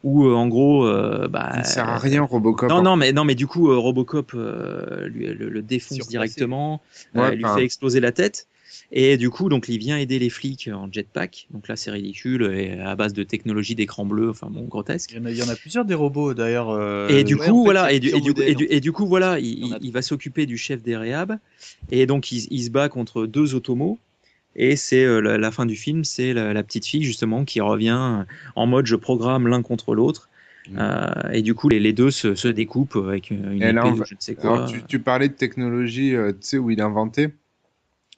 Où, 0.03 0.25
euh, 0.25 0.33
en 0.33 0.47
gros. 0.47 0.85
euh, 0.85 1.27
bah, 1.27 1.53
ne 1.57 1.63
sert 1.63 1.88
à 1.88 1.97
rien, 1.99 2.23
Robocop. 2.23 2.69
Non, 2.69 2.81
non, 2.81 2.95
mais, 2.95 3.11
non, 3.13 3.23
mais 3.23 3.35
du 3.35 3.45
coup, 3.47 3.69
euh, 3.71 3.77
Robocop 3.77 4.31
euh, 4.33 5.07
lui, 5.07 5.27
le, 5.27 5.49
le 5.49 5.61
défonce 5.61 5.97
Surpassé. 5.97 6.09
directement, 6.11 6.81
Ouais, 7.13 7.21
euh, 7.21 7.31
lui 7.35 7.45
enfin- 7.45 7.57
fait 7.57 7.63
exploser 7.65 7.99
la 7.99 8.11
tête. 8.11 8.47
Et 8.93 9.15
du 9.17 9.30
coup, 9.30 9.47
donc, 9.47 9.65
il 9.69 9.77
vient 9.77 9.97
aider 9.97 10.19
les 10.19 10.30
flics 10.30 10.69
en 10.73 10.91
jetpack. 10.91 11.47
Donc 11.51 11.67
là, 11.69 11.75
c'est 11.77 11.91
ridicule, 11.91 12.43
et 12.53 12.80
à 12.80 12.95
base 12.95 13.13
de 13.13 13.23
technologie 13.23 13.75
d'écran 13.75 14.05
bleu, 14.05 14.30
enfin 14.30 14.47
bon, 14.49 14.63
grotesque. 14.63 15.11
Il 15.11 15.17
y 15.17 15.21
en 15.21 15.25
a, 15.25 15.31
il 15.31 15.38
y 15.38 15.43
en 15.43 15.47
a 15.49 15.55
plusieurs 15.55 15.85
des 15.85 15.93
robots, 15.93 16.33
d'ailleurs. 16.33 16.69
euh, 16.71 17.07
Et 17.09 17.23
du 17.23 17.35
ouais, 17.35 17.47
coup, 17.47 17.59
en 17.61 17.63
fait, 17.63 17.65
voilà, 17.65 17.93
et 17.93 17.99
du, 17.99 18.09
et, 18.09 18.19
du, 18.19 18.33
et, 18.41 18.55
du, 18.55 18.67
et 18.69 18.80
du 18.81 18.91
coup, 18.91 19.05
voilà, 19.05 19.39
il, 19.39 19.45
Il 19.45 19.65
il- 19.67 19.77
il 19.81 19.91
va 19.93 20.01
s'occuper 20.01 20.45
du 20.45 20.57
chef 20.57 20.81
des 20.81 20.97
réhab, 20.97 21.38
et 21.91 22.05
donc 22.05 22.31
il, 22.31 22.47
il 22.51 22.63
se 22.63 22.69
bat 22.69 22.89
contre 22.89 23.25
deux 23.27 23.55
automos, 23.55 23.97
et 24.55 24.75
c'est 24.75 25.03
euh, 25.03 25.19
la, 25.21 25.38
la 25.38 25.51
fin 25.51 25.65
du 25.65 25.75
film, 25.75 26.03
c'est 26.03 26.33
la, 26.33 26.53
la 26.53 26.63
petite 26.63 26.85
fille 26.85 27.03
justement 27.03 27.45
qui 27.45 27.61
revient 27.61 28.25
en 28.55 28.65
mode 28.67 28.85
je 28.85 28.95
programme 28.95 29.47
l'un 29.47 29.61
contre 29.61 29.95
l'autre, 29.95 30.27
Mm. 30.69 30.77
euh, 30.80 31.31
et 31.31 31.41
du 31.41 31.55
coup 31.55 31.69
les, 31.69 31.80
les 31.80 31.91
deux 31.91 32.11
se, 32.11 32.35
se 32.35 32.47
découpent 32.47 32.95
avec 32.95 33.31
une 33.31 33.55
épée 33.63 33.80
on 33.83 33.91
ou 33.93 33.95
va- 33.95 34.05
je 34.07 34.13
ne 34.13 34.19
sais 34.19 34.35
quoi. 34.35 34.57
Alors, 34.57 34.71
tu, 34.71 34.83
tu 34.88 34.99
parlais 34.99 35.27
de 35.27 35.33
technologie, 35.33 36.15
euh, 36.15 36.33
tu 36.33 36.38
sais, 36.41 36.57
où 36.59 36.69
il 36.69 36.80
a 36.81 36.85
inventé. 36.85 37.30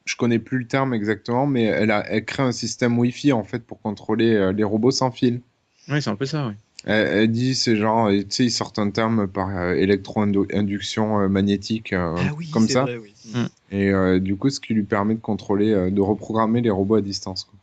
Je 0.03 0.17
connais 0.17 0.39
plus 0.39 0.59
le 0.59 0.67
terme 0.67 0.93
exactement, 0.93 1.47
mais 1.47 1.63
elle, 1.63 1.89
a, 1.89 2.05
elle 2.09 2.25
crée 2.25 2.43
un 2.43 2.51
système 2.51 2.99
Wi-Fi 2.99 3.31
en 3.31 3.45
fait 3.45 3.63
pour 3.63 3.81
contrôler 3.81 4.33
euh, 4.33 4.51
les 4.51 4.65
robots 4.65 4.91
sans 4.91 5.09
fil. 5.11 5.39
Oui, 5.87 6.01
c'est 6.01 6.09
un 6.09 6.17
peu 6.17 6.25
ça, 6.25 6.47
oui. 6.47 6.53
Elle, 6.85 7.07
elle 7.07 7.31
dit, 7.31 7.55
c'est 7.55 7.75
genre, 7.77 8.07
euh, 8.07 8.19
tu 8.19 8.25
sais, 8.29 8.45
ils 8.45 8.51
sortent 8.51 8.79
un 8.79 8.89
terme 8.89 9.27
par 9.27 9.49
euh, 9.57 9.73
électro-induction 9.75 11.21
euh, 11.21 11.27
magnétique, 11.29 11.93
euh, 11.93 12.15
Ah 12.17 12.33
oui, 12.37 12.49
comme 12.51 12.67
ça. 12.67 12.83
vrai, 12.83 12.97
oui. 12.97 13.13
Mm. 13.33 13.43
Et 13.71 13.89
euh, 13.91 14.19
du 14.19 14.35
coup, 14.35 14.49
ce 14.49 14.59
qui 14.59 14.73
lui 14.73 14.83
permet 14.83 15.15
de 15.15 15.19
contrôler, 15.19 15.71
euh, 15.71 15.89
de 15.89 16.01
reprogrammer 16.01 16.61
les 16.61 16.69
robots 16.69 16.95
à 16.95 17.01
distance. 17.01 17.45
quoi. 17.45 17.59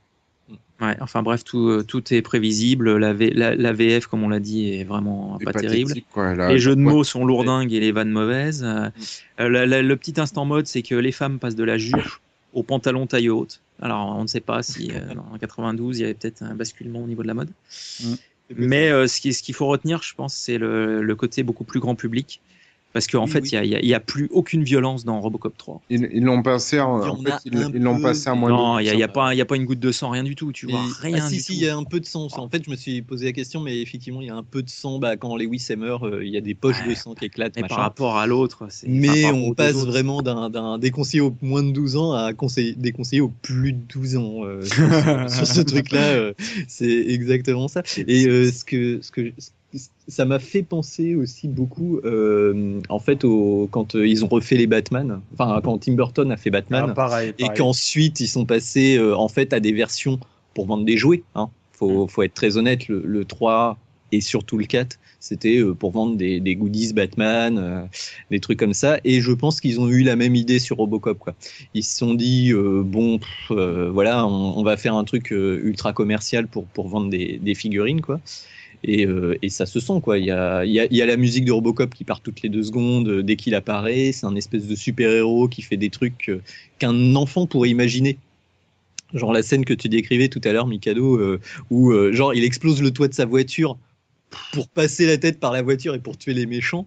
Ouais, 0.88 0.96
enfin 1.00 1.22
bref, 1.22 1.44
tout, 1.44 1.68
euh, 1.68 1.82
tout 1.82 2.14
est 2.14 2.22
prévisible. 2.22 2.96
La, 2.96 3.12
V- 3.12 3.32
la, 3.34 3.54
la 3.54 3.72
VF, 3.74 4.06
comme 4.06 4.22
on 4.22 4.30
l'a 4.30 4.40
dit, 4.40 4.72
est 4.72 4.84
vraiment 4.84 5.38
pas 5.44 5.52
terrible. 5.52 5.92
quoi, 6.10 6.34
la- 6.34 6.48
les 6.48 6.58
jeux 6.58 6.74
de 6.74 6.80
mots 6.80 7.04
sont 7.04 7.26
lourdingues 7.26 7.72
et 7.74 7.80
les 7.80 7.92
vannes 7.92 8.10
mauvaises. 8.10 8.64
Euh, 8.64 8.88
la- 9.38 9.66
la- 9.66 9.82
le 9.82 9.96
petit 9.96 10.18
instant 10.18 10.46
mode, 10.46 10.66
c'est 10.66 10.80
que 10.82 10.94
les 10.94 11.12
femmes 11.12 11.38
passent 11.38 11.54
de 11.54 11.64
la 11.64 11.76
jupe 11.76 12.00
au 12.54 12.62
pantalon 12.62 13.06
taille 13.06 13.28
haute. 13.28 13.60
Alors, 13.82 14.16
on 14.16 14.22
ne 14.22 14.26
sait 14.26 14.40
pas 14.40 14.62
si 14.62 14.90
euh, 14.94 15.14
en 15.32 15.36
92, 15.38 15.98
il 15.98 16.00
y 16.00 16.04
avait 16.04 16.14
peut-être 16.14 16.42
un 16.42 16.54
basculement 16.54 17.00
au 17.02 17.06
niveau 17.06 17.22
de 17.22 17.28
la 17.28 17.34
mode. 17.34 17.50
Mais 18.56 18.90
euh, 18.90 19.06
ce 19.06 19.20
qui- 19.20 19.32
ce 19.34 19.42
qu'il 19.42 19.54
faut 19.54 19.66
retenir, 19.66 20.02
je 20.02 20.14
pense, 20.14 20.34
c'est 20.36 20.58
le, 20.58 21.02
le 21.02 21.16
côté 21.16 21.42
beaucoup 21.42 21.64
plus 21.64 21.80
grand 21.80 21.94
public. 21.96 22.42
Parce 22.92 23.06
qu'en 23.06 23.24
Oui, 23.26 23.30
fait, 23.30 23.40
oui. 23.42 23.50
il 23.52 23.68
n'y 23.68 23.76
a, 23.76 23.80
il 23.80 23.86
y 23.88 23.94
a 23.94 24.00
plus 24.00 24.26
aucune 24.32 24.64
violence 24.64 25.04
dans 25.04 25.20
Robocop 25.20 25.56
3. 25.56 25.80
Ils 25.90 26.24
l'ont 26.24 26.42
passé 26.42 26.80
en, 26.80 27.00
fait, 27.22 27.32
ils 27.44 27.52
l'ont 27.80 27.96
peu, 27.96 28.02
passé 28.02 28.28
à 28.30 28.34
moins 28.34 28.48
Non, 28.50 28.76
de 28.76 28.80
il 28.80 28.84
n'y 28.84 28.90
a, 28.90 28.94
il 28.94 28.98
y 28.98 29.02
a 29.04 29.08
pas 29.08 29.32
y 29.32 29.40
a 29.40 29.44
pas 29.44 29.54
une 29.54 29.64
goutte 29.64 29.78
de 29.78 29.92
sang, 29.92 30.10
rien 30.10 30.24
du 30.24 30.34
tout. 30.34 30.50
Tu 30.50 30.66
vois, 30.66 30.80
Et- 30.80 31.06
rien 31.06 31.18
ah, 31.24 31.28
si, 31.28 31.36
du 31.36 31.40
si, 31.40 31.52
il 31.54 31.60
y 31.60 31.68
a 31.68 31.76
un 31.76 31.84
peu 31.84 32.00
de 32.00 32.04
sang. 32.06 32.26
En 32.36 32.48
fait, 32.48 32.64
je 32.64 32.70
me 32.70 32.74
suis 32.74 33.00
posé 33.02 33.26
la 33.26 33.32
question, 33.32 33.60
mais 33.60 33.80
effectivement, 33.80 34.20
il 34.20 34.26
y 34.26 34.30
a 34.30 34.34
un 34.34 34.42
peu 34.42 34.62
de 34.64 34.68
sang. 34.68 34.98
Bah, 34.98 35.16
quand 35.16 35.36
Lewis 35.36 35.64
meurt, 35.78 36.02
euh, 36.02 36.24
il 36.24 36.32
y 36.32 36.36
a 36.36 36.40
des 36.40 36.54
poches 36.54 36.82
de 36.84 36.92
sang 36.96 37.14
qui 37.14 37.26
écéclatent. 37.26 37.54
Mais 37.56 37.68
par 37.68 37.78
rapport 37.78 38.16
à 38.18 38.26
l'autre, 38.26 38.66
c'est. 38.70 38.88
Mais 38.88 39.26
on 39.26 39.54
passe 39.54 39.76
vraiment 39.76 40.20
d'un, 40.20 40.78
déconseillé 40.78 41.20
au 41.20 41.32
moins 41.42 41.62
de 41.62 41.70
12 41.70 41.96
ans 41.96 42.12
à 42.12 42.32
conseiller, 42.34 42.74
déconseillé 42.74 43.20
au 43.22 43.28
plus 43.28 43.72
de 43.72 43.78
12 43.94 44.16
ans 44.16 44.44
euh, 44.44 44.62
sur, 44.64 44.74
ce- 45.28 45.34
sur 45.36 45.46
ce 45.46 45.60
truc-là. 45.60 46.08
euh, 46.14 46.34
c'est 46.66 46.90
exactement 47.08 47.68
ça. 47.68 47.82
Et 48.08 48.26
euh, 48.26 48.50
ce 48.50 48.64
que, 48.64 48.98
ce 49.00 49.12
que 49.12 49.32
ça 50.10 50.24
m'a 50.24 50.38
fait 50.38 50.62
penser 50.62 51.14
aussi 51.14 51.48
beaucoup, 51.48 52.00
euh, 52.04 52.80
en 52.88 52.98
fait, 52.98 53.24
au, 53.24 53.68
quand 53.70 53.94
euh, 53.94 54.06
ils 54.06 54.24
ont 54.24 54.28
refait 54.28 54.56
les 54.56 54.66
Batman, 54.66 55.20
enfin 55.32 55.60
quand 55.62 55.78
Tim 55.78 55.94
Burton 55.94 56.30
a 56.30 56.36
fait 56.36 56.50
Batman, 56.50 56.86
Ah, 56.88 56.92
pareil, 56.94 57.32
et 57.38 57.48
qu'ensuite 57.56 58.20
ils 58.20 58.28
sont 58.28 58.44
passés 58.44 58.96
euh, 58.98 59.16
en 59.16 59.28
fait 59.28 59.52
à 59.52 59.60
des 59.60 59.72
versions 59.72 60.18
pour 60.54 60.66
vendre 60.66 60.84
des 60.84 60.96
jouets. 60.96 61.22
Hein. 61.34 61.48
Faut, 61.72 62.06
faut 62.08 62.22
être 62.22 62.34
très 62.34 62.56
honnête, 62.56 62.88
le, 62.88 63.02
le 63.04 63.24
3 63.24 63.78
et 64.12 64.20
surtout 64.20 64.58
le 64.58 64.66
4, 64.66 64.98
c'était 65.20 65.62
pour 65.78 65.92
vendre 65.92 66.16
des, 66.16 66.40
des 66.40 66.56
goodies 66.56 66.94
Batman, 66.94 67.58
euh, 67.58 67.82
des 68.30 68.40
trucs 68.40 68.58
comme 68.58 68.74
ça. 68.74 68.98
Et 69.04 69.20
je 69.20 69.32
pense 69.32 69.60
qu'ils 69.60 69.78
ont 69.78 69.88
eu 69.88 70.02
la 70.02 70.16
même 70.16 70.34
idée 70.34 70.58
sur 70.58 70.78
Robocop. 70.78 71.18
Quoi. 71.18 71.34
Ils 71.74 71.84
se 71.84 71.98
sont 71.98 72.14
dit 72.14 72.52
euh, 72.52 72.82
bon, 72.84 73.18
pff, 73.18 73.50
euh, 73.50 73.90
voilà, 73.92 74.26
on, 74.26 74.58
on 74.58 74.62
va 74.62 74.76
faire 74.76 74.94
un 74.94 75.04
truc 75.04 75.30
ultra 75.30 75.92
commercial 75.92 76.48
pour 76.48 76.64
pour 76.66 76.88
vendre 76.88 77.10
des, 77.10 77.38
des 77.40 77.54
figurines, 77.54 78.00
quoi. 78.00 78.20
Et, 78.82 79.06
euh, 79.06 79.38
et 79.42 79.48
ça 79.50 79.66
se 79.66 79.80
sent 79.80 80.00
quoi. 80.02 80.18
Il 80.18 80.24
y 80.24 80.30
a, 80.30 80.64
y, 80.64 81.02
a, 81.02 81.06
la 81.06 81.16
musique 81.16 81.44
de 81.44 81.52
Robocop 81.52 81.94
qui 81.94 82.04
part 82.04 82.20
toutes 82.20 82.42
les 82.42 82.48
deux 82.48 82.62
secondes 82.62 83.08
euh, 83.08 83.22
dès 83.22 83.36
qu'il 83.36 83.54
apparaît. 83.54 84.12
C'est 84.12 84.26
un 84.26 84.36
espèce 84.36 84.66
de 84.66 84.74
super 84.74 85.10
héros 85.10 85.48
qui 85.48 85.62
fait 85.62 85.76
des 85.76 85.90
trucs 85.90 86.28
euh, 86.30 86.40
qu'un 86.78 87.14
enfant 87.14 87.46
pourrait 87.46 87.70
imaginer. 87.70 88.18
Genre 89.12 89.32
la 89.32 89.42
scène 89.42 89.64
que 89.64 89.74
tu 89.74 89.88
décrivais 89.88 90.28
tout 90.28 90.40
à 90.44 90.52
l'heure, 90.52 90.66
Mikado, 90.66 91.16
euh, 91.16 91.40
où 91.68 91.92
genre 92.12 92.32
il 92.32 92.44
explose 92.44 92.80
le 92.80 92.92
toit 92.92 93.08
de 93.08 93.14
sa 93.14 93.26
voiture 93.26 93.76
pour 94.52 94.68
passer 94.68 95.04
la 95.04 95.18
tête 95.18 95.40
par 95.40 95.52
la 95.52 95.62
voiture 95.62 95.94
et 95.94 95.98
pour 95.98 96.16
tuer 96.16 96.32
les 96.32 96.46
méchants. 96.46 96.86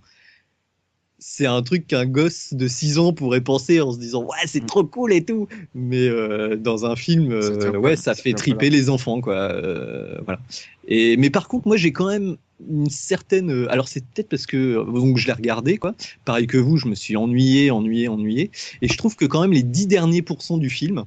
C'est 1.25 1.45
un 1.45 1.61
truc 1.61 1.87
qu'un 1.87 2.05
gosse 2.05 2.53
de 2.53 2.67
6 2.67 2.99
ans 2.99 3.13
pourrait 3.13 3.39
penser 3.39 3.79
en 3.79 3.93
se 3.93 3.97
disant 3.97 4.23
ouais 4.23 4.45
c'est 4.45 4.65
trop 4.65 4.83
cool 4.83 5.13
et 5.13 5.23
tout, 5.23 5.47
mais 5.73 6.05
euh, 6.09 6.57
dans 6.57 6.85
un 6.85 6.97
film 6.97 7.31
euh, 7.31 7.71
ouais 7.77 7.95
ça 7.95 8.13
fait 8.13 8.33
triper 8.33 8.69
les 8.69 8.89
enfants 8.89 9.21
quoi. 9.21 9.35
euh, 9.35 10.19
voilà. 10.25 10.41
Et 10.89 11.15
mais 11.15 11.29
par 11.29 11.47
contre 11.47 11.65
moi 11.69 11.77
j'ai 11.77 11.93
quand 11.93 12.07
même 12.07 12.35
une 12.69 12.89
certaine 12.89 13.67
alors 13.69 13.87
c'est 13.87 14.03
peut-être 14.05 14.27
parce 14.27 14.45
que 14.45 14.75
donc 14.83 15.17
je 15.17 15.25
l'ai 15.27 15.33
regardé 15.33 15.77
quoi 15.77 15.95
pareil 16.25 16.45
que 16.45 16.57
vous 16.57 16.75
je 16.75 16.89
me 16.89 16.95
suis 16.95 17.15
ennuyé 17.15 17.71
ennuyé 17.71 18.09
ennuyé 18.09 18.51
et 18.81 18.89
je 18.89 18.97
trouve 18.97 19.15
que 19.15 19.25
quand 19.25 19.39
même 19.41 19.53
les 19.53 19.63
dix 19.63 19.87
derniers 19.87 20.21
pourcents 20.21 20.57
du 20.57 20.69
film 20.69 21.05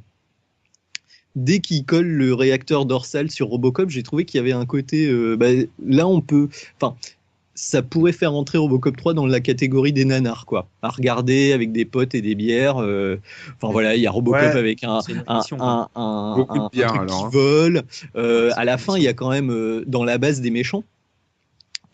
dès 1.35 1.61
qu'il 1.61 1.85
colle 1.85 2.07
le 2.07 2.33
réacteur 2.33 2.87
dorsal 2.87 3.31
sur 3.31 3.49
Robocop 3.49 3.91
j'ai 3.91 4.03
trouvé 4.03 4.25
qu'il 4.25 4.39
y 4.39 4.41
avait 4.41 4.53
un 4.53 4.65
côté 4.65 5.07
euh, 5.07 5.37
bah, 5.37 5.49
là 5.87 6.09
on 6.09 6.23
peut 6.23 6.49
enfin 6.81 6.97
ça 7.59 7.83
pourrait 7.83 8.13
faire 8.13 8.35
entrer 8.35 8.59
Robocop 8.59 8.97
3 8.97 9.15
dans 9.15 9.27
la 9.27 9.41
catégorie 9.41 9.93
des 9.93 10.05
nanars, 10.05 10.45
quoi. 10.47 10.69
À 10.83 10.91
regarder 10.91 11.53
avec 11.53 11.73
des 11.73 11.85
potes 11.87 12.15
et 12.15 12.21
des 12.23 12.35
bières. 12.35 12.77
euh, 12.79 13.17
Enfin 13.57 13.73
voilà, 13.73 13.97
il 13.97 14.03
y 14.03 14.07
a 14.07 14.11
Robocop 14.11 14.41
Ouais, 14.43 14.47
avec 14.59 14.85
un, 14.85 15.01
un, 15.27 15.89
un, 15.97 16.37
de 16.37 16.71
bières, 16.71 16.89
truc 16.89 17.01
alors, 17.01 17.19
qui 17.19 17.25
hein. 17.25 17.29
vole. 17.33 17.83
Euh, 18.15 18.51
à 18.57 18.65
la 18.67 18.77
fin, 18.79 18.97
il 18.97 19.03
y 19.03 19.09
a 19.09 19.15
quand 19.15 19.31
même 19.31 19.51
euh, 19.51 19.83
dans 19.87 20.05
la 20.05 20.19
base 20.19 20.41
des 20.43 20.51
méchants. 20.51 20.85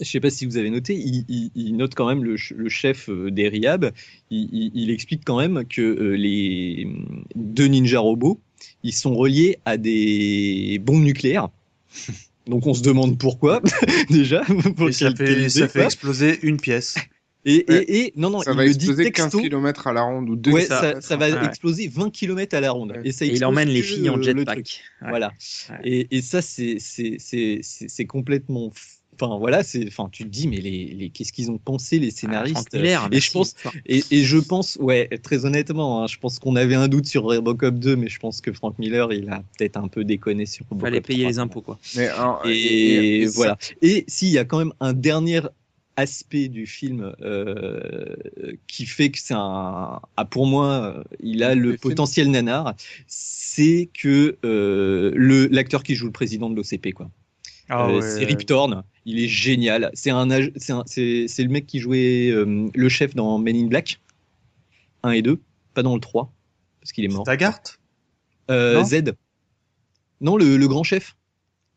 Je 0.01 0.07
sais 0.11 0.19
pas 0.21 0.31
si 0.31 0.47
vous 0.47 0.57
avez 0.57 0.71
noté, 0.71 0.95
il, 0.97 1.25
il- 1.29 1.51
il 1.55 1.77
note 1.77 1.95
quand 1.95 2.09
même 2.09 2.25
le, 2.25 2.37
ch- 2.37 2.55
le 2.57 2.69
chef 2.69 3.09
des 3.09 3.49
Riab. 3.49 3.93
Il, 4.31 4.73
il- 4.75 4.91
explique 4.91 5.23
quand 5.25 5.39
même 5.39 5.65
que 5.65 5.81
les 6.17 6.89
deux 7.37 7.67
ninja 7.67 8.01
robots, 8.01 8.41
ils 8.83 8.95
sont 8.95 9.15
reliés 9.15 9.59
à 9.65 9.77
des 9.77 10.81
bombes 10.85 11.05
nucléaires. 11.05 11.49
Donc 12.47 12.67
on 12.67 12.75
se 12.75 12.83
demande 12.83 13.19
pourquoi 13.19 13.61
déjà. 14.11 14.43
pour 14.77 14.89
Et 14.89 14.93
ça 14.93 15.15
fait, 15.15 15.49
ça 15.49 15.69
fait 15.69 15.85
exploser 15.85 16.39
une 16.43 16.59
pièce. 16.59 16.97
Et, 17.45 17.65
Ouais. 17.69 17.83
et, 17.83 17.99
et 18.07 18.13
non, 18.15 18.31
non, 18.31 18.41
Ça 18.43 18.53
il 18.53 18.57
va 18.57 18.65
le 18.65 18.71
dit 18.71 18.77
exploser 18.87 19.11
15 19.11 19.25
texto. 19.33 19.41
km 19.41 19.87
à 19.89 19.93
la 19.93 20.03
ronde 20.03 20.31
ou 20.31 20.37
2 20.37 20.53
Ouais, 20.53 20.65
ça, 20.65 21.01
ça 21.01 21.17
va 21.17 21.29
Ouais. 21.29 21.45
exploser 21.47 21.89
20 21.89 22.11
km 22.11 22.57
à 22.57 22.61
la 22.61 22.71
ronde. 22.71 22.93
Ouais. 22.93 23.01
Et, 23.05 23.11
ça 23.11 23.25
Et 23.25 23.31
il 23.31 23.45
emmène 23.45 23.69
les 23.69 23.83
filles 23.83 24.09
en 24.11 24.17
le 24.17 24.23
jetpack. 24.23 24.81
Voilà. 25.09 25.33
Ouais. 25.71 25.77
Et, 25.83 26.17
et 26.17 26.23
ça, 26.23 26.41
c'est 26.41 26.77
c'est- 26.79 27.17
c'est- 27.19 27.59
c'est- 27.63 27.89
c'est 27.89 28.05
complètement. 28.07 28.71
Enfin, 29.15 29.37
voilà, 29.39 29.63
c'est. 29.63 29.87
Enfin, 29.87 30.09
tu 30.11 30.25
te 30.25 30.29
dis, 30.29 30.49
mais 30.49 30.57
les, 30.57 30.87
les, 30.87 31.11
qu'est-ce 31.11 31.33
qu'ils 31.33 31.51
ont 31.51 31.59
pensé, 31.59 31.99
les 31.99 32.09
Ah, 32.09 32.17
scénaristes 32.17 32.55
Frank 32.57 32.73
Miller, 32.73 33.07
Et 33.07 33.09
merci, 33.11 33.27
je 33.29 33.33
pense, 33.33 33.55
et, 33.87 34.03
et 34.11 34.23
je 34.25 34.39
pense, 34.39 34.79
ouais, 34.81 35.09
très 35.23 35.45
honnêtement, 35.45 36.03
hein, 36.03 36.07
je 36.07 36.17
pense 36.19 36.39
qu'on 36.39 36.57
avait 36.57 36.75
un 36.75 36.89
doute 36.89 37.07
sur 37.07 37.25
Robocop 37.25 37.75
2, 37.75 37.97
mais 37.97 38.09
je 38.09 38.19
pense 38.19 38.41
que 38.41 38.53
Frank 38.53 38.79
Miller, 38.79 39.13
il 39.13 39.29
a 39.29 39.43
peut-être 39.59 39.77
un 39.77 39.89
peu 39.89 40.05
déconné 40.05 40.47
sur 40.47 40.65
Robocop 40.69 40.89
fallait 40.89 41.01
payer 41.01 41.23
3, 41.25 41.31
les 41.31 41.39
impôts 41.39 41.61
quoi. 41.61 41.79
Mais, 41.97 42.09
alors, 42.09 42.43
et, 42.47 43.27
voilà. 43.27 43.59
Et 43.83 44.05
s'il 44.09 44.29
y 44.31 44.39
a 44.39 44.45
quand 44.45 44.59
même 44.59 44.73
un 44.81 44.93
dernier 44.95 45.43
aspect 45.97 46.49
du 46.49 46.67
film 46.67 47.13
euh, 47.21 48.17
qui 48.67 48.87
fait 48.87 49.11
que 49.11 49.19
c'est 49.19 49.35
un, 49.35 50.01
ah, 50.17 50.25
pour 50.25 50.47
moi, 50.47 50.97
euh, 50.97 51.05
il 51.21 51.43
a 51.43 51.55
le 51.55 51.61
Le 51.61 51.69
film. 51.73 51.81
potentiel 51.81 52.31
nanar, 52.31 52.75
c'est 53.07 53.91
que 53.93 54.39
euh, 54.45 55.13
le 55.15 55.49
l'acteur 55.49 55.83
qui 55.83 55.95
joue 55.95 56.07
le 56.07 56.13
président 56.13 56.49
de 56.49 56.57
l'OCP, 56.57 56.93
quoi. 56.95 57.11
Ah 57.75 57.89
Euh, 57.89 58.01
ouais. 58.01 58.03
C'est 58.03 58.25
Rip 58.25 58.45
Torn, 58.45 58.83
il 59.07 59.19
est 59.19 59.29
génial. 59.29 59.91
C'est 59.95 60.11
un, 60.11 60.29
c'est 60.87 61.43
le 61.43 61.49
mec 61.49 61.67
qui 61.67 61.79
jouait 61.81 62.31
euh, 62.31 62.69
le 62.75 62.89
chef 62.89 63.15
dans 63.15 63.39
Men 63.39 63.57
in 63.57 63.67
Black 63.67 63.99
1 65.03 65.13
et 65.13 65.23
2, 65.23 65.41
pas 65.75 65.83
dans 65.83 65.95
le 65.95 66.01
3 66.01 66.31
parce 66.81 66.93
qu'il 66.93 67.05
est 67.05 67.09
mort. 67.09 67.25
Taggart 67.25 67.61
Euh, 68.51 68.75
Non 68.75 68.85
Z. 68.85 69.03
Non, 70.21 70.37
le, 70.37 70.57
le 70.57 70.69
grand 70.69 70.83
chef. 70.83 71.17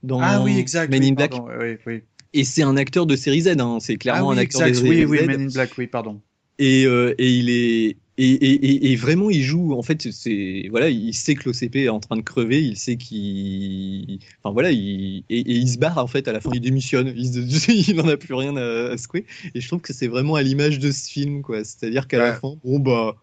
Dans 0.04 0.20
Ah 0.22 0.42
oui, 0.44 0.58
exact. 0.58 0.92
Men 0.92 1.02
oui, 1.02 1.10
in 1.10 1.14
Black. 1.14 1.32
pardon, 1.32 1.48
oui, 1.60 1.78
oui. 1.86 2.02
Et 2.34 2.44
c'est 2.44 2.64
un 2.64 2.76
acteur 2.76 3.06
de 3.06 3.16
série 3.16 3.42
Z, 3.42 3.56
hein. 3.60 3.78
c'est 3.80 3.96
clairement 3.96 4.30
ah 4.32 4.34
oui, 4.34 4.38
un 4.40 4.42
acteur 4.42 4.64
exact. 4.68 4.84
de 4.84 4.90
Oui, 4.90 4.96
série 4.98 5.06
oui, 5.06 5.18
Z. 5.20 5.28
Men 5.28 5.42
in 5.42 5.48
Black, 5.54 5.72
oui, 5.78 5.88
pardon. 5.88 6.22
Et, 6.60 6.86
euh, 6.86 7.16
et 7.18 7.30
il 7.32 7.50
est 7.50 7.98
et, 8.18 8.32
et, 8.32 8.54
et, 8.66 8.92
et 8.92 8.96
vraiment 8.96 9.30
il 9.30 9.44
joue 9.44 9.74
en 9.74 9.82
fait 9.82 10.10
c'est 10.12 10.68
voilà 10.70 10.90
il 10.90 11.14
sait 11.14 11.36
que 11.36 11.50
l'OCP 11.50 11.76
est 11.76 11.90
en 11.90 12.00
train 12.00 12.16
de 12.16 12.22
crever 12.22 12.64
il 12.64 12.78
sait 12.78 12.96
qu'il 12.96 14.20
enfin 14.42 14.54
voilà 14.54 14.72
il 14.72 15.26
et, 15.30 15.40
et 15.40 15.52
il 15.56 15.70
se 15.70 15.78
barre 15.78 15.98
en 15.98 16.08
fait 16.08 16.28
à 16.30 16.32
la 16.32 16.40
fin 16.40 16.52
il 16.54 16.62
démissionne 16.62 17.12
il, 17.16 17.28
se- 17.28 17.72
il 17.92 18.00
en 18.00 18.08
a 18.08 18.16
plus 18.18 18.34
rien 18.34 18.56
à, 18.56 18.92
à 18.92 18.98
secouer. 18.98 19.26
Et 19.54 19.60
je 19.60 19.68
trouve 19.68 19.82
que 19.82 19.92
c'est 19.94 20.08
vraiment 20.08 20.36
à 20.36 20.42
l'image 20.44 20.80
de 20.80 20.92
ce 20.92 21.10
film 21.10 21.42
quoi. 21.42 21.64
C'est-à-dire 21.66 22.08
qu'à 22.08 22.18
la 22.20 22.34
fin 22.36 22.56
bon 22.64 22.80
bah 22.80 23.18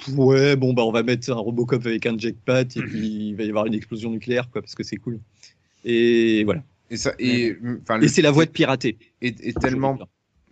pff, 0.00 0.14
ouais 0.16 0.56
bon 0.56 0.72
bah 0.72 0.84
on 0.84 0.92
va 0.92 1.02
mettre 1.02 1.30
un 1.30 1.36
Robocop 1.36 1.86
avec 1.86 2.06
un 2.06 2.18
jetpack 2.18 2.76
et 2.76 2.82
puis 2.82 3.28
il 3.28 3.36
va 3.36 3.44
y 3.44 3.48
avoir 3.48 3.66
une 3.66 3.74
explosion 3.74 4.10
nucléaire 4.10 4.50
quoi 4.50 4.60
parce 4.62 4.74
que 4.74 4.82
c'est 4.82 4.96
cool. 4.96 5.20
Et 5.84 6.44
voilà. 6.44 6.64
Et, 6.90 6.96
ça, 6.96 7.14
et, 7.18 7.46
et 7.46 7.56
le 7.60 8.08
c'est 8.08 8.22
la 8.22 8.30
voie 8.30 8.44
de 8.44 8.50
pirater 8.50 8.98
est 9.22 9.58
tellement, 9.58 9.98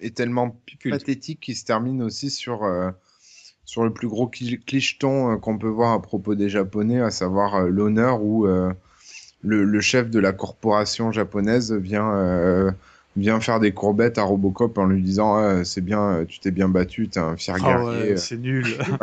est 0.00 0.14
tellement 0.16 0.60
pathétique 0.88 1.40
qu'il 1.40 1.56
se 1.56 1.64
termine 1.64 2.02
aussi 2.02 2.30
sur, 2.30 2.64
euh, 2.64 2.90
sur 3.64 3.84
le 3.84 3.92
plus 3.92 4.08
gros 4.08 4.26
cli- 4.28 4.60
clicheton 4.64 5.32
euh, 5.32 5.36
qu'on 5.36 5.58
peut 5.58 5.68
voir 5.68 5.92
à 5.92 6.02
propos 6.02 6.34
des 6.34 6.48
Japonais, 6.48 7.00
à 7.00 7.10
savoir 7.10 7.54
euh, 7.56 7.68
l'honneur 7.68 8.22
où 8.22 8.46
euh, 8.46 8.72
le, 9.42 9.64
le 9.64 9.80
chef 9.80 10.10
de 10.10 10.18
la 10.20 10.32
corporation 10.32 11.12
japonaise 11.12 11.72
vient, 11.72 12.74
vient 13.16 13.40
faire 13.40 13.60
des 13.60 13.72
courbettes 13.72 14.18
à 14.18 14.22
Robocop 14.22 14.78
en 14.78 14.86
lui 14.86 15.02
disant 15.02 15.36
Ah, 15.36 15.64
c'est 15.64 15.80
bien, 15.80 16.24
tu 16.28 16.38
t'es 16.40 16.50
bien 16.50 16.68
battu, 16.68 17.08
t'es 17.08 17.20
un 17.20 17.36
fier 17.36 17.56
Ah 17.60 17.82
guerrier. 17.82 18.10
ouais, 18.10 18.16
c'est 18.16 18.36
nul. 18.38 18.64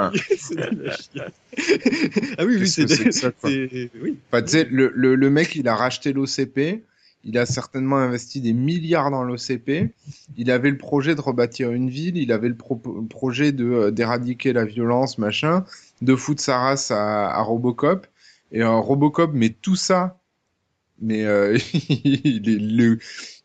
Ah 2.38 2.46
oui 2.46 2.58
oui 2.60 2.68
c'est 2.68 2.88
ça, 3.12 3.32
quoi 3.32 3.50
c'est- 3.50 3.90
oui 4.02 4.18
Enfin, 4.32 4.44
tu 4.44 4.50
sais, 4.50 4.68
le, 4.70 4.92
le, 4.96 5.16
le 5.16 5.30
mec, 5.30 5.56
il 5.56 5.68
a 5.68 5.76
racheté 5.76 6.14
l'OCP. 6.14 6.84
Il 7.26 7.38
a 7.38 7.46
certainement 7.46 7.98
investi 7.98 8.40
des 8.40 8.54
milliards 8.54 9.12
dans 9.12 9.24
l'OCP. 9.24 9.94
Il 10.38 10.52
avait 10.52 10.70
le 10.70 10.78
projet 10.78 11.16
de 11.16 11.22
rebâtir 11.22 11.72
une 11.72 11.90
ville. 11.90 12.18
Il 12.18 12.32
avait 12.32 12.48
le 12.48 12.56
pro- 12.56 12.78
projet 13.10 13.52
de 13.52 13.66
euh, 13.66 13.92
d'éradiquer 13.92 14.54
la 14.54 14.66
violence, 14.66 15.18
machin, 15.18 15.66
de 16.02 16.16
foutre 16.16 16.42
sa 16.42 16.60
race 16.60 16.92
à, 16.92 17.42
Robocop. 17.42 18.08
Et 18.52 18.64
euh, 18.64 18.78
Robocop 18.78 19.34
met 19.34 19.50
tout 19.50 19.76
ça. 19.76 20.18
Mais 21.02 21.26
euh, 21.26 21.58
il, 21.90 22.50
est 22.50 22.60
le, 22.60 23.00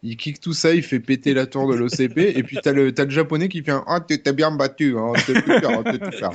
il 0.07 0.19
kick 0.19 0.39
tout 0.39 0.53
ça, 0.53 0.75
il 0.75 0.83
fait 0.83 1.01
péter 1.01 1.33
la 1.33 1.47
tour 1.47 1.67
de 1.67 1.75
l'OCP, 1.75 2.19
et 2.19 2.43
puis 2.43 2.59
t'as 2.63 2.73
le, 2.73 2.93
t'as 2.93 3.05
le 3.07 3.11
japonais 3.11 3.49
qui 3.49 3.63
fait 3.63 3.71
un 3.73 3.83
Ah, 3.87 4.01
t'es 4.01 4.19
t'es 4.19 4.35
bien 4.35 4.51
battu, 4.55 4.97
hein, 4.99 5.13
t'es 5.27 5.33
plus 5.41 5.59
faire, 5.59 5.83
t'es 5.83 5.99
tout 5.99 6.13
faire. 6.13 6.31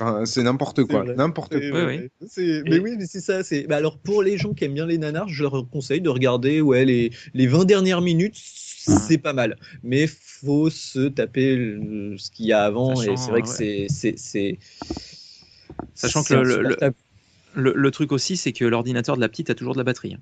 Enfin, 0.00 0.24
c'est 0.24 0.42
n'importe 0.42 0.84
quoi, 0.84 1.04
n'importe 1.04 1.52
quoi. 1.70 1.86
Mais 1.86 2.78
oui, 2.78 2.96
mais 2.98 3.06
c'est 3.06 3.20
ça. 3.20 3.44
C'est... 3.44 3.64
bah 3.64 3.76
alors 3.76 3.98
pour 3.98 4.22
les 4.22 4.38
gens 4.38 4.54
qui 4.54 4.64
aiment 4.64 4.74
bien 4.74 4.86
les 4.86 4.98
nanars, 4.98 5.28
je 5.28 5.42
leur 5.42 5.68
conseille 5.70 6.00
de 6.00 6.08
regarder 6.08 6.60
ouais, 6.62 6.84
les, 6.84 7.10
les 7.34 7.46
20 7.46 7.64
dernières 7.66 8.00
minutes. 8.00 8.36
C'est 8.36 9.18
pas 9.18 9.32
mal, 9.32 9.56
mais 9.84 10.08
faut 10.08 10.68
se 10.68 11.06
taper 11.08 11.54
le- 11.54 12.16
ce 12.18 12.30
qu'il 12.32 12.46
y 12.46 12.52
a 12.52 12.64
avant 12.64 13.00
et 13.00 13.16
c'est 13.16 13.30
vrai 13.30 13.42
que 13.42 13.48
ouais. 13.48 13.54
c'est 13.54 13.86
c'est 13.88 14.14
c'est 14.16 14.58
Sachant 15.94 16.24
que 16.24 16.34
le, 16.34 16.42
le- 16.42 16.48
le, 16.48 16.58
insupportable. 16.58 16.96
le- 17.54 17.74
le 17.76 17.90
truc 17.90 18.12
aussi, 18.12 18.36
c'est 18.36 18.52
que 18.52 18.64
l'ordinateur 18.64 19.14
de 19.16 19.20
la 19.20 19.28
petite 19.28 19.50
a 19.50 19.54
toujours 19.54 19.74
de 19.74 19.78
la 19.78 19.84
batterie. 19.84 20.16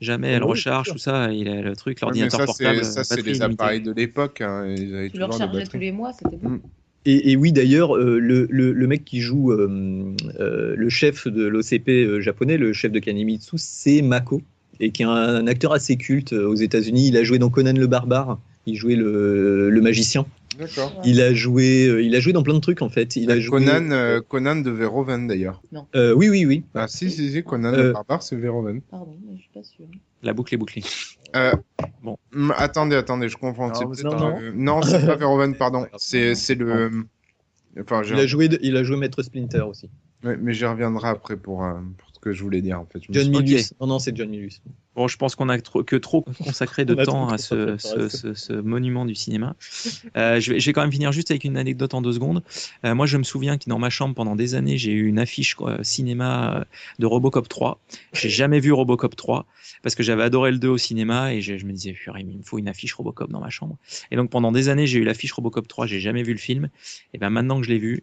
Jamais 0.00 0.28
elle 0.32 0.42
Oui, 0.44 0.50
recharge, 0.50 0.90
tout 0.92 0.98
ça. 0.98 1.32
Il 1.32 1.48
a 1.48 1.62
le 1.62 1.74
truc, 1.74 2.00
l'ordinateur 2.00 2.44
portable. 2.44 2.84
c'est, 2.84 2.92
ça, 2.92 3.04
c'est 3.04 3.16
les 3.16 3.32
limitée. 3.32 3.44
appareils 3.44 3.80
de 3.80 3.92
l'époque. 3.92 4.40
hein, 4.42 4.66
Ils 4.76 4.94
avaient 4.94 5.10
Tu 5.10 5.16
le 5.18 5.24
rechargeais 5.24 5.64
tous 5.64 5.78
les 5.78 5.92
mois, 5.92 6.12
c'était 6.12 6.36
bon. 6.36 6.60
Et, 7.06 7.30
et 7.32 7.36
oui, 7.36 7.52
d'ailleurs, 7.52 7.96
euh, 7.96 8.18
le, 8.18 8.46
le, 8.50 8.72
le 8.72 8.86
mec 8.86 9.04
qui 9.04 9.20
joue 9.20 9.52
euh, 9.52 10.12
euh, 10.40 10.74
le 10.76 10.88
chef 10.88 11.28
de 11.28 11.46
l'OCP 11.46 11.88
euh, 11.88 12.20
japonais, 12.20 12.58
le 12.58 12.72
chef 12.72 12.90
de 12.92 12.98
Kanemitsu, 12.98 13.56
c'est 13.58 14.02
Mako, 14.02 14.42
et 14.80 14.90
qui 14.90 15.02
est 15.02 15.06
un, 15.06 15.46
acteur 15.46 15.72
assez 15.72 15.96
culte 15.96 16.32
aux 16.32 16.56
États-Unis. 16.56 17.08
Il 17.08 17.16
a 17.16 17.22
joué 17.22 17.38
dans 17.38 17.48
Conan 17.48 17.72
le 17.74 17.86
Barbare, 17.86 18.38
il 18.66 18.74
jouait 18.74 18.96
le, 18.96 19.70
le 19.70 19.80
magicien. 19.80 20.26
Il 21.04 21.20
a 21.20 21.34
joué, 21.34 21.86
euh, 21.86 22.02
il 22.02 22.14
a 22.16 22.20
joué 22.20 22.32
dans 22.32 22.42
plein 22.42 22.54
de 22.54 22.60
trucs 22.60 22.82
en 22.82 22.88
fait. 22.88 23.16
Il 23.16 23.30
a 23.30 23.38
joué. 23.40 23.58
Conan, 23.64 23.90
euh, 23.90 24.20
Conan 24.20 24.56
de 24.56 24.70
Verhoeven 24.70 25.26
d'ailleurs. 25.26 25.62
Euh, 25.94 26.12
oui, 26.14 26.28
oui, 26.28 26.44
oui. 26.46 26.64
Ah 26.74 26.88
si, 26.88 27.10
si, 27.10 27.30
si, 27.32 27.42
Conan 27.42 27.72
Euh, 27.74 27.82
le 27.88 27.92
barbare, 27.92 28.22
c'est 28.22 28.36
Verhoeven. 28.36 28.80
Pardon, 28.82 29.16
mais 29.28 29.36
je 29.36 29.42
suis 29.42 29.50
pas 29.52 29.62
sûre. 29.62 29.86
La 30.22 30.32
boucle 30.32 30.54
est 30.54 30.58
bouclée. 30.58 30.82
Euh, 31.34 31.52
Bon. 32.02 32.16
attendez, 32.56 32.96
attendez, 32.96 33.28
je 33.28 33.36
confonds. 33.36 33.68
Non, 33.68 33.92
c'est 33.94 34.04
non, 34.04 34.38
euh, 34.38 34.52
non, 34.54 34.82
c'est 34.82 35.04
pas 35.04 35.16
Verhoeven, 35.16 35.54
pardon. 35.58 35.86
C'est 35.96 36.34
c'est 36.34 36.54
le. 36.54 36.90
Enfin, 37.80 38.02
Il 38.06 38.14
a 38.14 38.26
joué, 38.26 38.48
de- 38.48 38.58
il 38.62 38.76
a 38.76 38.82
joué 38.84 38.96
Maître 38.96 39.22
Splinter 39.22 39.60
aussi. 39.60 39.90
Ouais, 40.24 40.36
mais 40.40 40.54
j'y 40.54 40.64
reviendrai 40.64 41.08
après 41.08 41.36
pour, 41.36 41.62
euh, 41.64 41.74
pour 41.98 42.10
que 42.26 42.32
je 42.32 42.42
voulais 42.42 42.60
dire 42.62 42.80
en 42.80 42.86
fait. 42.86 43.00
Je 43.02 43.12
John 43.12 43.28
Milius. 43.30 43.72
Non, 43.80 43.86
non, 43.86 43.98
c'est 44.00 44.16
John 44.16 44.28
Milius. 44.28 44.60
Bon, 44.96 45.06
je 45.08 45.16
pense 45.16 45.34
qu'on 45.36 45.48
a 45.48 45.60
trop, 45.60 45.84
que 45.84 45.94
trop 45.94 46.22
consacré 46.44 46.84
de 46.84 46.94
temps 46.94 47.28
à 47.28 47.38
ce, 47.38 47.72
consacré, 47.72 48.08
ce, 48.08 48.16
ce- 48.16 48.34
ce 48.34 48.52
monument 48.54 49.04
du 49.04 49.14
cinéma. 49.14 49.54
Euh, 50.16 50.40
je, 50.40 50.52
vais, 50.54 50.60
je 50.60 50.66
vais 50.66 50.72
quand 50.72 50.80
même 50.80 50.90
finir 50.92 51.12
juste 51.12 51.30
avec 51.30 51.44
une 51.44 51.56
anecdote 51.56 51.94
en 51.94 52.02
deux 52.02 52.12
secondes. 52.14 52.42
Euh, 52.84 52.94
moi, 52.94 53.06
je 53.06 53.16
me 53.18 53.22
souviens 53.22 53.58
que 53.58 53.68
dans 53.68 53.78
ma 53.78 53.90
chambre, 53.90 54.14
pendant 54.14 54.34
des 54.36 54.54
années, 54.54 54.78
j'ai 54.78 54.92
eu 54.92 55.06
une 55.06 55.18
affiche 55.18 55.54
quoi, 55.54 55.78
cinéma 55.84 56.56
euh, 56.60 56.64
de 56.98 57.06
Robocop 57.06 57.48
3. 57.48 57.78
J'ai 58.12 58.28
jamais 58.30 58.58
vu 58.58 58.72
Robocop 58.72 59.14
3 59.14 59.46
parce 59.82 59.94
que 59.94 60.02
j'avais 60.02 60.22
adoré 60.24 60.50
le 60.50 60.58
2 60.58 60.68
au 60.68 60.78
cinéma 60.78 61.32
et 61.34 61.40
je, 61.42 61.58
je 61.58 61.64
me 61.66 61.72
disais, 61.72 61.94
il 62.18 62.26
me 62.38 62.42
faut 62.42 62.58
une 62.58 62.68
affiche 62.68 62.94
Robocop 62.94 63.30
dans 63.30 63.40
ma 63.40 63.50
chambre. 63.50 63.76
Et 64.10 64.16
donc, 64.16 64.30
pendant 64.30 64.50
des 64.50 64.68
années, 64.68 64.86
j'ai 64.86 64.98
eu 64.98 65.04
l'affiche 65.04 65.32
Robocop 65.32 65.68
3, 65.68 65.86
j'ai 65.86 66.00
jamais 66.00 66.22
vu 66.22 66.32
le 66.32 66.38
film. 66.38 66.70
Et 67.14 67.18
ben 67.18 67.30
maintenant 67.30 67.60
que 67.60 67.66
je 67.66 67.70
l'ai 67.70 67.78
vu, 67.78 68.02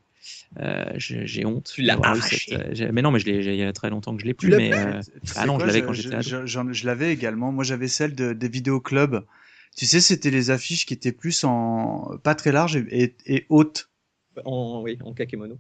euh, 0.60 0.86
j'ai 0.96 1.26
j'ai 1.28 1.46
honte. 1.46 1.72
Tu 1.74 1.82
l'as 1.82 2.00
arraché. 2.02 2.38
cette, 2.52 2.60
euh, 2.60 2.70
j'ai- 2.72 2.92
mais 2.92 3.02
non, 3.02 3.12
mais 3.12 3.20
je 3.20 3.26
l'ai, 3.26 3.42
j'ai- 3.42 3.54
il 3.54 3.60
y 3.60 3.64
a 3.64 3.74
très 3.74 3.90
longtemps 3.90 4.16
que 4.16 4.22
je 4.22 4.26
l'ai 4.26 4.34
plus. 4.34 4.50
Mais 4.50 4.72
euh, 4.74 5.02
ah 5.36 5.46
non, 5.46 5.60
je 5.60 5.66
l'avais 5.66 5.82
quand 5.82 5.94
j'étais 5.94 6.16
ado. 6.16 6.30
je- 6.30 6.46
j'en- 6.46 6.72
je 6.72 6.86
l'avais 6.86 7.12
également. 7.14 7.52
Moi, 7.52 7.64
j'avais 7.64 7.88
celle 7.88 8.16
de, 8.16 8.34
des 8.34 8.48
vidéoclubs. 8.48 9.24
Tu 9.76 9.86
sais, 9.86 10.00
c'était 10.00 10.30
les 10.30 10.52
affiches 10.52 10.86
qui 10.86 10.94
étaient 10.94 11.12
plus 11.12 11.44
en 11.44 12.12
pas 12.24 12.36
très 12.36 12.52
larges 12.52 12.76
et, 12.76 12.86
et, 12.92 13.16
et 13.26 13.46
hautes. 13.50 13.90
En, 14.46 14.82
oui, 14.84 14.98
en 15.04 15.14
kakemono. 15.14 15.58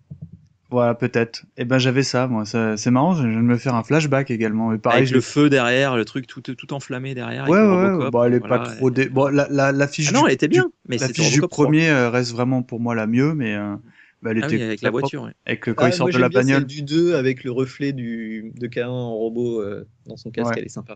Voilà, 0.69 0.95
peut-être. 0.95 1.45
Et 1.55 1.65
ben, 1.65 1.77
j'avais 1.77 2.01
ça, 2.01 2.25
moi. 2.27 2.45
Ça- 2.45 2.77
C'est 2.77 2.89
marrant, 2.89 3.13
je 3.13 3.27
viens 3.27 3.37
de 3.37 3.43
me 3.43 3.57
faire 3.57 3.75
un 3.75 3.83
flashback 3.83 4.31
également. 4.31 4.73
Et 4.73 4.79
pareil, 4.79 4.97
avec 4.99 5.09
je 5.09 5.13
le 5.13 5.21
feu 5.21 5.49
derrière, 5.49 5.95
le 5.95 6.03
truc 6.03 6.25
tout, 6.25 6.41
tout 6.41 6.73
enflammé 6.73 7.13
derrière. 7.13 7.47
Ouais, 7.47 7.59
avec 7.59 7.69
ouais, 7.69 7.75
Robocop, 7.75 8.03
ouais. 8.05 8.09
Bon, 8.11 8.23
elle 8.23 8.33
est 8.33 8.39
voilà. 8.39 8.59
pas 8.59 8.75
trop 8.75 8.89
dé... 8.89 9.07
Bon, 9.07 9.27
la, 9.27 9.47
la, 9.51 9.71
la 9.71 9.87
fiche 9.87 10.07
Ah 10.09 10.13
non, 10.13 10.21
du- 10.21 10.27
elle 10.29 10.33
était 10.33 10.47
bien, 10.47 10.63
du- 10.65 10.71
mais 10.87 10.97
la 10.97 11.09
fiche 11.09 11.31
du 11.31 11.41
premier 11.41 11.89
euh, 11.89 12.09
reste 12.09 12.31
vraiment 12.31 12.63
pour 12.63 12.79
moi 12.79 12.95
la 12.95 13.05
mieux, 13.05 13.35
mais 13.35 13.53
euh, 13.53 13.75
bah, 14.23 14.31
elle 14.31 14.39
Ah 14.43 14.47
était 14.47 14.55
oui, 14.55 14.61
avec 14.63 14.81
la 14.81 14.89
propre. 14.89 15.01
voiture, 15.01 15.23
ouais. 15.23 15.33
Avec 15.45 15.67
le 15.67 15.73
quand 15.73 15.83
Ah, 15.85 15.89
il 15.89 15.93
sort 15.93 16.07
moi, 16.07 16.11
de 16.13 16.17
la 16.17 16.29
bagnole. 16.29 16.65
du 16.65 16.81
2 16.81 17.13
avec 17.15 17.43
le 17.43 17.51
reflet 17.51 17.91
du, 17.91 18.51
de 18.55 18.67
K1 18.67 18.87
en 18.87 19.13
robot 19.15 19.61
euh, 19.61 19.85
dans 20.07 20.17
son 20.17 20.31
casque, 20.31 20.49
Ouais. 20.51 20.59
elle 20.59 20.65
est 20.65 20.69
sympa. 20.69 20.95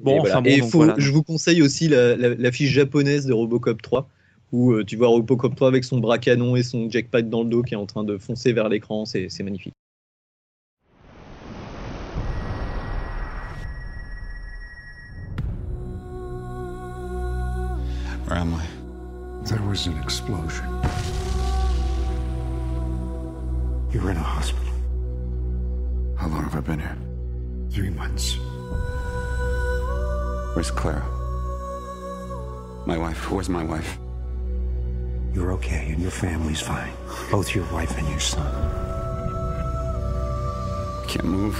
Bon, 0.00 0.16
Et, 0.16 0.20
enfin 0.20 0.28
voilà. 0.28 0.40
bon, 0.42 0.50
Et 0.50 0.60
donc 0.60 0.70
faut- 0.70 0.78
voilà. 0.78 0.94
je 0.98 1.10
vous 1.10 1.22
conseille 1.22 1.62
aussi 1.62 1.88
la, 1.88 2.16
la, 2.16 2.34
la 2.34 2.52
fiche 2.52 2.70
japonaise 2.70 3.26
de 3.26 3.32
Robocop 3.32 3.82
3, 3.82 4.08
où 4.52 4.72
euh, 4.72 4.84
tu 4.84 4.94
vois 4.96 5.08
Robocop 5.08 5.54
3 5.56 5.68
avec 5.68 5.84
son 5.84 5.98
bras 5.98 6.18
canon 6.18 6.54
et 6.54 6.62
son 6.62 6.88
jackpot 6.90 7.22
dans 7.22 7.42
le 7.42 7.48
dos 7.50 7.62
qui 7.62 7.74
est 7.74 7.78
en 7.78 7.86
train 7.86 8.04
de 8.04 8.16
foncer 8.18 8.52
vers 8.52 8.68
l'écran, 8.68 9.04
c'est 9.04 9.28
c'est 9.28 9.42
magnifique. 9.42 9.74
Where 18.26 18.38
am 18.38 18.54
I? 18.54 18.66
There 19.44 19.62
was 19.62 19.86
an 19.86 19.96
explosion. 20.02 20.64
You 23.96 24.02
were 24.02 24.10
in 24.10 24.18
a 24.18 24.22
hospital. 24.22 24.74
How 26.18 26.28
long 26.28 26.42
have 26.42 26.54
I 26.54 26.60
been 26.60 26.80
here? 26.80 26.98
Three 27.70 27.88
months. 27.88 28.36
Where's 30.54 30.70
Clara? 30.70 31.02
My 32.86 32.98
wife. 32.98 33.30
Where's 33.30 33.48
my 33.48 33.64
wife? 33.64 33.96
You're 35.32 35.50
okay, 35.52 35.92
and 35.92 36.02
your 36.02 36.10
family's 36.10 36.60
fine. 36.60 36.92
Both 37.30 37.54
your 37.54 37.64
wife 37.72 37.96
and 37.96 38.06
your 38.10 38.20
son. 38.20 38.46
I 41.02 41.06
can't 41.08 41.24
move. 41.24 41.58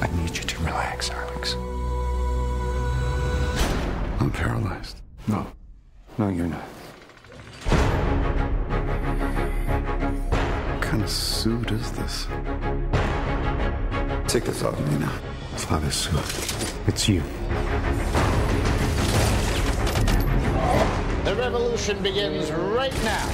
I 0.00 0.06
need 0.22 0.36
you 0.36 0.44
to 0.44 0.62
relax, 0.62 1.10
Alex. 1.10 1.54
I'm 4.20 4.30
paralyzed. 4.30 5.00
No. 5.26 5.48
No, 6.16 6.28
you're 6.28 6.46
not. 6.46 6.77
Kind 10.98 11.04
of 11.04 11.10
suit 11.10 11.70
is 11.70 11.92
this? 11.92 12.26
Take 14.26 14.44
this 14.44 14.64
off 14.64 14.76
me 14.80 14.98
now. 14.98 15.12
It's 15.52 15.70
not 15.70 15.82
a 15.84 15.92
suit. 15.92 16.74
It's 16.88 17.08
you. 17.08 17.22
The 21.24 21.36
revolution 21.36 22.02
begins 22.02 22.50
right 22.50 23.04
now 23.04 23.26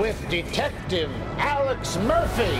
with 0.00 0.16
Detective 0.28 1.10
Alex 1.38 1.96
Murphy. 1.96 2.56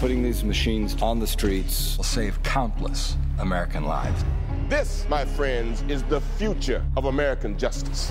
Putting 0.00 0.22
these 0.22 0.44
machines 0.44 0.96
on 1.02 1.18
the 1.18 1.26
streets 1.26 1.98
will 1.98 2.04
save 2.04 2.42
countless 2.42 3.16
American 3.38 3.84
lives. 3.84 4.24
This, 4.70 5.04
my 5.10 5.26
friends, 5.26 5.84
is 5.88 6.02
the 6.04 6.22
future 6.38 6.82
of 6.96 7.04
American 7.04 7.58
justice. 7.58 8.10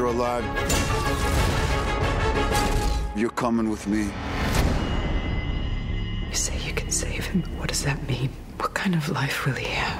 Dead 0.00 0.06
or 0.06 0.12
alive, 0.12 0.44
you're 3.14 3.28
coming 3.28 3.68
with 3.68 3.86
me. 3.86 4.04
You 6.30 6.34
say 6.34 6.56
you 6.66 6.72
can 6.72 6.90
save 6.90 7.26
him, 7.26 7.42
but 7.42 7.50
what 7.58 7.68
does 7.68 7.84
that 7.84 8.08
mean? 8.08 8.30
What 8.56 8.72
kind 8.72 8.94
of 8.94 9.10
life 9.10 9.44
will 9.44 9.52
he 9.56 9.66
have? 9.66 9.98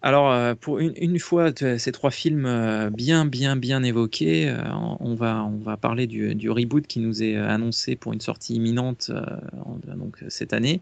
Alors, 0.00 0.56
pour 0.56 0.78
une, 0.78 0.94
une 0.96 1.18
fois 1.18 1.50
ces 1.76 1.92
trois 1.92 2.10
films 2.12 2.46
euh, 2.46 2.88
bien, 2.88 3.26
bien, 3.26 3.56
bien 3.56 3.82
évoqués, 3.82 4.48
euh, 4.48 4.56
on 5.00 5.14
va, 5.14 5.44
on 5.44 5.58
va 5.58 5.76
parler 5.76 6.06
du, 6.06 6.34
du 6.36 6.48
reboot 6.50 6.86
qui 6.86 7.00
nous 7.00 7.22
est 7.22 7.36
euh, 7.36 7.48
annoncé 7.48 7.96
pour 7.96 8.12
une 8.12 8.20
sortie 8.20 8.54
imminente 8.54 9.10
en- 9.66 9.78
donc, 9.96 10.24
cette 10.28 10.52
année. 10.52 10.80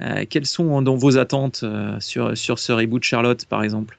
Euh, 0.00 0.24
quelles 0.28 0.46
sont 0.46 0.82
donc 0.82 0.98
vos 0.98 1.16
attentes 1.16 1.60
euh, 1.62 1.96
sur, 2.00 2.36
sur 2.36 2.58
ce 2.58 2.72
reboot, 2.72 3.02
Charlotte, 3.02 3.46
par 3.46 3.62
exemple 3.64 3.96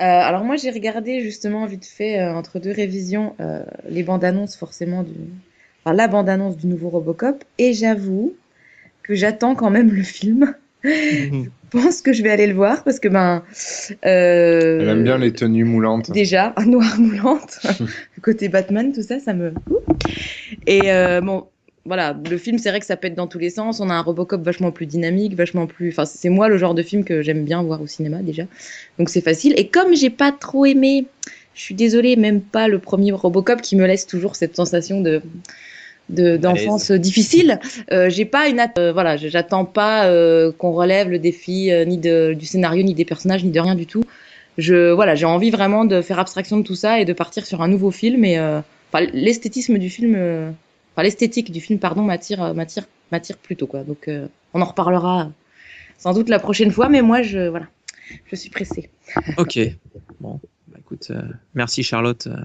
Euh, 0.00 0.04
alors 0.04 0.44
moi 0.44 0.56
j'ai 0.56 0.70
regardé 0.70 1.20
justement 1.20 1.66
vite 1.66 1.84
fait 1.84 2.18
euh, 2.18 2.34
entre 2.34 2.58
deux 2.58 2.72
révisions 2.72 3.34
euh, 3.38 3.62
les 3.88 4.02
bandes 4.02 4.24
annonces 4.24 4.56
forcément 4.56 5.02
du, 5.02 5.12
enfin 5.84 5.94
la 5.94 6.08
bande 6.08 6.28
annonce 6.28 6.56
du 6.56 6.66
nouveau 6.66 6.88
Robocop 6.88 7.44
et 7.58 7.74
j'avoue 7.74 8.34
que 9.02 9.14
j'attends 9.14 9.54
quand 9.54 9.70
même 9.70 9.90
le 9.92 10.02
film. 10.02 10.54
je 10.82 11.46
pense 11.70 12.00
que 12.00 12.12
je 12.14 12.22
vais 12.22 12.30
aller 12.30 12.46
le 12.46 12.54
voir 12.54 12.82
parce 12.84 12.98
que 12.98 13.08
ben 13.08 13.42
euh, 14.06 14.80
Elle 14.80 14.88
aime 14.88 15.04
bien 15.04 15.18
les 15.18 15.32
tenues 15.32 15.64
moulantes. 15.64 16.10
déjà 16.10 16.54
noir 16.66 16.98
moulante, 16.98 17.60
le 17.78 18.20
côté 18.22 18.48
Batman 18.48 18.92
tout 18.92 19.02
ça 19.02 19.20
ça 19.20 19.34
me 19.34 19.52
et 20.66 20.90
euh, 20.90 21.20
bon 21.20 21.46
voilà 21.90 22.16
le 22.30 22.38
film 22.38 22.58
c'est 22.58 22.70
vrai 22.70 22.78
que 22.78 22.86
ça 22.86 22.96
pète 22.96 23.16
dans 23.16 23.26
tous 23.26 23.40
les 23.40 23.50
sens 23.50 23.80
on 23.80 23.90
a 23.90 23.94
un 23.94 24.00
Robocop 24.00 24.40
vachement 24.42 24.70
plus 24.70 24.86
dynamique 24.86 25.34
vachement 25.34 25.66
plus 25.66 25.88
enfin 25.88 26.04
c'est 26.04 26.28
moi 26.28 26.48
le 26.48 26.56
genre 26.56 26.72
de 26.72 26.84
film 26.84 27.02
que 27.02 27.20
j'aime 27.20 27.42
bien 27.44 27.64
voir 27.64 27.82
au 27.82 27.88
cinéma 27.88 28.18
déjà 28.18 28.44
donc 29.00 29.08
c'est 29.08 29.20
facile 29.20 29.54
et 29.56 29.66
comme 29.66 29.96
j'ai 29.96 30.08
pas 30.08 30.30
trop 30.30 30.66
aimé 30.66 31.06
je 31.52 31.62
suis 31.62 31.74
désolée 31.74 32.14
même 32.14 32.42
pas 32.42 32.68
le 32.68 32.78
premier 32.78 33.10
Robocop 33.10 33.60
qui 33.60 33.74
me 33.74 33.84
laisse 33.86 34.06
toujours 34.06 34.36
cette 34.36 34.54
sensation 34.54 35.00
de 35.00 35.20
de 36.10 36.36
d'enfance 36.36 36.90
difficile. 36.90 37.60
Euh, 37.92 38.10
j'ai 38.10 38.24
pas 38.24 38.48
une 38.48 38.60
euh, 38.78 38.92
voilà, 38.92 39.16
j'attends 39.16 39.64
pas 39.64 40.06
euh, 40.06 40.50
qu'on 40.50 40.72
relève 40.72 41.08
le 41.08 41.18
défi 41.18 41.70
ni 41.86 41.98
de, 41.98 42.34
du 42.34 42.46
scénario, 42.46 42.82
ni 42.82 42.94
des 42.94 43.04
personnages, 43.04 43.44
ni 43.44 43.50
de 43.50 43.60
rien 43.60 43.76
du 43.76 43.86
tout. 43.86 44.04
Je 44.58 44.90
voilà, 44.90 45.14
j'ai 45.14 45.26
envie 45.26 45.50
vraiment 45.50 45.84
de 45.84 46.02
faire 46.02 46.18
abstraction 46.18 46.56
de 46.56 46.62
tout 46.62 46.74
ça 46.74 47.00
et 47.00 47.04
de 47.04 47.12
partir 47.12 47.46
sur 47.46 47.62
un 47.62 47.68
nouveau 47.68 47.90
film. 47.90 48.24
Et 48.24 48.38
l'esthétisme 49.12 49.78
du 49.78 49.88
film, 49.88 50.54
enfin 50.92 51.02
l'esthétique 51.02 51.50
du 51.52 51.60
film, 51.60 51.78
pardon, 51.78 52.02
m'attire, 52.02 52.42
euh, 52.42 52.54
m'attire, 52.54 52.84
m'attire 53.12 53.36
plutôt 53.38 53.66
quoi. 53.66 53.84
Donc 53.84 54.08
euh, 54.08 54.28
on 54.54 54.60
en 54.60 54.64
reparlera 54.64 55.30
sans 55.98 56.14
doute 56.14 56.28
la 56.28 56.38
prochaine 56.38 56.70
fois, 56.72 56.88
mais 56.88 57.02
moi 57.02 57.22
je 57.22 57.48
voilà, 57.48 57.66
je 58.26 58.36
suis 58.36 58.50
pressée. 58.50 58.90
Ok. 59.38 59.58
Bon, 60.20 60.40
bah, 60.68 60.78
écoute, 60.78 61.08
euh, 61.10 61.22
merci 61.54 61.82
Charlotte. 61.82 62.26
euh. 62.26 62.36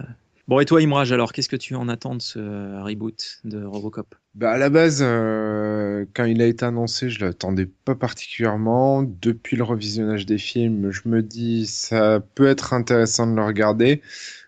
Bon, 0.48 0.59
et 0.59 0.65
toi, 0.65 0.80
Imraj, 0.80 1.11
alors, 1.11 1.33
qu'est-ce 1.33 1.49
que 1.49 1.56
tu 1.56 1.74
en 1.74 1.90
attends 1.90 2.14
de 2.15 2.22
ce 2.22 2.38
euh, 2.38 2.83
reboot 2.83 3.40
de 3.45 3.64
Robocop? 3.64 4.14
Bah 4.35 4.51
à 4.51 4.57
la 4.57 4.69
base, 4.69 4.99
euh, 5.01 6.06
quand 6.14 6.25
il 6.25 6.41
a 6.41 6.45
été 6.45 6.65
annoncé, 6.65 7.09
je 7.09 7.24
l'attendais 7.25 7.65
pas 7.65 7.95
particulièrement. 7.95 9.01
Depuis 9.03 9.56
le 9.56 9.64
revisionnage 9.64 10.25
des 10.25 10.38
films, 10.38 10.91
je 10.91 11.01
me 11.06 11.24
dis 11.24 11.65
ça 11.65 12.19
peut 12.35 12.45
être 12.48 12.74
intéressant 12.74 13.25
de 13.27 13.35
le 13.35 13.43
regarder. 13.43 14.01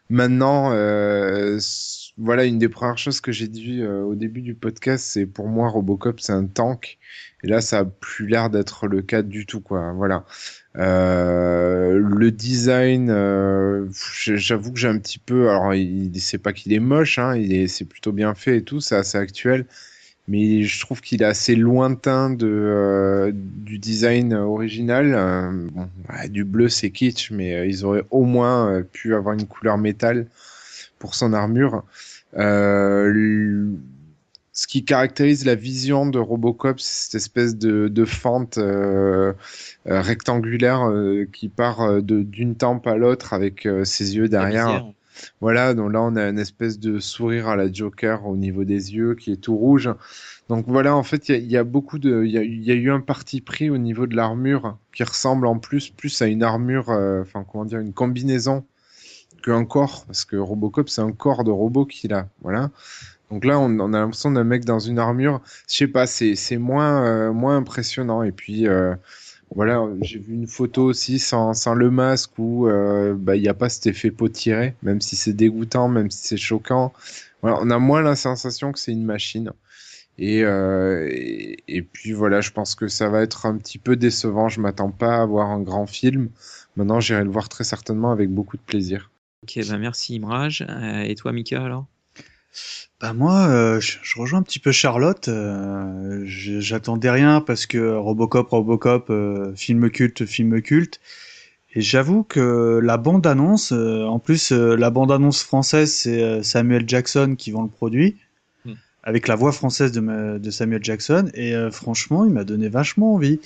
Maintenant, 0.09 0.71
euh, 0.73 1.57
voilà 2.17 2.45
une 2.45 2.57
des 2.57 2.69
premières 2.69 2.97
choses 2.97 3.21
que 3.21 3.31
j'ai 3.31 3.47
dit 3.47 3.81
euh, 3.81 4.01
au 4.01 4.15
début 4.15 4.41
du 4.41 4.55
podcast, 4.55 5.05
c'est 5.05 5.25
pour 5.27 5.47
moi 5.47 5.69
Robocop 5.69 6.19
c'est 6.19 6.33
un 6.33 6.45
tank. 6.45 6.97
Et 7.43 7.47
là, 7.47 7.61
ça 7.61 7.79
a 7.79 7.85
plus 7.85 8.25
l'air 8.25 8.49
d'être 8.49 8.87
le 8.87 9.03
cas 9.03 9.21
du 9.21 9.45
tout. 9.45 9.61
Voilà. 9.69 10.25
Euh, 10.77 11.99
le 11.99 12.31
design, 12.31 13.11
euh, 13.11 13.85
j'avoue 13.91 14.71
que 14.71 14.79
j'ai 14.79 14.87
un 14.87 14.97
petit 14.97 15.19
peu. 15.19 15.49
Alors, 15.49 15.75
il, 15.75 16.19
c'est 16.19 16.39
pas 16.39 16.51
qu'il 16.53 16.73
est 16.73 16.79
moche, 16.79 17.19
hein, 17.19 17.39
c'est 17.67 17.85
plutôt 17.85 18.11
bien 18.11 18.33
fait 18.33 18.57
et 18.57 18.63
tout, 18.63 18.79
c'est 18.79 18.95
assez 18.95 19.19
actuel. 19.19 19.67
Mais 20.27 20.63
je 20.63 20.81
trouve 20.81 20.99
qu'il 20.99 21.21
est 21.21 21.25
assez 21.25 21.55
lointain 21.55 22.31
du 22.31 23.79
design 23.79 24.33
original. 24.33 25.69
Ouais, 26.09 26.29
du 26.29 26.43
bleu, 26.43 26.69
c'est 26.69 26.89
kitsch, 26.89 27.29
mais 27.31 27.69
ils 27.69 27.85
auraient 27.85 28.05
au 28.09 28.23
moins 28.23 28.81
pu 28.91 29.13
avoir 29.13 29.35
une 29.35 29.45
couleur 29.45 29.77
métal 29.77 30.25
pour 30.97 31.13
son 31.13 31.33
armure. 31.33 31.83
Euh, 32.35 33.71
ce 34.57 34.65
qui 34.65 34.83
caractérise 34.83 35.45
la 35.45 35.53
vision 35.53 36.07
de 36.07 36.17
Robocop, 36.17 36.79
c'est 36.79 37.05
cette 37.05 37.15
espèce 37.15 37.55
de, 37.57 37.89
de 37.89 38.05
fente 38.05 38.57
euh, 38.57 39.33
euh, 39.87 40.01
rectangulaire 40.01 40.89
euh, 40.89 41.27
qui 41.31 41.47
part 41.47 42.01
d'une 42.01 42.55
tempe 42.55 42.87
à 42.87 42.97
l'autre 42.97 43.33
avec 43.33 43.67
euh, 43.67 43.85
ses 43.85 44.15
yeux 44.15 44.27
derrière. 44.27 44.83
Voilà, 45.41 45.75
donc 45.75 45.93
là 45.93 46.01
on 46.01 46.15
a 46.15 46.27
une 46.27 46.39
espèce 46.39 46.79
de 46.79 46.99
sourire 46.99 47.47
à 47.47 47.55
la 47.55 47.71
Joker 47.71 48.25
au 48.25 48.35
niveau 48.35 48.63
des 48.63 48.95
yeux 48.95 49.13
qui 49.13 49.31
est 49.31 49.37
tout 49.37 49.55
rouge. 49.55 49.91
Donc 50.49 50.65
voilà, 50.67 50.95
en 50.95 51.03
fait, 51.03 51.29
il 51.29 51.31
y 51.33 51.35
a, 51.35 51.37
il 51.37 51.51
y 51.51 51.57
a 51.57 51.63
beaucoup 51.63 51.99
de, 51.99 52.23
il 52.23 52.31
y 52.31 52.65
y 52.65 52.71
a 52.71 52.75
eu 52.75 52.89
un 52.89 53.01
parti 53.01 53.41
pris 53.41 53.69
au 53.69 53.77
niveau 53.77 54.07
de 54.07 54.15
l'armure 54.15 54.77
qui 54.91 55.03
ressemble 55.03 55.45
en 55.45 55.59
plus 55.59 55.89
plus 55.89 56.19
à 56.21 56.25
une 56.27 56.41
armure, 56.41 56.89
enfin 56.89 57.45
comment 57.51 57.65
dire, 57.65 57.79
une 57.79 57.93
combinaison 57.93 58.65
qu'un 59.47 59.65
corps, 59.65 60.05
parce 60.05 60.25
que 60.25 60.35
Robocop 60.35 60.89
c'est 60.89 61.01
un 61.01 61.11
corps 61.11 61.43
de 61.43 61.51
robot 61.51 61.85
qu'il 61.85 62.13
a, 62.13 62.27
voilà. 62.41 62.69
Donc 63.31 63.43
là, 63.43 63.59
on, 63.59 63.93
a 63.93 63.99
l'impression 63.99 64.31
d'un 64.31 64.45
mec 64.45 64.63
dans 64.63 64.79
une 64.79 64.99
armure. 64.99 65.41
Je 65.69 65.75
sais 65.75 65.87
pas, 65.87 66.07
c'est 66.07 66.57
moins 66.57 67.03
euh, 67.05 67.33
moins 67.33 67.57
impressionnant. 67.57 68.23
Et 68.23 68.31
puis 68.31 68.67
euh, 68.67 68.95
voilà, 69.53 69.85
j'ai 70.01 70.19
vu 70.19 70.33
une 70.33 70.47
photo 70.47 70.83
aussi 70.85 71.19
sans, 71.19 71.53
le 71.75 71.91
masque 71.91 72.31
où 72.37 72.67
euh, 72.67 73.15
bah 73.17 73.35
il 73.35 73.43
y 73.43 73.49
a 73.49 73.53
pas 73.53 73.69
cet 73.69 73.87
effet 73.87 74.11
peau 74.11 74.29
tirée, 74.29 74.75
même 74.83 75.01
si 75.01 75.15
c'est 75.15 75.33
dégoûtant, 75.33 75.89
même 75.89 76.09
si 76.11 76.27
c'est 76.27 76.37
choquant. 76.37 76.93
Voilà, 77.41 77.59
on 77.61 77.69
a 77.69 77.79
moins 77.79 78.01
la 78.01 78.15
sensation 78.15 78.71
que 78.71 78.79
c'est 78.79 78.93
une 78.93 79.05
machine. 79.05 79.51
Et, 80.19 80.39
et 80.39 81.57
et 81.67 81.81
puis 81.81 82.11
voilà, 82.13 82.41
je 82.41 82.51
pense 82.51 82.75
que 82.75 82.87
ça 82.87 83.09
va 83.09 83.21
être 83.21 83.45
un 83.45 83.57
petit 83.57 83.77
peu 83.77 83.95
décevant. 83.95 84.49
Je 84.49 84.61
m'attends 84.61 84.91
pas 84.91 85.21
à 85.21 85.25
voir 85.25 85.49
un 85.49 85.61
grand 85.61 85.85
film. 85.87 86.29
Maintenant, 86.77 86.99
j'irai 86.99 87.23
le 87.23 87.29
voir 87.29 87.49
très 87.49 87.63
certainement 87.63 88.11
avec 88.11 88.29
beaucoup 88.29 88.57
de 88.57 88.61
plaisir. 88.61 89.11
Ok, 89.43 89.59
bah 89.67 89.77
merci 89.77 90.15
Imraj. 90.15 90.63
Euh, 90.67 91.01
et 91.03 91.15
toi, 91.15 91.31
Mika, 91.31 91.63
alors? 91.63 91.87
Bah 92.99 93.13
moi, 93.13 93.47
euh, 93.47 93.79
je, 93.79 93.97
rejoins 94.19 94.39
un 94.39 94.43
petit 94.43 94.59
peu 94.59 94.71
Charlotte. 94.71 95.27
euh, 95.27 96.23
J'attendais 96.25 97.11
rien 97.11 97.41
parce 97.41 97.65
que 97.67 97.95
Robocop, 97.95 98.49
Robocop, 98.49 99.09
euh, 99.09 99.53
film 99.55 99.89
culte, 99.91 100.25
film 100.25 100.61
culte. 100.61 100.99
Et 101.73 101.81
j'avoue 101.81 102.23
que 102.23 102.79
la 102.83 102.97
bande-annonce, 102.97 103.71
euh, 103.71 104.05
en 104.05 104.19
plus 104.19 104.51
la 104.51 104.89
bande-annonce 104.89 105.43
française, 105.43 105.93
c'est 105.93 106.41
Samuel 106.43 106.85
Jackson 106.87 107.35
qui 107.37 107.51
vend 107.51 107.61
le 107.63 107.69
produit. 107.69 108.17
Avec 109.07 109.29
la 109.29 109.35
voix 109.35 109.53
française 109.53 109.93
de, 109.93 110.51
Samuel 110.51 110.83
Jackson. 110.83 111.31
Et 111.33 111.55
euh, 111.55 111.71
franchement, 111.71 112.25
il 112.25 112.31
m'a 112.33 112.43
donné 112.43 112.67
vachement 112.67 113.13
envie. 113.13 113.39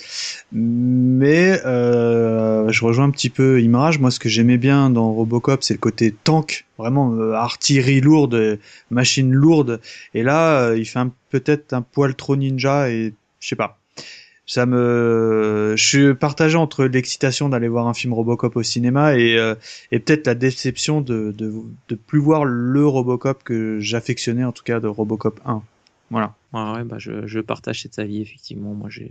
Mais 0.50 1.64
euh, 1.64 2.68
je 2.72 2.84
rejoins 2.84 3.04
un 3.04 3.10
petit 3.10 3.30
peu 3.30 3.62
Imrage. 3.62 4.00
Moi, 4.00 4.10
ce 4.10 4.18
que 4.18 4.28
j'aimais 4.28 4.58
bien 4.58 4.90
dans 4.90 5.12
Robocop, 5.12 5.62
c'est 5.62 5.74
le 5.74 5.78
côté 5.78 6.12
tank, 6.24 6.66
vraiment 6.78 7.14
euh, 7.14 7.34
artillerie 7.34 8.00
lourde, 8.00 8.58
machine 8.90 9.32
lourde. 9.32 9.80
Et 10.14 10.24
là, 10.24 10.62
euh, 10.62 10.76
il 10.76 10.84
fait 10.84 10.98
peut-être 11.30 11.72
un 11.74 11.82
poil 11.82 12.16
trop 12.16 12.34
ninja 12.34 12.90
et 12.90 13.14
je 13.38 13.48
sais 13.48 13.56
pas. 13.56 13.78
Ça 14.52 14.66
me, 14.66 15.74
je 15.78 15.82
suis 15.82 16.14
partagé 16.14 16.56
entre 16.58 16.84
l'excitation 16.84 17.48
d'aller 17.48 17.68
voir 17.68 17.88
un 17.88 17.94
film 17.94 18.12
Robocop 18.12 18.56
au 18.56 18.62
cinéma 18.62 19.16
et, 19.16 19.38
euh, 19.38 19.54
peut-être 19.90 20.26
la 20.26 20.34
déception 20.34 21.00
de, 21.00 21.32
de 21.32 21.94
plus 21.94 22.18
voir 22.18 22.44
le 22.44 22.86
Robocop 22.86 23.44
que 23.44 23.80
j'affectionnais 23.80 24.44
en 24.44 24.52
tout 24.52 24.62
cas 24.62 24.78
de 24.78 24.88
Robocop 24.88 25.40
1. 25.46 25.62
Voilà. 26.12 26.34
Ouais, 26.52 26.72
ouais, 26.72 26.84
bah 26.84 26.98
je, 26.98 27.26
je 27.26 27.40
partage 27.40 27.80
cet 27.80 27.98
avis, 27.98 28.20
effectivement. 28.20 28.74
Moi, 28.74 28.90
j'ai. 28.90 29.10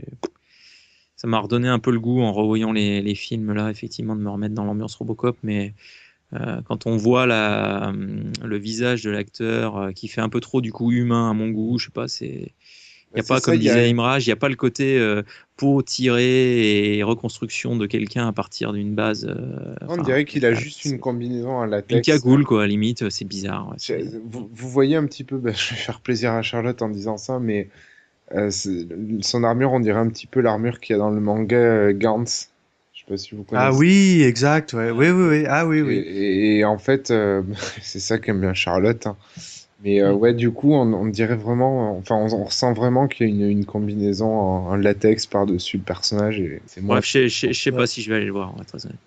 Ça 1.16 1.28
m'a 1.28 1.40
redonné 1.40 1.68
un 1.68 1.80
peu 1.80 1.92
le 1.92 2.00
goût 2.00 2.22
en 2.22 2.32
revoyant 2.32 2.72
les, 2.72 3.02
les 3.02 3.16
films 3.16 3.54
là, 3.54 3.72
effectivement, 3.72 4.16
de 4.16 4.22
me 4.22 4.30
remettre 4.30 4.54
dans 4.54 4.64
l'ambiance 4.64 4.96
Robocop. 4.96 5.36
Mais 5.42 5.74
euh, 6.34 6.62
quand 6.62 6.86
on 6.86 6.98
voit 6.98 7.26
la, 7.26 7.92
le 8.44 8.58
visage 8.58 9.04
de 9.04 9.10
l'acteur 9.10 9.78
euh, 9.78 9.92
qui 9.92 10.08
fait 10.08 10.22
un 10.22 10.30
peu 10.30 10.40
trop 10.40 10.62
du 10.62 10.72
coup 10.72 10.92
humain 10.92 11.32
à 11.32 11.34
mon 11.34 11.50
goût, 11.50 11.80
je 11.80 11.86
sais 11.86 11.92
pas, 11.92 12.08
c'est. 12.08 12.54
Il 13.14 13.18
n'y 13.18 13.22
a 13.22 13.24
pas, 13.24 13.40
ça, 13.40 13.52
comme 13.52 13.56
y 13.56 13.70
a- 13.70 13.74
disait 13.74 13.90
Imraj, 13.90 14.26
il 14.26 14.30
n'y 14.30 14.34
a 14.34 14.38
pas 14.38 14.50
le 14.50 14.56
côté 14.56 14.98
euh, 14.98 15.24
peau 15.58 15.82
tirée 15.82 16.98
et 16.98 17.04
reconstruction 17.04 17.76
de 17.76 17.86
quelqu'un 17.86 18.28
à 18.28 18.32
partir 18.34 18.72
d'une 18.74 18.96
base. 18.96 19.26
euh, 19.30 19.76
On 19.88 19.98
enfin, 19.98 20.04
dirait 20.04 20.26
qu'il 20.26 20.46
a 20.46 20.52
euh, 20.52 20.56
juste 20.56 20.86
une 20.86 21.00
combinaison 21.00 21.60
à 21.60 21.66
une 21.66 21.72
latex. 21.72 22.08
cagoule, 22.08 22.46
quoi, 22.46 22.60
à 22.60 22.62
la 22.64 22.68
limite, 22.70 23.10
c'est 23.10 23.26
bizarre. 23.26 23.70
ouais, 23.70 24.04
Vous, 24.26 24.50
vous 24.54 24.70
voyez 24.70 24.96
un 24.96 25.06
petit 25.06 25.24
peu, 25.24 25.38
bah, 25.38 25.52
je 25.56 25.72
vais 25.72 25.76
faire 25.80 26.00
plaisir 26.00 26.32
à 26.34 26.42
Charlotte 26.42 26.82
en 26.82 26.90
disant 26.90 27.18
ça, 27.18 27.40
mais 27.40 27.68
euh, 28.34 28.52
son 28.52 29.44
armure, 29.44 29.74
on 29.74 29.80
dirait 29.80 30.00
un 30.00 30.10
petit 30.10 30.28
peu 30.28 30.42
l'armure 30.42 30.80
qu'il 30.80 30.94
y 30.94 30.96
a 30.96 31.00
dans 31.00 31.12
le 31.12 31.22
manga 31.22 31.58
euh, 31.58 31.94
Gantz. 31.94 32.50
Je 32.94 33.02
sais 33.02 33.06
pas 33.08 33.18
si 33.18 33.36
vous 33.36 33.44
connaissez. 33.44 33.68
Ah 33.68 33.74
oui, 33.74 34.24
exact. 34.24 34.74
Ouais. 34.74 34.92
Oui, 34.92 35.10
oui, 35.10 35.28
oui. 35.40 35.46
Ah 35.48 35.66
oui, 35.66 35.82
oui. 35.82 35.96
Et, 35.96 36.58
et 36.60 36.66
en 36.66 36.78
fait, 36.78 37.12
euh, 37.12 37.44
c'est 37.82 38.00
ça 38.00 38.20
qu'aime 38.20 38.42
bien 38.42 38.54
Charlotte. 38.54 39.08
hein. 39.08 39.18
Mais 39.84 40.00
Mm. 40.00 40.04
euh, 40.06 40.14
ouais, 40.14 40.34
du 40.34 40.52
coup, 40.52 40.74
on, 40.74 40.94
on 40.94 41.06
dirait 41.08 41.36
vraiment, 41.36 41.98
enfin, 41.98 42.16
on, 42.16 42.34
on 42.34 42.44
ressent 42.46 42.74
vraiment 42.74 43.08
qu'il 43.08 43.28
y 43.28 43.30
a 43.30 43.34
une, 43.34 43.50
une 43.60 43.66
combinaison 43.66 44.28
en, 44.28 44.68
en 44.70 44.76
latex 44.76 45.26
par-dessus 45.26 45.78
le 45.78 45.84
personnage. 45.84 46.40
Et 46.40 46.62
c'est 46.68 46.82
moi. 46.82 46.96
Bref, 46.96 47.06
je 47.06 47.12
sais- 47.12 47.30
je 47.30 47.40
sais 47.40 47.54
je 47.54 47.62
sais 47.62 47.72
pas 47.72 47.88
si 47.88 48.02
je 48.02 48.10
vais 48.10 48.18
aller 48.18 48.26
le 48.26 48.32
voir, 48.32 48.52
on 48.54 48.58
va 48.58 48.62
être 48.62 48.68
très 48.68 48.86
honnête. 48.86 49.00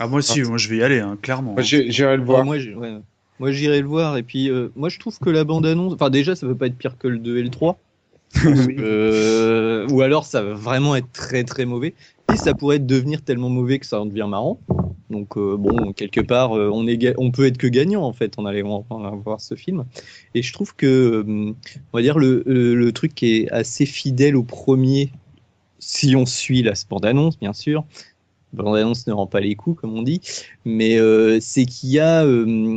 Ah 0.00 0.06
moi 0.06 0.18
aussi, 0.20 0.42
moi 0.42 0.58
je 0.58 0.68
vais 0.68 0.76
y 0.76 0.82
aller, 0.82 1.00
hein, 1.00 1.18
clairement. 1.20 1.54
Moi, 1.54 1.62
j'ai- 1.62 1.90
j'irai 1.90 2.16
le 2.16 2.22
voir. 2.22 2.46
Ouais, 2.46 2.64
moi, 2.74 2.80
ouais. 2.80 2.98
Moi, 3.40 3.52
j'irai 3.52 3.80
le 3.80 3.86
voir. 3.86 4.16
Et 4.16 4.22
puis, 4.22 4.50
euh, 4.50 4.68
moi, 4.76 4.88
je 4.88 4.98
trouve 4.98 5.18
que 5.18 5.30
la 5.30 5.44
bande-annonce. 5.44 5.92
Enfin, 5.94 6.10
déjà, 6.10 6.34
ça 6.36 6.46
peut 6.46 6.56
pas 6.56 6.66
être 6.66 6.76
pire 6.78 6.98
que 6.98 7.08
le 7.08 7.18
2 7.18 7.38
et 7.38 7.42
le 7.42 7.50
3. 7.50 7.78
Euh, 8.78 9.86
ou 9.90 10.02
alors, 10.02 10.24
ça 10.24 10.42
va 10.42 10.52
vraiment 10.54 10.94
être 10.96 11.10
très 11.12 11.44
très 11.44 11.64
mauvais. 11.64 11.94
Ça 12.36 12.54
pourrait 12.54 12.78
devenir 12.78 13.22
tellement 13.22 13.48
mauvais 13.48 13.78
que 13.78 13.86
ça 13.86 14.00
en 14.00 14.06
devient 14.06 14.26
marrant. 14.28 14.60
Donc, 15.10 15.36
euh, 15.36 15.56
bon, 15.56 15.92
quelque 15.92 16.20
part, 16.20 16.56
euh, 16.56 16.70
on, 16.72 16.86
est 16.86 16.98
peut 17.32 17.46
être 17.46 17.56
que 17.56 17.66
gagnant 17.66 18.02
en 18.02 18.12
fait 18.12 18.38
en 18.38 18.44
allant 18.44 18.84
voir 19.24 19.40
ce 19.40 19.54
film. 19.54 19.84
Et 20.34 20.42
je 20.42 20.52
trouve 20.52 20.74
que, 20.74 20.86
euh, 21.26 21.54
on 21.92 21.96
va 21.96 22.02
dire, 22.02 22.18
le, 22.18 22.90
truc 22.92 23.14
qui 23.14 23.36
est 23.36 23.50
assez 23.50 23.86
fidèle 23.86 24.36
au 24.36 24.42
premier, 24.42 25.10
si 25.78 26.14
on 26.16 26.26
suit 26.26 26.62
la 26.62 26.74
bande-annonce, 26.88 27.38
bien 27.38 27.52
sûr. 27.52 27.84
Bande-annonce 28.52 29.06
ne 29.06 29.12
rend 29.12 29.26
pas 29.26 29.40
les 29.40 29.54
coups, 29.54 29.80
comme 29.80 29.96
on 29.96 30.02
dit. 30.02 30.20
Mais 30.64 30.98
c'est 31.40 31.64
qu'il 31.64 31.90
y 31.90 32.00
a, 32.00 32.26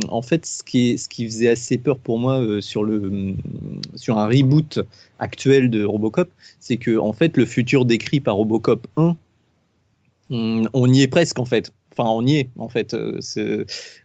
en 0.08 0.22
fait, 0.22 0.46
ce 0.46 0.62
qui, 0.62 0.96
faisait 1.26 1.48
assez 1.48 1.76
peur 1.78 1.98
pour 1.98 2.18
moi 2.18 2.60
sur, 2.60 2.84
le, 2.84 3.34
sur 3.94 4.18
un 4.18 4.26
reboot 4.26 4.80
actuel 5.18 5.70
de 5.70 5.84
Robocop, 5.84 6.30
c'est 6.60 6.76
que, 6.76 6.98
en 6.98 7.12
fait, 7.12 7.36
le 7.36 7.46
futur 7.46 7.84
décrit 7.84 8.20
par 8.20 8.36
Robocop 8.36 8.86
1, 8.96 9.16
on, 10.30 10.64
on 10.72 10.92
y 10.92 11.02
est 11.02 11.08
presque, 11.08 11.38
en 11.38 11.44
fait. 11.44 11.72
Enfin, 11.92 12.08
on 12.08 12.24
y 12.26 12.36
est, 12.36 12.50
en 12.58 12.68
fait. 12.68 12.94
Euh, 12.94 13.20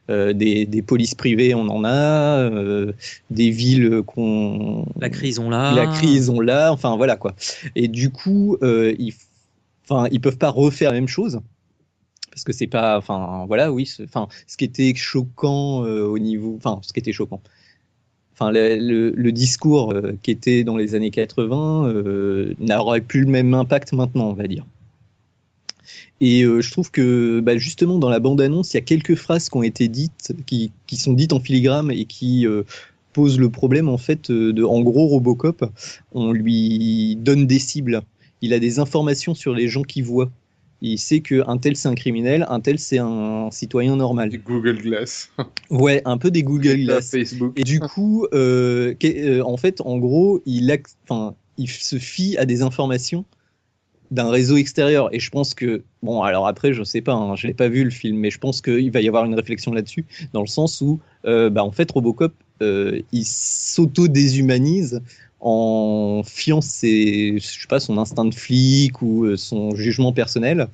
euh, 0.10 0.34
des, 0.34 0.66
des 0.66 0.82
polices 0.82 1.16
privées, 1.16 1.56
on 1.56 1.68
en 1.70 1.84
a. 1.86 2.40
euh, 2.40 2.92
des 3.30 3.50
villes 3.50 4.02
qu'on. 4.06 4.86
La 5.00 5.10
crise, 5.10 5.40
on 5.40 5.50
l'a. 5.50 5.72
La 5.74 5.88
crise, 5.88 6.30
on 6.30 6.40
l'a. 6.40 6.72
Enfin, 6.74 6.98
voilà, 6.98 7.16
quoi. 7.16 7.36
Et 7.76 7.88
du 7.88 8.10
coup, 8.10 8.58
euh, 8.62 8.94
ils, 9.00 9.14
enfin, 9.90 10.08
ils 10.12 10.20
peuvent 10.22 10.38
pas 10.38 10.50
refaire 10.50 10.92
la 10.92 11.00
même 11.00 11.08
chose 11.08 11.40
parce 12.32 12.44
que 12.44 12.54
c'est 12.54 12.68
pas 12.68 13.00
enfin 13.00 13.46
voilà 13.48 13.72
oui 13.74 13.92
enfin 14.04 14.28
ce 14.46 14.58
qui 14.58 14.66
était 14.66 14.94
choquant 14.94 15.84
euh, 15.86 16.04
au 16.06 16.20
niveau 16.20 16.54
enfin 16.58 16.80
ce 16.84 16.94
qui 16.94 17.00
était 17.00 17.12
choquant 17.12 17.42
enfin, 18.34 18.52
le, 18.52 18.78
le- 18.78 19.12
le 19.16 19.32
discours 19.32 19.92
euh, 19.94 20.14
qui 20.22 20.32
était 20.32 20.64
dans 20.64 20.78
les 20.78 20.94
années 20.96 21.10
80 21.12 21.88
euh, 21.88 22.54
n'aurait 22.60 23.02
plus 23.02 23.22
le 23.22 23.28
même 23.32 23.54
impact 23.54 23.94
maintenant, 23.94 24.30
on 24.30 24.34
va 24.34 24.48
dire. 24.48 24.66
Et 26.22 26.44
euh, 26.44 26.62
je 26.62 26.72
trouve 26.72 26.92
que 26.92 27.40
bah, 27.40 27.58
justement 27.58 28.00
dans 28.00 28.10
la 28.10 28.20
bande-annonce, 28.20 28.74
il 28.74 28.78
y 28.78 28.80
a 28.80 28.82
quelques 28.82 29.16
phrases 29.16 29.50
qui 29.50 29.58
ont 29.58 29.64
été 29.64 29.88
dites, 29.88 30.34
qui, 30.46 30.72
qui 30.88 30.98
sont 30.98 31.14
dites 31.14 31.34
en 31.34 31.40
filigrane 31.40 31.92
et 31.92 32.06
qui 32.06 32.48
euh, 32.48 32.64
posent 33.14 33.40
le 33.40 33.50
problème 33.50 33.90
en 33.90 33.98
fait 33.98 34.30
euh, 34.30 34.54
de, 34.54 34.64
en 34.64 34.82
gros, 34.82 35.08
Robocop, 35.08 35.66
on 36.12 36.32
lui 36.32 37.16
donne 37.18 37.48
des 37.48 37.60
cibles. 37.60 38.02
Il 38.42 38.54
a 38.54 38.60
des 38.60 38.80
informations 38.80 39.34
sur 39.34 39.54
les 39.54 39.68
gens 39.68 39.84
qu'il 39.84 40.04
voit. 40.04 40.32
Il 40.82 41.00
sait 41.00 41.22
que 41.22 41.44
un 41.48 41.58
tel 41.58 41.76
c'est 41.76 41.88
un 41.88 41.96
criminel, 41.96 42.46
un 42.50 42.60
tel 42.60 42.78
c'est 42.78 43.00
un 43.00 43.50
citoyen 43.52 43.96
normal. 43.96 44.30
Google 44.46 44.78
Glass. 44.78 45.32
Ouais, 45.72 46.02
un 46.06 46.18
peu 46.18 46.30
des 46.30 46.44
Google 46.44 46.78
Glass. 46.78 47.10
Facebook. 47.10 47.54
Et 47.56 47.64
du 47.64 47.80
coup, 47.80 48.28
euh, 48.34 48.94
en 49.44 49.58
fait, 49.58 49.82
en 49.82 49.98
gros, 49.98 50.42
il 50.46 50.70
se 51.68 51.98
fie 51.98 52.38
à 52.38 52.46
des 52.46 52.62
informations 52.62 53.26
d'un 54.12 54.30
réseau 54.30 54.58
extérieur. 54.58 55.14
Et 55.14 55.20
je 55.20 55.30
pense 55.30 55.54
que, 55.54 55.84
bon, 56.04 56.22
alors 56.22 56.48
après, 56.48 56.74
je 56.74 56.84
sais 56.84 57.02
pas, 57.02 57.14
hein, 57.14 57.36
je 57.36 57.48
l'ai 57.48 57.54
pas 57.54 57.68
vu 57.68 57.84
le 57.84 57.90
film, 57.90 58.18
mais 58.18 58.32
je 58.32 58.40
pense 58.40 58.62
qu'il 58.62 58.92
va 58.92 59.02
y 59.02 59.08
avoir 59.08 59.26
une 59.26 59.36
réflexion 59.36 59.74
là-dessus, 59.74 60.06
dans 60.34 60.42
le 60.42 60.48
sens 60.48 60.82
où, 60.82 61.00
euh, 61.26 61.50
bah, 61.50 61.64
en 61.64 61.72
fait, 61.72 61.92
Robocop, 61.92 62.34
euh, 62.62 63.02
il 63.12 63.26
s'auto-déshumanise 63.26 65.02
en 65.40 66.24
fiant 66.26 66.62
ses, 66.62 67.38
je 67.40 67.46
sais 67.46 67.68
pas, 67.70 67.80
son 67.80 67.98
instinct 67.98 68.26
de 68.26 68.34
flic 68.34 69.02
ou 69.02 69.26
euh, 69.26 69.38
son 69.38 69.76
jugement 69.76 70.14
personnel 70.14 70.68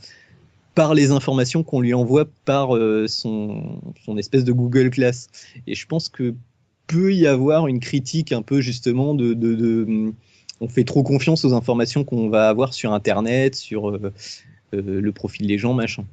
par 0.75 0.93
les 0.93 1.11
informations 1.11 1.63
qu'on 1.63 1.81
lui 1.81 1.93
envoie 1.93 2.25
par 2.45 2.75
euh, 2.75 3.07
son, 3.07 3.79
son 4.05 4.17
espèce 4.17 4.43
de 4.43 4.51
Google 4.51 4.89
Class. 4.89 5.27
Et 5.67 5.75
je 5.75 5.85
pense 5.85 6.09
que 6.09 6.33
peut 6.87 7.13
y 7.13 7.27
avoir 7.27 7.67
une 7.67 7.79
critique 7.79 8.31
un 8.31 8.41
peu 8.41 8.61
justement 8.61 9.13
de, 9.13 10.13
on 10.63 10.69
fait 10.69 10.85
trop 10.85 11.03
confiance 11.03 11.43
aux 11.45 11.53
informations 11.53 12.03
qu'on 12.03 12.29
va 12.29 12.47
avoir 12.49 12.73
sur 12.73 12.93
Internet, 12.93 13.55
sur 13.55 13.89
euh, 13.89 14.13
euh, 14.73 15.01
le 15.01 15.11
profil 15.11 15.45
des 15.47 15.57
gens, 15.57 15.73
machin. 15.73 16.05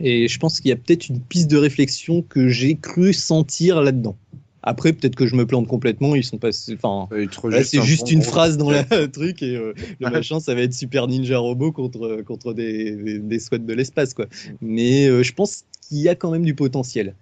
Et 0.00 0.28
je 0.28 0.38
pense 0.38 0.60
qu'il 0.60 0.68
y 0.70 0.72
a 0.72 0.76
peut-être 0.76 1.08
une 1.08 1.20
piste 1.20 1.50
de 1.50 1.56
réflexion 1.56 2.22
que 2.22 2.48
j'ai 2.48 2.76
cru 2.76 3.12
sentir 3.12 3.80
là-dedans. 3.82 4.16
Après, 4.62 4.92
peut-être 4.92 5.14
que 5.14 5.26
je 5.26 5.36
me 5.36 5.46
plante 5.46 5.68
complètement. 5.68 6.14
Ils 6.16 6.24
sont 6.24 6.38
passés. 6.38 6.74
Enfin, 6.74 7.08
là, 7.48 7.62
c'est 7.62 7.78
un 7.78 7.82
juste 7.82 8.06
bon 8.06 8.12
une 8.14 8.22
phrase 8.22 8.56
dans 8.58 8.70
le 8.70 9.06
truc 9.12 9.42
et 9.42 9.54
euh, 9.56 9.74
le 10.00 10.10
machin, 10.10 10.40
ça 10.40 10.54
va 10.54 10.62
être 10.62 10.74
Super 10.74 11.06
Ninja 11.06 11.38
Robot 11.38 11.70
contre 11.70 12.22
contre 12.26 12.52
des 12.52 12.96
des, 12.96 13.18
des 13.20 13.38
squats 13.38 13.58
de 13.58 13.72
l'espace, 13.72 14.12
quoi. 14.12 14.26
Mais 14.60 15.06
euh, 15.06 15.22
je 15.22 15.32
pense 15.32 15.64
qu'il 15.86 15.98
y 15.98 16.08
a 16.08 16.14
quand 16.16 16.30
même 16.32 16.44
du 16.44 16.54
potentiel. 16.54 17.14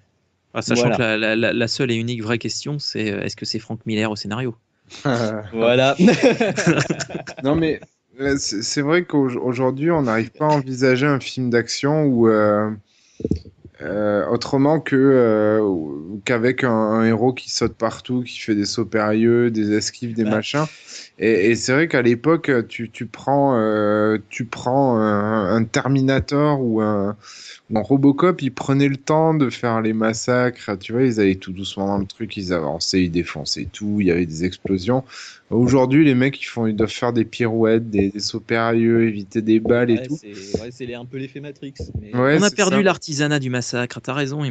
Ah, 0.54 0.62
sachant 0.62 0.82
Voilà. 0.82 0.96
que 0.96 1.02
la, 1.20 1.52
la- 1.52 1.68
seule 1.68 1.90
et 1.90 1.96
unique 1.96 2.22
vraie 2.22 2.38
question, 2.38 2.78
c'est 2.78 3.06
est-ce 3.08 3.36
que 3.36 3.44
c'est 3.44 3.58
Frank 3.58 3.80
Miller 3.86 4.10
au 4.10 4.16
scénario? 4.16 4.54
Voilà. 5.52 5.96
non 7.44 7.54
mais 7.56 7.80
euh, 8.20 8.36
c'est 8.38 8.82
vrai 8.82 9.04
qu'aujourd'hui 9.04 9.90
on 9.90 10.02
n'arrive 10.02 10.30
pas 10.30 10.46
à 10.46 10.50
envisager 10.50 11.06
un 11.06 11.20
film 11.20 11.50
d'action 11.50 12.04
où 12.04 12.28
euh, 12.28 12.70
euh, 13.82 14.24
autrement 14.28 14.80
que 14.80 14.96
euh, 14.96 16.18
qu'avec 16.24 16.64
un, 16.64 16.70
un 16.70 17.04
héros 17.04 17.32
qui 17.32 17.50
saute 17.50 17.74
partout, 17.74 18.22
qui 18.22 18.38
fait 18.38 18.54
des 18.54 18.66
sauts 18.66 18.84
périlleux, 18.84 19.50
des 19.50 19.72
esquives, 19.72 20.14
des 20.14 20.24
machins. 20.24 20.64
Et, 21.18 21.50
et 21.50 21.54
c'est 21.54 21.72
vrai 21.72 21.86
qu'à 21.86 22.02
l'époque 22.02 22.50
tu, 22.68 22.90
tu 22.90 23.06
prends 23.06 23.56
euh, 23.56 24.18
tu 24.30 24.46
prends 24.46 24.98
un, 24.98 25.54
un 25.54 25.64
Terminator 25.64 26.60
ou 26.60 26.80
un 26.80 27.16
ou 27.70 27.78
un 27.78 27.82
Robocop, 27.82 28.42
ils 28.42 28.52
prenaient 28.52 28.88
le 28.88 28.96
temps 28.96 29.32
de 29.32 29.48
faire 29.48 29.80
les 29.80 29.92
massacres. 29.92 30.76
Tu 30.78 30.92
vois, 30.92 31.02
ils 31.04 31.20
allaient 31.20 31.36
tout 31.36 31.52
doucement 31.52 31.86
dans 31.86 31.98
le 31.98 32.04
truc, 32.06 32.36
ils 32.36 32.52
avançaient, 32.52 33.04
ils 33.04 33.10
défonçaient 33.10 33.68
tout, 33.72 33.98
il 34.00 34.08
y 34.08 34.10
avait 34.10 34.26
des 34.26 34.44
explosions. 34.44 35.04
Aujourd'hui, 35.50 36.04
les 36.04 36.14
mecs, 36.14 36.40
ils, 36.42 36.46
font, 36.46 36.66
ils 36.66 36.74
doivent 36.74 36.90
faire 36.90 37.12
des 37.12 37.24
pirouettes, 37.24 37.88
des, 37.88 38.10
des 38.10 38.20
sauts 38.20 38.40
périlleux, 38.40 39.06
éviter 39.06 39.40
des 39.40 39.60
balles 39.60 39.90
et 39.90 39.94
Ouais, 39.98 40.02
tout. 40.06 40.18
c'est 40.20 40.60
ouais, 40.60 40.70
c'est 40.70 40.84
les- 40.86 40.94
un 40.94 41.04
peu 41.04 41.16
l'effet 41.18 41.40
Matrix. 41.40 41.74
mais- 42.00 42.14
Ouais, 42.14 42.36
On 42.38 42.42
a 42.42 42.50
perdu 42.50 42.82
l'artisanat 42.82 43.38
du 43.38 43.50
massacre. 43.50 44.00
T'as 44.02 44.12
raison, 44.14 44.40
ouais. 44.42 44.50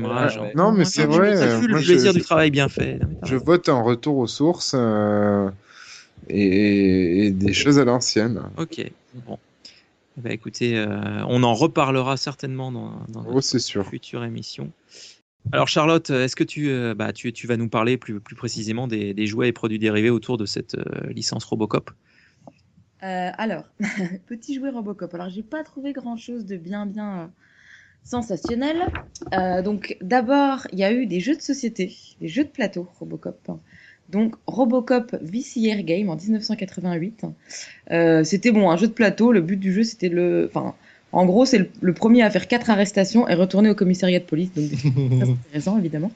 Non, 0.55 0.71
mais 0.71 0.85
c'est 0.85 1.05
vrai. 1.05 1.35
Ça 1.35 1.59
fut 1.59 1.67
le 1.67 1.75
plaisir 1.81 2.13
je- 2.13 2.17
du 2.17 2.23
travail 2.23 2.51
bien 2.51 2.69
fait. 2.69 2.99
Non, 2.99 3.07
Je 3.25 3.35
vote 3.35 3.69
un 3.69 3.81
retour 3.81 4.17
aux 4.17 4.27
sources 4.27 4.73
euh, 4.75 5.49
et, 6.29 7.27
et 7.27 7.31
des 7.31 7.53
choses 7.53 7.79
à 7.79 7.85
l'ancienne. 7.85 8.41
Ok. 8.57 8.81
Bon. 9.13 9.39
Eh 10.17 10.21
ben, 10.21 10.31
écoutez, 10.31 10.77
euh, 10.77 11.23
on 11.27 11.43
en 11.43 11.53
reparlera 11.53 12.17
certainement 12.17 12.71
dans, 12.71 13.05
dans 13.09 13.25
Oh, 13.27 13.41
c'est 13.41 13.59
sûr. 13.59 13.79
notre 13.81 13.89
future 13.89 14.23
émission. 14.23 14.71
Alors 15.51 15.67
Charlotte, 15.67 16.09
est-ce 16.09 16.35
que 16.35 16.43
tu, 16.43 16.69
euh, 16.69 16.93
bah, 16.95 17.11
tu, 17.13 17.33
tu 17.33 17.47
vas 17.47 17.57
nous 17.57 17.67
parler 17.69 17.97
plus, 17.97 18.19
plus 18.21 18.35
précisément 18.35 18.87
des, 18.87 19.13
des 19.13 19.27
jouets 19.27 19.49
et 19.49 19.53
produits 19.53 19.79
dérivés 19.79 20.09
autour 20.09 20.37
de 20.37 20.45
cette 20.45 20.75
euh, 20.75 21.09
licence 21.11 21.43
Robocop? 21.45 21.91
Euh, 23.03 23.31
alors, 23.37 23.63
petit 24.27 24.55
jouet 24.55 24.69
Robocop. 24.69 25.13
Alors, 25.13 25.29
j'ai 25.29 25.43
pas 25.43 25.63
trouvé 25.63 25.91
grand 25.91 26.15
chose 26.15 26.45
de 26.45 26.55
bien, 26.55 26.85
bien 26.85 27.19
euh, 27.21 27.27
sensationnel. 28.03 28.91
Euh, 29.33 29.61
donc, 29.61 29.97
d'abord, 30.01 30.67
il 30.71 30.79
y 30.79 30.83
a 30.85 30.93
eu 30.93 31.05
des 31.05 31.19
jeux 31.19 31.35
de 31.35 31.41
société, 31.41 31.93
des 32.21 32.29
jeux 32.29 32.45
de 32.45 32.49
plateau 32.49 32.87
Robocop. 32.99 33.51
Donc, 34.09 34.35
Robocop 34.47 35.15
VCR 35.21 35.83
Game 35.83 36.09
en 36.09 36.15
1988. 36.15 37.23
Euh, 37.91 38.23
c'était 38.23 38.51
bon, 38.51 38.69
un 38.69 38.77
jeu 38.77 38.87
de 38.87 38.93
plateau. 38.93 39.31
Le 39.31 39.41
but 39.41 39.57
du 39.57 39.73
jeu, 39.73 39.83
c'était 39.83 40.09
le. 40.09 40.49
Enfin, 40.53 40.75
en 41.11 41.25
gros, 41.25 41.45
c'est 41.45 41.57
le, 41.59 41.69
le 41.81 41.93
premier 41.93 42.21
à 42.23 42.29
faire 42.29 42.47
quatre 42.47 42.69
arrestations 42.69 43.27
et 43.27 43.33
retourner 43.35 43.69
au 43.69 43.75
commissariat 43.75 44.19
de 44.19 44.23
police. 44.23 44.49
Donc, 44.55 44.69
très 45.19 45.29
intéressant, 45.31 45.77
évidemment. 45.79 46.11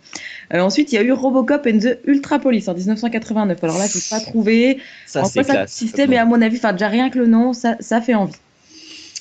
Euh, 0.53 0.59
ensuite, 0.59 0.91
il 0.91 0.95
y 0.95 0.97
a 0.97 1.03
eu 1.03 1.11
Robocop 1.11 1.67
and 1.67 1.79
the 1.79 1.99
Ultra 2.05 2.39
Police 2.39 2.67
en 2.67 2.73
1989. 2.75 3.63
Alors 3.63 3.77
là, 3.77 3.85
j'ai 3.87 3.99
pas 4.09 4.19
trouvé 4.19 4.79
Ça, 5.05 5.21
en 5.21 5.25
c'est 5.25 5.43
ça 5.43 5.53
classe. 5.53 5.71
consistait, 5.71 6.07
mais 6.07 6.17
à 6.17 6.25
mon 6.25 6.41
avis, 6.41 6.57
enfin, 6.57 6.73
déjà 6.73 6.87
rien 6.89 7.09
que 7.09 7.17
le 7.19 7.27
nom, 7.27 7.53
ça, 7.53 7.77
ça 7.79 8.01
fait 8.01 8.15
envie. 8.15 8.33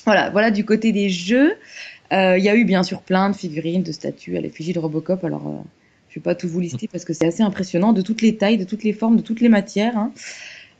Voilà, 0.05 0.29
voilà 0.29 0.51
du 0.51 0.65
côté 0.65 0.91
des 0.91 1.09
jeux. 1.09 1.53
Euh, 2.13 2.37
Il 2.37 2.43
y 2.43 2.49
a 2.49 2.55
eu 2.55 2.63
bien 2.63 2.83
sûr 2.83 3.01
plein 3.01 3.29
de 3.29 3.35
figurines, 3.35 3.83
de 3.83 3.91
statues 3.91 4.37
à 4.37 4.41
l'effigie 4.41 4.73
de 4.73 4.79
Robocop. 4.79 5.23
Alors, 5.25 5.47
euh, 5.47 5.61
je 6.17 6.19
vais 6.19 6.23
pas 6.23 6.33
tout 6.35 6.47
vous 6.47 6.59
lister 6.59 6.87
parce 6.87 7.05
que 7.05 7.13
c'est 7.13 7.27
assez 7.27 7.43
impressionnant, 7.43 7.93
de 7.93 8.01
toutes 8.01 8.23
les 8.23 8.35
tailles, 8.37 8.57
de 8.57 8.63
toutes 8.63 8.83
les 8.83 8.93
formes, 8.93 9.17
de 9.17 9.21
toutes 9.21 9.39
les 9.39 9.49
matières. 9.49 9.95
hein. 9.97 10.11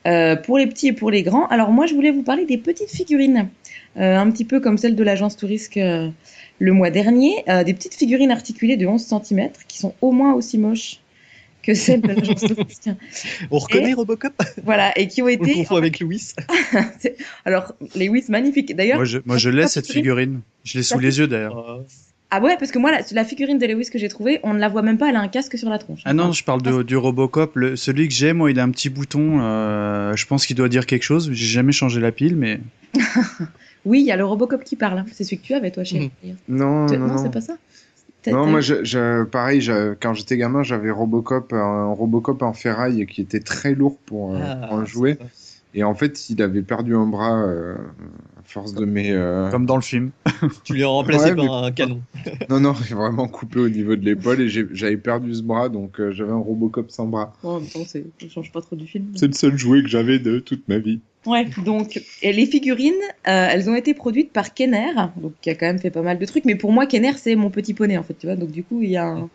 Euh, 0.07 0.35
pour 0.37 0.57
les 0.57 0.65
petits 0.67 0.87
et 0.87 0.93
pour 0.93 1.11
les 1.11 1.21
grands. 1.21 1.47
Alors 1.47 1.69
moi, 1.71 1.85
je 1.85 1.93
voulais 1.93 2.11
vous 2.11 2.23
parler 2.23 2.45
des 2.45 2.57
petites 2.57 2.89
figurines, 2.89 3.49
euh, 3.97 4.17
un 4.17 4.31
petit 4.31 4.45
peu 4.45 4.59
comme 4.61 4.77
celle 4.77 4.95
de 4.95 5.03
l'agence 5.03 5.35
Tourisque 5.35 5.75
euh, 5.77 6.09
le 6.59 6.71
mois 6.71 6.89
dernier, 6.91 7.43
euh, 7.49 7.63
des 7.65 7.73
petites 7.73 7.93
figurines 7.93 8.31
articulées 8.31 8.77
de 8.77 8.87
11 8.87 8.99
cm 9.05 9.49
qui 9.67 9.77
sont 9.79 9.93
au 10.01 10.11
moins 10.13 10.33
aussi 10.33 10.57
moches 10.57 11.01
que 11.61 11.73
celles 11.73 11.99
de 12.01 12.07
l'agence 12.07 12.39
Tourisque. 12.47 12.89
On 13.51 13.59
reconnaît 13.59 13.89
Et- 13.91 13.93
Robocop? 13.93 14.33
Voilà, 14.63 14.97
et 14.97 15.07
qui 15.07 15.21
ont 15.21 15.25
On 15.25 15.27
le 15.27 15.33
été. 15.33 15.53
confond 15.53 15.75
avec 15.75 15.99
Louis. 15.99 16.31
Alors, 17.45 17.73
Lewis, 17.95 18.25
magnifique. 18.29 18.73
D'ailleurs, 18.75 18.97
Moi, 18.97 19.05
je, 19.05 19.19
moi, 19.25 19.37
je 19.37 19.49
laisse 19.49 19.73
cette 19.73 19.91
figurine. 19.91 20.39
Je 20.63 20.77
l'ai 20.77 20.83
sous 20.83 20.99
les 20.99 21.19
yeux 21.19 21.27
d'ailleurs. 21.27 21.83
Ah 22.29 22.41
ouais, 22.41 22.57
parce 22.59 22.71
que 22.71 22.79
moi, 22.79 22.91
la, 22.91 22.99
la 23.13 23.23
figurine 23.23 23.57
de 23.57 23.65
Lewis 23.65 23.89
que 23.89 23.97
j'ai 23.97 24.09
trouvée, 24.09 24.39
on 24.43 24.53
ne 24.53 24.59
la 24.59 24.67
voit 24.67 24.81
même 24.81 24.97
pas, 24.97 25.09
elle 25.09 25.15
a 25.15 25.21
un 25.21 25.29
casque 25.29 25.57
sur 25.57 25.69
la 25.69 25.77
tronche. 25.77 26.01
Ah 26.03 26.13
non, 26.13 26.33
je 26.33 26.43
parle 26.43 26.61
de, 26.61 26.83
du 26.83 26.97
Robocop. 26.97 27.55
Le- 27.55 27.75
celui 27.77 28.09
que 28.09 28.13
j'ai, 28.13 28.33
moi, 28.33 28.51
il 28.51 28.59
a 28.59 28.63
un 28.63 28.69
petit 28.71 28.89
bouton. 28.89 29.39
euh, 29.39 30.13
je 30.15 30.25
pense 30.27 30.45
qu'il 30.45 30.55
doit 30.57 30.67
dire 30.67 30.85
quelque 30.85 31.03
chose. 31.03 31.29
J'ai 31.31 31.45
jamais 31.45 31.71
changé 31.71 32.01
la 32.01 32.11
pile, 32.11 32.35
mais. 32.35 32.59
Oui, 33.85 34.01
il 34.01 34.05
y 34.05 34.11
a 34.11 34.17
le 34.17 34.25
Robocop 34.25 34.65
qui 34.65 34.75
parle. 34.75 34.97
hein. 34.99 35.05
C'est 35.13 35.23
celui 35.23 35.37
que 35.37 35.43
tu 35.45 35.53
avais, 35.53 35.71
toi, 35.71 35.85
chérie. 35.85 36.11
d'ailleurs. 36.21 36.37
Non, 36.49 36.87
Tu- 36.87 36.97
non, 36.97 37.07
non. 37.07 37.17
c'est 37.17 37.31
pas 37.31 37.39
ça. 37.39 37.53
Non, 38.29 38.45
moi, 38.45 38.59
je, 38.59 38.83
je- 38.83 39.23
pareil, 39.23 39.61
je- 39.61 39.93
quand 39.93 40.13
j'étais 40.13 40.35
gamin, 40.35 40.61
j'avais 40.61 40.91
Robocop, 40.91 41.53
un 41.53 41.85
Robocop 41.93 42.41
en 42.41 42.51
ferraille 42.51 43.05
qui 43.07 43.21
était 43.21 43.39
très 43.39 43.73
lourd 43.73 43.97
pour, 44.05 44.35
euh, 44.35 44.39
Ah, 44.43 44.67
pour 44.67 44.79
un 44.79 44.85
jouet. 44.85 45.17
Et 45.73 45.83
en 45.83 45.93
fait, 45.93 46.29
il 46.29 46.41
avait 46.41 46.61
perdu 46.61 46.95
un 46.95 47.05
bras 47.05 47.37
euh, 47.43 47.75
à 47.75 48.41
force 48.45 48.73
de 48.73 48.85
mes. 48.85 49.11
euh, 49.11 49.51
Comme 49.51 49.65
dans 49.65 49.75
le 49.75 49.81
film. 49.81 50.11
Tu 50.63 50.75
l'as 50.75 50.87
remplacé 50.87 51.31
Ouais, 51.31 51.35
par 51.35 51.61
mais- 51.61 51.67
un 51.67 51.71
canon. 51.71 52.01
Non, 52.49 52.59
non, 52.59 52.71
vraiment 52.71 53.27
coupé 53.27 53.59
au 53.59 53.69
niveau 53.69 53.95
de 53.95 54.03
l'épaule 54.05 54.41
et 54.41 54.49
j'ai- 54.49 54.67
j'avais 54.71 54.97
perdu 54.97 55.33
ce 55.35 55.43
bras, 55.43 55.69
donc 55.69 55.99
euh, 55.99 56.11
j'avais 56.11 56.31
un 56.31 56.37
Robocop 56.37 56.89
sans 56.89 57.05
bras. 57.05 57.33
Bon, 57.43 57.57
en 57.57 57.59
même 57.59 57.69
temps, 57.69 57.83
ça 57.85 57.99
change 58.29 58.51
pas 58.51 58.61
trop 58.61 58.75
du 58.75 58.87
film. 58.87 59.11
C'est 59.15 59.27
le 59.27 59.33
seul 59.33 59.57
jouet 59.57 59.83
que 59.83 59.89
j'avais 59.89 60.19
de 60.19 60.39
toute 60.39 60.67
ma 60.67 60.77
vie. 60.79 61.01
Ouais, 61.27 61.45
donc 61.65 62.01
et 62.21 62.31
les 62.31 62.45
figurines, 62.45 62.93
euh, 63.27 63.47
elles 63.51 63.69
ont 63.69 63.75
été 63.75 63.93
produites 63.93 64.31
par 64.31 64.53
Kenner, 64.53 64.93
donc 65.17 65.33
qui 65.41 65.49
a 65.49 65.55
quand 65.55 65.65
même 65.65 65.79
fait 65.79 65.89
pas 65.89 66.01
mal 66.01 66.17
de 66.17 66.25
trucs. 66.25 66.45
Mais 66.45 66.55
pour 66.55 66.71
moi, 66.71 66.85
Kenner, 66.85 67.11
c'est 67.17 67.35
mon 67.35 67.49
petit 67.49 67.73
poney 67.73 67.97
en 67.97 68.03
fait, 68.03 68.13
tu 68.17 68.27
vois. 68.27 68.37
Donc 68.37 68.51
du 68.51 68.63
coup, 68.63 68.81
il 68.81 68.89
y 68.91 68.95
a 68.97 69.05
un, 69.07 69.29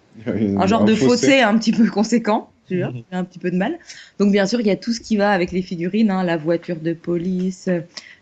un 0.56 0.66
genre 0.66 0.84
de 0.84 0.94
fossé 0.94 1.40
un 1.40 1.58
petit 1.58 1.72
peu 1.72 1.86
conséquent. 1.90 2.48
Tu 2.66 2.78
vois, 2.78 2.92
j'ai 2.94 3.04
un 3.16 3.24
petit 3.24 3.38
peu 3.38 3.50
de 3.50 3.56
mal. 3.56 3.78
Donc 4.18 4.32
bien 4.32 4.46
sûr, 4.46 4.60
il 4.60 4.66
y 4.66 4.70
a 4.70 4.76
tout 4.76 4.92
ce 4.94 5.00
qui 5.00 5.16
va 5.18 5.32
avec 5.32 5.52
les 5.52 5.60
figurines, 5.62 6.10
hein, 6.10 6.24
la 6.24 6.38
voiture 6.38 6.80
de 6.80 6.94
police, 6.94 7.68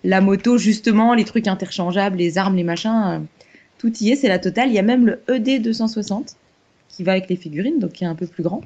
la 0.02 0.20
moto, 0.20 0.58
justement, 0.58 1.14
les 1.14 1.24
trucs 1.24 1.46
interchangeables, 1.46 2.16
les 2.16 2.38
armes, 2.38 2.56
les 2.56 2.64
machins, 2.64 3.02
euh, 3.06 3.18
tout 3.78 3.92
y 4.02 4.10
est, 4.10 4.16
c'est 4.16 4.28
la 4.28 4.38
totale. 4.40 4.68
Il 4.68 4.74
y 4.74 4.78
a 4.78 4.82
même 4.82 5.06
le 5.06 5.22
ED 5.28 5.62
260 5.62 6.34
qui 6.88 7.04
va 7.04 7.12
avec 7.12 7.28
les 7.30 7.36
figurines, 7.36 7.78
donc 7.78 7.92
qui 7.92 8.04
est 8.04 8.08
un 8.08 8.16
peu 8.16 8.26
plus 8.26 8.42
grand. 8.42 8.62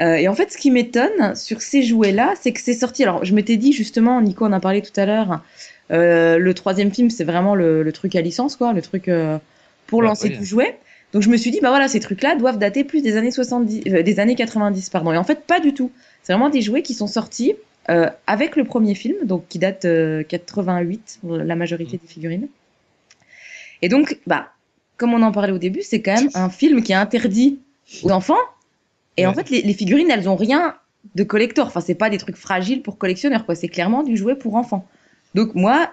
Euh, 0.00 0.14
et 0.16 0.28
en 0.28 0.34
fait, 0.34 0.52
ce 0.52 0.58
qui 0.58 0.70
m'étonne 0.70 1.34
sur 1.34 1.62
ces 1.62 1.82
jouets-là, 1.82 2.34
c'est 2.40 2.52
que 2.52 2.60
c'est 2.60 2.74
sorti. 2.74 3.02
Alors, 3.02 3.24
je 3.24 3.34
m'étais 3.34 3.56
dit 3.56 3.72
justement, 3.72 4.20
Nico 4.20 4.44
en 4.44 4.52
a 4.52 4.60
parlé 4.60 4.82
tout 4.82 4.98
à 5.00 5.06
l'heure. 5.06 5.42
euh, 5.90 6.38
le 6.38 6.54
troisième 6.54 6.92
film, 6.92 7.10
c'est 7.10 7.24
vraiment 7.24 7.54
le, 7.54 7.82
le 7.82 7.92
truc 7.92 8.14
à 8.16 8.20
licence, 8.20 8.56
quoi, 8.56 8.72
le 8.72 8.82
truc 8.82 9.08
euh, 9.08 9.38
pour 9.86 10.02
Bah, 10.02 10.08
lancer 10.08 10.28
oui. 10.28 10.36
du 10.38 10.44
jouet. 10.44 10.78
Donc 11.12 11.22
je 11.22 11.30
me 11.30 11.36
suis 11.36 11.50
dit, 11.50 11.60
bah 11.62 11.70
voilà, 11.70 11.88
ces 11.88 12.00
trucs-là 12.00 12.34
doivent 12.36 12.58
dater 12.58 12.84
plus 12.84 13.00
des 13.02 13.16
années 13.16 13.30
70, 13.30 13.82
euh, 13.88 14.02
des 14.02 14.20
années 14.20 14.34
90, 14.34 14.90
pardon. 14.90 15.12
Et 15.12 15.16
en 15.18 15.24
fait, 15.24 15.46
pas 15.46 15.60
du 15.60 15.72
tout. 15.72 15.92
C'est 16.22 16.32
vraiment 16.32 16.50
des 16.50 16.60
jouets 16.62 16.82
qui 16.82 16.94
sont 16.94 17.06
sortis 17.06 17.54
euh, 17.88 18.10
avec 18.26 18.56
le 18.56 18.64
premier 18.64 18.94
film, 18.94 19.16
donc 19.24 19.46
qui 19.48 19.58
date 19.58 19.84
euh, 19.86 20.24
88, 20.24 21.18
pour 21.22 21.36
la 21.36 21.56
majorité 21.56 21.98
des 21.98 22.08
figurines. 22.08 22.48
Et 23.82 23.88
donc, 23.88 24.18
bah, 24.26 24.48
comme 24.96 25.14
on 25.14 25.22
en 25.22 25.32
parlait 25.32 25.52
au 25.52 25.58
début, 25.58 25.82
c'est 25.82 26.02
quand 26.02 26.14
même 26.14 26.30
un 26.34 26.50
film 26.50 26.82
qui 26.82 26.92
est 26.92 26.96
interdit 26.96 27.60
aux 28.02 28.10
enfants. 28.10 28.34
Et 29.16 29.26
en 29.26 29.34
fait, 29.34 29.50
les, 29.50 29.62
les 29.62 29.74
figurines, 29.74 30.10
elles 30.10 30.28
ont 30.28 30.36
rien 30.36 30.74
de 31.14 31.24
collector. 31.24 31.66
Enfin, 31.66 31.80
c'est 31.80 31.94
pas 31.94 32.10
des 32.10 32.18
trucs 32.18 32.36
fragiles 32.36 32.82
pour 32.82 32.98
collectionneurs, 32.98 33.46
quoi. 33.46 33.54
C'est 33.54 33.68
clairement 33.68 34.02
du 34.02 34.16
jouet 34.16 34.36
pour 34.36 34.54
enfants. 34.56 34.86
Donc 35.34 35.54
moi, 35.54 35.90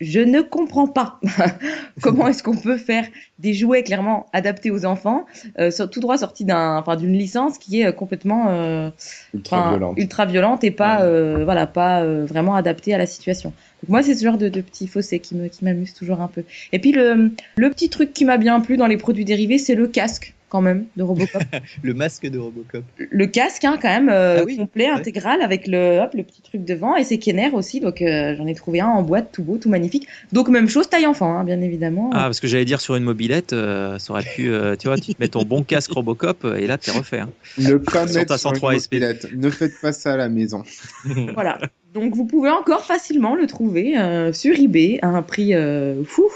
je 0.00 0.20
ne 0.20 0.42
comprends 0.42 0.86
pas 0.86 1.18
comment 2.02 2.28
est-ce 2.28 2.42
qu'on 2.42 2.56
peut 2.56 2.76
faire 2.76 3.04
des 3.38 3.52
jouets 3.52 3.82
clairement 3.82 4.26
adaptés 4.32 4.70
aux 4.70 4.84
enfants, 4.84 5.26
euh, 5.58 5.70
tout 5.90 6.00
droit 6.00 6.18
sortis 6.18 6.44
d'un, 6.44 6.76
enfin, 6.78 6.96
d'une 6.96 7.12
licence 7.12 7.58
qui 7.58 7.80
est 7.80 7.86
euh, 7.86 7.92
complètement 7.92 8.46
euh, 8.48 8.90
Ultra 9.34 9.70
violente. 9.70 9.98
ultra 9.98 10.26
violente 10.26 10.64
et 10.64 10.70
pas, 10.70 11.02
euh, 11.02 11.44
voilà, 11.44 11.66
pas 11.66 12.04
vraiment 12.04 12.54
adaptée 12.54 12.94
à 12.94 12.98
la 12.98 13.06
situation. 13.06 13.52
Donc 13.82 13.90
moi, 13.90 14.02
c'est 14.02 14.14
ce 14.14 14.24
genre 14.24 14.38
de, 14.38 14.48
de 14.48 14.60
petit 14.60 14.86
fossé 14.86 15.18
qui 15.18 15.34
me, 15.34 15.48
qui 15.48 15.64
m'amuse 15.64 15.94
toujours 15.94 16.20
un 16.20 16.28
peu. 16.28 16.44
Et 16.72 16.78
puis 16.78 16.92
le, 16.92 17.32
le 17.56 17.70
petit 17.70 17.88
truc 17.88 18.12
qui 18.12 18.24
m'a 18.24 18.36
bien 18.36 18.60
plu 18.60 18.76
dans 18.76 18.86
les 18.86 18.96
produits 18.96 19.24
dérivés, 19.24 19.58
c'est 19.58 19.74
le 19.74 19.88
casque 19.88 20.34
quand 20.48 20.60
même 20.60 20.86
de 20.96 21.02
Robocop. 21.02 21.42
Le 21.82 21.94
masque 21.94 22.26
de 22.26 22.38
Robocop. 22.38 22.82
le 22.98 23.26
casque 23.26 23.64
hein, 23.64 23.78
quand 23.80 23.88
même 23.88 24.08
euh, 24.08 24.38
Ah 24.40 24.44
oui, 24.44 24.56
complet, 24.56 24.86
intégral 24.88 25.42
avec 25.42 25.66
le, 25.66 25.98
hop, 26.00 26.14
le 26.14 26.22
petit 26.22 26.42
truc 26.42 26.64
devant 26.64 26.96
et 26.96 27.04
c'est 27.04 27.18
Kenner 27.18 27.50
aussi. 27.52 27.80
Donc 27.80 28.00
euh, 28.02 28.34
j'en 28.36 28.46
ai 28.46 28.54
trouvé 28.54 28.80
un 28.80 28.86
en 28.88 29.02
boîte 29.02 29.30
tout 29.32 29.42
beau, 29.42 29.58
tout 29.58 29.68
magnifique. 29.68 30.06
Donc 30.32 30.48
même 30.48 30.68
chose 30.68 30.88
taille 30.88 31.06
enfant, 31.06 31.36
hein, 31.38 31.44
bien 31.44 31.60
évidemment. 31.60 32.10
Ah, 32.12 32.20
parce 32.24 32.40
que 32.40 32.46
j'allais 32.46 32.64
dire 32.64 32.80
sur 32.80 32.96
une 32.96 33.04
mobilette, 33.04 33.52
euh, 33.52 33.98
ça 33.98 34.12
aurait 34.12 34.22
pu, 34.24 34.50
euh, 34.50 34.76
tu 34.76 34.88
vois, 34.88 34.96
tu 34.98 35.14
te 35.14 35.20
mets 35.20 35.28
ton 35.28 35.42
bon 35.44 35.62
casque 35.62 35.90
Robocop 35.92 36.46
et 36.58 36.66
là 36.66 36.78
t'es 36.78 36.90
refait. 36.90 37.20
hein. 37.20 37.30
Ne 37.58 37.76
pas 37.76 38.06
Sur 38.06 38.16
mettre 38.18 38.28
ta 38.34 38.38
sur 38.38 38.50
une 38.50 38.56
103 38.56 38.78
SP. 38.80 38.92
mobilette. 38.94 39.26
Ne 39.36 39.50
faites 39.50 39.80
pas 39.80 39.92
ça 39.92 40.14
à 40.14 40.16
la 40.16 40.28
maison. 40.28 40.62
Voilà. 41.34 41.58
Donc 41.94 42.14
vous 42.14 42.26
pouvez 42.26 42.50
encore 42.50 42.84
facilement 42.84 43.34
le 43.34 43.46
trouver 43.46 43.98
euh, 43.98 44.32
sur 44.32 44.54
eBay 44.58 44.98
à 45.02 45.08
un 45.08 45.22
prix 45.22 45.54
euh, 45.54 46.04
fou, 46.04 46.28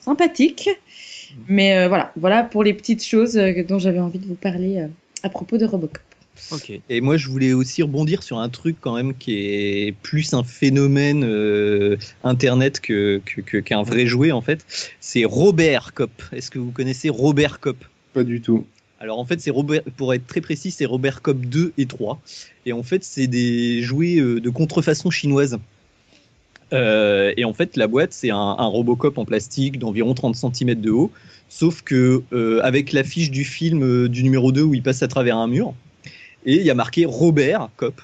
sympathique. 0.00 0.70
Mais 1.48 1.76
euh, 1.76 1.88
voilà, 1.88 2.12
voilà 2.16 2.42
pour 2.42 2.62
les 2.64 2.72
petites 2.74 3.04
choses 3.04 3.36
euh, 3.36 3.62
dont 3.66 3.78
j'avais 3.78 4.00
envie 4.00 4.18
de 4.18 4.26
vous 4.26 4.34
parler 4.34 4.78
euh, 4.78 4.86
à 5.22 5.28
propos 5.28 5.58
de 5.58 5.64
Robocop. 5.64 6.02
Ok. 6.52 6.70
Et 6.88 7.00
moi, 7.00 7.16
je 7.16 7.28
voulais 7.28 7.52
aussi 7.52 7.82
rebondir 7.82 8.22
sur 8.22 8.38
un 8.38 8.48
truc 8.48 8.76
quand 8.80 8.94
même 8.94 9.14
qui 9.14 9.36
est 9.38 9.92
plus 10.02 10.34
un 10.34 10.44
phénomène 10.44 11.24
euh, 11.24 11.96
internet 12.22 12.80
que 12.80 13.20
que- 13.24 13.40
que- 13.40 13.56
qu'un 13.58 13.82
vrai 13.82 14.06
jouet 14.06 14.30
en 14.30 14.40
fait. 14.40 14.64
C'est 15.00 15.24
Robert 15.24 15.92
Cop. 15.94 16.10
Est-ce 16.32 16.50
que 16.50 16.60
vous 16.60 16.70
connaissez 16.70 17.08
Robert 17.08 17.58
Cop? 17.58 17.76
Pas 18.14 18.22
du 18.22 18.40
tout. 18.40 18.64
Alors 19.00 19.18
en 19.18 19.24
fait, 19.24 19.40
c'est 19.40 19.50
Robert, 19.50 19.82
pour 19.96 20.14
être 20.14 20.26
très 20.26 20.40
précis, 20.40 20.70
c'est 20.70 20.84
Robert 20.86 21.22
Cop 21.22 21.40
2 21.40 21.72
et 21.76 21.86
3. 21.86 22.20
Et 22.66 22.72
en 22.72 22.82
fait, 22.84 23.02
c'est 23.04 23.26
des 23.26 23.82
jouets 23.82 24.18
euh, 24.20 24.40
de 24.40 24.50
contrefaçon 24.50 25.10
chinoise. 25.10 25.58
Euh, 26.72 27.32
et 27.36 27.44
en 27.44 27.54
fait, 27.54 27.76
la 27.76 27.86
boîte, 27.86 28.12
c'est 28.12 28.30
un, 28.30 28.36
un 28.36 28.66
Robocop 28.66 29.16
en 29.18 29.24
plastique 29.24 29.78
d'environ 29.78 30.14
30 30.14 30.36
cm 30.36 30.74
de 30.74 30.90
haut. 30.90 31.10
Sauf 31.48 31.82
que 31.82 32.22
euh, 32.32 32.60
avec 32.62 32.92
l'affiche 32.92 33.30
du 33.30 33.44
film 33.44 33.82
euh, 33.82 34.08
du 34.08 34.22
numéro 34.22 34.52
2 34.52 34.62
où 34.62 34.74
il 34.74 34.82
passe 34.82 35.02
à 35.02 35.08
travers 35.08 35.38
un 35.38 35.46
mur, 35.48 35.72
et 36.44 36.56
il 36.56 36.62
y 36.62 36.70
a 36.70 36.74
marqué 36.74 37.06
Robert 37.06 37.70
Cop. 37.76 38.00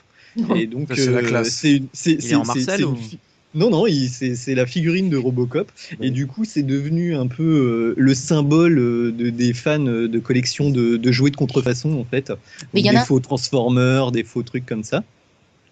Et 0.56 0.66
donc, 0.66 0.88
Ça, 0.88 0.96
c'est 0.96 1.10
la 1.10 1.18
euh, 1.18 1.22
classe. 1.22 1.50
c'est 1.50 1.76
une- 1.76 1.86
c'est- 1.92 2.12
Il 2.12 2.16
est 2.16 2.20
c'est- 2.20 2.34
en 2.34 2.42
c'est- 2.44 2.46
Marcel 2.48 2.76
c'est 2.78 2.82
une 2.82 2.88
ou- 2.88 2.96
fi- 2.96 3.18
non, 3.54 3.70
non, 3.70 3.86
il- 3.86 4.08
c'est 4.08 4.34
c'est 4.34 4.54
la 4.56 4.66
figurine 4.66 5.10
de 5.10 5.16
Robocop. 5.16 5.70
Et 6.00 6.10
du 6.10 6.26
coup, 6.26 6.44
c'est 6.44 6.64
devenu 6.64 7.14
un 7.14 7.28
peu 7.28 7.42
euh, 7.44 7.94
le 7.96 8.14
symbole 8.14 8.78
euh, 8.78 9.12
de, 9.12 9.30
des 9.30 9.52
fans 9.52 9.78
de 9.78 10.18
collection 10.18 10.70
de, 10.70 10.96
de 10.96 11.12
jouets 11.12 11.30
de 11.30 11.36
contrefaçon, 11.36 11.92
en 12.00 12.04
fait. 12.04 12.32
Mais 12.72 12.80
il 12.80 12.86
y 12.86 12.90
des 12.90 12.96
en 12.96 13.00
a- 13.00 13.04
faux 13.04 13.20
Transformers, 13.20 14.10
des 14.10 14.24
faux 14.24 14.42
trucs 14.42 14.66
comme 14.66 14.82
ça. 14.84 15.04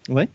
Ouais. 0.09 0.29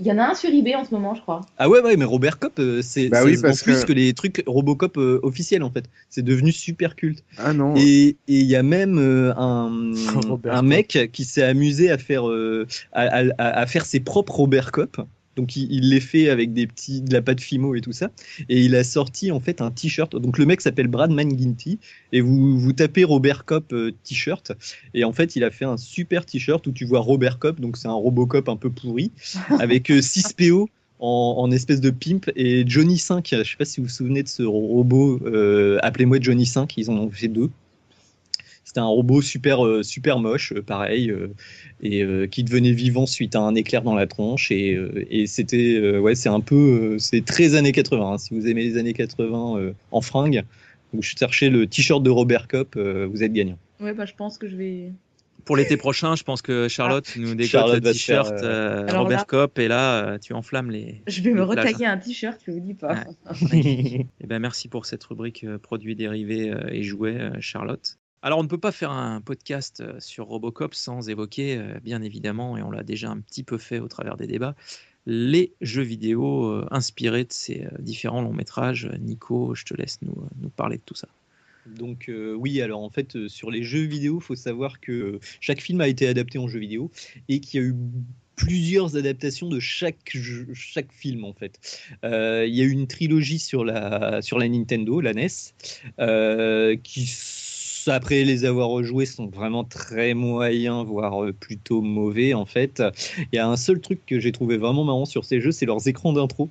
Il 0.00 0.06
y 0.06 0.12
en 0.12 0.18
a 0.18 0.24
un 0.24 0.34
sur 0.34 0.50
eBay 0.50 0.74
en 0.74 0.84
ce 0.84 0.90
moment, 0.92 1.14
je 1.14 1.22
crois. 1.22 1.42
Ah 1.56 1.68
ouais, 1.68 1.80
ouais, 1.80 1.96
mais 1.96 2.04
Robert 2.04 2.38
Cop, 2.40 2.58
euh, 2.58 2.82
c'est 2.82 3.08
Bah 3.08 3.22
oui, 3.24 3.36
parce 3.40 3.62
plus 3.62 3.82
que- 3.82 3.86
que... 3.88 3.92
les 3.92 4.12
trucs 4.12 4.42
Robocop 4.46 4.96
euh, 4.98 5.20
officiels, 5.22 5.62
en 5.62 5.70
fait. 5.70 5.84
C'est 6.10 6.22
devenu 6.22 6.50
super 6.50 6.96
culte. 6.96 7.22
Ah 7.38 7.52
non. 7.52 7.74
Et 7.76 8.16
il 8.26 8.42
y 8.42 8.56
a 8.56 8.64
même 8.64 8.98
euh, 8.98 9.32
un, 9.36 9.70
mec 10.62 11.10
qui 11.12 11.24
s'est 11.24 11.44
amusé 11.44 11.90
à 11.92 11.98
faire, 11.98 12.28
euh, 12.28 12.66
à- 12.92 13.22
à 13.38 13.66
faire 13.66 13.86
ses 13.86 14.00
propres 14.00 14.34
Robert 14.34 14.72
Cop. 14.72 15.00
Donc 15.36 15.56
il, 15.56 15.70
il 15.72 15.90
les 15.90 16.00
fait 16.00 16.28
avec 16.28 16.52
des 16.52 16.66
petits, 16.66 17.02
de 17.02 17.12
la 17.12 17.22
pâte 17.22 17.40
Fimo 17.40 17.74
et 17.74 17.80
tout 17.80 17.92
ça. 17.92 18.10
Et 18.48 18.60
il 18.62 18.74
a 18.74 18.84
sorti 18.84 19.30
en 19.30 19.40
fait 19.40 19.60
un 19.60 19.70
t-shirt. 19.70 20.14
Donc 20.16 20.38
le 20.38 20.46
mec 20.46 20.60
s'appelle 20.60 20.88
Brad 20.88 21.10
McGinty. 21.10 21.78
Et 22.12 22.20
vous, 22.20 22.58
vous 22.58 22.72
tapez 22.72 23.04
Robert 23.04 23.44
Cop 23.44 23.72
euh, 23.72 23.92
t-shirt. 24.04 24.52
Et 24.94 25.04
en 25.04 25.12
fait 25.12 25.36
il 25.36 25.44
a 25.44 25.50
fait 25.50 25.64
un 25.64 25.76
super 25.76 26.24
t-shirt 26.26 26.66
où 26.66 26.72
tu 26.72 26.84
vois 26.84 27.00
Robert 27.00 27.38
Cop. 27.38 27.60
Donc 27.60 27.76
c'est 27.76 27.88
un 27.88 27.92
Robocop 27.92 28.48
un 28.48 28.56
peu 28.56 28.70
pourri. 28.70 29.12
avec 29.60 29.92
6 30.00 30.34
PO. 30.34 30.68
En, 31.00 31.34
en 31.38 31.50
espèce 31.50 31.80
de 31.80 31.90
pimp 31.90 32.30
et 32.36 32.64
Johnny 32.66 32.98
5, 32.98 33.28
je 33.30 33.42
sais 33.42 33.56
pas 33.58 33.64
si 33.64 33.80
vous 33.80 33.88
vous 33.88 33.92
souvenez 33.92 34.22
de 34.22 34.28
ce 34.28 34.44
robot, 34.44 35.20
euh, 35.26 35.78
appelez-moi 35.82 36.18
Johnny 36.20 36.46
5, 36.46 36.78
ils 36.78 36.88
en 36.88 36.94
ont 36.94 37.10
fait 37.10 37.28
deux. 37.28 37.50
C'était 38.64 38.80
un 38.80 38.86
robot 38.86 39.20
super, 39.22 39.64
euh, 39.64 39.82
super 39.82 40.18
moche, 40.18 40.52
euh, 40.52 40.62
pareil, 40.62 41.10
euh, 41.10 41.28
et 41.82 42.02
euh, 42.02 42.26
qui 42.26 42.42
devenait 42.44 42.72
vivant 42.72 43.06
suite 43.06 43.36
à 43.36 43.40
un 43.40 43.54
éclair 43.54 43.82
dans 43.82 43.94
la 43.94 44.06
tronche. 44.06 44.50
Et, 44.50 44.74
euh, 44.74 45.04
et 45.10 45.26
c'était, 45.26 45.74
euh, 45.76 45.98
ouais, 46.00 46.14
c'est 46.14 46.30
un 46.30 46.40
peu, 46.40 46.54
euh, 46.94 46.98
c'est 46.98 47.24
très 47.24 47.54
années 47.54 47.72
80. 47.72 48.12
hein. 48.14 48.18
Si 48.18 48.32
vous 48.34 48.46
aimez 48.46 48.62
les 48.64 48.76
années 48.78 48.94
80 48.94 49.58
euh, 49.58 49.72
en 49.90 50.00
fringues, 50.00 50.42
vous 50.92 51.02
cherchez 51.02 51.50
le 51.50 51.66
t-shirt 51.66 52.02
de 52.02 52.10
Robert 52.10 52.48
Cop, 52.48 52.74
euh, 52.76 53.06
vous 53.10 53.22
êtes 53.22 53.32
gagnant. 53.32 53.58
Ouais, 53.80 53.92
bah 53.92 54.06
je 54.06 54.14
pense 54.14 54.38
que 54.38 54.48
je 54.48 54.56
vais. 54.56 54.92
Pour 55.44 55.56
l'été 55.58 55.76
prochain, 55.76 56.16
je 56.16 56.22
pense 56.22 56.40
que 56.40 56.68
Charlotte 56.68 57.06
nous 57.16 57.34
décote 57.34 57.50
Charlotte 57.50 57.84
le 57.84 57.92
t-shirt 57.92 58.32
euh, 58.42 58.86
Robert 58.96 59.18
là- 59.18 59.24
Cop 59.28 59.58
et 59.58 59.68
là 59.68 60.06
euh, 60.12 60.18
tu 60.18 60.32
enflammes 60.32 60.70
les. 60.70 61.02
Je 61.06 61.20
vais 61.20 61.32
me 61.32 61.36
les 61.36 61.42
retailler 61.42 61.84
un 61.84 61.98
t-shirt, 61.98 62.40
je 62.46 62.52
vous 62.52 62.60
dis 62.60 62.72
pas. 62.72 63.04
Eh 63.52 64.26
ben, 64.26 64.38
merci 64.38 64.68
pour 64.68 64.86
cette 64.86 65.04
rubrique 65.04 65.44
euh, 65.44 65.58
produits 65.58 65.96
dérivés 65.96 66.50
euh, 66.50 66.68
et 66.70 66.82
jouets, 66.82 67.20
euh, 67.20 67.30
Charlotte. 67.40 67.98
Alors, 68.24 68.38
on 68.38 68.42
ne 68.42 68.48
peut 68.48 68.56
pas 68.56 68.72
faire 68.72 68.90
un 68.90 69.20
podcast 69.20 69.82
euh, 69.82 70.00
sur 70.00 70.24
Robocop 70.24 70.74
sans 70.74 71.10
évoquer, 71.10 71.58
euh, 71.58 71.78
bien 71.84 72.00
évidemment, 72.00 72.56
et 72.56 72.62
on 72.62 72.70
l'a 72.70 72.82
déjà 72.82 73.10
un 73.10 73.20
petit 73.20 73.42
peu 73.42 73.58
fait 73.58 73.80
au 73.80 73.86
travers 73.86 74.16
des 74.16 74.26
débats, 74.26 74.56
les 75.04 75.52
jeux 75.60 75.82
vidéo 75.82 76.46
euh, 76.46 76.66
inspirés 76.70 77.24
de 77.24 77.32
ces 77.34 77.66
différents 77.80 78.22
longs 78.22 78.32
métrages. 78.32 78.90
Nico, 78.98 79.54
je 79.54 79.66
te 79.66 79.74
laisse 79.74 79.98
nous, 80.00 80.14
parler 80.56 80.78
de 80.78 80.82
tout 80.86 80.94
ça. 80.94 81.08
Donc 81.66 82.10
oui, 82.36 82.60
alors 82.60 82.82
en 82.82 82.90
fait 82.90 83.26
sur 83.28 83.50
les 83.50 83.62
jeux 83.62 83.84
vidéo, 83.84 84.20
faut 84.20 84.36
savoir 84.36 84.80
que 84.80 85.18
chaque 85.40 85.62
film 85.62 85.80
a 85.80 85.88
été 85.88 86.06
adapté 86.06 86.38
en 86.38 86.46
jeu 86.46 86.58
vidéo 86.58 86.90
et 87.30 87.40
qu'il 87.40 87.60
y 87.60 87.64
a 87.64 87.66
eu 87.66 87.74
plusieurs 88.36 88.96
adaptations 88.96 89.48
de 89.48 89.60
chaque 89.60 90.12
film 90.92 91.24
en 91.24 91.32
fait. 91.32 91.58
Il 92.02 92.54
y 92.54 92.60
a 92.60 92.64
eu 92.64 92.70
une 92.70 92.86
trilogie 92.86 93.38
sur 93.38 93.64
la 93.64 94.20
sur 94.20 94.38
la 94.38 94.46
Nintendo, 94.46 95.00
la 95.00 95.14
NES, 95.14 95.26
qui 96.82 97.06
après 97.88 98.24
les 98.24 98.44
avoir 98.44 98.68
rejoués 98.68 99.06
sont 99.06 99.26
vraiment 99.26 99.64
très 99.64 100.14
moyens, 100.14 100.84
voire 100.86 101.24
euh, 101.24 101.32
plutôt 101.32 101.82
mauvais 101.82 102.34
en 102.34 102.46
fait. 102.46 102.82
Il 103.32 103.36
y 103.36 103.38
a 103.38 103.48
un 103.48 103.56
seul 103.56 103.80
truc 103.80 104.00
que 104.06 104.20
j'ai 104.20 104.32
trouvé 104.32 104.56
vraiment 104.56 104.84
marrant 104.84 105.04
sur 105.04 105.24
ces 105.24 105.40
jeux, 105.40 105.52
c'est 105.52 105.66
leurs 105.66 105.86
écrans 105.88 106.12
d'intro. 106.12 106.48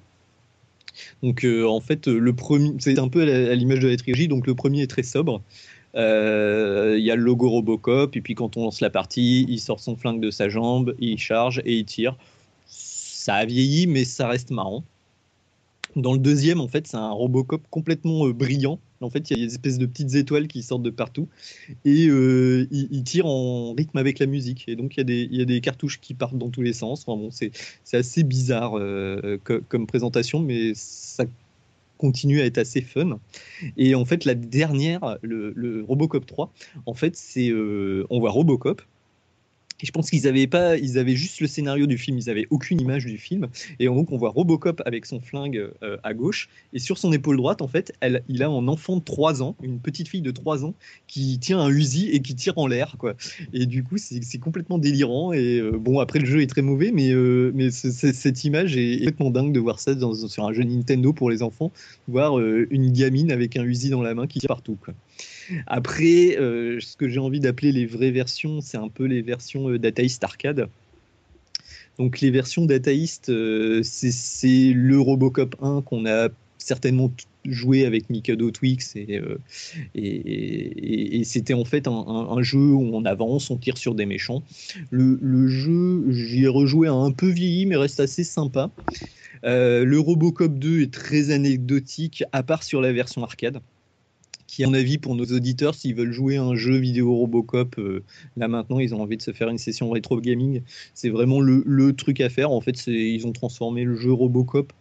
Donc 1.24 1.44
euh, 1.44 1.66
en 1.66 1.82
fait, 1.82 2.08
le 2.08 2.34
premier, 2.34 2.74
c'est 2.80 3.00
un 3.00 3.08
peu 3.08 3.22
à 3.24 3.56
l'image 3.56 3.80
de 3.80 3.88
la 3.88 3.98
trilogie. 3.98 4.28
Donc 4.28 4.48
le 4.48 4.56
premier 4.56 4.82
est 4.84 4.88
très 4.88 5.04
sobre. 5.04 5.42
Euh, 5.96 6.96
Il 6.98 7.04
y 7.04 7.12
a 7.12 7.16
le 7.16 7.24
logo 7.24 7.50
Robocop 7.50 8.16
et 8.16 8.22
puis 8.22 8.36
quand 8.36 8.58
on 8.58 8.64
lance 8.64 8.82
la 8.82 8.90
partie, 8.90 9.46
il 9.50 9.60
sort 9.60 9.80
son 9.80 9.96
flingue 9.96 10.22
de 10.22 10.32
sa 10.32 10.50
jambe, 10.50 10.96
il 11.00 11.18
charge 11.18 11.62
et 11.66 11.78
il 11.78 11.86
tire. 11.86 12.16
Ça 12.66 13.36
a 13.36 13.46
vieilli, 13.46 13.88
mais 13.88 14.04
ça 14.04 14.28
reste 14.28 14.52
marrant. 14.52 14.84
Dans 15.96 16.14
le 16.14 16.20
deuxième, 16.20 16.60
en 16.60 16.68
fait, 16.68 16.88
c'est 16.88 16.98
un 16.98 17.12
Robocop 17.12 17.62
complètement 17.70 18.28
brillant. 18.30 18.80
En 19.04 19.10
fait, 19.10 19.30
il 19.30 19.38
y 19.38 19.44
a 19.44 19.46
des 19.46 19.54
espèces 19.54 19.78
de 19.78 19.86
petites 19.86 20.16
étoiles 20.16 20.48
qui 20.48 20.64
sortent 20.64 20.84
de 20.84 20.90
partout 20.90 21.28
et 21.86 22.08
euh, 22.10 22.68
il, 22.72 22.88
il 22.92 23.04
tire 23.04 23.26
en 23.28 23.74
rythme 23.74 23.98
avec 23.98 24.20
la 24.20 24.26
musique. 24.28 24.66
Et 24.68 24.76
donc 24.76 24.98
il 24.98 25.00
y 25.36 25.42
a 25.42 25.46
des, 25.46 25.62
cartouches 25.62 26.00
qui 26.02 26.14
partent 26.14 26.38
dans 26.38 26.50
tous 26.50 26.62
les 26.62 26.74
sens. 26.74 27.06
Enfin, 27.08 27.20
bon, 27.20 27.32
c'est 27.32 27.52
assez 27.98 28.24
bizarre 28.24 28.78
euh, 28.78 29.40
co- 29.44 29.62
comme 29.70 29.88
présentation, 29.88 30.42
mais 30.42 30.74
ça 30.76 31.26
continue 31.98 32.42
à 32.42 32.46
être 32.46 32.58
assez 32.58 32.82
fun. 32.82 33.20
Et 33.78 33.96
en 33.96 34.06
fait, 34.06 34.26
la 34.26 34.36
dernière, 34.36 35.18
le, 35.22 35.54
le 35.56 35.84
Robocop 35.84 36.26
3, 36.26 36.54
en 36.86 36.94
fait, 36.94 37.16
c'est 37.16 37.50
euh, 37.50 38.06
on 38.10 38.20
voit 38.20 38.32
Robocop. 38.32 38.82
Je 39.82 39.92
pense 39.92 40.10
qu'ils 40.10 40.28
avaient 40.28 40.48
pas, 40.48 40.78
ils 40.78 40.98
avaient 40.98 41.16
juste 41.16 41.40
le 41.42 41.48
scénario 41.48 41.88
du 41.88 41.98
film, 41.98 42.18
ils 42.18 42.30
avaient 42.30 42.48
aucune 42.50 42.80
image 42.80 43.06
du 43.06 43.18
film. 43.18 43.48
Et 43.80 43.86
donc 43.86 44.12
on 44.12 44.18
voit 44.18 44.30
Robocop 44.30 44.82
avec 44.86 45.06
son 45.06 45.20
flingue 45.20 45.70
euh, 45.82 45.98
à 46.04 46.14
gauche, 46.14 46.50
et 46.74 46.80
sur 46.80 46.98
son 46.98 47.12
épaule 47.12 47.38
droite, 47.38 47.62
en 47.62 47.68
fait, 47.68 47.92
il 48.30 48.44
a 48.44 48.48
un 48.48 48.68
enfant 48.68 48.98
de 48.98 49.04
3 49.04 49.42
ans, 49.44 49.56
une 49.62 49.80
petite 49.80 50.08
fille 50.08 50.22
de 50.22 50.32
3 50.32 50.64
ans, 50.66 50.74
qui 51.08 51.38
tient 51.40 51.60
un 51.60 51.70
Uzi 51.70 52.10
et 52.10 52.22
qui 52.22 52.36
tire 52.36 52.58
en 52.58 52.68
l'air, 52.68 52.96
quoi. 52.98 53.16
Et 53.54 53.66
du 53.66 53.84
coup, 53.84 53.98
c'est 53.98 54.38
complètement 54.40 54.78
délirant. 54.78 55.34
Et 55.34 55.60
euh, 55.60 55.72
bon, 55.78 56.00
après 56.00 56.20
le 56.20 56.26
jeu 56.26 56.42
est 56.42 56.48
très 56.48 56.62
mauvais, 56.62 56.92
mais 56.94 57.12
euh, 57.12 57.52
cette 57.72 58.44
image 58.44 58.78
est 58.78 59.00
complètement 59.00 59.32
dingue 59.32 59.54
de 59.54 59.60
voir 59.60 59.80
ça 59.80 59.96
dans- 59.96 60.14
sur 60.14 60.46
un 60.46 60.54
jeu 60.54 60.64
Nintendo 60.64 61.14
pour 61.14 61.30
les 61.30 61.44
enfants, 61.44 61.72
voir 62.08 62.40
une 62.40 62.92
gamine 62.92 63.32
avec 63.32 63.58
un 63.58 63.64
Uzi 63.64 63.90
dans 63.90 64.02
la 64.02 64.14
main 64.14 64.28
qui 64.28 64.40
tire 64.40 64.48
partout, 64.48 64.78
quoi. 64.84 64.94
Après, 65.68 66.38
euh, 66.38 66.80
ce 66.80 66.96
que 66.96 67.10
j'ai 67.10 67.20
envie 67.20 67.40
d'appeler 67.40 67.72
les 67.72 67.86
vraies 67.86 68.12
versions, 68.12 68.62
c'est 68.62 68.78
un 68.78 68.90
peu 68.90 69.06
les 69.06 69.22
versions 69.22 69.70
euh, 69.70 69.80
Arcade. 70.22 70.70
Donc 72.00 72.22
les 72.22 72.32
versions 72.32 72.66
Dataist, 72.66 73.30
euh, 73.30 73.82
c'est- 73.84 74.74
le 74.74 75.00
Robocop 75.00 75.56
1 75.62 75.82
qu'on 75.82 76.06
a 76.06 76.30
certainement 76.58 77.12
joué 77.46 77.86
avec 77.86 78.10
Mikado 78.10 78.52
Twix 78.52 78.96
et, 78.96 79.20
euh, 79.20 79.38
c'était 81.26 81.54
en 81.54 81.66
fait 81.66 81.88
un, 81.88 82.42
jeu 82.42 82.58
où 82.58 82.96
on 82.96 83.04
avance, 83.04 83.50
on 83.50 83.58
tire 83.58 83.78
sur 83.78 83.96
des 83.96 84.06
méchants. 84.06 84.44
Le, 84.90 85.48
jeu, 85.48 86.06
j'y 86.10 86.44
ai 86.44 86.48
rejoué 86.48 86.88
un 86.88 87.12
peu 87.12 87.28
vieilli, 87.28 87.66
mais 87.66 87.76
reste 87.76 88.00
assez 88.00 88.24
sympa. 88.24 88.72
Le 89.44 89.98
Robocop 89.98 90.58
2 90.58 90.84
est 90.84 90.94
très 90.94 91.32
anecdotique, 91.32 92.24
à 92.32 92.44
part 92.44 92.64
sur 92.64 92.80
la 92.80 92.94
version 92.94 93.24
arcade 93.24 93.60
qui, 94.54 94.64
à 94.64 94.68
mon 94.68 94.76
avis, 94.76 95.00
pour 95.00 95.16
nos 95.16 95.26
auditeurs, 95.26 95.74
s'ils 95.74 95.96
veulent 95.96 96.12
jouer 96.12 96.38
un 96.38 96.54
jeu 96.54 96.76
vidéo 96.78 97.16
Robocop, 97.16 97.80
euh, 97.80 98.04
là 98.38 98.48
maintenant, 98.48 98.78
ils 98.78 98.94
ont 98.94 99.02
envie 99.02 99.18
de 99.18 99.22
se 99.24 99.32
faire 99.32 99.50
une 99.50 99.58
session 99.58 99.90
rétro 99.90 100.22
gaming. 100.22 100.62
C'est 100.94 101.10
vraiment 101.10 101.40
le, 101.40 101.94
truc 101.94 102.22
à 102.22 102.30
faire. 102.30 102.52
En 102.52 102.62
fait, 102.62 102.86
ils 102.86 103.26
ont 103.26 103.32
transformé 103.32 103.84
le 103.84 103.96
jeu 103.96 104.14
Robocop 104.14 104.72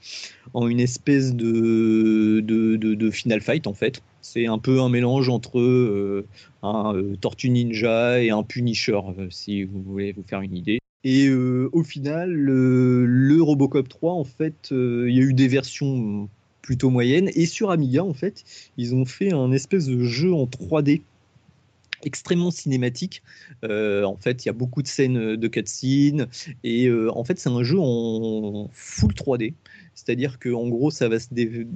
en 0.52 0.68
une 0.68 0.78
espèce 0.78 1.34
de, 1.34 3.10
Final 3.10 3.40
Fight, 3.40 3.66
en 3.66 3.72
fait. 3.72 4.02
C'est 4.20 4.46
un 4.46 4.58
peu 4.58 4.80
un 4.82 4.90
mélange 4.90 5.30
entre 5.30 5.58
euh, 5.58 6.26
un 6.62 6.94
euh, 6.94 7.16
Tortue 7.16 7.48
Ninja 7.48 8.22
et 8.22 8.28
un 8.28 8.42
Punisher, 8.42 9.00
euh, 9.18 9.28
si 9.30 9.64
vous 9.64 9.82
voulez 9.82 10.12
vous 10.12 10.22
faire 10.22 10.42
une 10.42 10.54
idée. 10.54 10.80
Et 11.04 11.28
au 11.32 11.82
final, 11.82 12.30
le, 12.30 13.42
Robocop 13.42 13.88
3, 13.88 14.12
en 14.12 14.22
fait, 14.22 14.68
il 14.70 15.10
y 15.10 15.18
a 15.18 15.22
eu 15.22 15.34
des 15.34 15.48
versions 15.48 16.28
plutôt 16.62 16.90
moyennes. 16.90 17.30
Et 17.34 17.46
sur 17.46 17.70
Amiga, 17.70 18.04
en 18.04 18.14
fait, 18.14 18.44
ils 18.76 18.94
ont 18.94 19.04
fait 19.04 19.32
un 19.32 19.52
espèce 19.52 19.86
de 19.86 20.02
jeu 20.04 20.32
en 20.32 20.46
3D 20.46 21.02
extrêmement 22.04 22.50
cinématique. 22.50 23.22
Euh, 23.64 24.04
en 24.04 24.16
fait, 24.16 24.44
il 24.44 24.48
y 24.48 24.50
a 24.50 24.52
beaucoup 24.52 24.82
de 24.82 24.88
scènes 24.88 25.36
de 25.36 25.48
cutscenes 25.48 26.26
et 26.64 26.86
euh, 26.88 27.10
en 27.16 27.24
fait, 27.24 27.38
c'est 27.38 27.48
un 27.48 27.62
jeu 27.62 27.78
en 27.78 28.68
full 28.72 29.12
3D. 29.14 29.54
C'est-à-dire 29.94 30.38
que 30.38 30.48
en 30.52 30.68
gros, 30.68 30.90
ça 30.90 31.08
va 31.08 31.18
se 31.18 31.28
dé- 31.32 31.66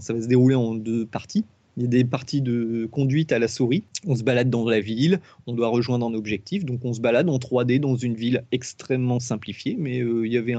ça 0.00 0.12
va 0.12 0.20
se 0.22 0.26
dérouler 0.28 0.54
en 0.54 0.74
deux 0.74 1.06
parties. 1.06 1.44
Il 1.76 1.84
y 1.84 1.86
a 1.86 1.88
des 1.88 2.04
parties 2.04 2.42
de 2.42 2.86
conduite 2.90 3.32
à 3.32 3.38
la 3.38 3.48
souris. 3.48 3.84
On 4.06 4.14
se 4.14 4.22
balade 4.22 4.50
dans 4.50 4.68
la 4.68 4.80
ville, 4.80 5.20
on 5.46 5.54
doit 5.54 5.68
rejoindre 5.68 6.06
un 6.06 6.14
objectif, 6.14 6.64
donc 6.64 6.84
on 6.84 6.92
se 6.92 7.00
balade 7.00 7.28
en 7.28 7.38
3D 7.38 7.80
dans 7.80 7.96
une 7.96 8.14
ville 8.14 8.44
extrêmement 8.52 9.20
simplifiée, 9.20 9.76
mais 9.78 10.00
euh, 10.00 10.26
il 10.26 10.32
y 10.32 10.36
avait 10.36 10.54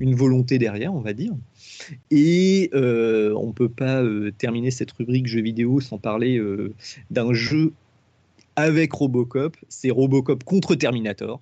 une 0.00 0.14
volonté 0.14 0.58
derrière, 0.58 0.92
on 0.94 1.00
va 1.00 1.12
dire. 1.12 1.32
Et 2.10 2.70
euh, 2.74 3.34
on 3.36 3.48
ne 3.48 3.52
peut 3.52 3.68
pas 3.68 4.02
euh, 4.02 4.32
terminer 4.36 4.70
cette 4.70 4.90
rubrique 4.92 5.26
jeux 5.26 5.42
vidéo 5.42 5.80
sans 5.80 5.98
parler 5.98 6.40
d'un 7.10 7.32
jeu 7.32 7.72
avec 8.56 8.92
Robocop. 8.92 9.56
C'est 9.68 9.90
Robocop 9.90 10.44
contre 10.44 10.74
Terminator. 10.74 11.40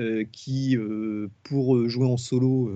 Euh, 0.00 0.24
qui, 0.32 0.76
euh, 0.76 1.28
pour 1.44 1.76
euh, 1.76 1.88
jouer 1.88 2.06
en 2.06 2.16
solo, 2.16 2.68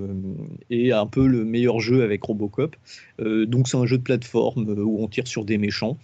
est 0.71 0.93
un 0.93 1.07
peu 1.07 1.27
le 1.27 1.45
meilleur 1.45 1.81
jeu 1.81 2.05
avec 2.05 2.23
Robocop. 2.23 2.77
Donc 3.19 3.67
c'est 3.67 3.77
un 3.77 3.87
jeu 3.87 3.99
de 3.99 4.03
plateforme 4.05 4.69
où 4.79 5.03
on 5.03 5.09
tire 5.09 5.27
sur 5.27 5.45
des 5.45 5.59
méchants. 5.59 5.99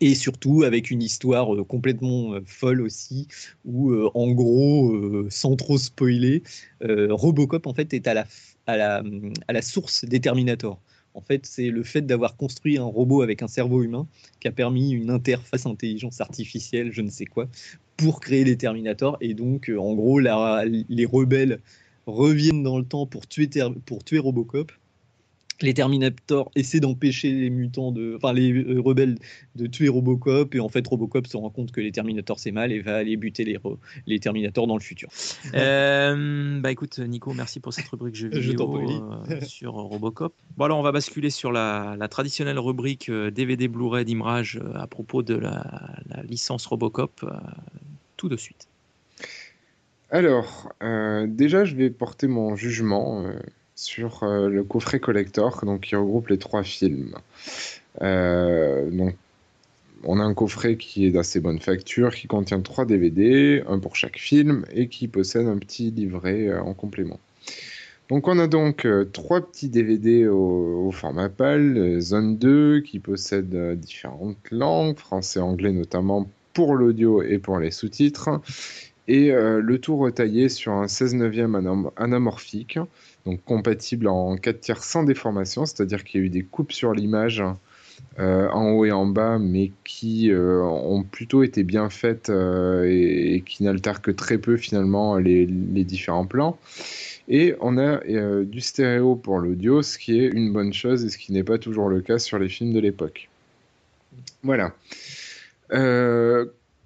Et 0.00 0.14
surtout 0.14 0.62
avec 0.64 0.90
une 0.90 1.02
histoire 1.02 1.48
complètement 1.66 2.34
folle 2.46 2.80
aussi, 2.82 3.26
où 3.64 3.94
en 4.14 4.30
gros, 4.32 5.26
sans 5.28 5.56
trop 5.56 5.78
spoiler, 5.78 6.42
Robocop 6.80 7.66
en 7.66 7.74
fait 7.74 7.94
est 7.94 8.06
à 8.06 8.14
la, 8.14 8.26
à 8.66 9.52
la, 9.52 9.62
source 9.62 10.04
des 10.04 10.20
Terminator. 10.20 10.80
En 11.18 11.20
fait, 11.20 11.46
c'est 11.46 11.70
le 11.70 11.82
fait 11.82 12.02
d'avoir 12.02 12.36
construit 12.36 12.78
un 12.78 12.84
robot 12.84 13.22
avec 13.22 13.42
un 13.42 13.48
cerveau 13.48 13.82
humain 13.82 14.06
qui 14.38 14.46
a 14.46 14.52
permis 14.52 14.92
une 14.92 15.10
interface 15.10 15.66
intelligence 15.66 16.20
artificielle, 16.20 16.92
je 16.92 17.02
ne 17.02 17.10
sais 17.10 17.24
quoi, 17.24 17.48
pour 17.96 18.20
créer 18.20 18.44
les 18.44 18.56
Terminators. 18.56 19.16
Et 19.20 19.34
donc, 19.34 19.68
euh, 19.68 19.78
en 19.78 19.94
gros, 19.94 20.20
les 20.20 21.06
rebelles 21.06 21.58
reviennent 22.06 22.62
dans 22.62 22.78
le 22.78 22.84
temps 22.84 23.04
pour 23.04 23.26
tuer 23.26 23.48
Robocop. 24.20 24.70
Les 25.60 25.74
Terminators 25.74 26.50
essaient 26.54 26.80
d'empêcher 26.80 27.32
les 27.32 27.50
mutants 27.50 27.90
de, 27.92 28.14
enfin 28.16 28.32
les 28.32 28.52
euh, 28.52 28.80
rebelles 28.80 29.16
de 29.56 29.66
tuer 29.66 29.88
Robocop 29.88 30.54
et 30.54 30.60
en 30.60 30.68
fait 30.68 30.86
Robocop 30.86 31.26
se 31.26 31.36
rend 31.36 31.50
compte 31.50 31.72
que 31.72 31.80
les 31.80 31.90
Terminators 31.90 32.38
c'est 32.38 32.52
mal 32.52 32.70
et 32.70 32.80
va 32.80 32.96
aller 32.96 33.16
buter 33.16 33.44
les, 33.44 33.56
re- 33.58 33.76
les 34.06 34.20
Terminators 34.20 34.66
dans 34.68 34.76
le 34.76 34.80
futur. 34.82 35.08
Euh, 35.54 36.60
bah 36.60 36.70
écoute 36.70 36.98
Nico, 37.00 37.32
merci 37.34 37.58
pour 37.60 37.72
cette 37.74 37.88
rubrique 37.88 38.14
jeux 38.14 38.30
Je 38.32 38.50
vidéo 38.50 38.68
prie. 38.68 39.00
euh, 39.30 39.40
sur 39.46 39.72
Robocop. 39.72 40.32
Bon 40.56 40.64
alors 40.66 40.78
on 40.78 40.82
va 40.82 40.92
basculer 40.92 41.30
sur 41.30 41.50
la, 41.50 41.96
la 41.98 42.08
traditionnelle 42.08 42.58
rubrique 42.58 43.08
euh, 43.08 43.30
DVD 43.30 43.66
Blu-ray 43.68 44.04
d'Imrage 44.04 44.60
euh, 44.62 44.78
à 44.78 44.86
propos 44.86 45.22
de 45.22 45.34
la, 45.34 45.90
la 46.08 46.22
licence 46.22 46.66
Robocop 46.66 47.20
euh, 47.24 47.30
tout 48.16 48.28
de 48.28 48.36
suite. 48.36 48.68
Alors, 50.10 50.72
euh, 50.82 51.26
déjà, 51.28 51.64
je 51.64 51.74
vais 51.76 51.90
porter 51.90 52.28
mon 52.28 52.56
jugement 52.56 53.24
euh, 53.26 53.38
sur 53.78 54.24
euh, 54.24 54.48
le 54.48 54.64
coffret 54.64 54.98
collector, 54.98 55.64
donc 55.64 55.82
qui 55.82 55.94
regroupe 55.94 56.28
les 56.28 56.38
trois 56.38 56.64
films. 56.64 57.14
Euh, 58.02 59.10
on 60.02 60.18
a 60.18 60.22
un 60.22 60.34
coffret 60.34 60.76
qui 60.76 61.06
est 61.06 61.10
d'assez 61.10 61.38
bonne 61.38 61.60
facture, 61.60 62.12
qui 62.12 62.26
contient 62.26 62.60
trois 62.60 62.84
DVD, 62.84 63.62
un 63.68 63.78
pour 63.78 63.94
chaque 63.94 64.18
film, 64.18 64.64
et 64.72 64.88
qui 64.88 65.06
possède 65.06 65.46
un 65.46 65.58
petit 65.58 65.92
livret 65.92 66.48
euh, 66.48 66.60
en 66.60 66.74
complément. 66.74 67.20
Donc 68.08 68.26
on 68.26 68.38
a 68.40 68.48
donc 68.48 68.86
trois 69.12 69.42
petits 69.42 69.68
DVD 69.68 70.26
au, 70.26 70.90
format 70.92 71.28
PAL, 71.28 72.00
Zone 72.00 72.38
2, 72.38 72.80
qui 72.80 73.00
possède 73.00 73.78
différentes 73.78 74.50
langues, 74.50 74.96
français, 74.96 75.40
anglais 75.40 75.72
notamment 75.72 76.26
pour 76.54 76.74
l'audio 76.74 77.22
et 77.22 77.38
pour 77.38 77.58
les 77.58 77.70
sous-titres, 77.70 78.40
et 79.08 79.32
euh, 79.32 79.60
le 79.60 79.78
tout 79.78 79.96
retaillé 79.96 80.50
sur 80.50 80.72
un 80.72 80.86
16 80.86 81.14
neuvième 81.14 81.54
anam- 81.54 81.90
anamorphique, 81.96 82.78
donc 83.24 83.42
compatible 83.44 84.06
en 84.06 84.36
4 84.36 84.60
tiers 84.60 84.84
sans 84.84 85.02
déformation, 85.02 85.64
c'est-à-dire 85.64 86.04
qu'il 86.04 86.20
y 86.20 86.22
a 86.22 86.26
eu 86.26 86.30
des 86.30 86.42
coupes 86.42 86.72
sur 86.72 86.92
l'image 86.92 87.42
euh, 88.18 88.48
en 88.50 88.70
haut 88.72 88.84
et 88.84 88.92
en 88.92 89.06
bas, 89.06 89.38
mais 89.38 89.72
qui 89.82 90.30
euh, 90.30 90.62
ont 90.62 91.02
plutôt 91.02 91.42
été 91.42 91.64
bien 91.64 91.88
faites 91.88 92.28
et, 92.28 93.42
qui 93.46 93.64
n'altèrent 93.64 94.02
que 94.02 94.10
très 94.10 94.36
peu 94.36 94.58
finalement 94.58 95.16
les, 95.16 95.46
différents 95.46 96.26
plans. 96.26 96.58
Et 97.30 97.54
on 97.60 97.78
a 97.78 98.00
du 98.44 98.60
stéréo 98.60 99.16
pour 99.16 99.38
l'audio, 99.38 99.82
ce 99.82 99.98
qui 99.98 100.20
est 100.20 100.28
une 100.28 100.52
bonne 100.52 100.72
chose 100.72 101.04
et 101.04 101.10
ce 101.10 101.18
qui 101.18 101.32
n'est 101.32 101.44
pas 101.44 101.58
toujours 101.58 101.88
le 101.88 102.00
cas 102.00 102.18
sur 102.18 102.38
les 102.38 102.48
films 102.48 102.72
de 102.72 102.80
l'époque. 102.80 103.28
Voilà. 104.42 104.74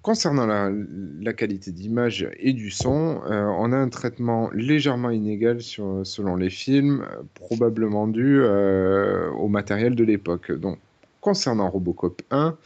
Concernant 0.03 0.45
la, 0.45 1.33
qualité 1.33 1.71
d'image 1.71 2.29
et 2.37 2.53
du 2.53 2.69
son, 2.69 3.21
euh, 3.25 3.45
on 3.57 3.71
a 3.71 3.77
un 3.77 3.89
traitement 3.89 4.51
légèrement 4.53 5.09
inégal 5.09 5.61
selon 5.61 6.35
les 6.35 6.49
films, 6.49 7.05
probablement 7.33 8.07
dû 8.07 8.41
euh, 8.41 9.31
au 9.31 9.47
matériel 9.47 9.95
de 9.95 10.03
l'époque. 10.03 10.51
Donc, 10.51 10.77
concernant 11.21 11.69
Robocop 11.69 12.21
1, 12.31 12.57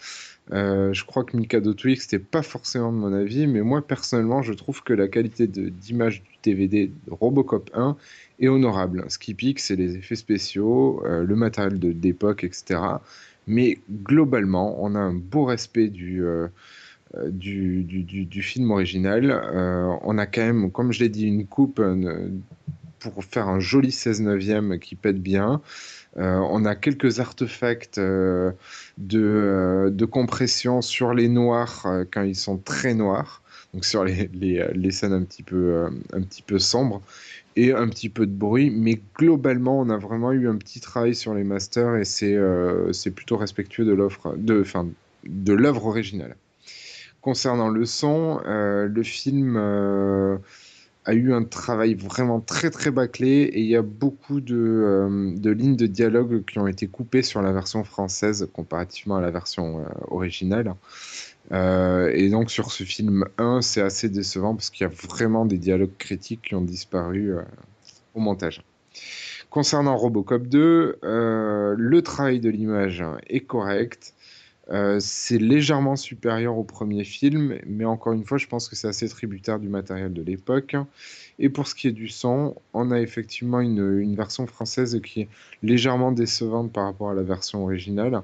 euh, 0.52 0.94
je 0.94 1.06
crois 1.06 1.24
que 1.24 1.38
Mikado 1.38 1.74
Twix, 1.76 2.02
c'était 2.02 2.18
pas 2.18 2.42
forcément 2.42 2.92
de 2.92 2.98
mon 2.98 3.14
avis, 3.14 3.46
mais 3.46 3.62
moi 3.62 3.86
personnellement, 3.86 4.42
je 4.42 4.54
trouve 4.54 4.82
que 4.82 4.94
la 4.94 5.08
qualité 5.08 5.46
d'image 5.46 6.24
du 6.24 6.52
DVD 6.52 6.92
Robocop 7.08 7.70
1 7.76 7.96
est 8.40 8.48
honorable. 8.48 9.06
Ce 9.10 9.20
qui 9.20 9.36
pique, 9.36 9.60
c'est 9.60 9.76
les 9.76 9.96
effets 9.96 10.16
spéciaux, 10.16 11.04
le 11.06 11.36
matériel 11.36 11.78
d'époque, 11.78 12.44
etc. 12.44 12.80
Mais 13.46 13.78
globalement, 14.04 14.84
on 14.84 14.96
a 14.96 15.00
un 15.00 15.14
beau 15.14 15.46
respect 15.46 15.90
du, 15.90 16.24
du, 17.30 17.84
du, 17.84 18.42
film 18.42 18.72
original. 18.72 19.32
Euh, 19.32 19.96
on 20.02 20.18
a 20.18 20.26
quand 20.26 20.42
même, 20.42 20.72
comme 20.72 20.92
je 20.92 21.00
l'ai 21.00 21.10
dit, 21.10 21.26
une 21.26 21.46
coupe 21.46 21.80
euh, 21.80 22.30
pour 23.00 23.24
faire 23.24 23.48
un 23.48 23.60
joli 23.60 23.92
16 23.92 24.22
neuvième 24.22 24.80
qui 24.80 24.96
pète 24.96 25.22
bien. 25.22 25.62
Euh, 26.18 26.40
on 26.50 26.66
a 26.66 26.76
quelques 26.76 27.20
artefacts 27.20 28.00
euh, 28.00 28.52
de, 28.98 29.22
euh, 29.22 30.08
compression 30.08 30.82
sur 30.82 31.14
les 31.14 31.28
noirs 31.28 31.84
euh, 31.86 32.06
quand 32.12 32.24
ils 32.24 32.36
sont 32.36 32.58
très 32.58 32.96
noirs, 32.96 33.44
donc 33.74 33.86
sur 33.86 34.04
les, 34.04 34.30
euh, 34.60 34.92
scènes 34.92 35.14
un 35.14 35.24
petit, 35.24 35.44
peu, 35.44 35.88
euh, 36.14 36.58
sombres, 36.58 37.04
et 37.56 37.72
un 37.72 37.88
petit 37.88 38.10
peu 38.10 38.26
de 38.26 38.32
bruit, 38.32 38.72
mais 38.72 39.00
globalement 39.16 39.80
on 39.80 39.90
a 39.90 39.98
vraiment 39.98 40.32
eu 40.32 40.48
un 40.48 40.56
petit 40.56 40.80
travail 40.80 41.14
sur 41.14 41.36
les 41.36 41.44
masters 41.44 41.98
et 41.98 42.06
c'est 42.06 42.36
euh, 42.36 42.92
plutôt 43.14 43.38
respectueux 43.38 43.86
de 43.86 44.64
de 45.26 45.54
l'œuvre 45.54 45.86
originale. 45.86 46.36
Concernant 47.22 47.70
le 47.70 47.86
son, 47.86 48.42
euh, 48.46 48.88
le 48.88 49.04
film 49.04 49.56
euh, 49.58 50.38
a 51.06 51.14
eu 51.14 51.34
un 51.34 51.44
travail 51.44 51.94
vraiment 51.96 52.40
très 52.40 52.70
très 52.70 52.92
bâclé 52.92 53.28
et 53.28 53.60
il 53.60 53.68
y 53.68 53.76
a 53.76 53.82
beaucoup 53.82 54.40
de, 54.40 54.56
euh, 54.56 55.32
de 55.36 55.50
lignes 55.52 55.76
de 55.76 55.88
dialogue 55.88 56.46
qui 56.46 56.60
ont 56.60 56.68
été 56.68 56.88
coupées 56.88 57.24
sur 57.24 57.42
la 57.42 57.52
version 57.52 57.84
française 57.84 58.48
comparativement 58.54 59.18
à 59.18 59.22
la 59.22 59.32
version 59.32 59.86
originale. 60.10 60.74
Et 61.52 62.30
donc 62.30 62.52
sur 62.52 62.72
ce 62.72 62.84
film 62.84 63.26
1, 63.38 63.62
c'est 63.62 63.82
assez 63.82 64.10
décevant 64.10 64.54
parce 64.54 64.70
qu'il 64.70 64.86
y 64.86 64.90
a 64.90 64.94
vraiment 64.94 65.46
des 65.46 65.58
dialogues 65.58 65.96
critiques 65.98 66.42
qui 66.42 66.56
ont 66.56 66.62
disparu 66.62 67.34
au 68.14 68.20
montage. 68.20 68.62
Concernant 69.50 69.96
Robocop 69.96 70.48
2, 70.48 71.00
euh, 71.04 71.76
le 71.78 72.02
travail 72.02 72.40
de 72.40 72.50
l'image 72.50 73.04
est 73.28 73.40
correct. 73.40 74.14
Euh, 74.70 74.98
c'est 75.00 75.38
légèrement 75.38 75.96
supérieur 75.96 76.58
au 76.58 76.64
premier 76.64 77.04
film, 77.04 77.58
mais 77.66 77.86
encore 77.86 78.14
une 78.14 78.26
fois, 78.26 78.38
je 78.38 78.48
pense 78.48 78.68
que 78.68 78.76
c'est 78.76 78.88
assez 78.88 79.08
tributaire 79.08 79.60
du 79.60 79.70
matériel 79.70 80.14
de 80.14 80.22
l'époque. 80.22 80.76
Et 81.40 81.50
pour 81.50 81.68
ce 81.68 81.76
qui 81.76 81.88
est 81.88 81.94
du 81.94 82.10
son, 82.10 82.56
on 82.74 82.92
a 82.92 83.00
effectivement 83.00 83.62
une, 83.62 84.16
version 84.16 84.46
française 84.46 85.00
qui 85.02 85.22
est 85.22 85.30
légèrement 85.64 86.12
décevante 86.12 86.72
par 86.74 86.86
rapport 86.86 87.12
à 87.12 87.14
la 87.14 87.24
version 87.24 87.64
originale. 87.64 88.22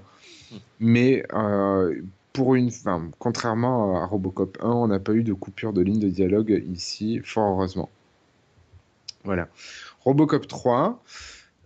Mais 0.79 1.25
euh, 1.33 2.01
pour 2.33 2.55
une, 2.55 2.67
enfin, 2.67 3.09
contrairement 3.19 4.01
à 4.01 4.05
Robocop 4.05 4.57
1, 4.61 4.67
on 4.67 4.87
n'a 4.87 4.99
pas 4.99 5.13
eu 5.13 5.23
de 5.23 5.33
coupure 5.33 5.71
de 5.71 5.81
ligne 5.81 5.99
de 5.99 6.09
dialogue 6.09 6.63
ici, 6.71 7.21
fort 7.23 7.51
heureusement. 7.51 7.89
Voilà. 9.23 9.47
Robocop 10.01 10.47
3. 10.47 11.01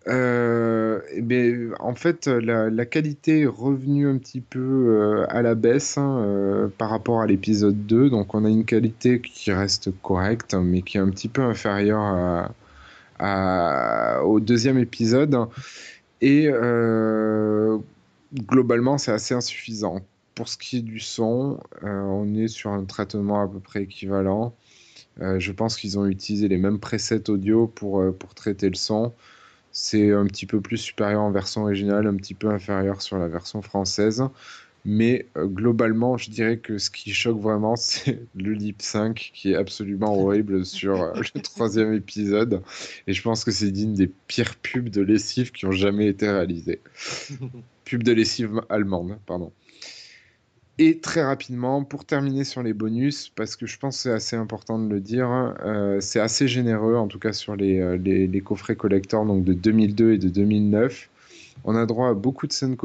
Euh, 0.07 1.01
eh 1.11 1.69
en 1.79 1.95
fait, 1.95 2.27
la, 2.27 2.85
qualité 2.85 3.41
est 3.41 3.45
revenue 3.45 4.07
un 4.07 4.17
petit 4.17 4.41
peu 4.41 4.59
euh, 4.59 5.25
à 5.29 5.41
la 5.41 5.53
baisse 5.55 5.97
hein, 5.97 6.19
euh, 6.21 6.67
par 6.77 6.89
rapport 6.89 7.21
à 7.21 7.27
l'épisode 7.27 7.85
2. 7.85 8.09
Donc, 8.09 8.33
on 8.33 8.45
a 8.45 8.49
une 8.49 8.65
qualité 8.65 9.21
qui 9.21 9.51
reste 9.51 9.91
correcte, 10.01 10.53
mais 10.55 10.81
qui 10.81 10.97
est 10.97 11.01
un 11.01 11.09
petit 11.09 11.27
peu 11.27 11.41
inférieure 11.41 12.51
au 14.23 14.39
deuxième 14.39 14.77
épisode. 14.77 15.37
Et 16.21 16.47
euh, 16.47 17.77
globalement, 18.33 18.97
c'est 18.97 19.11
assez 19.11 19.33
insuffisant. 19.33 20.01
Pour 20.35 20.47
ce 20.47 20.57
qui 20.57 20.77
est 20.77 20.81
du 20.81 20.99
son, 20.99 21.59
on 21.81 22.35
est 22.35 22.47
sur 22.47 22.71
un 22.71 22.85
traitement 22.85 23.41
à 23.41 23.47
peu 23.47 23.59
près 23.59 23.83
équivalent. 23.83 24.53
Je 25.19 25.51
pense 25.51 25.77
qu'ils 25.77 25.97
ont 25.97 26.05
utilisé 26.05 26.47
les 26.47 26.57
mêmes 26.57 26.79
presets 26.79 27.29
audio 27.29 27.67
pour, 27.67 28.03
pour 28.17 28.35
traiter 28.35 28.69
le 28.69 28.75
son. 28.75 29.13
C'est 29.79 30.11
un 30.11 30.25
petit 30.25 30.47
peu 30.47 30.59
plus 30.59 30.77
supérieur 30.77 31.21
en 31.21 31.29
version 31.29 31.61
originale, 31.61 32.07
un 32.07 32.15
petit 32.15 32.33
peu 32.33 32.49
inférieur 32.49 32.99
sur 32.99 33.19
la 33.19 33.27
version 33.27 33.61
française. 33.61 34.23
Mais 34.85 35.27
euh, 35.37 35.45
globalement, 35.45 36.17
je 36.17 36.31
dirais 36.31 36.57
que 36.57 36.79
ce 36.79 36.89
qui 36.89 37.13
choque 37.13 37.39
vraiment, 37.39 37.75
c'est 37.75 38.25
le 38.35 38.53
lip 38.53 38.81
sync 38.81 39.29
qui 39.35 39.51
est 39.51 39.55
absolument 39.55 40.19
horrible 40.19 40.65
sur 40.65 40.99
euh, 40.99 41.13
le 41.35 41.41
troisième 41.43 41.93
épisode. 41.93 42.63
Et 43.05 43.13
je 43.13 43.21
pense 43.21 43.45
que 43.45 43.51
c'est 43.51 43.69
digne 43.69 43.93
des 43.93 44.07
pires 44.07 44.55
pubs 44.55 44.89
de 44.89 45.03
lessive 45.03 45.51
qui 45.51 45.67
ont 45.67 45.71
jamais 45.71 46.07
été 46.07 46.27
réalisées. 46.27 46.81
Pub 47.85 48.01
de 48.01 48.13
lessive 48.13 48.59
allemande, 48.69 49.19
pardon. 49.27 49.51
Et 50.79 50.99
très 50.99 51.23
rapidement, 51.23 51.83
pour 51.83 52.05
terminer 52.05 52.43
sur 52.43 52.61
les 52.61 52.73
bonus, 52.73 53.29
parce 53.29 53.55
que 53.55 53.65
je 53.65 53.79
pense 53.79 53.97
que 53.97 54.03
c'est 54.03 54.11
assez 54.11 54.35
important 54.35 54.77
de 54.77 54.87
le 54.87 54.99
dire, 54.99 55.55
euh, 55.65 55.99
c'est 56.01 56.19
assez 56.19 56.47
généreux, 56.47 56.95
en 56.95 57.07
tout 57.07 57.17
cas 57.17 57.33
sur 57.33 57.55
les, 57.55 57.79
euh, 57.79 58.41
coffrets 58.41 58.75
collector 58.75 59.25
donc 59.25 59.43
de 59.43 59.53
2002 59.53 60.13
et 60.13 60.17
de 60.19 60.29
2009. 60.29 61.09
On 61.63 61.75
a 61.75 61.87
droit 61.87 62.09
à 62.09 62.13
beaucoup 62.13 62.45
de 62.45 62.53
scènes, 62.53 62.75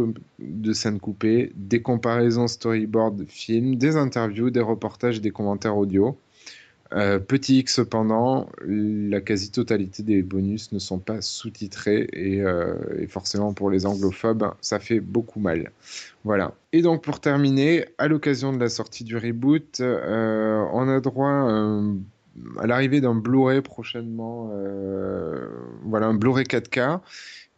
coupées, 1.01 1.53
des 1.55 1.83
comparaisons 1.83 2.49
storyboard 2.49 3.27
film, 3.29 3.77
des 3.77 3.97
interviews, 3.97 4.49
des 4.49 4.61
reportages, 4.61 5.21
des 5.21 5.31
commentaires 5.31 5.77
audio. 5.77 6.17
Euh, 6.95 7.19
petit 7.19 7.61
X 7.61 7.77
cependant, 7.77 8.49
la 8.67 9.21
quasi-totalité 9.21 10.03
des 10.03 10.23
bonus 10.23 10.73
ne 10.73 10.79
sont 10.79 10.99
pas 10.99 11.23
sous-titrés 11.23 12.09
et, 12.13 12.43
euh, 12.43 12.75
et 12.99 13.07
forcément 13.07 13.55
pour 13.55 13.71
les 13.71 13.87
anglophobes, 13.87 14.53
ça 14.61 14.79
fait 14.79 15.01
beaucoup 15.01 15.41
mal. 15.41 15.71
Voilà. 16.25 16.55
Et 16.73 16.83
donc 16.83 17.03
pour 17.03 17.21
terminer, 17.21 17.87
à 17.99 18.09
l'occasion 18.09 18.53
de 18.53 18.59
la 18.59 18.69
sortie 18.69 19.05
du 19.05 19.17
reboot, 19.17 19.81
euh, 19.81 20.65
on 20.73 20.89
a 20.89 21.01
droit 21.01 21.29
à 22.59 22.67
l'arrivée 22.67 23.01
d'un 23.01 23.15
Blu-ray 23.15 23.61
prochainement, 23.61 24.51
voilà 25.85 26.07
un 26.07 26.15
Blu-ray 26.15 26.45
4K 26.45 27.01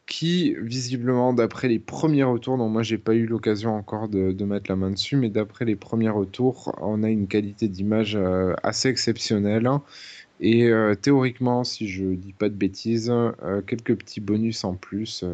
qui 0.07 0.55
visiblement 0.60 1.33
d'après 1.33 1.68
les 1.68 1.78
premiers 1.78 2.24
retours, 2.24 2.58
donc 2.58 2.70
moi 2.70 2.83
j'ai 2.83 2.99
pas 2.99 3.15
eu 3.15 3.26
l'occasion 3.26 3.74
encore 3.74 4.08
de, 4.08 4.44
mettre 4.44 4.70
la 4.70 4.76
main 4.76 4.91
dessus, 4.91 5.16
mais 5.16 5.31
d'après 5.31 5.65
les 5.65 5.76
premiers 5.76 6.10
retours, 6.10 6.74
on 6.81 7.02
a 7.02 7.08
une 7.08 7.26
qualité 7.26 7.68
d'image 7.68 8.15
euh, 8.16 8.55
assez 8.62 8.89
exceptionnelle. 8.89 9.68
Et 10.41 10.65
euh, 10.65 10.94
théoriquement, 10.94 11.65
si 11.65 11.89
je 11.89 12.05
dis 12.05 12.34
pas 12.34 12.49
de 12.49 12.55
bêtises, 12.55 13.10
euh, 13.10 13.62
quelques 13.62 13.97
petits 13.97 14.20
bonus 14.20 14.65
en 14.65 14.74
plus 14.74 15.24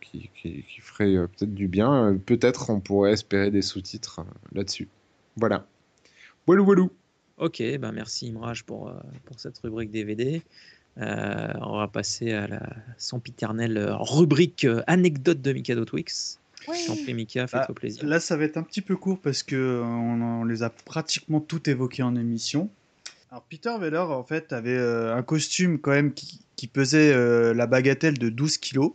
qui, 0.00 0.30
qui, 0.40 0.64
feraient 0.80 1.26
peut-être 1.28 1.54
du 1.54 1.68
bien. 1.68 2.18
Peut-être 2.24 2.70
on 2.70 2.80
pourrait 2.80 3.12
espérer 3.12 3.50
des 3.50 3.62
sous-titres 3.62 4.20
là-dessus. 4.52 4.88
Voilà. 5.36 5.66
Walou 6.46 6.64
walou. 6.64 6.90
Ok, 7.36 7.62
ben 7.78 7.92
merci 7.92 8.28
Imraj 8.28 8.64
pour, 8.64 8.92
pour 9.24 9.38
cette 9.38 9.58
rubrique 9.58 9.90
DVD. 9.90 10.42
Euh, 11.00 11.52
on 11.60 11.78
va 11.78 11.88
passer 11.88 12.32
à 12.32 12.46
la 12.48 12.62
sempiternelle 12.96 13.94
rubrique 14.00 14.64
euh, 14.64 14.82
anecdote 14.86 15.40
de 15.40 15.52
Mikado 15.52 15.84
Twix. 15.84 16.40
Je 16.66 16.86
t'en 16.86 16.96
prie, 16.96 17.14
Mika, 17.14 17.46
fais-toi 17.46 17.66
Ah, 17.68 17.72
plaisir. 17.72 18.04
Là, 18.04 18.20
ça 18.20 18.36
va 18.36 18.44
être 18.44 18.56
un 18.56 18.62
petit 18.62 18.82
peu 18.82 18.96
court 18.96 19.18
parce 19.20 19.42
que 19.42 19.56
euh, 19.56 19.82
on, 19.82 20.20
on 20.20 20.44
les 20.44 20.62
a 20.62 20.70
pratiquement 20.70 21.40
toutes 21.40 21.68
évoquées 21.68 22.02
en 22.02 22.16
émission. 22.16 22.68
Alors, 23.30 23.42
Peter 23.48 23.74
Weller, 23.78 23.98
en 23.98 24.24
fait, 24.24 24.52
avait 24.52 24.76
euh, 24.76 25.14
un 25.14 25.22
costume 25.22 25.78
quand 25.78 25.90
même 25.90 26.12
qui, 26.12 26.40
qui 26.56 26.66
pesait 26.66 27.12
euh, 27.12 27.54
la 27.54 27.66
bagatelle 27.66 28.18
de 28.18 28.28
12 28.28 28.58
kilos. 28.58 28.92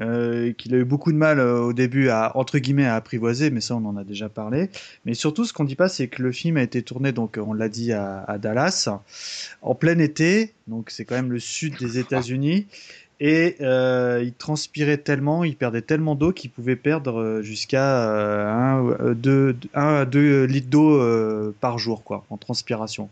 Euh, 0.00 0.52
qu'il 0.54 0.74
a 0.74 0.78
eu 0.78 0.84
beaucoup 0.84 1.12
de 1.12 1.18
mal 1.18 1.38
euh, 1.40 1.60
au 1.60 1.72
début 1.74 2.08
à 2.08 2.34
entre 2.34 2.58
guillemets 2.58 2.86
à 2.86 2.94
apprivoiser, 2.94 3.50
mais 3.50 3.60
ça 3.60 3.76
on 3.76 3.84
en 3.84 3.96
a 3.98 4.04
déjà 4.04 4.30
parlé. 4.30 4.70
Mais 5.04 5.12
surtout, 5.12 5.44
ce 5.44 5.52
qu'on 5.52 5.64
dit 5.64 5.76
pas, 5.76 5.88
c'est 5.88 6.08
que 6.08 6.22
le 6.22 6.32
film 6.32 6.56
a 6.56 6.62
été 6.62 6.82
tourné, 6.82 7.12
donc 7.12 7.38
on 7.42 7.52
l'a 7.52 7.68
dit 7.68 7.92
à, 7.92 8.38
Dallas, 8.40 8.88
en 9.60 9.74
plein 9.74 9.98
été, 9.98 10.54
donc 10.68 10.90
c'est 10.90 11.04
quand 11.04 11.16
même 11.16 11.32
le 11.32 11.38
sud 11.38 11.76
des 11.78 11.98
États-Unis. 11.98 12.66
Et 13.22 13.56
euh, 13.60 14.22
il 14.24 14.32
transpirait 14.32 14.96
tellement, 14.96 15.44
il 15.44 15.54
perdait 15.54 15.82
tellement 15.82 16.14
d'eau 16.14 16.32
qu'il 16.32 16.48
pouvait 16.50 16.76
perdre 16.76 17.42
jusqu'à 17.42 18.08
1 18.48 18.96
à 19.74 20.04
2 20.06 20.44
litres 20.44 20.70
d'eau 20.70 21.52
par 21.60 21.78
jour, 21.78 22.02
quoi, 22.02 22.24
en 22.30 22.38
transpiration. 22.38 23.10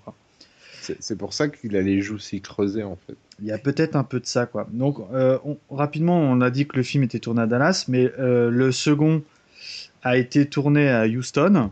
C'est 1.00 1.16
pour 1.16 1.32
ça 1.32 1.48
qu'il 1.48 1.76
a 1.76 1.82
les 1.82 2.00
joues 2.00 2.18
si 2.18 2.40
creusées 2.40 2.84
en 2.84 2.96
fait. 3.06 3.16
Il 3.40 3.46
y 3.46 3.52
a 3.52 3.58
peut-être 3.58 3.94
un 3.94 4.04
peu 4.04 4.18
de 4.18 4.26
ça, 4.26 4.46
quoi. 4.46 4.66
Donc, 4.72 4.98
euh, 5.12 5.38
rapidement, 5.70 6.18
on 6.18 6.40
a 6.40 6.50
dit 6.50 6.66
que 6.66 6.76
le 6.76 6.82
film 6.82 7.04
était 7.04 7.20
tourné 7.20 7.42
à 7.42 7.46
Dallas, 7.46 7.84
mais 7.88 8.10
euh, 8.18 8.50
le 8.50 8.72
second 8.72 9.22
a 10.02 10.16
été 10.16 10.46
tourné 10.46 10.90
à 10.90 11.06
Houston 11.06 11.70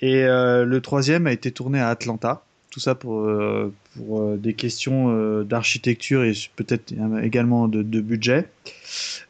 et 0.00 0.24
euh, 0.24 0.64
le 0.64 0.80
troisième 0.80 1.26
a 1.26 1.32
été 1.32 1.50
tourné 1.50 1.80
à 1.80 1.88
Atlanta. 1.88 2.44
Tout 2.74 2.80
ça 2.80 2.96
pour, 2.96 3.20
euh, 3.20 3.72
pour 3.96 4.20
euh, 4.20 4.36
des 4.36 4.54
questions 4.54 5.10
euh, 5.14 5.44
d'architecture 5.44 6.24
et 6.24 6.32
peut-être 6.56 6.92
euh, 6.92 7.22
également 7.22 7.68
de, 7.68 7.84
de 7.84 8.00
budget. 8.00 8.48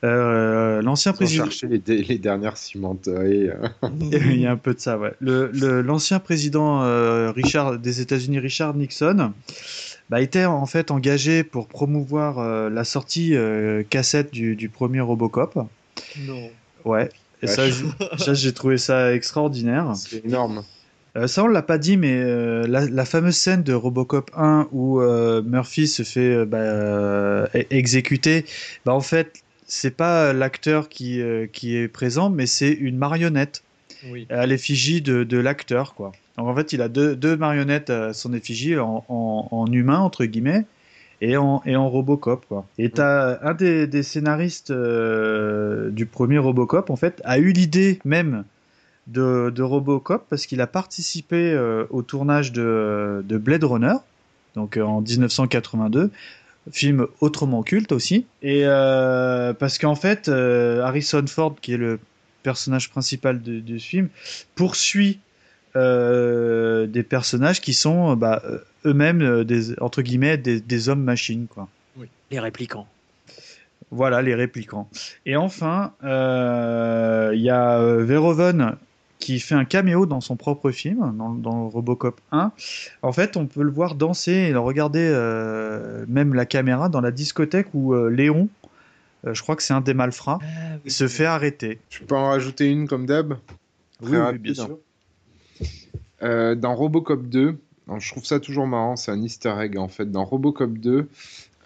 Euh, 0.02 0.80
L'ancien 0.80 1.12
président. 1.12 1.44
chercher 1.44 1.66
les, 1.68 1.78
dé- 1.78 2.02
les 2.02 2.16
dernières 2.18 2.56
cimenteries. 2.56 3.50
euh. 3.50 3.68
Il 4.10 4.40
y 4.40 4.46
a 4.46 4.52
un 4.52 4.56
peu 4.56 4.72
de 4.72 4.80
ça, 4.80 4.96
ouais. 4.98 5.12
Le- 5.20 5.50
le- 5.52 5.82
L'ancien 5.82 6.20
président 6.20 6.82
euh, 6.84 7.32
Richard 7.32 7.78
des 7.78 8.00
États-Unis, 8.00 8.38
Richard 8.38 8.72
Nixon, 8.74 9.32
bah, 10.08 10.22
était 10.22 10.46
en 10.46 10.64
fait 10.64 10.90
engagé 10.90 11.44
pour 11.44 11.68
promouvoir 11.68 12.38
euh, 12.38 12.70
la 12.70 12.84
sortie 12.84 13.34
euh, 13.36 13.82
cassette 13.82 14.32
du, 14.32 14.56
du 14.56 14.70
premier 14.70 15.00
Robocop. 15.02 15.54
Non. 16.26 16.48
Ouais. 16.86 17.10
Et 17.42 17.46
j'ai- 17.46 17.84
ça, 18.16 18.32
j'ai 18.32 18.52
trouvé 18.54 18.78
ça 18.78 19.14
extraordinaire. 19.14 19.92
C'est 19.96 20.24
énorme. 20.24 20.62
Euh, 21.16 21.26
ça, 21.28 21.44
on 21.44 21.46
l'a 21.46 21.62
pas 21.62 21.78
dit, 21.78 21.96
mais 21.96 22.16
euh, 22.16 22.66
la, 22.66 22.86
la 22.86 23.04
fameuse 23.04 23.36
scène 23.36 23.62
de 23.62 23.72
Robocop 23.72 24.30
1 24.36 24.68
où 24.72 25.00
euh, 25.00 25.42
Murphy 25.42 25.86
se 25.86 26.02
fait 26.02 26.44
bah, 26.44 27.48
exécuter, 27.70 28.44
bah, 28.84 28.92
en 28.94 29.00
fait, 29.00 29.42
c'est 29.66 29.96
pas 29.96 30.32
l'acteur 30.32 30.88
qui, 30.88 31.22
qui 31.52 31.76
est 31.76 31.88
présent, 31.88 32.30
mais 32.30 32.46
c'est 32.46 32.72
une 32.72 32.96
marionnette 32.98 33.62
Oui. 34.10 34.26
à 34.28 34.46
l'effigie 34.46 35.02
de, 35.02 35.24
de 35.24 35.38
l'acteur, 35.38 35.94
quoi. 35.94 36.12
Donc 36.36 36.48
en 36.48 36.54
fait, 36.56 36.72
il 36.72 36.82
a 36.82 36.88
deux, 36.88 37.14
deux 37.14 37.36
marionnettes 37.36 37.90
à 37.90 38.12
son 38.12 38.32
effigie 38.34 38.76
en, 38.76 39.04
en, 39.08 39.48
en 39.52 39.66
humain, 39.72 40.00
entre 40.00 40.24
guillemets, 40.24 40.66
et 41.20 41.36
en, 41.36 41.62
et 41.64 41.76
en 41.76 41.88
Robocop, 41.88 42.44
quoi. 42.48 42.66
Et 42.76 42.90
t'as 42.90 43.38
un 43.48 43.54
des, 43.54 43.86
des 43.86 44.02
scénaristes 44.02 44.72
euh, 44.72 45.90
du 45.90 46.06
premier 46.06 46.38
Robocop, 46.38 46.90
en 46.90 46.96
fait, 46.96 47.22
a 47.24 47.38
eu 47.38 47.52
l'idée 47.52 48.00
même 48.04 48.44
de, 49.06 49.50
de 49.54 49.62
Robocop 49.62 50.26
parce 50.28 50.46
qu'il 50.46 50.60
a 50.60 50.66
participé 50.66 51.52
euh, 51.52 51.84
au 51.90 52.02
tournage 52.02 52.52
de, 52.52 53.24
de 53.24 53.38
Blade 53.38 53.64
Runner, 53.64 53.94
donc 54.54 54.76
euh, 54.76 54.82
en 54.82 55.00
1982, 55.00 56.10
film 56.70 57.06
autrement 57.20 57.62
culte 57.62 57.92
aussi. 57.92 58.26
Et 58.42 58.62
euh, 58.64 59.52
parce 59.52 59.78
qu'en 59.78 59.94
fait, 59.94 60.28
Harrison 60.28 61.26
Ford, 61.26 61.56
qui 61.60 61.74
est 61.74 61.78
le 61.78 61.98
personnage 62.42 62.90
principal 62.90 63.42
de, 63.42 63.60
de 63.60 63.78
ce 63.78 63.86
film, 63.86 64.08
poursuit 64.54 65.20
des 65.74 67.06
personnages 67.08 67.60
qui 67.60 67.74
sont 67.74 68.14
bah, 68.14 68.40
eux-mêmes 68.86 69.42
des 69.42 69.76
entre 69.80 70.02
guillemets 70.02 70.38
des, 70.38 70.60
des 70.60 70.88
hommes 70.88 71.02
machines 71.02 71.46
quoi. 71.48 71.68
Les 72.30 72.38
réplicants. 72.38 72.86
Voilà, 73.90 74.22
les 74.22 74.34
réplicants. 74.34 74.88
Et 75.26 75.36
enfin, 75.36 75.92
euh, 76.04 77.32
il 77.34 77.42
y 77.42 77.50
a 77.50 77.78
Verhoeven 77.80 78.76
qui 79.24 79.40
fait 79.40 79.54
un 79.54 79.64
caméo 79.64 80.04
dans 80.04 80.20
son 80.20 80.36
propre 80.36 80.70
film, 80.70 81.16
dans, 81.16 81.30
dans 81.30 81.68
Robocop 81.70 82.20
1. 82.30 82.52
En 83.00 83.12
fait, 83.12 83.38
on 83.38 83.46
peut 83.46 83.62
le 83.62 83.70
voir 83.70 83.94
danser 83.94 84.32
et 84.32 84.52
le 84.52 84.58
regarder, 84.58 85.08
euh, 85.10 86.04
même 86.08 86.34
la 86.34 86.44
caméra, 86.44 86.90
dans 86.90 87.00
la 87.00 87.10
discothèque 87.10 87.68
où 87.72 87.94
euh, 87.94 88.10
Léon 88.10 88.50
euh, 89.26 89.32
je 89.32 89.40
crois 89.40 89.56
que 89.56 89.62
c'est 89.62 89.72
un 89.72 89.80
des 89.80 89.94
malfrats, 89.94 90.38
il 90.84 90.90
se 90.90 91.08
fait 91.08 91.24
arrêter. 91.24 91.78
Je 91.88 92.00
peux 92.00 92.14
en 92.14 92.28
rajouter 92.28 92.70
une 92.70 92.86
comme 92.86 93.06
d'hab? 93.06 93.38
Oui, 94.02 94.08
Très 94.08 94.16
oui, 94.18 94.22
rapide. 94.22 94.42
bien 94.42 94.54
sûr. 94.54 94.78
Euh, 96.22 96.54
dans 96.54 96.74
Robocop 96.74 97.26
2, 97.26 97.56
alors, 97.88 98.00
je 98.00 98.10
trouve 98.10 98.26
ça 98.26 98.40
toujours 98.40 98.66
marrant, 98.66 98.96
c'est 98.96 99.10
un 99.10 99.22
easter 99.22 99.54
egg 99.58 99.78
en 99.78 99.88
fait. 99.88 100.10
Dans 100.10 100.24
Robocop 100.24 100.76
2, 100.76 101.08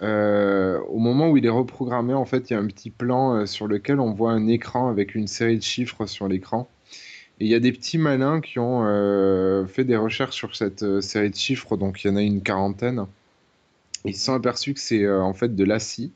euh, 0.02 0.78
au 0.88 0.98
moment 0.98 1.30
où 1.30 1.36
il 1.36 1.46
est 1.46 1.50
reprogrammé, 1.50 2.14
en 2.14 2.24
fait, 2.24 2.50
il 2.50 2.52
y 2.52 2.56
a 2.56 2.60
un 2.60 2.66
petit 2.66 2.90
plan 2.90 3.34
euh, 3.34 3.46
sur 3.46 3.66
lequel 3.66 3.98
on 3.98 4.12
voit 4.12 4.30
un 4.30 4.46
écran 4.46 4.88
avec 4.88 5.16
une 5.16 5.26
série 5.26 5.56
de 5.56 5.62
chiffres 5.62 6.06
sur 6.06 6.28
l'écran. 6.28 6.68
Et 7.40 7.44
il 7.44 7.50
y 7.50 7.54
a 7.54 7.60
des 7.60 7.72
petits 7.72 7.98
malins 7.98 8.40
qui 8.40 8.58
ont 8.58 8.82
euh, 8.84 9.64
fait 9.66 9.84
des 9.84 9.96
recherches 9.96 10.34
sur 10.34 10.56
cette 10.56 10.82
euh, 10.82 11.00
série 11.00 11.30
de 11.30 11.36
chiffres, 11.36 11.76
donc 11.76 12.02
il 12.02 12.08
y 12.08 12.10
en 12.10 12.16
a 12.16 12.22
une 12.22 12.42
quarantaine. 12.42 13.06
Ils 14.04 14.16
se 14.16 14.24
sont 14.26 14.34
aperçus 14.34 14.74
que 14.74 14.80
c'est 14.80 15.04
euh, 15.04 15.20
en 15.22 15.34
fait 15.34 15.54
de 15.54 15.64
l'ACI. 15.64 16.12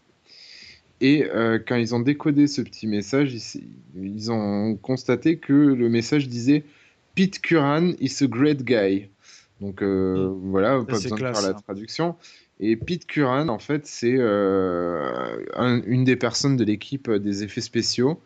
Et 1.00 1.24
euh, 1.24 1.58
quand 1.64 1.76
ils 1.76 1.94
ont 1.94 2.00
décodé 2.00 2.46
ce 2.46 2.60
petit 2.62 2.86
message, 2.86 3.34
ils, 3.34 3.62
ils 4.02 4.30
ont 4.32 4.76
constaté 4.76 5.36
que 5.36 5.52
le 5.52 5.88
message 5.88 6.28
disait 6.28 6.64
Pete 7.14 7.40
Curran 7.40 7.92
is 8.00 8.22
a 8.22 8.26
great 8.26 8.62
guy. 8.64 9.08
Donc 9.60 9.82
euh, 9.82 10.32
voilà, 10.42 10.78
pas 10.78 10.92
besoin 10.94 11.16
classe, 11.16 11.36
de 11.36 11.40
faire 11.40 11.50
la 11.52 11.56
hein. 11.56 11.60
traduction. 11.64 12.16
Et 12.60 12.76
Pete 12.76 13.06
Curran, 13.06 13.48
en 13.48 13.58
fait, 13.58 13.86
c'est 13.86 14.14
euh, 14.16 15.44
un- 15.54 15.82
une 15.84 16.04
des 16.04 16.14
personnes 16.16 16.56
de 16.56 16.64
l'équipe 16.64 17.10
des 17.10 17.42
effets 17.42 17.60
spéciaux 17.60 18.20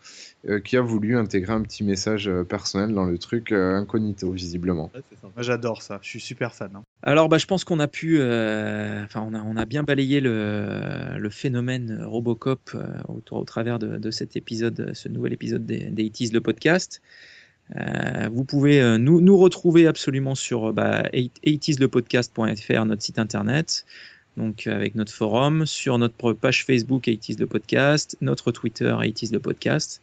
euh, 0.49 0.61
qui 0.61 0.77
a 0.77 0.81
voulu 0.81 1.17
intégrer 1.17 1.53
un 1.53 1.63
petit 1.63 1.83
message 1.85 2.29
euh, 2.29 2.45
personnel 2.45 2.95
dans 2.95 3.05
le 3.05 3.19
truc 3.19 3.53
euh, 3.53 3.75
incognito, 3.77 4.31
visiblement. 4.31 4.91
Moi, 5.23 5.43
j'adore 5.43 5.83
ça, 5.83 5.99
je 6.03 6.09
suis 6.09 6.21
super 6.21 6.55
fan. 6.55 6.71
hein. 6.75 6.83
Alors, 7.03 7.29
bah, 7.29 7.39
je 7.39 7.47
pense 7.47 7.65
qu'on 7.65 7.81
a 7.81 7.89
pu, 7.89 8.19
euh, 8.21 9.05
enfin, 9.05 9.27
on 9.29 9.35
a, 9.35 9.43
on 9.43 9.57
a 9.57 9.65
bien 9.65 9.83
balayé 9.83 10.21
le, 10.21 11.19
le 11.19 11.31
phénomène 11.31 12.03
Robocop 12.05 12.71
euh, 12.75 12.87
au, 13.09 13.23
au 13.31 13.45
travers 13.45 13.79
de, 13.79 13.99
de 13.99 14.11
cet 14.11 14.37
épisode, 14.37 14.93
ce 14.95 15.09
nouvel 15.09 15.33
épisode 15.33 15.67
des, 15.67 15.91
des 15.91 16.09
80s, 16.09 16.33
le 16.33 16.41
podcast. 16.41 17.03
Euh, 17.75 18.29
vous 18.33 18.45
pouvez 18.45 18.81
euh, 18.81 18.97
nous, 18.97 19.21
nous 19.21 19.37
retrouver 19.37 19.89
absolument 19.89 20.37
sur 20.37 20.73
bah, 20.73 21.03
80slepodcast.fr, 21.13 22.85
notre 22.85 23.03
site 23.03 23.19
internet, 23.19 23.85
donc 24.37 24.67
euh, 24.67 24.75
avec 24.75 24.95
notre 24.95 25.13
forum, 25.13 25.67
sur 25.67 25.99
notre 25.99 26.33
page 26.33 26.65
Facebook 26.65 27.07
80s 27.07 27.39
le 27.39 27.47
podcast, 27.47 28.17
notre 28.21 28.53
Twitter 28.53 28.85
80s 28.99 29.33
le 29.33 29.41
podcast. 29.41 30.03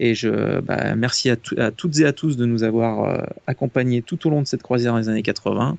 Et 0.00 0.14
je 0.14 0.60
bah, 0.60 0.94
merci 0.94 1.28
à, 1.28 1.34
tout- 1.36 1.56
à 1.58 1.72
toutes 1.72 1.98
et 1.98 2.04
à 2.04 2.12
tous 2.12 2.36
de 2.36 2.46
nous 2.46 2.62
avoir 2.62 3.04
euh, 3.04 3.24
accompagnés 3.48 4.00
tout 4.00 4.26
au 4.26 4.30
long 4.30 4.42
de 4.42 4.46
cette 4.46 4.62
croisière 4.62 4.96
des 4.96 5.08
années 5.08 5.22
80. 5.24 5.76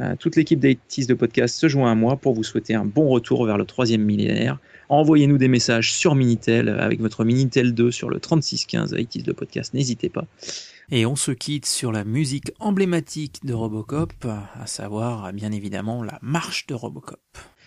Euh, 0.00 0.16
toute 0.18 0.36
l'équipe 0.36 0.60
d'Aitis 0.60 1.06
de 1.06 1.14
podcast 1.14 1.56
se 1.58 1.66
joint 1.66 1.90
à 1.90 1.94
moi 1.94 2.16
pour 2.16 2.34
vous 2.34 2.44
souhaiter 2.44 2.74
un 2.74 2.84
bon 2.84 3.08
retour 3.08 3.46
vers 3.46 3.56
le 3.56 3.64
troisième 3.64 4.02
millénaire. 4.02 4.58
Envoyez-nous 4.90 5.38
des 5.38 5.48
messages 5.48 5.92
sur 5.92 6.14
Minitel 6.14 6.68
avec 6.68 7.00
votre 7.00 7.24
Minitel 7.24 7.72
2 7.74 7.90
sur 7.90 8.10
le 8.10 8.20
3615 8.20 8.94
Aitis 8.94 9.22
de 9.22 9.32
podcast, 9.32 9.72
n'hésitez 9.74 10.08
pas. 10.10 10.26
Et 10.90 11.04
on 11.04 11.16
se 11.16 11.32
quitte 11.32 11.66
sur 11.66 11.92
la 11.92 12.04
musique 12.04 12.50
emblématique 12.60 13.44
de 13.44 13.52
Robocop, 13.52 14.24
à 14.24 14.66
savoir 14.66 15.34
bien 15.34 15.52
évidemment 15.52 16.02
la 16.02 16.18
marche 16.22 16.66
de 16.66 16.72
Robocop. 16.74 17.20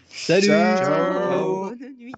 Salut 0.10 0.48
Ciao. 0.48 1.70
Bonne 1.70 1.98
nuit. 2.00 2.14